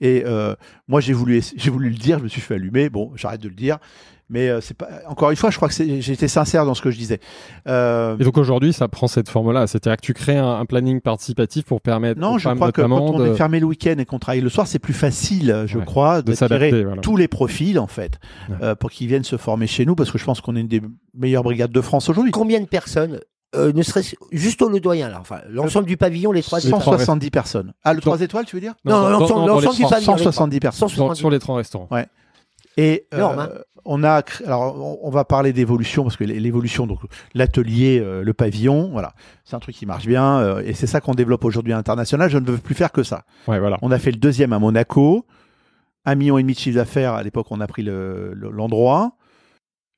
Et 0.00 0.24
euh, 0.26 0.54
moi 0.88 1.00
j'ai 1.00 1.12
voulu 1.12 1.40
j'ai 1.56 1.70
voulu 1.70 1.88
le 1.90 1.96
dire, 1.96 2.18
je 2.18 2.24
me 2.24 2.28
suis 2.28 2.40
fait 2.40 2.54
allumer. 2.54 2.88
Bon, 2.88 3.12
j'arrête 3.14 3.40
de 3.40 3.48
le 3.48 3.54
dire. 3.54 3.78
Mais 4.30 4.48
euh, 4.50 4.60
c'est 4.60 4.76
pas 4.76 4.88
encore 5.06 5.30
une 5.30 5.36
fois, 5.36 5.50
je 5.50 5.56
crois 5.56 5.68
que 5.68 5.82
été 6.12 6.28
sincère 6.28 6.66
dans 6.66 6.74
ce 6.74 6.82
que 6.82 6.90
je 6.90 6.98
disais. 6.98 7.18
Euh, 7.66 8.16
Et 8.18 8.24
donc 8.24 8.36
aujourd'hui, 8.36 8.72
ça 8.74 8.86
prend 8.86 9.08
cette 9.08 9.28
forme-là. 9.30 9.66
C'est-à-dire 9.66 9.96
que 9.96 10.02
tu 10.04 10.12
crées 10.12 10.36
un, 10.36 10.50
un 10.60 10.66
planning 10.66 11.00
participatif 11.00 11.64
pour 11.64 11.80
permettre 11.80 12.20
non, 12.20 12.34
aux 12.34 12.38
je 12.38 12.48
crois 12.50 12.70
que 12.72 12.82
quand 12.82 12.90
on 13.00 13.24
est 13.24 13.34
fermé 13.34 13.58
le 13.58 13.66
week-end 13.66 13.94
et 13.98 14.04
qu'on 14.04 14.18
travaille 14.18 14.42
le 14.42 14.50
soir, 14.50 14.66
c'est 14.66 14.78
plus 14.78 14.92
facile, 14.92 15.64
je 15.66 15.78
Ouais. 15.78 15.84
crois, 15.84 16.20
de 16.20 16.32
d'attirer. 16.34 16.84
Voilà. 16.84 17.00
tous 17.00 17.16
les 17.16 17.26
profils 17.28 17.78
en 17.78 17.86
fait, 17.86 18.18
Ouais. 18.50 18.56
euh, 18.62 18.74
pour 18.74 18.90
qu'ils 18.90 19.08
viennent 19.08 19.24
se 19.24 19.36
former 19.38 19.66
chez 19.66 19.86
nous, 19.86 19.94
parce 19.94 20.10
que 20.10 20.18
je 20.18 20.24
pense 20.24 20.40
qu'on 20.42 20.56
est 20.56 20.60
une 20.60 20.68
des 20.68 20.82
meilleures 21.14 21.42
brigades 21.42 21.72
de 21.72 21.80
France 21.80 22.10
aujourd'hui. 22.10 22.30
Combien 22.32 22.60
de 22.60 22.66
personnes, 22.66 23.20
euh, 23.56 23.72
ne 23.72 23.82
serait 23.82 24.02
juste 24.30 24.60
au 24.60 24.68
Le 24.68 24.78
Doyen, 24.78 25.08
là, 25.08 25.18
enfin, 25.22 25.40
l'ensemble 25.48 25.86
du 25.86 25.96
pavillon, 25.96 26.32
les 26.32 26.42
trois 26.42 26.58
Les 26.60 26.68
trois 26.68 26.82
170 26.82 27.30
personnes. 27.30 27.72
Ah, 27.82 27.94
le 27.94 28.02
Sur- 28.02 28.10
3 28.12 28.20
étoiles, 28.20 28.44
tu 28.44 28.56
veux 28.56 28.60
dire? 28.60 28.74
Non, 28.84 29.08
l'ensemble- 29.08 29.46
du 29.46 29.46
pavillon. 29.46 29.56
les 29.58 29.62
170 29.66 30.02
trois. 30.02 30.20
personnes. 30.20 30.50
dans- 30.60 30.70
170. 30.72 31.18
sur 31.18 31.30
les 31.30 31.38
trois 31.38 31.56
restaurants. 31.56 31.88
Et 32.76 33.06
Énorme, 33.12 33.38
euh, 33.40 33.42
hein. 33.42 33.77
On 33.84 34.02
a, 34.04 34.22
cré- 34.22 34.44
alors 34.44 34.76
on, 34.76 34.98
on 35.06 35.10
va 35.10 35.24
parler 35.24 35.52
d'évolution 35.52 36.02
parce 36.02 36.16
que 36.16 36.24
l'é- 36.24 36.40
l'évolution, 36.40 36.86
donc 36.86 37.00
l'atelier, 37.34 38.00
euh, 38.00 38.22
le 38.22 38.34
pavillon, 38.34 38.90
voilà, 38.90 39.14
c'est 39.44 39.56
un 39.56 39.60
truc 39.60 39.74
qui 39.74 39.86
marche 39.86 40.06
bien 40.06 40.38
euh, 40.40 40.62
et 40.64 40.74
c'est 40.74 40.86
ça 40.86 41.00
qu'on 41.00 41.14
développe 41.14 41.44
aujourd'hui 41.44 41.72
à 41.72 41.76
l'international. 41.76 42.30
Je 42.30 42.38
ne 42.38 42.46
veux 42.50 42.58
plus 42.58 42.74
faire 42.74 42.92
que 42.92 43.02
ça. 43.02 43.24
Ouais, 43.46 43.58
voilà. 43.58 43.78
On 43.82 43.90
a 43.90 43.98
fait 43.98 44.10
le 44.10 44.18
deuxième 44.18 44.52
à 44.52 44.58
Monaco, 44.58 45.26
un 46.04 46.14
million 46.14 46.38
et 46.38 46.42
demi 46.42 46.54
de 46.54 46.58
chiffre 46.58 46.76
d'affaires 46.76 47.14
à 47.14 47.22
l'époque. 47.22 47.46
On 47.50 47.60
a 47.60 47.66
pris 47.66 47.82
le- 47.82 48.32
le- 48.34 48.50
l'endroit, 48.50 49.12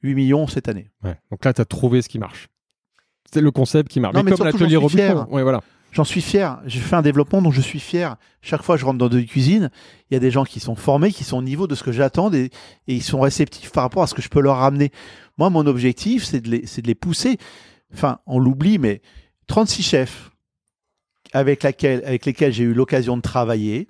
8 0.02 0.14
millions 0.14 0.46
cette 0.46 0.68
année. 0.68 0.90
Ouais. 1.04 1.16
Donc 1.30 1.44
là, 1.44 1.52
tu 1.52 1.60
as 1.60 1.64
trouvé 1.64 2.02
ce 2.02 2.08
qui 2.08 2.18
marche. 2.18 2.48
C'est 3.32 3.40
le 3.42 3.50
concept 3.50 3.90
qui 3.90 4.00
marche. 4.00 4.14
Non, 4.14 4.22
mais 4.24 4.30
comme 4.38 4.46
l'atelier 4.64 4.76
fier. 4.88 5.14
Ouais, 5.32 5.42
voilà. 5.42 5.60
J'en 5.92 6.04
suis 6.04 6.20
fier. 6.22 6.60
J'ai 6.66 6.78
fait 6.80 6.94
un 6.96 7.02
développement 7.02 7.42
dont 7.42 7.50
je 7.50 7.60
suis 7.60 7.80
fier. 7.80 8.16
Chaque 8.42 8.62
fois 8.62 8.76
que 8.76 8.80
je 8.80 8.86
rentre 8.86 8.98
dans 8.98 9.08
une 9.10 9.26
cuisine, 9.26 9.70
il 10.10 10.14
y 10.14 10.16
a 10.16 10.20
des 10.20 10.30
gens 10.30 10.44
qui 10.44 10.60
sont 10.60 10.76
formés, 10.76 11.10
qui 11.12 11.24
sont 11.24 11.38
au 11.38 11.42
niveau 11.42 11.66
de 11.66 11.74
ce 11.74 11.82
que 11.82 11.90
j'attends 11.92 12.32
et, 12.32 12.44
et 12.86 12.94
ils 12.94 13.02
sont 13.02 13.20
réceptifs 13.20 13.72
par 13.72 13.82
rapport 13.82 14.02
à 14.02 14.06
ce 14.06 14.14
que 14.14 14.22
je 14.22 14.28
peux 14.28 14.40
leur 14.40 14.58
ramener. 14.58 14.92
Moi, 15.36 15.50
mon 15.50 15.66
objectif, 15.66 16.24
c'est 16.24 16.40
de, 16.40 16.48
les- 16.50 16.66
c'est 16.66 16.80
de 16.82 16.86
les 16.86 16.94
pousser. 16.94 17.38
Enfin, 17.92 18.20
on 18.26 18.38
l'oublie, 18.38 18.78
mais 18.78 19.02
36 19.48 19.82
chefs 19.82 20.30
avec, 21.32 21.62
laquelle, 21.62 22.02
avec 22.04 22.24
lesquels 22.26 22.52
j'ai 22.52 22.64
eu 22.64 22.72
l'occasion 22.74 23.16
de 23.16 23.22
travailler, 23.22 23.88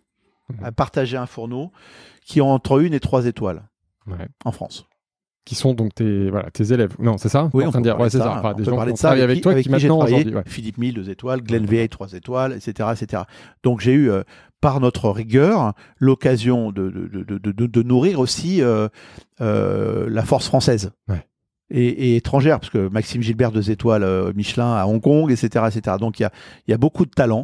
Mhm. 0.48 0.64
à 0.64 0.72
partager 0.72 1.16
un 1.16 1.26
fourneau, 1.26 1.70
qui 2.24 2.40
ont 2.40 2.50
entre 2.50 2.80
une 2.80 2.92
et 2.94 3.00
trois 3.00 3.26
étoiles 3.26 3.62
Ouais. 4.06 4.26
en 4.44 4.52
France. 4.52 4.86
Qui 5.50 5.56
sont 5.56 5.74
donc 5.74 5.92
tes, 5.96 6.30
voilà, 6.30 6.48
tes 6.52 6.72
élèves. 6.72 6.94
Non, 7.00 7.18
c'est 7.18 7.28
ça? 7.28 7.50
Oui, 7.52 7.64
on 7.66 7.72
peut 7.72 7.80
dire. 7.80 7.98
Ouais, 7.98 8.08
c'est 8.08 8.18
ça. 8.18 8.24
ça. 8.24 8.38
Enfin, 8.38 8.50
On 8.50 8.56
des 8.56 8.62
peut 8.62 8.70
gens 8.70 8.76
parler 8.76 8.92
de 8.92 8.96
ça 8.98 9.08
travaillé 9.08 9.24
avec 9.24 9.40
toi 9.40 9.50
avec 9.50 9.66
qui 9.66 9.72
qui 9.72 9.86
travaillé? 9.88 10.32
ouais. 10.32 10.42
Philippe 10.46 10.78
Mille, 10.78 10.94
deux 10.94 11.10
étoiles, 11.10 11.42
Glenn 11.42 11.66
Veil, 11.66 11.88
trois 11.88 12.12
étoiles, 12.12 12.52
etc., 12.52 12.88
etc. 12.92 13.24
Donc 13.64 13.80
j'ai 13.80 13.90
eu, 13.94 14.12
euh, 14.12 14.22
par 14.60 14.78
notre 14.78 15.10
rigueur, 15.10 15.72
l'occasion 15.98 16.70
de, 16.70 16.88
de, 16.88 17.38
de, 17.38 17.66
de, 17.66 17.82
nourrir 17.82 18.20
aussi 18.20 18.62
euh, 18.62 18.86
euh, 19.40 20.06
la 20.08 20.22
force 20.24 20.46
française. 20.46 20.92
Ouais. 21.08 21.26
Et, 21.70 21.88
et 22.12 22.16
étrangère, 22.16 22.60
parce 22.60 22.70
que 22.70 22.86
Maxime 22.88 23.20
Gilbert, 23.22 23.50
deux 23.50 23.72
étoiles 23.72 24.32
Michelin 24.36 24.76
à 24.76 24.86
Hong 24.86 25.00
Kong, 25.00 25.32
etc. 25.32 25.64
etc. 25.66 25.96
Donc 25.98 26.20
il 26.20 26.22
y 26.22 26.26
a, 26.26 26.30
y 26.68 26.72
a 26.72 26.78
beaucoup 26.78 27.06
de 27.06 27.10
talents 27.10 27.42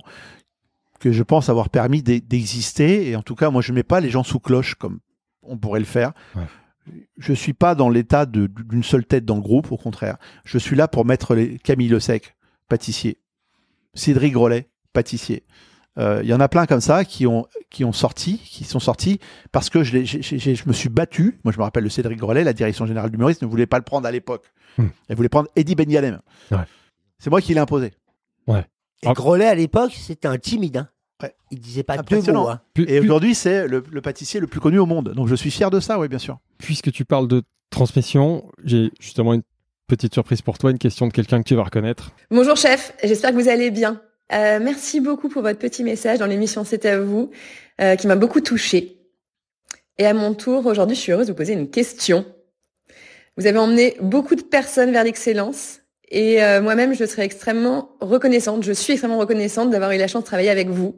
que 1.00 1.10
je 1.10 1.24
pense 1.24 1.48
avoir 1.48 1.70
permis 1.70 2.04
d'e- 2.04 2.20
d'exister. 2.24 3.08
Et 3.10 3.16
en 3.16 3.22
tout 3.22 3.34
cas, 3.34 3.50
moi, 3.50 3.62
je 3.62 3.72
ne 3.72 3.76
mets 3.76 3.82
pas 3.82 3.98
les 3.98 4.10
gens 4.10 4.22
sous 4.22 4.38
cloche 4.38 4.76
comme 4.76 5.00
on 5.42 5.56
pourrait 5.58 5.80
le 5.80 5.86
faire. 5.86 6.12
Ouais. 6.36 6.42
Je 7.18 7.32
suis 7.32 7.52
pas 7.52 7.74
dans 7.74 7.88
l'état 7.88 8.26
de- 8.26 8.46
d'une 8.46 8.82
seule 8.84 9.04
tête 9.04 9.24
dans 9.24 9.36
le 9.36 9.40
groupe, 9.42 9.72
au 9.72 9.76
contraire. 9.76 10.16
Je 10.44 10.58
suis 10.58 10.76
là 10.76 10.88
pour 10.88 11.04
mettre 11.04 11.34
les 11.34 11.58
Camille 11.58 11.88
Le 11.88 12.00
Sec, 12.00 12.36
pâtissier. 12.68 13.18
Cédric 13.94 14.32
Grolet, 14.32 14.68
pâtissier. 14.92 15.44
Euh, 15.98 16.20
Il 16.22 16.28
y 16.28 16.34
en 16.34 16.40
a 16.40 16.48
plein 16.48 16.66
comme 16.66 16.80
ça 16.82 17.04
qui 17.04 17.26
ont, 17.26 17.46
qui 17.70 17.84
ont 17.84 17.92
sorti, 17.92 18.38
qui 18.38 18.64
sont 18.64 18.78
sortis 18.78 19.18
parce 19.50 19.70
que 19.70 19.82
je, 19.82 20.68
me 20.68 20.72
suis 20.72 20.88
battu. 20.90 21.40
Moi, 21.42 21.52
je 21.52 21.58
me 21.58 21.62
rappelle 21.62 21.84
de 21.84 21.88
Cédric 21.88 22.18
Grolet, 22.18 22.44
la 22.44 22.52
direction 22.52 22.86
générale 22.86 23.10
du 23.10 23.16
Maurice 23.16 23.40
ne 23.40 23.46
voulait 23.46 23.66
pas 23.66 23.78
le 23.78 23.84
prendre 23.84 24.06
à 24.06 24.10
l'époque. 24.10 24.44
Hmm. 24.76 24.88
Elle 25.08 25.16
voulait 25.16 25.28
prendre 25.30 25.48
Eddie 25.56 25.74
Ben. 25.74 26.20
Ouais. 26.50 26.58
C'est 27.18 27.30
moi 27.30 27.40
qui 27.40 27.54
l'ai 27.54 27.60
imposé. 27.60 27.92
Et 29.02 29.12
Grolet, 29.12 29.46
à 29.46 29.54
l'époque, 29.54 29.92
c'était 29.94 30.28
un 30.28 30.38
timide. 30.38 30.76
Hein. 30.78 30.88
Ouais. 31.22 31.34
Il 31.50 31.60
disait 31.60 31.82
pas 31.82 31.96
deux 31.98 32.32
mots. 32.32 32.48
Hein. 32.48 32.60
Et 32.76 33.00
aujourd'hui, 33.00 33.34
c'est 33.34 33.66
le, 33.66 33.82
le 33.90 34.00
pâtissier 34.02 34.38
le 34.40 34.46
plus 34.46 34.60
connu 34.60 34.78
au 34.78 34.86
monde. 34.86 35.14
Donc, 35.14 35.28
je 35.28 35.34
suis 35.34 35.50
fier 35.50 35.70
de 35.70 35.80
ça, 35.80 35.98
oui, 35.98 36.08
bien 36.08 36.18
sûr. 36.18 36.38
puisque 36.58 36.92
tu 36.92 37.04
parles 37.04 37.28
de 37.28 37.42
transmission, 37.70 38.50
j'ai 38.64 38.90
justement 39.00 39.34
une 39.34 39.42
petite 39.86 40.12
surprise 40.12 40.42
pour 40.42 40.58
toi, 40.58 40.70
une 40.70 40.78
question 40.78 41.06
de 41.06 41.12
quelqu'un 41.12 41.42
que 41.42 41.48
tu 41.48 41.54
vas 41.54 41.64
reconnaître. 41.64 42.10
Bonjour 42.30 42.56
chef, 42.56 42.92
j'espère 43.02 43.30
que 43.30 43.36
vous 43.36 43.48
allez 43.48 43.70
bien. 43.70 44.00
Euh, 44.32 44.58
merci 44.60 45.00
beaucoup 45.00 45.28
pour 45.28 45.42
votre 45.42 45.58
petit 45.58 45.84
message 45.84 46.18
dans 46.18 46.26
l'émission 46.26 46.64
C'est 46.64 46.84
à 46.86 47.00
vous, 47.00 47.30
euh, 47.80 47.94
qui 47.96 48.06
m'a 48.08 48.16
beaucoup 48.16 48.40
touchée. 48.40 48.98
Et 49.98 50.06
à 50.06 50.12
mon 50.14 50.34
tour, 50.34 50.66
aujourd'hui, 50.66 50.96
je 50.96 51.00
suis 51.00 51.12
heureuse 51.12 51.28
de 51.28 51.32
vous 51.32 51.36
poser 51.36 51.52
une 51.54 51.70
question. 51.70 52.26
Vous 53.36 53.46
avez 53.46 53.58
emmené 53.58 53.96
beaucoup 54.00 54.34
de 54.34 54.42
personnes 54.42 54.90
vers 54.92 55.04
l'excellence 55.04 55.80
et 56.08 56.42
euh, 56.42 56.62
moi-même, 56.62 56.94
je 56.94 57.04
serais 57.04 57.24
extrêmement 57.24 57.90
reconnaissante, 58.00 58.62
je 58.62 58.72
suis 58.72 58.92
extrêmement 58.92 59.18
reconnaissante 59.18 59.70
d'avoir 59.70 59.90
eu 59.90 59.98
la 59.98 60.06
chance 60.06 60.22
de 60.22 60.26
travailler 60.26 60.50
avec 60.50 60.68
vous 60.68 60.96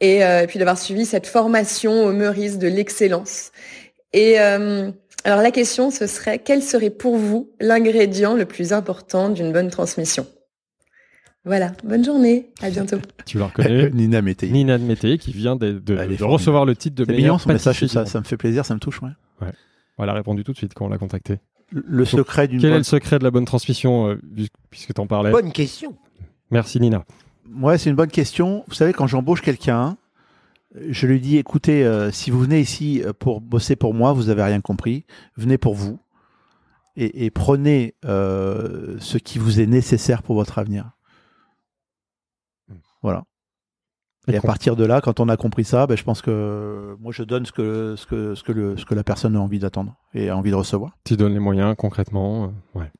et 0.00 0.22
euh, 0.22 0.46
puis 0.46 0.58
d'avoir 0.58 0.76
suivi 0.76 1.06
cette 1.06 1.26
formation 1.26 2.04
au 2.04 2.12
Meurice 2.12 2.58
de 2.58 2.68
l'excellence. 2.68 3.52
Et 4.12 4.38
euh, 4.38 4.90
alors 5.24 5.40
la 5.40 5.50
question, 5.50 5.90
ce 5.90 6.06
serait 6.06 6.40
quel 6.40 6.62
serait 6.62 6.90
pour 6.90 7.16
vous 7.16 7.50
l'ingrédient 7.58 8.34
le 8.34 8.44
plus 8.44 8.74
important 8.74 9.30
d'une 9.30 9.50
bonne 9.50 9.70
transmission? 9.70 10.26
Voilà, 11.46 11.72
bonne 11.84 12.04
journée, 12.04 12.50
à 12.60 12.68
bientôt. 12.68 12.98
Tu 13.24 13.38
la 13.38 13.46
reconnais 13.46 13.88
Nina 13.94 14.20
Mété. 14.20 14.50
Nina 14.50 14.76
de 14.76 14.84
Mété, 14.84 15.16
qui 15.16 15.32
vient 15.32 15.56
de, 15.56 15.80
recevoir 16.22 16.66
le 16.66 16.76
titre 16.76 16.96
de 16.96 17.04
C'est 17.04 17.12
meilleur 17.12 17.36
mignon 17.36 17.38
son 17.38 17.48
message, 17.48 17.80
pâtissier 17.80 17.88
ça, 17.88 18.04
ça 18.04 18.18
me 18.18 18.24
fait 18.24 18.36
plaisir, 18.36 18.66
ça 18.66 18.74
me 18.74 18.80
touche. 18.80 19.00
ouais. 19.00 19.08
monde. 19.08 19.54
Elle 20.02 20.08
a 20.08 20.12
répondu 20.12 20.44
tout 20.44 20.52
de 20.52 20.56
suite 20.56 20.74
quand 20.74 20.86
on 20.86 20.88
l'a 20.88 20.98
contacté. 20.98 21.38
Le- 21.72 22.04
secret 22.04 22.48
d'une 22.48 22.60
Quel 22.60 22.72
est 22.72 22.78
le 22.78 22.82
secret 22.82 23.18
de 23.18 23.24
la 23.24 23.30
bonne 23.30 23.44
transmission, 23.44 24.08
euh, 24.08 24.18
puisque 24.70 24.92
tu 24.94 25.00
en 25.00 25.06
parlais? 25.06 25.30
Bonne 25.30 25.52
question. 25.52 25.96
Merci 26.50 26.80
Nina. 26.80 27.04
Ouais, 27.60 27.78
c'est 27.78 27.90
une 27.90 27.96
bonne 27.96 28.10
question. 28.10 28.64
Vous 28.68 28.74
savez, 28.74 28.92
quand 28.92 29.06
j'embauche 29.06 29.42
quelqu'un, 29.42 29.96
Je 30.78 31.06
lui 31.08 31.20
dis, 31.20 31.36
écoutez, 31.36 31.84
euh, 31.84 32.12
si 32.12 32.30
vous 32.30 32.38
venez 32.40 32.60
ici 32.60 33.02
euh, 33.04 33.12
pour 33.12 33.40
bosser 33.40 33.74
pour 33.74 33.92
moi, 33.92 34.12
vous 34.12 34.28
avez 34.28 34.42
rien 34.44 34.60
compris. 34.60 35.04
Venez 35.36 35.58
pour 35.58 35.74
vous 35.74 35.98
et, 36.96 37.24
et 37.24 37.30
prenez 37.30 37.94
euh, 38.04 38.96
ce 39.00 39.18
qui 39.18 39.38
vous 39.40 39.58
est 39.60 39.66
nécessaire 39.66 40.22
pour 40.22 40.36
votre 40.36 40.58
avenir. 40.60 40.92
Voilà. 43.02 43.24
Et 44.28 44.36
à 44.36 44.40
partir 44.42 44.76
de 44.76 44.84
là, 44.84 45.00
quand 45.00 45.18
on 45.18 45.28
a 45.28 45.36
compris 45.36 45.64
ça, 45.64 45.86
ben, 45.86 45.96
je 45.96 46.04
pense 46.04 46.22
que 46.22 46.94
moi 47.00 47.12
je 47.12 47.22
donne 47.22 47.46
ce 47.46 47.52
que, 47.52 47.94
ce 47.96 48.06
que, 48.06 48.34
ce 48.34 48.42
que, 48.42 48.52
le, 48.52 48.76
ce 48.76 48.84
que 48.84 48.94
la 48.94 49.02
personne 49.02 49.34
a 49.34 49.40
envie 49.40 49.58
d'attendre 49.58 49.94
et 50.14 50.28
a 50.28 50.36
envie 50.36 50.50
de 50.50 50.56
recevoir. 50.56 50.92
Tu 51.04 51.16
donnes 51.16 51.32
les 51.32 51.40
moyens 51.40 51.74
concrètement. 51.76 52.44
euh, 52.44 52.78
ouais. 52.78 52.90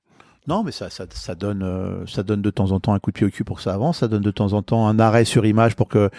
Non, 0.49 0.65
mais 0.65 0.73
ça, 0.73 0.89
ça, 0.89 1.05
ça 1.11 1.35
donne, 1.35 1.63
euh, 1.63 2.07
ça 2.07 2.23
donne 2.23 2.41
de 2.43 2.51
temps 2.51 2.73
en 2.73 2.81
temps 2.81 2.95
un 2.95 2.99
coup 2.99 3.11
de 3.11 3.17
pied 3.17 3.27
au 3.27 3.31
cul 3.31 3.45
pour 3.45 3.59
que 3.59 3.63
ça 3.63 3.75
avance. 3.75 3.99
Ça 3.99 4.09
donne 4.09 4.23
de 4.23 4.31
temps 4.31 4.55
en 4.55 4.63
temps 4.63 4.89
un 4.89 4.99
arrêt 4.99 5.27
sur 5.27 5.45
image 5.45 5.77
pour 5.77 5.87
que, 5.89 6.11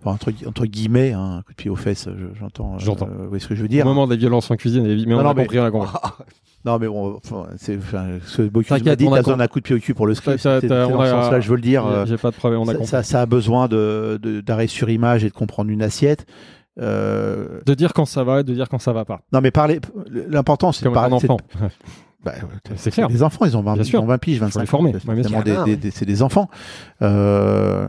enfin, 0.00 0.12
entre, 0.12 0.30
gui- 0.30 0.46
entre 0.46 0.66
guillemets, 0.66 1.12
hein, 1.12 1.38
un 1.38 1.42
coup 1.42 1.52
de 1.52 1.56
pied 1.56 1.70
aux 1.70 1.76
fesses, 1.76 2.08
je- 2.08 2.38
j'entends. 2.38 2.74
euh, 2.74 2.78
J'entends. 2.78 3.06
vous 3.06 3.28
voyez 3.28 3.40
ce 3.40 3.48
que 3.48 3.54
je 3.54 3.60
veux 3.60 3.66
Au 3.66 3.68
dire 3.68 3.84
moment 3.84 4.06
des 4.06 4.16
violences 4.16 4.50
en 4.50 4.56
cuisine, 4.56 4.84
mais 4.84 4.96
Non, 5.06 5.18
on 5.20 5.22
non, 5.24 5.30
a 5.30 5.34
mais- 5.34 5.42
compris, 5.42 5.58
on 5.60 5.64
a 5.64 5.70
compris. 5.70 5.90
Non, 6.64 6.78
mais 6.80 6.88
bon, 6.88 7.16
enfin, 7.24 7.46
c'est, 7.56 7.78
ce 8.26 8.42
Bocuse 8.42 8.70
m'a 8.84 8.96
dit, 8.96 9.06
t'as 9.08 9.16
besoin 9.18 9.36
d'un 9.36 9.46
coup 9.46 9.60
de 9.60 9.64
pied 9.64 9.76
au 9.76 9.78
cul 9.78 9.94
pour 9.94 10.08
le 10.08 10.14
script. 10.14 10.38
C'est 10.40 10.66
dans 10.66 10.88
ce 10.88 11.02
a- 11.04 11.10
sens-là, 11.10 11.40
je 11.40 11.48
veux 11.48 11.54
le 11.56 11.62
dire. 11.62 11.86
euh, 11.86 12.04
J'ai 12.04 12.16
pas 12.16 12.30
de 12.32 12.36
problème, 12.36 12.60
on 12.60 12.64
a 12.64 12.66
ça, 12.66 12.72
compris. 12.74 12.88
ça, 12.88 13.02
ça 13.04 13.20
a 13.22 13.26
besoin 13.26 13.68
de, 13.68 14.18
d'arrêt 14.44 14.66
sur 14.66 14.90
image 14.90 15.24
et 15.24 15.28
de 15.28 15.34
comprendre 15.34 15.70
une 15.70 15.82
assiette. 15.82 16.26
Euh, 16.80 17.60
De 17.64 17.74
dire 17.74 17.92
quand 17.92 18.04
ça 18.06 18.24
va 18.24 18.40
et 18.40 18.44
de 18.44 18.52
dire 18.54 18.68
quand 18.68 18.80
ça 18.80 18.92
va 18.92 19.04
pas. 19.04 19.20
non, 19.32 19.40
mais 19.40 19.50
parler. 19.52 19.80
L'important, 20.28 20.72
c'est 20.72 20.84
de 20.84 20.90
parler. 20.90 21.14
enfant. 21.14 21.36
Bah, 22.24 22.32
C'est 22.74 22.90
clair. 22.90 23.08
Les 23.08 23.22
enfants, 23.22 23.44
ils 23.44 23.56
ont 23.56 23.62
20, 23.62 23.74
Bien 23.74 23.82
ils 23.84 23.96
ont 23.96 24.04
20 24.04 24.18
piges, 24.18 24.38
Faut 24.40 24.44
25 24.46 24.60
les 24.62 24.66
former. 24.66 24.90
ans. 24.90 24.98
C'est 25.04 25.44
des- 25.44 25.64
des- 25.64 25.76
des- 25.76 25.90
c'est 25.92 26.04
des 26.04 26.22
enfants. 26.24 26.50
Euh, 27.00 27.86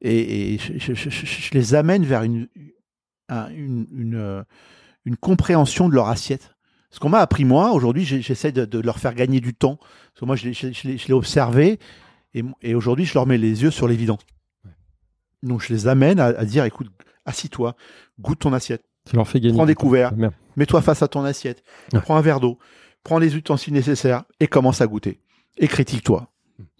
et 0.00 0.54
et 0.54 0.58
je, 0.58 0.78
je- 0.78 0.94
je- 0.94 1.10
je- 1.10 1.26
je 1.26 1.50
les 1.54 1.74
amène 1.74 2.04
vers 2.04 2.22
une, 2.22 2.48
un- 3.28 3.48
une, 3.50 3.86
une, 3.92 4.14
euh, 4.16 4.42
une 5.04 5.16
compréhension 5.16 5.88
de 5.88 5.94
leur 5.94 6.08
assiette. 6.08 6.54
Ce 6.90 6.98
qu'on 6.98 7.08
m'a 7.10 7.20
appris, 7.20 7.44
moi, 7.44 7.70
aujourd'hui, 7.72 8.04
j'essaie 8.04 8.50
de, 8.52 8.64
de 8.64 8.78
leur 8.80 8.98
faire 8.98 9.14
gagner 9.14 9.40
du 9.40 9.54
temps. 9.54 9.76
Parce 9.76 10.20
que 10.20 10.24
moi, 10.24 10.34
je 10.36 10.48
l'ai- 10.48 11.12
observé 11.12 11.78
et, 12.34 12.42
et 12.62 12.74
aujourd'hui, 12.74 13.04
je 13.04 13.14
leur 13.14 13.26
mets 13.26 13.38
les 13.38 13.62
yeux 13.62 13.70
sur 13.70 13.86
l'évident. 13.86 14.18
Donc, 15.42 15.62
je 15.62 15.72
les 15.72 15.86
amène 15.86 16.20
à, 16.20 16.26
à 16.26 16.44
dire 16.44 16.64
écoute, 16.64 16.88
assis-toi, 17.24 17.76
goûte 18.20 18.40
ton 18.40 18.52
assiette. 18.52 18.84
Tu 19.08 19.16
leur 19.16 19.26
fais 19.26 19.40
gagner. 19.40 19.54
Prends 19.54 19.66
des 19.66 19.74
couverts. 19.74 20.12
Mets-toi 20.56 20.82
face 20.82 21.02
à 21.02 21.08
ton 21.08 21.24
assiette, 21.24 21.62
Ouais. 21.92 22.00
prends 22.00 22.16
un 22.16 22.20
verre 22.20 22.40
d'eau, 22.40 22.58
prends 23.04 23.18
les 23.18 23.34
ustensiles 23.36 23.72
nécessaires 23.72 24.24
et 24.40 24.46
commence 24.48 24.80
à 24.80 24.86
goûter. 24.86 25.20
Et 25.56 25.68
critique-toi. 25.68 26.28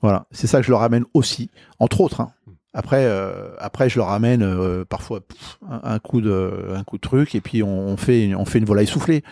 Voilà, 0.02 0.26
c'est 0.30 0.46
ça 0.46 0.58
que 0.60 0.66
je 0.66 0.70
leur 0.70 0.82
amène 0.82 1.04
aussi, 1.14 1.50
entre 1.78 2.00
autres. 2.00 2.20
hein. 2.20 2.32
Après, 2.72 3.04
euh, 3.04 3.48
après, 3.58 3.88
je 3.88 3.98
leur 3.98 4.10
amène 4.10 4.42
euh, 4.42 4.84
parfois 4.88 5.20
pff, 5.20 5.58
un, 5.68 5.80
un 5.82 5.98
coup 5.98 6.20
de, 6.20 6.68
un 6.74 6.84
coup 6.84 6.96
de 6.96 7.00
truc 7.00 7.34
et 7.34 7.40
puis 7.40 7.62
on, 7.64 7.88
on 7.88 7.96
fait, 7.96 8.24
une, 8.26 8.36
on 8.36 8.44
fait 8.44 8.58
une 8.60 8.64
volaille 8.64 8.86
soufflée. 8.86 9.22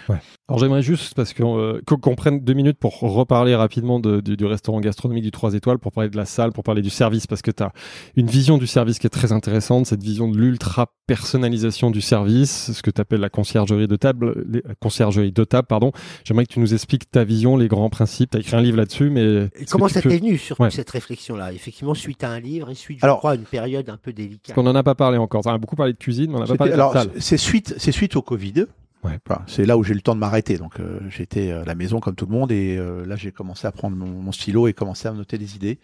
Alors 0.48 0.58
j'aimerais 0.58 0.82
juste 0.82 1.14
parce 1.14 1.32
que, 1.34 1.42
euh, 1.44 1.80
qu'on 1.86 1.98
qu'on 1.98 2.14
prenne 2.16 2.40
deux 2.40 2.54
minutes 2.54 2.78
pour 2.78 2.98
reparler 3.00 3.54
rapidement 3.54 4.00
de- 4.00 4.20
du, 4.20 4.36
du 4.36 4.44
restaurant 4.44 4.80
gastronomique 4.80 5.22
du 5.24 5.30
3 5.30 5.54
étoiles, 5.54 5.78
pour 5.78 5.92
parler 5.92 6.10
de 6.10 6.16
la 6.16 6.24
salle, 6.24 6.52
pour 6.52 6.64
parler 6.64 6.82
du 6.82 6.90
service, 6.90 7.26
parce 7.28 7.42
que 7.42 7.50
tu 7.52 7.62
as 7.62 7.72
une 8.16 8.26
vision 8.26 8.58
du 8.58 8.66
service 8.66 8.98
qui 8.98 9.06
est 9.06 9.10
très 9.10 9.30
intéressante, 9.32 9.86
cette 9.86 10.02
vision 10.02 10.28
de 10.28 10.36
l'ultra 10.36 10.86
personnalisation 11.06 11.90
du 11.90 12.00
service, 12.00 12.72
ce 12.72 12.82
que 12.82 12.90
tu 12.90 13.00
appelles 13.00 13.20
la 13.20 13.28
conciergerie 13.28 13.86
de 13.88 13.96
table, 13.96 14.44
les- 14.48 14.62
la 14.66 14.74
conciergerie 14.74 15.32
de 15.32 15.44
table, 15.44 15.66
pardon. 15.68 15.92
J'aimerais 16.24 16.46
que 16.46 16.52
tu 16.54 16.60
nous 16.60 16.74
expliques 16.74 17.10
ta 17.10 17.24
vision, 17.24 17.56
les 17.56 17.68
grands 17.68 17.90
principes. 17.90 18.30
Tu 18.30 18.36
as 18.38 18.40
écrit 18.40 18.56
un 18.56 18.60
livre 18.62 18.78
là-dessus, 18.78 19.10
mais 19.10 19.48
Et 19.58 19.64
Comment 19.70 19.88
ça 19.88 20.00
peux- 20.02 20.08
t'est 20.08 20.18
venu 20.18 20.40
Ouais. 20.58 20.70
cette 20.70 20.90
réflexion-là? 20.90 21.52
Effectivement, 21.52 21.94
suite 21.94 22.24
à 22.24 22.30
un 22.30 22.40
livre 22.40 22.70
et 22.70 22.74
suite, 22.74 22.98
je 23.00 23.04
Alors- 23.04 23.20
crois, 23.30 23.34
une 23.36 23.44
période 23.44 23.88
un 23.90 23.96
peu 23.96 24.12
délicate. 24.12 24.46
Parce 24.48 24.54
qu'on 24.54 24.62
n'en 24.62 24.74
a 24.74 24.82
pas 24.82 24.94
parlé 24.94 25.18
encore. 25.18 25.42
On 25.46 25.50
a 25.50 25.58
beaucoup 25.58 25.76
parlé 25.76 25.92
de 25.92 25.98
cuisine, 25.98 26.30
mais 26.30 26.36
on 26.36 26.40
n'a 26.40 26.46
pas 26.46 26.52
C'était- 26.52 26.58
parlé 26.58 26.72
de 26.72 26.76
la 26.78 26.84
alors, 26.84 26.92
salle. 26.94 27.10
c'est 27.20 27.36
suite, 27.36 27.74
c'est 27.78 27.92
suite 27.92 28.16
au 28.16 28.22
Covid. 28.22 28.66
Ouais. 29.04 29.18
Voilà, 29.26 29.42
c'est 29.46 29.64
là 29.64 29.78
où 29.78 29.84
j'ai 29.84 29.92
eu 29.92 29.94
le 29.96 30.00
temps 30.00 30.14
de 30.14 30.20
m'arrêter. 30.20 30.58
Donc, 30.58 30.80
euh, 30.80 30.98
j'étais 31.08 31.52
à 31.52 31.64
la 31.64 31.74
maison 31.76 32.00
comme 32.00 32.16
tout 32.16 32.26
le 32.26 32.32
monde 32.32 32.50
et 32.50 32.76
euh, 32.76 33.06
là, 33.06 33.14
j'ai 33.16 33.30
commencé 33.30 33.66
à 33.66 33.70
prendre 33.72 33.96
mon, 33.96 34.06
mon 34.08 34.32
stylo 34.32 34.66
et 34.66 34.72
commencer 34.72 35.06
à 35.06 35.12
noter 35.12 35.38
des 35.38 35.54
idées. 35.54 35.78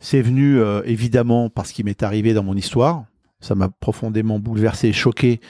C'est 0.00 0.20
venu 0.22 0.58
euh, 0.58 0.82
évidemment 0.84 1.48
parce 1.48 1.72
qu'il 1.72 1.84
m'est 1.86 2.02
arrivé 2.02 2.34
dans 2.34 2.42
mon 2.42 2.54
histoire. 2.56 3.04
Ça 3.40 3.54
m'a 3.54 3.68
profondément 3.70 4.38
bouleversé 4.38 4.88
et 4.88 4.92
choqué 4.92 5.40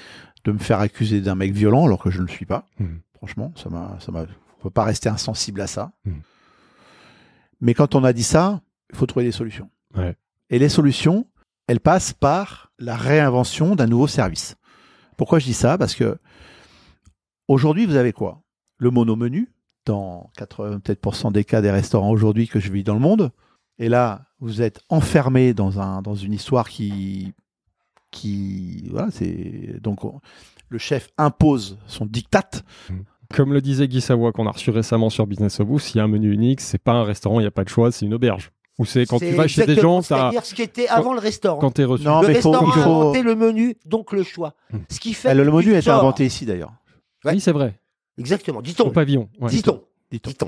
de 0.44 0.52
me 0.52 0.59
faire 0.59 0.78
accuser 0.81 1.20
d'un 1.20 1.35
mec 1.35 1.52
violent 1.52 1.86
alors 1.86 2.01
que 2.02 2.10
je 2.10 2.18
ne 2.18 2.22
le 2.27 2.31
suis 2.31 2.47
pas. 2.47 2.66
Mhm. 2.78 3.01
Franchement, 3.16 3.52
ça 3.56 3.68
m'a, 3.68 3.97
ça 4.01 4.12
m'a, 4.12 4.22
on 4.22 4.62
peut 4.62 4.70
pas 4.70 4.85
rester 4.85 5.09
insensible 5.09 5.60
à 5.60 5.66
ça. 5.66 5.90
Mhm. 6.05 6.20
Mais 7.60 7.74
quand 7.74 7.94
on 7.94 8.05
a 8.05 8.12
dit 8.12 8.22
ça, 8.22 8.60
il 8.93 8.97
faut 8.97 9.06
trouver 9.06 9.24
des 9.27 9.32
solutions. 9.32 9.68
Ouais. 9.97 10.14
Et 10.51 10.59
les 10.59 10.68
solutions, 10.68 11.27
elles 11.68 11.81
passent 11.81 12.12
par 12.12 12.72
la 12.78 12.97
réinvention 12.97 13.77
d'un 13.77 13.86
nouveau 13.86 14.06
service. 14.06 14.56
Pourquoi 15.16 15.39
je 15.39 15.44
dis 15.47 15.55
ça? 15.55 15.78
Parce 15.78 15.94
que 15.94 16.18
aujourd'hui, 17.48 17.86
vous 17.86 17.97
avez 17.97 18.12
quoi? 18.12 18.43
Le 18.78 18.90
monomenu, 18.90 19.52
dans 19.86 20.31
87% 20.39 21.32
des 21.32 21.44
cas 21.44 21.60
des 21.60 21.70
restaurants 21.70 22.10
aujourd'hui 22.10 22.48
que 22.48 22.60
je 22.60 22.70
vis 22.72 22.85
dans 22.85 22.94
le 22.94 23.01
monde. 23.01 23.31
Et 23.78 23.89
là, 23.89 24.27
vous 24.40 24.62
êtes 24.62 24.81
enfermé 24.89 25.55
dans, 25.55 25.81
un, 25.81 26.02
dans 26.02 26.14
une 26.14 26.32
histoire 26.32 26.68
qui. 26.68 27.32
qui 28.10 28.89
voilà, 28.90 29.10
c'est. 29.10 29.81
Donc, 29.81 30.05
on- 30.05 30.20
le 30.68 30.78
chef 30.78 31.09
impose 31.18 31.78
son 31.86 32.06
diktat. 32.06 32.48
Comme 33.35 33.52
le 33.52 33.60
disait 33.60 33.89
Guy 33.89 34.01
Savoie 34.01 34.32
qu'on 34.32 34.47
a 34.47 34.52
reçu 34.52 34.70
récemment 34.70 35.10
sur 35.10 35.27
Business 35.27 35.59
of 35.60 35.66
Vous, 35.68 35.78
s'il 35.78 35.97
y 35.97 36.01
a 36.01 36.05
un 36.05 36.09
menu 36.09 36.32
unique, 36.32 36.60
c'est 36.60 36.78
pas 36.82 36.93
un 36.93 37.02
restaurant, 37.05 37.40
il 37.40 37.44
n'y 37.44 37.48
a 37.48 37.51
pas 37.52 37.64
de 37.64 37.68
choix, 37.68 37.90
c'est 37.93 38.06
une 38.06 38.14
auberge. 38.14 38.51
Ou 38.81 38.85
c'est 38.86 39.05
quand 39.07 39.19
tu 39.19 39.31
vas 39.32 39.47
chez 39.47 39.66
des 39.66 39.74
gens, 39.77 40.01
t'as- 40.01 40.16
C'est-à-dire 40.16 40.44
ce 40.44 40.55
qui 40.55 40.62
était 40.62 40.89
avant 40.89 41.12
le 41.12 41.20
restaurant. 41.20 41.59
quand 41.61 41.70
t'es 41.70 41.85
reçu. 41.85 42.05
Non, 42.05 42.23
le 42.23 42.28
mais 42.28 42.35
restaurant 42.35 42.69
a 42.70 42.73
faut- 42.73 42.81
inventé 42.81 43.23
le 43.23 43.35
menu, 43.36 43.77
donc 43.86 44.12
le 44.12 44.23
choix. 44.23 44.55
Hmm. 44.73 44.78
Ce 44.89 44.98
qui 44.98 45.12
fait 45.15 45.35
le 45.35 45.44
que 45.44 45.51
menu 45.51 45.65
tu 45.65 45.74
a 45.74 45.78
été 45.78 45.90
inventé 45.90 46.24
ici 46.27 46.47
d'ailleurs. 46.47 46.73
Ouais. 47.24 47.32
Oui, 47.35 47.40
c'est 47.40 47.52
vrai. 47.52 47.74
Exactement, 48.19 48.59
Au 48.59 48.62
dit-on. 48.62 48.90
pavillon. 48.90 49.28
ouais. 49.40 49.51
Dit-on. 49.51 49.81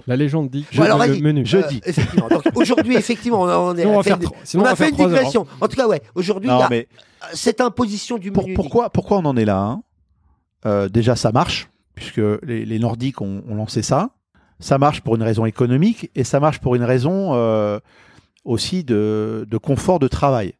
La 0.08 0.16
légende 0.16 0.50
dit 0.50 0.64
que 0.68 0.76
Bon, 0.76 0.82
alors, 0.82 0.98
le 1.06 1.20
menu. 1.20 1.46
Je 1.46 1.58
Euh, 1.58 1.62
dis. 1.68 1.80
Effectivement. 1.86 2.26
Donc, 2.28 2.42
aujourd'hui, 2.56 2.96
effectivement, 2.96 3.42
on 3.42 3.46
a, 3.46 3.56
on 3.58 3.76
est- 3.76 3.82
Sinon, 3.82 3.98
on 3.98 4.02
fait 4.02 4.10
une- 4.10 4.28
sinon, 4.42 4.62
on 4.64 4.66
a 4.66 4.74
fait 4.74 4.88
une 4.88 4.94
heures, 5.00 5.00
hein. 5.02 5.08
digression. 5.10 5.46
En 5.60 5.68
tout 5.68 5.76
cas, 5.76 5.86
ouais. 5.86 6.02
Aujourd'hui, 6.16 6.48
il 6.50 6.52
y 6.52 6.56
Non, 6.58 6.64
a 6.64 6.68
mais 6.68 6.88
cette 7.32 7.60
imposition 7.60 8.18
du 8.18 8.32
menu. 8.32 8.54
pourquoi, 8.54 8.90
pourquoi 8.90 9.18
on 9.18 9.24
en 9.24 9.36
est 9.36 9.44
là 9.44 9.58
hein? 9.58 9.82
Euh, 10.66 10.88
Déjà, 10.88 11.14
ça 11.16 11.30
marche, 11.30 11.68
puisque 11.94 12.20
les, 12.42 12.64
les 12.64 12.78
Nordiques 12.80 13.20
ont, 13.20 13.42
ont 13.48 13.54
lancé 13.54 13.82
ça. 13.82 14.10
Ça 14.58 14.78
marche 14.78 15.00
pour 15.00 15.14
une 15.16 15.22
raison 15.22 15.44
économique 15.44 16.10
et 16.16 16.24
ça 16.24 16.40
marche 16.40 16.58
pour 16.60 16.74
une 16.74 16.84
raison 16.84 17.30
euh, 17.34 17.78
aussi 18.44 18.84
de, 18.84 19.46
de 19.48 19.56
confort 19.58 19.98
de 19.98 20.08
travail. 20.08 20.54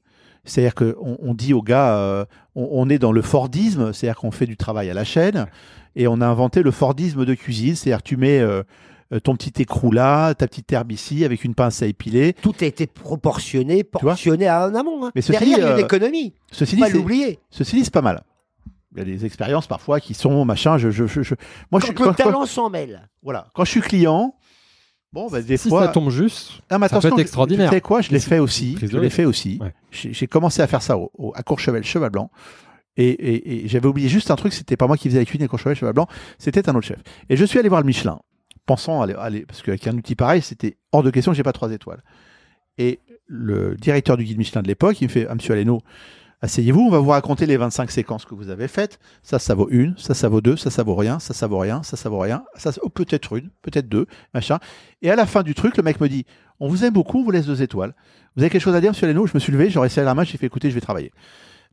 C'est-à-dire 0.44 0.74
qu'on 0.74 1.18
on 1.20 1.34
dit 1.34 1.54
aux 1.54 1.62
gars, 1.62 1.96
euh, 1.96 2.24
on, 2.56 2.68
on 2.72 2.88
est 2.88 2.98
dans 2.98 3.12
le 3.12 3.22
Fordisme, 3.22 3.92
c'est-à-dire 3.92 4.18
qu'on 4.20 4.30
fait 4.32 4.46
du 4.46 4.56
travail 4.56 4.90
à 4.90 4.94
la 4.94 5.04
chaîne, 5.04 5.46
et 5.94 6.06
on 6.08 6.20
a 6.20 6.26
inventé 6.26 6.62
le 6.62 6.70
Fordisme 6.72 7.24
de 7.24 7.34
cuisine, 7.34 7.76
c'est-à-dire 7.76 8.02
tu 8.02 8.16
mets 8.16 8.40
euh, 8.40 8.62
ton 9.22 9.36
petit 9.36 9.62
écrou 9.62 9.92
là, 9.92 10.34
ta 10.34 10.48
petite 10.48 10.72
herbe 10.72 10.90
ici, 10.90 11.24
avec 11.24 11.44
une 11.44 11.54
pince 11.54 11.80
à 11.82 11.86
épiler. 11.86 12.32
Tout 12.42 12.54
a 12.60 12.64
été 12.64 12.86
proportionné, 12.86 13.84
portionné 13.84 14.46
à 14.48 14.64
un 14.64 14.74
amont. 14.74 15.04
hein. 15.06 15.12
Mais 15.14 15.20
ceci 15.22 15.32
Derrière, 15.38 15.58
il 15.58 15.60
y 15.60 15.64
a 15.64 15.66
dit, 15.68 15.72
une 15.74 15.78
euh, 15.82 15.84
économie. 15.84 16.34
Ceci 16.50 16.74
dit, 16.76 16.80
pas 16.80 16.88
l'oublier. 16.88 17.38
ceci 17.50 17.76
dit, 17.76 17.84
c'est 17.84 17.92
pas 17.92 18.02
mal. 18.02 18.22
Il 18.94 18.98
y 18.98 19.02
a 19.02 19.04
des 19.04 19.24
expériences 19.24 19.66
parfois 19.66 20.00
qui 20.00 20.12
sont 20.12 20.44
machin. 20.44 20.76
Je, 20.76 20.90
je, 20.90 21.06
je, 21.06 21.22
je- 21.22 21.34
moi, 21.70 21.80
je, 21.80 21.86
Quand 21.86 21.92
suis- 21.94 22.04
le 22.04 22.04
quand- 22.10 22.14
talent 22.24 22.46
s'en 22.46 22.68
mêle. 22.68 23.08
Voilà. 23.22 23.46
Quand 23.54 23.64
je 23.64 23.70
suis 23.70 23.80
client, 23.80 24.34
bon, 25.12 25.28
bah, 25.30 25.42
des 25.42 25.56
Si 25.56 25.68
fois. 25.68 25.86
ça 25.86 25.92
tombe 25.92 26.10
juste, 26.10 26.60
Ah, 26.70 26.78
mais 26.78 26.88
ça 26.88 27.00
peut 27.00 27.08
être 27.08 27.18
extraordinaire. 27.18 27.70
Tu 27.70 27.76
sais 27.76 27.80
quoi? 27.80 28.00
Je 28.00 28.10
l'ai 28.10 28.20
fait 28.20 28.38
aussi. 28.38 28.76
Je 28.80 28.98
l'ai 28.98 29.10
fait 29.10 29.24
aussi. 29.24 29.58
Ouais. 29.60 29.72
J'ai 29.90 30.26
commencé 30.26 30.62
à 30.62 30.66
faire 30.66 30.82
ça 30.82 30.96
au, 30.98 31.10
au- 31.18 31.32
à 31.34 31.42
Courchevel, 31.42 31.84
Cheval 31.84 32.10
Blanc. 32.10 32.30
Et, 32.96 33.08
et- 33.08 33.64
et 33.64 33.68
j'avais 33.68 33.86
oublié 33.86 34.08
juste 34.08 34.30
un 34.30 34.36
truc, 34.36 34.52
c'était 34.52 34.76
pas 34.76 34.86
moi 34.86 34.96
qui 34.98 35.08
faisais 35.08 35.18
la 35.20 35.24
cuisine 35.24 35.44
à 35.44 35.48
Courchevel, 35.48 35.74
Cheval 35.76 35.94
Blanc, 35.94 36.08
c'était 36.38 36.68
un 36.68 36.74
autre 36.74 36.86
chef. 36.86 36.98
Et 37.30 37.36
je 37.36 37.44
suis 37.44 37.58
allé 37.58 37.68
voir 37.70 37.80
le 37.80 37.86
Michelin, 37.86 38.20
pensant 38.66 39.00
aller, 39.00 39.14
aller 39.18 39.46
parce 39.46 39.62
qu'avec 39.62 39.86
un 39.86 39.96
outil 39.96 40.14
pareil, 40.14 40.42
c'était 40.42 40.76
hors 40.92 41.02
de 41.02 41.10
question 41.10 41.32
que 41.32 41.36
j'ai 41.36 41.42
pas 41.42 41.52
trois 41.54 41.72
étoiles. 41.72 42.02
Et 42.78 43.00
le 43.26 43.76
directeur 43.76 44.16
du 44.18 44.24
guide 44.24 44.36
Michelin 44.36 44.60
de 44.62 44.68
l'époque, 44.68 45.00
il 45.00 45.04
me 45.04 45.08
fait, 45.10 45.26
ah, 45.28 45.34
monsieur 45.34 45.54
Aleno, 45.54 45.80
asseyez-vous, 46.42 46.80
on 46.80 46.90
va 46.90 46.98
vous 46.98 47.10
raconter 47.10 47.46
les 47.46 47.56
25 47.56 47.90
séquences 47.90 48.24
que 48.24 48.34
vous 48.34 48.50
avez 48.50 48.68
faites. 48.68 48.98
Ça, 49.22 49.38
ça 49.38 49.54
vaut 49.54 49.68
une, 49.70 49.94
ça, 49.96 50.12
ça 50.12 50.28
vaut 50.28 50.40
deux, 50.40 50.56
ça, 50.56 50.70
ça 50.70 50.82
vaut 50.82 50.94
rien, 50.94 51.18
ça, 51.18 51.32
ça 51.32 51.46
vaut 51.46 51.58
rien, 51.58 51.82
ça, 51.82 51.96
ça 51.96 52.08
vaut 52.08 52.18
rien, 52.18 52.44
ça, 52.56 52.70
oh, 52.82 52.88
peut-être 52.88 53.36
une, 53.36 53.48
peut-être 53.62 53.88
deux, 53.88 54.06
machin. 54.34 54.58
Et 55.00 55.10
à 55.10 55.16
la 55.16 55.24
fin 55.24 55.42
du 55.42 55.54
truc, 55.54 55.76
le 55.76 55.82
mec 55.82 56.00
me 56.00 56.08
dit, 56.08 56.26
on 56.60 56.68
vous 56.68 56.84
aime 56.84 56.92
beaucoup, 56.92 57.20
on 57.20 57.24
vous 57.24 57.30
laisse 57.30 57.46
deux 57.46 57.62
étoiles. 57.62 57.94
Vous 58.36 58.42
avez 58.42 58.50
quelque 58.50 58.62
chose 58.62 58.74
à 58.74 58.80
dire, 58.80 58.90
monsieur 58.90 59.06
Aleno 59.08 59.26
Je 59.26 59.32
me 59.34 59.40
suis 59.40 59.52
levé, 59.52 59.70
j'aurais 59.70 59.88
serré 59.88 60.04
la 60.04 60.14
main, 60.14 60.24
j'ai 60.24 60.36
fait, 60.36 60.46
écoutez, 60.46 60.68
je 60.68 60.74
vais 60.74 60.80
travailler. 60.80 61.12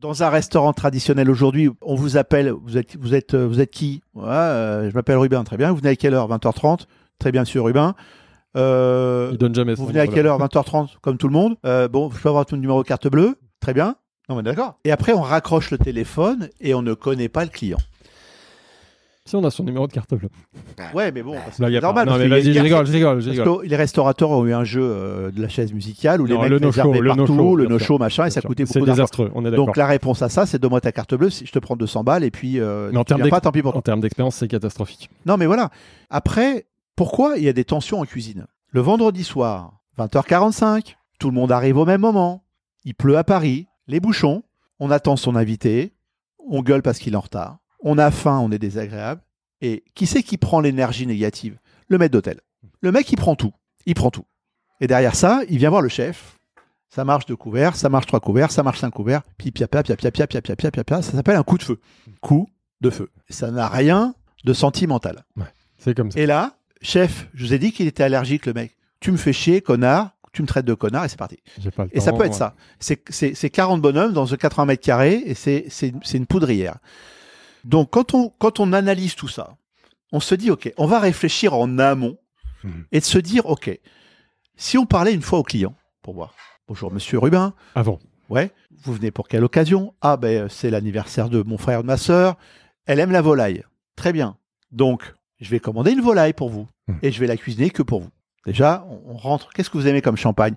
Dans 0.00 0.22
un 0.22 0.30
restaurant 0.30 0.72
traditionnel 0.72 1.28
aujourd'hui, 1.28 1.68
on 1.82 1.94
vous 1.94 2.16
appelle, 2.16 2.50
vous 2.50 2.78
êtes, 2.78 2.96
vous 2.96 3.14
êtes, 3.14 3.34
euh, 3.34 3.46
vous 3.46 3.60
êtes 3.60 3.70
qui? 3.70 4.00
Ouais, 4.14 4.28
euh, 4.28 4.88
Je 4.88 4.94
m'appelle 4.94 5.18
Rubin, 5.18 5.44
très 5.44 5.58
bien. 5.58 5.70
Vous 5.70 5.76
venez 5.76 5.90
à 5.90 5.96
quelle 5.96 6.14
heure? 6.14 6.26
20h30 6.28 6.86
Très 7.18 7.32
bien, 7.32 7.42
monsieur 7.42 7.60
Rubin. 7.60 7.94
Euh, 8.56 9.28
il 9.32 9.38
donne 9.38 9.54
jamais 9.54 9.74
vous 9.74 9.86
venez 9.86 10.00
à 10.00 10.06
quelle 10.06 10.26
heure? 10.26 10.38
20h30 10.38 10.96
comme 11.02 11.18
tout 11.18 11.28
le 11.28 11.34
monde. 11.34 11.56
Euh, 11.64 11.86
bon, 11.88 12.10
je 12.10 12.20
peux 12.20 12.28
avoir 12.28 12.46
ton 12.46 12.56
numéro 12.56 12.82
de 12.82 12.88
carte 12.88 13.08
bleue? 13.08 13.36
Très 13.60 13.74
bien. 13.74 13.94
Non 14.30 14.36
mais 14.36 14.42
d'accord. 14.42 14.76
Et 14.84 14.92
après 14.92 15.12
on 15.12 15.20
raccroche 15.20 15.70
le 15.70 15.78
téléphone 15.78 16.48
et 16.60 16.72
on 16.72 16.82
ne 16.82 16.94
connaît 16.94 17.28
pas 17.28 17.44
le 17.44 17.50
client. 17.50 17.78
Si 19.26 19.36
on 19.36 19.44
a 19.44 19.50
son 19.50 19.62
numéro 19.62 19.86
de 19.86 19.92
carte 19.92 20.12
bleue. 20.14 20.28
Ouais, 20.94 21.12
mais 21.12 21.22
bon, 21.22 21.36
c'est 21.52 21.70
y 21.70 21.76
a 21.76 21.80
normal. 21.80 22.06
Non, 22.06 22.12
parce 22.12 22.22
mais 22.24 22.28
vas-y, 22.28 22.52
je 22.52 22.58
a- 22.58 22.62
rigole, 22.62 22.86
je 22.86 22.92
rigole, 22.92 23.20
je 23.20 23.68
les 23.68 23.76
restaurateurs 23.76 24.30
ont 24.30 24.44
eu 24.46 24.52
un 24.52 24.64
jeu 24.64 24.82
euh, 24.82 25.30
de 25.30 25.40
la 25.42 25.48
chaise 25.48 25.72
musicale 25.72 26.20
où 26.20 26.24
les 26.26 26.36
mecs 26.36 26.48
le 26.48 26.58
no-show, 26.58 26.90
réservaient 26.90 27.00
le 27.00 27.08
partout, 27.08 27.34
no-show, 27.34 27.56
le 27.56 27.66
bien 27.66 27.74
no-show, 27.74 27.98
machin, 27.98 28.26
et 28.26 28.30
ça 28.30 28.40
coûtait. 28.40 28.66
C'est 28.66 28.80
beaucoup 28.80 28.86
d'argent. 28.86 29.02
désastreux, 29.02 29.30
on 29.34 29.44
est 29.44 29.50
d'accord. 29.50 29.66
Donc 29.66 29.76
la 29.76 29.86
réponse 29.86 30.22
à 30.22 30.28
ça, 30.28 30.46
c'est 30.46 30.58
donne-moi 30.58 30.80
ta 30.80 30.90
carte 30.90 31.14
bleue, 31.14 31.30
si 31.30 31.46
je 31.46 31.52
te 31.52 31.58
prends 31.58 31.76
200 31.76 32.02
balles, 32.02 32.24
et 32.24 32.30
puis 32.32 32.58
euh, 32.58 32.90
Mais 32.92 32.98
en 32.98 33.04
termes 33.04 33.28
pas, 33.28 33.40
tant 33.40 33.52
pis 33.52 33.62
pour 33.62 33.72
toi. 33.72 33.78
En 33.78 33.82
termes 33.82 34.00
d'expérience, 34.00 34.36
c'est 34.36 34.48
catastrophique. 34.48 35.10
Non, 35.26 35.36
mais 35.36 35.46
voilà. 35.46 35.70
Après, 36.08 36.66
pourquoi 36.96 37.36
il 37.36 37.44
y 37.44 37.48
a 37.48 37.52
des 37.52 37.64
tensions 37.64 38.00
en 38.00 38.06
cuisine? 38.06 38.46
Le 38.70 38.80
vendredi 38.80 39.22
soir, 39.22 39.74
20h45, 39.98 40.96
tout 41.20 41.28
le 41.28 41.34
monde 41.34 41.52
arrive 41.52 41.76
au 41.76 41.84
même 41.84 42.00
moment. 42.00 42.42
Il 42.84 42.94
pleut 42.94 43.16
à 43.16 43.22
Paris, 43.22 43.68
les 43.90 44.00
bouchons, 44.00 44.44
on 44.78 44.90
attend 44.90 45.16
son 45.16 45.36
invité, 45.36 45.92
on 46.38 46.62
gueule 46.62 46.82
parce 46.82 46.98
qu'il 46.98 47.12
est 47.12 47.16
en 47.16 47.20
retard, 47.20 47.58
on 47.80 47.98
a 47.98 48.10
faim, 48.10 48.38
on 48.38 48.52
est 48.52 48.58
désagréable. 48.58 49.20
Et 49.60 49.84
qui 49.94 50.06
c'est 50.06 50.22
qui 50.22 50.38
prend 50.38 50.60
l'énergie 50.60 51.06
négative? 51.06 51.58
Le 51.88 51.98
maître 51.98 52.12
d'hôtel. 52.12 52.40
Le 52.80 52.92
mec, 52.92 53.10
il 53.12 53.16
prend 53.16 53.34
tout. 53.34 53.52
Il 53.84 53.94
prend 53.94 54.10
tout. 54.10 54.24
Et 54.80 54.86
derrière 54.86 55.14
ça, 55.14 55.40
il 55.50 55.58
vient 55.58 55.68
voir 55.68 55.82
le 55.82 55.88
chef. 55.88 56.38
Ça 56.88 57.04
marche 57.04 57.26
deux 57.26 57.36
couverts, 57.36 57.76
ça 57.76 57.88
marche 57.88 58.06
trois 58.06 58.20
couverts, 58.20 58.50
ça 58.50 58.62
marche 58.62 58.80
cinq 58.80 58.90
couverts, 58.90 59.22
puis 59.36 59.50
pia 59.50 59.68
pia 59.68 59.82
pia 59.82 59.96
pia 59.96 60.10
pia 60.10 60.26
pia 60.26 60.40
pia 60.40 60.56
pia 60.56 60.70
pia 60.70 60.84
pia. 60.84 61.02
Ça 61.02 61.12
s'appelle 61.12 61.36
un 61.36 61.42
coup 61.42 61.58
de 61.58 61.62
feu. 61.62 61.80
Coup 62.20 62.48
de 62.80 62.90
feu. 62.90 63.10
Ça 63.28 63.50
n'a 63.50 63.68
rien 63.68 64.14
de 64.44 64.52
sentimental. 64.52 65.24
C'est 65.78 65.94
comme 65.94 66.10
ça. 66.10 66.18
Et 66.18 66.26
là, 66.26 66.56
chef, 66.80 67.28
je 67.34 67.44
vous 67.44 67.54
ai 67.54 67.58
dit 67.58 67.72
qu'il 67.72 67.86
était 67.86 68.02
allergique, 68.02 68.46
le 68.46 68.54
mec. 68.54 68.76
Tu 69.00 69.12
me 69.12 69.16
fais 69.16 69.32
chier, 69.32 69.60
connard. 69.60 70.16
Tu 70.32 70.42
me 70.42 70.46
traites 70.46 70.64
de 70.64 70.74
connard 70.74 71.04
et 71.04 71.08
c'est 71.08 71.18
parti. 71.18 71.38
J'ai 71.58 71.70
pas 71.70 71.84
le 71.84 71.90
Et 71.96 72.00
ça 72.00 72.12
peut 72.12 72.24
être 72.24 72.32
ouais. 72.32 72.38
ça. 72.38 72.54
C'est- 72.78 73.02
C'est 73.10 73.34
c'est 73.34 73.50
40 73.50 73.80
bonhommes 73.82 74.12
dans 74.12 74.26
ce 74.26 74.36
80 74.36 74.64
mètres 74.66 74.82
carrés 74.84 75.22
et 75.26 75.34
c'est 75.34 75.92
une 76.14 76.26
poudrière. 76.26 76.76
Donc, 77.64 77.90
quand 77.90 78.14
on, 78.14 78.30
quand 78.38 78.60
on 78.60 78.72
analyse 78.72 79.14
tout 79.16 79.28
ça, 79.28 79.56
on 80.12 80.20
se 80.20 80.34
dit, 80.34 80.50
OK, 80.50 80.72
on 80.76 80.86
va 80.86 80.98
réfléchir 81.00 81.54
en 81.54 81.78
amont 81.78 82.16
Mhm. 82.62 82.84
et 82.92 83.00
de 83.00 83.04
se 83.04 83.18
dire, 83.18 83.46
OK, 83.46 83.70
si 84.56 84.76
on 84.78 84.86
parlait 84.86 85.14
une 85.14 85.22
fois 85.22 85.38
au 85.38 85.42
client 85.42 85.74
pour 86.02 86.14
voir. 86.14 86.34
Bonjour, 86.68 86.92
monsieur 86.92 87.18
Rubin. 87.18 87.54
Avant. 87.74 87.98
Ouais. 88.28 88.50
Vous 88.84 88.92
venez 88.94 89.10
pour 89.10 89.26
quelle 89.28 89.42
occasion? 89.44 89.94
Ah, 90.00 90.16
ben, 90.16 90.48
c'est 90.48 90.70
l'anniversaire 90.70 91.28
de 91.28 91.42
mon 91.42 91.58
frère 91.58 91.80
et 91.80 91.82
de 91.82 91.86
ma 91.86 91.96
sœur. 91.96 92.36
Elle 92.86 93.00
aime 93.00 93.10
la 93.10 93.22
volaille. 93.22 93.64
Très 93.96 94.12
bien. 94.12 94.36
Donc, 94.72 95.14
je 95.40 95.50
vais 95.50 95.58
commander 95.60 95.90
une 95.92 96.00
volaille 96.00 96.32
pour 96.34 96.48
vous. 96.50 96.68
Mhm. 96.86 96.98
Et 97.02 97.10
je 97.12 97.18
vais 97.20 97.26
la 97.26 97.36
cuisiner 97.36 97.70
que 97.70 97.82
pour 97.82 98.00
vous. 98.02 98.10
Déjà, 98.46 98.86
on, 98.88 99.14
on 99.14 99.16
rentre. 99.16 99.50
Qu'est-ce 99.50 99.70
que 99.70 99.78
vous 99.78 99.86
aimez 99.86 100.02
comme 100.02 100.16
champagne? 100.16 100.54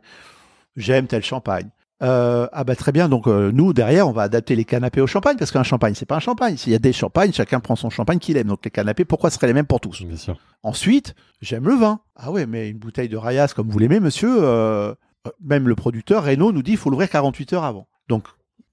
J'aime 0.75 1.07
tel 1.07 1.23
champagne. 1.23 1.69
Euh, 2.03 2.47
ah 2.51 2.65
bah 2.65 2.75
très 2.75 2.91
bien, 2.91 3.07
donc 3.07 3.27
euh, 3.27 3.51
nous 3.53 3.71
derrière 3.71 4.09
on 4.09 4.11
va 4.11 4.23
adapter 4.23 4.57
les 4.57 4.65
canapés 4.65 4.99
au 4.99 5.07
champagne 5.07 5.37
parce 5.37 5.51
qu'un 5.51 5.63
champagne 5.63 5.93
c'est 5.95 6.05
pas 6.05 6.17
un 6.17 6.19
champagne. 6.19 6.57
S'il 6.57 6.73
y 6.73 6.75
a 6.75 6.79
des 6.79 6.91
champagnes, 6.91 7.31
chacun 7.31 7.61
prend 7.61 7.77
son 7.77 7.89
champagne 7.89 8.19
qu'il 8.19 8.35
aime. 8.35 8.47
Donc 8.47 8.65
les 8.65 8.71
canapés, 8.71 9.05
pourquoi 9.05 9.29
seraient 9.29 9.47
les 9.47 9.53
mêmes 9.53 9.67
pour 9.67 9.79
tous? 9.79 10.03
Bien 10.03 10.17
sûr. 10.17 10.37
Ensuite, 10.63 11.15
j'aime 11.41 11.65
le 11.65 11.75
vin. 11.75 12.01
Ah 12.17 12.31
ouais, 12.31 12.45
mais 12.45 12.69
une 12.69 12.77
bouteille 12.77 13.07
de 13.07 13.15
Rayas 13.15 13.53
comme 13.55 13.69
vous 13.69 13.79
l'aimez, 13.79 14.01
monsieur, 14.01 14.35
euh, 14.41 14.93
même 15.41 15.69
le 15.69 15.75
producteur 15.75 16.25
Renault 16.25 16.51
nous 16.51 16.63
dit 16.63 16.71
il 16.71 16.77
faut 16.77 16.89
l'ouvrir 16.89 17.09
48 17.09 17.53
heures 17.53 17.63
avant. 17.63 17.87
Donc, 18.09 18.27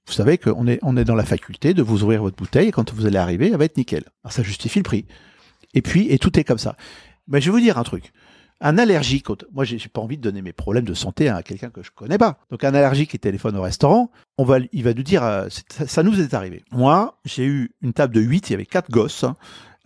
vous 0.07 0.13
savez 0.13 0.37
qu'on 0.37 0.67
est, 0.67 0.81
on 0.83 0.97
est 0.97 1.05
dans 1.05 1.15
la 1.15 1.25
faculté 1.25 1.73
de 1.73 1.83
vous 1.83 2.03
ouvrir 2.03 2.23
votre 2.23 2.37
bouteille 2.37 2.69
et 2.69 2.73
quand 2.73 2.93
vous 2.93 3.07
allez 3.07 3.19
arriver, 3.19 3.51
elle 3.53 3.59
va 3.59 3.67
être 3.67 3.77
nickel. 3.77 4.05
Alors, 4.25 4.33
ça 4.33 4.43
justifie 4.43 4.81
le 4.81 4.85
prix. 4.85 5.07
Et 5.75 5.83
puis, 5.83 6.11
et 6.11 6.19
tout 6.19 6.37
est 6.41 6.43
comme 6.43 6.59
ça. 6.59 6.75
Mais 7.29 7.41
je 7.41 7.47
vais 7.47 7.53
vous 7.53 7.63
dire 7.63 7.79
un 7.79 7.85
truc. 7.85 8.13
Un 8.63 8.77
allergique, 8.77 9.27
moi 9.53 9.65
j'ai 9.65 9.79
pas 9.89 10.03
envie 10.03 10.19
de 10.19 10.23
donner 10.23 10.43
mes 10.43 10.53
problèmes 10.53 10.85
de 10.85 10.93
santé 10.93 11.31
à 11.31 11.43
quelqu'un 11.43 11.71
que 11.71 11.83
je 11.83 11.91
connais 11.91 12.19
pas. 12.19 12.39
Donc 12.51 12.63
un 12.63 12.75
allergique 12.75 13.13
qui 13.13 13.19
téléphone 13.19 13.57
au 13.57 13.63
restaurant, 13.63 14.11
on 14.37 14.45
va, 14.45 14.59
il 14.73 14.85
va 14.85 14.93
nous 14.93 15.03
dire, 15.03 15.25
euh, 15.25 15.49
ça 15.87 16.03
nous 16.03 16.21
est 16.21 16.35
arrivé. 16.35 16.63
Moi, 16.71 17.19
j'ai 17.25 17.47
eu 17.47 17.71
une 17.81 17.95
table 17.95 18.15
de 18.15 18.21
8, 18.21 18.51
il 18.51 18.53
y 18.53 18.55
avait 18.55 18.67
quatre 18.67 18.91
gosses, 18.91 19.25
hein, 19.25 19.37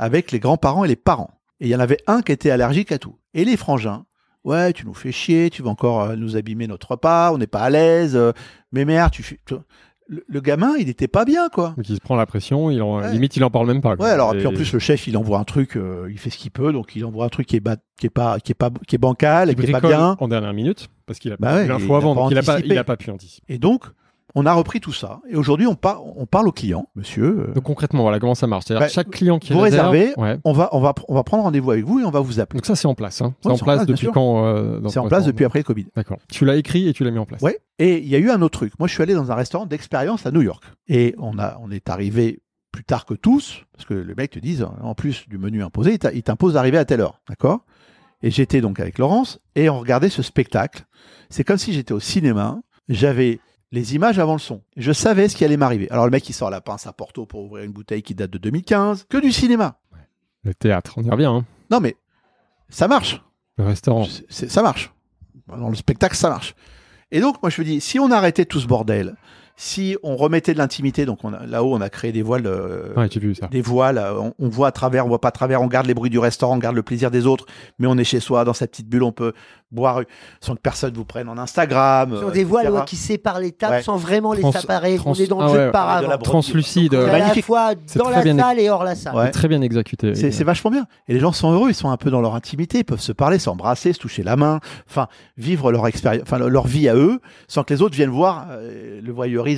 avec 0.01 0.33
les 0.33 0.41
grands-parents 0.41 0.85
et 0.85 0.89
les 0.89 0.97
parents. 0.97 1.31
Et 1.61 1.67
il 1.67 1.71
y 1.71 1.77
en 1.77 1.81
avait 1.81 1.99
un 2.09 2.21
qui 2.21 2.33
était 2.33 2.51
allergique 2.51 2.91
à 2.91 2.99
tout. 2.99 3.17
Et 3.33 3.45
les 3.45 3.57
frangins, 3.57 4.07
ouais, 4.43 4.73
tu 4.73 4.87
nous 4.87 4.95
fais 4.95 5.13
chier, 5.13 5.51
tu 5.51 5.63
vas 5.63 5.71
encore 5.71 6.03
euh, 6.03 6.17
nous 6.17 6.37
abîmer 6.37 6.67
notre 6.67 6.91
repas, 6.93 7.33
on 7.33 7.39
n'est 7.39 7.47
pas 7.47 7.61
à 7.61 7.71
l'aise, 7.71 8.17
euh, 8.17 8.33
mais 8.73 8.85
merde, 8.85 9.13
tu 9.13 9.23
fais... 9.23 9.39
Le, 10.07 10.23
le 10.29 10.41
gamin, 10.43 10.75
il 10.79 10.91
était 10.91 11.09
pas 11.09 11.25
bien, 11.25 11.49
quoi. 11.49 11.73
Donc 11.79 11.89
il 11.89 11.95
se 11.97 12.01
prend 12.01 12.15
la 12.17 12.27
pression, 12.27 12.71
il 12.71 12.83
en, 12.83 12.99
Ouais. 12.99 13.11
limite 13.13 13.37
il 13.37 13.45
en 13.45 13.51
parle 13.51 13.67
même 13.69 13.81
pas. 13.81 13.97
quoi. 13.97 14.05
Ouais, 14.05 14.13
alors 14.13 14.35
Et- 14.35 14.39
puis 14.39 14.47
en 14.47 14.53
plus 14.53 14.71
le 14.73 14.79
chef, 14.79 15.07
il 15.07 15.17
envoie 15.17 15.39
un 15.39 15.45
truc, 15.45 15.77
euh, 15.77 16.09
il 16.11 16.19
fait 16.19 16.29
ce 16.29 16.37
qu'il 16.37 16.51
peut, 16.51 16.73
donc 16.73 16.95
il 16.95 17.05
envoie 17.07 17.25
un 17.25 17.31
truc 17.31 17.47
qui 17.47 17.57
est, 17.57 17.61
ba- 17.61 17.77
qui 17.99 18.07
est 18.07 18.11
pas, 18.11 18.39
qui 18.39 18.53
est 18.53 18.55
pas, 18.55 18.71
qui 18.87 18.97
est 18.97 18.99
bancal, 18.99 19.49
il 19.49 19.55
qui 19.57 19.67
est 19.67 19.73
pas 19.73 19.81
bien. 19.81 20.17
en 20.21 20.29
dernière 20.29 20.53
minute 20.53 20.89
parce 21.07 21.19
qu'il 21.19 21.33
a 21.33 21.37
Bah 21.39 21.53
pas 21.55 21.65
eu 21.65 21.69
l'info 21.69 21.95
avant, 21.97 22.15
donc 22.15 22.31
il 22.31 22.37
a 22.39 22.43
pas, 22.43 22.61
il 22.61 22.77
a 22.77 22.85
pas 22.85 22.97
pu 22.99 23.11
anticiper. 23.11 23.55
Et 23.55 23.59
donc, 23.59 23.85
on 24.35 24.47
a 24.47 24.53
repris 24.53 24.81
tout 24.81 24.93
ça. 24.93 25.21
Et 25.29 25.37
aujourd'hui, 25.37 25.67
on, 25.67 25.75
par- 25.77 26.05
on 26.05 26.27
parle 26.27 26.49
au 26.49 26.53
client, 26.53 26.89
monsieur. 26.97 27.47
euh, 27.49 27.53
Donc 27.55 27.65
concrètement, 27.65 28.03
voilà 28.03 28.19
comment 28.19 28.35
ça 28.35 28.47
marche. 28.47 28.65
C'est-à-dire 28.67 28.87
Bah, 28.87 28.89
chaque 28.93 29.11
client 29.11 29.39
qui 29.39 29.53
vous 29.53 29.61
réserve, 29.61 29.91
réservez, 29.93 30.15
ouais. 30.21 30.39
on 30.45 30.53
va, 30.53 30.69
on 30.73 30.81
va, 30.81 30.95
on 31.09 31.15
va 31.15 31.23
prendre 31.23 31.45
rendez-vous 31.45 31.71
avec 31.71 31.85
vous 31.85 32.01
et 32.01 32.05
on 32.05 32.11
va 32.11 32.21
vous 32.21 32.41
appeler. 32.41 32.59
Donc 32.59 32.67
ça 32.67 32.75
c'est 32.77 32.89
en 32.89 32.95
place. 32.95 33.21
Hein. 33.23 33.35
C'est 33.43 33.49
en 33.51 33.57
place 33.57 33.87
depuis 33.87 34.09
quand 34.13 34.45
euh, 34.47 34.81
C'est 34.89 34.99
en 34.99 35.09
place 35.09 35.25
depuis 35.25 35.45
après 35.45 35.61
le 35.61 35.65
Covid. 35.65 35.87
D'accord. 35.95 36.19
Tu 36.31 36.45
l'as 36.45 36.57
écrit 36.57 36.89
et 36.89 36.93
tu 36.93 37.05
l'as 37.05 37.11
mis 37.11 37.19
en 37.19 37.27
place. 37.27 37.43
Ouais. 37.43 37.59
Et 37.79 37.99
il 37.99 38.09
y 38.09 38.15
a 38.17 38.19
eu 38.19 38.31
un 38.31 38.43
autre 38.43 38.59
truc. 38.59 38.73
Moi, 38.79 38.89
je 38.89 38.95
suis 38.95 39.03
allé 39.03 39.15
dans 39.15 39.31
un 39.31 39.35
restaurant 39.35 39.67
d'expérience 39.67 40.27
à 40.27 40.31
New 40.31 40.43
York. 40.43 40.65
Et 40.89 41.15
on, 41.19 41.39
a, 41.39 41.59
on 41.63 41.71
est 41.71 41.89
arrivé 41.91 42.41
plus 42.73 42.85
tard 42.85 43.05
que 43.07 43.15
tous, 43.15 43.63
parce 43.73 43.85
que 43.85 43.95
les 43.95 44.15
mecs 44.17 44.33
te 44.33 44.39
disent, 44.41 44.67
en 44.83 44.95
plus 44.97 45.29
du 45.29 45.39
menu 45.39 45.63
imposé, 45.63 45.97
il 46.13 46.23
t'impose 46.25 46.55
d'arriver 46.55 46.79
à 46.79 46.85
telle 46.85 47.01
heure. 47.01 47.21
D'accord? 47.29 47.65
Et 48.23 48.31
j'étais 48.33 48.61
donc 48.61 48.81
avec 48.81 48.99
Laurence 48.99 49.39
et 49.55 49.69
on 49.69 49.79
regardait 49.79 50.09
ce 50.09 50.23
spectacle. 50.23 50.85
C'est 51.31 51.45
comme 51.45 51.59
si 51.59 51.73
j'étais 51.73 51.93
au 51.93 52.01
cinéma. 52.01 52.59
J'avais 52.89 53.39
les 53.75 53.97
images 53.97 54.21
avant 54.21 54.35
le 54.35 54.39
son. 54.39 54.63
Je 54.77 54.93
savais 54.93 55.29
ce 55.29 55.35
qui 55.35 55.45
allait 55.45 55.57
m'arriver. 55.57 55.91
Alors 55.91 56.05
le 56.05 56.11
mec, 56.13 56.29
il 56.29 56.33
sort 56.33 56.49
la 56.49 56.61
pince 56.61 56.87
à 56.87 56.93
Porto 56.93 57.27
pour 57.27 57.43
ouvrir 57.43 57.65
une 57.65 57.73
bouteille 57.73 58.03
qui 58.03 58.15
date 58.15 58.31
de 58.31 58.39
2015. 58.39 59.07
Que 59.11 59.19
du 59.19 59.33
cinéma. 59.33 59.81
Le 60.45 60.55
théâtre, 60.55 60.95
on 60.97 61.03
y 61.03 61.11
revient. 61.11 61.25
Hein. 61.25 61.45
Non, 61.73 61.81
mais 61.81 61.97
ça 62.69 62.87
marche. 62.87 63.21
Le 63.59 63.65
restaurant. 63.65 64.07
Ça 64.31 64.63
marche. 64.63 64.93
Dans 65.49 65.69
le 65.69 65.75
spectacle, 65.75 66.15
ça 66.15 66.29
marche. 66.29 66.55
Et 67.11 67.21
donc, 67.21 67.43
moi, 67.43 67.51
je 67.51 67.61
me 67.61 67.67
dis, 67.67 67.81
si 67.81 67.99
on 67.99 68.13
arrêtait 68.13 68.45
tout 68.45 68.61
ce 68.61 68.67
bordel, 68.67 69.17
si 69.57 69.97
on 70.03 70.17
remettait 70.17 70.53
de 70.53 70.59
l'intimité, 70.59 71.07
donc 71.07 71.21
là-haut, 71.47 71.75
on 71.75 71.81
a 71.81 71.89
créé 71.89 72.11
des 72.13 72.23
voiles, 72.23 72.47
euh, 72.47 72.93
Ouais, 72.97 73.09
j'ai 73.11 73.21
vu 73.21 73.35
ça. 73.35 73.47
des 73.47 73.63
voiles, 73.63 73.99
euh, 73.99 74.19
on, 74.19 74.35
on 74.39 74.49
voit 74.49 74.69
à 74.69 74.73
travers, 74.73 75.07
on 75.07 75.09
voit 75.09 75.21
pas 75.21 75.29
à 75.29 75.33
travers, 75.33 75.63
on 75.63 75.67
garde 75.69 75.87
les 75.87 75.95
bruits 75.95 76.11
du 76.11 76.19
restaurant, 76.19 76.55
on 76.55 76.59
garde 76.59 76.75
le 76.77 76.83
plaisir 76.83 77.11
des 77.11 77.27
autres, 77.27 77.47
mais 77.79 77.87
on 77.87 77.97
est 77.97 78.05
chez 78.05 78.21
soi, 78.21 78.45
dans 78.45 78.53
sa 78.53 78.67
petite 78.67 78.89
bulle, 78.89 79.05
on 79.05 79.13
peut 79.13 79.33
boire 79.71 80.03
sans 80.41 80.55
que 80.55 80.61
personne 80.61 80.95
vous 80.95 81.05
prenne 81.05 81.29
en 81.29 81.37
Instagram. 81.37 82.17
Sur 82.17 82.29
euh, 82.29 82.31
des 82.31 82.45
voiles 82.45 82.71
ouais, 82.71 82.85
qui 82.87 82.97
séparent 82.97 83.41
les 83.41 83.53
tables 83.53 83.75
Ouais. 83.75 83.83
sans 83.83 83.97
vraiment 83.97 84.33
les 84.33 84.43
séparer. 84.53 84.99
On 85.05 85.15
est 85.15 85.27
dans 85.27 85.41
le 85.41 85.45
ah 85.47 85.49
jeu 85.49 85.59
ouais, 85.59 85.67
de 85.67 85.71
paravent. 85.73 86.19
Translucide. 86.19 86.93
Donc, 86.93 87.01
euh, 87.01 87.07
est 87.07 87.11
à 87.11 87.13
la 87.13 87.19
Magnifique. 87.25 87.45
fois 87.45 87.73
C'est 87.87 87.99
dans 87.99 88.05
très 88.05 88.17
la 88.17 88.23
bien 88.23 88.39
salle 88.39 88.61
et 88.61 88.71
hors 88.71 88.85
la 88.85 88.95
salle. 88.95 89.17
Ouais. 89.17 89.31
Très 89.33 89.49
bien 89.49 89.61
exécuté. 89.63 90.15
C'est 90.15 90.45
vachement 90.45 90.71
bien. 90.71 90.87
Et 91.09 91.15
les 91.15 91.19
gens 91.21 91.33
sont 91.33 91.53
heureux, 91.53 91.71
ils 91.71 91.75
sont 91.75 91.91
un 91.91 91.97
peu 91.97 92.11
dans 92.11 92.21
leur 92.21 92.35
intimité, 92.37 92.79
ils 92.79 92.85
peuvent 92.85 93.01
se 93.01 93.13
parler, 93.13 93.39
s'embrasser, 93.41 93.93
se 93.93 93.99
toucher 93.99 94.23
la 94.23 94.37
main, 94.37 94.61
enfin 94.89 95.09
vivre 95.37 95.73
leur 95.73 95.87
expérience, 95.89 96.23
enfin 96.23 96.39
leur 96.39 96.67
vie 96.67 96.89
à 96.89 96.95
eux, 96.95 97.21
sans 97.49 97.65
que 97.65 97.75
les 97.75 97.83
autres 97.83 97.97
viennent 97.97 98.11
voir. 98.11 98.47
Euh, 98.51 99.01
le 99.03 99.13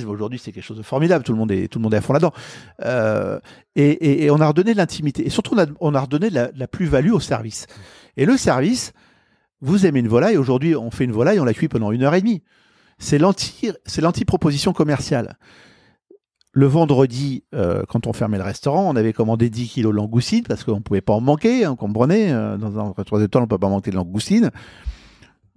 aujourd'hui, 0.07 0.39
c'est 0.39 0.51
quelque 0.51 0.63
chose 0.63 0.77
de 0.77 0.83
formidable. 0.83 1.23
Tout 1.23 1.31
le 1.31 1.37
monde 1.37 1.51
est, 1.51 1.67
tout 1.67 1.79
le 1.79 1.83
monde 1.83 1.93
est 1.93 1.97
à 1.97 2.01
fond 2.01 2.13
là-dedans. 2.13 2.33
Euh, 2.83 3.39
et, 3.75 4.29
on 4.31 4.39
a 4.39 4.47
redonné 4.47 4.73
de 4.73 4.77
l'intimité. 4.77 5.25
Et 5.25 5.29
surtout, 5.29 5.55
on 5.55 5.59
a, 5.59 5.65
on 5.79 5.95
a 5.95 6.01
redonné 6.01 6.29
de 6.29 6.51
la, 6.53 6.67
plus-value 6.67 7.11
au 7.11 7.19
service. 7.19 7.67
Et 8.15 8.25
le 8.25 8.37
service, 8.37 8.93
vous 9.61 9.85
aimez 9.85 9.99
une 9.99 10.07
volaille. 10.07 10.37
Aujourd'hui, 10.37 10.75
on 10.75 10.91
fait 10.91 11.05
une 11.05 11.11
volaille, 11.11 11.39
on 11.39 11.45
la 11.45 11.53
cuit 11.53 11.67
pendant 11.67 11.91
une 11.91 12.03
heure 12.03 12.13
et 12.13 12.21
demie. 12.21 12.43
C'est 12.99 13.19
l'anti, 13.19 13.71
c'est 13.85 14.01
l'anti-proposition 14.01 14.73
commerciale. 14.73 15.37
Le 16.51 16.65
vendredi, 16.65 17.43
euh, 17.53 17.83
quand 17.87 18.07
on 18.07 18.13
fermait 18.13 18.39
le 18.39 18.43
restaurant, 18.43 18.89
on 18.89 18.95
avait 18.95 19.13
commandé 19.13 19.49
10 19.49 19.67
kilos 19.67 19.91
de 19.91 19.97
langoustines 19.97 20.43
parce 20.43 20.63
qu'on 20.63 20.77
ne 20.77 20.81
pouvait 20.81 21.01
pas 21.01 21.13
en 21.13 21.21
manquer. 21.21 21.65
Hein, 21.65 21.75
comprenez 21.75 22.31
euh, 22.31 22.57
Dans 22.57 22.79
un 22.79 22.93
restaurant 22.93 23.19
d'étoiles, 23.19 23.43
on 23.43 23.45
ne 23.45 23.49
peut 23.49 23.59
pas 23.59 23.69
manquer 23.69 23.91
de 23.91 23.95
langoustines. 23.95 24.49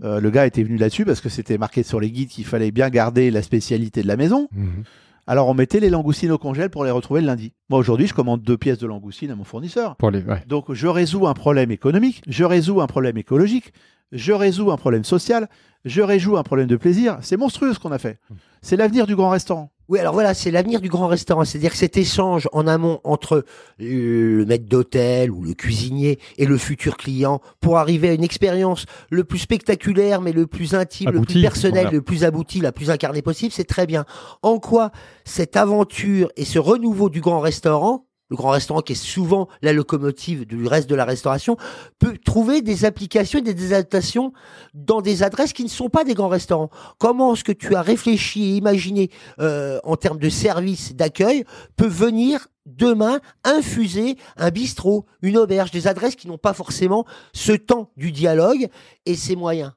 Euh, 0.02 0.20
le 0.20 0.30
gars 0.30 0.46
était 0.46 0.62
venu 0.62 0.76
là-dessus 0.76 1.04
parce 1.04 1.20
que 1.20 1.28
c'était 1.28 1.58
marqué 1.58 1.82
sur 1.82 2.00
les 2.00 2.10
guides 2.10 2.28
qu'il 2.28 2.44
fallait 2.44 2.70
bien 2.70 2.88
garder 2.88 3.30
la 3.30 3.42
spécialité 3.42 4.02
de 4.02 4.08
la 4.08 4.16
maison. 4.16 4.48
Mhm. 4.52 4.84
Alors 5.26 5.48
on 5.48 5.54
mettait 5.54 5.80
les 5.80 5.90
langoustines 5.90 6.32
au 6.32 6.38
congèle 6.38 6.70
pour 6.70 6.84
les 6.84 6.90
retrouver 6.90 7.20
le 7.20 7.26
lundi. 7.26 7.52
Moi 7.68 7.78
aujourd'hui, 7.78 8.06
je 8.06 8.14
commande 8.14 8.42
deux 8.42 8.56
pièces 8.56 8.78
de 8.78 8.86
langoustines 8.86 9.30
à 9.30 9.36
mon 9.36 9.44
fournisseur. 9.44 9.96
Pour 9.96 10.10
les, 10.10 10.22
ouais. 10.22 10.42
Donc 10.48 10.72
je 10.72 10.86
résous 10.88 11.26
un 11.26 11.34
problème 11.34 11.70
économique, 11.70 12.22
je 12.26 12.44
résous 12.44 12.80
un 12.80 12.86
problème 12.86 13.16
écologique, 13.16 13.72
je 14.12 14.32
résous 14.32 14.72
un 14.72 14.76
problème 14.76 15.04
social, 15.04 15.48
je 15.84 16.02
résous 16.02 16.36
un 16.36 16.42
problème 16.42 16.66
de 16.66 16.76
plaisir. 16.76 17.18
C'est 17.20 17.36
monstrueux 17.36 17.74
ce 17.74 17.78
qu'on 17.78 17.92
a 17.92 17.98
fait. 17.98 18.18
C'est 18.62 18.76
l'avenir 18.76 19.06
du 19.06 19.14
grand 19.14 19.30
restaurant. 19.30 19.70
Oui, 19.90 19.98
alors 19.98 20.14
voilà, 20.14 20.34
c'est 20.34 20.52
l'avenir 20.52 20.80
du 20.80 20.88
grand 20.88 21.08
restaurant. 21.08 21.44
C'est-à-dire 21.44 21.72
que 21.72 21.76
cet 21.76 21.96
échange 21.96 22.48
en 22.52 22.68
amont 22.68 23.00
entre 23.02 23.44
le 23.80 24.44
maître 24.44 24.66
d'hôtel 24.66 25.32
ou 25.32 25.42
le 25.42 25.52
cuisinier 25.52 26.20
et 26.38 26.46
le 26.46 26.56
futur 26.58 26.96
client 26.96 27.40
pour 27.60 27.76
arriver 27.76 28.10
à 28.10 28.12
une 28.12 28.22
expérience 28.22 28.86
le 29.10 29.24
plus 29.24 29.40
spectaculaire, 29.40 30.20
mais 30.20 30.30
le 30.30 30.46
plus 30.46 30.76
intime, 30.76 31.10
le 31.10 31.22
plus 31.22 31.42
personnel, 31.42 31.82
voilà. 31.82 31.90
le 31.90 32.02
plus 32.02 32.22
abouti, 32.22 32.60
la 32.60 32.70
plus 32.70 32.88
incarnée 32.88 33.20
possible, 33.20 33.52
c'est 33.52 33.64
très 33.64 33.86
bien. 33.86 34.04
En 34.42 34.60
quoi 34.60 34.92
cette 35.24 35.56
aventure 35.56 36.30
et 36.36 36.44
ce 36.44 36.60
renouveau 36.60 37.10
du 37.10 37.20
grand 37.20 37.40
restaurant 37.40 38.06
le 38.30 38.36
grand 38.36 38.50
restaurant 38.50 38.80
qui 38.80 38.92
est 38.92 38.96
souvent 38.96 39.48
la 39.62 39.72
locomotive 39.72 40.46
du 40.46 40.66
reste 40.66 40.88
de 40.88 40.94
la 40.94 41.04
restauration, 41.04 41.56
peut 41.98 42.16
trouver 42.16 42.62
des 42.62 42.84
applications 42.84 43.40
et 43.40 43.42
des 43.42 43.72
adaptations 43.72 44.32
dans 44.74 45.00
des 45.00 45.22
adresses 45.22 45.52
qui 45.52 45.64
ne 45.64 45.68
sont 45.68 45.88
pas 45.88 46.04
des 46.04 46.14
grands 46.14 46.28
restaurants. 46.28 46.70
Comment 46.98 47.34
est-ce 47.34 47.44
que 47.44 47.52
tu 47.52 47.74
as 47.74 47.82
réfléchi 47.82 48.44
et 48.44 48.56
imaginé 48.56 49.10
euh, 49.40 49.80
en 49.84 49.96
termes 49.96 50.18
de 50.18 50.28
service, 50.28 50.94
d'accueil, 50.94 51.44
peut 51.76 51.86
venir 51.86 52.46
demain 52.66 53.20
infuser 53.44 54.16
un 54.36 54.50
bistrot, 54.50 55.06
une 55.22 55.36
auberge, 55.36 55.70
des 55.70 55.86
adresses 55.86 56.14
qui 56.14 56.28
n'ont 56.28 56.38
pas 56.38 56.54
forcément 56.54 57.04
ce 57.32 57.52
temps 57.52 57.90
du 57.96 58.12
dialogue 58.12 58.68
et 59.06 59.16
ces 59.16 59.34
moyens? 59.34 59.72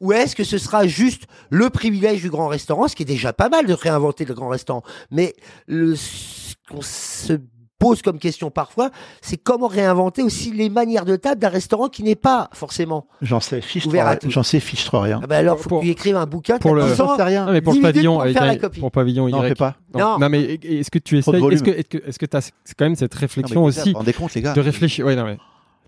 Ou 0.00 0.12
est-ce 0.12 0.34
que 0.34 0.42
ce 0.42 0.58
sera 0.58 0.86
juste 0.86 1.24
le 1.48 1.70
privilège 1.70 2.22
du 2.22 2.28
grand 2.30 2.48
restaurant, 2.48 2.88
ce 2.88 2.96
qui 2.96 3.04
est 3.04 3.06
déjà 3.06 3.32
pas 3.32 3.48
mal 3.48 3.66
de 3.66 3.72
réinventer 3.72 4.24
le 4.24 4.34
grand 4.34 4.48
restaurant, 4.48 4.82
mais 5.12 5.32
le, 5.68 5.94
ce 5.94 6.54
qu'on 6.68 6.82
se 6.82 7.34
pose 7.82 8.00
comme 8.02 8.18
question 8.18 8.50
parfois, 8.50 8.90
c'est 9.20 9.36
comment 9.36 9.66
réinventer 9.66 10.22
aussi 10.22 10.52
les 10.52 10.68
manières 10.70 11.04
de 11.04 11.16
table 11.16 11.40
d'un 11.40 11.48
restaurant 11.48 11.88
qui 11.88 12.02
n'est 12.04 12.14
pas 12.14 12.48
forcément. 12.52 13.06
J'en 13.22 13.40
sais 13.40 13.60
fiche 13.60 13.86
à 13.94 14.18
j'en 14.28 14.42
sais 14.42 14.60
fiche 14.60 14.84
trop 14.84 15.00
rien. 15.00 15.20
Ah 15.22 15.26
bah 15.26 15.36
alors, 15.38 15.58
faut 15.58 15.68
Pour- 15.68 15.80
que 15.80 15.84
tu 15.86 15.90
écrives 15.90 16.16
un 16.16 16.26
bouquin. 16.26 16.58
pour 16.58 16.76
t'as 16.76 16.86
le- 16.86 17.02
ans, 17.02 17.16
rien. 17.18 17.46
Non, 17.46 17.52
mais 17.52 17.60
pour 17.60 17.72
10 17.72 17.80
le 17.80 17.82
pavillon, 17.82 18.12
pour 18.14 18.22
avec 18.22 18.34
faire 18.36 18.46
la 18.46 18.56
copie. 18.56 18.80
pour 18.80 18.90
pavillon 18.92 19.28
Non, 19.28 19.44
Y. 19.44 19.54
pas. 19.56 19.74
Non. 19.94 20.18
non, 20.18 20.28
mais 20.28 20.58
est-ce 20.62 20.90
que 20.90 20.98
tu 20.98 21.18
essayes, 21.18 21.34
est-ce 21.52 21.62
que, 21.62 21.70
est-ce 21.70 21.88
que, 21.88 21.98
est-ce 22.08 22.18
que 22.18 22.26
tu 22.26 22.36
as 22.36 22.50
quand 22.78 22.84
même 22.84 22.94
cette 22.94 23.14
réflexion 23.14 23.54
Non, 23.60 23.66
mais 23.66 23.70
déjà, 23.72 23.80
aussi 23.82 23.90
Vous 23.90 23.94
vous 23.94 23.98
rendez 23.98 24.12
compte, 24.12 24.34
les 24.34 24.42
gars 24.42 24.52
de 24.52 24.60
réfléchir, 24.60 25.04
ouais, 25.06 25.16
non, 25.16 25.24
mais, 25.24 25.36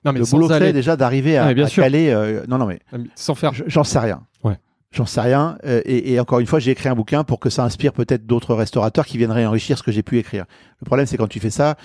non, 0.05 0.13
mais 0.13 0.19
Le 0.19 0.25
boulot 0.27 0.51
aller- 0.51 0.73
déjà 0.73 0.97
d'arriver 0.97 1.39
à, 1.39 1.55
bien 1.55 1.67
à 1.67 1.69
sûr. 1.69 1.83
caler. 1.85 2.11
euh, 2.11 2.43
non, 2.49 2.59
non, 2.59 2.67
mais 2.67 2.81
sans 3.15 3.35
faire, 3.35 3.53
j'en 3.67 3.85
sais 3.85 3.99
rien. 4.01 4.21
Ouais. 4.43 4.59
J'en 4.95 5.07
sais 5.07 5.21
rien. 5.21 5.59
euh, 5.65 5.83
et, 5.85 6.13
et 6.13 6.21
encore 6.21 6.39
une 6.39 6.47
fois, 6.47 6.61
j'ai 6.61 6.71
écrit 6.71 6.89
un 6.89 6.95
bouquin 6.95 7.25
pour 7.25 7.41
que 7.41 7.51
ça 7.51 7.65
inspire 7.65 7.93
peut-être 7.93 8.27
d'autres 8.27 8.55
restaurateurs 8.55 9.05
qui 9.07 9.19
viendraient 9.19 9.45
enrichir 9.45 9.77
ce 9.77 9.83
que 9.83 9.91
j'ai 9.93 10.03
pu 10.05 10.19
écrire. 10.19 10.45
Le 10.81 10.85
problème, 10.87 11.07
c'est 11.07 11.17
quand 11.17 11.27
tu 11.27 11.41
fais 11.41 11.51
ça, 11.51 11.77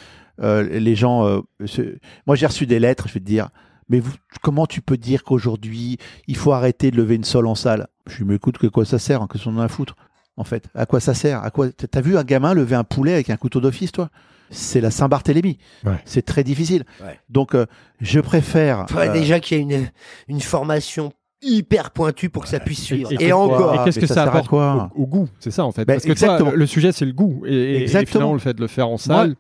euh, 0.42 0.62
les 0.80 0.96
gens. 0.96 1.26
euh, 1.26 1.42
se- 1.66 1.98
Moi, 2.28 2.36
j'ai 2.36 2.46
reçu 2.46 2.66
des 2.68 2.80
lettres. 2.80 3.08
Je 3.08 3.14
vais 3.16 3.20
te 3.20 3.26
dire. 3.26 3.50
Mais 3.90 4.00
vous, 4.00 4.14
comment 4.44 4.68
tu 4.68 4.82
peux 4.82 4.98
dire 4.98 5.24
qu'aujourd'hui 5.24 5.98
il 6.28 6.38
faut 6.38 6.52
arrêter 6.54 6.92
de 6.92 6.98
lever 6.98 7.16
une 7.16 7.24
sole 7.24 7.48
en 7.48 7.56
salle? 7.56 7.88
Je 8.08 8.24
mais 8.24 8.36
écoute, 8.36 8.60
que 8.60 8.68
quoi 8.68 8.86
ça 8.86 9.00
sert? 9.00 9.24
Hein, 9.24 9.28
Que 9.28 9.40
son 9.40 9.58
en 9.58 9.60
a 9.62 9.66
à 9.66 9.68
foutre 9.68 9.96
En 10.38 10.44
fait, 10.44 10.68
à 10.76 10.86
quoi 10.86 11.00
ça 11.00 11.16
sert? 11.16 11.44
À 11.44 11.50
quoi 11.50 11.70
T'as 11.72 12.02
vu 12.02 12.16
un 12.16 12.24
gamin 12.24 12.54
lever 12.54 12.76
un 12.76 12.84
poulet 12.84 13.14
avec 13.16 13.32
un 13.32 13.38
couteau 13.38 13.60
d'office, 13.60 13.92
toi? 13.92 14.10
C'est 14.52 14.82
la 14.82 14.92
Saint-Barthélemy. 14.92 15.58
Ouais. 15.86 16.00
C'est 16.06 16.22
très 16.24 16.44
difficile. 16.44 16.84
Ouais. 17.04 17.20
Donc, 17.30 17.56
euh, 17.56 17.66
je 18.00 18.20
préfère. 18.20 18.86
Faudrait 18.90 19.10
euh, 19.10 19.14
déjà 19.14 19.40
qu'il 19.40 19.58
y 19.58 19.60
ait 19.60 19.64
une, 19.64 19.90
une 20.28 20.42
formation 20.42 21.12
hyper 21.42 21.92
pointue 21.92 22.30
pour 22.30 22.44
que 22.44 22.50
ça 22.50 22.60
puisse 22.60 22.82
suivre. 22.84 23.12
et, 23.14 23.16
Et, 23.24 23.28
et 23.28 23.32
encore. 23.34 23.74
et 23.76 23.84
qu'est-ce 23.86 24.00
que 24.00 24.08
ça 24.08 24.14
ça, 24.16 24.24
apporte 24.24 24.48
quoi 24.48 24.92
au, 24.96 25.04
au 25.04 25.08
goût 25.08 25.30
C'est 25.40 25.52
ça 25.52 25.66
en 25.66 25.72
fait. 25.72 25.86
Ben, 25.86 25.94
Parce 25.96 26.06
que 26.06 26.12
exactement. 26.12 26.50
toi, 26.52 26.58
le 26.58 26.66
sujet 26.66 26.92
c'est 26.92 27.06
le 27.06 27.14
goût 27.14 27.44
et, 27.46 27.54
et- 27.54 27.72
et 27.78 27.82
Exactement. 27.84 28.12
finalement 28.12 28.34
le 28.34 28.40
fait 28.40 28.54
de 28.54 28.62
le 28.62 28.68
faire 28.68 28.90
en 28.90 28.98
salle. 28.98 29.36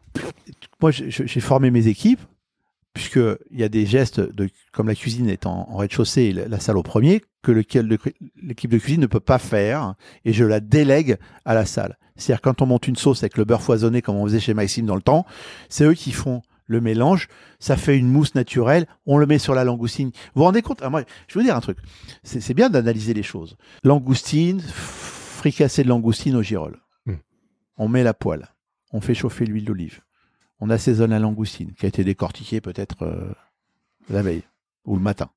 moi, 0.81 0.91
j'ai- 0.91 1.09
j'ai 1.09 1.39
formé 1.41 1.71
mes 1.71 1.87
équipes, 1.87 2.21
puisque 2.93 3.19
il 3.51 3.59
y 3.59 3.63
a 3.63 3.69
des 3.69 3.85
gestes, 3.85 4.19
de, 4.19 4.49
comme 4.71 4.87
la 4.87 4.95
cuisine 4.95 5.29
est 5.29 5.45
en, 5.45 5.67
en 5.69 5.75
rez-de-chaussée 5.77 6.23
et 6.23 6.33
la, 6.33 6.47
la 6.47 6.59
salle 6.59 6.77
au 6.77 6.83
premier, 6.83 7.21
que 7.43 7.51
l'équipe 7.51 8.69
de 8.71 8.77
cuisine 8.77 9.01
ne 9.01 9.07
peut 9.07 9.19
pas 9.19 9.37
faire, 9.39 9.93
et 10.25 10.33
je 10.33 10.43
la 10.45 10.59
délègue 10.59 11.17
à 11.45 11.53
la 11.53 11.65
salle. 11.65 11.97
C'est-à-dire 12.15 12.41
quand 12.41 12.61
on 12.61 12.65
monte 12.65 12.87
une 12.87 12.97
sauce 12.97 13.23
avec 13.23 13.37
le 13.37 13.45
beurre 13.45 13.61
foisonné, 13.61 14.01
comme 14.01 14.15
on 14.17 14.25
faisait 14.25 14.39
chez 14.41 14.53
Maxime 14.53 14.85
dans 14.85 14.95
le 14.95 15.01
temps, 15.01 15.25
c'est 15.69 15.85
eux 15.85 15.93
qui 15.93 16.11
font 16.11 16.41
le 16.69 16.81
mélange, 16.81 17.27
ça 17.59 17.75
fait 17.75 17.97
une 17.97 18.07
mousse 18.07 18.35
naturelle, 18.35 18.85
on 19.07 19.17
le 19.17 19.25
met 19.25 19.39
sur 19.39 19.55
la 19.55 19.63
langoustine. 19.63 20.09
Vous 20.09 20.39
vous 20.39 20.43
rendez 20.43 20.61
compte 20.61 20.81
Ah, 20.83 20.89
moi, 20.89 21.01
Je 21.27 21.33
vais 21.33 21.41
vous 21.41 21.45
dire 21.45 21.55
un 21.55 21.61
truc, 21.61 21.79
c'est 22.23 22.53
bien 22.53 22.69
d'analyser 22.69 23.15
les 23.15 23.23
choses. 23.23 23.57
Langoustine, 23.83 24.61
fricassé 24.61 25.83
de 25.83 25.89
langoustine 25.89 26.35
au 26.35 26.43
girolles. 26.43 26.79
Hmm. 27.07 27.15
On 27.77 27.87
met 27.87 28.03
la 28.03 28.13
poêle, 28.13 28.47
on 28.93 29.01
fait 29.01 29.15
chauffer 29.15 29.45
l'huile 29.45 29.65
d'olive, 29.65 30.01
on 30.59 30.69
assaisonne 30.69 31.09
la 31.09 31.19
langoustine, 31.19 31.73
qui 31.73 31.87
a 31.87 31.89
été 31.89 32.03
décortiquée 32.03 32.61
peut-être 32.61 33.01
euh, 33.01 33.33
la 34.07 34.21
veille 34.21 34.43
ou 34.85 34.95
le 34.95 35.01
matin. 35.01 35.31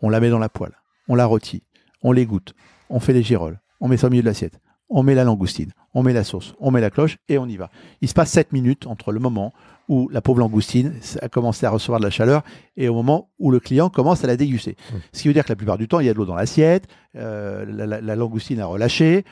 On 0.00 0.10
la 0.10 0.20
met 0.20 0.28
dans 0.28 0.38
la 0.38 0.50
poêle, 0.50 0.76
on 1.08 1.14
la 1.14 1.24
rôtit, 1.24 1.62
on 2.02 2.12
l'égoutte, 2.12 2.54
on 2.90 3.00
fait 3.00 3.14
les 3.14 3.22
girolles, 3.22 3.60
on 3.80 3.88
met 3.88 3.96
ça 3.96 4.08
au 4.08 4.10
milieu 4.10 4.22
de 4.22 4.28
l'assiette, 4.28 4.60
on 4.88 5.02
met 5.02 5.14
la 5.14 5.24
langoustine, 5.24 5.72
on 5.94 6.02
met 6.02 6.12
la 6.12 6.24
sauce, 6.24 6.54
on 6.60 6.70
met 6.70 6.80
la 6.80 6.90
cloche 6.90 7.18
et 7.28 7.38
on 7.38 7.46
y 7.46 7.56
va. 7.56 7.70
Il 8.00 8.08
se 8.08 8.14
passe 8.14 8.30
7 8.30 8.52
minutes 8.52 8.86
entre 8.86 9.12
le 9.12 9.20
moment 9.20 9.52
où 9.88 10.08
la 10.10 10.20
pauvre 10.20 10.40
langoustine 10.40 10.94
a 11.22 11.28
commencé 11.28 11.64
à 11.66 11.70
recevoir 11.70 12.00
de 12.00 12.04
la 12.04 12.10
chaleur 12.10 12.42
et 12.76 12.88
au 12.88 12.94
moment 12.94 13.30
où 13.38 13.50
le 13.50 13.60
client 13.60 13.88
commence 13.88 14.24
à 14.24 14.26
la 14.26 14.36
déguster. 14.36 14.76
Mmh. 14.92 14.96
Ce 15.12 15.22
qui 15.22 15.28
veut 15.28 15.34
dire 15.34 15.44
que 15.44 15.48
la 15.52 15.56
plupart 15.56 15.78
du 15.78 15.86
temps, 15.88 16.00
il 16.00 16.06
y 16.06 16.08
a 16.08 16.12
de 16.12 16.18
l'eau 16.18 16.24
dans 16.24 16.34
l'assiette, 16.34 16.86
euh, 17.16 17.64
la, 17.68 17.86
la- 17.86 18.00
la 18.00 18.16
langoustine 18.16 18.60
a 18.60 18.66
relâché. 18.66 19.24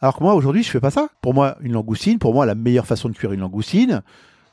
Alors 0.00 0.16
que 0.16 0.22
moi, 0.22 0.34
aujourd'hui, 0.34 0.62
je 0.62 0.70
fais 0.70 0.80
pas 0.80 0.90
ça. 0.90 1.08
Pour 1.22 1.34
moi, 1.34 1.56
une 1.60 1.72
langoustine, 1.72 2.18
pour 2.18 2.32
moi, 2.34 2.46
la 2.46 2.54
meilleure 2.54 2.86
façon 2.86 3.08
de 3.08 3.14
cuire 3.14 3.32
une 3.32 3.40
langoustine, 3.40 4.02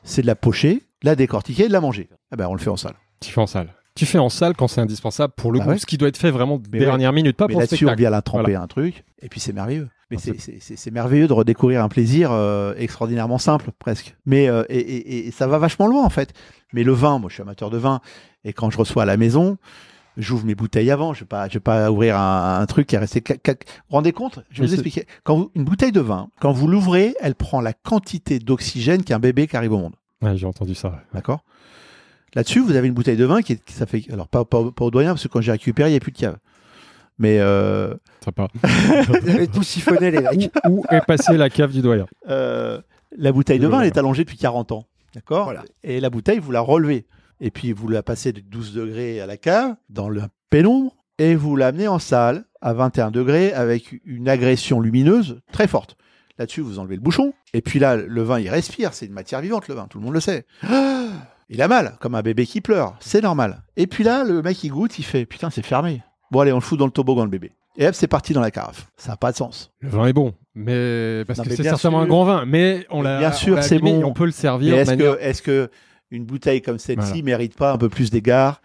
c'est 0.03 0.21
de 0.21 0.27
la 0.27 0.35
pocher, 0.35 0.83
de 1.01 1.05
la 1.05 1.15
décortiquer 1.15 1.65
et 1.65 1.67
de 1.67 1.73
la 1.73 1.81
manger. 1.81 2.09
Ah 2.31 2.35
ben, 2.37 2.47
on 2.47 2.53
le 2.53 2.59
fait 2.59 2.69
en 2.69 2.77
salle. 2.77 2.95
Tu 3.19 3.31
fais 3.31 3.41
en 3.41 3.47
salle. 3.47 3.73
Tu 3.95 4.05
fais 4.05 4.17
en 4.19 4.29
salle 4.29 4.55
quand 4.55 4.67
c'est 4.67 4.81
indispensable 4.81 5.33
pour 5.37 5.51
le 5.51 5.59
Bah 5.59 5.65
goût, 5.65 5.71
ouais. 5.71 5.77
ce 5.77 5.85
qui 5.85 5.97
doit 5.97 6.07
être 6.09 6.17
fait 6.17 6.31
vraiment 6.31 6.55
ouais. 6.55 6.79
dernières 6.79 7.13
minutes, 7.13 7.37
pas 7.37 7.47
Mais 7.47 7.53
pour 7.53 7.61
le 7.61 7.65
là-dessus, 7.67 7.87
on 7.87 7.95
vient 7.95 8.09
la 8.09 8.21
tremper 8.21 8.55
un 8.55 8.67
truc, 8.67 9.05
et 9.21 9.29
puis 9.29 9.39
c'est 9.39 9.53
merveilleux. 9.53 9.87
Mais 10.11 10.17
c'est- 10.17 10.91
merveilleux 10.91 11.27
de 11.27 11.33
redécouvrir 11.33 11.83
un 11.83 11.89
plaisir 11.89 12.31
euh, 12.31 12.73
extraordinairement 12.77 13.37
simple, 13.39 13.71
presque. 13.79 14.15
Mais 14.25 14.47
euh, 14.47 14.63
et, 14.69 14.77
et- 14.79 15.27
et 15.27 15.31
ça 15.31 15.47
va 15.47 15.57
vachement 15.57 15.87
loin, 15.87 16.03
en 16.03 16.09
fait. 16.09 16.33
Mais 16.73 16.83
le 16.83 16.91
vin, 16.93 17.17
moi, 17.19 17.29
je 17.29 17.35
suis 17.35 17.41
amateur 17.41 17.69
de 17.71 17.77
vin, 17.77 18.01
et 18.43 18.53
quand 18.53 18.69
je 18.69 18.77
reçois 18.77 19.03
à 19.03 19.05
la 19.07 19.17
maison, 19.17 19.57
j'ouvre 20.17 20.45
mes 20.45 20.53
bouteilles 20.55 20.91
avant. 20.91 21.13
Je 21.13 21.21
vais 21.21 21.25
pas, 21.25 21.47
je 21.49 21.55
vais 21.55 21.59
pas 21.59 21.89
ouvrir 21.91 22.17
un, 22.19 22.59
un 22.59 22.65
truc 22.67 22.85
qui 22.87 22.95
est 22.95 22.99
resté. 22.99 23.23
Vous 23.27 23.33
vous 23.89 23.95
rendez 23.95 24.11
compte? 24.11 24.39
Je 24.51 24.61
vais 24.61 24.67
vous 24.67 24.73
expliquer. 24.73 25.05
Quand 25.23 25.35
vous- 25.37 25.51
une 25.55 25.63
bouteille 25.63 25.91
de 25.91 26.01
vin, 26.01 26.29
quand 26.39 26.51
vous 26.51 26.67
l'ouvrez, 26.67 27.15
elle 27.19 27.33
prend 27.35 27.59
la 27.59 27.73
quantité 27.73 28.37
d'oxygène 28.39 29.03
qu'un 29.03 29.19
bébé 29.19 29.47
qui 29.47 29.57
arrive 29.57 29.73
au 29.73 29.79
monde. 29.79 29.95
Ouais, 30.21 30.37
j'ai 30.37 30.45
entendu 30.45 30.75
ça. 30.75 30.89
ouais. 30.89 30.95
D'accord? 31.13 31.39
Là-dessus, 32.35 32.59
vous 32.59 32.75
avez 32.75 32.87
une 32.87 32.93
bouteille 32.93 33.17
de 33.17 33.25
vin 33.25 33.41
qui, 33.41 33.53
est, 33.53 33.63
qui- 33.63 33.73
ça 33.73 33.85
fait. 33.85 34.03
Alors, 34.11 34.27
pas, 34.27 34.43
pas, 34.45 34.71
pas 34.71 34.85
au 34.85 34.91
doyen, 34.91 35.11
parce 35.11 35.23
que 35.23 35.29
quand 35.29 35.41
j'ai 35.41 35.51
récupéré, 35.53 35.89
il 35.89 35.93
n'y 35.93 35.97
a 35.97 36.01
plus 36.01 36.11
de 36.11 36.17
cave. 36.17 36.37
Mais 37.17 37.39
euh, 37.39 37.93
Sympa. 38.23 38.47
Vous 39.07 39.29
avez 39.29 39.47
tout 39.47 39.63
siphonné, 39.63 40.11
les 40.11 40.21
mecs. 40.21 40.51
Où 40.67 40.83
est 40.89 41.05
passée 41.05 41.37
la 41.37 41.49
cave 41.49 41.71
du 41.71 41.81
doyen 41.81 42.05
euh, 42.29 42.81
la 43.17 43.31
bouteille 43.31 43.59
de 43.59 43.67
vin, 43.67 43.81
elle 43.81 43.87
est 43.87 43.97
allongée 43.97 44.23
depuis 44.23 44.37
40 44.37 44.73
ans. 44.73 44.87
D'accord 45.13 45.45
Voilà. 45.45 45.63
Et 45.83 46.01
la 46.01 46.09
bouteille, 46.09 46.39
vous 46.39 46.51
la 46.51 46.59
relevez. 46.59 47.05
Et 47.39 47.51
puis, 47.51 47.71
vous 47.71 47.87
la 47.87 48.03
passez 48.03 48.33
de 48.33 48.41
12 48.41 48.73
degrés 48.73 49.21
à 49.21 49.25
la 49.25 49.37
cave, 49.37 49.75
dans 49.89 50.09
le 50.09 50.23
pénombre, 50.49 50.95
et 51.17 51.35
vous 51.35 51.55
l'amenez 51.55 51.87
en 51.87 51.99
salle 51.99 52.45
à 52.61 52.73
21 52.73 53.11
degrés 53.11 53.53
avec 53.53 54.01
une 54.05 54.27
agression 54.27 54.81
lumineuse 54.81 55.39
très 55.51 55.67
forte. 55.67 55.95
Là-dessus, 56.37 56.61
vous 56.61 56.79
enlevez 56.79 56.95
le 56.95 57.01
bouchon. 57.01 57.33
Et 57.53 57.61
puis 57.61 57.79
là, 57.79 57.95
le 57.95 58.21
vin, 58.21 58.39
il 58.39 58.49
respire. 58.49 58.93
C'est 58.93 59.05
une 59.05 59.13
matière 59.13 59.39
vivante, 59.39 59.67
le 59.69 59.75
vin. 59.75 59.87
Tout 59.89 59.99
le 59.99 60.03
monde 60.03 60.13
le 60.13 60.19
sait. 60.19 60.45
Ah 60.63 61.07
Il 61.47 61.61
a 61.61 61.69
mal, 61.69 61.95
comme 62.01 62.15
un 62.15 62.21
bébé 62.21 62.45
qui 62.45 62.59
pleure. 62.59 62.97
C'est 62.99 63.21
normal. 63.21 63.63
Et 63.77 63.87
puis 63.87 64.03
là, 64.03 64.25
le 64.25 64.41
mec, 64.41 64.61
il 64.63 64.69
goûte, 64.69 64.99
il 64.99 65.05
fait 65.05 65.25
Putain, 65.25 65.49
c'est 65.49 65.65
fermé. 65.65 66.01
Bon, 66.35 66.41
allez, 66.41 66.51
on 66.51 66.55
le 66.57 66.61
fout 66.61 66.77
dans 66.77 66.85
le 66.85 66.91
toboggan, 66.91 67.23
le 67.23 67.29
bébé. 67.29 67.51
Et 67.77 67.87
hop, 67.87 67.95
c'est 67.95 68.07
parti 68.07 68.33
dans 68.33 68.41
la 68.41 68.51
carafe. 68.51 68.87
Ça 68.97 69.11
n'a 69.11 69.17
pas 69.17 69.31
de 69.31 69.37
sens. 69.37 69.71
Le 69.79 69.89
vin 69.89 70.05
est 70.07 70.13
bon, 70.13 70.33
mais 70.53 71.23
parce 71.25 71.39
Non, 71.39 71.45
que 71.45 71.49
mais 71.49 71.55
c'est 71.55 71.61
bien 71.63 71.71
certainement 71.71 71.99
sûr. 71.99 72.03
un 72.03 72.07
grand 72.07 72.23
vin. 72.25 72.45
Mais 72.45 72.85
on 72.89 73.01
l'a. 73.01 73.19
bien 73.19 73.29
on 73.29 73.33
sûr, 73.33 73.55
l'a 73.55 73.61
c'est 73.61 73.79
bon. 73.79 74.03
On 74.03 74.11
peut 74.13 74.23
le 74.25 74.27
Mais 74.27 74.31
servir 74.33 74.75
de 74.75 74.81
est-ce 74.81 74.91
manière. 74.91 75.17
que, 75.17 75.21
est-ce 75.23 75.41
que 75.41 75.69
une 76.11 76.25
bouteille 76.25 76.61
comme 76.61 76.77
celle-ci 76.77 77.07
Voilà. 77.07 77.23
mérite 77.23 77.55
pas 77.55 77.71
un 77.71 77.77
peu 77.77 77.89
plus 77.89 78.11
d'égard, 78.11 78.61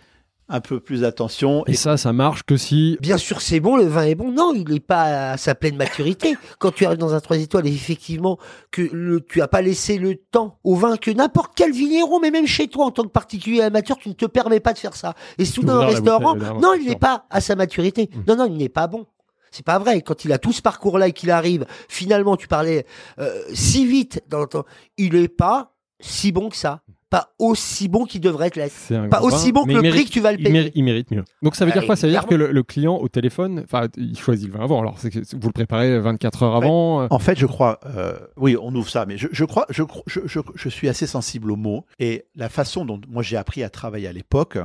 un 0.51 0.61
peu 0.61 0.81
plus 0.81 1.03
d'attention 1.03 1.65
Et 1.67 1.75
ça, 1.75 1.97
ça 1.97 2.13
marche 2.13 2.43
que 2.43 2.57
si. 2.57 2.99
Bien 3.01 3.17
sûr, 3.17 3.41
c'est 3.41 3.61
bon, 3.61 3.77
le 3.77 3.85
vin 3.85 4.03
est 4.03 4.17
bon. 4.17 4.33
Non, 4.33 4.53
il 4.55 4.69
n'est 4.69 4.81
pas 4.81 5.33
à 5.33 5.37
sa 5.37 5.55
pleine 5.55 5.77
maturité. 5.77 6.37
Quand 6.59 6.73
tu 6.73 6.85
arrives 6.85 6.99
dans 6.99 7.15
un 7.15 7.21
3 7.21 7.39
étoiles, 7.39 7.67
et 7.69 7.73
effectivement, 7.73 8.39
que 8.71 8.83
le, 8.93 9.21
tu 9.21 9.39
n'as 9.39 9.49
pas 9.49 9.63
laissé 9.63 9.97
le 9.97 10.17
temps 10.17 10.59
au 10.65 10.75
vin 10.75 10.97
que 10.97 11.11
n'importe 11.11 11.53
quel 11.55 11.73
vigneron, 11.73 12.21
mais 12.21 12.31
même 12.31 12.47
chez 12.47 12.69
toi, 12.69 12.87
en 12.87 12.91
tant 12.91 13.05
que 13.05 13.09
particulier 13.09 13.63
amateur, 13.63 13.97
tu 13.97 14.09
ne 14.09 14.15
te 14.15 14.27
permets 14.27 14.61
pas 14.61 14.73
de 14.73 14.79
faire 14.79 14.97
ça. 14.97 15.15
Et 15.39 15.45
soudain, 15.45 15.79
un 15.79 15.87
restaurant, 15.87 16.35
non, 16.35 16.75
il 16.75 16.89
n'est 16.89 16.97
pas 16.97 17.27
à 17.31 17.41
sa 17.41 17.55
maturité. 17.55 18.11
Mm. 18.13 18.23
Non, 18.27 18.37
non, 18.37 18.47
il 18.47 18.57
n'est 18.57 18.69
pas 18.69 18.89
bon. 18.89 19.07
C'est 19.53 19.65
pas 19.65 19.79
vrai. 19.79 20.03
Quand 20.03 20.25
il 20.25 20.33
a 20.33 20.39
tout 20.39 20.53
ce 20.53 20.63
parcours-là 20.63 21.09
et 21.09 21.13
qu'il 21.13 21.31
arrive, 21.31 21.67
finalement, 21.89 22.37
tu 22.37 22.49
parlais 22.49 22.87
euh, 23.19 23.43
si 23.53 23.87
vite 23.87 24.23
dans 24.29 24.41
le 24.41 24.47
temps, 24.47 24.65
il 24.97 25.15
n'est 25.15 25.29
pas 25.29 25.75
si 26.01 26.33
bon 26.33 26.49
que 26.49 26.57
ça. 26.57 26.83
Pas 27.11 27.33
aussi 27.41 27.89
bon 27.89 28.05
qu'il 28.05 28.21
devrait 28.21 28.47
être. 28.47 28.57
l'être. 28.57 28.73
C'est 28.73 28.95
un 28.95 29.09
Pas 29.09 29.19
grand 29.19 29.27
aussi 29.27 29.47
vin, 29.47 29.53
bon 29.53 29.65
que 29.65 29.73
le 29.73 29.83
mérite- 29.83 29.91
prix 29.97 30.05
que 30.07 30.11
tu 30.13 30.21
vas 30.21 30.31
le 30.33 30.39
Il 30.39 30.45
payer. 30.45 30.53
mérite, 30.53 30.73
il 30.77 30.85
mérite 30.85 31.11
mieux. 31.11 31.25
Donc 31.43 31.57
ça 31.57 31.65
veut 31.65 31.73
Ah, 31.75 31.79
dire 31.79 31.87
quoi? 31.87 31.97
Ça 31.97 32.07
veut 32.07 32.13
dire 32.13 32.25
que 32.27 32.37
le, 32.37 32.53
le 32.53 32.63
client 32.63 32.97
au 32.97 33.09
téléphone, 33.09 33.63
enfin, 33.65 33.89
il 33.97 34.17
choisit 34.17 34.47
le 34.47 34.57
vin 34.57 34.63
avant. 34.65 34.81
Alors 34.81 34.95
vous 34.97 35.49
le 35.49 35.53
préparez 35.53 35.99
24 35.99 36.43
heures 36.45 36.55
avant. 36.57 37.03
euh, 37.03 37.07
En 37.11 37.19
fait, 37.19 37.37
je 37.39 37.47
crois, 37.47 37.81
euh, 37.87 38.13
oui, 38.37 38.57
on 38.63 38.73
ouvre 38.77 38.89
ça, 38.89 39.07
mais 39.07 39.19
je, 39.19 39.27
je 39.33 39.45
crois, 39.45 39.67
je, 39.71 39.83
je, 40.07 40.21
je, 40.25 40.39
je 40.55 40.69
suis 40.69 40.89
assez 40.89 41.07
sensible 41.09 41.51
aux 41.51 41.57
mots 41.57 41.85
et 41.99 42.27
la 42.37 42.49
façon 42.49 42.85
dont 42.85 43.01
moi 43.09 43.23
j'ai 43.25 43.37
appris 43.37 43.65
à 43.65 43.71
travailler 43.71 44.07
à 44.07 44.13
l'époque. 44.13 44.59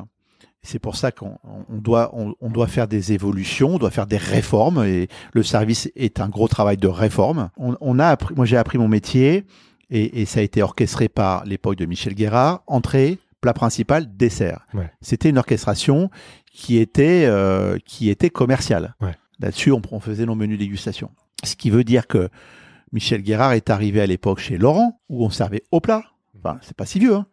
C'est 0.61 0.80
pour 0.80 0.95
ça 0.95 1.11
qu'on 1.11 1.38
on 1.69 1.77
doit, 1.77 2.09
on, 2.13 2.34
on 2.41 2.49
doit 2.49 2.65
faire 2.67 2.88
des 2.88 3.11
évolutions, 3.13 3.76
on 3.76 3.77
doit 3.77 3.91
faire 3.91 4.07
des 4.07 4.17
réformes 4.17 4.84
et 4.84 5.07
le 5.34 5.43
service 5.43 5.91
est 5.95 6.19
un 6.19 6.27
gros 6.27 6.47
travail 6.47 6.77
de 6.77 6.88
réforme. 6.88 7.49
On, 7.57 7.76
on 7.81 7.99
a 7.99 8.07
appris, 8.07 8.34
moi 8.35 8.45
j'ai 8.45 8.57
appris 8.57 8.77
mon 8.80 8.88
métier 8.88 9.45
et, 9.90 10.22
et 10.22 10.26
ça 10.26 10.40
a 10.40 10.44
été 10.44 10.62
orchestré 10.62 11.10
par 11.10 11.45
l'époque 11.45 11.76
de 11.76 11.86
Michel 11.86 12.14
Guérard. 12.16 12.64
Entrée, 12.68 13.20
plat 13.41 13.53
principal, 13.53 14.16
dessert. 14.16 14.66
Ouais. 14.74 14.91
C'était 15.02 15.30
une 15.30 15.38
orchestration 15.38 16.10
qui 16.52 16.78
était, 16.78 17.26
euh, 17.26 17.78
qui 17.86 18.10
était 18.10 18.30
commerciale. 18.30 18.95
Ouais. 19.02 19.12
Là-dessus, 19.40 19.72
on, 19.72 19.82
on 19.91 19.99
faisait 19.99 20.26
nos 20.26 20.36
menus 20.36 20.57
dégustation. 20.57 21.12
Ce 21.44 21.56
qui 21.56 21.70
veut 21.70 21.84
dire 21.84 22.07
que 22.07 22.30
Michel 22.91 23.22
Guérard 23.22 23.53
est 23.53 23.70
arrivé 23.70 24.02
à 24.02 24.06
l'époque 24.06 24.40
chez 24.40 24.57
Laurent, 24.57 24.99
où 25.10 25.26
on 25.26 25.30
servait 25.30 25.64
au 25.72 25.82
plat. 25.82 26.03
enfin, 26.38 26.57
c'est 26.62 26.76
pas 26.76 26.86
si 26.86 26.99
vieux, 26.99 27.16
hein. 27.16 27.26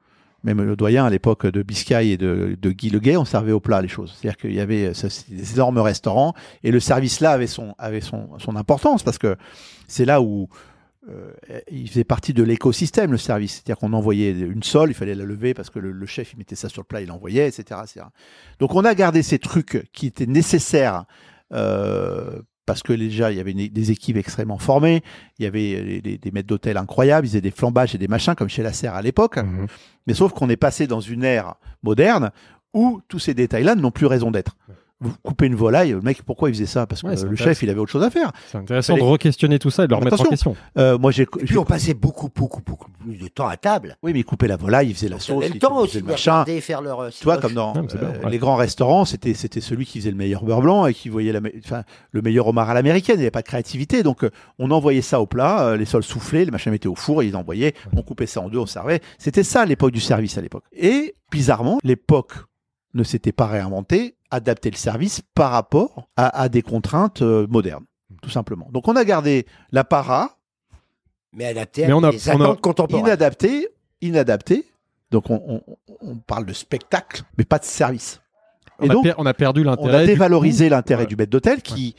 Même 0.44 0.60
le 0.60 0.74
doyen 0.74 1.04
à 1.04 1.10
l'époque 1.10 1.46
de 1.46 1.62
Biscay 1.62 2.08
et 2.08 2.16
de, 2.16 2.58
de 2.60 2.70
Guy 2.72 2.90
Leguet, 2.90 3.16
on 3.16 3.24
servait 3.24 3.52
au 3.52 3.60
plat 3.60 3.80
les 3.80 3.86
choses. 3.86 4.12
C'est-à-dire 4.18 4.36
qu'il 4.36 4.52
y 4.52 4.58
avait 4.58 4.92
c'était 4.92 5.36
des 5.36 5.52
énormes 5.52 5.78
restaurants 5.78 6.34
et 6.64 6.72
le 6.72 6.80
service 6.80 7.20
là 7.20 7.30
avait 7.30 7.46
son, 7.46 7.76
avait 7.78 8.00
son, 8.00 8.28
son 8.40 8.56
importance 8.56 9.04
parce 9.04 9.18
que 9.18 9.36
c'est 9.86 10.04
là 10.04 10.20
où 10.20 10.48
euh, 11.08 11.32
il 11.70 11.88
faisait 11.88 12.04
partie 12.04 12.32
de 12.32 12.42
l'écosystème, 12.42 13.10
le 13.12 13.18
service. 13.18 13.54
C'est-à-dire 13.54 13.76
qu'on 13.78 13.92
envoyait 13.92 14.30
une 14.32 14.62
sole, 14.62 14.90
il 14.90 14.94
fallait 14.94 15.14
la 15.16 15.24
lever 15.24 15.52
parce 15.54 15.68
que 15.70 15.78
le, 15.78 15.90
le 15.92 16.06
chef, 16.06 16.32
il 16.32 16.38
mettait 16.38 16.54
ça 16.56 16.68
sur 16.68 16.82
le 16.82 16.86
plat, 16.86 17.00
il 17.00 17.08
l'envoyait, 17.08 17.48
etc., 17.48 17.80
etc. 17.82 18.06
Donc 18.60 18.74
on 18.74 18.84
a 18.84 18.94
gardé 18.94 19.22
ces 19.22 19.38
trucs 19.38 19.88
qui 19.92 20.06
étaient 20.06 20.26
nécessaires 20.26 21.04
euh, 21.52 22.40
parce 22.66 22.82
que 22.82 22.92
déjà, 22.92 23.32
il 23.32 23.36
y 23.36 23.40
avait 23.40 23.50
une- 23.50 23.68
des 23.68 23.90
équipes 23.90 24.16
extrêmement 24.16 24.58
formées, 24.58 25.02
il 25.38 25.44
y 25.44 25.46
avait 25.46 25.82
des, 25.82 26.00
des- 26.02 26.18
des 26.18 26.30
maîtres 26.30 26.46
d'hôtel 26.46 26.76
incroyables, 26.76 27.26
ils 27.26 27.30
faisaient 27.30 27.40
des 27.40 27.50
flambages 27.50 27.94
et 27.94 27.98
des 27.98 28.08
machins 28.08 28.34
comme 28.36 28.48
chez 28.48 28.62
la 28.62 28.72
Serre 28.72 28.94
à 28.94 29.02
l'époque. 29.02 29.38
Mhm. 29.38 29.66
Mais 30.06 30.14
sauf 30.14 30.32
qu'on 30.32 30.48
est 30.48 30.56
passé 30.56 30.86
dans 30.86 31.00
une 31.00 31.24
ère 31.24 31.56
moderne 31.82 32.30
où 32.72 33.00
tous 33.08 33.18
ces 33.18 33.34
détails-là 33.34 33.74
n'ont 33.74 33.90
plus 33.90 34.06
raison 34.06 34.30
d'être. 34.30 34.56
Vous 35.02 35.12
coupez 35.22 35.46
une 35.46 35.54
volaille, 35.56 35.90
le 35.90 36.00
mec, 36.00 36.22
pourquoi 36.22 36.48
il 36.48 36.54
faisait 36.54 36.66
ça? 36.66 36.86
Parce 36.86 37.02
que 37.02 37.08
Ouais, 37.08 37.16
le 37.28 37.36
chef, 37.36 37.62
il 37.62 37.70
avait 37.70 37.80
autre 37.80 37.90
chose 37.90 38.04
à 38.04 38.10
faire. 38.10 38.30
C'est 38.50 38.58
intéressant 38.58 38.96
de 38.96 39.02
re-questionner 39.02 39.58
tout 39.58 39.70
ça 39.70 39.84
et 39.84 39.86
de 39.86 39.92
le 39.92 39.96
remettre 39.96 40.20
en 40.20 40.24
question. 40.24 40.56
Euh, 40.78 40.96
moi, 40.98 41.10
j'ai. 41.10 41.26
Puis 41.26 41.58
on 41.58 41.64
passait 41.64 41.94
beaucoup, 41.94 42.28
beaucoup, 42.34 42.60
beaucoup 42.64 42.88
de 43.04 43.28
temps 43.28 43.48
à 43.48 43.56
table. 43.56 43.96
Oui, 44.02 44.12
mais 44.12 44.20
il 44.20 44.24
coupait 44.24 44.46
la 44.48 44.56
volaille, 44.56 44.88
il 44.90 44.94
faisait 44.94 45.08
la 45.08 45.18
sauce, 45.18 45.44
le 45.48 45.54
il 45.54 45.58
temps 45.58 45.74
faisait 45.74 45.82
aussi 45.82 46.00
le 46.00 46.04
machin. 46.06 46.44
faire 46.60 46.80
leur. 46.82 47.00
euh, 47.00 47.10
Tu 47.10 47.24
vois, 47.24 47.38
comme 47.38 47.54
dans 47.54 47.72
bien, 47.72 47.82
euh, 48.00 48.22
ouais. 48.24 48.30
les 48.30 48.38
grands 48.38 48.56
restaurants, 48.56 49.04
c'était 49.04 49.34
c'était 49.34 49.60
celui 49.60 49.84
qui 49.86 49.98
faisait 49.98 50.10
le 50.10 50.16
meilleur 50.16 50.44
beurre 50.44 50.60
blanc 50.62 50.86
et 50.86 50.94
qui 50.94 51.08
voyait 51.08 51.32
la, 51.32 51.40
me- 51.40 51.52
enfin, 51.64 51.82
le 52.12 52.22
meilleur 52.22 52.46
homard 52.46 52.70
à 52.70 52.74
l'américaine. 52.74 53.16
Il 53.16 53.20
n'y 53.20 53.24
avait 53.24 53.30
pas 53.32 53.42
de 53.42 53.46
créativité, 53.48 54.02
donc 54.02 54.24
euh, 54.24 54.30
on 54.58 54.70
envoyait 54.70 55.02
ça 55.02 55.20
au 55.20 55.26
plat, 55.26 55.76
les 55.76 55.84
sols 55.84 56.02
soufflés, 56.04 56.44
les 56.44 56.50
machins 56.50 56.70
mettaient 56.70 56.88
au 56.88 56.94
four, 56.94 57.22
ils 57.22 57.34
envoyaient, 57.36 57.74
on 57.96 58.02
coupait 58.02 58.26
ça 58.26 58.40
en 58.40 58.48
deux, 58.48 58.58
on 58.58 58.66
servait. 58.66 59.00
C'était 59.18 59.42
ça 59.42 59.64
l'époque 59.66 59.92
du 59.92 60.00
service 60.00 60.38
à 60.38 60.40
l'époque. 60.40 60.64
Et 60.72 61.14
bizarrement, 61.30 61.78
l'époque 61.82 62.32
ne 62.94 63.02
s'était 63.04 63.32
pas 63.32 63.46
réinventée, 63.46 64.16
adapter 64.30 64.70
le 64.70 64.76
service 64.76 65.22
par 65.34 65.50
rapport 65.52 66.08
à, 66.16 66.40
à 66.42 66.48
des 66.48 66.62
contraintes 66.62 67.22
euh, 67.22 67.46
modernes, 67.48 67.84
tout 68.22 68.30
simplement. 68.30 68.68
Donc 68.72 68.88
on 68.88 68.96
a 68.96 69.04
gardé 69.04 69.46
la 69.70 69.84
para, 69.84 70.36
Mais 71.32 71.46
adapté 71.46 71.86
Mais 71.86 71.92
à 71.92 71.96
on 71.96 72.02
a- 72.02 72.10
des 72.10 72.28
on 72.28 72.40
a- 72.40 72.44
attentes 72.44 72.60
contemporaines. 72.60 73.06
inadapté, 73.06 73.68
inadapté. 74.02 74.66
Donc 75.10 75.30
on, 75.30 75.62
on- 75.66 75.76
on 76.00 76.16
parle 76.16 76.46
de 76.46 76.52
spectacle, 76.52 77.22
mais 77.38 77.44
pas 77.44 77.58
de 77.58 77.64
service. 77.64 78.20
On, 78.78 78.86
Et 78.86 78.90
a, 78.90 78.92
donc, 78.92 79.04
per- 79.04 79.14
on 79.18 79.26
a 79.26 79.34
perdu 79.34 79.60
on 79.60 79.64
l'intérêt. 79.64 79.96
a 79.96 80.00
du 80.00 80.06
dévalorisé 80.06 80.68
l'intérêt 80.68 81.02
Ouais. 81.02 81.06
du 81.06 81.16
maître 81.16 81.30
d'hôtel 81.30 81.62
qui, 81.62 81.94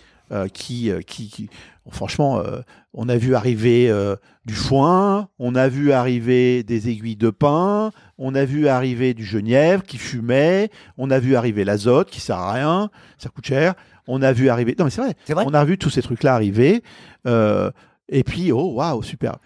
qui, 0.52 0.92
euh, 0.92 1.02
qui, 1.02 1.30
qui- 1.30 1.50
franchement, 1.90 2.40
euh, 2.40 2.62
on 2.94 3.10
a 3.10 3.18
vu 3.18 3.36
arriver 3.36 3.90
euh, 3.90 4.16
du 4.46 4.54
foin, 4.54 5.28
on 5.40 5.56
a 5.56 5.68
vu 5.68 5.92
arriver 5.92 6.64
des 6.64 6.90
aiguilles 6.90 7.16
de 7.16 7.30
pin, 7.30 7.92
on 8.18 8.34
a 8.36 8.46
vu 8.46 8.68
arriver 8.68 9.14
du 9.14 9.26
genièvre 9.26 9.84
qui 9.84 9.98
fumait, 9.98 10.70
on 10.98 11.12
a 11.12 11.20
vu 11.20 11.36
arriver 11.36 11.64
l'azote 11.66 12.10
qui 12.10 12.20
sert 12.22 12.38
à 12.38 12.54
rien, 12.54 12.90
ça 13.18 13.30
coûte 13.30 13.46
cher, 13.46 13.74
on 14.08 14.22
a 14.22 14.32
vu 14.34 14.50
arriver, 14.50 14.76
non 14.78 14.86
mais 14.86 14.92
c'est 14.92 15.02
vrai, 15.02 15.14
C'est 15.26 15.34
vrai. 15.34 15.44
on 15.48 15.54
a 15.54 15.64
vu 15.66 15.78
tous 15.78 15.90
ces 15.90 16.02
trucs-là 16.02 16.34
arriver, 16.36 16.84
euh, 17.28 17.70
et 18.10 18.24
puis 18.24 18.52
oh 18.52 18.74
waouh 18.76 19.02
super. 19.04 19.38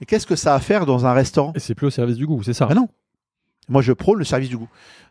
Mais 0.00 0.06
qu'est-ce 0.06 0.26
que 0.26 0.36
ça 0.36 0.54
a 0.54 0.56
à 0.56 0.60
faire 0.60 0.84
dans 0.86 1.06
un 1.06 1.12
restaurant? 1.12 1.52
Et 1.54 1.60
c'est 1.60 1.74
plus 1.74 1.86
au 1.86 1.90
service 1.90 2.16
du 2.16 2.26
goût, 2.26 2.42
c'est 2.42 2.54
ça? 2.54 2.66
ah 2.70 2.74
non. 2.74 2.88
Moi, 3.68 3.82
je 3.82 3.92
prône 3.92 4.18
le 4.18 4.24
service 4.24 4.48
du 4.48 4.56
goût. 4.56 4.68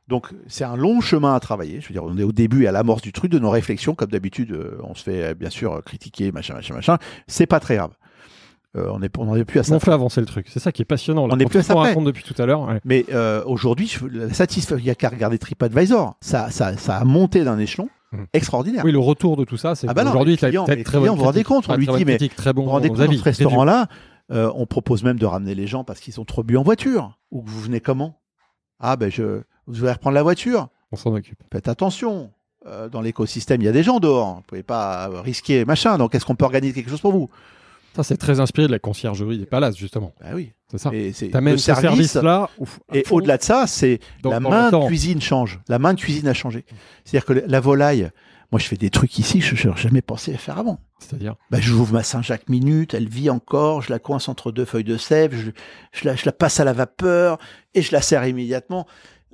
Donc, 0.08 0.30
c'est 0.48 0.64
un 0.66 0.76
long 0.76 1.00
chemin 1.00 1.34
à 1.36 1.40
travailler. 1.40 1.80
Je 1.80 1.88
veux 1.88 1.94
dire, 1.94 2.04
on 2.04 2.18
est 2.18 2.24
au 2.24 2.32
début, 2.34 2.66
à 2.68 2.72
l'amorce 2.72 3.02
du 3.02 3.14
truc, 3.14 3.32
de 3.32 3.40
nos 3.40 3.50
réflexions. 3.50 3.96
Comme 3.96 4.10
d'habitude, 4.10 4.52
euh, 4.52 4.78
on 4.84 4.94
se 4.96 5.04
fait, 5.04 5.24
euh, 5.24 5.34
bien 5.34 5.50
sûr, 5.50 5.82
critiquer, 5.86 6.32
machin, 6.32 6.54
machin, 6.56 6.74
machin. 6.74 6.98
C'est 7.28 7.46
pas 7.46 7.60
très 7.60 7.78
grave. 7.78 7.92
Euh, 8.78 8.88
on 8.94 9.02
est- 9.02 9.18
on 9.18 9.36
est 9.36 9.44
plus 9.46 9.60
à 9.60 9.64
ça. 9.64 9.76
On 9.76 9.80
fait 9.80 9.92
avancer 9.92 10.22
le 10.22 10.28
truc. 10.28 10.48
C'est 10.50 10.60
ça 10.60 10.72
qui 10.72 10.82
est 10.82 10.86
passionnant. 10.86 11.28
Là. 11.28 11.34
On 11.36 11.40
est 11.40 11.46
plus 11.46 11.60
à 11.60 11.64
ça 11.64 11.74
te 11.74 11.80
près. 11.80 11.90
racontes 11.90 12.06
depuis 12.06 12.24
tout 12.24 12.40
à 12.42 12.46
l'heure. 12.46 12.62
ouais. 12.62 12.80
Mais 12.86 13.06
euh, 13.14 13.44
aujourd'hui, 13.46 13.88
je- 13.88 14.06
la 14.06 14.34
satisfaction, 14.34 14.78
il 14.78 14.86
n'y 14.86 14.90
a 14.90 14.96
qu'à 14.96 15.10
regarder 15.10 15.38
TripAdvisor. 15.38 16.16
Ça, 16.22 16.50
ça, 16.52 16.78
ça 16.78 16.98
a 16.98 17.04
monté 17.04 17.44
d'un 17.44 17.60
échelon 17.60 17.90
Mhm. 18.14 18.26
extraordinaire. 18.34 18.84
Oui, 18.86 18.92
le 18.94 19.00
retour 19.00 19.36
de 19.38 19.44
tout 19.44 19.58
ça, 19.58 19.76
c'est 19.76 19.88
Ah 19.90 19.94
bah 19.94 20.04
aujourd'hui, 20.04 20.34
les 20.78 20.84
très 20.84 21.00
bonne 21.00 21.10
vous 21.10 21.16
vous 21.18 21.24
rendez 21.24 21.44
compte, 21.44 21.68
on 21.70 21.76
lui 21.76 21.86
dit, 21.86 22.06
mais 22.06 22.18
bon 22.54 22.64
vous 22.64 22.70
rendez 22.70 22.88
compte, 22.90 22.98
ce 22.98 23.24
restaurant-là, 23.24 23.88
euh, 24.32 24.52
on 24.56 24.66
propose 24.66 25.04
même 25.04 25.20
de 25.20 25.26
ramener 25.26 25.54
les 25.56 25.68
gens 25.68 25.84
parce 25.84 26.00
qu'ils 26.00 26.20
ont 26.22 26.26
trop 26.26 26.44
bu 26.44 26.56
en 26.58 26.64
voiture. 26.64 27.18
Ou 27.32 27.42
que 27.44 27.50
vous 27.50 27.60
venez 27.62 27.82
comment? 27.82 28.21
Ah, 28.82 28.96
ben, 28.96 29.10
je, 29.10 29.42
vous 29.68 29.84
allez 29.84 29.94
reprendre 29.94 30.16
la 30.16 30.24
voiture. 30.24 30.68
On 30.92 30.98
s'en 30.98 31.14
occupe. 31.14 31.40
faites 31.52 31.68
attention. 31.68 32.32
Euh, 32.68 32.90
dans 32.90 33.02
l'écosystème, 33.02 33.62
il 33.62 33.66
y 33.66 33.68
a 33.68 33.72
des 33.72 33.82
gens 33.82 34.00
dehors. 34.00 34.36
Vous 34.36 34.42
pouvez 34.42 34.64
pas 34.64 35.10
risquer 35.22 35.66
machin. 35.66 35.98
Donc, 35.98 36.14
est-ce 36.14 36.26
qu'on 36.26 36.36
peut 36.36 36.46
organiser 36.46 36.74
quelque 36.74 36.90
chose 36.90 37.02
pour 37.02 37.14
vous? 37.14 37.30
Ça, 37.96 38.04
c'est 38.04 38.18
très 38.18 38.40
inspiré 38.40 38.68
de 38.68 38.72
la 38.72 38.80
conciergerie 38.80 39.38
des 39.38 39.46
palaces, 39.46 39.78
justement. 39.78 40.14
Bah 40.22 40.30
oui. 40.34 40.54
C'est 40.70 40.78
ça. 40.78 40.92
Et 40.94 41.12
c'est 41.12 41.28
le 41.28 41.58
ce 41.58 41.66
service. 41.66 42.12
service-là. 42.12 42.50
ouf, 42.58 42.80
et 42.94 43.04
au-delà 43.10 43.38
de 43.38 43.44
ça, 43.44 43.68
c'est 43.68 44.00
la 44.24 44.40
main 44.40 44.72
de 44.72 44.88
cuisine 44.88 45.22
change. 45.22 45.60
La 45.68 45.80
main 45.80 45.94
de 45.94 46.00
cuisine 46.00 46.28
a 46.28 46.34
changé. 46.34 46.66
C'est-à-dire 47.04 47.26
que 47.26 47.34
la 47.34 47.60
volaille, 47.60 48.10
moi, 48.52 48.60
je 48.60 48.68
fais 48.68 48.76
des 48.78 48.90
trucs 48.90 49.18
ici 49.18 49.40
que 49.40 49.56
je 49.56 49.68
n'aurais 49.68 49.82
jamais 49.82 50.02
pensé 50.02 50.34
à 50.34 50.38
faire 50.38 50.58
avant. 50.58 50.80
C'est-à-dire. 51.00 51.36
Bah, 51.50 51.60
je 51.62 51.70
j'ouvre 51.70 51.94
ma 51.94 52.04
Saint-Jacques 52.04 52.50
minute, 52.50 52.94
elle 52.94 53.08
vit 53.08 53.30
encore, 53.30 53.82
je 53.82 53.92
la 53.92 54.00
coince 54.00 54.28
entre 54.30 54.52
deux 54.52 54.66
feuilles 54.66 54.84
de 54.84 54.98
sève, 54.98 55.34
je, 55.34 55.52
je 55.94 56.08
la, 56.08 56.16
je 56.16 56.24
la 56.26 56.32
passe 56.32 56.60
à 56.60 56.64
la 56.66 56.74
vapeur 56.74 57.38
et 57.74 57.82
je 57.82 57.92
la 57.94 58.02
sers 58.02 58.26
immédiatement. 58.28 58.86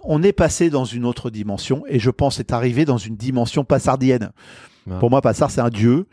On 0.04 0.22
est 0.22 0.34
passé 0.34 0.70
dans 0.70 0.86
une 0.86 1.04
autre 1.06 1.30
dimension 1.32 1.84
et 1.88 1.98
je 2.00 2.10
pense 2.12 2.40
est 2.40 2.54
arrivé 2.54 2.86
dans 2.86 2.98
une 3.00 3.16
dimension 3.16 3.64
passardienne. 3.66 4.30
Ah. 4.90 5.00
Pour 5.00 5.10
moi, 5.10 5.22
Passard, 5.22 5.50
c'est 5.52 5.62
un 5.62 5.70
dieu. 5.70 6.08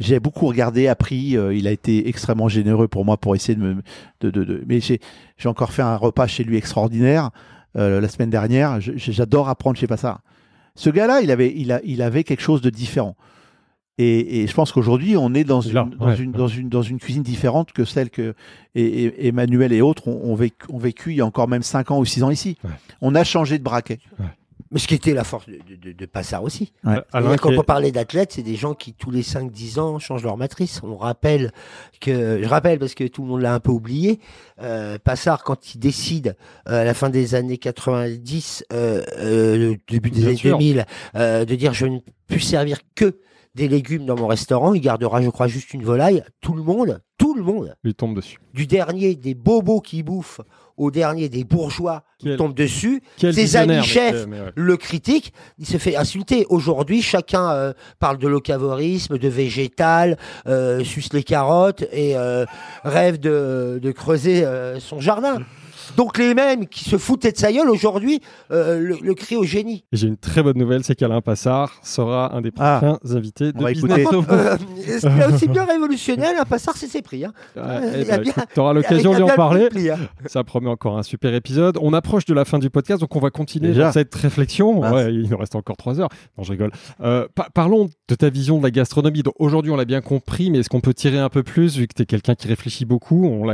J'ai 0.00 0.20
beaucoup 0.20 0.46
regardé, 0.46 0.86
appris. 0.88 1.36
euh, 1.36 1.54
il 1.54 1.66
a 1.66 1.70
été 1.72 2.08
extrêmement 2.08 2.48
généreux 2.48 2.88
pour 2.88 3.04
moi 3.04 3.16
pour 3.16 3.34
essayer 3.34 3.54
de 3.54 3.60
me. 3.62 3.76
De, 4.20 4.30
de, 4.30 4.44
de- 4.44 4.64
mais 4.66 4.80
j'ai 4.80 5.00
encore 5.46 5.72
fait 5.72 5.82
un 5.82 5.96
repas 5.96 6.26
chez 6.26 6.44
lui 6.44 6.56
extraordinaire 6.56 7.30
euh, 7.76 8.00
la 8.00 8.08
semaine 8.08 8.30
dernière. 8.30 8.80
J'adore 8.80 9.48
apprendre 9.48 9.78
chez 9.78 9.86
Passard. 9.86 10.20
Ce 10.78 10.90
gars-là, 10.90 11.20
il 11.22 11.30
avait, 11.30 11.52
il, 11.56 11.72
a, 11.72 11.80
il 11.84 12.02
avait 12.02 12.22
quelque 12.24 12.40
chose 12.42 12.60
de 12.60 12.70
différent. 12.70 13.16
Et, 14.00 14.42
et 14.42 14.46
je 14.46 14.54
pense 14.54 14.70
qu'aujourd'hui, 14.70 15.16
on 15.16 15.34
est 15.34 15.42
dans 15.42 15.60
une, 15.60 15.72
Là, 15.74 15.88
dans, 15.98 16.06
ouais. 16.06 16.16
une, 16.16 16.30
dans, 16.30 16.46
une, 16.46 16.68
dans 16.68 16.82
une 16.82 16.98
cuisine 17.00 17.24
différente 17.24 17.72
que 17.72 17.84
celle 17.84 18.10
que 18.10 18.34
et, 18.76 18.84
et- 18.84 19.26
Emmanuel 19.26 19.72
et 19.72 19.80
autres 19.80 20.06
ont, 20.06 20.20
ont 20.30 20.36
vécu, 20.36 20.54
ont 20.72 20.78
vécu 20.78 21.10
il 21.10 21.16
y 21.16 21.20
a 21.20 21.26
encore 21.26 21.48
même 21.48 21.64
5 21.64 21.90
ans 21.90 21.98
ou 21.98 22.04
6 22.04 22.22
ans 22.22 22.30
ici. 22.30 22.56
Ouais. 22.62 22.70
On 23.00 23.16
a 23.16 23.24
changé 23.24 23.58
de 23.58 23.64
braquet. 23.64 23.98
Mais 24.70 24.78
ce 24.78 24.86
qui 24.86 24.94
était 24.94 25.14
la 25.14 25.24
force 25.24 25.46
de, 25.46 25.58
de, 25.68 25.76
de, 25.76 25.92
de 25.92 26.06
Passard 26.06 26.42
aussi. 26.42 26.72
Ouais. 26.84 26.98
Et 27.14 27.36
quand 27.38 27.52
on 27.56 27.62
parlait 27.62 27.92
d'athlètes, 27.92 28.32
c'est 28.32 28.42
des 28.42 28.56
gens 28.56 28.74
qui 28.74 28.92
tous 28.92 29.10
les 29.10 29.22
5-10 29.22 29.80
ans 29.80 29.98
changent 29.98 30.24
leur 30.24 30.36
matrice. 30.36 30.80
On 30.82 30.96
rappelle 30.96 31.52
que, 32.00 32.40
je 32.42 32.48
rappelle 32.48 32.78
parce 32.78 32.94
que 32.94 33.04
tout 33.04 33.22
le 33.22 33.28
monde 33.28 33.40
l'a 33.40 33.54
un 33.54 33.60
peu 33.60 33.70
oublié, 33.70 34.20
euh, 34.60 34.98
Passard 34.98 35.42
quand 35.44 35.74
il 35.74 35.78
décide 35.78 36.36
euh, 36.68 36.82
à 36.82 36.84
la 36.84 36.94
fin 36.94 37.08
des 37.10 37.34
années 37.34 37.58
90, 37.58 38.64
euh, 38.72 39.02
euh, 39.18 39.76
début 39.88 40.10
des 40.10 40.20
Bien 40.20 40.28
années 40.28 40.36
sûr. 40.36 40.58
2000, 40.58 40.86
euh, 41.16 41.44
de 41.44 41.54
dire 41.54 41.72
je 41.72 41.86
ne 41.86 41.98
puis 42.26 42.44
servir 42.44 42.80
que 42.94 43.18
des 43.54 43.68
légumes 43.68 44.04
dans 44.06 44.16
mon 44.16 44.26
restaurant, 44.26 44.74
il 44.74 44.80
gardera 44.80 45.22
je 45.22 45.30
crois 45.30 45.48
juste 45.48 45.72
une 45.74 45.82
volaille. 45.82 46.22
Tout 46.40 46.54
le 46.54 46.62
monde, 46.62 47.00
tout 47.16 47.34
le 47.34 47.42
monde, 47.42 47.74
lui 47.82 47.94
tombe 47.94 48.14
dessus. 48.14 48.38
du 48.54 48.66
dernier 48.66 49.14
des 49.16 49.34
bobos 49.34 49.80
qui 49.80 50.02
bouffent 50.02 50.40
au 50.78 50.90
dernier 50.90 51.28
des 51.28 51.44
bourgeois 51.44 52.02
qui 52.18 52.36
tombent 52.36 52.54
dessus, 52.54 53.02
Ses 53.18 53.56
amis 53.56 53.82
chefs. 53.82 54.26
ouais. 54.26 54.52
le 54.54 54.76
critique, 54.76 55.32
il 55.58 55.66
se 55.66 55.76
fait 55.76 55.96
insulter. 55.96 56.46
Aujourd'hui, 56.48 57.02
chacun 57.02 57.50
euh, 57.50 57.72
parle 57.98 58.18
de 58.18 58.26
locavorisme, 58.28 59.18
de 59.18 59.28
végétal, 59.28 60.16
euh, 60.46 60.82
suce 60.84 61.12
les 61.12 61.22
carottes 61.22 61.84
et 61.92 62.16
euh, 62.16 62.44
rêve 62.84 63.18
de, 63.20 63.78
de 63.82 63.90
creuser 63.92 64.44
euh, 64.44 64.80
son 64.80 65.00
jardin. 65.00 65.42
Donc 65.98 66.16
les 66.16 66.32
mêmes 66.32 66.68
qui 66.68 66.84
se 66.88 66.96
foutaient 66.96 67.32
de 67.32 67.36
sa 67.36 67.52
gueule, 67.52 67.68
aujourd'hui, 67.68 68.20
euh, 68.52 68.78
le, 68.78 68.96
le 69.02 69.14
crient 69.14 69.34
au 69.36 69.42
génie. 69.42 69.82
J'ai 69.92 70.06
une 70.06 70.16
très 70.16 70.44
bonne 70.44 70.56
nouvelle, 70.56 70.84
c'est 70.84 70.94
qu'Alain 70.94 71.20
Passard 71.20 71.72
sera 71.82 72.36
un 72.36 72.40
des 72.40 72.52
Ah. 72.56 72.78
prochains 72.80 73.16
invités 73.16 73.50
de 73.52 73.58
On 73.58 73.62
va 73.62 73.72
Business. 73.72 74.06
Euh, 74.12 74.56
ce 75.00 75.06
qui 75.08 75.20
est 75.20 75.26
aussi 75.34 75.48
bien 75.48 75.64
révolutionnaire, 75.64 76.40
un 76.40 76.44
passard, 76.44 76.76
c'est 76.76 76.86
ses 76.86 77.02
prix. 77.02 77.24
Hein. 77.24 77.32
Ouais, 77.56 77.62
il 78.02 78.06
y 78.06 78.10
a 78.12 78.18
bien- 78.18 78.30
écoute, 78.30 78.44
T'auras 78.54 78.70
Il 78.70 78.74
y 78.74 78.76
l'occasion 78.76 79.12
lui 79.12 79.22
en 79.24 79.26
parler. 79.26 79.68
pli, 79.70 79.90
hein. 79.90 79.98
Ça 80.26 80.44
promet 80.44 80.68
encore 80.68 80.96
un 80.98 81.02
super 81.02 81.34
épisode. 81.34 81.76
On 81.82 81.92
approche 81.92 82.26
de 82.26 82.34
la 82.34 82.44
fin 82.44 82.60
du 82.60 82.70
podcast, 82.70 83.00
donc 83.00 83.16
on 83.16 83.20
va 83.20 83.30
continuer 83.30 83.68
Déjà 83.70 83.90
cette 83.90 84.14
réflexion. 84.14 84.78
Ouais, 84.80 85.12
il 85.12 85.28
nous 85.28 85.36
reste 85.36 85.56
encore 85.56 85.76
trois 85.76 85.98
heures. 86.00 86.10
Non, 86.36 86.44
je 86.44 86.52
rigole. 86.52 86.70
Euh, 87.00 87.26
pa- 87.34 87.48
parlons 87.52 87.90
de 88.08 88.14
ta 88.14 88.30
vision 88.30 88.58
de 88.58 88.62
la 88.62 88.70
gastronomie. 88.70 89.24
Aujourd'hui, 89.40 89.72
on 89.72 89.76
l'a 89.76 89.84
bien 89.84 90.00
compris, 90.00 90.52
mais 90.52 90.58
est-ce 90.58 90.68
qu'on 90.68 90.80
peut 90.80 90.94
tirer 90.94 91.18
un 91.18 91.28
peu 91.28 91.42
plus, 91.42 91.76
vu 91.76 91.88
que 91.88 91.94
tu 91.96 92.02
es 92.02 92.06
quelqu'un 92.06 92.36
qui 92.36 92.46
réfléchit 92.46 92.84
beaucoup? 92.84 93.26
On 93.26 93.44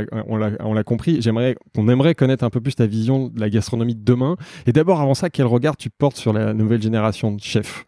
l'a 0.75 0.83
compris. 0.83 1.23
J'aimerais, 1.23 1.55
on 1.75 1.89
aimerait 1.89 2.13
connaître 2.13 2.34
un 2.43 2.49
peu 2.49 2.61
plus 2.61 2.75
ta 2.75 2.85
vision 2.85 3.27
de 3.27 3.39
la 3.39 3.49
gastronomie 3.49 3.95
de 3.95 4.03
demain. 4.03 4.37
Et 4.65 4.71
d'abord, 4.71 5.01
avant 5.01 5.13
ça, 5.13 5.29
quel 5.29 5.45
regard 5.45 5.77
tu 5.77 5.89
portes 5.89 6.17
sur 6.17 6.33
la 6.33 6.53
nouvelle 6.53 6.81
génération 6.81 7.31
de 7.31 7.41
chefs? 7.41 7.85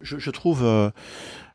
Je, 0.00 0.30
trouve 0.30 0.64
euh, 0.64 0.90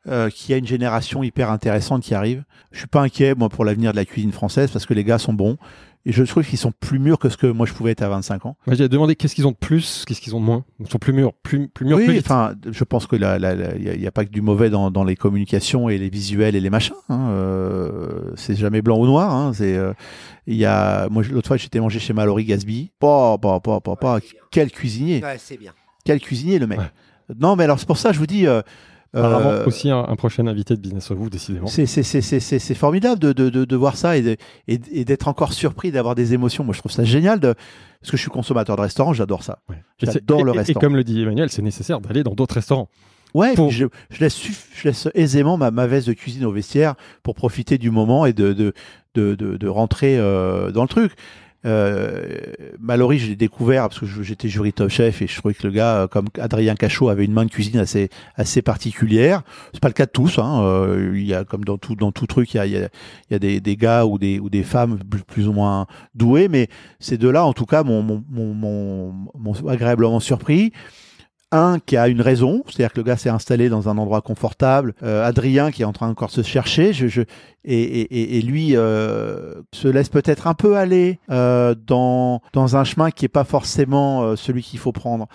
euh, 0.07 0.29
qu'il 0.29 0.51
y 0.51 0.53
a 0.55 0.57
une 0.57 0.65
génération 0.65 1.21
hyper 1.21 1.51
intéressante 1.51 2.01
qui 2.01 2.15
arrive. 2.15 2.43
Je 2.71 2.79
suis 2.79 2.87
pas 2.87 3.01
inquiet 3.01 3.35
moi 3.35 3.49
pour 3.49 3.63
l'avenir 3.63 3.91
de 3.91 3.95
la 3.95 4.05
cuisine 4.05 4.31
française 4.31 4.71
parce 4.71 4.85
que 4.85 4.93
les 4.93 5.03
gars 5.03 5.19
sont 5.19 5.33
bons. 5.33 5.57
Et 6.05 6.13
je 6.13 6.23
trouve 6.23 6.45
qu'ils 6.45 6.57
sont 6.57 6.71
plus 6.71 6.97
mûrs 6.97 7.19
que 7.19 7.27
ce 7.27 7.35
que 7.35 7.45
moi 7.45 7.65
je 7.65 7.73
pouvais 7.73 7.91
être 7.91 8.01
à 8.01 8.07
25 8.09 8.45
ans. 8.45 8.55
Moi, 8.65 8.75
j'ai 8.75 8.87
demandé 8.87 9.15
qu'est-ce 9.17 9.35
qu'ils 9.35 9.45
ont 9.45 9.51
de 9.51 9.57
plus, 9.57 10.05
qu'est-ce 10.07 10.21
qu'ils 10.21 10.33
ont 10.35 10.39
de 10.39 10.45
moins. 10.45 10.63
Ils 10.79 10.89
sont 10.89 10.97
plus 10.97 11.11
mûrs, 11.11 11.33
plus, 11.33 11.67
plus 11.67 11.85
mûrs, 11.85 11.97
Oui, 11.97 12.17
enfin, 12.19 12.53
je 12.71 12.83
pense 12.85 13.05
que 13.05 13.17
il 13.17 13.19
n'y 13.19 13.25
a, 13.25 13.95
il 13.95 14.01
y 14.01 14.07
a 14.07 14.11
pas 14.11 14.23
que 14.23 14.29
du 14.31 14.41
mauvais 14.41 14.69
dans, 14.69 14.91
dans 14.91 15.03
les 15.03 15.17
communications 15.17 15.89
et 15.89 15.97
les 15.97 16.09
visuels 16.09 16.55
et 16.55 16.61
les 16.61 16.69
machins. 16.69 16.95
Hein. 17.09 17.27
Euh, 17.31 18.31
c'est 18.35 18.55
jamais 18.55 18.81
blanc 18.81 18.97
ou 18.97 19.05
noir. 19.05 19.33
Hein. 19.35 19.51
C'est, 19.53 19.75
euh, 19.75 19.93
il 20.47 20.55
y 20.55 20.65
a, 20.65 21.09
moi, 21.09 21.21
l'autre 21.29 21.47
fois, 21.49 21.57
j'étais 21.57 21.79
mangé 21.81 21.99
chez 21.99 22.13
Mallory 22.13 22.45
Gasby. 22.45 22.91
Pas, 22.99 23.37
pas, 23.37 23.59
pas, 23.59 23.81
pas, 23.81 23.95
pas. 23.97 24.19
Quel 24.51 24.71
cuisinier, 24.71 25.21
Ouais, 25.23 25.35
c'est 25.37 25.57
bien. 25.57 25.73
quel 26.05 26.21
cuisinier 26.21 26.59
le 26.59 26.67
mec. 26.67 26.79
Ouais. 26.79 26.85
Non, 27.39 27.55
mais 27.55 27.65
alors 27.65 27.77
c'est 27.79 27.85
pour 27.85 27.97
ça, 27.97 28.11
je 28.13 28.17
vous 28.19 28.25
dis. 28.25 28.47
euh, 28.47 28.61
euh, 29.15 29.65
aussi 29.65 29.89
un, 29.89 30.05
un 30.07 30.15
prochain 30.15 30.45
invité 30.47 30.75
de 30.75 30.81
Business 30.81 31.09
of 31.11 31.17
Vous, 31.17 31.29
décidément. 31.29 31.67
C'est 31.67 32.75
formidable 32.75 33.19
de, 33.19 33.33
de, 33.33 33.49
de, 33.49 33.65
de 33.65 33.75
voir 33.75 33.95
ça 33.97 34.17
et 34.17 34.21
de- 34.21 34.37
et, 34.67 34.79
et 34.91 35.05
d'être 35.05 35.27
encore 35.27 35.53
surpris 35.53 35.91
d'avoir 35.91 36.15
des 36.15 36.33
émotions. 36.33 36.63
Moi, 36.63 36.73
je 36.73 36.79
trouve 36.79 36.91
ça 36.91 37.03
génial 37.03 37.39
de, 37.39 37.53
parce 38.01 38.11
que 38.11 38.17
je 38.17 38.21
suis 38.21 38.29
consommateur 38.31 38.75
de 38.75 38.81
restaurant, 38.81 39.13
j'adore 39.13 39.43
ça. 39.43 39.59
Ouais. 39.69 39.77
J'adore 40.01 40.43
le 40.43 40.53
et- 40.53 40.57
restaurant. 40.59 40.79
Et 40.79 40.83
comme 40.83 40.95
le 40.95 41.03
dit 41.03 41.21
Emmanuel, 41.21 41.49
c'est 41.49 41.61
nécessaire 41.61 41.99
d'aller 42.01 42.23
dans 42.23 42.35
d'autres 42.35 42.55
restaurants. 42.55 42.89
Ouais, 43.35 43.53
Pour- 43.53 43.69
je, 43.69 43.85
je, 44.09 44.19
laisse, 44.21 44.35
suff- 44.35 44.67
je 44.75 44.87
laisse 44.87 45.07
aisément 45.13 45.55
ma, 45.57 45.69
ma 45.69 45.85
veste 45.85 46.07
de 46.07 46.13
cuisine 46.13 46.45
au 46.45 46.51
vestiaire 46.51 46.95
pour 47.21 47.35
profiter 47.35 47.77
du 47.77 47.91
moment 47.91 48.25
et 48.25 48.33
de, 48.33 48.53
de, 48.53 48.73
de, 49.15 49.35
de, 49.35 49.55
de 49.57 49.67
rentrer 49.67 50.17
euh, 50.17 50.71
dans 50.71 50.81
le 50.81 50.87
truc. 50.87 51.11
Euh, 51.65 52.37
je 52.87 53.27
l'ai 53.27 53.35
découvert 53.35 53.89
parce 53.89 53.99
que 53.99 54.05
j'étais 54.23 54.47
jury 54.47 54.71
top 54.71 54.89
chef 54.89 55.21
et 55.21 55.27
je 55.27 55.37
trouvais 55.37 55.53
que 55.53 55.67
le 55.67 55.73
gars, 55.73 56.03
euh, 56.03 56.07
comme 56.07 56.27
Adrien 56.39 56.75
Cachot, 56.75 57.09
avait 57.09 57.25
une 57.25 57.33
main 57.33 57.45
de 57.45 57.51
cuisine 57.51 57.79
assez, 57.79 58.09
assez 58.35 58.61
particulière. 58.61 59.43
C'est 59.73 59.81
pas 59.81 59.89
le 59.89 59.93
cas 59.93 60.05
de 60.05 60.11
tous. 60.11 60.39
Hein. 60.39 60.61
Euh, 60.63 61.11
il 61.15 61.25
y 61.25 61.33
a 61.33 61.43
comme 61.43 61.65
dans 61.65 61.77
tout, 61.77 61.95
dans 61.95 62.11
tout 62.11 62.27
truc, 62.27 62.53
il 62.53 62.57
y 62.57 62.59
a, 62.59 62.65
il 62.65 62.89
y 63.31 63.33
a, 63.33 63.39
des, 63.39 63.59
des 63.59 63.75
gars 63.75 64.05
ou 64.05 64.17
des, 64.17 64.39
ou 64.39 64.49
des 64.49 64.63
femmes 64.63 64.99
plus, 65.27 65.47
ou 65.47 65.53
moins 65.53 65.87
doués, 66.15 66.47
mais 66.47 66.69
ces 66.99 67.17
deux-là, 67.17 67.45
en 67.45 67.53
tout 67.53 67.65
cas, 67.65 67.83
m'ont 67.83 68.03
m'ont 68.29 69.53
agréablement 69.67 70.19
surpris. 70.19 70.71
Un 71.51 71.79
qui 71.79 71.97
a 71.97 72.07
une 72.07 72.21
raison, 72.21 72.63
c'est-à-dire 72.67 72.93
que 72.93 72.99
le 72.99 73.03
gars 73.03 73.17
s'est 73.17 73.29
installé 73.29 73.69
dans 73.69 73.89
un 73.89 73.97
endroit 73.97 74.21
confortable. 74.21 74.93
Euh, 75.01 75.25
Adrien 75.25 75.71
qui 75.71 75.81
est 75.81 75.85
en 75.85 75.93
train 75.93 76.07
encore 76.07 76.27
de 76.27 76.33
se 76.33 76.43
chercher, 76.43 76.93
je, 76.93 77.07
je, 77.07 77.21
et, 77.65 77.81
et, 77.81 78.37
et- 78.37 78.41
lui 78.43 78.75
euh, 78.75 79.55
se 79.73 79.87
laisse 79.87 80.09
peut-être 80.09 80.45
un 80.45 80.53
peu 80.53 80.77
aller 80.77 81.19
euh, 81.31 81.73
dans, 81.87 82.41
dans 82.53 82.75
un 82.75 82.83
chemin 82.83 83.09
qui 83.09 83.25
n'est 83.25 83.29
pas 83.29 83.45
forcément 83.45 84.21
euh, 84.21 84.35
celui 84.35 84.61
qu'il 84.61 84.77
faut 84.77 84.91
prendre. 84.91 85.27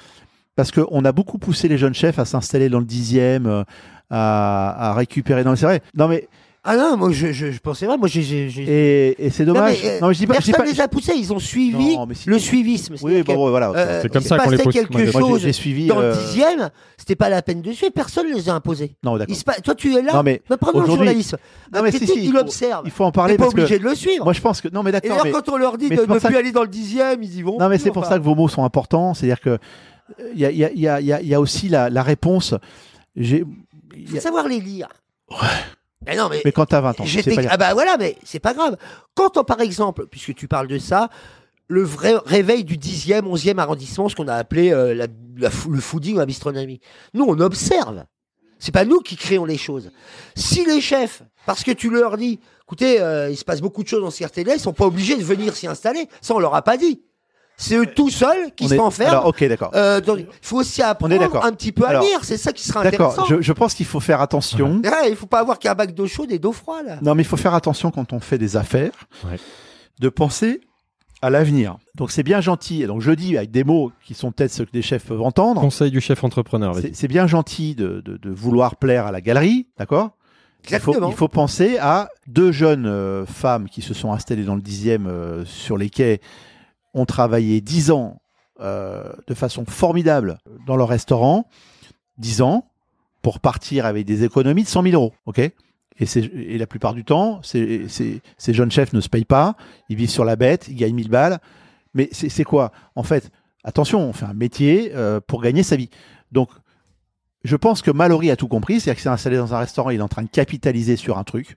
Parce 0.54 0.70
qu'on 0.70 1.04
a 1.04 1.10
beaucoup 1.10 1.38
poussé 1.38 1.66
les 1.66 1.78
jeunes 1.78 1.94
chefs 1.94 2.20
à 2.20 2.24
s'installer 2.24 2.68
dans 2.68 2.78
le 2.78 2.84
dixième, 2.84 3.46
euh, 3.46 3.64
à, 4.08 4.90
à 4.90 4.94
récupérer. 4.94 5.42
Non, 5.42 5.50
mais 5.50 5.56
c'est 5.56 5.66
vrai. 5.66 5.82
Non, 5.96 6.06
mais 6.06 6.28
Ah 6.66 6.76
non, 6.78 6.96
moi 6.96 7.10
je, 7.12 7.30
je, 7.30 7.50
je 7.50 7.58
pensais 7.58 7.86
pas. 7.86 7.98
Moi 7.98 8.08
j'ai. 8.08 8.22
j'ai- 8.22 8.48
j'ai- 8.48 8.62
et, 9.10 9.26
et 9.26 9.28
c'est 9.30 9.44
dommage. 9.44 9.74
Non, 9.74 9.78
mais, 9.82 10.02
euh, 10.02 10.12
je 10.14 10.18
dis 10.18 10.26
pas. 10.26 10.34
je 10.36 10.40
dis 10.40 10.50
Personne 10.52 10.64
pas- 10.66 10.72
les 10.72 10.80
a 10.80 10.88
poussés, 10.88 11.12
ils 11.14 11.30
ont 11.30 11.38
suivi 11.38 11.94
Non, 11.96 12.06
mais 12.06 12.14
si- 12.14 12.26
le 12.26 12.38
suivisme. 12.38 12.94
Oui, 13.02 13.12
C'est-à-dire 13.12 13.24
bon, 13.34 13.44
bon, 13.44 13.50
voilà. 13.50 13.68
que, 13.68 13.76
euh, 13.76 14.00
C'est 14.02 14.08
comme 14.08 14.22
il 14.22 14.26
ça 14.26 14.38
qu'on 14.38 14.48
les 14.50 14.56
pousse. 14.56 14.72
quelque 14.72 14.90
Moi, 14.92 15.04
j'ai- 15.04 15.12
Moi, 15.12 15.20
j'ai- 15.20 15.28
chose 15.28 15.40
j'ai 15.42 15.52
suivi. 15.52 15.86
dans 15.88 15.98
le 15.98 16.06
euh, 16.06 16.14
dixième, 16.16 16.70
c'était 16.96 17.16
pas 17.16 17.28
la 17.28 17.42
peine 17.42 17.60
de 17.60 17.70
suivre, 17.72 17.92
personne 17.92 18.30
ne 18.30 18.34
les 18.34 18.48
a 18.48 18.54
imposés. 18.54 18.96
Non, 19.04 19.16
Il 19.16 19.18
d'accord. 19.18 19.36
se 19.36 19.44
pa- 19.44 19.60
Toi 19.60 19.74
tu 19.74 19.94
es 19.94 20.00
là, 20.00 20.14
Non, 20.14 20.22
mais 20.22 20.40
va 20.48 20.56
prendre 20.56 20.78
le 20.78 20.84
aujourd'hui- 20.84 21.04
journalisme. 21.06 21.36
Non, 21.74 21.82
mais 21.82 21.90
si, 21.90 21.98
critique, 21.98 22.14
si, 22.14 22.20
il 22.22 22.26
il 22.28 22.32
faut- 22.32 22.38
observe. 22.38 22.82
Il 22.86 22.90
faut 22.90 23.04
en 23.04 23.10
T'es 23.10 23.16
parler 23.16 23.36
pas 23.36 23.44
parce 23.44 23.54
que 23.54 23.60
obligé 23.60 23.78
de 23.78 23.84
le 23.84 23.94
suivre. 23.94 24.24
moi, 24.24 24.32
je 24.32 24.40
pense 24.40 24.62
que 24.62 24.68
non, 24.68 24.82
mais 24.82 24.88
Et 24.88 24.92
d'accord. 24.92 25.10
d'ailleurs, 25.10 25.24
mais- 25.26 25.32
quand 25.32 25.48
on 25.50 25.56
leur 25.58 25.76
dit 25.76 25.88
mais 25.90 25.96
de 25.96 26.00
c'est 26.00 26.06
pour 26.06 26.14
ne 26.14 26.20
ça 26.20 26.28
plus 26.28 26.34
que- 26.34 26.40
aller 26.40 26.52
dans 26.52 26.62
le 26.62 26.68
dixième, 26.68 27.22
ils 27.22 27.36
y 27.36 27.42
vont. 27.42 27.58
Non, 27.58 27.68
mais 27.68 27.76
c'est 27.76 27.90
pour 27.90 28.06
ça 28.06 28.18
que 28.18 28.24
vos 28.24 28.34
mots 28.34 28.48
sont 28.48 28.64
importants. 28.64 29.12
C'est-à-dire 29.12 29.40
que 29.42 29.50
euh, 29.50 29.58
il 30.34 30.40
y 30.40 30.46
a, 30.46 30.50
il 30.50 30.56
y, 30.58 30.64
a, 30.64 30.70
il 30.72 30.80
y, 30.80 30.88
a, 30.88 31.00
il 31.00 31.06
y 31.06 31.12
a- 31.12 31.20
il 31.20 31.28
y 31.28 31.34
a 31.34 31.40
aussi 31.42 31.68
la, 31.68 31.90
la 31.90 32.02
réponse. 32.02 32.54
J'ai- 33.16 33.44
il 33.94 34.00
Il 34.00 34.02
y 34.04 34.06
faut 34.06 34.16
a- 34.16 34.20
savoir 34.20 34.48
les 34.48 34.60
lire. 34.60 34.88
Mais 36.06 36.16
non, 36.16 36.28
mais. 36.28 36.42
Mais 36.44 36.52
quand 36.52 36.66
t'as 36.66 36.80
20 36.80 37.00
ans, 37.00 37.04
J'étais- 37.04 37.46
ah 37.50 37.56
bah 37.56 37.74
voilà, 37.74 37.96
mais 37.98 38.16
c'est 38.24 38.40
pas 38.40 38.54
grave. 38.54 38.76
Quand 39.14 39.36
on, 39.36 39.44
par 39.44 39.60
exemple, 39.60 40.06
puisque 40.10 40.34
tu 40.34 40.48
parles 40.48 40.68
de 40.68 40.78
ça, 40.78 41.08
le 41.68 41.82
vrai 41.82 42.14
réveil 42.26 42.64
du 42.64 42.76
10e, 42.76 43.26
11e 43.26 43.58
arrondissement, 43.58 44.08
ce 44.08 44.14
qu'on 44.16 44.28
a 44.28 44.34
appelé 44.34 44.70
euh, 44.72 44.94
la- 44.94 45.06
la 45.36 45.50
fou- 45.50 45.70
le 45.70 45.80
fooding 45.80 46.16
ou 46.16 46.18
la 46.18 46.26
bistronomie. 46.26 46.80
Nous, 47.14 47.24
on 47.26 47.38
observe. 47.40 48.04
C'est 48.58 48.72
pas 48.72 48.84
nous 48.84 49.00
qui 49.00 49.16
créons 49.16 49.44
les 49.44 49.58
choses. 49.58 49.90
Si 50.36 50.64
les 50.64 50.80
chefs, 50.80 51.22
parce 51.46 51.64
que 51.64 51.70
tu 51.72 51.90
leur 51.90 52.16
dis, 52.16 52.38
écoutez, 52.62 53.00
euh, 53.00 53.28
il 53.30 53.36
se 53.36 53.44
passe 53.44 53.60
beaucoup 53.60 53.82
de 53.82 53.88
choses 53.88 54.02
dans 54.02 54.10
ce 54.10 54.18
quartier-là, 54.20 54.54
ils 54.54 54.60
sont 54.60 54.72
pas 54.72 54.86
obligés 54.86 55.16
de 55.16 55.22
venir 55.24 55.54
s'y 55.54 55.66
installer. 55.66 56.08
Ça, 56.20 56.34
on 56.34 56.38
leur 56.38 56.54
a 56.54 56.62
pas 56.62 56.76
dit. 56.76 57.02
C'est 57.56 57.76
eux 57.76 57.86
tout 57.86 58.10
seuls 58.10 58.52
qui 58.56 58.64
On 58.64 58.68
se 58.68 58.74
est- 58.74 58.78
renferment. 58.78 59.10
Alors, 59.12 59.26
ok, 59.26 59.44
d'accord. 59.44 59.70
Euh, 59.74 60.00
donc, 60.00 60.18
il 60.20 60.26
faut 60.42 60.58
aussi 60.58 60.82
apprendre 60.82 61.16
d'accord. 61.18 61.44
un 61.44 61.52
petit 61.52 61.70
peu 61.72 61.84
à 61.84 61.90
Alors, 61.90 62.02
lire. 62.02 62.18
C'est 62.24 62.36
ça 62.36 62.52
qui 62.52 62.64
sera 62.64 62.80
intéressant. 62.80 63.10
D'accord. 63.22 63.26
Je, 63.28 63.40
je 63.40 63.52
pense 63.52 63.74
qu'il 63.74 63.86
faut 63.86 64.00
faire 64.00 64.20
attention. 64.20 64.80
Ouais, 64.84 65.10
il 65.10 65.16
faut 65.16 65.26
pas 65.26 65.40
avoir 65.40 65.58
qu'un 65.58 65.74
bac 65.74 65.94
d'eau 65.94 66.06
chaude 66.06 66.32
et 66.32 66.38
d'eau 66.38 66.52
froide. 66.52 66.86
là. 66.86 66.98
Non, 67.02 67.14
mais 67.14 67.22
il 67.22 67.26
faut 67.26 67.36
faire 67.36 67.54
attention 67.54 67.90
quand 67.90 68.12
on 68.12 68.18
fait 68.20 68.38
des 68.38 68.56
affaires, 68.56 68.90
Ouais. 69.24 69.38
de 70.00 70.08
penser 70.08 70.60
à 71.22 71.30
l'avenir. 71.30 71.76
Donc 71.94 72.10
c'est 72.10 72.22
bien 72.24 72.40
gentil. 72.40 72.82
Et 72.82 72.86
donc 72.86 73.00
je 73.00 73.12
dis 73.12 73.36
avec 73.38 73.50
des 73.50 73.64
mots 73.64 73.92
qui 74.04 74.14
sont 74.14 74.32
peut-être 74.32 74.50
ceux 74.52 74.64
que 74.66 74.72
des 74.72 74.82
chefs 74.82 75.06
peuvent 75.06 75.22
entendre. 75.22 75.60
Conseil 75.60 75.90
du 75.90 76.00
chef 76.00 76.22
entrepreneur. 76.24 76.72
vas-y. 76.74 76.82
C'est 76.88 76.96
c'est 76.96 77.08
bien 77.08 77.26
gentil 77.26 77.74
de, 77.74 78.00
de- 78.04 78.16
de 78.18 78.30
vouloir 78.30 78.76
plaire 78.76 79.06
à 79.06 79.12
la 79.12 79.20
galerie, 79.20 79.68
d'accord? 79.78 80.10
Il 80.64 80.70
faut, 80.70 80.90
Exactement. 80.92 81.08
il 81.10 81.14
faut 81.16 81.28
penser 81.28 81.78
à 81.78 82.08
deux 82.26 82.50
jeunes 82.50 82.86
euh, 82.86 83.24
femmes 83.26 83.68
qui 83.68 83.80
se 83.80 83.94
sont 83.94 84.12
installées 84.12 84.44
dans 84.44 84.54
le 84.56 84.62
dixième 84.62 85.06
euh, 85.06 85.44
sur 85.44 85.76
les 85.78 85.88
quais, 85.90 86.20
ont 86.94 87.06
travaillé 87.06 87.60
dix 87.60 87.90
ans 87.90 88.20
euh, 88.60 89.12
de 89.26 89.34
façon 89.34 89.64
formidable 89.66 90.38
dans 90.66 90.76
leur 90.76 90.88
restaurant, 90.88 91.46
dix 92.18 92.40
ans 92.40 92.66
pour 93.22 93.40
partir 93.40 93.86
avec 93.86 94.06
des 94.06 94.24
économies 94.24 94.62
de 94.62 94.68
100 94.68 94.82
000 94.82 94.94
euros, 94.94 95.12
et, 95.98 96.58
la 96.58 96.66
plupart 96.66 96.94
du 96.94 97.04
temps, 97.04 97.40
ces 97.42 98.20
jeunes 98.48 98.70
chefs 98.70 98.92
ne 98.92 99.00
se 99.00 99.08
payent 99.08 99.24
pas, 99.24 99.56
ils 99.88 99.96
vivent 99.96 100.10
sur 100.10 100.24
la 100.24 100.36
bête, 100.36 100.66
ils 100.68 100.74
gagnent 100.74 100.94
1000 100.94 101.08
balles. 101.08 101.38
Mais 101.94 102.08
c'est 102.12 102.28
c'est 102.28 102.44
quoi? 102.44 102.72
En 102.96 103.04
fait, 103.04 103.30
attention, 103.62 104.00
on 104.00 104.12
fait 104.12 104.26
un 104.26 104.34
métier 104.34 104.92
euh, 104.94 105.20
pour 105.24 105.40
gagner 105.40 105.62
sa 105.62 105.76
vie. 105.76 105.90
Donc, 106.32 106.50
je 107.44 107.56
pense 107.56 107.82
que 107.82 107.90
Mallory 107.90 108.30
a 108.30 108.36
tout 108.36 108.48
compris, 108.48 108.80
c'est-à-dire 108.80 108.94
qu'il 108.94 109.02
s'est 109.04 109.08
installé 109.08 109.36
dans 109.36 109.54
un 109.54 109.58
restaurant, 109.58 109.90
il 109.90 110.00
est 110.00 110.02
en 110.02 110.08
train 110.08 110.22
de 110.22 110.28
capitaliser 110.28 110.96
sur 110.96 111.18
un 111.18 111.24
truc, 111.24 111.56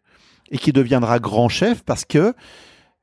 et 0.51 0.57
qui 0.57 0.71
deviendra 0.71 1.19
grand 1.19 1.49
chef 1.49 1.83
parce 1.83 2.05
que 2.05 2.33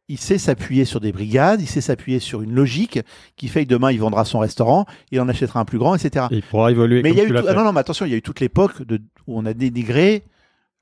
il 0.09 0.19
sait 0.19 0.37
s'appuyer 0.39 0.85
sur 0.85 1.01
des 1.01 1.13
brigades, 1.13 1.61
il 1.63 1.67
sait 1.67 1.81
s'appuyer 1.81 2.19
sur 2.19 2.43
une 2.43 2.53
logique 2.53 3.01
qui 3.37 3.49
fait 3.49 3.65
que 3.65 3.71
demain 3.71 3.91
il 3.91 3.99
vendra 4.01 4.25
son 4.25 4.39
restaurant, 4.39 4.85
il 5.11 5.21
en 5.21 5.29
achètera 5.29 5.61
un 5.61 5.65
plus 5.65 5.79
grand, 5.79 5.95
etc. 5.95 6.27
Et 6.31 6.37
il 6.37 6.43
pourra 6.43 6.71
évoluer 6.71 7.03
Mais 7.03 7.11
il 7.11 7.17
y 7.17 7.21
a 7.21 7.25
eu 7.25 7.29
tout- 7.29 7.37
ah 7.49 7.55
non, 7.55 7.65
non, 7.65 7.73
mais 7.73 7.81
attention, 7.81 8.05
il 8.05 8.11
y 8.13 8.15
a 8.15 8.19
eu 8.19 8.23
toute 8.23 8.41
l'époque 8.41 8.83
de- 8.83 9.01
où 9.27 9.39
on 9.39 9.47
a 9.47 9.55
dénigré 9.55 10.25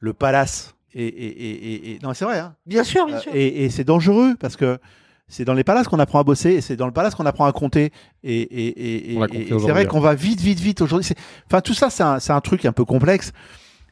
le 0.00 0.12
palace. 0.12 0.74
Et, 0.94 1.06
et, 1.06 1.26
et, 1.26 1.50
et- 1.52 1.92
et- 1.92 1.98
non, 2.02 2.12
c'est 2.14 2.24
vrai. 2.24 2.38
Hein. 2.40 2.54
Bien 2.66 2.84
sûr, 2.84 3.06
bien 3.06 3.16
Euh, 3.16 3.20
sûr. 3.20 3.32
Et, 3.34 3.64
et 3.64 3.70
c'est 3.70 3.84
dangereux 3.84 4.34
parce 4.40 4.56
que 4.56 4.78
c'est 5.28 5.44
dans 5.44 5.54
les 5.54 5.64
palaces 5.64 5.86
qu'on 5.88 5.98
apprend 6.00 6.18
à 6.18 6.24
bosser 6.24 6.50
et 6.50 6.60
c'est 6.60 6.76
dans 6.76 6.86
le 6.86 6.92
palace 6.92 7.14
qu'on 7.14 7.24
apprend 7.24 7.46
à 7.46 7.52
compter. 7.52 7.92
Et, 8.24 8.40
et, 8.42 9.12
et, 9.14 9.18
c'est 9.48 9.70
vrai 9.70 9.84
hein. 9.84 9.86
qu'on 9.86 10.00
va 10.00 10.14
vite, 10.14 10.40
vite, 10.40 10.60
vite 10.60 10.82
aujourd'hui. 10.82 11.08
Enfin, 11.46 11.60
tout 11.62 11.72
ça, 11.74 11.88
c'est 11.88 12.02
un, 12.02 12.18
c'est 12.18 12.32
un 12.32 12.40
truc 12.42 12.64
un 12.66 12.72
peu 12.72 12.84
complexe. 12.84 13.32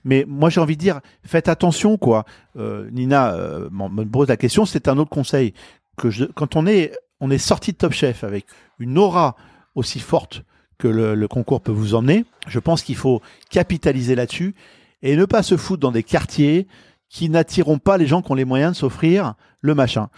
Mais 0.05 0.25
moi, 0.27 0.51
j'ai 0.51 0.61
envie 0.61 0.77
de 0.77 0.81
dire, 0.81 1.01
faites 1.25 1.49
attention, 1.49 1.97
quoi. 1.99 2.25
Euh, 2.57 2.89
Nina 2.91 3.35
euh, 3.35 3.69
me 3.71 4.05
pose 4.05 4.29
la 4.29 4.37
question. 4.37 4.65
C'est 4.65 4.89
un 4.89 4.99
autre 4.99 5.11
conseil 5.11 5.53
que 5.97 6.11
je, 6.11 6.25
quand 6.25 6.57
on 6.57 6.67
est, 6.67 6.93
on 7.21 7.31
est 7.31 7.39
sorti 7.39 7.73
de 7.73 7.77
Top 7.77 7.93
Chef 7.93 8.25
avec 8.25 8.47
une 8.79 8.97
aura 8.99 9.37
aussi 9.75 10.01
forte 10.01 10.43
que 10.79 10.89
le, 10.89 11.15
le 11.15 11.29
concours 11.29 11.61
peut 11.61 11.73
vous 11.73 11.95
emmener, 11.95 12.25
je 12.49 12.59
pense 12.59 12.83
qu'il 12.83 12.97
faut 12.97 13.21
capitaliser 13.51 14.15
là-dessus 14.15 14.55
et 15.03 15.15
ne 15.17 15.27
pas 15.27 15.43
se 15.43 15.57
foutre 15.59 15.81
dans 15.81 15.93
des 15.93 16.03
quartiers 16.03 16.67
qui 17.11 17.29
n'attireront 17.29 17.79
pas 17.79 17.99
les 17.99 18.07
gens 18.07 18.23
qui 18.23 18.33
ont 18.33 18.37
les 18.37 18.45
moyens 18.47 18.73
de 18.73 18.77
s'offrir 18.79 19.35
le 19.61 19.75
machin. 19.75 20.09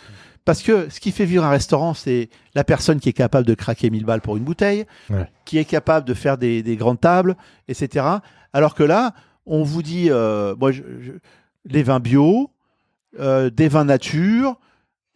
Parce 0.45 0.63
que 0.63 0.89
ce 0.91 1.01
qui 1.01 1.11
fait 1.13 1.25
vivre 1.25 1.45
un 1.45 1.51
restaurant, 1.51 1.95
c'est 1.95 2.29
la 2.55 2.63
personne 2.65 3.01
qui 3.01 3.09
est 3.09 3.13
capable 3.13 3.47
de 3.47 3.55
craquer 3.55 3.91
1000 3.91 4.05
balles 4.05 4.21
pour 4.21 4.37
une 4.37 4.45
bouteille, 4.45 4.85
Ouais. 5.11 5.29
qui 5.45 5.59
est 5.59 5.65
capable 5.65 6.07
de 6.07 6.15
faire 6.15 6.37
des, 6.39 6.63
des 6.63 6.77
grandes 6.77 7.01
tables, 7.01 7.37
etc. 7.69 8.07
Alors 8.53 8.75
que 8.75 8.83
là, 8.85 9.15
on 9.47 9.63
vous 9.63 9.83
dit, 9.83 10.09
euh, 10.11 10.55
moi, 10.59 10.73
je- 10.73 10.83
je- 11.01 11.13
les 11.65 11.83
vins 11.83 12.01
bio, 12.01 12.51
euh, 13.21 13.51
des 13.51 13.69
vins 13.69 13.85
nature, 13.85 14.59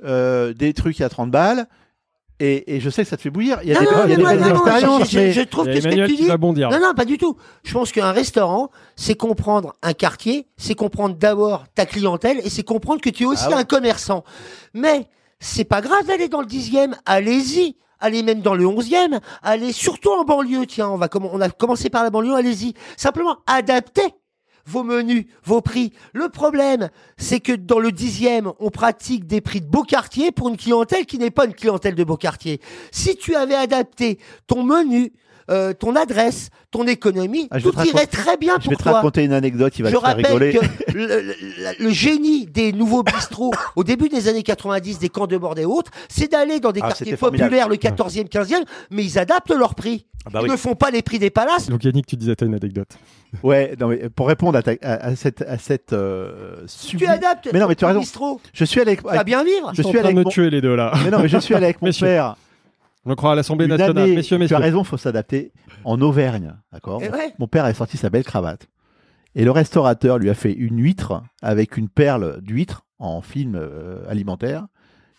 euh, 0.05 0.53
des 0.53 0.73
trucs 0.75 1.01
à 1.01 1.09
30 1.09 1.31
balles. 1.31 1.67
Et, 2.39 2.77
et 2.77 2.81
je 2.81 2.91
sais 2.91 3.03
que 3.03 3.09
ça 3.09 3.17
te 3.17 3.23
fait 3.23 3.31
bouillir. 3.31 3.61
Il 3.63 3.71
y 3.71 3.73
a 3.75 3.81
Non, 3.81 3.81
des, 3.81 3.87
non, 3.87 3.93
il 3.93 3.97
y 3.97 4.03
a 4.03 4.07
mais 4.09 4.17
des 4.17 4.23
moi, 4.23 4.31
belles 4.35 4.41
non, 4.43 4.49
expériences, 4.51 5.05
je, 5.09 5.11
je- 5.13 5.19
mais- 5.19 5.33
je 5.33 5.41
trouve 5.41 5.65
Il 5.69 5.69
y 5.69 5.73
a 5.73 5.75
que 5.77 5.91
ce 5.91 5.97
que 5.97 6.07
tu 6.07 6.17
dis. 6.17 6.27
va 6.27 6.37
bondir. 6.37 6.69
Non, 6.69 6.79
non, 6.81 6.93
pas 6.95 7.07
du 7.07 7.17
tout. 7.17 7.35
Je 7.65 7.73
pense 7.73 7.93
qu'un 7.93 8.13
restaurant, 8.13 8.71
c'est 8.95 9.15
comprendre 9.15 9.75
un 9.83 9.95
quartier, 9.95 10.47
c'est 10.59 10.75
comprendre 10.75 11.17
d'abord 11.17 11.65
ta 11.75 11.87
clientèle 11.87 12.39
et 12.45 12.51
c'est 12.51 12.63
comprendre 12.63 13.01
que 13.01 13.09
tu 13.09 13.23
es 13.23 13.27
aussi 13.27 13.45
Ah 13.47 13.51
ouais. 13.53 13.55
un 13.55 13.65
commerçant. 13.65 14.23
Mais 14.75 15.07
c'est 15.41 15.65
pas 15.65 15.81
grave 15.81 16.05
d'aller 16.07 16.29
dans 16.29 16.41
le 16.43 16.47
dixième, 16.47 16.95
allez-y. 17.07 17.77
Allez 18.01 18.23
même 18.23 18.43
dans 18.43 18.55
le 18.55 18.67
onzième, 18.67 19.21
allez 19.43 19.73
surtout 19.73 20.11
en 20.11 20.25
banlieue, 20.25 20.67
tiens, 20.67 20.89
on 20.89 20.99
va 20.99 21.07
a 21.07 21.49
commencé 21.51 21.89
par 21.89 22.03
la 22.03 22.11
banlieue, 22.11 22.35
allez-y. 22.35 22.75
Simplement, 22.97 23.39
adaptez 23.47 24.15
vos 24.67 24.83
menus, 24.83 25.27
vos 25.45 25.61
prix. 25.61 25.93
Le 26.13 26.29
problème, 26.29 26.91
c'est 27.17 27.41
que 27.41 27.53
dans 27.53 27.79
le 27.79 27.93
dixième, 27.93 28.53
on 28.59 28.71
pratique 28.71 29.27
des 29.27 29.41
prix 29.41 29.61
de 29.61 29.67
beau 29.67 29.83
quartier 29.83 30.33
pour 30.33 30.49
une 30.49 30.57
clientèle 30.57 31.07
qui 31.07 31.19
n'est 31.19 31.31
pas 31.31 31.47
une 31.47 31.55
clientèle 31.55 31.95
de 31.95 32.05
beau 32.05 32.17
quartier. 32.17 32.61
Si 32.91 33.17
tu 33.17 33.35
avais 33.35 33.55
adapté 33.55 34.19
ton 34.47 34.63
menu 34.63 35.13
euh, 35.51 35.73
ton 35.73 35.95
adresse, 35.97 36.51
ton 36.71 36.87
économie, 36.87 37.49
Ah, 37.51 37.59
je 37.59 37.65
vais 37.65 37.71
tout 37.71 37.77
te 37.77 37.83
irait 37.87 37.93
raconter- 38.01 38.17
très 38.17 38.37
bien 38.37 38.55
Je 38.61 38.69
vais 38.69 38.75
pour 38.75 38.79
te 38.79 38.83
toi. 38.83 38.93
raconter 38.95 39.25
une 39.25 39.33
anecdote 39.33 39.73
qui 39.73 39.83
va 39.83 39.91
Je 39.91 39.95
te 39.95 40.01
faire 40.01 40.09
rappelle 40.11 40.27
rigoler. 40.27 40.53
que 40.55 40.93
le, 40.93 41.07
le- 41.07 41.35
le 41.85 41.91
génie 41.91 42.47
des 42.47 42.73
nouveaux 42.73 43.03
bistrots 43.03 43.53
au 43.77 43.85
début 43.85 44.09
des 44.09 44.29
années 44.29 44.43
90, 44.43 44.99
des 44.99 45.09
camps 45.09 45.27
de 45.27 45.37
bord 45.37 45.59
et 45.59 45.65
autres, 45.65 45.91
c'est 46.09 46.31
d'aller 46.33 46.61
dans 46.61 46.73
des 46.73 46.81
Ah, 46.83 46.89
quartiers 46.89 47.05
c'était 47.07 47.17
formidable. 47.17 47.51
populaires, 47.51 47.69
le 47.69 47.77
14e, 47.77 48.29
15e, 48.29 48.65
mais 48.91 49.05
ils 49.05 49.19
adaptent 49.19 49.51
leurs 49.53 49.75
prix. 49.75 50.07
Ah 50.25 50.31
bah 50.33 50.41
ils 50.43 50.47
oui. 50.47 50.51
ne 50.51 50.57
font 50.57 50.75
pas 50.75 50.91
les 50.91 51.03
prix 51.03 51.21
des 51.21 51.31
palaces. 51.31 51.69
Donc 51.71 51.85
Yannick, 51.85 52.07
tu 52.07 52.17
disais 52.17 52.35
t'as 52.35 52.47
une 52.47 52.55
anecdote. 52.55 52.89
Ouais, 53.43 53.75
non, 53.79 53.89
mais 53.89 54.09
pour 54.09 54.29
répondre 54.29 54.57
à, 54.57 54.63
ta- 54.63 54.73
à, 54.83 55.09
à 55.09 55.17
cette, 55.17 55.43
à 55.43 55.59
cette 55.59 55.93
euh, 55.93 56.63
Tu 56.63 56.97
sublime- 56.97 57.11
adaptes 57.11 57.49
Mais 57.53 57.59
non, 57.59 57.67
mais 57.69 57.75
tu 57.75 57.85
as 57.85 57.89
ton 57.89 57.95
raison. 57.95 58.01
bistrot. 58.01 58.41
Je 58.55 58.65
suis 58.65 58.81
allé 58.81 58.93
avec, 58.93 59.03
Tu 59.03 59.15
vas 59.15 59.25
bien 59.25 59.45
vivre. 59.45 59.73
je 59.75 59.83
suis 59.83 59.87
en 59.87 59.91
train 59.91 59.99
allé 59.99 60.03
de 60.03 60.07
avec 60.07 60.17
me 60.17 60.23
mon... 60.25 60.31
tuer 60.31 60.49
les 60.49 60.61
deux 60.61 60.75
là. 60.75 60.93
Mais 61.05 61.11
non, 61.11 61.19
mais 61.21 61.29
je 61.29 61.37
suis 61.39 61.55
allé 61.55 61.67
avec 61.67 61.83
mon 61.83 61.89
Messieurs. 61.89 62.07
père. 62.07 62.37
On 63.07 63.11
le 63.11 63.15
croit 63.17 63.33
à 63.33 63.35
l'Assemblée 63.37 63.69
nationale. 63.69 63.99
année- 64.05 64.17
messieurs, 64.17 64.37
tu 64.37 64.41
messieurs. 64.41 64.57
as 64.57 64.61
raison, 64.61 64.83
faut 64.83 64.97
s'adapter. 64.97 65.53
En 65.85 66.01
Auvergne, 66.01 66.55
d'accord. 66.73 67.01
Ouais. 67.01 67.33
Mon 67.39 67.47
père 67.47 67.65
a 67.65 67.73
sorti 67.73 67.97
sa 67.97 68.11
belle 68.11 68.25
cravate. 68.25 68.67
Et 69.37 69.45
le 69.45 69.53
restaurateur 69.53 70.19
lui 70.19 70.29
a 70.29 70.35
fait 70.35 70.53
une 70.53 70.81
huître 70.83 71.23
avec 71.41 71.77
une 71.77 71.89
perle 71.89 72.41
d'huître 72.43 72.85
en 72.99 73.21
film 73.23 73.55
euh, 73.55 74.03
alimentaire 74.09 74.67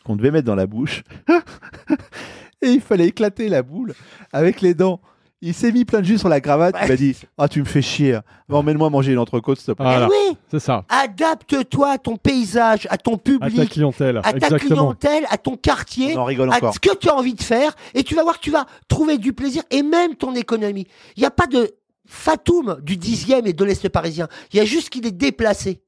qu'on 0.03 0.15
devait 0.17 0.31
mettre 0.31 0.45
dans 0.47 0.55
la 0.55 0.67
bouche. 0.67 1.03
et 2.61 2.67
il 2.69 2.81
fallait 2.81 3.07
éclater 3.07 3.47
la 3.47 3.63
boule 3.63 3.93
avec 4.33 4.59
les 4.61 4.73
dents. 4.73 4.99
Il 5.41 5.53
s'est 5.53 5.71
mis 5.71 5.85
plein 5.85 5.99
de 5.99 6.05
jus 6.05 6.17
sur 6.17 6.29
la 6.29 6.41
cravate. 6.41 6.75
Il 6.81 6.87
m'a 6.87 6.95
dit 6.95 7.15
Ah, 7.37 7.47
tu 7.47 7.59
me 7.59 7.65
fais 7.65 7.81
chier. 7.83 8.13
Va, 8.47 8.57
Emmène-moi 8.57 8.89
manger 8.89 9.11
une 9.11 9.19
entrecôte, 9.19 9.59
s'il 9.59 9.67
te 9.67 9.71
plaît. 9.73 9.85
Voilà, 9.85 10.07
Eh 10.11 10.29
oui, 10.31 10.37
c'est 10.49 10.59
ça. 10.59 10.83
adapte-toi 10.89 11.91
à 11.91 11.97
ton 11.99 12.17
paysage, 12.17 12.87
à 12.89 12.97
ton 12.97 13.13
À 13.13 13.17
ta 13.17 13.23
public, 13.47 13.69
clientèle. 13.69 14.17
à 14.17 14.21
ta 14.23 14.29
Exactement. 14.31 14.59
clientèle, 14.95 15.25
à 15.29 15.37
ton 15.37 15.55
quartier. 15.55 16.17
On 16.17 16.21
en 16.21 16.25
rigole 16.25 16.51
à 16.51 16.55
encore. 16.57 16.73
ce 16.73 16.79
que 16.79 16.95
tu 16.95 17.07
as 17.09 17.15
envie 17.15 17.35
de 17.35 17.43
faire 17.43 17.75
et 17.93 18.03
tu 18.03 18.15
vas 18.15 18.23
voir 18.23 18.37
que 18.39 18.43
tu 18.43 18.51
vas 18.51 18.65
trouver 18.87 19.17
du 19.19 19.31
plaisir 19.33 19.61
et 19.69 19.83
même 19.83 20.15
ton 20.15 20.33
économie. 20.33 20.87
Il 21.15 21.19
n'y 21.19 21.25
a 21.27 21.31
pas 21.31 21.45
de 21.47 21.71
fatum 22.07 22.79
du 22.81 22.97
dixième 22.97 23.45
et 23.45 23.53
de 23.53 23.63
l'Est 23.63 23.87
parisien. 23.89 24.27
Il 24.53 24.57
y 24.57 24.59
a 24.59 24.65
juste 24.65 24.89
qu'il 24.89 25.05
est 25.05 25.11
déplacé. 25.11 25.83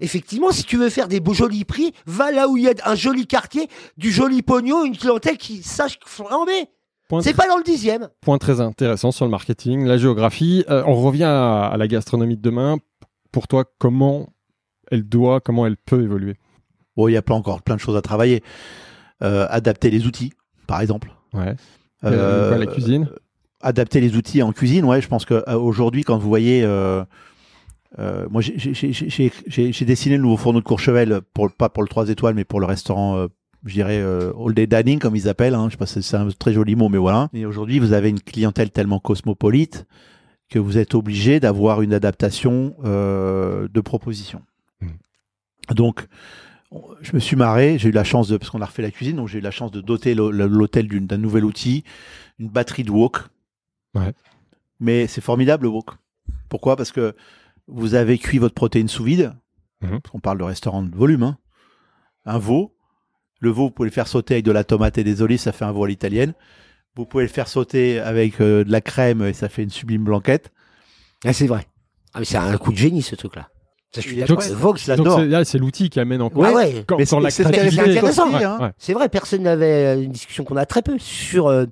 Effectivement, 0.00 0.50
si 0.50 0.64
tu 0.64 0.76
veux 0.76 0.90
faire 0.90 1.06
des 1.08 1.20
beaux 1.20 1.32
jolis 1.34 1.64
prix, 1.64 1.92
va 2.06 2.32
là 2.32 2.48
où 2.48 2.56
il 2.56 2.64
y 2.64 2.68
a 2.68 2.74
un 2.84 2.94
joli 2.96 3.26
quartier, 3.26 3.68
du 3.96 4.10
joli 4.10 4.42
pognon, 4.42 4.84
une 4.84 4.96
clientèle 4.98 5.38
qui 5.38 5.62
sache 5.62 5.98
flamber. 6.04 6.66
Point, 7.12 7.20
C'est 7.20 7.34
pas 7.34 7.46
dans 7.46 7.58
le 7.58 7.62
dixième. 7.62 8.08
point 8.22 8.38
très 8.38 8.62
intéressant 8.62 9.12
sur 9.12 9.26
le 9.26 9.30
marketing, 9.30 9.84
la 9.84 9.98
géographie. 9.98 10.64
Euh, 10.70 10.82
on 10.86 10.94
revient 10.94 11.24
à, 11.24 11.66
à 11.66 11.76
la 11.76 11.86
gastronomie 11.86 12.38
de 12.38 12.40
demain. 12.40 12.78
Pour 13.32 13.48
toi, 13.48 13.66
comment 13.78 14.30
elle 14.90 15.02
doit, 15.02 15.40
comment 15.40 15.66
elle 15.66 15.76
peut 15.76 16.02
évoluer? 16.02 16.36
Bon, 16.96 17.08
il 17.08 17.12
y 17.12 17.16
a 17.18 17.20
plein, 17.20 17.36
encore 17.36 17.60
plein 17.60 17.74
de 17.76 17.80
choses 17.82 17.98
à 17.98 18.00
travailler. 18.00 18.42
Euh, 19.22 19.46
adapter 19.50 19.90
les 19.90 20.06
outils, 20.06 20.32
par 20.66 20.80
exemple. 20.80 21.12
Ouais. 21.34 21.54
Euh, 22.04 22.48
quoi, 22.48 22.56
la 22.56 22.66
cuisine? 22.66 23.10
adapter 23.60 24.00
les 24.00 24.16
outils 24.16 24.42
en 24.42 24.52
cuisine, 24.52 24.86
ouais, 24.86 25.02
je 25.02 25.08
pense 25.08 25.26
qu'aujourd'hui, 25.26 26.04
quand 26.04 26.16
vous 26.16 26.28
voyez, 26.30 26.62
euh, 26.64 27.04
euh, 27.98 28.26
moi 28.30 28.40
j'ai- 28.40 28.58
j'ai- 28.58 28.72
j'ai 28.74 28.92
j'ai- 28.94 29.32
j'ai- 29.46 29.72
j'ai 29.72 29.84
dessiné 29.84 30.16
le 30.16 30.22
nouveau 30.22 30.38
fourneau 30.38 30.60
de 30.60 30.64
Courchevel, 30.64 31.20
pour, 31.34 31.52
pas 31.52 31.68
pour 31.68 31.82
le 31.82 31.88
3 31.90 32.08
étoiles, 32.08 32.34
mais 32.34 32.44
pour 32.44 32.58
le 32.58 32.64
restaurant, 32.66 33.18
euh, 33.18 33.28
je 33.64 33.72
dirais, 33.74 34.00
euh, 34.00 34.32
all 34.38 34.54
day 34.54 34.66
dining, 34.66 34.98
comme 34.98 35.14
ils 35.16 35.28
appellent, 35.28 35.54
hein, 35.54 35.66
je 35.68 35.72
sais 35.72 35.76
pas 35.78 35.86
si 35.86 36.02
c'est 36.02 36.16
un 36.16 36.28
très 36.30 36.52
joli 36.52 36.74
mot, 36.76 36.88
mais 36.88 36.98
voilà. 36.98 37.28
Et 37.32 37.46
aujourd'hui, 37.46 37.78
vous 37.78 37.92
avez 37.92 38.08
une 38.10 38.20
clientèle 38.20 38.70
tellement 38.70 38.98
cosmopolite 38.98 39.86
que 40.48 40.58
vous 40.58 40.78
êtes 40.78 40.94
obligé 40.94 41.40
d'avoir 41.40 41.80
une 41.82 41.94
adaptation 41.94 42.74
euh, 42.84 43.68
de 43.72 43.80
proposition. 43.80 44.42
Donc, 45.74 46.06
on- 46.70 46.82
je 47.00 47.12
me 47.14 47.20
suis 47.20 47.36
marré, 47.36 47.78
j'ai 47.78 47.88
eu 47.88 47.92
la 47.92 48.04
chance 48.04 48.28
de, 48.28 48.36
parce 48.36 48.50
qu'on 48.50 48.60
a 48.62 48.66
refait 48.66 48.82
la 48.82 48.90
cuisine, 48.90 49.16
donc 49.16 49.28
j'ai 49.28 49.38
eu 49.38 49.42
la 49.42 49.50
chance 49.52 49.70
de 49.70 49.80
doter 49.80 50.14
l'hô- 50.14 50.30
l'hôtel 50.32 50.88
d'un 51.06 51.16
nouvel 51.18 51.44
outil, 51.44 51.84
une 52.38 52.48
batterie 52.48 52.82
de 52.84 52.90
wok. 52.90 53.18
Ouais. 53.94 54.12
Mais 54.80 55.06
c'est 55.06 55.20
formidable 55.20 55.64
le 55.64 55.68
wok. 55.70 55.90
Pourquoi? 56.48 56.76
Parce 56.76 56.90
que 56.92 57.14
vous 57.68 57.94
avez 57.94 58.18
cuit 58.18 58.38
votre 58.38 58.54
protéine 58.54 58.88
sous 58.88 59.04
vide. 59.04 59.34
Mhm. 59.82 60.00
On 60.12 60.18
parle 60.18 60.38
de 60.38 60.44
restaurant 60.44 60.82
de 60.82 60.94
volume. 60.94 61.22
hein. 61.22 61.38
Un 62.24 62.38
veau. 62.38 62.74
Le 63.42 63.50
veau, 63.50 63.64
vous 63.64 63.70
pouvez 63.72 63.88
le 63.88 63.92
faire 63.92 64.06
sauter 64.06 64.34
avec 64.34 64.44
de 64.44 64.52
la 64.52 64.62
tomate 64.64 64.96
et 64.98 65.04
des 65.04 65.20
olives, 65.20 65.40
ça 65.40 65.50
fait 65.52 65.64
un 65.64 65.72
veau 65.72 65.84
à 65.84 65.88
l'italienne. 65.88 66.32
Vous 66.94 67.04
pouvez 67.06 67.24
le 67.24 67.28
faire 67.28 67.48
sauter 67.48 67.98
avec 67.98 68.40
euh, 68.40 68.62
de 68.64 68.70
la 68.70 68.80
crème 68.80 69.22
et 69.24 69.32
ça 69.32 69.48
fait 69.48 69.64
une 69.64 69.70
sublime 69.70 70.04
blanquette. 70.04 70.52
Ah, 71.24 71.32
c'est 71.32 71.46
vrai. 71.48 71.66
Ah, 72.14 72.20
mais 72.20 72.24
c'est 72.24 72.36
un 72.36 72.56
coup 72.56 72.70
de 72.72 72.76
génie, 72.78 73.02
ce 73.02 73.16
truc-là. 73.16 73.48
Donc, 74.26 74.42
Vox, 74.52 74.88
Donc 74.88 75.08
c'est 75.18 75.26
là, 75.26 75.44
c'est 75.44 75.58
l'outil 75.58 75.90
qui 75.90 76.00
amène 76.00 76.22
en 76.22 76.28
Ouais, 76.28 76.32
cause 76.48 76.54
ouais. 76.54 76.84
quand, 76.86 76.96
Mais 76.98 77.04
dans 77.04 77.28
c'est- 77.30 77.44
intéressant, 77.44 78.28
aussi, 78.28 78.36
Ouais, 78.36 78.44
hein. 78.44 78.58
ouais. 78.60 78.70
C'est 78.78 78.92
vrai, 78.94 79.08
personne 79.10 79.42
n'avait 79.42 79.96
euh, 79.96 80.02
une 80.02 80.12
discussion 80.12 80.44
qu'on 80.44 80.56
a 80.56 80.64
très 80.64 80.80
peu 80.80 80.98
sur 80.98 81.48
euh, 81.48 81.66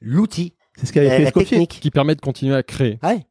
l'outil, 0.00 0.54
C'est 0.76 0.86
ce 0.86 0.92
qu'avait 0.92 1.08
la, 1.08 1.16
fait 1.16 1.22
la 1.22 1.28
Escoffier. 1.28 1.50
technique. 1.58 1.80
Qui 1.80 1.90
permet 1.90 2.14
de 2.14 2.20
continuer 2.20 2.54
à 2.54 2.62
créer. 2.62 2.98
Ouais. 3.02 3.24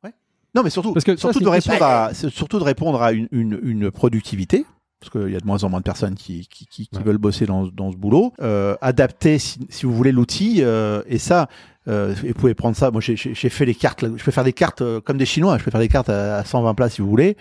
Non, 0.56 0.62
mais 0.64 0.70
surtout, 0.70 0.94
Parce 0.94 1.06
que 1.06 1.16
surtout, 1.16 1.40
de 1.40 1.48
répondre 1.48 1.84
à, 1.84 2.12
c'est 2.14 2.30
surtout 2.30 2.60
de 2.60 2.64
répondre 2.64 3.02
à 3.02 3.12
une, 3.14 3.28
une, 3.32 3.60
une 3.64 3.92
productivité, 3.92 4.66
parce 5.04 5.10
qu'il 5.26 5.34
y 5.34 5.36
a 5.36 5.40
de 5.40 5.46
moins 5.46 5.64
en 5.64 5.70
moins 5.70 5.80
de 5.80 5.84
personnes 5.84 6.16
qui, 6.16 6.48
qui, 6.48 6.66
qui, 6.66 6.88
qui 6.88 6.98
Ouais. 6.98 7.04
veulent 7.04 7.18
bosser 7.18 7.46
dans, 7.46 7.68
dans 7.68 7.92
ce 7.92 7.98
boulot. 7.98 8.34
Euh, 8.42 8.76
adapter, 8.82 9.38
si, 9.40 9.60
si 9.70 9.86
vous 9.86 9.94
voulez, 9.94 10.12
l'outil, 10.12 10.58
euh, 10.62 11.02
et 11.08 11.18
ça, 11.18 11.50
euh, 11.88 12.16
et 12.24 12.30
vous 12.30 12.34
pouvez 12.36 12.54
prendre 12.54 12.76
ça. 12.78 12.90
Moi, 12.92 13.02
j'ai- 13.02 13.16
fait 13.18 13.66
les 13.66 13.76
cartes, 13.76 14.02
là. 14.02 14.10
je 14.16 14.24
peux 14.24 14.32
faire 14.32 14.44
des 14.46 14.54
cartes 14.54 14.82
euh, 14.82 15.02
comme 15.02 15.18
des 15.18 15.26
Chinois, 15.26 15.58
je 15.58 15.64
peux 15.64 15.72
faire 15.72 15.82
des 15.82 15.88
cartes 15.90 16.10
à, 16.10 16.38
à 16.38 16.46
120 16.46 16.74
plats 16.76 16.90
si 16.90 17.02
vous 17.02 17.10
voulez, 17.10 17.36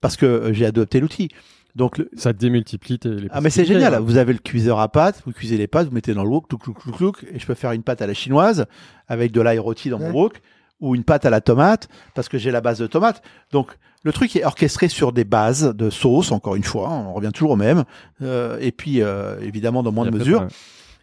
parce 0.00 0.16
que 0.16 0.26
euh, 0.26 0.52
j'ai 0.52 0.64
adopté 0.66 1.00
l'outil. 1.00 1.28
Donc, 1.74 1.98
le- 1.98 2.08
Ça 2.16 2.32
démultiplie 2.32 2.98
tes- 2.98 3.10
les 3.10 3.28
ah 3.30 3.42
mais 3.42 3.50
c'est 3.50 3.66
génial, 3.66 3.92
ouais. 3.92 3.98
vous 4.00 4.16
avez 4.16 4.32
le 4.32 4.38
cuiseur 4.38 4.80
à 4.80 4.88
pâte, 4.88 5.22
vous 5.26 5.32
cuisez 5.32 5.58
les 5.58 5.66
pâtes, 5.66 5.88
vous 5.88 5.94
mettez 5.94 6.14
dans 6.14 6.24
le 6.24 6.30
wok, 6.30 6.48
clouc, 6.48 6.58
clouc, 6.62 6.74
clouc, 6.80 6.96
clouc, 6.96 7.26
et 7.30 7.38
je 7.38 7.44
peux 7.46 7.52
faire 7.54 7.72
une 7.72 7.82
pâte 7.82 8.00
à 8.00 8.06
la 8.06 8.14
chinoise 8.14 8.64
avec 9.08 9.30
de 9.32 9.42
l'ail 9.42 9.58
rôti 9.58 9.90
dans 9.90 9.98
mon 9.98 10.10
wok, 10.10 10.40
ou 10.80 10.94
une 10.94 11.04
pâte 11.04 11.26
à 11.26 11.30
la 11.30 11.40
tomate, 11.42 11.88
parce 12.14 12.28
que 12.30 12.38
j'ai 12.38 12.50
la 12.50 12.62
base 12.62 12.78
de 12.78 12.86
tomate. 12.86 13.22
Donc 13.52 13.76
le 14.06 14.12
truc 14.12 14.36
est 14.36 14.44
orchestré 14.44 14.88
sur 14.88 15.12
des 15.12 15.24
bases 15.24 15.74
de 15.74 15.90
sauce, 15.90 16.30
encore 16.30 16.54
une 16.54 16.62
fois, 16.62 16.88
on 16.90 17.12
revient 17.12 17.32
toujours 17.34 17.50
au 17.50 17.56
même, 17.56 17.82
euh, 18.22 18.56
et 18.60 18.70
puis 18.70 19.02
euh, 19.02 19.40
évidemment 19.40 19.82
dans 19.82 19.90
moins 19.90 20.06
de 20.06 20.16
mesure. 20.16 20.46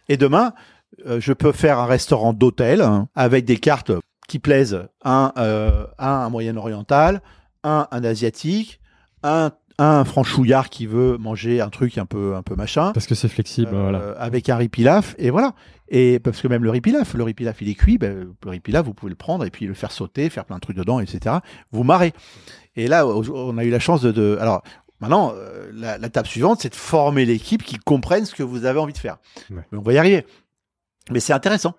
Et 0.08 0.16
demain, 0.16 0.54
euh, 1.06 1.20
je 1.20 1.34
peux 1.34 1.52
faire 1.52 1.78
un 1.78 1.84
restaurant 1.84 2.32
d'hôtel 2.32 2.80
hein, 2.80 3.08
avec 3.14 3.44
des 3.44 3.58
cartes 3.58 3.92
qui 4.26 4.38
plaisent. 4.38 4.88
Un, 5.04 5.32
euh, 5.36 5.86
un, 5.98 6.08
un 6.08 6.30
moyen-oriental, 6.30 7.20
un, 7.62 7.88
un 7.90 8.04
asiatique, 8.04 8.80
un, 9.22 9.50
un 9.78 10.04
franchouillard 10.04 10.70
qui 10.70 10.86
veut 10.86 11.16
manger 11.18 11.60
un 11.60 11.68
truc 11.68 11.98
un 11.98 12.06
peu, 12.06 12.36
un 12.36 12.42
peu 12.42 12.54
machin. 12.54 12.92
Parce 12.92 13.06
que 13.06 13.14
c'est 13.14 13.28
flexible. 13.28 13.74
Euh, 13.74 13.82
voilà. 13.82 13.98
avec 14.18 14.48
un 14.48 14.56
riz 14.56 14.68
pilaf 14.68 15.14
et 15.18 15.30
voilà 15.30 15.54
et 15.88 16.18
parce 16.20 16.40
que 16.40 16.48
même 16.48 16.62
le 16.64 16.70
riz 16.70 16.80
pilaf 16.80 17.14
le 17.14 17.22
riz 17.24 17.34
pilaf 17.34 17.60
il 17.60 17.68
est 17.68 17.74
cuit 17.74 17.98
ben, 17.98 18.32
le 18.44 18.50
riz 18.50 18.60
pilaf 18.60 18.86
vous 18.86 18.94
pouvez 18.94 19.10
le 19.10 19.16
prendre 19.16 19.44
et 19.44 19.50
puis 19.50 19.66
le 19.66 19.74
faire 19.74 19.90
sauter 19.92 20.30
faire 20.30 20.44
plein 20.46 20.56
de 20.56 20.60
trucs 20.60 20.76
dedans 20.76 20.98
etc 21.00 21.36
vous 21.72 21.82
marrez 21.84 22.14
et 22.76 22.86
là 22.88 23.06
on 23.06 23.58
a 23.58 23.64
eu 23.64 23.70
la 23.70 23.80
chance 23.80 24.00
de, 24.00 24.10
de- 24.10 24.38
alors 24.40 24.62
maintenant 25.00 25.32
euh, 25.36 25.70
la, 25.74 25.98
la 25.98 26.08
table 26.08 26.26
suivante 26.26 26.60
c'est 26.62 26.70
de 26.70 26.74
former 26.74 27.26
l'équipe 27.26 27.62
qui 27.62 27.76
comprenne 27.78 28.24
ce 28.24 28.34
que 28.34 28.42
vous 28.42 28.64
avez 28.64 28.78
envie 28.80 28.94
de 28.94 28.98
faire 28.98 29.18
Ouais. 29.50 29.60
Mais 29.72 29.78
on 29.78 29.82
va 29.82 29.92
y 29.92 29.98
arriver 29.98 30.24
mais 31.10 31.20
c'est 31.20 31.34
intéressant 31.34 31.74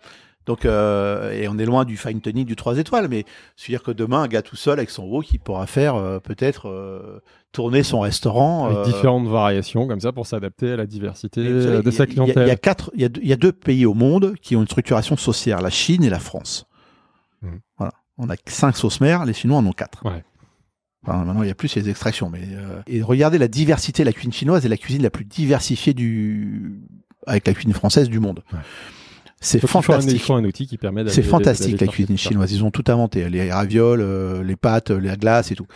donc, 0.45 0.65
euh, 0.65 1.31
et 1.31 1.47
on 1.47 1.57
est 1.57 1.65
loin 1.65 1.85
du 1.85 1.97
fine 1.97 2.21
tuning 2.21 2.45
du 2.45 2.55
3 2.55 2.77
étoiles, 2.77 3.07
mais 3.07 3.25
c'est-à-dire 3.55 3.83
que 3.83 3.91
demain, 3.91 4.21
un 4.23 4.27
gars 4.27 4.41
tout 4.41 4.55
seul 4.55 4.77
avec 4.79 4.89
son 4.89 5.03
wok, 5.05 5.31
il 5.33 5.39
pourra 5.39 5.65
faire 5.67 5.95
euh, 5.95 6.19
peut-être 6.19 6.69
euh, 6.69 7.19
tourner 7.51 7.81
son 7.83 8.01
restaurant. 8.01 8.65
Avec 8.67 8.85
différentes 8.93 9.27
variations 9.27 9.87
comme 9.87 9.99
ça 10.01 10.11
pour 10.11 10.27
s'adapter 10.27 10.73
à 10.73 10.75
la 10.75 10.85
diversité 10.85 11.43
savez, 11.43 11.81
de 11.81 11.89
a- 11.89 11.91
sa 11.91 12.03
il 12.03 12.09
y 12.09 12.11
a- 12.11 12.13
clientèle. 12.13 12.43
Il 12.47 12.49
y, 12.49 12.51
a 12.51 12.55
quatre, 12.57 12.91
il 12.95 13.01
y 13.01 13.05
a, 13.05 13.09
deux- 13.09 13.21
y 13.23 13.33
a 13.33 13.37
deux 13.37 13.51
pays 13.51 13.85
au 13.85 13.93
monde 13.93 14.35
qui 14.41 14.55
ont 14.55 14.61
une 14.61 14.67
structuration 14.67 15.17
saucière, 15.17 15.61
la 15.61 15.69
Chine 15.71 16.03
et 16.03 16.09
la 16.09 16.19
France. 16.19 16.67
Mhm. 17.41 17.59
Voilà. 17.77 17.93
On 18.17 18.29
a 18.29 18.35
cinq 18.47 18.77
sauces 18.77 19.01
mères, 19.01 19.25
les 19.25 19.33
Chinois 19.33 19.57
en 19.57 19.65
ont 19.65 19.73
quatre. 19.73 20.05
Ouais. 20.05 20.23
Enfin, 21.07 21.23
maintenant, 21.25 21.43
il 21.43 21.47
y 21.47 21.51
a 21.51 21.55
plus 21.55 21.75
les 21.75 21.87
extractions, 21.89 22.29
mais 22.29 22.41
et 22.87 23.01
regardez 23.03 23.37
la 23.37 23.47
diversité, 23.47 24.03
la 24.03 24.11
cuisine 24.13 24.33
chinoise 24.33 24.65
est 24.65 24.69
la 24.69 24.77
cuisine 24.77 25.03
la 25.03 25.09
plus 25.11 25.25
diversifiée 25.25 25.93
du 25.93 26.79
avec 27.27 27.45
la 27.47 27.53
cuisine 27.53 27.73
française 27.73 28.09
du 28.09 28.19
monde. 28.19 28.43
Ouais. 28.53 28.59
C'est 29.41 29.63
un- 29.63 29.67
fantastique. 29.67 30.13
Il 30.13 30.19
faut 30.19 30.33
un 30.33 30.43
outil 30.45 30.65
qui 30.67 30.77
permet 30.77 31.07
C'est 31.09 31.21
fantastique 31.23 31.79
la 31.81 31.87
cuisine 31.87 32.17
chinoise. 32.17 32.51
Ils 32.51 32.63
ont 32.63 32.71
tout 32.71 32.83
inventé. 32.87 33.29
Les 33.29 33.51
ravioles, 33.51 34.01
euh, 34.01 34.43
les 34.43 34.55
pâtes, 34.55 34.89
la 34.91 35.15
glace 35.17 35.51
et 35.51 35.55
tout. 35.55 35.67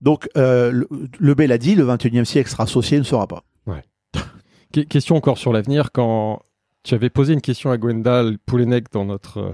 Donc, 0.00 0.28
euh, 0.36 0.70
le, 0.70 0.88
le 1.18 1.52
a 1.52 1.58
dit, 1.58 1.74
le 1.74 1.84
21e 1.84 2.24
siècle 2.24 2.50
sera 2.50 2.64
associé, 2.64 2.98
ne 2.98 3.02
sera 3.04 3.26
pas. 3.26 3.44
Que- 4.72 4.80
Question 4.82 5.16
encore 5.16 5.36
sur 5.38 5.52
l'avenir. 5.52 5.90
Quand 5.92 6.42
tu 6.84 6.94
avais 6.94 7.10
posé 7.10 7.32
une 7.32 7.40
question 7.40 7.70
à 7.70 7.76
Gwendal 7.78 8.38
Poulenec 8.46 8.86
dans 8.92 9.04
notre, 9.04 9.38
euh, 9.38 9.50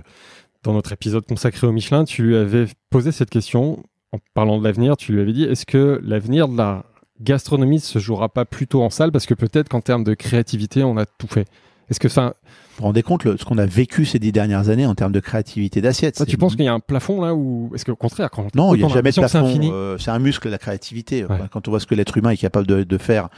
dans 0.62 0.72
notre 0.74 0.92
épisode 0.92 1.24
consacré 1.26 1.66
au 1.66 1.72
Michelin, 1.72 2.04
tu 2.04 2.22
lui 2.22 2.36
avais 2.36 2.66
posé 2.90 3.12
cette 3.12 3.30
question 3.30 3.82
en 4.12 4.18
parlant 4.34 4.58
de 4.58 4.64
l'avenir. 4.64 4.96
Tu 4.96 5.12
lui 5.12 5.20
avais 5.22 5.32
dit 5.32 5.44
est-ce 5.44 5.64
que 5.66 6.00
l'avenir 6.04 6.48
de 6.48 6.56
la 6.58 6.84
gastronomie 7.20 7.80
se 7.80 7.98
jouera 7.98 8.28
pas 8.28 8.44
plutôt 8.44 8.82
en 8.82 8.90
salle? 8.90 9.10
Parce 9.10 9.24
que 9.26 9.34
peut-être 9.34 9.68
qu'en 9.70 9.80
termes 9.80 10.04
de 10.04 10.12
créativité, 10.14 10.84
on 10.84 10.96
a 10.98 11.06
tout 11.06 11.28
fait. 11.28 11.46
Est-ce 11.88 11.98
que 12.00 12.08
ça. 12.08 12.34
Vous 12.78 12.84
rendez 12.84 13.02
compte 13.02 13.24
le- 13.24 13.36
ce 13.38 13.44
qu'on 13.44 13.58
a 13.58 13.66
vécu 13.66 14.04
ces 14.04 14.18
dix 14.18 14.32
dernières 14.32 14.68
années 14.68 14.86
en 14.86 14.94
termes 14.94 15.12
de 15.12 15.20
créativité 15.20 15.80
d'assiette 15.80 16.16
toi, 16.16 16.26
c'est- 16.26 16.30
tu 16.30 16.36
penses 16.36 16.56
qu'il 16.56 16.64
y 16.64 16.68
a 16.68 16.74
un 16.74 16.80
plafond 16.80 17.22
là 17.22 17.34
ou 17.34 17.70
est-ce 17.74 17.84
qu'au 17.84 17.96
contraire, 17.96 18.30
quand 18.30 18.54
Non, 18.54 18.74
il 18.74 18.78
n'y 18.78 18.84
a 18.84 18.88
jamais 18.88 19.10
de 19.10 19.16
que 19.16 19.26
c'est 19.28 19.38
plafond. 19.40 19.58
euh, 19.72 19.96
c'est 19.98 20.10
un 20.10 20.18
muscle, 20.18 20.48
la 20.48 20.58
créativité. 20.58 21.24
Ouais. 21.24 21.38
Quand 21.50 21.66
on 21.68 21.70
voit 21.70 21.80
ce 21.80 21.86
que 21.86 21.94
l'être 21.94 22.16
humain 22.18 22.30
est 22.30 22.36
capable 22.36 22.66
de, 22.66 22.82
de 22.84 22.98
faire 22.98 23.28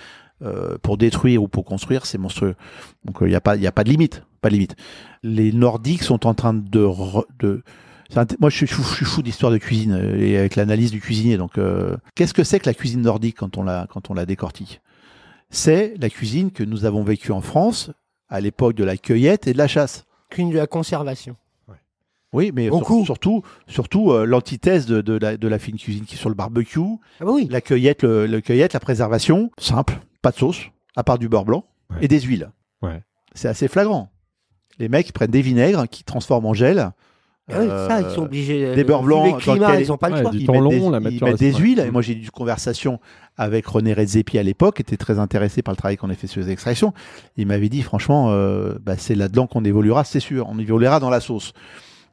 euh, 0.45 0.79
pour 0.83 0.97
détruire 0.99 1.43
ou 1.43 1.49
pour 1.49 1.65
construire, 1.65 2.07
c'est 2.07 2.17
monstrueux. 2.19 2.55
Donc, 3.05 3.23
euh, 3.23 3.27
il 3.27 3.31
n'y 3.31 3.35
a, 3.35 3.41
pas- 3.41 3.57
il 3.57 3.63
y 3.63 3.67
a 3.67 3.73
pas 3.73 3.83
de 3.83 3.91
limite. 3.91 4.23
Pas 4.41 4.49
de 4.51 4.55
limite. 4.55 4.77
Les 5.25 5.51
Nordiques 5.51 6.05
sont 6.05 6.27
en 6.29 6.35
train 6.35 6.55
de, 6.55 6.81
re- 6.85 7.25
de 7.41 7.63
moi, 8.41 8.49
je 8.49 8.57
suis 8.57 8.67
fou, 8.69 8.83
fou 8.83 9.21
d'histoire 9.23 9.51
de 9.53 9.59
cuisine 9.59 9.93
euh, 9.93 10.17
et 10.17 10.39
avec 10.39 10.55
l'analyse 10.57 10.93
du 10.93 11.01
cuisinier. 11.01 11.37
Donc, 11.39 11.59
euh, 11.59 11.97
qu'est-ce 12.15 12.35
que 12.35 12.45
c'est 12.45 12.61
que 12.61 12.67
la 12.69 12.75
cuisine 12.75 13.03
nordique 13.03 13.37
quand 13.39 13.57
on 13.59 13.65
la, 13.65 13.87
quand 13.93 14.11
on 14.11 14.15
la 14.15 14.27
décortique? 14.27 14.81
C'est 15.51 15.95
la 16.01 16.09
cuisine 16.09 16.51
que 16.53 16.63
nous 16.63 16.85
avons 16.85 17.03
vécue 17.03 17.33
en 17.33 17.41
France 17.41 17.91
à 18.29 18.41
l'époque 18.41 18.75
de 18.75 18.85
la 18.85 18.97
cueillette 18.97 19.47
et 19.47 19.53
de 19.53 19.59
la 19.59 19.69
chasse. 19.69 20.05
Qu'une 20.31 20.51
de 20.51 20.57
la 20.57 20.67
conservation. 20.67 21.37
Oui, 22.35 22.53
mais 22.55 22.67
sur- 22.69 23.05
surtout, 23.07 23.43
surtout 23.69 24.13
euh, 24.13 24.27
l'antithèse 24.27 24.85
de, 24.85 25.01
de 25.01 25.15
la, 25.15 25.39
de 25.39 25.49
la 25.49 25.59
fine 25.59 25.77
cuisine 25.79 26.05
qui 26.05 26.15
est 26.15 26.19
sur 26.19 26.29
le 26.29 26.35
barbecue, 26.35 26.79
Ah 27.21 27.25
bah 27.25 27.31
oui. 27.33 27.49
la 27.51 27.63
cueillette, 27.63 28.03
le, 28.03 28.27
le 28.27 28.41
cueillette, 28.43 28.75
la 28.75 28.81
préservation, 28.81 29.51
simple, 29.57 29.99
pas 30.21 30.31
de 30.31 30.37
sauce, 30.37 30.61
à 30.95 31.05
part 31.05 31.19
du 31.19 31.31
beurre 31.31 31.47
blanc 31.47 31.65
Ouais. 31.91 31.97
et 32.03 32.09
des 32.09 32.21
huiles. 32.21 32.51
Ouais. 32.83 33.03
C'est 33.35 33.49
assez 33.49 33.67
flagrant. 33.67 34.11
Les 34.79 34.91
mecs 34.91 35.11
prennent 35.15 35.31
des 35.31 35.41
vinaigres 35.41 35.89
qui 35.89 36.05
transforment 36.05 36.45
en 36.45 36.53
gel. 36.53 36.91
Ah 37.51 37.61
oui, 37.61 37.67
ça, 37.67 38.03
ils 38.03 38.11
sont 38.15 38.21
Euh, 38.21 38.25
obligés. 38.27 38.75
des 38.75 38.85
beurres 38.85 39.01
vu 39.01 39.07
blancs 39.07 39.43
dans 39.47 39.55
ils 39.79 39.89
n'ont 39.89 39.97
pas 39.97 40.11
le 40.11 40.17
Ouais, 40.17 40.21
choix. 40.21 40.31
du 40.33 40.39
ils 40.41 40.51
mettent 40.51 40.61
long, 40.61 40.69
des, 40.91 41.01
la 41.01 41.11
ils 41.11 41.25
mettent 41.25 41.39
des 41.39 41.55
ouais. 41.55 41.61
huiles. 41.61 41.79
Et 41.81 41.91
moi, 41.91 42.03
j'ai 42.03 42.13
eu 42.13 42.21
une 42.25 42.31
conversation 42.31 43.01
avec 43.39 43.67
René 43.67 43.95
Redzepi 43.95 44.39
à 44.39 44.43
l'époque, 44.43 44.81
était 44.81 44.97
très 44.97 45.19
intéressé 45.19 45.63
par 45.63 45.73
le 45.73 45.77
travail 45.77 45.97
qu'on 45.97 46.11
a 46.11 46.15
fait 46.15 46.27
sur 46.27 46.41
les 46.41 46.51
extractions. 46.51 46.93
Il 47.37 47.47
m'avait 47.47 47.69
dit, 47.69 47.83
franchement, 47.83 48.31
euh, 48.31 48.75
bah, 48.83 48.97
c'est 48.99 49.15
là-dedans 49.15 49.47
qu'on 49.47 49.65
évoluera, 49.65 50.05
c'est 50.05 50.21
sûr. 50.21 50.47
On 50.49 50.59
évoluera 50.59 51.01
dans 51.01 51.11
la 51.11 51.21
sauce. 51.21 51.53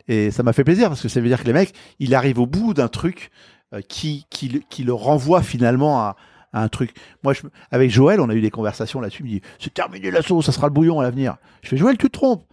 Et 0.07 0.29
ça 0.31 0.43
m'a 0.43 0.53
fait 0.53 0.63
plaisir 0.63 0.87
parce 0.87 1.01
que 1.01 1.09
ça 1.09 1.19
veut 1.19 1.27
dire 1.27 1.41
que 1.41 1.47
les 1.47 1.53
mecs, 1.53 1.73
il 1.99 2.13
arrive 2.13 2.39
au 2.39 2.45
bout 2.45 2.75
d'un 2.75 2.87
truc 2.87 3.31
euh, 3.73 3.81
qui, 3.81 4.25
qui, 4.29 4.83
le- 4.83 4.93
renvoie 4.93 5.41
finalement 5.41 5.99
à, 5.99 6.15
un 6.53 6.69
truc. 6.69 6.93
Moi, 7.23 7.33
avec 7.71 7.91
Joël, 7.91 8.21
on 8.21 8.29
a 8.29 8.35
eu 8.35 8.41
des 8.41 8.51
conversations 8.51 9.01
là-dessus. 9.01 9.23
Il 9.23 9.25
me 9.25 9.31
dit, 9.31 9.41
c'est 9.59 9.73
terminé 9.73 10.11
la 10.11 10.21
sauce, 10.21 10.45
ça 10.45 10.51
sera 10.51 10.67
le 10.67 10.73
bouillon 10.73 10.99
à 10.99 11.03
l'avenir. 11.03 11.35
Je 11.63 11.69
fais, 11.69 11.77
Joël, 11.77 11.97
tu 11.97 12.05
te 12.05 12.11
trompes. 12.11 12.45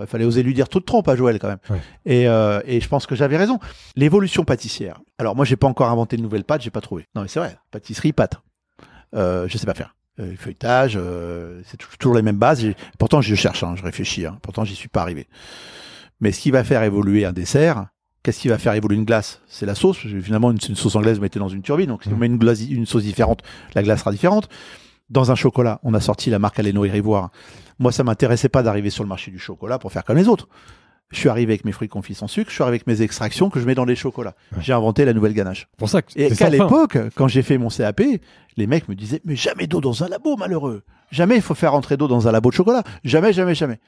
Il 0.00 0.06
fallait 0.06 0.24
oser 0.24 0.42
lui 0.42 0.54
dire, 0.54 0.68
tu 0.68 0.78
te 0.80 0.84
trompes 0.84 1.08
à 1.08 1.14
Joël 1.14 1.38
quand 1.38 1.48
même. 1.48 1.58
Ouais. 1.70 1.80
Et, 2.04 2.28
euh, 2.28 2.60
et 2.64 2.80
je 2.80 2.88
pense 2.88 3.06
que 3.06 3.14
j'avais 3.14 3.36
raison. 3.36 3.60
L'évolution 3.94 4.44
pâtissière. 4.44 5.00
Alors 5.18 5.36
moi, 5.36 5.44
j'ai 5.44 5.56
pas 5.56 5.68
encore 5.68 5.88
inventé 5.88 6.16
de 6.16 6.22
nouvelles 6.22 6.44
pâtes, 6.44 6.62
j'ai 6.62 6.70
pas 6.70 6.80
trouvé. 6.80 7.04
Non, 7.14 7.22
mais 7.22 7.28
c'est 7.28 7.38
vrai. 7.38 7.56
Pâtisserie, 7.70 8.12
pâte. 8.12 8.34
Euh, 9.14 9.46
je 9.48 9.56
sais 9.56 9.66
pas 9.66 9.74
faire. 9.74 9.94
Euh, 10.20 10.34
feuilletage, 10.36 10.94
euh, 11.00 11.60
c'est 11.64 11.76
tou- 11.76 11.86
toujours 11.98 12.16
les 12.16 12.22
mêmes 12.22 12.38
bases. 12.38 12.66
Pourtant, 12.98 13.20
je 13.20 13.34
cherche, 13.36 13.62
hein, 13.62 13.74
je 13.76 13.84
réfléchis. 13.84 14.26
hein. 14.26 14.38
Pourtant, 14.42 14.64
j'y 14.64 14.74
suis 14.74 14.88
pas 14.88 15.00
arrivé. 15.02 15.28
Mais 16.20 16.32
ce 16.32 16.40
qui 16.40 16.50
va 16.50 16.64
faire 16.64 16.82
évoluer 16.82 17.24
un 17.24 17.32
dessert, 17.32 17.86
qu'est-ce 18.24 18.40
qui 18.40 18.48
va 18.48 18.58
faire 18.58 18.72
évoluer 18.72 18.96
une 18.96 19.04
glace? 19.04 19.40
C'est 19.46 19.64
la 19.64 19.76
sauce. 19.76 19.98
Finalement, 19.98 20.50
une, 20.50 20.58
une 20.68 20.74
sauce 20.74 20.96
anglaise, 20.96 21.16
vous 21.18 21.22
mettez 21.22 21.38
dans 21.38 21.48
une 21.48 21.62
turbine. 21.62 21.86
Donc, 21.86 22.02
si 22.02 22.08
on 22.08 22.14
Mhm. 22.14 22.18
met 22.18 22.26
une, 22.26 22.38
glace, 22.38 22.60
une 22.68 22.84
sauce 22.86 23.04
différente, 23.04 23.42
la 23.76 23.84
glace 23.84 24.00
sera 24.00 24.10
différente. 24.10 24.48
Dans 25.10 25.30
un 25.30 25.34
chocolat, 25.34 25.80
on 25.82 25.94
a 25.94 26.00
sorti 26.00 26.30
la 26.30 26.38
marque 26.38 26.58
Aleno 26.58 26.82
Rivoire. 26.82 27.30
Moi, 27.78 27.92
ça 27.92 28.04
m'intéressait 28.04 28.48
pas 28.48 28.62
d'arriver 28.62 28.90
sur 28.90 29.04
le 29.04 29.08
marché 29.08 29.30
du 29.30 29.38
chocolat 29.38 29.78
pour 29.78 29.92
faire 29.92 30.04
comme 30.04 30.16
les 30.16 30.28
autres. 30.28 30.48
Je 31.10 31.18
suis 31.18 31.30
arrivé 31.30 31.54
avec 31.54 31.64
mes 31.64 31.72
fruits 31.72 31.88
confits 31.88 32.14
sans 32.14 32.28
sucre, 32.28 32.50
je 32.50 32.54
suis 32.54 32.62
arrivé 32.62 32.74
avec 32.76 32.86
mes 32.86 33.00
extractions 33.00 33.48
que 33.48 33.60
je 33.60 33.64
mets 33.64 33.74
dans 33.74 33.86
les 33.86 33.96
chocolats. 33.96 34.34
Ouais. 34.52 34.58
J'ai 34.60 34.74
inventé 34.74 35.06
la 35.06 35.14
nouvelle 35.14 35.32
ganache. 35.32 35.66
Pour 35.78 35.88
ça 35.88 36.02
que 36.02 36.12
Et 36.16 36.30
qu'à 36.30 36.50
l'époque, 36.50 36.98
quand 37.14 37.28
j'ai 37.28 37.40
fait 37.40 37.56
mon 37.56 37.68
CAP, 37.68 38.02
les 38.58 38.66
mecs 38.66 38.88
me 38.88 38.94
disaient 38.94 39.22
Mais 39.24 39.34
jamais 39.34 39.66
d'eau 39.66 39.80
dans 39.80 40.04
un 40.04 40.08
labo, 40.08 40.36
malheureux. 40.36 40.82
Jamais 41.10 41.36
il 41.36 41.42
faut 41.42 41.54
faire 41.54 41.72
entrer 41.72 41.96
d'eau 41.96 42.08
dans 42.08 42.28
un 42.28 42.32
labo 42.32 42.50
de 42.50 42.54
chocolat. 42.54 42.82
Jamais, 43.04 43.32
jamais, 43.32 43.54
jamais. 43.54 43.80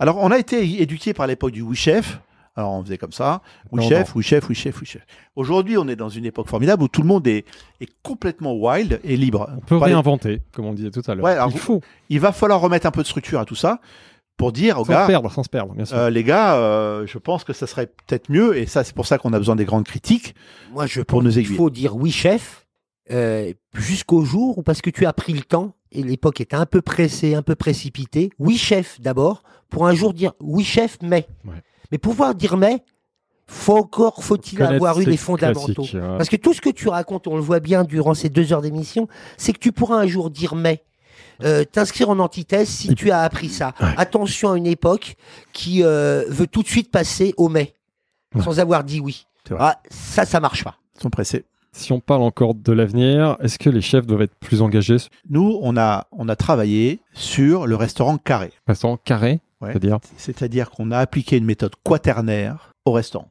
Alors, 0.00 0.18
on 0.18 0.32
a 0.32 0.38
été 0.38 0.82
éduqués 0.82 1.14
par 1.14 1.28
l'époque 1.28 1.52
du 1.52 1.62
oui 1.62 1.76
chef. 1.76 2.18
Alors, 2.56 2.72
on 2.72 2.82
faisait 2.82 2.96
comme 2.98 3.12
ça 3.12 3.42
oui 3.70 3.82
Non, 3.82 3.88
chef, 3.88 4.14
oui 4.14 4.22
chef, 4.22 4.48
oui 4.48 4.54
chef, 4.54 4.80
oui 4.80 4.86
chef. 4.86 5.06
Aujourd'hui, 5.36 5.76
on 5.76 5.86
est 5.88 5.96
dans 5.96 6.08
une 6.08 6.24
époque 6.24 6.48
formidable 6.48 6.82
où 6.82 6.88
tout 6.88 7.02
le 7.02 7.06
monde 7.08 7.26
est, 7.26 7.44
est 7.80 7.88
complètement 8.02 8.54
wild 8.54 8.98
et 9.04 9.16
libre. 9.16 9.48
On 9.56 9.60
peut 9.60 9.78
Pas 9.78 9.86
les- 9.88 9.92
réinventer, 9.92 10.40
comme 10.52 10.64
on 10.64 10.72
disait 10.72 10.90
tout 10.90 11.02
à 11.06 11.14
l'heure. 11.14 11.24
Ouais, 11.24 11.36
Il 11.52 11.58
faut, 11.58 11.80
Il 12.08 12.20
va 12.20 12.32
falloir 12.32 12.60
remettre 12.60 12.86
un 12.86 12.90
peu 12.90 13.02
de 13.02 13.06
structure 13.06 13.38
à 13.40 13.44
tout 13.44 13.54
ça 13.56 13.80
pour 14.38 14.52
dire 14.52 14.78
aux 14.80 14.84
sans 14.84 14.92
gars 14.92 15.02
se 15.02 15.06
perdre, 15.06 15.30
sans 15.30 15.42
se 15.42 15.48
perdre, 15.48 15.74
bien 15.74 15.84
sûr. 15.84 15.96
euh, 15.96 16.10
les 16.10 16.24
gars, 16.24 16.56
euh, 16.56 17.06
je 17.06 17.18
pense 17.18 17.44
que 17.44 17.52
ça 17.52 17.66
serait 17.66 17.86
peut-être 17.86 18.28
mieux, 18.30 18.56
et 18.56 18.66
ça, 18.66 18.84
c'est 18.84 18.94
pour 18.94 19.06
ça 19.06 19.16
qu'on 19.18 19.32
a 19.32 19.38
besoin 19.38 19.56
des 19.56 19.64
grandes 19.64 19.84
critiques. 19.84 20.34
Moi, 20.72 20.86
je 20.86 21.00
Pour 21.02 21.18
pense 21.20 21.24
nous 21.24 21.38
aiguiller. 21.38 21.56
faut 21.56 21.70
dire 21.70 21.96
oui, 21.96 22.10
chef, 22.10 22.66
euh, 23.10 23.52
jusqu'au 23.74 24.24
jour 24.24 24.58
où, 24.58 24.62
parce 24.62 24.82
que 24.82 24.90
tu 24.90 25.06
as 25.06 25.12
pris 25.12 25.32
le 25.32 25.40
temps, 25.42 25.74
et 25.92 26.02
l'époque 26.02 26.40
était 26.42 26.56
un 26.56 26.66
peu 26.66 26.82
pressée, 26.82 27.34
un 27.34 27.40
peu 27.42 27.54
précipitée, 27.54 28.30
oui, 28.38 28.56
chef 28.58 29.00
d'abord, 29.00 29.42
pour 29.70 29.86
un 29.86 29.94
jour 29.94 30.12
dire 30.12 30.32
oui, 30.40 30.64
chef, 30.64 30.98
mais. 31.02 31.26
Ouais. 31.46 31.54
Mais 31.92 31.98
pouvoir 31.98 32.34
dire 32.34 32.56
mais, 32.56 32.82
faut 33.46 33.76
encore, 33.76 34.24
faut-il 34.24 34.60
avoir 34.62 35.00
eu 35.00 35.04
les 35.04 35.16
fondamentaux? 35.16 35.86
euh, 35.94 36.16
Parce 36.16 36.28
que 36.28 36.36
tout 36.36 36.52
ce 36.52 36.60
que 36.60 36.70
tu 36.70 36.88
racontes, 36.88 37.26
on 37.28 37.36
le 37.36 37.42
voit 37.42 37.60
bien 37.60 37.84
durant 37.84 38.14
ces 38.14 38.28
deux 38.28 38.52
heures 38.52 38.62
d'émission, 38.62 39.06
c'est 39.36 39.52
que 39.52 39.58
tu 39.58 39.72
pourras 39.72 39.96
un 39.96 40.06
jour 40.06 40.30
dire 40.30 40.54
mais. 40.54 40.82
Euh, 41.44 41.64
t'inscrire 41.64 42.08
en 42.08 42.18
antithèse 42.18 42.68
si 42.68 42.94
tu 42.94 43.10
as 43.10 43.20
appris 43.20 43.50
ça. 43.50 43.74
Ouais. 43.80 43.92
Attention 43.98 44.52
à 44.52 44.56
une 44.56 44.66
époque 44.66 45.16
qui 45.52 45.82
euh, 45.84 46.24
veut 46.28 46.46
tout 46.46 46.62
de 46.62 46.68
suite 46.68 46.90
passer 46.90 47.34
au 47.36 47.48
mais, 47.48 47.74
Ouais. 48.34 48.42
sans 48.42 48.58
avoir 48.58 48.84
dit 48.84 49.00
oui. 49.00 49.26
Ah, 49.58 49.80
ça, 49.90 50.24
ça 50.24 50.40
marche 50.40 50.64
pas. 50.64 50.76
Ils 50.96 51.02
sont 51.02 51.10
pressés. 51.10 51.44
Si 51.72 51.92
on 51.92 52.00
parle 52.00 52.22
encore 52.22 52.54
de 52.54 52.72
l'avenir, 52.72 53.36
est-ce 53.42 53.58
que 53.58 53.68
les 53.68 53.82
chefs 53.82 54.06
doivent 54.06 54.22
être 54.22 54.34
plus 54.40 54.62
engagés? 54.62 54.96
Nous, 55.28 55.58
on 55.62 55.76
a, 55.76 56.06
on 56.10 56.26
a 56.30 56.36
travaillé 56.36 57.00
sur 57.12 57.66
le 57.66 57.76
restaurant 57.76 58.16
carré. 58.16 58.50
Restaurant 58.66 58.96
carré, 58.96 59.40
Ouais. 59.60 59.70
c'est-à-dire 59.72 59.98
C'est-à-dire 60.16 60.70
qu'on 60.70 60.90
a 60.90 60.98
appliqué 60.98 61.36
une 61.38 61.44
méthode 61.44 61.74
quaternaire 61.82 62.72
au 62.84 62.92
restaurant. 62.92 63.30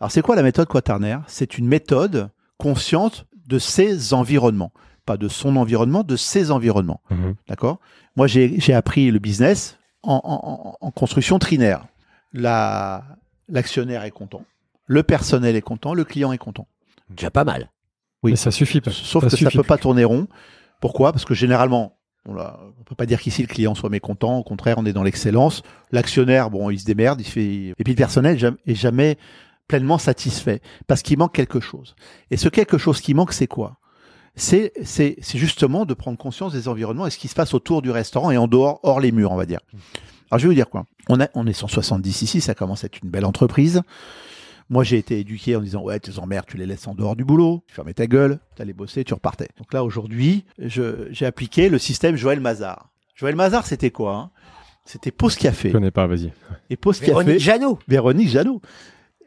Alors, 0.00 0.10
c'est 0.10 0.22
quoi 0.22 0.36
la 0.36 0.42
méthode 0.42 0.68
quaternaire? 0.68 1.22
C'est 1.26 1.58
une 1.58 1.66
méthode 1.66 2.30
consciente 2.56 3.26
de 3.46 3.58
ses 3.58 4.14
environnements. 4.14 4.72
Pas 5.06 5.16
de 5.16 5.28
son 5.28 5.56
environnement, 5.56 6.02
de 6.04 6.16
ses 6.16 6.50
environnements. 6.50 7.00
D'accord? 7.48 7.78
Moi, 8.16 8.26
j'ai 8.26 8.60
j'ai 8.60 8.74
appris 8.74 9.10
le 9.10 9.18
business 9.18 9.78
en, 10.02 10.20
en- 10.24 10.50
en- 10.50 10.76
en 10.80 10.90
construction 10.90 11.38
trinaire. 11.38 11.86
La- 12.32 13.04
L'actionnaire 13.50 14.04
est 14.04 14.10
content, 14.10 14.44
le 14.86 15.02
personnel 15.02 15.56
est 15.56 15.62
content, 15.62 15.94
le 15.94 16.04
client 16.04 16.32
est 16.32 16.38
content. 16.38 16.68
Déjà 17.08 17.30
pas 17.30 17.44
mal. 17.44 17.70
Oui. 18.22 18.32
Mais 18.32 18.36
ça 18.36 18.50
suffit 18.50 18.82
pas. 18.82 18.90
Sauf 18.90 19.24
que 19.24 19.30
ça 19.30 19.36
suffit 19.38 19.56
peut 19.56 19.62
pas 19.62 19.78
tourner 19.78 20.04
rond. 20.04 20.26
Pourquoi? 20.80 21.12
Parce 21.12 21.24
que 21.24 21.32
généralement, 21.32 21.97
on 22.28 22.34
ne 22.34 22.84
peut 22.84 22.94
pas 22.94 23.06
dire 23.06 23.20
qu'ici 23.20 23.42
le 23.42 23.48
client 23.48 23.74
soit 23.74 23.90
mécontent. 23.90 24.38
Au 24.38 24.42
contraire, 24.42 24.76
on 24.78 24.86
est 24.86 24.92
dans 24.92 25.02
l'excellence. 25.02 25.62
L'actionnaire, 25.92 26.50
bon, 26.50 26.70
il 26.70 26.78
se 26.78 26.84
démerde, 26.84 27.20
il 27.20 27.26
fait. 27.26 27.74
Et 27.78 27.84
puis 27.84 27.94
le 27.94 27.96
personnel 27.96 28.58
est 28.66 28.74
jamais 28.74 29.16
pleinement 29.66 29.98
satisfait 29.98 30.60
parce 30.86 31.02
qu'il 31.02 31.18
manque 31.18 31.34
quelque 31.34 31.60
chose. 31.60 31.94
Et 32.30 32.36
ce 32.36 32.48
quelque 32.48 32.78
chose 32.78 33.00
qui 33.00 33.14
manque, 33.14 33.32
c'est 33.32 33.46
quoi? 33.46 33.76
C'est, 34.34 34.72
justement 35.34 35.84
de 35.84 35.94
prendre 35.94 36.16
conscience 36.16 36.52
des 36.52 36.68
environnements 36.68 37.06
et 37.06 37.10
ce 37.10 37.18
qui 37.18 37.28
se 37.28 37.34
passe 37.34 37.54
autour 37.54 37.82
du 37.82 37.90
restaurant 37.90 38.30
et 38.30 38.36
en 38.36 38.46
dehors, 38.46 38.78
hors 38.84 39.00
les 39.00 39.10
murs, 39.10 39.32
on 39.32 39.36
va 39.36 39.46
dire. 39.46 39.60
Alors 40.30 40.38
je 40.38 40.44
vais 40.44 40.48
vous 40.48 40.54
dire 40.54 40.68
quoi? 40.68 40.84
On 41.08 41.46
est 41.46 41.52
170 41.52 42.22
ici, 42.22 42.40
ça 42.40 42.54
commence 42.54 42.84
à 42.84 42.86
être 42.86 43.02
une 43.02 43.10
belle 43.10 43.24
entreprise. 43.24 43.82
Moi, 44.70 44.84
j'ai 44.84 44.98
été 44.98 45.18
éduqué 45.18 45.56
en 45.56 45.60
disant 45.60 45.82
Ouais, 45.82 45.98
tes 45.98 46.18
emmerdes, 46.18 46.44
tu 46.46 46.56
les 46.58 46.66
laisses 46.66 46.86
en 46.86 46.94
dehors 46.94 47.16
du 47.16 47.24
boulot, 47.24 47.62
tu 47.66 47.74
fermais 47.74 47.94
ta 47.94 48.06
gueule, 48.06 48.38
tu 48.56 48.62
allais 48.62 48.72
bosser, 48.74 49.02
tu 49.04 49.14
repartais. 49.14 49.48
Donc 49.58 49.72
là, 49.72 49.82
aujourd'hui, 49.84 50.44
je- 50.58 51.08
j'ai 51.10 51.24
appliqué 51.26 51.68
le 51.70 51.78
système 51.78 52.16
Joël 52.16 52.40
Mazar. 52.40 52.90
Joël 53.14 53.34
Mazar, 53.34 53.66
c'était 53.66 53.90
quoi 53.90 54.14
hein? 54.16 54.30
C'était 54.84 55.10
Pause 55.10 55.34
Je 55.34 55.38
Café. 55.40 55.70
connais 55.72 55.90
pas, 55.90 56.06
vas-y. 56.06 56.32
Et 56.70 56.76
Pause 56.76 57.00
Véronique 57.00 57.28
Café, 57.34 57.38
Jeannot. 57.40 57.78
Véronique 57.88 58.28
Jeannot. 58.28 58.60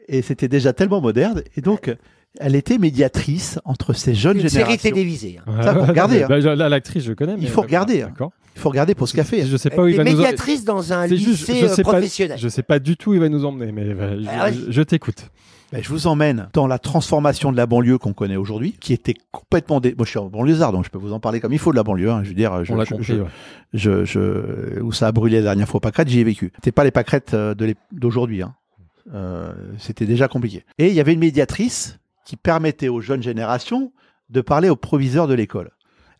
Et 0.08 0.20
c'était 0.22 0.48
déjà 0.48 0.72
tellement 0.72 1.00
moderne. 1.00 1.42
Et 1.56 1.60
donc, 1.60 1.94
elle 2.40 2.56
était 2.56 2.78
médiatrice 2.78 3.60
entre 3.64 3.92
ces 3.92 4.14
jeunes 4.14 4.40
Une 4.40 4.48
série 4.48 4.78
télévisée. 4.78 5.38
hein. 5.46 5.62
Ça, 5.62 5.74
faut 5.74 5.84
regarder, 5.84 6.22
hein. 6.24 6.26
Bah, 6.28 6.38
là, 6.40 6.68
l'actrice, 6.68 7.04
je 7.04 7.12
connais. 7.12 7.36
mais- 7.36 7.42
Il 7.42 7.48
faut 7.48 7.60
regarder, 7.62 8.02
hein. 8.02 8.12
Il 8.54 8.60
faut 8.60 8.68
regarder 8.68 8.94
Pause 8.94 9.12
Café. 9.12 9.44
Je 9.46 9.56
sais 9.56 9.70
pas 9.70 9.82
où 9.82 9.86
il 9.88 9.92
Elle 9.92 9.96
va 10.04 10.10
est 10.10 10.12
nous. 10.12 10.20
médiatrice 10.20 10.64
dans 10.64 10.92
un 10.92 11.08
C'est 11.08 11.16
juste, 11.16 11.40
lycée 11.48 11.60
je 11.60 11.64
euh, 11.66 11.68
sais 11.68 11.82
pas, 11.82 11.92
professionnel. 11.92 12.38
je 12.38 12.48
sais 12.48 12.62
pas 12.62 12.78
du 12.78 12.96
tout 12.96 13.10
où 13.10 13.14
il 13.14 13.20
va 13.20 13.28
nous 13.28 13.44
emmener, 13.44 13.72
mais 13.72 13.82
euh, 13.82 14.20
je, 14.22 14.28
Ah 14.30 14.44
ouais. 14.46 14.52
je- 14.52 14.70
je 14.70 14.82
t'écoute. 14.82 15.30
Ben, 15.72 15.82
je 15.82 15.88
vous 15.88 16.06
emmène 16.06 16.48
dans 16.52 16.66
la 16.66 16.78
transformation 16.78 17.50
de 17.50 17.56
la 17.56 17.64
banlieue 17.64 17.96
qu'on 17.96 18.12
connaît 18.12 18.36
aujourd'hui, 18.36 18.76
qui 18.78 18.92
était 18.92 19.14
complètement... 19.30 19.80
Dé... 19.80 19.94
Moi, 19.96 20.04
je 20.04 20.10
suis 20.10 20.18
en 20.18 20.26
banlieusard, 20.26 20.70
donc 20.70 20.84
je 20.84 20.90
peux 20.90 20.98
vous 20.98 21.14
en 21.14 21.18
parler 21.20 21.40
comme 21.40 21.54
il 21.54 21.58
faut 21.58 21.70
de 21.70 21.76
la 21.76 21.82
banlieue. 21.82 22.10
hein. 22.10 22.20
Je 22.24 22.28
veux 22.28 22.34
dire, 22.34 22.62
je, 22.62 22.72
On 22.74 22.76
l'a 22.76 22.84
je- 22.84 22.90
compris. 22.90 23.04
je- 23.06 23.14
ouais. 23.14 23.28
je, 23.72 24.04
je- 24.04 24.80
où 24.82 24.92
ça 24.92 25.06
a 25.06 25.12
brûlé 25.12 25.36
la 25.38 25.42
dernière 25.44 25.66
fois 25.66 25.78
au 25.78 25.80
pâquerette, 25.80 26.08
j'y 26.08 26.20
ai 26.20 26.24
vécu. 26.24 26.52
C'était 26.56 26.72
pas 26.72 26.84
les 26.84 26.90
pâquerettes 26.90 27.32
euh, 27.32 27.54
d'aujourd'hui. 27.90 28.42
Hein. 28.42 28.54
Euh, 29.14 29.52
C'était 29.78 30.04
déjà 30.06 30.28
compliqué. 30.28 30.62
Et 30.78 30.88
il 30.88 30.94
y 30.94 31.00
avait 31.00 31.14
une 31.14 31.20
médiatrice 31.20 31.98
qui 32.26 32.36
permettait 32.36 32.88
aux 32.88 33.00
jeunes 33.00 33.22
générations 33.22 33.92
de 34.28 34.40
parler 34.42 34.68
au 34.68 34.76
proviseur 34.76 35.26
de 35.26 35.32
l'école. 35.34 35.70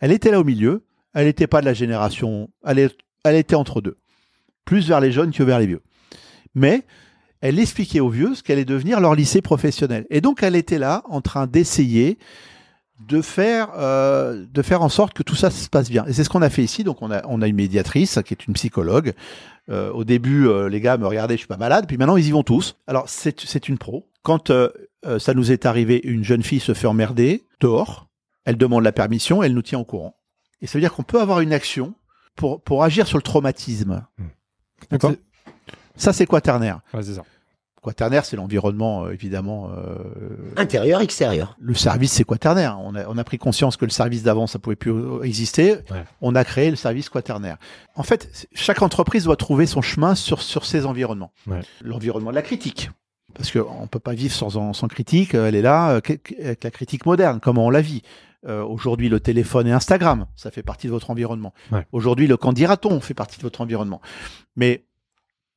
Elle 0.00 0.12
était 0.12 0.30
là 0.30 0.40
au 0.40 0.44
milieu. 0.44 0.82
Elle 1.14 1.26
n'était 1.26 1.46
pas 1.46 1.60
de 1.60 1.66
la 1.66 1.74
génération. 1.74 2.50
Elle, 2.64 2.90
était 3.36 3.54
entre 3.54 3.80
deux. 3.80 3.98
Plus 4.64 4.88
vers 4.88 5.00
les 5.00 5.12
jeunes 5.12 5.32
que 5.32 5.42
vers 5.42 5.58
les 5.58 5.66
vieux. 5.66 5.82
Mais 6.54 6.84
elle 7.40 7.58
expliquait 7.58 8.00
aux 8.00 8.08
vieux 8.08 8.34
ce 8.34 8.42
qu'allait 8.42 8.64
devenir 8.64 9.00
leur 9.00 9.14
lycée 9.14 9.42
professionnel. 9.42 10.06
Et 10.10 10.20
donc 10.20 10.42
elle 10.42 10.56
était 10.56 10.78
là 10.78 11.02
en 11.08 11.20
train 11.20 11.46
d'essayer 11.46 12.18
de 13.08 13.20
faire, 13.20 13.70
euh, 13.76 14.46
de 14.48 14.62
faire 14.62 14.82
en 14.82 14.88
sorte 14.88 15.12
que 15.12 15.22
tout 15.22 15.34
ça 15.34 15.50
se 15.50 15.68
passe 15.68 15.90
bien. 15.90 16.04
Et 16.06 16.12
c'est 16.12 16.24
ce 16.24 16.28
qu'on 16.28 16.42
a 16.42 16.50
fait 16.50 16.62
ici. 16.62 16.84
Donc 16.84 17.02
on 17.02 17.10
a, 17.10 17.22
on 17.26 17.42
une 17.42 17.56
médiatrice 17.56 18.18
qui 18.24 18.34
est 18.34 18.46
une 18.46 18.54
psychologue. 18.54 19.12
Euh, 19.68 19.90
au 19.92 20.04
début, 20.04 20.46
euh, 20.46 20.68
les 20.68 20.80
gars 20.80 20.96
me 20.96 21.06
regardaient, 21.06 21.34
je 21.34 21.40
suis 21.40 21.48
pas 21.48 21.56
malade. 21.56 21.86
Puis 21.88 21.96
maintenant, 21.96 22.16
ils 22.16 22.26
y 22.26 22.30
vont 22.30 22.44
tous. 22.44 22.76
Alors 22.86 23.08
c'est 23.08 23.68
une 23.68 23.78
pro. 23.78 24.08
Quand 24.22 24.52
ça 25.18 25.34
nous 25.34 25.50
est 25.50 25.66
arrivé, 25.66 26.00
une 26.04 26.22
jeune 26.22 26.44
fille 26.44 26.60
se 26.60 26.74
fait 26.74 26.86
emmerder 26.86 27.44
dehors. 27.60 28.08
Elle 28.44 28.56
demande 28.56 28.84
la 28.84 28.92
permission, 28.92 29.42
elle 29.42 29.54
nous 29.54 29.62
tient 29.62 29.80
au 29.80 29.84
courant. 29.84 30.16
Et 30.62 30.66
ça 30.66 30.74
veut 30.78 30.80
dire 30.80 30.92
qu'on 30.94 31.02
peut 31.02 31.20
avoir 31.20 31.40
une 31.40 31.52
action 31.52 31.94
pour, 32.36 32.62
pour 32.62 32.82
agir 32.84 33.06
sur 33.06 33.18
le 33.18 33.22
traumatisme. 33.22 34.06
Donc, 34.18 34.28
D'accord 34.90 35.12
Ça, 35.96 36.12
c'est 36.14 36.24
quaternaire. 36.26 36.80
ouais, 36.94 37.02
c'est 37.02 37.14
ça. 37.14 37.22
Quaternaire, 37.82 38.24
c'est 38.24 38.36
l'environnement, 38.36 39.06
euh, 39.06 39.10
évidemment. 39.12 39.70
euh, 39.76 39.96
Intérieur, 40.56 41.00
extérieur. 41.00 41.56
le 41.58 41.74
service, 41.74 42.12
c'est 42.12 42.22
quaternaire. 42.22 42.78
On 42.80 42.94
a, 42.94 43.08
on 43.08 43.18
a 43.18 43.24
pris 43.24 43.38
conscience 43.38 43.76
que 43.76 43.84
le 43.84 43.90
service 43.90 44.22
d'avant, 44.22 44.46
ça 44.46 44.60
pouvait 44.60 44.76
plus 44.76 44.94
exister. 45.24 45.72
Ouais. 45.90 46.04
On 46.20 46.36
a 46.36 46.44
créé 46.44 46.70
le 46.70 46.76
service 46.76 47.08
quaternaire. 47.08 47.56
En 47.96 48.04
fait, 48.04 48.46
chaque 48.54 48.82
entreprise 48.82 49.24
doit 49.24 49.34
trouver 49.36 49.66
son 49.66 49.82
chemin 49.82 50.14
sur, 50.14 50.42
sur 50.42 50.64
ses 50.64 50.86
environnements. 50.86 51.32
Ouais. 51.48 51.60
L'environnement 51.82 52.30
de 52.30 52.36
la 52.36 52.42
critique. 52.42 52.88
Parce 53.34 53.50
qu'on 53.50 53.80
ne 53.82 53.86
peut 53.88 53.98
pas 53.98 54.12
vivre 54.12 54.34
sans, 54.34 54.72
sans 54.72 54.86
critique. 54.88 55.34
Elle 55.34 55.56
est 55.56 55.62
là 55.62 55.90
euh, 55.90 55.96
avec 55.96 56.62
la 56.62 56.70
critique 56.70 57.04
moderne, 57.04 57.40
comment 57.42 57.66
on 57.66 57.70
la 57.70 57.80
vit. 57.80 58.02
Euh, 58.46 58.62
Aujourd'hui, 58.64 59.08
le 59.08 59.20
téléphone 59.20 59.66
et 59.68 59.72
Instagram, 59.72 60.26
ça 60.36 60.50
fait 60.50 60.62
partie 60.62 60.86
de 60.88 60.92
votre 60.92 61.10
environnement. 61.10 61.52
Ouais. 61.70 61.86
Aujourd'hui, 61.92 62.26
le 62.26 62.36
qu'en 62.36 62.52
dira-t-on 62.52 63.00
fait 63.00 63.14
partie 63.14 63.36
de 63.38 63.42
votre 63.42 63.60
environnement. 63.60 64.00
Mais 64.56 64.84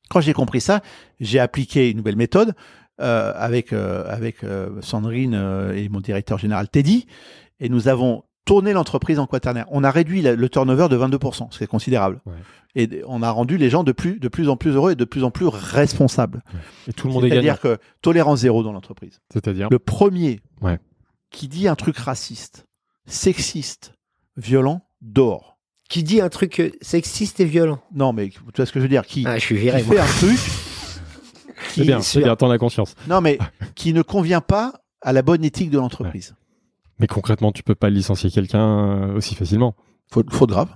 quand 0.08 0.20
j'ai 0.20 0.32
compris 0.32 0.60
ça, 0.60 0.82
j'ai 1.18 1.40
appliqué 1.40 1.90
une 1.90 1.96
nouvelle 1.98 2.16
méthode 2.16 2.54
euh, 3.00 3.32
avec 3.34 3.72
euh, 3.72 4.04
avec 4.08 4.38
Sandrine 4.80 5.34
et 5.74 5.88
mon 5.88 6.00
directeur 6.00 6.38
général 6.38 6.68
Teddy, 6.68 7.06
et 7.60 7.68
nous 7.68 7.88
avons 7.88 8.22
tourné 8.44 8.72
l'entreprise 8.72 9.18
en 9.18 9.26
quaternaire. 9.26 9.66
On 9.72 9.82
a 9.82 9.90
réduit 9.90 10.22
la- 10.22 10.36
le 10.36 10.48
turnover 10.48 10.88
de 10.88 10.96
22%, 10.96 11.48
ce 11.50 11.58
qui 11.58 11.64
est 11.64 11.66
considérable. 11.66 12.20
Ouais. 12.26 12.34
Et 12.76 13.02
on 13.08 13.20
a 13.22 13.30
rendu 13.32 13.56
les 13.56 13.70
gens 13.70 13.82
de 13.82 13.90
plus 13.90 14.20
de 14.20 14.28
plus 14.28 14.48
en 14.48 14.56
plus 14.56 14.72
heureux 14.76 14.92
et 14.92 14.94
de 14.94 15.04
plus 15.04 15.24
en 15.24 15.32
plus 15.32 15.46
responsables. 15.48 16.44
Et 16.86 16.92
tout 16.92 17.08
le 17.08 17.14
monde 17.14 17.24
est 17.24 17.30
gagnant. 17.30 17.42
C'est-à-dire 17.42 17.60
que 17.60 17.78
tolérance 18.02 18.40
zéro 18.40 18.62
dans 18.62 18.72
l'entreprise. 18.72 19.20
C'est-à-dire 19.32 19.66
Le 19.70 19.78
premier 19.80 20.40
Ouais. 20.62 20.78
qui 21.30 21.48
dit 21.48 21.66
un 21.66 21.74
truc 21.74 21.96
raciste, 21.98 22.66
sexiste, 23.06 23.94
violent, 24.36 24.82
dort. 25.00 25.58
Qui 25.88 26.02
dit 26.02 26.20
un 26.20 26.28
truc 26.28 26.58
euh, 26.60 26.70
sexiste 26.80 27.38
et 27.40 27.44
violent. 27.44 27.78
Non, 27.94 28.12
mais 28.12 28.28
tu 28.30 28.40
vois 28.56 28.66
ce 28.66 28.72
que 28.72 28.80
je 28.80 28.84
veux 28.84 28.88
dire 28.88 29.06
Qui, 29.06 29.24
Ah, 29.26 29.38
je 29.38 29.44
suis 29.44 29.54
qui 29.54 29.60
viré. 29.62 29.82
fait 29.82 29.98
un 29.98 30.06
truc 30.06 30.38
C'est 31.68 31.80
qui, 31.82 31.86
bien, 31.86 32.00
c'est 32.00 32.20
bien, 32.20 32.36
t'en 32.36 32.50
as 32.50 32.58
conscience. 32.58 32.94
non 33.08 33.20
mais 33.20 33.38
qui 33.74 33.92
ne 33.92 34.02
convient 34.02 34.40
pas 34.40 34.74
à 35.00 35.12
la 35.12 35.22
bonne 35.22 35.44
éthique 35.44 35.70
de 35.70 35.78
l'entreprise. 35.78 36.34
Mais 36.98 37.06
concrètement, 37.06 37.52
tu 37.52 37.62
peux 37.62 37.74
pas 37.74 37.88
licencier 37.90 38.30
quelqu'un 38.30 39.10
euh, 39.10 39.16
aussi 39.16 39.34
facilement. 39.34 39.74
Faute, 40.12 40.32
faute 40.32 40.50
grave. 40.50 40.68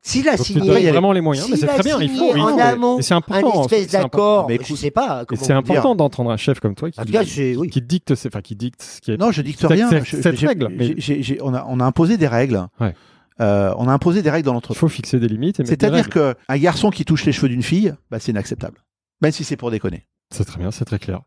S'il 0.00 0.26
a 0.28 0.36
Donc 0.36 0.46
signé, 0.46 0.60
donnes 0.60 0.76
y 0.76 0.82
aller. 0.84 0.90
vraiment 0.92 1.12
les 1.12 1.20
moyens, 1.20 1.48
mais 1.50 1.56
c'est 1.56 1.68
a 1.68 1.74
très 1.74 1.82
bien. 1.82 2.00
Il 2.00 2.08
faut, 2.16 2.34
il 2.34 2.40
en 2.40 2.48
faut. 2.48 2.60
amont 2.60 2.98
Et 2.98 3.02
c'est 3.02 3.12
un 3.12 3.18
important. 3.18 3.62
espèce 3.64 3.88
c'est 3.90 3.96
important. 3.98 4.18
d'accord, 4.36 4.48
Mais 4.48 4.58
je 4.64 4.74
sais 4.74 4.90
pas. 4.90 5.24
C'est 5.34 5.52
important 5.52 5.94
d'entendre 5.94 6.30
un 6.30 6.36
chef 6.38 6.60
comme 6.60 6.74
toi 6.74 6.90
qui, 6.90 6.98
cas, 7.12 7.22
oui. 7.58 7.68
dicte, 7.82 8.12
enfin 8.26 8.40
qui 8.40 8.56
dicte 8.56 8.80
ce 8.82 9.00
qui 9.02 9.10
est. 9.12 9.16
Non, 9.18 9.32
je 9.32 9.42
dicte 9.42 9.62
rien. 9.68 9.90
Je- 10.02 10.16
cette 10.22 10.38
règle, 10.38 10.68
mais- 10.70 10.94
on, 11.42 11.52
a, 11.52 11.66
on 11.68 11.80
a 11.80 11.84
imposé 11.84 12.16
des 12.16 12.26
règles. 12.28 12.66
Ouais. 12.80 12.94
Euh, 13.40 13.74
on 13.76 13.86
a 13.86 13.92
imposé 13.92 14.22
des 14.22 14.30
règles 14.30 14.46
dans 14.46 14.52
Il 14.52 14.54
l'entreprise. 14.54 14.80
faut 14.80 14.88
fixer 14.88 15.18
des 15.18 15.28
limites. 15.28 15.62
C'est-à-dire 15.66 16.08
qu'un 16.08 16.34
garçon 16.56 16.88
qui 16.88 17.04
touche 17.04 17.26
les 17.26 17.32
cheveux 17.32 17.50
d'une 17.50 17.62
fille, 17.62 17.92
bah, 18.10 18.18
c'est 18.18 18.32
inacceptable. 18.32 18.82
Même 19.20 19.32
si 19.32 19.44
c'est 19.44 19.56
pour 19.58 19.70
déconner. 19.70 20.06
C'est 20.32 20.44
très 20.46 20.58
bien, 20.58 20.70
c'est 20.70 20.86
très 20.86 20.98
clair. 20.98 21.20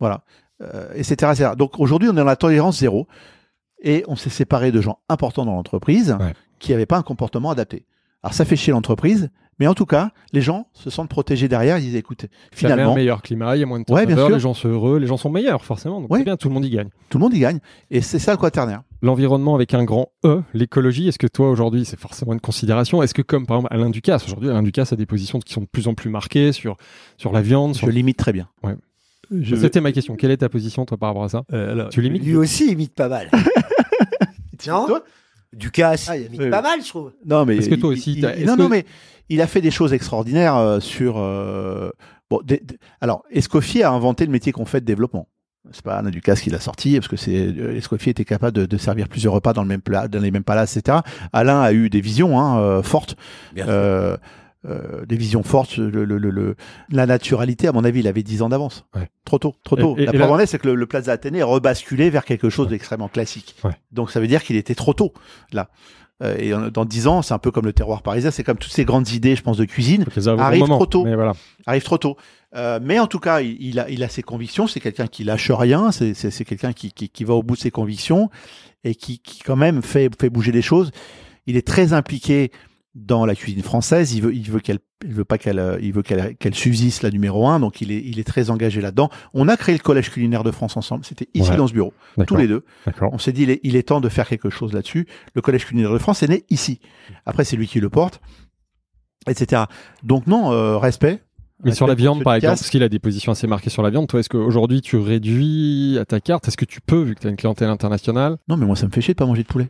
Voilà. 0.00 0.22
Euh, 0.62 0.88
etc., 0.94 1.30
etc. 1.32 1.50
Donc 1.56 1.78
aujourd'hui, 1.78 2.08
on 2.08 2.12
est 2.12 2.16
dans 2.16 2.24
la 2.24 2.34
tolérance 2.34 2.78
zéro. 2.80 3.06
Et 3.82 4.04
on 4.08 4.16
s'est 4.16 4.30
séparé 4.30 4.72
de 4.72 4.80
gens 4.80 4.98
importants 5.08 5.44
dans 5.44 5.54
l'entreprise 5.54 6.16
Ouais. 6.18 6.34
qui 6.58 6.72
n'avaient 6.72 6.86
pas 6.86 6.98
un 6.98 7.02
comportement 7.02 7.50
adapté. 7.50 7.84
Alors 8.22 8.34
ça 8.34 8.44
fait 8.44 8.56
chier 8.56 8.72
l'entreprise, 8.72 9.30
mais 9.60 9.66
en 9.68 9.74
tout 9.74 9.86
cas, 9.86 10.10
les 10.32 10.40
gens 10.40 10.66
se 10.72 10.90
sentent 10.90 11.08
protégés 11.08 11.46
derrière. 11.48 11.78
Ils 11.78 11.82
disent, 11.82 11.94
écoute, 11.96 12.22
Il 12.24 12.26
y 12.26 12.26
a 12.26 12.56
finalement, 12.56 12.92
un 12.92 12.96
meilleur 12.96 13.22
climat, 13.22 13.56
il 13.56 13.60
y 13.60 13.62
a 13.62 13.66
moins 13.66 13.78
de 13.80 13.84
Ouais, 13.92 14.06
bien 14.06 14.16
turnover, 14.16 14.26
sûr. 14.30 14.36
les 14.36 14.40
gens 14.40 14.54
sont 14.54 14.68
heureux, 14.68 14.98
les 14.98 15.06
gens 15.06 15.16
sont 15.16 15.30
meilleurs 15.30 15.64
forcément. 15.64 16.00
Donc 16.00 16.12
Ouais. 16.12 16.24
bien, 16.24 16.36
tout 16.36 16.48
le 16.48 16.54
monde 16.54 16.64
y 16.64 16.70
gagne. 16.70 16.88
tout 17.10 17.18
le 17.18 17.22
monde 17.22 17.34
y 17.34 17.38
gagne. 17.40 17.60
Et 17.90 18.00
c'est 18.00 18.18
ça 18.18 18.32
le 18.32 18.38
quaternaire. 18.38 18.82
L'environnement 19.02 19.54
avec 19.54 19.74
un 19.74 19.84
grand 19.84 20.08
E, 20.24 20.42
l'écologie, 20.54 21.06
est-ce 21.06 21.18
que 21.20 21.28
toi 21.28 21.48
aujourd'hui 21.50 21.84
c'est 21.84 21.98
forcément 21.98 22.32
une 22.32 22.40
considération? 22.40 23.00
Est-ce 23.04 23.14
que 23.14 23.22
comme 23.22 23.46
par 23.46 23.58
exemple 23.58 23.72
Alain 23.74 23.90
Ducasse, 23.90 24.24
aujourd'hui 24.26 24.50
Alain 24.50 24.64
Ducasse 24.64 24.92
a 24.92 24.96
des 24.96 25.06
positions 25.06 25.38
qui 25.38 25.52
sont 25.52 25.60
de 25.60 25.66
plus 25.66 25.86
en 25.86 25.94
plus 25.94 26.10
marquées 26.10 26.50
sur, 26.50 26.76
sur 27.16 27.32
la 27.32 27.40
viande 27.40 27.76
sur... 27.76 27.86
Je 27.86 27.92
limite 27.92 28.16
très 28.16 28.32
bien. 28.32 28.48
Ouais. 28.64 28.74
Je 29.30 29.54
vais- 29.54 29.60
C'était 29.62 29.80
ma 29.80 29.92
question. 29.92 30.16
Quelle 30.16 30.30
est 30.30 30.38
ta 30.38 30.48
position 30.48 30.84
toi 30.86 30.96
par 30.96 31.10
rapport 31.10 31.24
à 31.24 31.28
ça 31.28 31.42
Euh, 31.52 31.72
alors, 31.72 31.88
Tu 31.90 32.00
limites 32.00 32.24
Lui 32.24 32.36
aussi 32.36 32.70
imite 32.72 32.94
pas 32.94 33.08
mal. 33.08 33.28
non 34.66 34.86
Toi 34.86 35.04
Ducasse, 35.54 36.08
Ah, 36.10 36.16
il 36.16 36.26
imite 36.26 36.40
oui, 36.40 36.50
pas 36.50 36.60
mal, 36.60 36.80
je 36.82 36.88
trouve. 36.88 37.12
Non, 37.24 37.46
mais 37.46 37.56
Est-ce 37.56 37.70
que 37.70 37.74
toi 37.74 37.90
il- 37.90 37.98
aussi, 37.98 38.12
il- 38.12 38.34
il- 38.38 38.46
non, 38.46 38.54
que- 38.56 38.62
non, 38.62 38.68
mais 38.68 38.84
il 39.30 39.40
a 39.40 39.46
fait 39.46 39.62
des 39.62 39.70
choses 39.70 39.92
extraordinaires 39.94 40.56
euh, 40.56 40.78
sur. 40.78 41.16
euh, 41.18 41.90
bon, 42.30 42.40
des- 42.44 42.58
des- 42.62 42.78
alors, 43.00 43.22
Escoffier 43.30 43.82
a 43.82 43.90
inventé 43.90 44.26
le 44.26 44.30
métier 44.32 44.52
qu'on 44.52 44.66
fait 44.66 44.80
de 44.80 44.86
développement. 44.86 45.26
C'est 45.72 45.82
pas 45.82 45.96
Anna 45.96 46.10
Ducasse 46.10 46.40
qui 46.42 46.50
l'a 46.50 46.60
sorti, 46.60 46.94
parce 46.96 47.08
que 47.08 47.16
c'est 47.16 47.32
Escoffier 47.76 48.10
était 48.10 48.24
capable 48.26 48.56
de, 48.56 48.66
de 48.66 48.76
servir 48.76 49.08
plusieurs 49.08 49.32
repas 49.34 49.52
dans 49.54 49.62
le 49.62 49.68
même 49.68 49.80
plat, 49.82 50.06
dans 50.06 50.20
les 50.20 50.30
mêmes 50.30 50.44
palaces, 50.44 50.76
etc. 50.76 50.98
Alain 51.32 51.60
a 51.62 51.72
eu 51.72 51.88
des 51.90 52.00
visions 52.02 52.38
hein, 52.38 52.58
euh, 52.60 52.82
fortes, 52.82 53.16
Bien 53.54 53.68
euh, 53.68 54.16
euh, 54.66 55.04
des 55.06 55.16
visions 55.16 55.42
fortes. 55.42 55.76
Le, 55.76 56.04
le- 56.04 56.18
le- 56.18 56.30
le- 56.30 56.56
la 56.90 57.06
naturalité, 57.06 57.68
à 57.68 57.72
mon 57.72 57.84
avis, 57.84 58.00
il 58.00 58.08
avait 58.08 58.22
10 58.22 58.42
ans 58.42 58.48
d'avance. 58.48 58.84
Ouais. 58.94 59.08
Trop 59.24 59.38
tôt, 59.38 59.54
trop 59.64 59.76
tôt. 59.76 59.94
Et- 59.98 60.02
et- 60.02 60.06
la 60.06 60.12
et 60.14 60.16
preuve 60.18 60.28
là- 60.28 60.34
en 60.34 60.38
est, 60.38 60.46
c'est 60.46 60.58
que 60.58 60.68
le, 60.68 60.74
le 60.74 60.86
Plaza 60.86 61.12
Athénée 61.12 61.38
est 61.38 61.42
rebasculé 61.44 62.10
vers 62.10 62.24
quelque 62.24 62.50
chose 62.50 62.68
d'extrêmement 62.68 63.08
classique. 63.08 63.54
Ouais. 63.64 63.72
Donc 63.92 64.10
ça 64.10 64.20
veut 64.20 64.26
dire 64.26 64.42
qu'il 64.42 64.56
était 64.56 64.74
trop 64.74 64.94
tôt 64.94 65.12
là. 65.52 65.68
Euh, 66.20 66.36
et 66.36 66.70
dans 66.72 66.84
10 66.84 67.06
ans, 67.06 67.22
c'est 67.22 67.32
un 67.32 67.38
peu 67.38 67.52
comme 67.52 67.64
le 67.66 67.72
terroir 67.72 68.02
parisien, 68.02 68.32
c'est 68.32 68.42
comme 68.42 68.56
toutes 68.58 68.72
ces 68.72 68.84
grandes 68.84 69.08
idées, 69.10 69.36
je 69.36 69.42
pense, 69.42 69.56
de 69.56 69.64
cuisine, 69.64 70.04
arrivent 70.38 70.64
trop 70.64 70.86
tôt. 70.86 71.04
Mais 71.04 71.14
voilà. 71.14 71.34
arrivent 71.64 71.84
trop 71.84 71.98
tôt. 71.98 72.16
Euh, 72.56 72.80
mais 72.82 72.98
en 72.98 73.06
tout 73.06 73.20
cas, 73.20 73.40
il, 73.40 73.56
il 73.60 73.78
a, 73.78 73.88
il 73.88 74.02
a 74.02 74.08
ses 74.08 74.22
convictions, 74.22 74.66
c'est 74.66 74.80
quelqu'un 74.80 75.06
qui 75.06 75.22
lâche 75.22 75.52
rien, 75.52 75.92
c'est 75.92 76.44
quelqu'un 76.44 76.72
qui, 76.72 76.90
qui, 76.90 77.08
qui 77.08 77.22
va 77.22 77.34
au 77.34 77.44
bout 77.44 77.54
de 77.54 77.60
ses 77.60 77.70
convictions 77.70 78.30
et 78.82 78.96
qui, 78.96 79.20
qui 79.20 79.40
quand 79.44 79.54
même 79.54 79.80
fait, 79.82 80.10
fait 80.20 80.28
bouger 80.28 80.50
les 80.50 80.62
choses. 80.62 80.90
Il 81.46 81.56
est 81.56 81.64
très 81.66 81.92
impliqué 81.92 82.50
dans 82.98 83.24
la 83.26 83.34
cuisine 83.34 83.62
française, 83.62 84.12
il 84.14 84.22
veut, 84.22 84.34
il 84.34 84.50
veut 84.50 84.60
qu'elle, 84.60 84.80
il 85.04 85.12
veut 85.14 85.24
pas 85.24 85.38
qu'elle, 85.38 85.58
euh, 85.58 85.78
il 85.80 85.92
veut 85.92 86.02
qu'elle, 86.02 86.36
qu'elle 86.36 86.54
subsiste 86.54 87.02
la 87.02 87.10
numéro 87.10 87.46
un, 87.48 87.60
donc 87.60 87.80
il 87.80 87.92
est, 87.92 88.02
il 88.04 88.18
est 88.18 88.24
très 88.24 88.50
engagé 88.50 88.80
là-dedans. 88.80 89.08
On 89.34 89.48
a 89.48 89.56
créé 89.56 89.74
le 89.76 89.80
collège 89.82 90.10
culinaire 90.10 90.42
de 90.44 90.50
France 90.50 90.76
ensemble, 90.76 91.04
c'était 91.04 91.28
ici 91.34 91.50
Ouais. 91.50 91.56
dans 91.56 91.66
ce 91.68 91.72
bureau, 91.72 91.94
tous 92.26 92.36
les 92.36 92.48
deux. 92.48 92.64
D'accord. 92.86 93.10
On 93.12 93.18
s'est 93.18 93.32
dit, 93.32 93.44
il 93.44 93.50
est, 93.50 93.60
il 93.62 93.76
est 93.76 93.84
temps 93.84 94.00
de 94.00 94.08
faire 94.08 94.28
quelque 94.28 94.50
chose 94.50 94.72
là-dessus. 94.72 95.06
Le 95.34 95.40
Collège 95.40 95.64
culinaire 95.66 95.92
de 95.92 95.98
France 95.98 96.22
est 96.22 96.28
né 96.28 96.44
ici. 96.50 96.80
Après, 97.24 97.44
c'est 97.44 97.56
lui 97.56 97.66
qui 97.68 97.80
le 97.80 97.88
porte, 97.88 98.20
etc. 99.28 99.62
Donc 100.02 100.26
non, 100.26 100.52
euh, 100.52 100.76
respect. 100.78 101.22
Mais 101.64 101.72
sur 101.72 101.86
la 101.88 101.94
viande, 101.94 102.22
par 102.22 102.34
exemple, 102.34 102.56
parce 102.58 102.70
qu'il 102.70 102.82
a 102.84 102.88
des 102.88 103.00
positions 103.00 103.32
assez 103.32 103.46
marquées 103.48 103.70
sur 103.70 103.82
la 103.82 103.90
viande, 103.90 104.06
toi, 104.06 104.20
est-ce 104.20 104.28
qu'aujourd'hui 104.28 104.80
tu 104.80 104.96
réduis 104.96 105.98
à 106.00 106.04
ta 106.04 106.20
carte? 106.20 106.46
Est-ce 106.46 106.56
que 106.56 106.64
tu 106.64 106.80
peux, 106.80 107.02
vu 107.02 107.14
que 107.16 107.20
tu 107.20 107.26
as 107.26 107.30
une 107.30 107.36
clientèle 107.36 107.68
internationale? 107.68 108.36
Non, 108.48 108.56
mais 108.56 108.64
moi, 108.64 108.76
ça 108.76 108.86
me 108.86 108.92
fait 108.92 109.00
chier 109.00 109.14
de 109.14 109.18
pas 109.18 109.26
manger 109.26 109.42
de 109.42 109.48
poulet. 109.48 109.68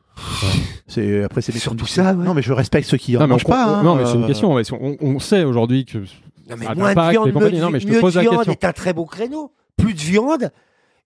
C'est 0.86 1.22
après 1.24 1.40
c'est 1.42 1.52
des 1.52 1.58
Surtout 1.58 1.86
ça, 1.86 2.14
ouais. 2.14 2.24
Non, 2.24 2.34
mais 2.34 2.42
je 2.42 2.52
respecte 2.52 2.88
ceux 2.88 2.96
qui 2.98 3.12
Non, 3.14 3.20
mais, 3.20 3.26
mangent 3.28 3.42
on- 3.46 3.50
pas. 3.50 3.78
hein, 3.78 3.82
non, 3.82 3.94
mais 3.94 4.04
c'est 4.06 4.14
une 4.14 4.24
euh, 4.24 4.26
question. 4.26 4.52
ouais, 4.54 4.62
On, 4.72 4.96
on 5.00 5.18
sait 5.18 5.44
aujourd'hui 5.44 5.84
que. 5.84 5.98
Non, 5.98 6.56
mais 6.58 6.66
Ah, 6.68 6.74
moins 6.74 6.94
de 6.94 7.10
viande, 7.10 7.32
Non, 7.32 7.70
mais 7.70 7.80
je 7.80 7.86
te 7.86 7.90
mieux 7.90 7.96
de 7.96 8.00
pose 8.00 8.16
la 8.16 8.22
viande 8.22 8.36
question. 8.36 8.52
est 8.52 8.64
un 8.64 8.72
très 8.72 8.92
beau 8.92 9.04
créneau. 9.04 9.52
Plus 9.76 9.94
de 9.94 10.00
viande. 10.00 10.50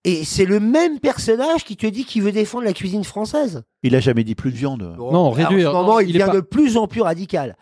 Et 0.05 0.25
c'est 0.25 0.45
le 0.45 0.59
même 0.59 0.99
personnage 0.99 1.63
qui 1.63 1.77
te 1.77 1.87
dit 1.87 2.03
qu'il 2.03 2.23
veut 2.23 2.31
défendre 2.33 2.65
la 2.65 2.73
cuisine 2.73 3.05
française. 3.05 3.63
Il 3.83 3.95
a 3.95 4.01
jamais 4.01 4.25
dit 4.25 4.35
plus 4.35 4.51
de 4.51 4.57
viande. 4.57 4.95
Non, 4.97 5.31
réduire. 5.31 5.69
En 5.69 5.71
ce 5.71 5.77
moment, 5.77 5.93
Non, 5.93 5.99
il, 6.01 6.07
devient 6.11 6.25
pas- 6.27 6.33
de 6.35 6.41
plus 6.41 6.75
en 6.75 6.87
plus 6.87 7.01
radical. 7.01 7.55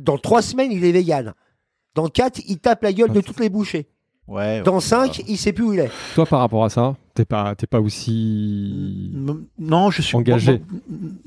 Dans 0.00 0.18
trois 0.18 0.42
semaines, 0.42 0.72
il 0.72 0.84
est 0.84 0.92
vegan. 0.92 1.32
Dans 1.96 2.06
quatre, 2.08 2.40
il 2.46 2.58
tape 2.58 2.82
la 2.84 2.92
gueule 2.92 3.10
de 3.10 3.20
toutes 3.20 3.40
les 3.40 3.48
bouchées. 3.48 3.88
Ouais. 4.28 4.60
Dans 4.62 4.74
ouais, 4.74 4.80
cinq, 4.80 5.18
ouais. 5.18 5.24
il 5.28 5.36
sait 5.36 5.52
plus 5.52 5.64
où 5.64 5.72
il 5.72 5.80
est. 5.80 5.90
Toi, 6.14 6.26
par 6.26 6.40
rapport 6.40 6.64
à 6.64 6.68
ça, 6.68 6.94
t'es 7.14 7.24
pas, 7.24 7.54
t'es 7.54 7.66
pas 7.66 7.80
aussi. 7.80 9.10
Mm, 9.14 9.32
Non, 9.58 9.90
je 9.90 10.02
suis 10.02 10.16
Engagé. 10.16 10.60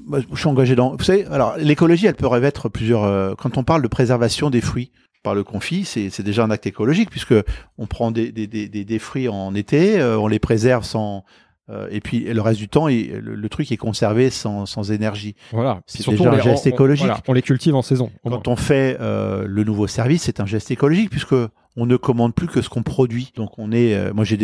moi, 0.06 0.19
moi, 0.19 0.19
je 0.33 0.39
suis 0.39 0.48
engagé 0.48 0.75
dans. 0.75 0.95
Vous 0.95 1.03
savez, 1.03 1.25
alors 1.25 1.56
l'écologie, 1.57 2.07
elle 2.07 2.15
peut 2.15 2.27
revêtre 2.27 2.69
plusieurs. 2.69 3.03
euh, 3.03 3.35
quand 3.38 3.57
on 3.57 3.64
parle 3.64 3.81
de 3.81 3.88
préservation 3.88 4.49
des 4.49 4.61
fruits 4.61 4.91
par 5.23 5.33
le 5.35 5.43
confit, 5.43 5.85
c'est 5.85 6.09
c'est 6.09 6.23
déjà 6.23 6.43
un 6.43 6.51
acte 6.51 6.67
écologique 6.67 7.09
puisque 7.09 7.33
on 7.77 7.88
prend 7.88 8.11
des, 8.11 8.31
des, 8.31 8.48
des, 8.48 8.67
des, 8.69 8.85
des 8.85 8.99
fruits 8.99 9.27
en 9.30 9.53
été, 9.56 9.99
euh, 9.99 10.17
on 10.19 10.27
les 10.27 10.39
préserve 10.39 10.83
sans. 10.83 11.23
Euh, 11.69 11.88
et 11.91 11.99
puis 12.01 12.22
le 12.22 12.41
reste 12.41 12.59
du 12.59 12.67
temps, 12.67 12.88
le, 12.88 13.19
le 13.19 13.49
truc 13.49 13.72
est 13.72 13.77
conservé 13.77 14.30
sans, 14.30 14.65
sans 14.65 14.91
énergie. 14.91 15.35
Voilà. 15.51 15.81
C'est 15.85 16.07
déjà 16.09 16.30
on 16.30 16.33
un 16.33 16.35
les- 16.38 16.41
geste 16.41 16.65
on- 16.65 16.69
on- 16.69 16.73
écologique. 16.73 17.06
voilà, 17.06 17.22
on 17.27 17.33
les 17.33 17.41
cultive 17.41 17.75
en 17.75 17.81
saison. 17.81 18.09
moins. 18.23 18.38
Quand 18.38 18.48
on 18.48 18.56
fait 18.56 18.98
euh, 18.99 19.45
le 19.48 19.64
nouveau 19.64 19.88
service, 19.88 20.23
c'est 20.23 20.39
un 20.39 20.45
geste 20.45 20.72
écologique 20.72 21.09
puisque 21.09 21.35
on 21.77 21.85
ne 21.85 21.95
commande 21.98 22.33
plus 22.33 22.48
que 22.48 22.61
ce 22.61 22.67
qu'on 22.69 22.83
produit. 22.83 23.31
Donc 23.35 23.57
on 23.59 23.72
est, 23.72 23.93
euh, 23.95 24.11
moi 24.14 24.23
j'ai 24.25 24.38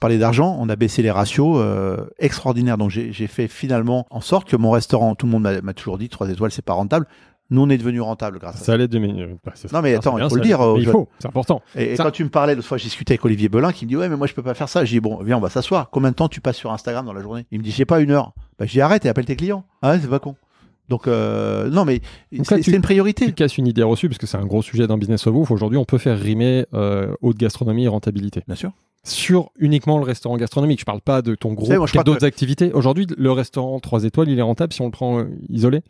parler 0.00 0.18
d'argent, 0.18 0.56
on 0.58 0.68
a 0.68 0.76
baissé 0.76 1.02
les 1.02 1.10
ratios 1.10 1.58
euh, 1.60 1.98
extraordinaires. 2.18 2.78
Donc 2.78 2.90
j'ai 2.90 3.26
fait 3.26 3.46
finalement 3.48 4.06
en 4.10 4.20
sorte 4.20 4.48
que 4.48 4.56
mon 4.56 4.70
restaurant, 4.70 5.14
tout 5.14 5.26
le 5.26 5.32
monde 5.32 5.42
m'a 5.42 5.60
m'a 5.60 5.74
toujours 5.74 5.98
dit 5.98 6.08
trois 6.08 6.28
étoiles, 6.30 6.50
c'est 6.50 6.64
pas 6.64 6.72
rentable. 6.72 7.06
Nous 7.50 7.60
on 7.60 7.68
est 7.68 7.78
devenu 7.78 8.00
rentable 8.00 8.38
grâce 8.38 8.56
à 8.56 8.58
ça. 8.58 8.64
Ça 8.64 8.72
allait 8.72 8.88
de 8.88 8.98
mes- 8.98 9.12
bah, 9.44 9.52
Non, 9.72 9.82
mais 9.82 9.90
c'est 9.92 9.96
attends, 9.96 10.16
bien, 10.16 10.26
il 10.26 10.30
faut 10.30 10.36
le 10.36 10.42
dire, 10.42 10.60
allait. 10.60 10.80
il 10.82 10.86
faut, 10.88 11.08
c'est 11.18 11.28
important. 11.28 11.62
Et, 11.76 11.94
quand 11.94 12.10
tu 12.10 12.24
me 12.24 12.30
parlais, 12.30 12.54
l'autre 12.54 12.66
fois, 12.66 12.78
j'ai 12.78 12.84
discuté 12.84 13.12
avec 13.14 13.24
Olivier 13.24 13.48
Belin 13.48 13.72
qui 13.72 13.84
me 13.84 13.90
dit 13.90 13.96
Ouais, 13.96 14.08
mais 14.08 14.16
moi, 14.16 14.26
je 14.26 14.34
peux 14.34 14.42
pas 14.42 14.54
faire 14.54 14.68
ça. 14.68 14.84
J'ai 14.84 14.96
dit 14.96 15.00
Bon, 15.00 15.22
viens, 15.22 15.36
on 15.36 15.40
va 15.40 15.50
s'asseoir. 15.50 15.90
Combien 15.90 16.10
de 16.10 16.14
temps 16.16 16.28
tu 16.28 16.40
passes 16.40 16.56
sur 16.56 16.72
Instagram 16.72 17.04
dans 17.04 17.12
la 17.12 17.20
journée? 17.22 17.44
Il 17.50 17.58
me 17.58 17.64
dit 17.64 17.70
J'ai 17.70 17.84
pas 17.84 18.00
une 18.00 18.10
heure. 18.12 18.32
Bah, 18.58 18.64
j'ai 18.66 18.80
arrête 18.80 19.04
et 19.04 19.08
appelle 19.08 19.26
tes 19.26 19.36
clients. 19.36 19.64
Ah 19.82 19.92
ouais, 19.92 19.98
c'est 20.00 20.08
pas 20.08 20.18
con. 20.18 20.36
Donc, 20.88 21.06
euh, 21.06 21.70
non, 21.70 21.84
mais 21.84 22.00
c'est 22.42 22.66
une 22.68 22.82
priorité. 22.82 23.26
Tu 23.26 23.32
casses 23.32 23.56
une 23.56 23.66
idée 23.66 23.82
reçue, 23.82 24.08
parce 24.08 24.18
que 24.18 24.26
c'est 24.26 24.36
un 24.36 24.44
gros 24.46 24.62
sujet 24.62 24.86
dans 24.86 24.98
Business 24.98 25.26
of 25.26 25.34
Ouf. 25.34 25.50
Aujourd'hui, 25.50 25.78
on 25.78 25.84
peut 25.84 25.98
faire 25.98 26.18
rimer 26.18 26.66
euh, 26.74 27.14
haute 27.22 27.38
gastronomie 27.38 27.84
et 27.84 27.88
rentabilité. 27.88 28.42
Bien 28.46 28.56
sûr. 28.56 28.72
Sur 29.02 29.50
uniquement 29.58 29.98
le 29.98 30.04
restaurant 30.04 30.36
gastronomique. 30.36 30.80
Je 30.80 30.84
parle 30.84 31.00
pas 31.00 31.20
de 31.20 31.34
ton 31.34 31.52
gros 31.52 31.66
d'autres 32.04 32.24
activités. 32.24 32.72
Aujourd'hui, 32.72 33.06
le 33.16 33.32
restaurant 33.32 33.78
3 33.78 34.04
étoiles, 34.04 34.30
il 34.30 34.38
est 34.38 34.42
rentable 34.42 34.72
si 34.72 34.80
on 34.80 34.86
le 34.86 34.90
prend 34.90 35.20
euh, 35.20 35.24
isolé? 35.50 35.82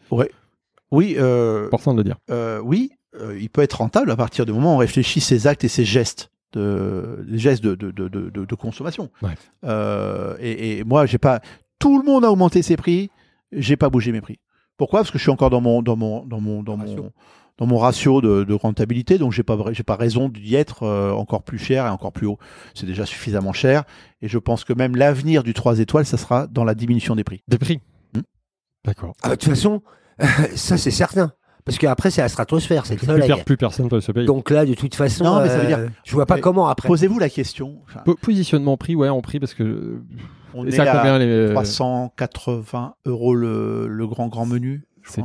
Oui, 0.95 1.17
euh, 1.19 1.67
Important 1.67 1.93
de 1.93 1.99
le 1.99 2.05
dire. 2.05 2.17
euh, 2.31 2.61
oui, 2.61 2.91
euh, 3.21 3.39
il 3.41 3.51
peut 3.51 3.63
être 3.63 3.75
rentable 3.75 4.11
à 4.11 4.17
partir 4.17 4.47
du 4.47 4.53
moment 4.53 4.73
où 4.73 4.75
on 4.77 4.79
réfléchit 4.79 5.21
ses 5.21 5.47
actes 5.47 5.65
et 5.65 5.69
ses 5.69 5.85
gestes. 5.85 6.31
de, 6.53 7.27
gestes 7.35 7.63
de, 7.65 7.75
de, 7.75 7.91
de, 7.91 8.31
de, 8.31 8.55
consommation. 8.55 9.11
Ouais. 9.23 9.35
Euh, 9.65 10.37
et, 10.41 10.79
et 10.79 10.85
moi, 10.85 11.05
j'ai 11.07 11.19
pas. 11.19 11.41
Tout 11.79 11.99
le 11.99 12.05
monde 12.05 12.25
a 12.25 12.31
augmenté 12.31 12.63
ses 12.63 12.77
prix. 12.77 13.11
J'ai 13.53 13.77
pas 13.77 13.91
bougé 13.91 14.13
mes 14.13 14.21
prix. 14.21 14.39
Pourquoi? 14.77 15.01
Parce 15.01 15.11
que 15.11 15.19
je 15.19 15.23
suis 15.23 15.31
encore 15.33 15.51
dans 15.51 15.61
mon 15.61 15.83
dans 15.83 15.97
mon 15.97 16.25
dans 16.27 16.41
mon 16.41 16.63
dans 16.63 16.77
Ratio. 16.77 17.03
mon 17.03 17.13
dans 17.57 17.67
mon 17.67 17.79
ratio 17.79 18.21
de, 18.21 18.43
de 18.43 18.55
rentabilité, 18.55 19.17
donc 19.17 19.31
j'ai 19.31 19.45
pas 19.45 19.57
j'ai 19.73 19.85
pas 19.85 19.95
raison 19.95 20.29
d'y 20.29 20.57
être 20.57 20.85
encore 21.13 21.45
plus 21.45 21.59
cher 21.59 21.87
et 21.87 21.89
encore 21.89 22.11
plus 22.13 22.27
haut. 22.27 22.39
C'est 22.75 22.85
déjà 22.87 23.07
suffisamment 23.07 23.53
cher. 23.53 23.85
Et 24.23 24.27
je 24.29 24.39
pense 24.39 24.65
que 24.65 24.73
même 24.73 24.97
l'avenir 24.97 25.45
du 25.45 25.55
3 25.55 25.79
étoiles, 25.79 26.05
ça 26.05 26.17
sera 26.17 26.49
dans 26.49 26.65
la 26.65 26.75
diminution 26.75 27.15
des 27.15 27.23
prix. 27.23 27.43
Des 27.47 27.59
prix? 27.59 27.81
Hmm. 28.17 28.23
D'accord. 28.85 29.15
Ah, 29.23 29.29
de 29.31 29.35
toute 29.37 29.49
façon, 29.51 29.83
ça 30.55 30.77
c'est 30.77 30.91
certain. 30.91 31.33
Parce 31.65 31.79
qu'après, 31.79 32.11
c'est 32.11 32.21
la 32.21 32.29
stratosphère, 32.29 32.85
c'est 32.85 32.93
le 32.93 32.99
Plus, 32.99 33.07
soleil. 33.07 33.27
per- 33.27 33.43
plus 33.43 33.57
personne 33.57 33.89
peut 33.89 34.03
se 34.03 34.13
payer. 34.13 34.27
Donc 34.27 34.51
là, 34.51 34.67
de 34.67 34.75
toute 34.75 34.95
façon, 34.95 35.25
Non, 35.25 35.41
mais 35.41 35.49
ça 35.49 35.57
veut 35.57 35.65
euh, 35.65 35.67
dire- 35.67 35.91
je 36.05 36.13
vois 36.13 36.27
pas 36.27 36.39
comment 36.39 36.69
après. 36.69 36.89
Posez-vous 36.89 37.19
la 37.19 37.31
question. 37.31 37.79
Enfin, 37.89 38.01
Po- 38.05 38.17
Positionnement 38.21 38.77
prix, 38.77 38.95
ouais, 38.95 39.09
en 39.09 39.23
prix, 39.23 39.41
parce 39.41 39.55
que. 39.55 39.63
euh, 39.63 40.03
on 40.53 40.67
et 40.67 40.69
est 40.69 40.73
ça 40.73 40.83
à 40.83 40.97
combien 40.99 41.19
les. 41.19 41.55
380 41.55 42.95
euros 43.07 43.35
le, 43.35 43.87
le 43.89 44.07
grand 44.07 44.29
grand 44.29 44.45
menu. 44.47 44.85
C'est 45.07 45.23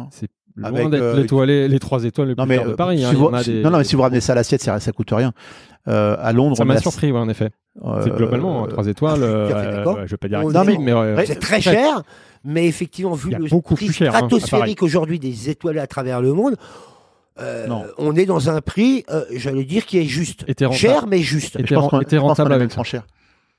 loin 0.55 0.89
d'être 0.89 1.01
euh, 1.01 1.67
les 1.67 1.79
trois 1.79 2.03
étoiles 2.05 2.29
les 2.29 2.35
Non 2.35 2.45
plus 2.45 2.57
mais, 2.57 2.63
de 2.63 2.69
euh, 2.69 2.75
Paris. 2.75 3.03
hein, 3.03 3.09
si 3.09 3.15
y 3.15 3.17
vous, 3.17 3.37
si- 3.43 3.51
des- 3.53 3.61
non, 3.63 3.71
non, 3.71 3.77
mais 3.79 3.83
si 3.83 3.95
vous 3.95 4.01
ramenez 4.01 4.19
ça 4.21 4.31
à 4.33 4.35
l'assiette, 4.35 4.61
ça, 4.61 4.79
ça 4.79 4.91
coûte 4.91 5.11
rien. 5.11 5.33
Euh, 5.87 6.15
à 6.19 6.33
Londres, 6.33 6.57
Ça 6.57 6.63
on 6.63 6.65
m'a 6.65 6.77
surpris, 6.77 7.11
ouais, 7.11 7.19
en 7.19 7.29
effet. 7.29 7.49
euh, 7.85 8.01
C'est 8.03 8.13
globalement, 8.15 8.63
hein, 8.63 8.67
trois 8.69 8.87
étoiles. 8.87 9.19
euh, 9.23 10.05
je 10.05 10.11
vais 10.11 10.17
pas 10.17 10.27
dire 10.27 10.41
non, 10.41 10.63
mais- 10.65 10.91
euh. 10.93 11.21
C'est 11.25 11.39
très 11.39 11.61
cher, 11.61 12.03
mais 12.43 12.67
effectivement, 12.67 13.13
vu 13.13 13.31
le 13.31 13.61
prix 13.61 13.91
cher, 13.91 14.13
hein, 14.13 14.17
stratosphérique 14.17 14.81
aujourd'hui 14.83 15.19
des 15.19 15.49
étoilés 15.49 15.79
à 15.79 15.87
travers 15.87 16.21
le 16.21 16.33
monde, 16.33 16.55
euh, 17.39 17.67
on 17.97 18.15
est 18.15 18.25
dans 18.25 18.49
un 18.49 18.59
prix, 18.61 19.05
euh, 19.09 19.23
j'allais 19.35 19.63
dire, 19.63 19.85
qui 19.85 19.97
est 19.97 20.05
juste. 20.05 20.43
Était 20.47 20.65
rentable. 20.65 20.79
Cher, 20.79 21.07
mais 21.07 21.19
juste. 21.19 21.57
Et- 21.57 21.75
rentable 21.75 22.49
même 22.49 22.59
avec 22.61 22.71
trop 22.71 22.83
cher. 22.83 23.05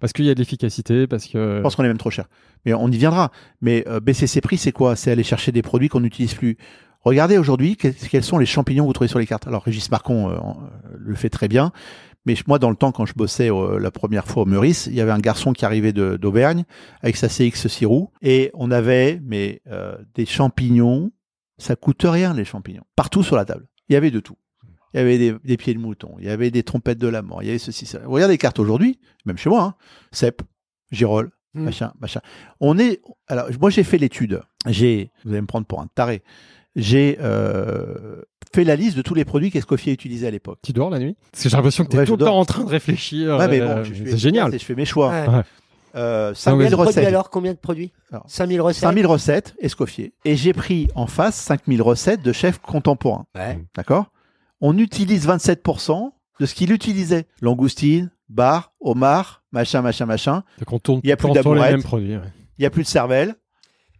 Parce 0.00 0.12
qu'il 0.12 0.24
y 0.24 0.30
a 0.30 0.34
de 0.34 0.38
l'efficacité, 0.38 1.06
parce 1.06 1.26
que. 1.26 1.56
Je 1.58 1.62
pense 1.62 1.76
qu'on 1.76 1.84
est 1.84 1.88
même 1.88 1.98
trop 1.98 2.10
cher. 2.10 2.26
Mais 2.64 2.74
on 2.74 2.88
y 2.88 2.96
viendra. 2.96 3.30
Mais 3.60 3.84
euh, 3.86 4.00
baisser 4.00 4.26
ses 4.26 4.40
prix, 4.40 4.58
c'est 4.58 4.72
quoi? 4.72 4.96
C'est 4.96 5.10
aller 5.10 5.22
chercher 5.22 5.52
des 5.52 5.62
produits 5.62 5.88
qu'on 5.88 6.00
n'utilise 6.00 6.34
plus. 6.34 6.56
Regardez 7.02 7.38
aujourd'hui 7.38 7.76
que- 7.76 7.88
quels 7.88 8.24
sont 8.24 8.36
les 8.36 8.44
champignons 8.46 8.84
que 8.84 8.88
vous 8.88 8.92
trouvez 8.92 9.08
sur 9.08 9.18
les 9.18 9.26
cartes? 9.26 9.46
Alors 9.46 9.62
Régis 9.62 9.90
Marcon 9.90 10.30
euh, 10.30 10.36
le 10.98 11.14
fait 11.14 11.30
très 11.30 11.48
bien. 11.48 11.72
Mais 12.26 12.34
moi, 12.46 12.58
dans 12.58 12.70
le 12.70 12.76
temps, 12.76 12.92
quand 12.92 13.06
je 13.06 13.14
bossais 13.14 13.50
euh, 13.50 13.78
la 13.78 13.90
première 13.90 14.26
fois 14.26 14.42
au 14.42 14.46
Meurice, 14.46 14.86
il 14.86 14.94
y 14.94 15.00
avait 15.00 15.10
un 15.10 15.18
garçon 15.18 15.52
qui 15.52 15.64
arrivait 15.64 15.92
d'Auvergne 15.92 16.64
avec 17.02 17.16
sa 17.16 17.28
CX 17.28 17.68
6 17.68 17.86
roues. 17.86 18.10
Et 18.22 18.50
on 18.54 18.70
avait 18.70 19.20
mais, 19.24 19.62
euh, 19.68 19.96
des 20.14 20.26
champignons. 20.26 21.10
Ça 21.58 21.76
coûte 21.76 22.02
rien, 22.04 22.34
les 22.34 22.44
champignons. 22.44 22.84
Partout 22.96 23.22
sur 23.22 23.36
la 23.36 23.44
table. 23.44 23.66
Il 23.88 23.94
y 23.94 23.96
avait 23.96 24.10
de 24.10 24.20
tout. 24.20 24.36
Il 24.92 24.98
y 24.98 25.00
avait 25.00 25.18
des, 25.18 25.34
des 25.44 25.56
pieds 25.56 25.72
de 25.74 25.78
mouton, 25.78 26.16
il 26.18 26.26
y 26.26 26.30
avait 26.30 26.50
des 26.50 26.64
trompettes 26.64 26.98
de 26.98 27.06
la 27.06 27.22
mort, 27.22 27.44
il 27.44 27.46
y 27.46 27.50
avait 27.50 27.60
ceci, 27.60 27.86
ça. 27.86 28.00
Regardez 28.04 28.34
les 28.34 28.38
cartes 28.38 28.58
aujourd'hui, 28.58 28.98
même 29.24 29.36
chez 29.38 29.48
moi, 29.48 29.62
hein. 29.62 29.74
Cep, 30.10 30.42
Girol, 30.90 31.30
Mm. 31.54 31.64
machin, 31.64 31.92
machin. 32.00 32.20
On 32.60 32.78
est. 32.78 33.00
Alors, 33.26 33.48
moi, 33.60 33.70
j'ai 33.70 33.82
fait 33.82 33.98
l'étude. 33.98 34.42
J'ai. 34.66 35.10
Vous 35.24 35.32
allez 35.32 35.40
me 35.40 35.46
prendre 35.46 35.66
pour 35.66 35.80
un 35.80 35.88
taré. 35.88 36.22
J'ai 36.76 37.18
euh, 37.20 38.22
fait 38.54 38.64
la 38.64 38.76
liste 38.76 38.96
de 38.96 39.02
tous 39.02 39.14
les 39.14 39.24
produits 39.24 39.50
qu'Escoffier 39.50 39.92
utilisait 39.92 40.26
à 40.28 40.30
l'époque. 40.30 40.58
Tu 40.62 40.72
dors 40.72 40.90
la 40.90 40.98
nuit? 40.98 41.16
Parce 41.32 41.42
que 41.44 41.48
j'ai 41.48 41.56
l'impression 41.56 41.84
que 41.84 41.90
tu 41.90 41.96
es 41.96 42.00
Ouais, 42.00 42.06
tout 42.06 42.16
le 42.16 42.24
temps 42.24 42.38
en 42.38 42.44
train 42.44 42.64
de 42.64 42.68
réfléchir. 42.70 43.36
Ouais, 43.38 43.48
mais 43.48 43.60
euh, 43.60 43.82
bon, 43.84 43.90
c'est 44.06 44.18
génial. 44.18 44.52
Je 44.52 44.58
fais 44.64 44.74
mes 44.74 44.84
choix. 44.84 45.10
Ouais. 45.10 45.42
Euh, 45.96 46.30
Ah 46.30 46.34
5000 46.34 46.52
Combien 46.52 46.70
de 46.70 46.74
produits 46.76 46.86
recettes. 46.88 47.06
alors 47.08 47.30
Combien 47.30 47.52
de 47.52 47.58
produits? 47.58 47.92
Alors, 48.12 48.24
5000 48.28 48.60
recettes 48.60 48.80
5000 48.82 49.06
recettes, 49.06 49.54
Escoffier. 49.58 50.12
Et 50.24 50.36
j'ai 50.36 50.52
pris 50.52 50.88
en 50.94 51.08
face 51.08 51.34
5000 51.34 51.82
recettes 51.82 52.22
de 52.22 52.32
chefs 52.32 52.58
contemporains. 52.60 53.26
Ouais. 53.34 53.58
D'accord? 53.74 54.06
On 54.60 54.78
utilise 54.78 55.26
27% 55.26 56.12
de 56.38 56.46
ce 56.46 56.54
qu'il 56.54 56.70
utilisait. 56.70 57.26
Langoustine, 57.40 58.10
bar, 58.28 58.72
homard, 58.80 59.42
machin, 59.50 59.82
machin, 59.82 60.06
machin. 60.06 60.44
Donc 60.60 60.72
on 60.72 60.78
tourne 60.78 61.00
Il 61.02 61.08
y 61.08 61.12
a 61.12 61.16
tout 61.16 61.26
le 61.26 61.32
plus 61.32 61.38
temps 61.38 61.42
sur 61.42 61.54
les 61.54 61.60
d'amourette. 61.60 61.72
mêmes 61.72 61.82
produits. 61.82 62.12
Il 62.58 62.60
n'y 62.62 62.66
a 62.66 62.70
plus 62.70 62.84
de 62.84 62.88
cervelle. 62.88 63.34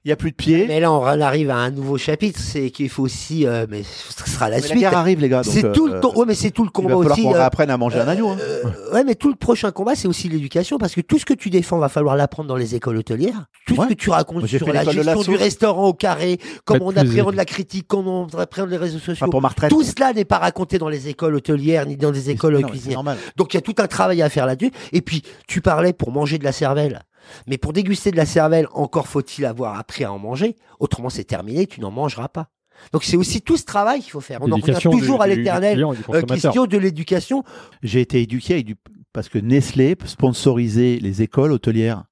Il 0.05 0.09
n'y 0.09 0.13
a 0.13 0.17
plus 0.17 0.31
de 0.31 0.37
pieds. 0.37 0.65
Mais 0.67 0.81
là, 0.81 0.91
on 0.91 1.05
arrive 1.05 1.51
à 1.51 1.57
un 1.57 1.71
nouveau 1.71 1.99
chapitre, 1.99 2.41
c'est 2.41 2.71
qu'il 2.71 2.89
faut 2.89 3.03
aussi, 3.03 3.47
euh, 3.47 3.67
mais 3.69 3.83
ce 3.83 4.31
sera 4.31 4.49
la 4.49 4.57
Mais 4.57 4.63
la 4.63 4.67
suite. 4.69 4.79
guerre 4.81 4.97
arrive, 4.97 5.21
les 5.21 5.29
gars. 5.29 5.43
C'est 5.45 5.73
tout 5.73 5.89
le 5.89 5.97
euh. 5.97 6.01
Ouais, 6.17 6.25
mais 6.27 6.35
c'est 6.35 6.51
tout 6.51 6.63
le 6.65 6.71
Il 6.71 6.73
va 6.73 6.83
combat 6.83 6.89
falloir 6.97 7.13
aussi. 7.13 7.23
qu'on 7.23 7.35
euh, 7.35 7.39
réapprenne 7.39 7.69
à 7.71 7.77
manger 7.77 8.01
un 8.01 8.09
agneau. 8.09 8.31
hein. 8.31 8.39
euh, 8.41 8.95
ouais, 8.95 9.05
mais 9.05 9.15
tout 9.15 9.29
le 9.29 9.35
prochain 9.35 9.71
combat, 9.73 9.95
c'est 9.95 10.09
aussi 10.09 10.31
l'éducation, 10.31 10.79
parce 10.79 10.95
que 10.95 11.03
tout 11.03 11.19
ce 11.19 11.27
que 11.27 11.35
tu 11.35 11.51
défends, 11.51 11.79
va 11.79 11.91
falloir 11.91 12.17
l'apprendre 12.17 12.49
dans 12.49 12.57
les 12.57 12.75
écoles 12.75 12.97
hôtelières. 12.97 13.45
Tout 13.67 13.75
Ouais. 13.75 13.85
ce 13.85 13.91
que 13.91 13.95
tu 13.95 14.09
racontes 14.09 14.47
sur 14.47 14.73
la 14.73 14.85
gestion 14.85 15.21
du 15.23 15.37
restaurant 15.37 15.89
au 15.89 15.93
carré, 15.95 16.39
comment 16.65 16.87
on 16.87 16.97
appréhende 16.97 17.35
la 17.35 17.45
critique, 17.45 17.85
comment 17.87 18.27
on 18.33 18.39
appréhende 18.39 18.71
les 18.71 18.79
réseaux 18.79 18.99
sociaux. 18.99 19.25
Enfin, 19.27 19.31
pour 19.31 19.43
ma 19.43 19.49
retraite. 19.49 19.69
Tout 19.71 19.83
cela 19.83 20.15
n'est 20.15 20.25
pas 20.25 20.39
raconté 20.39 20.79
dans 20.79 20.89
les 20.89 21.09
écoles 21.09 21.35
hôtelières 21.35 21.85
ni 21.85 21.97
dans 21.99 22.11
les 22.11 22.31
écoles 22.31 22.61
cuisinières. 22.65 23.03
Donc 23.37 23.53
il 23.53 23.57
y 23.57 23.59
a 23.59 23.61
tout 23.61 23.75
un 23.79 23.87
travail 23.87 24.23
à 24.23 24.31
faire 24.31 24.47
là-dessus. 24.47 24.73
Et 24.95 25.03
puis, 25.03 25.23
tu 25.47 25.61
parlais 25.61 25.93
pour 25.93 26.11
manger 26.11 26.39
de 26.39 26.45
la 26.45 26.53
cervelle. 26.53 27.03
Mais 27.47 27.59
pour 27.59 27.73
déguster 27.73 28.11
de 28.11 28.17
la 28.17 28.27
cervelle, 28.27 28.67
encore 28.73 29.09
faut-il 29.09 29.45
avoir 29.45 29.79
appris 29.79 30.05
à 30.05 30.13
en 30.13 30.19
manger. 30.19 30.57
Autrement, 30.79 31.11
c'est 31.11 31.25
terminé, 31.25 31.67
tu 31.67 31.81
n'en 31.81 31.91
mangeras 31.91 32.29
pas. 32.29 32.49
Donc 32.93 33.05
c'est 33.05 33.17
aussi 33.17 33.43
tout 33.43 33.57
ce 33.59 33.65
travail 33.65 34.01
qu'il 34.01 34.11
faut 34.11 34.21
faire. 34.23 34.41
On 34.43 34.51
en 34.51 34.57
revient 34.57 34.73
toujours 34.99 35.19
du- 35.19 35.25
à 35.25 35.27
l'éternel 35.27 35.85
euh, 35.85 36.23
question 36.23 36.65
de 36.67 36.79
l'éducation. 36.79 37.45
J'ai 37.83 38.01
été 38.01 38.23
éduqué 38.23 38.55
avec 38.55 38.67
du... 38.67 38.77
parce 39.13 39.29
que 39.29 39.39
Nestlé 39.39 39.97
sponsorisait 40.07 40.99
les 41.01 41.21
écoles 41.21 41.53
hôtelières. 41.53 42.05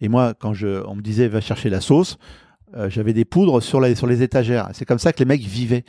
Et 0.00 0.08
moi, 0.08 0.34
quand 0.38 0.54
je... 0.54 0.84
on 0.86 0.94
me 0.94 1.02
disait 1.02 1.26
va 1.26 1.40
chercher 1.40 1.68
la 1.68 1.80
sauce, 1.80 2.16
euh, 2.76 2.88
j'avais 2.90 3.12
des 3.12 3.24
poudres 3.24 3.60
sur, 3.60 3.80
la... 3.80 3.94
sur 3.96 4.06
les 4.06 4.22
étagères. 4.22 4.68
C'est 4.72 4.84
comme 4.84 4.98
ça 5.00 5.12
que 5.12 5.18
les 5.18 5.24
mecs 5.24 5.40
vivaient. 5.40 5.84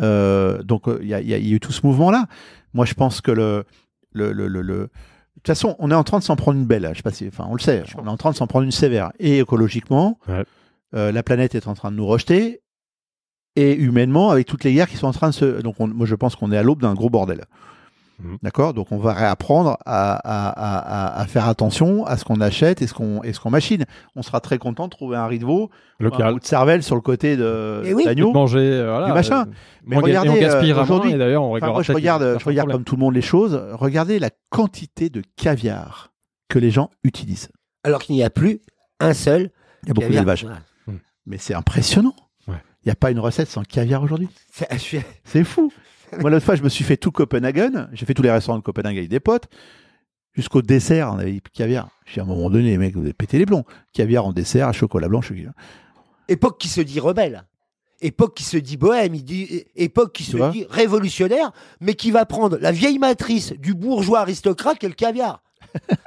Euh, 0.00 0.62
donc 0.62 0.84
il 1.00 1.06
y, 1.08 1.14
a- 1.14 1.20
y 1.20 1.32
y 1.32 1.52
eu 1.52 1.60
tout 1.60 1.72
ce 1.72 1.86
mouvement-là. 1.86 2.26
Moi, 2.72 2.86
je 2.86 2.94
pense 2.94 3.20
que 3.20 3.30
le, 3.30 3.64
le, 4.12 4.32
le, 4.32 4.48
le, 4.48 4.62
le- 4.62 4.88
de 5.36 5.40
toute 5.40 5.46
façon, 5.48 5.76
on 5.78 5.90
est 5.90 5.94
en 5.94 6.04
train 6.04 6.18
de 6.18 6.24
s'en 6.24 6.36
prendre 6.36 6.58
une 6.58 6.66
belle. 6.66 6.88
Je 6.92 6.96
sais 6.98 7.02
pas 7.02 7.10
si, 7.10 7.26
enfin, 7.26 7.46
on 7.48 7.54
le 7.54 7.60
sait. 7.60 7.82
On 7.98 8.06
est 8.06 8.10
en 8.10 8.16
train 8.16 8.30
de 8.30 8.36
s'en 8.36 8.46
prendre 8.46 8.64
une 8.64 8.70
sévère. 8.72 9.12
Et 9.18 9.38
écologiquement, 9.40 10.18
Ouais. 10.28 10.44
euh, 10.94 11.10
la 11.10 11.22
planète 11.22 11.54
est 11.54 11.66
en 11.68 11.74
train 11.74 11.90
de 11.90 11.96
nous 11.96 12.06
rejeter. 12.06 12.60
Et 13.56 13.74
humainement, 13.74 14.30
avec 14.30 14.46
toutes 14.46 14.64
les 14.64 14.72
guerres 14.72 14.88
qui 14.88 14.96
sont 14.96 15.06
en 15.08 15.12
train 15.12 15.28
de 15.28 15.34
se. 15.34 15.60
Donc, 15.60 15.76
on- 15.78 15.86
moi, 15.88 16.06
je 16.06 16.14
pense 16.14 16.36
qu'on 16.36 16.52
est 16.52 16.56
à 16.56 16.62
l'aube 16.62 16.80
d'un 16.80 16.94
gros 16.94 17.10
bordel. 17.10 17.44
Mhm. 18.22 18.38
D'accord? 18.42 18.72
Donc, 18.72 18.92
on 18.92 18.98
va 18.98 19.12
réapprendre 19.12 19.76
à, 19.84 20.12
à, 20.14 21.20
à, 21.20 21.26
faire 21.26 21.48
attention 21.48 22.06
à 22.06 22.16
ce 22.16 22.24
qu'on 22.24 22.40
achète 22.40 22.80
et 22.80 22.86
ce 22.86 22.94
qu'on 22.94 23.22
et 23.22 23.32
ce 23.32 23.40
qu'on 23.40 23.50
machine. 23.50 23.84
On 24.14 24.22
sera 24.22 24.40
très 24.40 24.58
content 24.58 24.84
de 24.84 24.90
trouver 24.90 25.16
un 25.16 25.26
riz 25.26 25.38
de 25.40 25.44
veau, 25.44 25.70
un 26.00 26.32
bout 26.32 26.38
de 26.40 26.44
cervelle 26.44 26.82
sur 26.82 26.94
le 26.94 27.00
côté 27.00 27.36
de 27.36 27.82
Eh 27.84 27.94
oui. 27.94 28.04
l'agneau. 28.04 28.32
Manger, 28.32 28.58
euh, 28.60 28.90
voilà, 28.90 29.06
Du 29.06 29.12
machin. 29.12 29.42
euh, 29.42 29.52
Mais 29.84 29.96
regardez, 29.96 30.28
on 30.30 30.36
gaspillera 30.36 30.80
euh, 30.80 30.84
aujourd'hui- 30.84 31.12
et 31.12 31.18
d'ailleurs, 31.18 31.42
on 31.42 31.58
moi, 31.58 31.82
je 31.82 31.92
regarde, 31.92 32.36
je 32.38 32.44
regarde 32.44 32.70
comme 32.70 32.84
tout 32.84 32.94
le 32.96 33.00
monde 33.00 33.14
les 33.14 33.22
choses. 33.22 33.60
Regardez 33.72 34.18
la 34.18 34.30
quantité 34.50 35.10
de 35.10 35.22
caviar 35.36 36.12
que 36.48 36.58
les 36.58 36.70
gens 36.70 36.90
utilisent. 37.02 37.50
Alors 37.82 38.00
qu'il 38.02 38.14
n'y 38.14 38.22
a 38.22 38.30
plus 38.30 38.60
un 39.00 39.14
seul. 39.14 39.50
Il 39.82 39.88
y 39.88 39.90
a 39.90 39.94
beaucoup 39.94 40.06
caviar. 40.06 40.22
d'élevage. 40.24 40.44
Voilà. 40.44 40.60
Mais 41.26 41.38
c'est 41.38 41.54
impressionnant. 41.54 42.14
Ouais. 42.46 42.54
Il 42.84 42.88
n'y 42.88 42.92
a 42.92 42.96
pas 42.96 43.10
une 43.10 43.18
recette 43.18 43.48
sans 43.48 43.62
caviar 43.64 44.02
aujourd'hui. 44.02 44.28
C'est 45.24 45.44
fou. 45.44 45.72
Moi, 46.20 46.30
l'autre 46.30 46.44
fois, 46.44 46.54
je 46.54 46.62
me 46.62 46.68
suis 46.68 46.84
fait 46.84 46.96
tout 46.96 47.10
Copenhagen. 47.10 47.88
J'ai 47.92 48.06
fait 48.06 48.14
tous 48.14 48.22
les 48.22 48.30
restaurants 48.30 48.58
de 48.58 48.62
Copenhague 48.62 48.96
avec 48.98 49.08
des 49.08 49.20
potes. 49.20 49.48
Jusqu'au 50.34 50.62
dessert, 50.62 51.12
on 51.12 51.18
avait 51.18 51.40
caviar. 51.52 51.88
J'ai 52.06 52.20
à 52.20 52.24
un 52.24 52.26
moment 52.26 52.48
donné, 52.48 52.70
les 52.70 52.78
mecs, 52.78 52.94
vous 52.94 53.02
avez 53.02 53.12
pété 53.12 53.38
les 53.38 53.46
plombs. 53.46 53.64
Caviar 53.92 54.26
en 54.26 54.32
dessert, 54.32 54.68
à 54.68 54.72
chocolat 54.72 55.08
blanc. 55.08 55.20
Époque 56.28 56.58
qui 56.58 56.68
se 56.68 56.80
dit 56.80 57.00
rebelle. 57.00 57.44
Époque 58.00 58.34
qui 58.34 58.42
se 58.42 58.56
dit 58.56 58.76
bohème, 58.76 59.14
il 59.14 59.24
dit, 59.24 59.64
époque 59.76 60.12
qui 60.12 60.24
Tu 60.24 60.32
se 60.32 60.50
dit 60.50 60.66
révolutionnaire, 60.68 61.52
mais 61.80 61.94
qui 61.94 62.10
va 62.10 62.26
prendre 62.26 62.58
la 62.58 62.72
vieille 62.72 62.98
matrice 62.98 63.52
du 63.52 63.74
bourgeois 63.74 64.20
aristocrate 64.20 64.78
qu'est 64.78 64.88
le 64.88 64.94
caviar. 64.94 65.42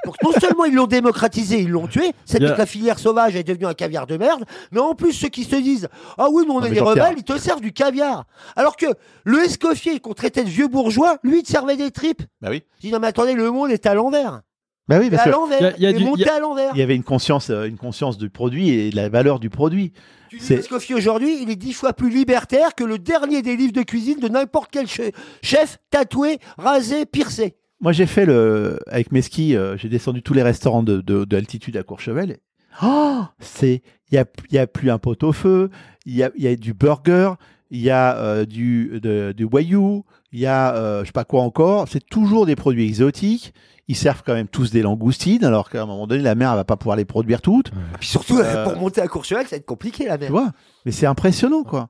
Donc 0.04 0.14
non 0.22 0.32
seulement 0.40 0.64
ils 0.64 0.74
l'ont 0.74 0.86
démocratisé, 0.86 1.60
ils 1.60 1.68
l'ont 1.70 1.86
tué, 1.86 2.12
c'est 2.24 2.38
Il 2.40 2.48
que 2.52 2.58
la 2.58 2.66
filière 2.66 2.98
sauvage 2.98 3.34
est 3.36 3.42
devenue 3.44 3.66
un 3.66 3.74
caviar 3.74 4.06
de 4.06 4.16
merde, 4.16 4.44
mais 4.72 4.80
en 4.80 4.94
plus 4.94 5.12
ceux 5.12 5.28
qui 5.28 5.44
se 5.44 5.56
disent 5.56 5.88
Ah 6.18 6.28
oui, 6.30 6.44
nous 6.46 6.52
on 6.54 6.60
Non, 6.60 6.66
est 6.66 6.68
mais 6.70 6.74
des 6.76 6.80
rebelles, 6.80 7.14
ils 7.16 7.24
te 7.24 7.36
servent 7.38 7.60
du 7.60 7.72
caviar. 7.72 8.24
Alors 8.54 8.76
que 8.76 8.86
le 9.24 9.42
escoffier 9.44 9.98
qu'on 10.00 10.14
traitait 10.14 10.44
de 10.44 10.48
vieux 10.50 10.68
bourgeois, 10.68 11.18
lui 11.22 11.38
il 11.38 11.42
te 11.42 11.48
servait 11.48 11.76
des 11.76 11.90
tripes. 11.90 12.22
Bah 12.40 12.48
oui. 12.50 12.62
Je 12.76 12.86
dis 12.88 12.92
non 12.92 12.98
mais 13.00 13.08
attendez, 13.08 13.34
le 13.34 13.50
monde 13.50 13.70
est 13.70 13.86
à 13.86 13.94
l'envers. 13.94 14.42
Bah 14.88 14.98
oui, 15.00 15.06
Il 15.06 15.10
parce 15.10 15.22
à 15.22 15.24
que 15.26 15.30
l'envers, 15.30 15.58
il 15.60 15.64
y 15.64 15.66
a- 15.66 15.74
il 15.78 15.82
y 15.82 15.86
a 15.86 15.90
il 15.90 15.96
est 15.96 15.98
du- 15.98 16.04
monté 16.04 16.20
il 16.22 16.26
y 16.26 16.28
a- 16.30 16.34
à 16.36 16.38
l'envers. 16.38 16.70
il 16.74 16.78
y 16.78 16.82
avait 16.82 16.94
une 16.94 17.02
conscience, 17.02 17.50
euh, 17.50 17.64
une 17.64 17.76
conscience 17.76 18.18
du 18.18 18.30
produit 18.30 18.70
et 18.70 18.90
de 18.90 18.96
la 18.96 19.08
valeur 19.08 19.40
du 19.40 19.50
produit. 19.50 19.92
Tu 20.30 20.38
dis 20.38 20.52
Escoffier 20.52 20.94
aujourd'hui, 20.94 21.42
il 21.42 21.50
est 21.50 21.56
dix 21.56 21.72
fois 21.72 21.92
plus 21.92 22.08
libertaire 22.08 22.74
que 22.76 22.84
le 22.84 22.98
dernier 22.98 23.42
des 23.42 23.56
livres 23.56 23.72
de 23.72 23.82
cuisine 23.82 24.20
de 24.20 24.28
n'importe 24.28 24.68
quel 24.70 24.86
che- 24.86 25.12
chef 25.42 25.78
tatoué, 25.90 26.38
rasé, 26.56 27.04
piercé. 27.04 27.56
Moi, 27.80 27.92
j'ai 27.92 28.06
fait 28.06 28.24
le, 28.26 28.78
avec 28.86 29.12
mes 29.12 29.22
skis, 29.22 29.54
euh, 29.54 29.76
j'ai 29.76 29.88
descendu 29.88 30.22
tous 30.22 30.32
les 30.34 30.42
restaurants 30.42 30.82
de, 30.82 31.00
de, 31.00 31.24
d'altitude 31.24 31.76
à 31.76 31.82
Courchevel. 31.82 32.38
Oh, 32.82 33.22
c'est, 33.38 33.82
il 34.10 34.14
y 34.14 34.18
a, 34.18 34.24
il 34.50 34.54
y 34.54 34.58
a 34.58 34.66
plus 34.66 34.90
un 34.90 34.98
pot 34.98 35.22
au 35.22 35.32
feu, 35.32 35.70
il 36.04 36.14
y 36.14 36.22
a, 36.22 36.30
il 36.36 36.42
y 36.44 36.48
a 36.48 36.56
du 36.56 36.72
burger, 36.74 37.32
il 37.70 37.80
y 37.80 37.90
a 37.90 38.16
euh, 38.16 38.44
du, 38.44 39.00
de, 39.00 39.32
du 39.32 39.44
wagyu, 39.44 40.02
il 40.32 40.40
y 40.40 40.46
a, 40.46 40.74
euh, 40.74 41.00
je 41.00 41.06
sais 41.06 41.12
pas 41.12 41.24
quoi 41.24 41.42
encore. 41.42 41.86
C'est 41.88 42.04
toujours 42.06 42.46
des 42.46 42.56
produits 42.56 42.86
exotiques. 42.86 43.52
Ils 43.88 43.94
servent 43.96 44.22
quand 44.26 44.34
même 44.34 44.48
tous 44.48 44.72
des 44.72 44.82
langoustines, 44.82 45.44
alors 45.44 45.70
qu'à 45.70 45.82
un 45.82 45.86
moment 45.86 46.06
donné, 46.08 46.20
la 46.22 46.34
mer, 46.34 46.50
elle 46.50 46.56
va 46.56 46.64
pas 46.64 46.76
pouvoir 46.76 46.96
les 46.96 47.04
produire 47.04 47.40
toutes. 47.40 47.70
Puis 48.00 48.08
surtout, 48.08 48.36
Euh, 48.38 48.64
pour 48.64 48.76
monter 48.76 49.00
à 49.00 49.06
Courchevel, 49.06 49.44
ça 49.46 49.50
va 49.50 49.56
être 49.58 49.64
compliqué 49.66 50.06
la 50.06 50.16
Tu 50.18 50.22
mer. 50.24 50.30
vois? 50.32 50.50
Mais 50.84 50.90
c'est 50.92 51.06
impressionnant, 51.06 51.62
quoi. 51.62 51.88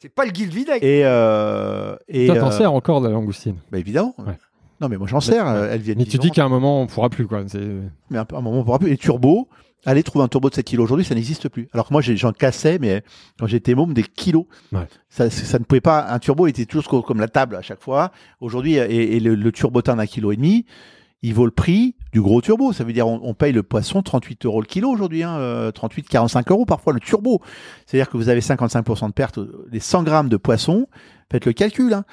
C'est 0.00 0.10
pas 0.10 0.26
le 0.26 0.32
guilde 0.32 0.52
vinaigre. 0.52 0.84
Et, 0.84 1.00
euh, 1.04 1.96
et, 2.08 2.26
Toi, 2.26 2.38
t'en 2.38 2.48
euh, 2.48 2.50
sers 2.50 2.72
encore 2.72 3.00
de 3.00 3.06
la 3.06 3.12
langoustine. 3.14 3.56
bah, 3.72 3.78
évidemment. 3.78 4.14
Ouais. 4.18 4.36
Non, 4.80 4.88
mais 4.88 4.96
moi 4.96 5.06
j'en 5.06 5.20
sers. 5.20 5.46
euh, 5.46 5.68
Elles 5.72 5.80
viennent. 5.80 5.98
Mais 5.98 6.04
tu 6.04 6.18
dis 6.18 6.30
qu'à 6.30 6.44
un 6.44 6.48
moment, 6.48 6.82
on 6.82 6.86
pourra 6.86 7.10
plus, 7.10 7.26
quoi. 7.26 7.44
Mais 8.10 8.18
un, 8.18 8.24
peu- 8.24 8.36
un 8.36 8.40
moment, 8.40 8.60
on 8.60 8.64
pourra 8.64 8.78
plus. 8.78 8.88
Les 8.90 8.96
turbos, 8.96 9.48
aller 9.84 10.02
trouver 10.02 10.24
un 10.24 10.28
turbo 10.28 10.48
de 10.50 10.54
7 10.54 10.64
kilos 10.64 10.84
aujourd'hui, 10.84 11.04
ça 11.04 11.14
n'existe 11.14 11.48
plus. 11.48 11.68
Alors 11.72 11.86
que 11.88 11.92
moi, 11.92 12.00
j'ai- 12.02 12.16
j'en 12.16 12.32
cassais, 12.32 12.78
mais 12.80 13.02
quand 13.38 13.46
j'étais 13.46 13.74
môme, 13.74 13.92
des 13.94 14.02
kilos. 14.04 14.44
Ouais. 14.72 14.86
Ça, 15.08 15.28
ça 15.30 15.58
ne 15.58 15.64
pouvait 15.64 15.80
pas. 15.80 16.06
Un 16.10 16.18
turbo 16.18 16.46
était 16.46 16.64
toujours 16.66 16.88
co- 16.88 17.02
comme 17.02 17.20
la 17.20 17.28
table 17.28 17.56
à 17.56 17.62
chaque 17.62 17.82
fois. 17.82 18.10
Aujourd'hui, 18.40 18.74
et, 18.76 19.16
et 19.16 19.20
le, 19.20 19.34
le 19.34 19.52
turbotin 19.52 19.96
d'un 19.96 20.06
kilo 20.06 20.32
et 20.32 20.36
demi, 20.36 20.64
il 21.22 21.34
vaut 21.34 21.44
le 21.44 21.50
prix 21.50 21.94
du 22.14 22.22
gros 22.22 22.40
turbo. 22.40 22.72
Ça 22.72 22.82
veut 22.82 22.94
dire 22.94 23.06
on, 23.06 23.20
on 23.22 23.34
paye 23.34 23.52
le 23.52 23.62
poisson 23.62 24.00
38 24.00 24.46
euros 24.46 24.62
le 24.62 24.66
kilo 24.66 24.88
aujourd'hui, 24.90 25.22
hein, 25.22 25.36
euh, 25.36 25.70
38, 25.70 26.08
45 26.08 26.50
euros 26.50 26.64
parfois 26.64 26.94
le 26.94 27.00
turbo. 27.00 27.42
C'est-à-dire 27.84 28.08
que 28.08 28.16
vous 28.16 28.30
avez 28.30 28.40
55% 28.40 29.08
de 29.08 29.12
perte. 29.12 29.38
Les 29.70 29.80
100 29.80 30.02
grammes 30.04 30.30
de 30.30 30.38
poisson, 30.38 30.86
faites 31.30 31.44
le 31.44 31.52
calcul. 31.52 31.92
hein. 31.92 32.04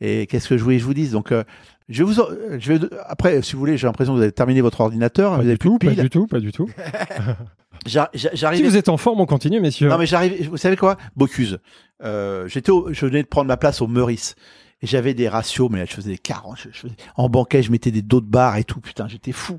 Et 0.00 0.26
qu'est-ce 0.26 0.48
que 0.48 0.58
je 0.58 0.62
voulais 0.64 0.76
que 0.76 0.82
je 0.82 0.86
vous 0.86 0.92
dise? 0.94 1.12
Donc, 1.12 1.32
euh, 1.32 1.42
je 1.88 2.02
vous, 2.04 2.20
en- 2.20 2.26
je 2.58 2.72
vais 2.72 2.86
après, 3.06 3.42
si 3.42 3.52
vous 3.54 3.58
voulez, 3.60 3.76
j'ai 3.76 3.86
l'impression 3.86 4.12
que 4.12 4.16
vous 4.18 4.22
avez 4.22 4.32
terminé 4.32 4.60
votre 4.60 4.80
ordinateur, 4.80 5.30
Pas 5.32 5.36
vous 5.38 5.42
du 5.42 5.48
avez 5.48 5.56
plus 5.58 5.68
tout, 5.70 5.78
de 5.78 5.86
pas 5.86 6.02
du 6.02 6.10
tout, 6.10 6.26
pas 6.26 6.40
du 6.40 6.52
tout. 6.52 6.68
J'a- 7.86 8.10
j'a- 8.14 8.54
Si 8.54 8.62
vous 8.62 8.76
êtes 8.76 8.88
en 8.88 8.96
forme, 8.96 9.20
on 9.20 9.26
continue, 9.26 9.60
messieurs. 9.60 9.88
Non 9.88 9.98
mais 9.98 10.06
j'arrive. 10.06 10.48
Vous 10.48 10.56
savez 10.56 10.76
quoi? 10.76 10.96
Bocuse. 11.14 11.58
Euh, 12.02 12.48
J'étais, 12.48 12.70
au- 12.70 12.92
je 12.92 13.06
venais 13.06 13.22
de 13.22 13.28
prendre 13.28 13.46
ma 13.46 13.56
place 13.56 13.80
au 13.80 13.86
Meurice 13.86 14.34
et 14.82 14.86
j'avais 14.88 15.14
des 15.14 15.28
ratios, 15.28 15.68
mais 15.70 15.78
là, 15.80 15.84
je 15.84 15.92
faisais 15.94 16.10
des 16.10 16.18
40. 16.18 16.56
je- 16.58 16.70
je 16.72 16.78
faisais- 16.78 16.96
en 17.16 17.28
banquet, 17.28 17.62
je 17.62 17.70
mettais 17.70 17.90
des 17.92 18.02
dos 18.02 18.20
de 18.20 18.26
bar 18.26 18.56
et 18.56 18.64
tout. 18.64 18.80
Putain, 18.80 19.06
j'étais 19.06 19.30
fou. 19.30 19.58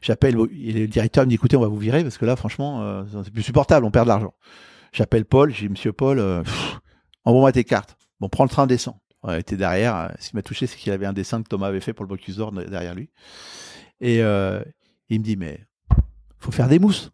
J'appelle 0.00 0.36
et 0.58 0.72
le 0.72 0.86
directeur 0.86 1.24
me 1.24 1.28
dit 1.28 1.34
écoutez, 1.34 1.56
on 1.56 1.60
va 1.60 1.66
vous 1.68 1.76
virer 1.76 2.02
parce 2.02 2.16
que 2.16 2.24
là, 2.24 2.36
franchement, 2.36 2.82
euh, 2.82 3.02
c'est 3.24 3.32
plus 3.32 3.42
supportable. 3.42 3.84
On 3.84 3.90
perd 3.90 4.06
de 4.06 4.10
l'argent. 4.10 4.32
J'appelle 4.92 5.24
Paul. 5.26 5.52
J'ai 5.52 5.66
dit 5.66 5.72
Monsieur 5.72 5.92
Paul, 5.92 6.18
euh, 6.20 6.42
envoie-moi 7.24 7.52
tes 7.52 7.64
cartes. 7.64 7.96
Bon, 8.20 8.28
prends 8.30 8.44
le 8.44 8.48
train, 8.50 8.66
descend. 8.66 8.94
Il 9.34 9.38
était 9.38 9.56
derrière. 9.56 9.96
Euh, 9.96 10.08
Ce 10.20 10.30
qui 10.30 10.36
m'a 10.36 10.42
touché, 10.42 10.66
c'est 10.66 10.76
qu'il 10.76 10.92
avait 10.92 11.06
un 11.06 11.12
dessin 11.12 11.42
que 11.42 11.48
Thomas 11.48 11.68
avait 11.68 11.80
fait 11.80 11.92
pour 11.92 12.04
le 12.04 12.08
Bocuse 12.08 12.36
d'or 12.36 12.52
derrière 12.52 12.94
lui. 12.94 13.10
Et 14.00 14.22
euh, 14.22 14.62
il 15.08 15.20
me 15.20 15.24
dit 15.24 15.36
mais 15.36 15.60
faut 16.38 16.52
faire 16.52 16.68
des 16.68 16.78
mousses. 16.78 17.10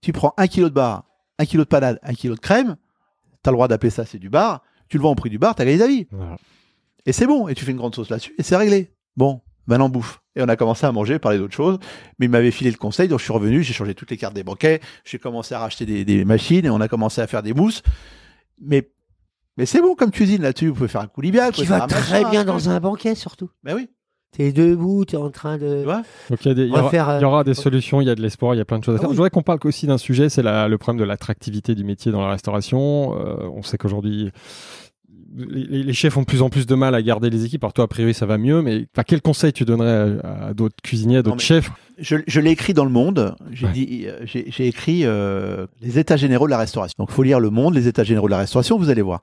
Tu 0.00 0.12
prends 0.12 0.34
un 0.36 0.46
kilo 0.46 0.68
de 0.68 0.74
bar, 0.74 1.04
un 1.38 1.44
kilo 1.46 1.64
de 1.64 1.68
panade, 1.68 1.98
un 2.02 2.14
kilo 2.14 2.34
de 2.34 2.40
crème. 2.40 2.76
T'as 3.42 3.50
le 3.50 3.56
droit 3.56 3.68
d'appeler 3.68 3.90
ça 3.90 4.04
c'est 4.04 4.18
du 4.18 4.28
bar. 4.28 4.62
Tu 4.88 4.98
le 4.98 5.02
vends 5.02 5.12
au 5.12 5.14
prix 5.14 5.30
du 5.30 5.38
bar, 5.38 5.54
gagné 5.54 5.78
ta 5.78 5.86
vie. 5.86 6.06
Voilà. 6.10 6.36
Et 7.06 7.12
c'est 7.12 7.26
bon. 7.26 7.48
Et 7.48 7.54
tu 7.54 7.64
fais 7.64 7.70
une 7.70 7.78
grande 7.78 7.94
sauce 7.94 8.10
là-dessus 8.10 8.34
et 8.38 8.42
c'est 8.42 8.56
réglé. 8.56 8.92
Bon, 9.16 9.40
maintenant 9.66 9.88
bouffe. 9.88 10.20
Et 10.36 10.42
on 10.42 10.48
a 10.48 10.56
commencé 10.56 10.86
à 10.86 10.92
manger, 10.92 11.18
parler 11.18 11.38
d'autres 11.38 11.54
choses. 11.54 11.78
Mais 12.18 12.26
il 12.26 12.28
m'avait 12.30 12.50
filé 12.50 12.70
le 12.70 12.76
conseil, 12.76 13.08
donc 13.08 13.18
je 13.18 13.24
suis 13.24 13.32
revenu, 13.32 13.62
j'ai 13.62 13.72
changé 13.74 13.94
toutes 13.94 14.10
les 14.10 14.16
cartes 14.16 14.34
des 14.34 14.44
banquets, 14.44 14.80
j'ai 15.04 15.18
commencé 15.18 15.54
à 15.54 15.58
racheter 15.58 15.86
des, 15.86 16.04
des 16.04 16.24
machines 16.24 16.64
et 16.64 16.70
on 16.70 16.80
a 16.80 16.88
commencé 16.88 17.20
à 17.20 17.26
faire 17.26 17.42
des 17.42 17.52
mousses. 17.52 17.82
Mais 18.60 18.90
mais 19.56 19.66
c'est 19.66 19.80
bon 19.80 19.94
comme 19.94 20.10
cuisine 20.10 20.42
là-dessus. 20.42 20.68
Vous 20.68 20.74
pouvez 20.74 20.88
faire 20.88 21.02
un 21.02 21.06
coulibiac. 21.06 21.54
vous 21.54 21.62
Qui 21.62 21.66
va 21.66 21.86
très 21.86 22.20
machin, 22.22 22.30
bien 22.30 22.44
dans 22.44 22.68
un 22.68 22.80
banquet, 22.80 23.14
surtout. 23.14 23.50
Ben 23.62 23.74
oui. 23.74 23.88
T'es 24.34 24.50
debout, 24.50 25.04
t'es 25.04 25.18
en 25.18 25.28
train 25.28 25.58
de. 25.58 25.84
Donc 25.84 26.44
il 26.46 26.58
y, 26.58 26.62
y 26.70 26.88
faire, 26.90 27.10
euh, 27.10 27.18
il 27.18 27.22
y 27.22 27.24
aura 27.26 27.44
des 27.44 27.52
solutions, 27.52 28.00
il 28.00 28.06
y 28.06 28.10
a 28.10 28.14
de 28.14 28.22
l'espoir, 28.22 28.54
il 28.54 28.58
y 28.58 28.60
a 28.62 28.64
plein 28.64 28.78
de 28.78 28.84
choses 28.84 28.94
à 28.94 28.96
Ah 28.96 29.00
faire. 29.00 29.10
oui. 29.10 29.14
Je 29.14 29.16
voudrais 29.18 29.28
qu'on 29.28 29.42
parle 29.42 29.58
aussi 29.64 29.86
d'un 29.86 29.98
sujet, 29.98 30.30
c'est 30.30 30.42
le 30.42 30.76
problème 30.78 30.98
de 31.00 31.04
l'attractivité 31.06 31.74
du 31.74 31.84
métier 31.84 32.10
dans 32.12 32.22
la 32.22 32.30
restauration. 32.30 33.14
Euh, 33.14 33.46
on 33.54 33.62
sait 33.62 33.76
qu'aujourd'hui, 33.76 34.30
les, 35.36 35.92
chefs 35.92 36.16
ont 36.16 36.20
de 36.22 36.26
plus 36.26 36.42
en 36.42 36.50
plus 36.50 36.66
de 36.66 36.74
mal 36.74 36.94
à 36.94 37.02
garder 37.02 37.30
les 37.30 37.44
équipes. 37.44 37.64
Alors 37.64 37.72
toi, 37.72 37.84
a 37.84 37.88
priori, 37.88 38.14
ça 38.14 38.26
va 38.26 38.38
mieux, 38.38 38.62
mais 38.62 38.86
quel 39.06 39.22
conseil 39.22 39.52
tu 39.52 39.64
donnerais 39.64 40.18
à, 40.22 40.46
à 40.48 40.54
d'autres 40.54 40.76
cuisiniers, 40.82 41.18
à 41.18 41.22
d'autres 41.22 41.40
chefs? 41.40 41.70
Je, 41.98 42.16
je 42.26 42.40
l'ai 42.40 42.50
écrit 42.50 42.74
dans 42.74 42.84
le 42.84 42.90
Monde. 42.90 43.34
J'ai 43.50 43.66
Ouais. 43.66 43.72
dit, 43.72 44.04
euh, 44.06 44.20
j'ai 44.24 44.44
j'ai 44.48 44.66
écrit 44.66 45.02
euh, 45.04 45.66
les 45.80 45.98
États 45.98 46.16
généraux 46.16 46.46
de 46.46 46.50
la 46.50 46.58
restauration. 46.58 46.94
Donc, 46.98 47.10
faut 47.10 47.22
lire 47.22 47.40
le 47.40 47.50
Monde, 47.50 47.74
les 47.74 47.88
États 47.88 48.04
généraux 48.04 48.26
de 48.26 48.32
la 48.32 48.38
restauration. 48.38 48.78
Vous 48.78 48.90
allez 48.90 49.02
voir. 49.02 49.22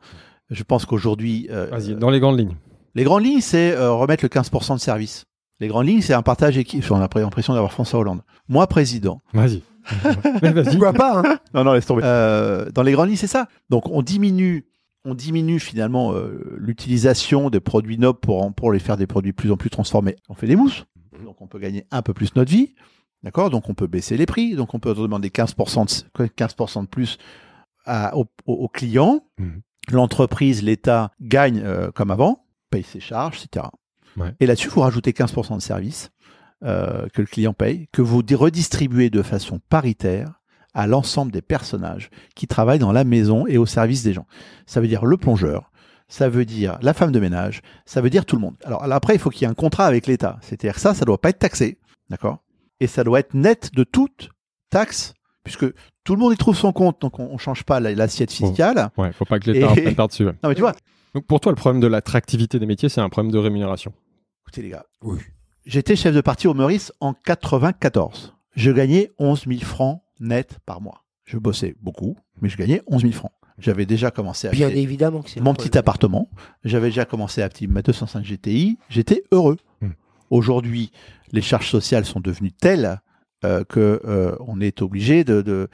Je 0.50 0.64
pense 0.64 0.86
qu'aujourd'hui, 0.86 1.48
euh, 1.52 1.68
Vas-y, 1.72 1.96
dans 1.96 2.10
les 2.10 2.20
grandes 2.20 2.40
lignes. 2.40 2.56
les 2.96 3.04
grandes 3.04 3.24
lignes, 3.26 3.42
c'est 3.42 3.74
euh, 3.76 3.92
remettre 3.92 4.24
le 4.24 4.30
15% 4.30 4.76
de 4.76 4.80
service. 4.80 5.26
Les 5.60 5.68
grandes 5.68 5.88
lignes, 5.88 6.02
c'est 6.02 6.14
un 6.14 6.22
partage 6.24 6.58
équipe. 6.58 6.84
On 6.90 6.96
a 6.96 7.08
l'impression 7.16 7.54
d'avoir 7.54 7.72
François 7.74 8.00
Hollande. 8.00 8.22
Moi, 8.48 8.66
président. 8.68 9.22
Vas-y. 9.34 9.62
Mais 10.42 10.52
vas-y. 10.54 10.70
Pourquoi 10.72 10.94
pas, 10.94 11.20
hein? 11.20 11.38
Non, 11.54 11.64
non, 11.66 11.74
laisse 11.74 11.86
tomber. 11.86 12.02
Euh, 12.06 12.70
dans 12.74 12.82
les 12.84 12.94
grandes 12.94 13.10
lignes, 13.10 13.18
c'est 13.18 13.28
ça. 13.28 13.48
Donc, 13.70 13.90
on 13.90 14.02
diminue, 14.02 14.66
on 15.10 15.16
diminue 15.16 15.60
finalement 15.60 16.14
euh, 16.14 16.56
l'utilisation 16.58 17.50
des 17.50 17.60
produits 17.60 17.98
nobles 17.98 18.20
pour, 18.20 18.42
en- 18.44 18.52
pour 18.52 18.72
les 18.72 18.80
faire 18.80 18.98
des 18.98 19.08
produits 19.08 19.32
de 19.32 19.36
plus 19.36 19.52
en 19.52 19.58
plus 19.58 19.70
transformés. 19.70 20.16
On 20.30 20.34
fait 20.36 20.48
des 20.48 20.56
mousses. 20.56 20.86
Donc, 21.24 21.42
on 21.42 21.48
peut 21.48 21.60
gagner 21.60 21.86
un 21.92 22.02
peu 22.02 22.14
plus 22.14 22.36
notre 22.36 22.52
vie. 22.52 22.74
D'accord? 23.24 23.50
Donc, 23.50 23.70
on 23.70 23.74
peut 23.74 23.88
baisser 23.88 24.16
les 24.18 24.26
prix. 24.26 24.56
Donc, 24.56 24.74
on 24.74 24.80
peut 24.80 24.94
demander 24.94 25.30
15% 25.30 26.04
de, 26.20 26.26
15% 26.28 26.82
de 26.84 26.88
plus 26.88 27.18
à- 27.86 28.16
aux, 28.46 28.68
clients. 28.70 29.22
Mhm. 29.38 29.62
L'entreprise, 29.92 30.62
l'État 30.64 31.12
gagne 31.20 31.62
euh, 31.64 31.92
comme 31.92 32.12
avant, 32.12 32.46
paye 32.70 32.84
ses 32.84 33.00
charges, 33.00 33.44
etc. 33.44 33.66
Ouais. 34.18 34.34
Et 34.40 34.46
là-dessus, 34.46 34.70
vous 34.70 34.82
rajoutez 34.82 35.12
15% 35.12 35.56
de 35.58 35.62
service 35.62 36.12
euh, 36.64 37.08
que 37.14 37.22
le 37.22 37.28
client 37.28 37.54
paye, 37.54 37.88
que 37.92 38.02
vous 38.02 38.22
di- 38.22 38.36
redistribuez 38.36 39.10
de 39.10 39.22
façon 39.24 39.60
paritaire 39.70 40.39
à 40.74 40.88
l'ensemble 40.88 41.32
des 41.32 41.42
personnages 41.42 42.10
qui 42.36 42.48
travaillent 42.48 42.80
dans 42.80 42.92
la 42.92 43.04
maison 43.04 43.48
et 43.48 43.58
au 43.58 43.66
service 43.66 44.04
des 44.04 44.14
gens. 44.14 44.26
Ça 44.66 44.82
veut 44.82 44.88
dire 44.88 45.06
le 45.06 45.18
plongeur, 45.18 45.72
ça 46.08 46.30
veut 46.30 46.46
dire 46.46 46.78
la 46.82 46.94
femme 46.94 47.12
de 47.12 47.20
ménage, 47.20 47.62
ça 47.86 48.02
veut 48.02 48.10
dire 48.10 48.26
tout 48.26 48.36
le 48.36 48.42
monde. 48.42 48.56
Alors 48.64 48.84
après, 48.84 49.16
il 49.16 49.20
faut 49.20 49.30
qu'il 49.30 49.42
y 49.42 49.46
ait 49.46 49.52
un 49.52 49.56
contrat 49.56 49.86
avec 49.86 50.08
l'État. 50.08 50.38
C'est-à-dire 50.42 50.76
que 50.76 50.80
ça, 50.82 50.94
ça 50.94 51.06
doit 51.06 51.20
pas 51.20 51.30
être 51.30 51.40
taxé, 51.40 51.78
d'accord? 52.10 52.40
Et 52.80 52.88
ça 52.88 53.04
doit 53.04 53.20
être 53.20 53.34
net 53.34 53.72
de 53.74 53.84
toute 53.84 54.30
taxe, 54.70 55.14
puisque 55.44 55.66
tout 56.04 56.16
le 56.16 56.20
monde 56.22 56.34
y 56.34 56.38
trouve 56.38 56.56
son 56.56 56.72
compte, 56.72 57.02
donc 57.02 57.20
on, 57.20 57.34
ne 57.34 57.38
change 57.38 57.64
pas 57.64 57.80
la- 57.80 57.94
l'assiette 57.94 58.32
fiscale. 58.32 58.90
Ouais, 58.98 59.12
faut 59.12 59.26
pas 59.26 59.40
que 59.40 59.52
l'État 59.52 59.66
Et- 59.68 59.70
reprenne 59.70 59.96
par-dessus. 59.96 60.26
ouais. 60.26 60.34
Non, 60.44 60.50
mais 60.50 60.56
tu 60.56 60.62
vois, 60.62 60.74
Donc 61.16 61.26
pour 61.26 61.40
toi, 61.40 61.52
le 61.52 61.56
problème 61.56 61.82
de 61.82 61.88
l'attractivité 61.88 62.60
des 62.60 62.66
métiers, 62.68 62.88
c'est 62.90 63.02
un 63.02 63.10
problème 63.10 63.32
de 63.32 63.38
rémunération. 63.40 63.92
écoutez 64.44 64.62
les 64.62 64.70
gars, 64.70 64.86
Oui. 65.04 65.20
j'étais 65.66 65.96
chef 65.96 66.14
de 66.16 66.22
parti 66.22 66.48
au 66.48 66.54
Meurice 66.54 66.92
en 67.02 67.14
94. 67.14 68.34
Je 68.56 68.72
gagnais 68.72 69.12
11 69.20 69.46
000 69.48 69.60
francs 69.62 70.02
net 70.20 70.58
par 70.66 70.82
mois. 70.82 71.04
Je 71.26 71.38
bossais 71.38 71.76
beaucoup, 71.82 72.18
mais 72.42 72.50
je 72.50 72.58
gagnais 72.58 72.82
11 72.88 73.02
000 73.02 73.14
francs. 73.14 73.32
J'avais 73.60 73.86
déjà 73.86 74.10
commencé 74.10 74.48
à 74.48 74.52
Bien 74.52 74.68
acheter 74.68 74.82
évidemment 74.82 75.22
que 75.22 75.40
mon 75.40 75.54
petit 75.54 75.78
appartement. 75.78 76.30
J'avais 76.64 76.88
déjà 76.88 77.06
commencé 77.06 77.42
à 77.42 77.46
acheter 77.46 77.68
ma 77.68 77.82
205 77.82 78.24
GTI. 78.24 78.78
J'étais 78.90 79.24
heureux. 79.32 79.58
Hmm. 79.82 79.90
Aujourd'hui, 80.30 80.92
les 81.32 81.42
charges 81.42 81.70
sociales 81.70 82.06
sont 82.06 82.20
devenues 82.22 82.52
telles 82.52 83.02
euh, 83.46 83.64
que 83.64 84.02
euh, 84.06 84.36
on 84.40 84.62
est 84.62 84.82
obligé 84.82 85.24
de, 85.24 85.42
de, 85.42 85.70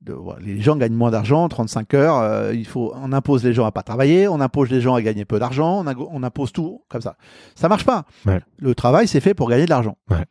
de- 0.00 0.12
voilà, 0.12 0.40
les 0.40 0.60
gens 0.60 0.76
gagnent 0.76 0.94
moins 0.94 1.10
d'argent, 1.10 1.48
35 1.48 1.94
heures. 1.94 2.16
euh, 2.16 2.54
il 2.54 2.66
faut, 2.66 2.92
on 2.96 3.12
impose 3.12 3.44
les 3.44 3.52
gens 3.52 3.66
à 3.66 3.72
pas 3.72 3.82
travailler, 3.82 4.28
on 4.28 4.40
impose 4.40 4.70
les 4.70 4.80
gens 4.80 4.94
à 4.94 5.02
gagner 5.02 5.24
peu 5.24 5.38
d'argent, 5.38 5.84
on, 5.86 6.22
impose 6.22 6.52
tout 6.52 6.82
comme 6.88 7.02
ça. 7.02 7.16
Ça 7.54 7.68
marche 7.68 7.84
pas. 7.84 8.04
Ouais. 8.24 8.40
Le 8.58 8.74
travail, 8.74 9.08
c'est 9.08 9.20
fait 9.20 9.34
pour 9.34 9.48
gagner 9.48 9.64
de 9.64 9.70
l'argent. 9.70 9.96
Ouais. 10.10 10.24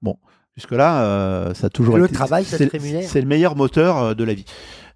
Bon, 0.00 0.18
jusque 0.56 0.72
là, 0.72 1.52
ça 1.54 1.66
a 1.66 1.70
toujours 1.70 1.96
Le 1.98 2.04
été. 2.04 2.14
travail, 2.14 2.44
ça 2.44 2.58
c'est- 2.58 3.20
le 3.20 3.26
meilleur 3.26 3.56
moteur 3.56 3.98
euh, 3.98 4.14
de 4.14 4.24
la 4.24 4.34
vie. 4.34 4.44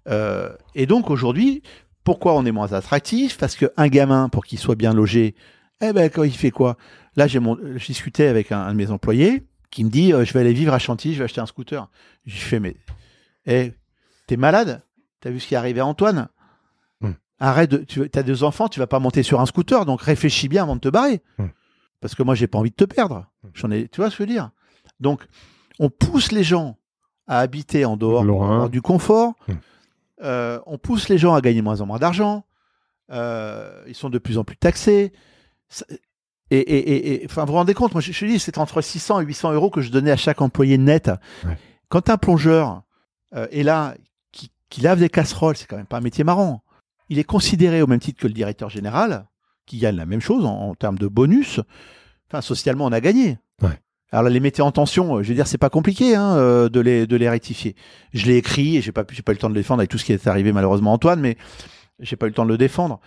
Euh, 0.07 0.49
et 0.75 0.85
donc 0.85 1.09
aujourd'hui, 1.09 1.61
pourquoi 2.03 2.33
on 2.35 2.45
est 2.45 2.51
moins 2.51 2.73
attractif? 2.73 3.37
Parce 3.37 3.55
qu'un 3.55 3.87
gamin, 3.87 4.29
pour 4.29 4.45
qu'il 4.45 4.59
soit 4.59 4.75
bien 4.75 4.93
logé, 4.93 5.35
eh 5.81 5.91
ben, 5.93 6.09
quand 6.09 6.23
il 6.23 6.31
fait 6.35 6.51
quoi? 6.51 6.77
Là, 7.15 7.27
j'ai 7.27 7.39
discutais 7.87 8.27
avec 8.27 8.51
un, 8.51 8.59
un 8.61 8.71
de 8.71 8.77
mes 8.77 8.91
employés 8.91 9.43
qui 9.71 9.83
me 9.83 9.89
dit 9.89 10.13
euh, 10.13 10.23
Je 10.23 10.33
vais 10.33 10.39
aller 10.41 10.53
vivre 10.53 10.73
à 10.73 10.79
Chantilly, 10.79 11.13
je 11.13 11.19
vais 11.19 11.25
acheter 11.25 11.41
un 11.41 11.45
scooter. 11.45 11.89
Je 12.25 12.33
lui 12.33 12.39
fais 12.39 12.59
Mais, 12.59 12.75
eh, 13.45 13.73
t'es 14.27 14.37
malade? 14.37 14.81
T'as 15.19 15.29
vu 15.31 15.39
ce 15.39 15.47
qui 15.47 15.55
est 15.55 15.57
arrivé 15.57 15.79
à 15.81 15.85
Antoine? 15.85 16.29
Hmm. 17.01 17.11
Arrête, 17.39 17.71
de, 17.71 17.77
tu 17.77 18.07
as 18.13 18.23
deux 18.23 18.43
enfants, 18.43 18.67
tu 18.69 18.79
vas 18.79 18.87
pas 18.87 18.99
monter 18.99 19.23
sur 19.23 19.41
un 19.41 19.45
scooter, 19.45 19.85
donc 19.85 20.01
réfléchis 20.01 20.47
bien 20.47 20.63
avant 20.63 20.75
de 20.75 20.81
te 20.81 20.89
barrer. 20.89 21.21
Hmm. 21.39 21.47
Parce 21.99 22.13
que 22.15 22.21
moi, 22.23 22.35
j'ai 22.35 22.47
pas 22.47 22.59
envie 22.59 22.69
de 22.69 22.75
te 22.75 22.85
perdre. 22.85 23.25
J'en 23.55 23.71
ai, 23.71 23.87
tu 23.87 23.99
vois 23.99 24.11
ce 24.11 24.17
que 24.17 24.23
je 24.23 24.29
veux 24.29 24.33
dire? 24.33 24.51
Donc, 24.99 25.25
on 25.79 25.89
pousse 25.89 26.31
les 26.31 26.43
gens 26.43 26.77
à 27.27 27.39
habiter 27.39 27.85
en 27.85 27.97
dehors 27.97 28.23
du 28.69 28.81
confort. 28.81 29.33
Hmm. 29.47 29.53
Euh, 30.23 30.59
on 30.65 30.77
pousse 30.77 31.09
les 31.09 31.17
gens 31.17 31.33
à 31.35 31.41
gagner 31.41 31.61
moins 31.61 31.81
en 31.81 31.85
moins 31.85 31.99
d'argent. 31.99 32.45
Euh, 33.11 33.83
ils 33.87 33.95
sont 33.95 34.09
de 34.09 34.17
plus 34.17 34.37
en 34.37 34.43
plus 34.43 34.57
taxés. 34.57 35.13
Et, 36.49 36.57
et, 36.57 36.77
et- 36.77 37.23
et- 37.23 37.25
enfin, 37.25 37.41
vous 37.43 37.51
vous 37.51 37.57
rendez 37.57 37.73
compte, 37.73 37.93
moi 37.93 38.01
je, 38.01 38.11
je 38.13 38.25
dis, 38.25 38.39
c'est 38.39 38.57
entre 38.57 38.81
600 38.81 39.19
et 39.21 39.25
800 39.25 39.51
euros 39.53 39.69
que 39.69 39.81
je 39.81 39.91
donnais 39.91 40.11
à 40.11 40.15
chaque 40.17 40.41
employé 40.41 40.77
net. 40.77 41.11
Ouais. 41.45 41.57
Quand 41.89 42.09
un 42.09 42.17
plongeur 42.17 42.83
euh, 43.35 43.47
est 43.51 43.63
là, 43.63 43.95
qui, 44.31 44.51
qui 44.69 44.81
lave 44.81 44.99
des 44.99 45.09
casseroles, 45.09 45.57
c'est 45.57 45.65
quand 45.67 45.75
même 45.77 45.85
pas 45.85 45.97
un 45.97 46.01
métier 46.01 46.23
marrant. 46.23 46.63
Il 47.09 47.19
est 47.19 47.23
considéré 47.25 47.81
au 47.81 47.87
même 47.87 47.99
titre 47.99 48.19
que 48.21 48.27
le 48.27 48.33
directeur 48.33 48.69
général, 48.69 49.27
qui 49.65 49.77
gagne 49.77 49.97
la 49.97 50.05
même 50.05 50.21
chose 50.21 50.45
en, 50.45 50.69
en 50.69 50.75
termes 50.75 50.97
de 50.97 51.07
bonus. 51.07 51.59
Enfin, 52.29 52.41
socialement, 52.41 52.85
on 52.85 52.91
a 52.93 53.01
gagné. 53.01 53.37
Ouais. 53.61 53.79
Alors 54.11 54.23
là, 54.23 54.29
les 54.29 54.39
métiers 54.39 54.63
en 54.63 54.71
tension, 54.71 55.17
euh, 55.17 55.23
je 55.23 55.29
veux 55.29 55.35
dire, 55.35 55.47
c'est 55.47 55.57
pas 55.57 55.69
compliqué 55.69 56.15
hein, 56.15 56.35
euh, 56.37 56.69
de, 56.69 56.79
les, 56.79 57.05
de 57.07 57.15
les 57.17 57.29
rectifier. 57.29 57.75
Je 58.13 58.25
l'ai 58.25 58.37
écrit 58.37 58.77
et 58.77 58.81
j'ai 58.81 58.91
pas, 58.93 59.03
j'ai 59.11 59.21
pas 59.21 59.31
eu 59.33 59.35
le 59.35 59.39
temps 59.39 59.49
de 59.49 59.53
le 59.53 59.59
défendre 59.59 59.79
avec 59.81 59.89
tout 59.89 59.97
ce 59.97 60.05
qui 60.05 60.13
est 60.13 60.27
arrivé 60.27 60.53
malheureusement 60.53 60.93
Antoine, 60.93 61.19
mais 61.19 61.37
j'ai 61.99 62.15
pas 62.15 62.25
eu 62.27 62.29
le 62.29 62.35
temps 62.35 62.45
de 62.45 62.49
le 62.51 62.57
défendre. 62.57 62.99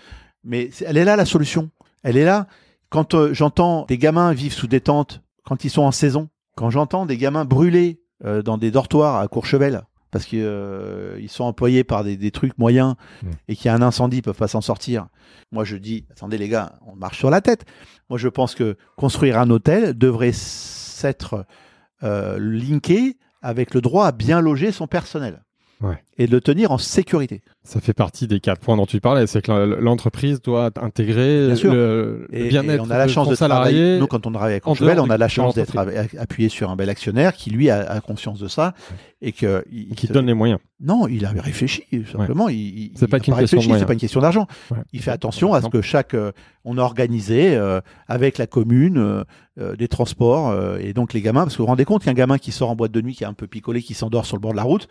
Mais 0.44 0.68
c'est- 0.72 0.84
elle 0.86 0.96
est 0.98 1.04
là 1.04 1.16
la 1.16 1.24
solution. 1.24 1.70
Elle 2.02 2.16
est 2.16 2.24
là. 2.24 2.46
Quand 2.90 3.14
euh, 3.14 3.32
j'entends 3.32 3.84
des 3.86 3.98
gamins 3.98 4.32
vivre 4.32 4.54
sous 4.54 4.66
des 4.66 4.80
tentes 4.80 5.22
quand 5.44 5.64
ils 5.64 5.70
sont 5.70 5.82
en 5.82 5.92
saison, 5.92 6.28
quand 6.56 6.70
j'entends 6.70 7.06
des 7.06 7.16
gamins 7.16 7.44
brûler 7.44 8.00
euh, 8.24 8.42
dans 8.42 8.58
des 8.58 8.70
dortoirs 8.70 9.16
à 9.16 9.26
Courchevel, 9.28 9.82
parce 10.10 10.24
qu'ils 10.26 10.40
euh, 10.42 11.26
sont 11.28 11.44
employés 11.44 11.84
par 11.84 12.02
des, 12.04 12.16
des 12.16 12.30
trucs 12.32 12.58
moyens 12.58 12.94
Mm. 13.22 13.28
et 13.48 13.56
qu'il 13.56 13.66
y 13.66 13.68
a 13.68 13.74
un 13.74 13.80
incendie, 13.82 14.18
ils 14.18 14.22
peuvent 14.22 14.34
pas 14.36 14.48
s'en 14.48 14.60
sortir. 14.60 15.06
Moi, 15.52 15.64
je 15.64 15.76
dis, 15.76 16.04
attendez 16.10 16.36
les 16.36 16.48
gars, 16.48 16.74
on 16.86 16.96
marche 16.96 17.18
sur 17.18 17.30
la 17.30 17.40
tête. 17.40 17.64
Moi, 18.10 18.18
je 18.18 18.28
pense 18.28 18.54
que 18.54 18.76
construire 18.96 19.38
un 19.38 19.48
hôtel 19.50 19.96
devrait 19.96 20.32
s'être 21.00 21.46
euh, 22.02 22.38
linké 22.38 23.16
avec 23.42 23.74
le 23.74 23.80
droit 23.80 24.06
à 24.06 24.12
bien 24.12 24.40
loger 24.40 24.72
son 24.72 24.86
personnel. 24.86 25.42
Ouais. 25.80 26.02
Et 26.18 26.26
de 26.26 26.32
le 26.32 26.40
tenir 26.40 26.72
en 26.72 26.78
sécurité. 26.78 27.42
Ça 27.62 27.78
fait 27.78 27.92
partie 27.92 28.26
des 28.26 28.40
quatre 28.40 28.58
points 28.58 28.74
dont 28.78 28.86
tu 28.86 29.00
parlais, 29.02 29.26
c'est 29.26 29.42
que 29.42 29.52
l'entreprise 29.52 30.40
doit 30.40 30.70
intégrer 30.80 31.46
Bien 31.48 31.56
sûr. 31.56 31.72
le, 31.74 32.26
le 32.30 32.48
bien-être 32.48 32.90
a 32.90 32.96
la 32.96 33.04
de 33.04 33.10
chance 33.10 33.26
son 33.26 33.30
de 33.32 33.36
salarié. 33.36 33.72
travailler. 33.74 33.98
Nous, 34.00 34.06
quand 34.06 34.26
on 34.26 34.32
travaille 34.32 34.52
avec 34.54 34.64
dehors 34.64 35.04
on 35.06 35.10
a 35.10 35.18
la 35.18 35.28
chance 35.28 35.54
d'être 35.54 35.76
a- 35.76 35.86
appuyé 36.18 36.48
sur 36.48 36.70
un 36.70 36.76
bel 36.76 36.88
actionnaire 36.88 37.34
qui, 37.34 37.50
lui, 37.50 37.68
a, 37.68 37.80
a 37.90 38.00
conscience 38.00 38.38
de 38.40 38.48
ça 38.48 38.72
et 39.20 39.32
que 39.32 39.62
il- 39.70 39.94
qui 39.94 40.08
te 40.08 40.12
donne 40.14 40.24
les 40.26 40.32
moyens. 40.34 40.58
Non, 40.80 41.06
il 41.06 41.26
avait 41.26 41.40
réfléchi. 41.40 41.84
Simplement, 42.10 42.48
il- 42.48 42.92
C'est 42.96 43.08
pas 43.08 43.18
a. 43.18 43.78
C'est 43.78 43.84
pas 43.86 43.92
une 43.92 43.98
question 43.98 44.20
d'argent. 44.22 44.46
Ouais. 44.70 44.78
Il 44.94 45.02
fait 45.02 45.10
attention 45.10 45.52
à 45.52 45.60
ce 45.60 45.68
que 45.68 45.82
chaque, 45.82 46.14
euh, 46.14 46.32
on 46.64 46.78
a 46.78 46.82
organisé 46.82 47.54
euh, 47.56 47.82
avec 48.08 48.38
la 48.38 48.46
commune 48.46 48.96
euh, 48.96 49.22
euh, 49.60 49.76
des 49.76 49.86
transports 49.88 50.48
euh, 50.48 50.78
et 50.78 50.94
donc 50.94 51.12
les 51.12 51.20
gamins, 51.20 51.42
parce 51.42 51.54
que 51.56 51.58
vous 51.58 51.64
vous 51.64 51.70
rendez 51.70 51.84
compte 51.84 52.04
qu'un 52.04 52.14
gamin 52.14 52.38
qui 52.38 52.52
sort 52.52 52.70
en 52.70 52.74
boîte 52.74 52.92
de 52.92 53.02
nuit, 53.02 53.14
qui 53.14 53.24
est 53.24 53.26
un 53.28 53.34
peu 53.34 53.46
picolé, 53.46 53.82
qui 53.82 53.92
s'endort 53.92 54.24
sur 54.24 54.36
le 54.36 54.40
bord 54.40 54.52
de 54.52 54.56
la 54.56 54.62
route, 54.62 54.88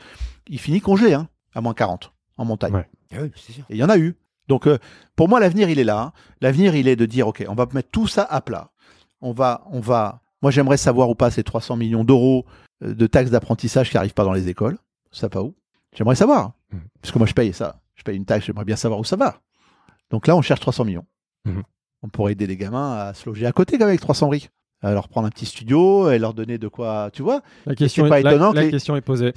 il 0.48 0.60
finit 0.60 0.82
congé, 0.82 1.16
hein, 1.16 1.28
à 1.56 1.62
moins 1.62 1.74
40 1.74 2.14
en 2.40 2.46
montagne. 2.46 2.74
Ouais. 2.74 2.90
Ah. 3.14 3.26
Et 3.26 3.32
il 3.70 3.78
y 3.78 3.84
en 3.84 3.90
a 3.90 3.98
eu. 3.98 4.16
Donc, 4.48 4.66
euh, 4.66 4.80
pour 5.16 5.30
moi, 5.30 5.40
l'avenir, 5.40 5.70
il 5.70 5.78
est 5.78 5.84
là. 5.84 6.12
L'avenir, 6.42 6.74
il 6.76 6.88
est 6.88 6.96
de 6.96 7.06
dire, 7.06 7.28
OK, 7.28 7.46
on 7.48 7.54
va 7.54 7.68
mettre 7.74 7.90
tout 7.92 8.08
ça 8.08 8.24
à 8.24 8.42
plat. 8.42 8.72
On 9.22 9.32
va, 9.32 9.64
on 9.72 9.80
va. 9.80 10.22
Moi, 10.42 10.50
j'aimerais 10.52 10.78
savoir 10.78 11.10
où 11.10 11.16
passent 11.16 11.36
ces 11.36 11.44
300 11.44 11.76
millions 11.76 12.04
d'euros 12.04 12.46
euh, 12.84 12.96
de 12.96 13.06
taxes 13.08 13.30
d'apprentissage 13.30 13.90
qui 13.92 13.96
n'arrivent 13.98 14.14
pas 14.16 14.24
dans 14.24 14.34
les 14.34 14.48
écoles. 14.50 14.78
Ça 15.12 15.28
va 15.28 15.44
où? 15.44 15.54
J'aimerais 15.96 16.16
savoir. 16.16 16.54
Mhm. 16.72 16.82
Parce 17.02 17.12
que 17.12 17.18
moi, 17.20 17.28
je 17.28 17.34
paye 17.34 17.54
ça. 17.54 17.80
Je 17.96 18.04
paye 18.04 18.16
une 18.16 18.26
taxe, 18.26 18.46
j'aimerais 18.46 18.66
bien 18.66 18.76
savoir 18.78 19.00
où 19.00 19.04
ça 19.04 19.18
va. 19.18 19.40
Donc 20.10 20.26
là, 20.26 20.36
on 20.36 20.42
cherche 20.42 20.62
300 20.62 20.86
millions. 20.86 21.06
Mhm. 21.46 21.64
On 22.02 22.08
pourrait 22.08 22.32
aider 22.32 22.48
les 22.48 22.56
gamins 22.58 22.94
à 22.94 23.14
se 23.14 23.28
loger 23.30 23.46
à 23.46 23.52
côté, 23.52 23.74
quand 23.74 23.84
même, 23.84 23.90
avec 23.90 24.00
300 24.02 24.28
briques. 24.28 24.50
À 24.82 24.94
leur 24.94 25.10
prendre 25.10 25.28
un 25.28 25.30
petit 25.30 25.46
studio 25.46 26.10
et 26.10 26.18
leur 26.20 26.34
donner 26.34 26.58
de 26.58 26.70
quoi, 26.70 27.10
tu 27.12 27.22
vois. 27.22 27.42
La 27.66 27.76
question, 27.76 28.06
c'est 28.06 28.10
pas 28.10 28.22
est, 28.22 28.24
la- 28.24 28.32
étonnant 28.32 28.54
la, 28.54 28.62
que 28.62 28.66
les- 28.68 28.72
question 28.72 28.96
est 28.96 29.02
posée. 29.02 29.34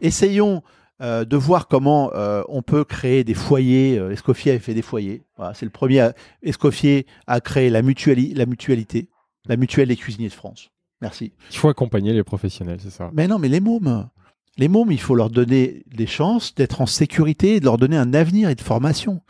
Essayons 0.00 0.62
euh, 1.02 1.24
de 1.24 1.36
voir 1.36 1.68
comment 1.68 2.10
euh, 2.14 2.42
on 2.48 2.62
peut 2.62 2.84
créer 2.84 3.24
des 3.24 3.34
foyers. 3.34 3.98
Euh, 3.98 4.10
Escoffier 4.12 4.52
a 4.52 4.58
fait 4.58 4.74
des 4.74 4.82
foyers. 4.82 5.22
Voilà, 5.36 5.54
c'est 5.54 5.66
le 5.66 5.70
premier. 5.70 6.00
à- 6.00 6.14
Escoffier 6.42 7.06
a 7.26 7.40
créé 7.40 7.68
la, 7.70 7.82
mutuali- 7.82 8.34
la 8.34 8.46
mutualité, 8.46 9.08
la 9.46 9.56
mutuelle 9.56 9.88
des 9.88 9.96
cuisiniers 9.96 10.28
de 10.28 10.32
France. 10.34 10.70
Merci. 11.02 11.32
Il 11.50 11.56
faut 11.58 11.68
accompagner 11.68 12.12
les 12.12 12.22
professionnels, 12.24 12.78
c'est 12.82 12.90
ça? 12.90 13.10
Mais 13.12 13.28
non, 13.28 13.38
mais 13.38 13.48
les 13.48 13.60
mômes, 13.60 14.08
les 14.56 14.68
mômes, 14.68 14.90
il 14.90 15.00
faut 15.00 15.14
leur 15.14 15.28
donner 15.28 15.82
des 15.94 16.06
chances 16.06 16.54
d'être 16.54 16.80
en 16.80 16.86
sécurité, 16.86 17.60
de 17.60 17.66
leur 17.66 17.76
donner 17.76 17.98
un 17.98 18.14
avenir 18.14 18.48
et 18.48 18.54
de 18.54 18.62
formation. 18.62 19.20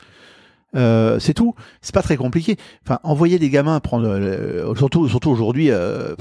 Euh, 0.76 1.18
c'est 1.18 1.34
tout. 1.34 1.54
C'est 1.80 1.94
pas 1.94 2.02
très 2.02 2.16
compliqué. 2.16 2.56
Enfin, 2.84 3.00
envoyer 3.02 3.38
des 3.38 3.50
gamins 3.50 3.80
prendre, 3.80 4.06
euh, 4.08 4.74
surtout, 4.76 5.08
surtout 5.08 5.30
aujourd'hui, 5.30 5.70
euh, 5.70 6.14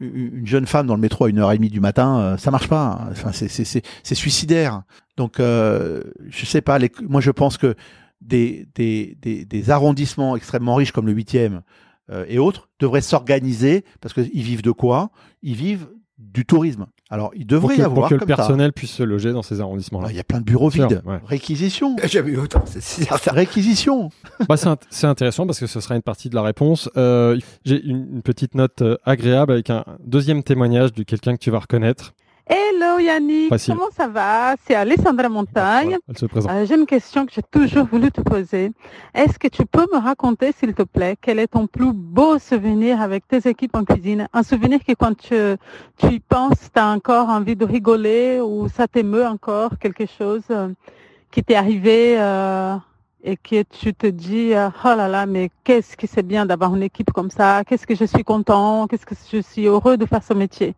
une 0.00 0.46
jeune 0.46 0.66
femme 0.66 0.86
dans 0.86 0.94
le 0.94 1.00
métro 1.00 1.24
à 1.24 1.30
une 1.30 1.38
heure 1.38 1.52
et 1.52 1.56
demie 1.56 1.70
du 1.70 1.80
matin, 1.80 2.18
euh, 2.18 2.36
ça 2.36 2.50
marche 2.50 2.68
pas. 2.68 3.06
Enfin, 3.10 3.30
c'est, 3.32 4.14
suicidaire. 4.14 4.82
Donc, 5.16 5.40
euh, 5.40 6.02
je 6.28 6.44
sais 6.44 6.60
pas. 6.60 6.78
Les, 6.78 6.90
moi, 7.08 7.20
je 7.20 7.30
pense 7.30 7.56
que 7.58 7.74
des, 8.20 8.68
des, 8.74 9.16
des, 9.20 9.44
des 9.44 9.70
arrondissements 9.70 10.36
extrêmement 10.36 10.74
riches 10.74 10.92
comme 10.92 11.06
le 11.06 11.14
8e 11.14 11.60
euh, 12.10 12.24
et 12.28 12.38
autres 12.38 12.68
devraient 12.80 13.00
s'organiser 13.00 13.84
parce 14.00 14.14
qu'ils 14.14 14.42
vivent 14.42 14.62
de 14.62 14.72
quoi? 14.72 15.10
Ils 15.42 15.54
vivent 15.54 15.88
du 16.18 16.44
tourisme. 16.44 16.86
Alors, 17.14 17.30
il 17.36 17.46
Pour 17.46 17.60
devrait 17.60 17.76
que, 17.76 17.80
y 17.80 17.84
pour 17.84 17.92
avoir 17.92 18.08
que 18.08 18.14
le 18.14 18.20
ça. 18.20 18.26
personnel 18.26 18.72
puisse 18.72 18.90
se 18.90 19.02
loger 19.04 19.32
dans 19.32 19.42
ces 19.42 19.60
arrondissements-là. 19.60 20.08
Ah, 20.08 20.12
Il 20.12 20.16
y 20.16 20.20
a 20.20 20.24
plein 20.24 20.40
de 20.40 20.44
bureaux 20.44 20.70
Sûr, 20.70 20.88
vides. 20.88 21.00
ouais. 21.06 21.20
Réquisition. 21.24 21.94
J'ai 22.02 22.08
jamais 22.08 22.32
eu 22.32 22.38
autant. 22.38 22.64
c'est. 22.66 23.08
Réquisition. 23.30 24.10
Bah, 24.48 24.56
c'est 24.56 24.66
int- 24.66 24.76
c'est 24.90 25.06
intéressant 25.06 25.46
parce 25.46 25.60
que 25.60 25.66
ce 25.68 25.78
sera 25.80 25.94
une 25.94 26.02
partie 26.02 26.28
de 26.28 26.34
la 26.34 26.42
réponse. 26.42 26.90
Euh, 26.96 27.38
J'ai 27.64 27.80
une, 27.84 28.14
une 28.16 28.22
petite 28.22 28.56
note 28.56 28.82
euh, 28.82 28.96
agréable 29.04 29.52
avec 29.52 29.70
un 29.70 29.84
deuxième 30.04 30.42
témoignage 30.42 30.92
de 30.92 31.04
quelqu'un 31.04 31.34
que 31.34 31.40
tu 31.40 31.50
vas 31.52 31.60
reconnaître. 31.60 32.14
Hello 32.46 32.98
Yannick, 32.98 33.48
Facile. 33.48 33.74
comment 33.74 33.90
ça 33.90 34.06
va? 34.06 34.54
C'est 34.66 34.74
Alessandra 34.74 35.30
Montagne. 35.30 35.84
Voilà, 35.86 35.98
elle 36.08 36.18
se 36.18 36.26
présente. 36.26 36.50
Euh, 36.52 36.66
J'ai 36.66 36.74
une 36.74 36.84
question 36.84 37.24
que 37.24 37.32
j'ai 37.32 37.42
toujours 37.42 37.86
voulu 37.86 38.10
te 38.12 38.20
poser. 38.20 38.70
Est-ce 39.14 39.38
que 39.38 39.48
tu 39.48 39.64
peux 39.64 39.86
me 39.90 39.98
raconter, 39.98 40.52
s'il 40.52 40.74
te 40.74 40.82
plaît, 40.82 41.16
quel 41.20 41.38
est 41.38 41.46
ton 41.46 41.66
plus 41.66 41.92
beau 41.94 42.38
souvenir 42.38 43.00
avec 43.00 43.26
tes 43.26 43.48
équipes 43.48 43.74
en 43.74 43.84
cuisine? 43.84 44.28
Un 44.34 44.42
souvenir 44.42 44.80
que 44.86 44.92
quand 44.92 45.16
tu, 45.16 45.34
tu 45.96 46.06
y 46.06 46.20
penses, 46.20 46.70
tu 46.74 46.78
as 46.78 46.86
encore 46.88 47.30
envie 47.30 47.56
de 47.56 47.64
rigoler 47.64 48.40
ou 48.42 48.68
ça 48.68 48.86
t'émeut 48.88 49.26
encore, 49.26 49.78
quelque 49.78 50.04
chose 50.04 50.42
euh, 50.50 50.68
qui 51.30 51.42
t'est 51.42 51.54
arrivé 51.54 52.16
euh, 52.20 52.76
et 53.22 53.38
que 53.38 53.62
tu 53.62 53.94
te 53.94 54.06
dis, 54.06 54.52
euh, 54.52 54.68
oh 54.84 54.88
là 54.94 55.08
là, 55.08 55.24
mais 55.24 55.50
qu'est-ce 55.64 55.96
que 55.96 56.06
c'est 56.06 56.22
bien 56.22 56.44
d'avoir 56.44 56.74
une 56.76 56.82
équipe 56.82 57.10
comme 57.10 57.30
ça? 57.30 57.64
Qu'est-ce 57.64 57.86
que 57.86 57.94
je 57.94 58.04
suis 58.04 58.22
content? 58.22 58.86
Qu'est-ce 58.86 59.06
que 59.06 59.14
je 59.32 59.40
suis 59.40 59.64
heureux 59.64 59.96
de 59.96 60.04
faire 60.04 60.22
ce 60.22 60.34
métier? 60.34 60.74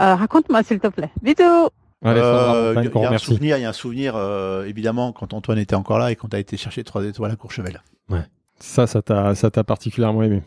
Euh, 0.00 0.14
Raconte-moi, 0.14 0.62
s'il 0.62 0.80
te 0.80 0.88
plaît. 0.88 1.10
Bisous 1.22 1.68
Euh, 2.04 2.74
Il 2.76 2.84
y, 2.84 3.04
a 3.04 3.10
un 3.10 3.18
souvenir, 3.18 3.58
il 3.58 3.62
y 3.62 3.64
a 3.64 3.68
un 3.68 3.72
souvenir, 3.72 4.14
euh, 4.16 4.64
évidemment, 4.66 5.12
quand 5.12 5.32
Antoine 5.34 5.58
était 5.58 5.76
encore 5.76 5.98
là 5.98 6.10
et 6.10 6.16
quand 6.16 6.28
tu 6.28 6.36
as 6.36 6.40
été 6.40 6.56
chercher 6.56 6.82
trois 6.82 7.04
étoiles 7.04 7.30
à 7.30 7.36
Courchevel. 7.36 7.80
Ça, 8.58 8.86
ça 8.86 9.02
t'a 9.02 9.34
ça 9.34 9.50
t'a 9.50 9.64
particulièrement 9.64 10.22
aimé. 10.22 10.42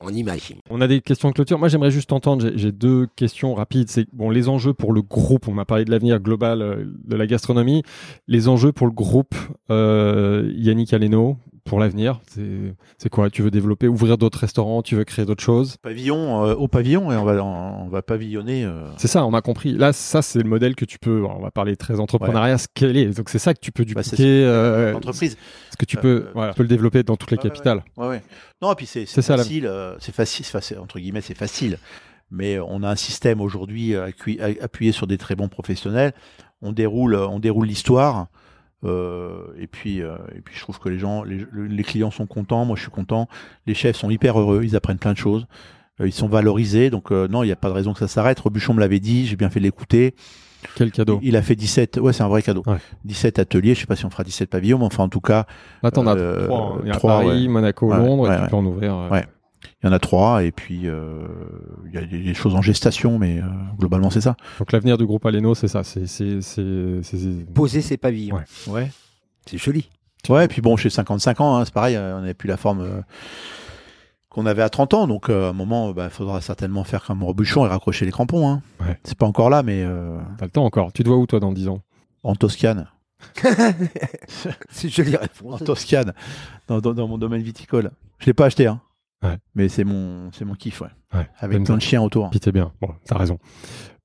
On 0.00 0.10
imagine. 0.10 0.58
On 0.70 0.80
a 0.80 0.86
des 0.86 1.00
questions 1.00 1.28
de 1.30 1.34
clôture. 1.34 1.58
Moi, 1.58 1.66
j'aimerais 1.66 1.90
juste 1.90 2.12
entendre. 2.12 2.42
j'ai- 2.46 2.56
J'ai 2.56 2.70
deux 2.72 3.08
questions 3.16 3.52
rapides. 3.54 3.88
C'est 3.90 4.06
bon, 4.12 4.30
les 4.30 4.48
enjeux 4.48 4.72
pour 4.72 4.92
le 4.92 5.02
groupe. 5.02 5.48
On 5.48 5.52
m'a 5.52 5.64
parlé 5.64 5.84
de 5.84 5.90
l'avenir 5.90 6.20
global 6.20 6.62
euh, 6.62 6.84
de 7.04 7.16
la 7.16 7.26
gastronomie. 7.26 7.82
Les 8.28 8.46
enjeux 8.48 8.70
pour 8.70 8.86
le 8.86 8.92
groupe 8.92 9.34
euh, 9.72 10.48
Yannick 10.54 10.92
Aleno 10.94 11.36
pour 11.68 11.78
l'avenir. 11.80 12.20
C'est 12.98 13.08
quoi? 13.10 13.30
Tu 13.30 13.42
veux 13.42 13.50
développer, 13.50 13.86
ouvrir 13.88 14.18
d'autres 14.18 14.38
restaurants 14.40 14.82
Tu 14.82 14.96
veux 14.96 15.04
créer 15.04 15.24
d'autres 15.24 15.42
choses? 15.42 15.76
Pavillon, 15.82 16.44
euh, 16.44 16.54
au 16.54 16.66
pavillon, 16.68 17.12
et 17.12 17.16
on 17.16 17.24
va, 17.24 17.44
on, 17.44 17.88
va 17.88 18.02
pavillonner. 18.02 18.64
euh, 18.64 18.88
C'est 18.96 19.08
ça, 19.08 19.24
on 19.24 19.34
a 19.34 19.40
compris. 19.42 19.72
Là, 19.72 19.92
ça, 19.92 20.22
c'est 20.22 20.38
le 20.42 20.48
modèle 20.48 20.74
que 20.74 20.84
tu 20.84 20.98
peux. 20.98 21.24
On 21.24 21.40
va 21.40 21.50
parler 21.50 21.76
très 21.76 22.00
entrepreneuriat, 22.00 22.58
scaler. 22.58 23.06
Donc, 23.06 23.28
c'est 23.28 23.38
ça 23.38 23.54
que 23.54 23.60
tu 23.60 23.70
peux 23.70 23.84
Bah, 23.84 24.02
dupliquer. 24.02 24.44
euh, 24.44 24.92
l'entreprise. 24.92 25.36
ce 25.70 25.76
que 25.76 25.84
tu 25.84 25.96
peux, 25.96 26.24
Euh, 26.26 26.30
voilà, 26.34 26.52
tu 26.52 26.56
peux 26.56 26.62
le 26.64 26.68
développer 26.68 27.02
dans 27.02 27.16
toutes 27.16 27.30
les 27.30 27.38
capitales. 27.38 27.84
Ouais, 27.96 28.08
ouais. 28.08 28.22
Non, 28.62 28.72
et 28.72 28.74
puis 28.74 28.86
c'est 28.86 29.06
facile, 29.06 29.70
c'est 30.00 30.14
facile, 30.14 30.44
c'est 30.44 30.52
facile, 30.52 30.78
entre 30.78 30.98
guillemets, 30.98 31.20
c'est 31.20 31.36
facile. 31.36 31.78
Mais 32.30 32.58
on 32.58 32.82
a 32.82 32.90
un 32.90 32.96
système 32.96 33.40
aujourd'hui 33.40 33.94
appuyé 33.96 34.92
sur 34.92 35.06
des 35.06 35.16
très 35.18 35.34
bons 35.36 35.48
professionnels. 35.48 36.12
On 36.60 36.72
déroule, 36.72 37.14
on 37.14 37.38
déroule 37.38 37.66
l'histoire. 37.66 38.26
Euh, 38.84 39.46
et 39.58 39.66
puis, 39.66 40.02
euh, 40.02 40.16
et 40.36 40.40
puis, 40.40 40.54
je 40.56 40.60
trouve 40.62 40.78
que 40.78 40.88
les 40.88 40.98
gens, 40.98 41.22
les, 41.24 41.44
les 41.54 41.82
clients 41.82 42.10
sont 42.10 42.26
contents. 42.26 42.64
Moi, 42.64 42.76
je 42.76 42.82
suis 42.82 42.90
content. 42.90 43.28
Les 43.66 43.74
chefs 43.74 43.96
sont 43.96 44.10
hyper 44.10 44.38
heureux. 44.38 44.62
Ils 44.64 44.76
apprennent 44.76 44.98
plein 44.98 45.12
de 45.12 45.18
choses. 45.18 45.46
Euh, 46.00 46.06
ils 46.06 46.12
sont 46.12 46.28
valorisés. 46.28 46.90
Donc, 46.90 47.10
euh, 47.10 47.26
non, 47.28 47.42
il 47.42 47.46
n'y 47.46 47.52
a 47.52 47.56
pas 47.56 47.68
de 47.68 47.74
raison 47.74 47.92
que 47.92 47.98
ça 47.98 48.08
s'arrête. 48.08 48.38
Rebuchon 48.38 48.74
me 48.74 48.80
l'avait 48.80 49.00
dit. 49.00 49.26
J'ai 49.26 49.36
bien 49.36 49.50
fait 49.50 49.58
de 49.60 49.64
l'écouter. 49.64 50.14
Quel 50.74 50.90
cadeau. 50.90 51.20
Il 51.22 51.36
a 51.36 51.42
fait 51.42 51.54
17. 51.56 51.98
Ouais, 51.98 52.12
c'est 52.12 52.22
un 52.22 52.28
vrai 52.28 52.42
cadeau. 52.42 52.62
Ouais. 52.66 52.78
17 53.04 53.38
ateliers. 53.38 53.74
Je 53.74 53.80
sais 53.80 53.86
pas 53.86 53.96
si 53.96 54.04
on 54.04 54.10
fera 54.10 54.24
17 54.24 54.50
pavillons, 54.50 54.78
mais 54.78 54.84
enfin, 54.86 55.04
en 55.04 55.08
tout 55.08 55.20
cas, 55.20 55.46
Là, 55.82 55.90
t'en 55.90 56.06
as 56.06 56.16
euh, 56.16 56.46
trois. 56.46 56.78
hein. 56.84 56.90
A 56.92 56.98
Paris, 56.98 57.26
ouais. 57.26 57.48
Monaco, 57.48 57.90
Ouais, 57.90 57.96
Londres, 57.96 58.32
et 58.32 58.44
tu 58.44 58.50
peux 58.50 58.56
en 58.56 58.64
ouvrir. 58.66 58.94
euh, 58.94 59.08
Ouais. 59.08 59.24
Il 59.82 59.86
y 59.86 59.88
en 59.88 59.92
a 59.92 59.98
trois, 59.98 60.44
et 60.44 60.52
puis 60.52 60.82
euh, 60.88 61.26
il 61.86 61.94
y 61.94 61.98
a 61.98 62.04
des 62.06 62.34
choses 62.34 62.54
en 62.54 62.62
gestation, 62.62 63.18
mais 63.18 63.38
euh, 63.40 63.44
globalement 63.78 64.10
c'est 64.10 64.20
ça. 64.20 64.36
Donc 64.58 64.72
l'avenir 64.72 64.98
du 64.98 65.06
groupe 65.06 65.24
Aleno, 65.26 65.54
c'est 65.54 65.68
ça. 65.68 65.82
C'est 65.84 66.04
Poser 67.54 67.80
ses 67.80 67.96
pavillons. 67.96 68.36
Ouais. 68.36 68.44
Ouais. 68.72 68.90
C'est 69.46 69.58
joli. 69.58 69.88
Ouais, 70.28 70.44
et 70.44 70.48
puis 70.48 70.60
bon, 70.60 70.76
chez 70.76 70.90
55 70.90 71.40
ans, 71.40 71.56
hein, 71.56 71.64
c'est 71.64 71.72
pareil, 71.74 71.96
euh, 71.96 72.16
on 72.18 72.20
n'avait 72.20 72.34
plus 72.34 72.48
la 72.48 72.56
forme 72.56 72.80
euh, 72.82 73.00
qu'on 74.30 74.46
avait 74.46 74.62
à 74.62 74.68
30 74.68 74.94
ans, 74.94 75.06
donc 75.06 75.30
euh, 75.30 75.46
à 75.46 75.50
un 75.50 75.52
moment, 75.54 75.88
il 75.88 75.94
bah, 75.94 76.10
faudra 76.10 76.40
certainement 76.40 76.84
faire 76.84 77.04
comme 77.04 77.22
Robuchon 77.22 77.64
et 77.64 77.68
raccrocher 77.68 78.04
les 78.04 78.10
crampons. 78.12 78.48
Hein. 78.48 78.62
Ouais. 78.80 78.98
C'est 79.04 79.16
pas 79.16 79.26
encore 79.26 79.48
là, 79.48 79.62
mais 79.62 79.82
euh, 79.84 80.18
T'as 80.38 80.44
le 80.44 80.50
temps 80.50 80.64
encore. 80.64 80.92
Tu 80.92 81.02
te 81.02 81.08
vois 81.08 81.16
où 81.18 81.26
toi 81.26 81.40
dans 81.40 81.52
10 81.52 81.68
ans? 81.68 81.80
en 82.24 82.34
Toscane. 82.34 82.88
C'est 84.70 84.84
une 84.88 84.90
jolie 84.90 85.16
En 85.16 85.20
réponse. 85.20 85.64
Toscane, 85.64 86.12
dans, 86.66 86.80
dans- 86.80 86.94
dans 86.94 87.08
mon 87.08 87.16
domaine 87.18 87.42
viticole. 87.42 87.90
Je 88.18 88.26
l'ai 88.26 88.34
pas 88.34 88.46
acheté, 88.46 88.66
hein. 88.66 88.80
Ouais. 89.22 89.36
Mais 89.54 89.68
c'est 89.68 89.84
mon, 89.84 90.30
c'est 90.32 90.44
mon 90.44 90.54
kiff, 90.54 90.80
ouais. 90.80 90.88
Ouais. 91.12 91.28
Avec 91.38 91.64
plein 91.64 91.76
de 91.76 91.82
chiens 91.82 92.02
autour. 92.02 92.30
Puis 92.30 92.40
t'es 92.40 92.52
bien. 92.52 92.72
Bon, 92.80 92.94
t'as 93.06 93.18
raison. 93.18 93.38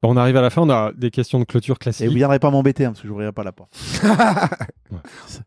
Bon, 0.03 0.13
on 0.13 0.17
arrive 0.17 0.35
à 0.37 0.41
la 0.41 0.49
fin. 0.49 0.61
On 0.61 0.69
a 0.69 0.91
des 0.95 1.09
questions 1.11 1.39
de 1.39 1.45
clôture 1.45 1.75
Et 1.75 1.79
classiques. 1.79 2.07
vous 2.09 2.13
viendrez 2.13 2.37
pas 2.37 2.51
m'embêter, 2.51 2.85
hein, 2.85 2.89
parce 2.89 3.01
que 3.01 3.07
j'ouvrirai 3.07 3.31
pas 3.31 3.43
la 3.43 3.51
porte. 3.53 3.73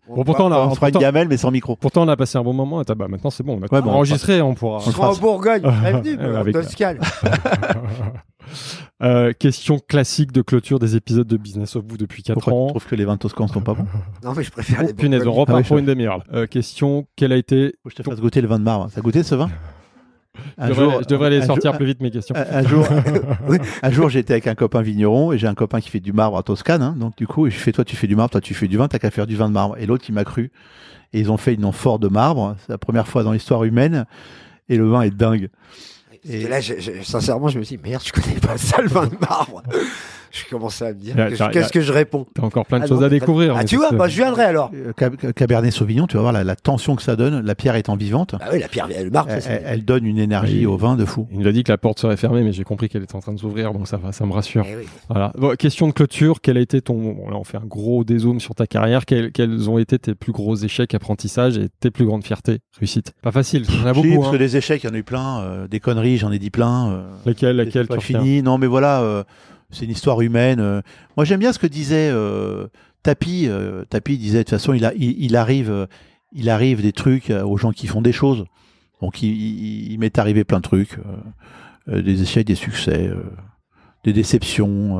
Bon, 0.09 0.25
pourtant, 0.25 0.47
on 0.49 0.53
a, 0.53 0.59
on 0.59 0.75
fera 0.75 0.89
une 0.89 0.99
gamelle, 0.99 1.29
mais 1.29 1.37
sans 1.37 1.53
micro. 1.53 1.77
pourtant, 1.77 2.03
on 2.03 2.09
a 2.09 2.17
passé 2.17 2.37
un 2.37 2.43
bon 2.43 2.53
moment. 2.53 2.81
Et 2.81 2.85
t'as- 2.85 2.97
bah, 2.97 3.07
maintenant, 3.07 3.31
c'est 3.31 3.45
bon. 3.45 3.55
On 3.61 3.63
a 3.65 3.73
Ouais, 3.73 3.81
bon, 3.81 3.91
enregistré. 3.93 4.41
On 4.43 4.55
pourra. 4.55 4.79
On 4.79 4.91
sera 4.91 5.13
en 5.13 5.17
Bourgogne. 5.17 5.63
Bienvenue, 6.03 6.37
avec- 6.37 6.55
Toscane. 6.55 6.99
Euh, 9.03 9.33
question 9.39 9.79
classique 9.81 10.31
de 10.33 10.41
clôture 10.41 10.79
des 10.79 10.95
épisodes 10.97 11.27
de 11.27 11.37
Business 11.37 11.75
of 11.77 11.85
Vous 11.87 11.97
depuis 11.99 12.23
4 12.23 12.35
Pourquoi 12.35 12.53
tu 12.53 12.59
ans. 12.59 12.67
trouves 12.69 12.87
que 12.87 12.95
les 12.95 13.05
vins 13.05 13.17
toscans 13.17 13.47
sont 13.49 13.61
pas 13.61 13.75
bons 13.75 13.87
Non, 14.25 14.33
mais 14.37 14.43
je 14.45 14.51
préfère 14.53 14.79
Oh, 14.83 14.87
les 14.87 14.95
punaise, 14.95 15.27
on 15.27 15.33
repart 15.33 15.57
Ah 15.59 15.61
oui, 15.63 15.67
pour 15.69 15.77
je- 15.77 15.81
une 15.81 15.87
demi-heure. 15.87 16.23
Euh, 16.33 16.47
question 16.47 17.07
quel 17.17 17.33
a 17.33 17.37
été 17.37 17.75
Faut 17.83 17.89
que 17.89 17.97
je 17.97 18.03
te 18.03 18.09
fasse 18.09 18.21
goûter 18.21 18.41
le 18.41 18.47
vin 18.49 18.59
de 18.61 18.65
marbre. 18.65 18.89
Ça 18.91 19.01
a 19.01 19.03
goûté 19.03 19.23
ce 19.25 19.35
vin? 19.35 19.51
Un 20.59 20.67
je, 20.69 20.71
devrais, 20.73 20.85
jour, 20.91 21.03
je 21.03 21.07
devrais 21.09 21.31
les 21.31 21.43
sortir 21.43 21.71
jour- 21.73 21.77
plus 21.79 21.87
vite 21.87 22.01
mes 22.01 22.11
questions. 22.11 22.35
un, 22.37 22.59
un 22.59 22.67
jour, 22.67 22.87
un 23.83 23.91
jour, 23.91 24.09
j'étais 24.09 24.33
avec 24.35 24.47
un 24.47 24.55
copain 24.55 24.83
vigneron 24.83 25.33
et 25.33 25.39
j'ai 25.39 25.47
un 25.47 25.55
copain 25.55 25.81
qui 25.81 25.91
fait 25.91 26.01
du 26.01 26.13
marbre 26.13 26.37
à 26.39 26.43
Toscane. 26.43 26.83
hein. 26.83 26.95
donc 26.99 27.17
du 27.17 27.27
coup, 27.27 27.49
je 27.51 27.57
fais 27.57 27.73
toi, 27.73 27.85
tu 27.85 27.97
fais 27.97 28.07
du 28.07 28.17
marbre, 28.17 28.31
toi, 28.31 28.41
tu 28.41 28.55
fais 28.55 28.69
du 28.69 28.77
vin, 28.77 28.89
t'as 28.89 28.99
qu'à 28.99 29.11
faire 29.11 29.27
du 29.27 29.37
vin 29.37 29.49
de 29.49 29.55
marbre. 29.55 29.77
Et 29.79 29.87
l'autre, 29.87 30.05
il 30.09 30.13
m'a 30.13 30.25
cru. 30.25 30.51
Et 31.13 31.21
ils 31.21 31.31
ont 31.31 31.37
fait 31.37 31.55
une 31.55 31.65
amphore 31.65 31.99
de 31.99 32.09
marbre. 32.09 32.57
C'est 32.61 32.73
la 32.73 32.79
première 32.79 33.07
fois 33.09 33.23
dans 33.23 33.33
l'histoire 33.33 33.65
humaine. 33.65 34.05
Et 34.69 34.77
le 34.77 34.89
vin 34.89 35.03
est 35.03 35.11
dingue. 35.11 35.49
Et 36.29 36.49
là, 36.49 36.61
je- 36.61 36.75
je- 36.81 37.03
sincèrement, 37.05 37.47
je 37.49 37.59
me 37.59 37.63
suis 37.65 37.77
dit, 37.77 37.83
merde, 37.89 38.03
je 38.05 38.11
connais 38.13 38.41
pas 38.41 38.57
ça, 38.59 38.83
le 38.83 38.89
vin 38.89 39.07
de 39.07 39.15
marbre. 39.21 39.63
Je 40.31 40.45
commençais 40.51 40.87
à 40.87 40.93
me 40.93 40.99
dire, 40.99 41.15
qu'est-ce 41.53 41.73
que 41.73 41.81
je 41.81 41.93
réponds 41.93 42.27
T'as 42.35 42.43
encore 42.43 42.67
plein 42.67 42.79
de 42.79 42.85
Ah 42.85 42.89
choses 42.89 43.01
non, 43.01 43.07
à 43.07 43.09
découvrir. 43.09 43.55
Ah, 43.57 43.61
mais 43.61 43.65
tu 43.65 43.77
vois, 43.77 43.91
bah, 43.93 44.09
je 44.09 44.17
viendrai 44.17 44.45
alors. 44.45 44.71
Euh, 44.75 44.93
Cab- 44.97 45.17
Cabernet 45.33 45.73
Sauvignon, 45.73 46.07
tu 46.07 46.17
vas 46.17 46.23
voir 46.23 46.33
la, 46.33 46.45
la 46.45 46.57
tension 46.57 46.97
que 46.97 47.03
ça 47.03 47.17
donne. 47.17 47.45
La 47.45 47.55
pierre 47.55 47.77
étant 47.77 47.97
vivante, 47.97 48.35
Bah 48.39 48.47
oui, 48.53 48.59
la 48.61 48.69
pierre, 48.69 48.89
elle, 48.95 49.11
c'est- 49.41 49.51
elle- 49.51 49.63
elle 49.65 49.85
donne 49.85 50.05
une 50.07 50.19
énergie 50.19 50.61
Oui. 50.61 50.67
au 50.67 50.77
vin 50.77 50.97
de 50.97 51.05
fou. 51.05 51.27
Il 51.33 51.39
nous 51.41 51.47
a 51.49 51.53
dit 51.53 51.63
que 51.65 51.73
la 51.73 51.79
porte 51.79 51.99
serait 52.01 52.17
fermée, 52.17 52.43
mais 52.43 52.53
j'ai 52.53 52.65
compris 52.65 52.89
qu'elle 52.89 53.03
était 53.03 53.15
en 53.17 53.21
train 53.21 53.33
de 53.33 53.39
s'ouvrir, 53.39 53.73
donc 53.73 53.87
ça 53.89 53.97
va, 53.97 54.13
ça 54.13 54.27
me 54.27 54.33
rassure. 54.33 54.65
Eh 54.69 54.77
oui. 54.77 54.85
Voilà. 55.09 55.33
Bon, 55.39 55.55
question 55.57 55.87
de 55.89 55.93
clôture, 55.93 56.41
quel 56.41 56.57
a 56.57 56.61
été 56.61 56.81
ton. 56.81 56.95
Bon, 57.15 57.31
là, 57.31 57.37
on 57.37 57.45
fait 57.45 57.57
un 57.59 57.65
gros 57.67 58.05
dézoom 58.05 58.41
sur 58.41 58.55
ta 58.55 58.67
carrière. 58.67 59.05
Quels, 59.07 59.33
quels 59.33 59.69
ont 59.71 59.79
été 59.79 59.99
tes 59.99 60.15
plus 60.15 60.33
gros 60.33 60.57
échecs, 60.57 60.95
apprentissages 60.95 61.59
et 61.59 61.69
tes 61.81 61.91
plus 61.91 62.05
grandes 62.05 62.25
fiertés, 62.25 62.59
réussites 62.79 63.13
Pas 63.23 63.33
facile, 63.33 63.65
il 63.69 63.75
y 63.77 63.83
en 63.83 63.87
a 63.87 63.95
Si, 63.95 64.01
beaucoup. 64.03 64.15
parce 64.17 64.29
hein. 64.29 64.33
que 64.33 64.37
des 64.37 64.57
échecs, 64.57 64.83
il 64.85 64.89
y 64.89 64.91
en 64.91 64.95
a 64.95 64.99
eu 64.99 65.03
plein. 65.03 65.41
euh, 65.43 65.69
des 65.69 65.81
conneries, 65.81 66.17
j'en 66.19 66.33
ai 66.33 66.39
dit 66.39 66.51
plein. 66.51 66.91
euh, 66.91 67.03
Lesquels, 67.27 67.57
c'est 67.59 67.65
lesquels 67.65 67.87
pas 67.87 68.01
fini. 68.01 68.43
Non, 68.43 68.59
mais 68.59 68.67
voilà, 68.67 69.01
euh, 69.03 69.23
c'est 69.77 69.85
une 69.85 69.91
histoire 69.93 70.21
humaine. 70.21 70.61
euh. 70.61 70.81
Moi, 71.17 71.25
j'aime 71.25 71.41
bien 71.41 71.53
ce 71.53 71.59
que 71.59 71.67
disait 71.67 72.11
euh, 72.13 72.67
Tapi. 73.03 73.47
euh, 73.47 73.85
Tapi 73.89 74.19
disait 74.19 74.39
de 74.39 74.43
toute 74.45 74.51
façon, 74.51 74.73
il, 74.73 74.85
a, 74.85 74.93
il, 74.95 75.23
il 75.23 75.37
arrive, 75.37 75.87
il 76.33 76.51
arrive 76.51 76.83
des 76.83 76.93
trucs 76.93 77.31
aux 77.31 77.57
gens 77.57 77.73
qui 77.73 77.87
font 77.87 78.03
des 78.03 78.13
choses. 78.13 78.45
Donc, 79.03 79.23
il, 79.23 79.29
il- 79.31 79.93
il 79.93 79.99
m'est 79.99 80.19
arrivé 80.19 80.45
plein 80.45 80.59
de 80.59 80.63
trucs, 80.63 80.99
euh, 81.89 82.03
des 82.03 82.23
échecs, 82.23 82.47
des 82.47 82.55
succès, 82.55 83.11
des 84.05 84.13
déceptions, 84.13 84.99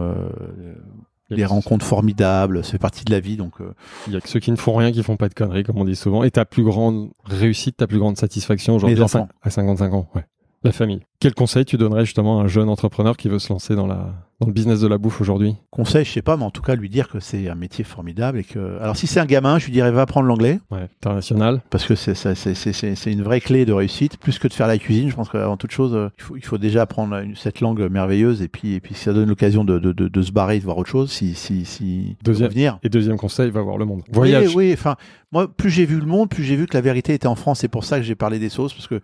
des 1.31 1.45
rencontres 1.45 1.85
formidables. 1.85 2.63
C'est 2.65 2.79
partie 2.79 3.05
de 3.05 3.11
la 3.11 3.21
vie. 3.21 3.37
Donc, 3.37 3.55
Il 4.07 4.13
y 4.13 4.17
a 4.17 4.21
que 4.21 4.29
ceux 4.29 4.39
qui 4.41 4.51
ne 4.53 4.57
font 4.57 4.77
rien 4.77 4.93
qui 4.93 5.03
font 5.03 5.17
pas 5.17 5.29
de 5.29 5.35
conneries, 5.35 5.65
comme 5.65 5.79
on 5.79 5.85
dit 5.85 5.97
souvent. 5.97 6.23
Et 6.25 6.31
ta 6.31 6.45
plus 6.45 6.63
grande 6.63 7.11
réussite, 7.25 7.79
ta 7.79 7.87
plus 7.87 7.99
grande 7.99 8.17
satisfaction 8.17 8.77
aujourd'hui 8.77 8.97
à 9.03 9.07
cin- 9.07 9.21
enfants. 9.21 9.29
à 9.43 9.51
55 9.51 9.93
ans 9.95 10.09
ouais. 10.15 10.25
La 10.65 10.73
famille. 10.73 11.01
Quel 11.21 11.33
conseil 11.35 11.65
tu 11.65 11.77
donnerais 11.77 12.05
justement 12.05 12.41
à 12.41 12.45
un 12.45 12.49
jeune 12.49 12.69
entrepreneur 12.69 13.17
qui 13.17 13.29
veut 13.29 13.39
se 13.39 13.53
lancer 13.53 13.75
dans, 13.77 13.87
la, 13.87 14.13
dans 14.41 14.49
le 14.49 14.53
business 14.53 14.81
de 14.81 14.89
la 14.89 14.99
bouffe 14.99 15.21
aujourd'hui? 15.21 15.55
Conseil, 15.71 16.05
je 16.05 16.11
sais 16.11 16.23
pas, 16.23 16.37
mais 16.37 16.45
en 16.45 16.51
tout 16.51 16.61
cas, 16.63 16.75
lui 16.75 16.89
dire 16.89 17.09
que 17.09 17.21
c'est 17.21 17.49
un 17.49 17.55
métier 17.55 17.85
formidable 17.85 18.39
et 18.39 18.45
que. 18.45 18.79
Alors, 18.81 18.97
si 18.97 19.07
c'est 19.07 19.21
un 19.21 19.27
gamin, 19.27 19.59
je 19.59 19.67
lui 19.67 19.73
dirais 19.73 19.91
va 19.93 20.03
apprendre 20.03 20.27
l'anglais. 20.27 20.59
ouais. 20.73 20.89
International 21.03 21.63
parce 21.71 21.85
que 21.87 21.95
c'est 21.95 22.15
ça- 22.15 22.35
c'est- 22.35 22.55
c'est- 22.55 23.13
une 23.13 23.23
vraie 23.23 23.41
clé 23.41 23.65
de 23.65 23.73
réussite, 23.73 24.17
plus 24.19 24.39
que 24.39 24.49
de 24.49 24.53
faire 24.53 24.67
la 24.67 24.79
cuisine. 24.79 25.09
Je 25.09 25.15
pense 25.15 25.29
qu'avant 25.29 25.57
toute 25.57 25.71
chose, 25.71 25.95
euh, 25.95 26.09
il 26.19 26.23
faut, 26.23 26.37
il 26.37 26.45
faut 26.45 26.59
déjà 26.59 26.83
apprendre 26.83 27.15
une- 27.17 27.37
cette 27.37 27.61
langue 27.61 27.89
merveilleuse 27.89 28.43
et 28.43 28.49
puis, 28.49 28.75
et 28.75 28.81
puis 28.81 28.95
ça 28.95 29.13
donne 29.13 29.29
l'occasion 29.29 29.65
de, 29.65 29.79
de, 29.79 29.93
de, 29.93 30.09
de 30.09 30.23
se 30.23 30.33
barrer, 30.33 30.59
de 30.59 30.65
voir 30.65 30.79
autre 30.79 30.91
chose, 30.91 31.13
si, 31.13 31.35
si, 31.35 31.65
si 31.65 32.17
Deuxième- 32.25 32.51
venir. 32.51 32.79
Et 32.83 32.89
deuxième 32.89 33.17
conseil, 33.19 33.51
va 33.51 33.63
voir 33.63 33.79
le 33.79 33.85
monde. 33.85 34.03
Voyage. 34.13 34.49
Oui, 34.49 34.67
oui, 34.69 34.73
enfin, 34.73 34.97
moi, 35.33 35.47
plus 35.49 35.71
j'ai 35.71 35.87
vu 35.87 36.01
le 36.01 36.07
monde, 36.07 36.29
plus 36.29 36.43
j'ai 36.43 36.57
vu 36.57 36.67
que 36.67 36.77
la 36.77 36.81
vérité 36.83 37.15
était 37.15 37.29
en 37.29 37.37
France. 37.37 37.61
C'est 37.61 37.69
pour 37.69 37.85
ça 37.85 37.99
que 37.99 38.05
j'ai 38.05 38.17
parlé 38.17 38.39
des 38.41 38.49
sauces, 38.49 38.75
parce 38.75 38.89
que 38.89 39.01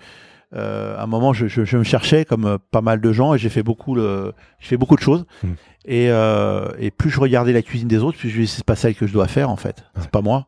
euh, 0.55 0.97
à 0.98 1.02
un 1.05 1.06
moment, 1.06 1.32
je, 1.32 1.47
je, 1.47 1.64
je 1.64 1.76
me 1.78 1.84
cherchais 1.84 2.24
comme 2.24 2.44
euh, 2.44 2.58
pas 2.70 2.81
mal 2.82 3.00
de 3.00 3.12
gens 3.12 3.34
et 3.34 3.39
j'ai 3.39 3.48
fait 3.48 3.62
beaucoup, 3.62 3.94
le, 3.94 4.32
j'ai 4.60 4.68
fait 4.68 4.76
beaucoup 4.76 4.97
de 4.97 5.00
choses. 5.02 5.24
Mm. 5.42 5.48
Et, 5.86 6.10
euh, 6.10 6.68
et 6.78 6.90
plus 6.90 7.10
je 7.10 7.18
regardais 7.20 7.52
la 7.52 7.62
cuisine 7.62 7.89
des 7.89 7.98
autres, 7.98 8.18
plus 8.18 8.28
je 8.28 8.36
me 8.36 8.42
disais 8.42 8.56
c'est 8.56 8.64
pas 8.64 8.76
celle 8.76 8.94
que 8.94 9.06
je 9.06 9.12
dois 9.12 9.26
faire 9.28 9.50
en 9.50 9.56
fait. 9.56 9.84
Ouais. 9.97 10.02
C'est 10.02 10.10
pas 10.10 10.22
moi. 10.22 10.47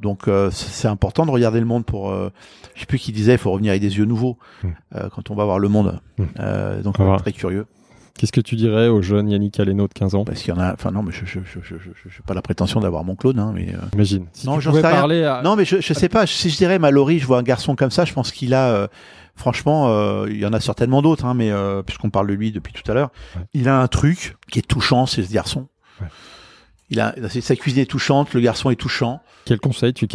Donc 0.00 0.28
euh, 0.28 0.50
c'est 0.50 0.88
important 0.88 1.24
de 1.24 1.30
regarder 1.30 1.60
le 1.60 1.66
monde 1.66 1.84
pour. 1.86 2.10
Euh, 2.10 2.30
je 2.74 2.80
sais 2.80 2.86
plus 2.86 2.98
qui 2.98 3.12
disait, 3.12 3.32
il 3.32 3.38
faut 3.38 3.50
revenir 3.52 3.70
avec 3.70 3.80
des 3.82 3.96
yeux 3.98 4.04
nouveaux 4.04 4.36
Mm. 4.62 4.68
euh, 4.96 5.08
quand 5.14 5.30
on 5.30 5.34
va 5.34 5.44
voir 5.44 5.58
le 5.58 5.68
monde. 5.68 6.00
Mm. 6.18 6.24
Euh, 6.40 6.82
donc 6.82 6.96
On 6.98 7.04
va 7.10 7.16
très 7.18 7.32
curieux. 7.32 7.66
Qu'est-ce 8.18 8.32
que 8.32 8.40
tu 8.40 8.56
dirais 8.56 8.88
au 8.88 9.02
jeune 9.02 9.28
Yannick 9.28 9.60
Aleno 9.60 9.86
de 9.88 9.92
15 9.92 10.14
ans? 10.14 10.24
Parce 10.24 10.40
qu'il 10.42 10.54
y 10.54 10.56
en 10.56 10.60
a. 10.60 10.72
Enfin 10.72 10.90
non, 10.90 11.02
mais 11.02 11.12
je 11.12 11.26
je 11.26 11.40
je 11.44 11.60
je, 11.62 11.76
je, 11.76 11.90
je- 12.08 12.22
pas 12.22 12.32
la 12.32 12.40
prétention 12.42 12.80
d'avoir 12.80 13.04
mon 13.04 13.14
clone, 13.14 13.38
hein, 13.38 13.52
mais. 13.54 13.68
euh, 13.74 13.78
Imagine. 13.92 14.24
Si 14.32 14.46
Non, 14.46 14.58
tu 14.58 14.68
pouvais 14.68 14.80
parler 14.80 15.22
à... 15.24 15.42
Non, 15.42 15.54
mais 15.54 15.66
je, 15.66 15.80
je 15.82 15.92
sais 15.92 16.08
pas. 16.08 16.26
Si 16.26 16.48
je 16.50 16.56
dirais 16.56 16.78
Mallory, 16.78 17.18
je 17.18 17.26
vois 17.26 17.38
un 17.38 17.42
garçon 17.42 17.76
comme 17.76 17.90
ça, 17.90 18.06
je 18.06 18.14
pense 18.14 18.32
qu'il 18.32 18.54
a, 18.54 18.68
euh, 18.70 18.86
franchement, 19.36 19.88
euh, 19.90 20.26
il 20.28 20.38
y 20.38 20.46
en 20.46 20.52
a 20.52 20.60
certainement 20.60 21.02
d'autres, 21.02 21.24
hein, 21.24 21.34
mais 21.34 21.50
euh, 21.50 21.82
puisqu'on 21.82 22.10
parle 22.10 22.26
de 22.28 22.32
lui 22.34 22.50
depuis 22.52 22.72
tout 22.72 22.90
à 22.90 22.94
l'heure, 22.94 23.10
Ouais. 23.36 23.42
il 23.54 23.68
a 23.68 23.80
un 23.80 23.86
truc 23.88 24.36
qui 24.50 24.58
est 24.58 24.66
touchant, 24.66 25.06
c'est 25.06 25.22
ce 25.22 25.32
garçon. 25.32 25.68
Ouais. 26.00 26.08
Il 26.90 27.00
a, 27.00 27.14
sa 27.28 27.56
cuisine 27.56 27.82
est 27.82 27.86
touchante, 27.90 28.32
le 28.34 28.40
garçon 28.40 28.70
est 28.70 28.76
touchant. 28.76 29.20
Quel 29.44 29.58
conseil 29.60 29.92
tu, 29.92 30.06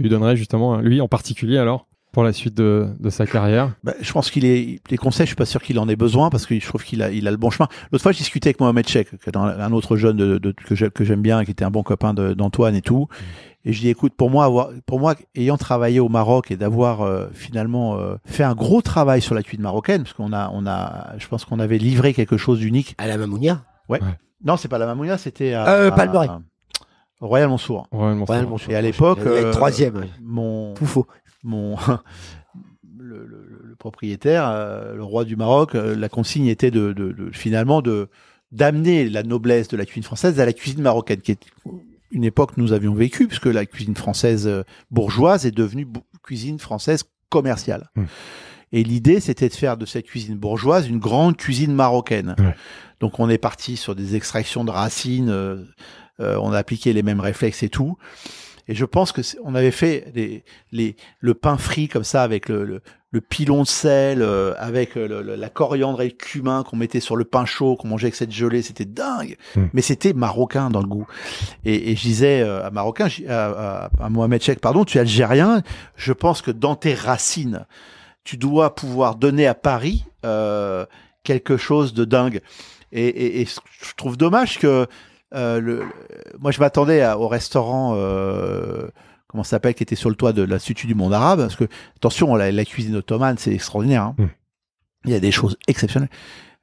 lui 0.00 0.08
donnerais 0.08 0.36
justement, 0.36 0.74
à 0.74 0.82
lui 0.82 1.00
en 1.00 1.08
particulier 1.08 1.58
alors, 1.58 1.86
pour 2.12 2.22
la 2.22 2.32
suite 2.32 2.54
de, 2.54 2.88
de 3.00 3.10
sa 3.10 3.26
carrière? 3.26 3.74
Bah, 3.82 3.94
je 4.00 4.12
pense 4.12 4.30
qu'il 4.30 4.44
est, 4.44 4.78
les 4.90 4.96
conseils, 4.96 5.26
je 5.26 5.30
suis 5.30 5.36
pas 5.36 5.44
sûr 5.46 5.60
qu'il 5.62 5.78
en 5.80 5.88
ait 5.88 5.96
besoin 5.96 6.30
parce 6.30 6.46
que 6.46 6.58
je 6.58 6.64
trouve 6.66 6.84
qu'il 6.84 7.02
a, 7.02 7.10
il 7.10 7.26
a 7.26 7.30
le 7.32 7.36
bon 7.36 7.50
chemin. 7.50 7.68
L'autre 7.90 8.02
fois, 8.02 8.12
je 8.12 8.18
discutais 8.18 8.50
avec 8.50 8.60
Mohamed 8.60 8.86
Cheikh, 8.88 9.08
un, 9.34 9.72
autre 9.72 9.96
jeune 9.96 10.16
de, 10.16 10.38
de- 10.38 10.52
que 10.52 10.74
j'ai- 10.76 10.90
que 10.90 11.04
j'aime 11.04 11.22
bien, 11.22 11.44
qui 11.44 11.50
était 11.50 11.64
un 11.64 11.70
bon 11.72 11.82
copain 11.82 12.14
d'Antoine 12.14 12.76
et 12.76 12.82
tout. 12.82 13.08
Et 13.64 13.72
je 13.72 13.80
dis, 13.80 13.88
écoute, 13.88 14.12
pour 14.14 14.30
moi, 14.30 14.44
avoir, 14.44 14.68
pour 14.86 15.00
moi, 15.00 15.14
ayant 15.34 15.56
travaillé 15.56 15.98
au 16.00 16.08
Maroc 16.10 16.50
et 16.50 16.56
d'avoir 16.56 17.00
euh, 17.00 17.28
finalement 17.32 17.96
euh, 17.98 18.16
fait 18.26 18.42
un 18.44 18.54
gros 18.54 18.82
travail 18.82 19.22
sur 19.22 19.34
la 19.34 19.42
cuisine 19.42 19.62
marocaine, 19.62 20.02
parce 20.02 20.12
qu'on 20.12 20.32
a, 20.34 20.50
on 20.52 20.66
a, 20.66 21.14
je 21.18 21.26
pense 21.28 21.44
qu'on 21.46 21.58
avait 21.60 21.78
livré 21.78 22.12
quelque 22.12 22.36
chose 22.36 22.58
d'unique. 22.58 22.94
À 22.98 23.06
la 23.06 23.16
Mamounia? 23.16 23.64
Non, 24.44 24.56
c'est 24.58 24.68
pas 24.68 24.76
la 24.78 24.84
Mamounia, 24.86 25.16
c'était 25.16 25.54
à, 25.54 25.66
Euh, 25.68 25.90
Royal. 27.20 27.48
Ouais, 27.92 28.12
Ouais, 28.28 28.42
bon, 28.44 28.58
je- 28.58 28.70
Et 28.70 28.74
à 28.76 28.82
l'époque, 28.82 29.20
euh, 29.20 29.52
troisième. 29.52 29.96
ouais. 29.96 30.10
Mon, 30.22 30.74
Poufo. 30.74 31.06
mon 31.42 31.76
le, 32.98 33.26
le- 33.26 33.60
le 33.62 33.76
propriétaire, 33.76 34.46
euh, 34.48 34.94
le 34.94 35.02
roi 35.04 35.24
du 35.24 35.36
Maroc, 35.36 35.74
euh, 35.74 35.94
la 35.96 36.08
consigne 36.08 36.46
était 36.46 36.70
de, 36.70 36.92
de- 36.92 37.12
de- 37.12 37.30
finalement 37.32 37.80
de 37.82 38.08
d'amener 38.52 39.08
la 39.08 39.22
noblesse 39.24 39.66
de 39.68 39.76
la 39.76 39.84
cuisine 39.84 40.04
française 40.04 40.38
à 40.38 40.46
la 40.46 40.52
cuisine 40.52 40.82
marocaine, 40.82 41.20
qui 41.20 41.32
est 41.32 41.38
une 42.14 42.24
époque 42.24 42.54
que 42.54 42.60
nous 42.60 42.72
avions 42.72 42.94
vécue, 42.94 43.26
puisque 43.26 43.46
la 43.46 43.66
cuisine 43.66 43.96
française 43.96 44.46
euh, 44.46 44.62
bourgeoise 44.90 45.44
est 45.44 45.50
devenue 45.50 45.86
cuisine 46.22 46.58
française 46.58 47.04
commerciale. 47.28 47.90
Hmm. 47.96 48.04
Et 48.72 48.82
l'idée, 48.82 49.20
c'était 49.20 49.48
de 49.48 49.54
faire 49.54 49.76
de 49.76 49.84
cette 49.84 50.06
cuisine 50.06 50.36
bourgeoise 50.36 50.88
une 50.88 50.98
grande 50.98 51.36
cuisine 51.36 51.72
marocaine. 51.72 52.34
Ouais. 52.38 52.54
Donc 53.00 53.20
on 53.20 53.28
est 53.28 53.38
parti 53.38 53.76
sur 53.76 53.94
des 53.94 54.16
extractions 54.16 54.64
de 54.64 54.70
racines, 54.70 55.28
euh, 55.28 55.64
euh, 56.20 56.38
on 56.40 56.52
a 56.52 56.58
appliqué 56.58 56.92
les 56.92 57.02
mêmes 57.02 57.20
réflexes 57.20 57.62
et 57.62 57.68
tout. 57.68 57.98
Et 58.66 58.74
je 58.74 58.84
pense 58.84 59.12
que 59.12 59.20
on 59.42 59.54
avait 59.54 59.70
fait 59.70 60.10
les, 60.14 60.44
les, 60.72 60.96
le 61.20 61.34
pain 61.34 61.58
frit 61.58 61.88
comme 61.88 62.04
ça 62.04 62.22
avec 62.22 62.48
le, 62.48 62.64
le, 62.64 62.82
le 63.14 63.20
pilon 63.20 63.62
de 63.62 63.66
sel, 63.68 64.22
euh, 64.22 64.54
avec 64.58 64.96
euh, 64.96 65.06
le- 65.06 65.22
le- 65.22 65.36
la 65.36 65.48
coriandre 65.48 66.02
et 66.02 66.06
le 66.06 66.10
cumin 66.10 66.64
qu'on 66.64 66.74
mettait 66.76 66.98
sur 66.98 67.14
le 67.14 67.24
pain 67.24 67.44
chaud, 67.44 67.76
qu'on 67.76 67.86
mangeait 67.86 68.06
avec 68.06 68.16
cette 68.16 68.32
gelée, 68.32 68.60
c'était 68.60 68.84
dingue. 68.84 69.36
Mm. 69.54 69.66
Mais 69.72 69.82
c'était 69.82 70.12
marocain 70.12 70.68
dans 70.68 70.80
le 70.80 70.88
goût. 70.88 71.06
Et, 71.64 71.92
et 71.92 71.96
je 71.96 72.02
disais 72.02 72.40
euh, 72.42 72.66
à 72.66 72.72
Marocain, 72.72 73.06
à, 73.28 73.44
à, 73.84 73.90
à 74.04 74.08
Mohamed 74.08 74.42
Cheikh, 74.42 74.58
pardon, 74.60 74.84
tu 74.84 74.98
es 74.98 75.00
algérien, 75.00 75.62
je 75.94 76.12
pense 76.12 76.42
que 76.42 76.50
dans 76.50 76.74
tes 76.74 76.92
racines, 76.94 77.66
tu 78.24 78.36
dois 78.36 78.74
pouvoir 78.74 79.14
donner 79.14 79.46
à 79.46 79.54
Paris 79.54 80.04
euh, 80.26 80.84
quelque 81.22 81.56
chose 81.56 81.94
de 81.94 82.04
dingue. 82.04 82.40
Et, 82.90 83.06
et, 83.06 83.40
et 83.42 83.46
je 83.46 83.94
trouve 83.96 84.16
dommage 84.16 84.58
que 84.58 84.86
le, 85.32 85.82
moi 86.40 86.50
je 86.52 86.58
m'attendais 86.60 87.04
au 87.12 87.26
restaurant 87.28 87.94
comment 89.34 89.42
ça 89.42 89.50
s'appelle 89.50 89.74
qui 89.74 89.82
était 89.82 89.96
sur 89.96 90.10
le 90.10 90.14
toit 90.14 90.32
de 90.32 90.42
l'Institut 90.42 90.86
du 90.86 90.94
monde 90.94 91.12
arabe 91.12 91.40
parce 91.40 91.56
que 91.56 91.64
attention 91.96 92.36
la, 92.36 92.52
la 92.52 92.64
cuisine 92.64 92.94
ottomane 92.94 93.36
c'est 93.36 93.52
extraordinaire 93.52 94.02
hein. 94.04 94.14
Mm. 94.16 94.26
il 95.06 95.10
y 95.10 95.14
a 95.14 95.18
des 95.20 95.32
choses 95.32 95.56
exceptionnelles 95.66 96.08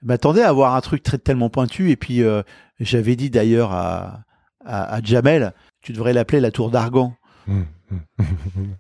je 0.02 0.08
m'attendais 0.08 0.42
à 0.42 0.48
avoir 0.48 0.74
un 0.76 0.80
truc 0.80 1.04
très 1.04 1.18
tellement 1.18 1.50
pointu 1.50 1.92
et 1.92 1.98
puis 1.98 2.24
euh, 2.24 2.44
j'avais 2.80 3.18
dit 3.18 3.30
d'ailleurs 3.30 3.74
à, 3.74 4.22
à, 4.66 4.96
à 4.96 5.02
Jamel 5.04 5.54
tu 5.82 5.92
devrais 5.92 6.14
l'appeler 6.14 6.40
la 6.40 6.52
tour 6.52 6.72
d'Argan 6.72 7.14
hum. 7.50 7.66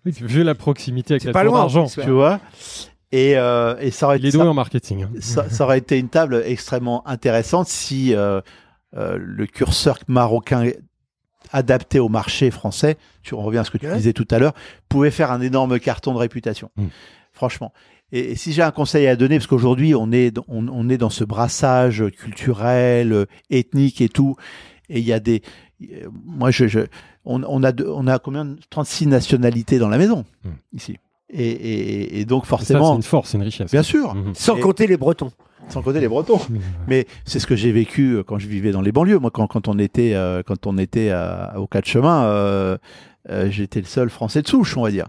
Oui, 0.05 0.11
Vu 0.21 0.43
la 0.43 0.55
proximité 0.55 1.15
avec 1.15 1.25
la 1.25 1.33
pas 1.33 1.43
tour 1.43 1.55
d'argent, 1.55 1.87
tu 1.87 2.09
vois 2.11 2.39
et, 3.11 3.35
euh, 3.35 3.75
et 3.81 3.91
ça 3.91 4.05
aurait 4.05 4.19
il 4.19 4.25
est 4.25 4.35
en 4.37 4.53
marketing. 4.53 5.03
hein. 5.03 5.09
ça, 5.19 5.49
ça 5.49 5.65
aurait 5.65 5.79
été 5.79 5.99
une 5.99 6.07
table 6.07 6.41
extrêmement 6.45 7.05
intéressante 7.05 7.67
si 7.67 8.15
euh, 8.15 8.39
euh, 8.95 9.17
le 9.19 9.47
curseur 9.47 9.97
marocain 10.07 10.71
adapté 11.51 11.99
au 11.99 12.09
marché 12.09 12.51
français, 12.51 12.97
tu 13.23 13.35
reviens 13.35 13.61
à 13.61 13.63
ce 13.63 13.71
que 13.71 13.77
tu 13.77 13.87
Ouais. 13.87 13.95
disais 13.95 14.13
tout 14.13 14.27
à 14.31 14.39
l'heure, 14.39 14.53
pouvait 14.89 15.11
faire 15.11 15.31
un 15.31 15.41
énorme 15.41 15.79
carton 15.79 16.13
de 16.13 16.17
réputation. 16.17 16.69
Mm. 16.77 16.85
Franchement. 17.31 17.73
Et, 18.11 18.31
et 18.31 18.35
si 18.35 18.51
j'ai 18.53 18.61
un 18.61 18.71
conseil 18.71 19.07
à 19.07 19.15
donner, 19.15 19.37
parce 19.37 19.47
qu'aujourd'hui 19.47 19.95
on 19.95 20.11
est 20.11 20.31
dans- 20.31 20.45
on, 20.47 20.67
on 20.67 20.89
est 20.89 20.97
dans 20.97 21.09
ce 21.09 21.23
brassage 21.23 22.03
culturel, 22.17 23.25
ethnique 23.49 24.01
et 24.01 24.09
tout, 24.09 24.35
et 24.89 24.99
il 24.99 25.05
y 25.05 25.13
a 25.13 25.19
des, 25.19 25.41
euh, 25.83 26.07
moi 26.25 26.51
je, 26.51 26.67
je 26.67 26.79
on, 27.23 27.43
on 27.43 27.63
a 27.63 27.71
de- 27.71 27.85
on 27.85 28.07
a 28.07 28.19
combien 28.19 28.45
de- 28.45 28.57
36 28.69 29.07
nationalités 29.07 29.77
dans 29.79 29.89
la 29.89 29.97
maison 29.97 30.25
Mm. 30.43 30.49
ici. 30.73 30.97
Et, 31.33 31.47
et, 31.49 32.19
et 32.19 32.25
donc 32.25 32.43
ça, 32.43 32.57
c'est 32.57 32.73
forcément, 32.73 32.95
une 32.95 33.03
force, 33.03 33.29
c'est 33.29 33.37
une 33.37 33.43
richesse. 33.43 33.71
bien 33.71 33.83
sûr. 33.83 34.13
Mhm. 34.15 34.33
Sans 34.35 34.57
Et- 34.57 34.59
compter 34.59 34.85
les 34.87 34.97
Bretons. 34.97 35.31
Sans 35.69 35.81
compter 35.81 35.99
les 36.01 36.07
Bretons. 36.07 36.39
Mais 36.87 37.07
c'est 37.25 37.39
ce 37.39 37.47
que 37.47 37.55
j'ai 37.55 37.71
vécu 37.71 38.15
euh, 38.17 38.23
quand 38.23 38.37
je 38.39 38.47
vivais 38.47 38.71
dans 38.71 38.81
les 38.81 38.91
banlieues. 38.91 39.19
Moi, 39.19 39.31
quand, 39.31 39.47
quand 39.47 39.67
on 39.67 39.79
était, 39.79 40.13
euh, 40.15 40.43
quand 40.45 40.67
on 40.67 40.77
était 40.77 41.11
à- 41.11 41.53
au 41.57 41.67
quatre 41.67 41.85
chemins, 41.87 42.25
euh, 42.25 42.77
euh, 43.29 43.49
j'étais 43.49 43.79
le 43.79 43.85
seul 43.85 44.09
Français 44.09 44.41
de 44.41 44.47
souche, 44.47 44.75
on 44.75 44.81
va 44.83 44.91
dire. 44.91 45.07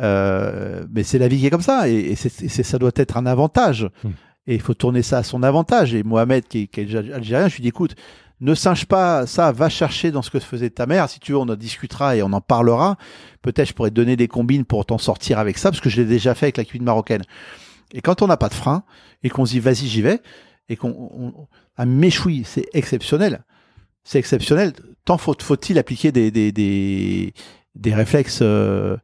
Euh, 0.00 0.84
mais 0.92 1.02
c'est 1.02 1.18
la 1.18 1.28
vie 1.28 1.38
qui 1.38 1.46
est 1.46 1.50
comme 1.50 1.62
ça, 1.62 1.88
et, 1.88 1.94
et 1.94 2.14
c'est, 2.16 2.48
ça 2.62 2.78
doit 2.78 2.90
être 2.96 3.16
un 3.16 3.24
avantage. 3.26 3.88
Et 4.46 4.54
il 4.54 4.60
faut 4.60 4.74
tourner 4.74 5.02
ça 5.02 5.18
à 5.18 5.22
son 5.22 5.42
avantage. 5.42 5.94
Et 5.94 6.02
Mohamed, 6.02 6.46
qui, 6.46 6.62
est- 6.62 6.66
qui 6.66 6.80
est 6.80 6.94
algérien, 7.12 7.48
je 7.48 7.54
lui 7.56 7.62
dis, 7.62 7.68
écoute, 7.68 7.94
ne 8.40 8.54
singe 8.56 8.86
pas 8.86 9.24
ça, 9.26 9.52
va 9.52 9.68
chercher 9.68 10.10
dans 10.10 10.20
ce 10.20 10.28
que 10.30 10.40
faisait 10.40 10.70
ta 10.70 10.84
mère. 10.86 11.08
Si 11.08 11.20
tu 11.20 11.30
veux, 11.30 11.38
on 11.38 11.48
en 11.48 11.54
discutera 11.54 12.16
et 12.16 12.22
on 12.24 12.32
en 12.32 12.40
parlera. 12.40 12.96
Peut-être 13.40 13.68
je 13.68 13.72
pourrais 13.72 13.90
te 13.90 13.94
donner 13.94 14.16
des 14.16 14.26
combines 14.26 14.64
pour 14.64 14.84
t'en 14.84 14.98
sortir 14.98 15.38
avec 15.38 15.58
ça, 15.58 15.70
parce 15.70 15.80
que 15.80 15.88
je 15.88 16.00
l'ai 16.02 16.08
déjà 16.08 16.34
fait 16.34 16.46
avec 16.46 16.56
la 16.56 16.64
cuisine 16.64 16.84
marocaine. 16.84 17.22
Et 17.94 18.00
quand 18.00 18.22
on 18.22 18.26
n'a 18.26 18.36
pas 18.36 18.48
de 18.48 18.54
frein, 18.54 18.84
et 19.22 19.28
qu'on 19.30 19.44
se 19.46 19.52
dit, 19.52 19.60
vas-y, 19.60 19.86
j'y 19.86 20.02
vais, 20.02 20.20
et 20.68 20.76
qu'on 20.76 20.88
on- 20.90 21.32
un 21.78 21.86
méchoui, 21.86 22.42
c'est 22.44 22.66
exceptionnel. 22.72 23.44
C'est 24.04 24.18
exceptionnel. 24.18 24.72
Tant 25.04 25.18
faut, 25.18 25.34
faut-il 25.40 25.78
appliquer 25.78 26.12
des, 26.12 26.30
des, 26.30 26.52
des, 26.52 27.32
des 27.74 27.94
réflexes. 27.94 28.40
euh, 28.42 28.96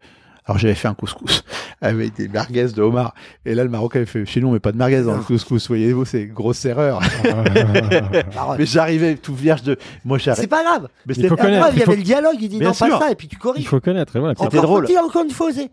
Alors 0.45 0.59
j'avais 0.59 0.75
fait 0.75 0.89
un 0.89 0.95
couscous 0.95 1.45
avec 1.81 2.15
des 2.17 2.29
merguez 2.29 2.69
de 2.69 2.83
homard. 2.83 3.15
Et 3.45 3.55
là, 3.55 3.65
le 3.65 3.71
Marocain 3.71 3.99
avait 4.01 4.07
fait, 4.07 4.25
chez 4.27 4.41
nous, 4.41 4.49
on 4.49 4.53
met 4.53 4.61
pas 4.61 4.73
de 4.73 4.77
merguez 4.79 5.03
dans 5.03 5.17
le 5.17 5.23
couscous. 5.23 5.69
Voyez-vous, 5.69 6.05
c'est 6.05 6.23
une 6.23 6.33
grosse 6.33 6.65
erreur. 6.65 7.01
Mais 8.59 8.67
j'arrivais 8.67 9.17
tout 9.17 9.35
vierge 9.35 9.63
de. 9.63 9.77
Moi, 10.05 10.19
C'est 10.19 10.25
j'arrive. 10.27 10.49
pas 10.49 10.63
grave. 10.65 10.89
Mais 11.07 11.15
Il 11.15 11.23
c'était 11.23 11.35
preuve, 11.37 11.51
il 11.51 11.55
y 11.55 11.57
il 11.57 11.83
faut- 11.83 11.91
avait 11.91 11.97
le 11.97 12.03
dialogue, 12.05 12.37
il 12.41 12.49
dit 12.49 12.59
Bien 12.59 12.69
non, 12.69 12.75
pas 12.75 12.87
sûr. 12.87 12.99
ça, 12.99 13.11
et 13.11 13.15
puis 13.15 13.29
tu 13.29 13.37
Il 13.37 13.39
corriges. 13.39 13.67
faut 13.67 13.81
connaître. 13.81 14.17
et 14.17 14.19
voilà. 14.21 14.35
C'était 14.41 14.61
drôle. 14.61 14.87
faut-il 14.87 14.99
encore 14.99 15.25
une 15.25 15.31
fois 15.31 15.49
oser. 15.49 15.71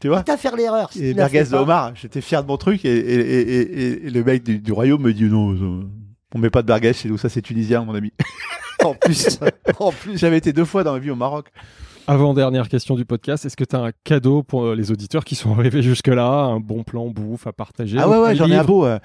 Tu 0.00 0.08
vois 0.08 0.18
Quitte 0.18 0.28
à 0.30 0.36
faire 0.36 0.56
l'erreur. 0.56 0.92
si 0.92 1.04
Et 1.04 1.14
merguez 1.14 1.44
de 1.44 1.54
homard. 1.54 1.92
J'étais 1.94 2.20
fier 2.20 2.42
de 2.42 2.48
mon 2.48 2.56
truc. 2.56 2.84
Et, 2.84 2.88
et, 2.96 3.14
et, 3.14 3.60
et- 3.60 4.06
et 4.06 4.10
le 4.10 4.24
mec 4.24 4.44
du, 4.44 4.58
du 4.60 4.72
royaume 4.72 5.02
me 5.02 5.12
dit 5.12 5.24
non, 5.24 5.52
euh, 5.52 5.82
on 6.34 6.38
met 6.38 6.50
pas 6.50 6.62
de 6.62 6.68
merguez 6.68 6.92
chez 6.92 7.08
nous. 7.08 7.18
Ça, 7.18 7.28
c'est 7.28 7.42
tunisien, 7.42 7.84
mon 7.84 7.94
ami. 7.94 8.12
En 8.84 8.94
plus, 8.94 9.40
en 9.80 9.90
plus. 9.90 10.16
J'avais 10.18 10.38
été 10.38 10.52
deux 10.52 10.64
fois 10.64 10.84
dans 10.84 10.92
ma 10.92 11.00
vie 11.00 11.10
au 11.10 11.16
Maroc. 11.16 11.48
Avant-dernière 12.06 12.68
question 12.68 12.94
du 12.94 13.04
podcast, 13.04 13.44
est-ce 13.44 13.56
que 13.56 13.64
tu 13.64 13.74
as 13.74 13.80
un 13.80 13.90
cadeau 14.04 14.44
pour 14.44 14.66
euh, 14.66 14.74
les 14.76 14.92
auditeurs 14.92 15.24
qui 15.24 15.34
sont 15.34 15.52
arrivés 15.58 15.82
jusque-là 15.82 16.24
Un 16.44 16.60
bon 16.60 16.84
plan 16.84 17.08
bouffe 17.08 17.48
à 17.48 17.52
partager 17.52 17.98
Ah 18.00 18.08
ouais, 18.08 18.18
ouais, 18.18 18.36
j'en 18.36 18.48
ai 18.48 18.54
un 18.54 18.62
beau. 18.62 18.86
euh, 18.86 19.00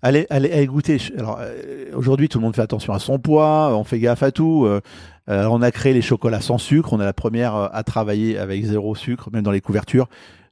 allez, 0.00 0.26
allez, 0.30 0.50
allez 0.50 0.66
goûter. 0.66 0.96
Alors, 1.18 1.36
euh, 1.42 1.90
aujourd'hui, 1.94 2.30
tout 2.30 2.38
le 2.38 2.44
monde 2.44 2.56
fait 2.56 2.62
attention 2.62 2.94
à 2.94 2.98
son 2.98 3.18
poids, 3.18 3.76
on 3.76 3.84
fait 3.84 3.98
gaffe 4.00 4.22
à 4.22 4.32
tout. 4.32 4.64
euh, 4.64 4.80
on 5.28 5.60
a 5.60 5.70
créé 5.72 5.92
les 5.92 6.00
chocolats 6.02 6.40
sans 6.40 6.56
sucre. 6.56 6.94
On 6.94 7.00
est 7.00 7.04
la 7.04 7.12
première 7.12 7.54
à 7.54 7.82
travailler 7.84 8.38
avec 8.38 8.64
zéro 8.64 8.94
sucre, 8.94 9.28
même 9.30 9.42
dans 9.42 9.52
les 9.52 9.60
couvertures. 9.60 10.08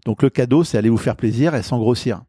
Donc, 0.07 0.23
le 0.23 0.31
cadeau, 0.31 0.65
c'est 0.65 0.79
aller 0.79 0.89
vous 0.89 0.97
faire 0.97 1.17
plaisir 1.17 1.55
et 1.55 1.63
sans 1.63 1.79
grossir. 1.79 2.23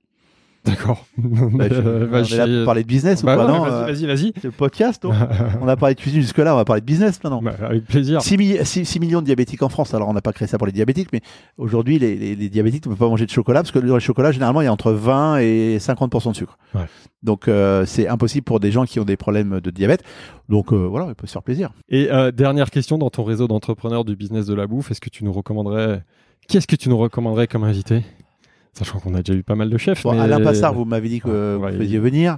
D'accord. 0.65 1.05
Bah, 1.17 1.67
je- 1.69 1.75
Euh, 1.81 2.07
on 2.11 2.23
est 2.25 2.35
là 2.37 2.45
pour 2.47 2.65
parler 2.65 2.83
de 2.83 2.87
business 2.87 3.23
Bah 3.23 3.35
ou 3.35 3.37
pas 3.37 3.47
non 3.47 3.61
vas-y, 3.61 3.71
euh, 3.71 3.85
vas-y, 3.85 4.05
vas-y. 4.05 4.33
C'est 4.35 4.43
le 4.45 4.51
podcast, 4.51 5.05
On 5.61 5.67
a 5.67 5.77
parlé 5.77 5.95
de 5.95 5.99
cuisine 6.01 6.19
jusque-là, 6.21 6.53
on 6.53 6.57
va 6.57 6.65
parler 6.65 6.81
de 6.81 6.85
business 6.85 7.23
maintenant. 7.23 7.41
Bah, 7.41 7.53
avec 7.61 7.85
plaisir. 7.85 8.21
6, 8.21 8.99
millions 8.99 9.21
de 9.21 9.25
diabétiques 9.25 9.63
en 9.63 9.69
France. 9.69 9.93
Alors, 9.93 10.09
on 10.09 10.13
n'a 10.13 10.21
pas 10.21 10.33
créé 10.33 10.45
ça 10.47 10.57
pour 10.57 10.67
les 10.67 10.73
diabétiques, 10.73 11.07
mais 11.13 11.21
aujourd'hui, 11.57 11.99
les, 11.99 12.17
les- 12.17 12.35
les 12.35 12.49
diabétiques 12.49 12.85
ne 12.85 12.89
peuvent 12.91 12.97
pas 12.99 13.07
manger 13.07 13.25
de 13.25 13.31
chocolat 13.31 13.61
parce 13.61 13.71
que 13.71 13.79
dans 13.79 13.93
le 13.93 13.99
chocolat, 14.01 14.31
généralement, 14.33 14.59
il 14.61 14.65
y 14.65 14.67
a 14.67 14.73
entre 14.73 14.91
20 14.91 15.37
et 15.37 15.77
50% 15.79 16.31
de 16.31 16.35
sucre. 16.35 16.57
Ouais. 16.75 16.81
Donc, 17.23 17.47
euh, 17.47 17.85
c'est 17.85 18.07
impossible 18.09 18.43
pour 18.43 18.59
des 18.59 18.71
gens 18.71 18.83
qui 18.85 18.99
ont 18.99 19.05
des 19.05 19.15
problèmes 19.17 19.61
de 19.61 19.69
diabète. 19.71 20.03
Donc, 20.49 20.73
euh, 20.73 20.75
voilà, 20.75 21.05
il 21.09 21.15
peut 21.15 21.27
se 21.27 21.31
faire 21.33 21.43
plaisir. 21.43 21.69
Et 21.87 22.11
euh, 22.11 22.31
dernière 22.31 22.71
question 22.71 22.97
dans 22.97 23.09
ton 23.09 23.23
réseau 23.23 23.47
d'entrepreneurs 23.47 24.03
du 24.03 24.15
business 24.17 24.45
de 24.47 24.53
la 24.53 24.67
bouffe, 24.67 24.91
est-ce 24.91 24.99
que 25.01 25.09
tu 25.09 25.23
nous 25.23 25.31
recommanderais 25.31 26.03
Qu'est-ce 26.47 26.67
que 26.67 26.75
tu 26.75 26.89
nous 26.89 26.97
recommanderais 26.97 27.47
comme 27.47 27.63
invité? 27.63 28.03
Sachant 28.73 28.99
qu'on 28.99 29.13
a 29.15 29.21
déjà 29.21 29.37
eu 29.37 29.43
pas 29.43 29.55
mal 29.55 29.69
de 29.69 29.77
chefs. 29.77 30.03
Bon, 30.03 30.13
mais... 30.13 30.21
Alain 30.21 30.39
Passard, 30.41 30.73
vous 30.73 30.85
m'avez 30.85 31.09
dit 31.09 31.19
que 31.19 31.27
Ouais, 31.27 31.57
vous 31.57 31.63
ouais. 31.75 31.77
faisiez 31.83 31.99
venir. 31.99 32.37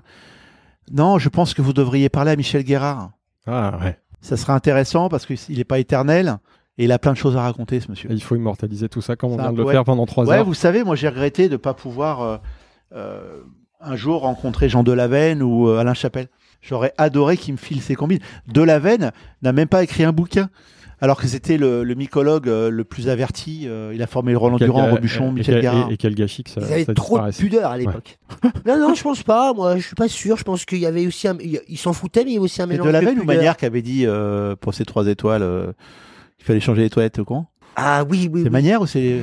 Non, 0.92 1.20
je 1.20 1.30
pense 1.30 1.54
que 1.54 1.62
vous 1.62 1.74
devriez 1.74 2.10
parler 2.10 2.32
à 2.32 2.36
Michel 2.36 2.64
Guérard. 2.64 3.12
Ah 3.46 3.78
ouais. 3.82 3.98
Ça 4.22 4.38
serait 4.38 4.54
intéressant 4.54 5.10
parce 5.10 5.26
qu'il 5.26 5.58
n'est 5.58 5.64
pas 5.64 5.80
éternel 5.80 6.38
et 6.78 6.86
il 6.86 6.92
a 6.92 7.00
plein 7.00 7.12
de 7.12 7.18
choses 7.18 7.38
à 7.38 7.42
raconter, 7.42 7.80
ce 7.80 7.90
monsieur. 7.92 8.10
Il 8.12 8.22
faut 8.24 8.36
immortaliser 8.36 8.90
tout 8.90 9.02
ça 9.02 9.16
comme 9.16 9.32
on 9.34 9.38
vient 9.38 9.52
de 9.54 9.62
le 9.62 9.70
faire 9.70 9.84
pendant 9.84 10.06
trois 10.06 10.26
Ouais, 10.26 10.38
heures. 10.38 10.46
vous 10.46 10.54
savez, 10.54 10.84
moi 10.84 10.96
j'ai 10.96 11.08
regretté 11.10 11.48
de 11.48 11.54
ne 11.54 11.58
pas 11.58 11.74
pouvoir 11.74 12.22
euh, 12.22 12.38
euh, 12.96 13.42
un 13.82 13.96
jour 13.96 14.22
rencontrer 14.22 14.70
Jean 14.70 14.84
Delaveine 14.84 15.44
ou 15.44 15.68
euh, 15.70 15.78
Alain 15.78 15.94
Chapelle. 15.94 16.28
J'aurais 16.62 16.94
adoré 16.98 17.38
qu'il 17.38 17.54
me 17.54 17.58
file 17.58 17.82
ses 17.82 17.96
combines. 17.96 18.20
Delaveine 18.48 19.12
n'a 19.42 19.54
même 19.54 19.68
pas 19.70 19.84
écrit 19.84 20.04
un 20.04 20.12
bouquin. 20.12 20.50
Alors 21.02 21.20
que 21.22 21.28
c'était 21.28 21.58
le, 21.58 21.84
le 21.84 21.96
mycologue 21.96 22.50
euh, 22.50 22.70
le 22.70 22.84
plus 22.84 23.08
averti, 23.10 23.66
Euh, 23.68 23.92
il 23.96 24.02
a 24.02 24.08
formé 24.08 24.36
Roland 24.36 24.58
Quel 24.58 24.68
Durand, 24.68 24.90
Robuchon, 24.90 25.32
Michel 25.32 25.58
et, 25.60 25.62
Garard. 25.62 25.90
et, 25.90 25.94
et 25.94 25.98
quel 25.98 26.14
gâchis 26.16 26.44
que 26.44 26.50
ça, 26.50 26.62
Ils 26.62 26.74
avaient 26.74 26.84
ça 26.86 26.94
trop 26.94 27.20
de 27.20 27.32
pudeur 27.32 27.72
à 27.72 27.78
l'époque. 27.78 28.20
non, 28.66 28.78
non, 28.80 28.94
je 28.94 29.02
pense 29.04 29.24
pas. 29.24 29.54
Moi, 29.54 29.78
je 29.78 29.86
suis 29.86 29.96
pas 29.96 30.08
sûr. 30.10 30.36
Je 30.38 30.44
pense 30.44 30.66
qu'il 30.66 30.80
y 30.80 30.86
avait 30.86 31.08
aussi 31.08 31.28
un. 31.28 31.38
Ils 31.68 31.78
s'en 31.78 31.94
foutaient, 31.94 32.24
mais 32.26 32.32
il 32.32 32.34
y 32.34 32.38
avait 32.38 32.44
aussi 32.46 32.62
un 32.62 32.66
mélange 32.66 32.92
de 32.92 32.98
ou 32.98 33.00
pudeur. 33.12 33.26
Manière 33.26 33.56
qui 33.58 33.66
avait 33.66 33.82
dit 33.82 34.04
euh, 34.06 34.56
pour 34.56 34.74
ses 34.74 34.84
trois 34.86 35.08
étoiles 35.08 35.44
euh, 35.44 35.72
qu'il 36.38 36.46
fallait 36.46 36.60
changer 36.60 36.82
les 36.82 36.90
toilettes 36.90 37.20
au 37.20 37.26
con 37.26 37.46
Ah 37.76 38.04
oui, 38.10 38.30
oui. 38.32 38.42
C'est 38.42 38.48
oui. 38.48 38.50
Manière 38.52 38.82
ou 38.82 38.86
c'est. 38.88 39.20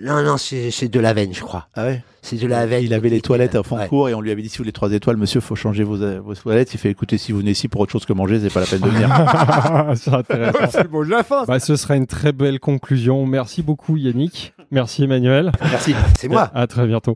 Non, 0.00 0.22
non, 0.22 0.36
c'est 0.36 0.70
c'est 0.70 0.88
de 0.88 1.00
la 1.00 1.12
veine, 1.14 1.32
je 1.32 1.40
crois. 1.40 1.68
Ah 1.74 1.84
ouais? 1.84 2.02
C'est 2.24 2.36
de 2.36 2.46
la 2.46 2.64
veine. 2.64 2.82
Il 2.82 2.94
avait 2.94 3.10
les 3.10 3.20
toilettes 3.20 3.54
à 3.54 3.62
fond 3.62 3.76
Ouais. 3.76 3.86
cours 3.86 4.08
et 4.08 4.14
on 4.14 4.22
lui 4.22 4.30
avait 4.30 4.40
dit 4.40 4.48
si 4.48 4.56
vous 4.56 4.62
voulez 4.64 4.72
trois 4.72 4.90
étoiles, 4.92 5.18
monsieur, 5.18 5.40
faut 5.40 5.56
changer 5.56 5.84
vos, 5.84 5.98
vos 6.22 6.34
toilettes. 6.34 6.72
Il 6.72 6.78
fait 6.78 6.88
écoutez, 6.90 7.18
si 7.18 7.32
vous 7.32 7.38
venez 7.40 7.50
ici 7.50 7.68
pour 7.68 7.82
autre 7.82 7.92
chose 7.92 8.06
que 8.06 8.14
manger, 8.14 8.40
c'est 8.40 8.52
pas 8.52 8.60
la 8.60 8.66
peine 8.66 8.80
de 8.80 8.88
venir. 8.88 9.08
c'est 9.96 10.12
intéressant. 10.14 10.58
C'est 10.70 10.82
le 10.84 10.88
mot 10.88 11.04
de 11.04 11.10
la 11.10 11.22
fin. 11.22 11.44
Bah, 11.44 11.60
ce 11.60 11.76
sera 11.76 11.96
une 11.96 12.06
très 12.06 12.32
belle 12.32 12.60
conclusion. 12.60 13.26
Merci 13.26 13.62
beaucoup 13.62 13.96
Yannick. 13.98 14.54
Merci 14.70 15.04
Emmanuel. 15.04 15.52
Merci. 15.60 15.94
C'est 16.18 16.28
moi. 16.28 16.50
À 16.54 16.66
très 16.66 16.86
bientôt. 16.86 17.14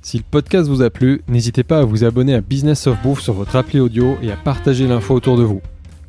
Si 0.00 0.16
le 0.16 0.24
podcast 0.28 0.66
vous 0.70 0.80
a 0.80 0.88
plu, 0.88 1.20
n'hésitez 1.28 1.62
pas 1.62 1.80
à 1.80 1.84
vous 1.84 2.04
abonner 2.04 2.34
à 2.34 2.40
Business 2.40 2.86
of 2.86 2.96
Bouffe 3.02 3.20
sur 3.20 3.34
votre 3.34 3.54
appli 3.56 3.78
audio 3.78 4.16
et 4.22 4.32
à 4.32 4.36
partager 4.36 4.86
l'info 4.88 5.14
autour 5.14 5.36
de 5.36 5.42
vous. 5.42 5.60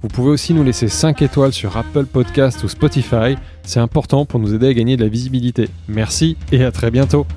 Vous 0.01 0.07
pouvez 0.07 0.29
aussi 0.29 0.53
nous 0.53 0.63
laisser 0.63 0.87
5 0.87 1.21
étoiles 1.21 1.51
sur 1.51 1.75
Apple 1.75 2.05
Podcast 2.05 2.63
ou 2.63 2.69
Spotify, 2.69 3.35
c'est 3.63 3.81
important 3.81 4.25
pour 4.25 4.39
nous 4.39 4.53
aider 4.55 4.67
à 4.67 4.73
gagner 4.73 4.95
de 4.95 5.03
la 5.03 5.09
visibilité. 5.09 5.67
Merci 5.89 6.37
et 6.53 6.63
à 6.63 6.71
très 6.71 6.89
bientôt. 6.89 7.27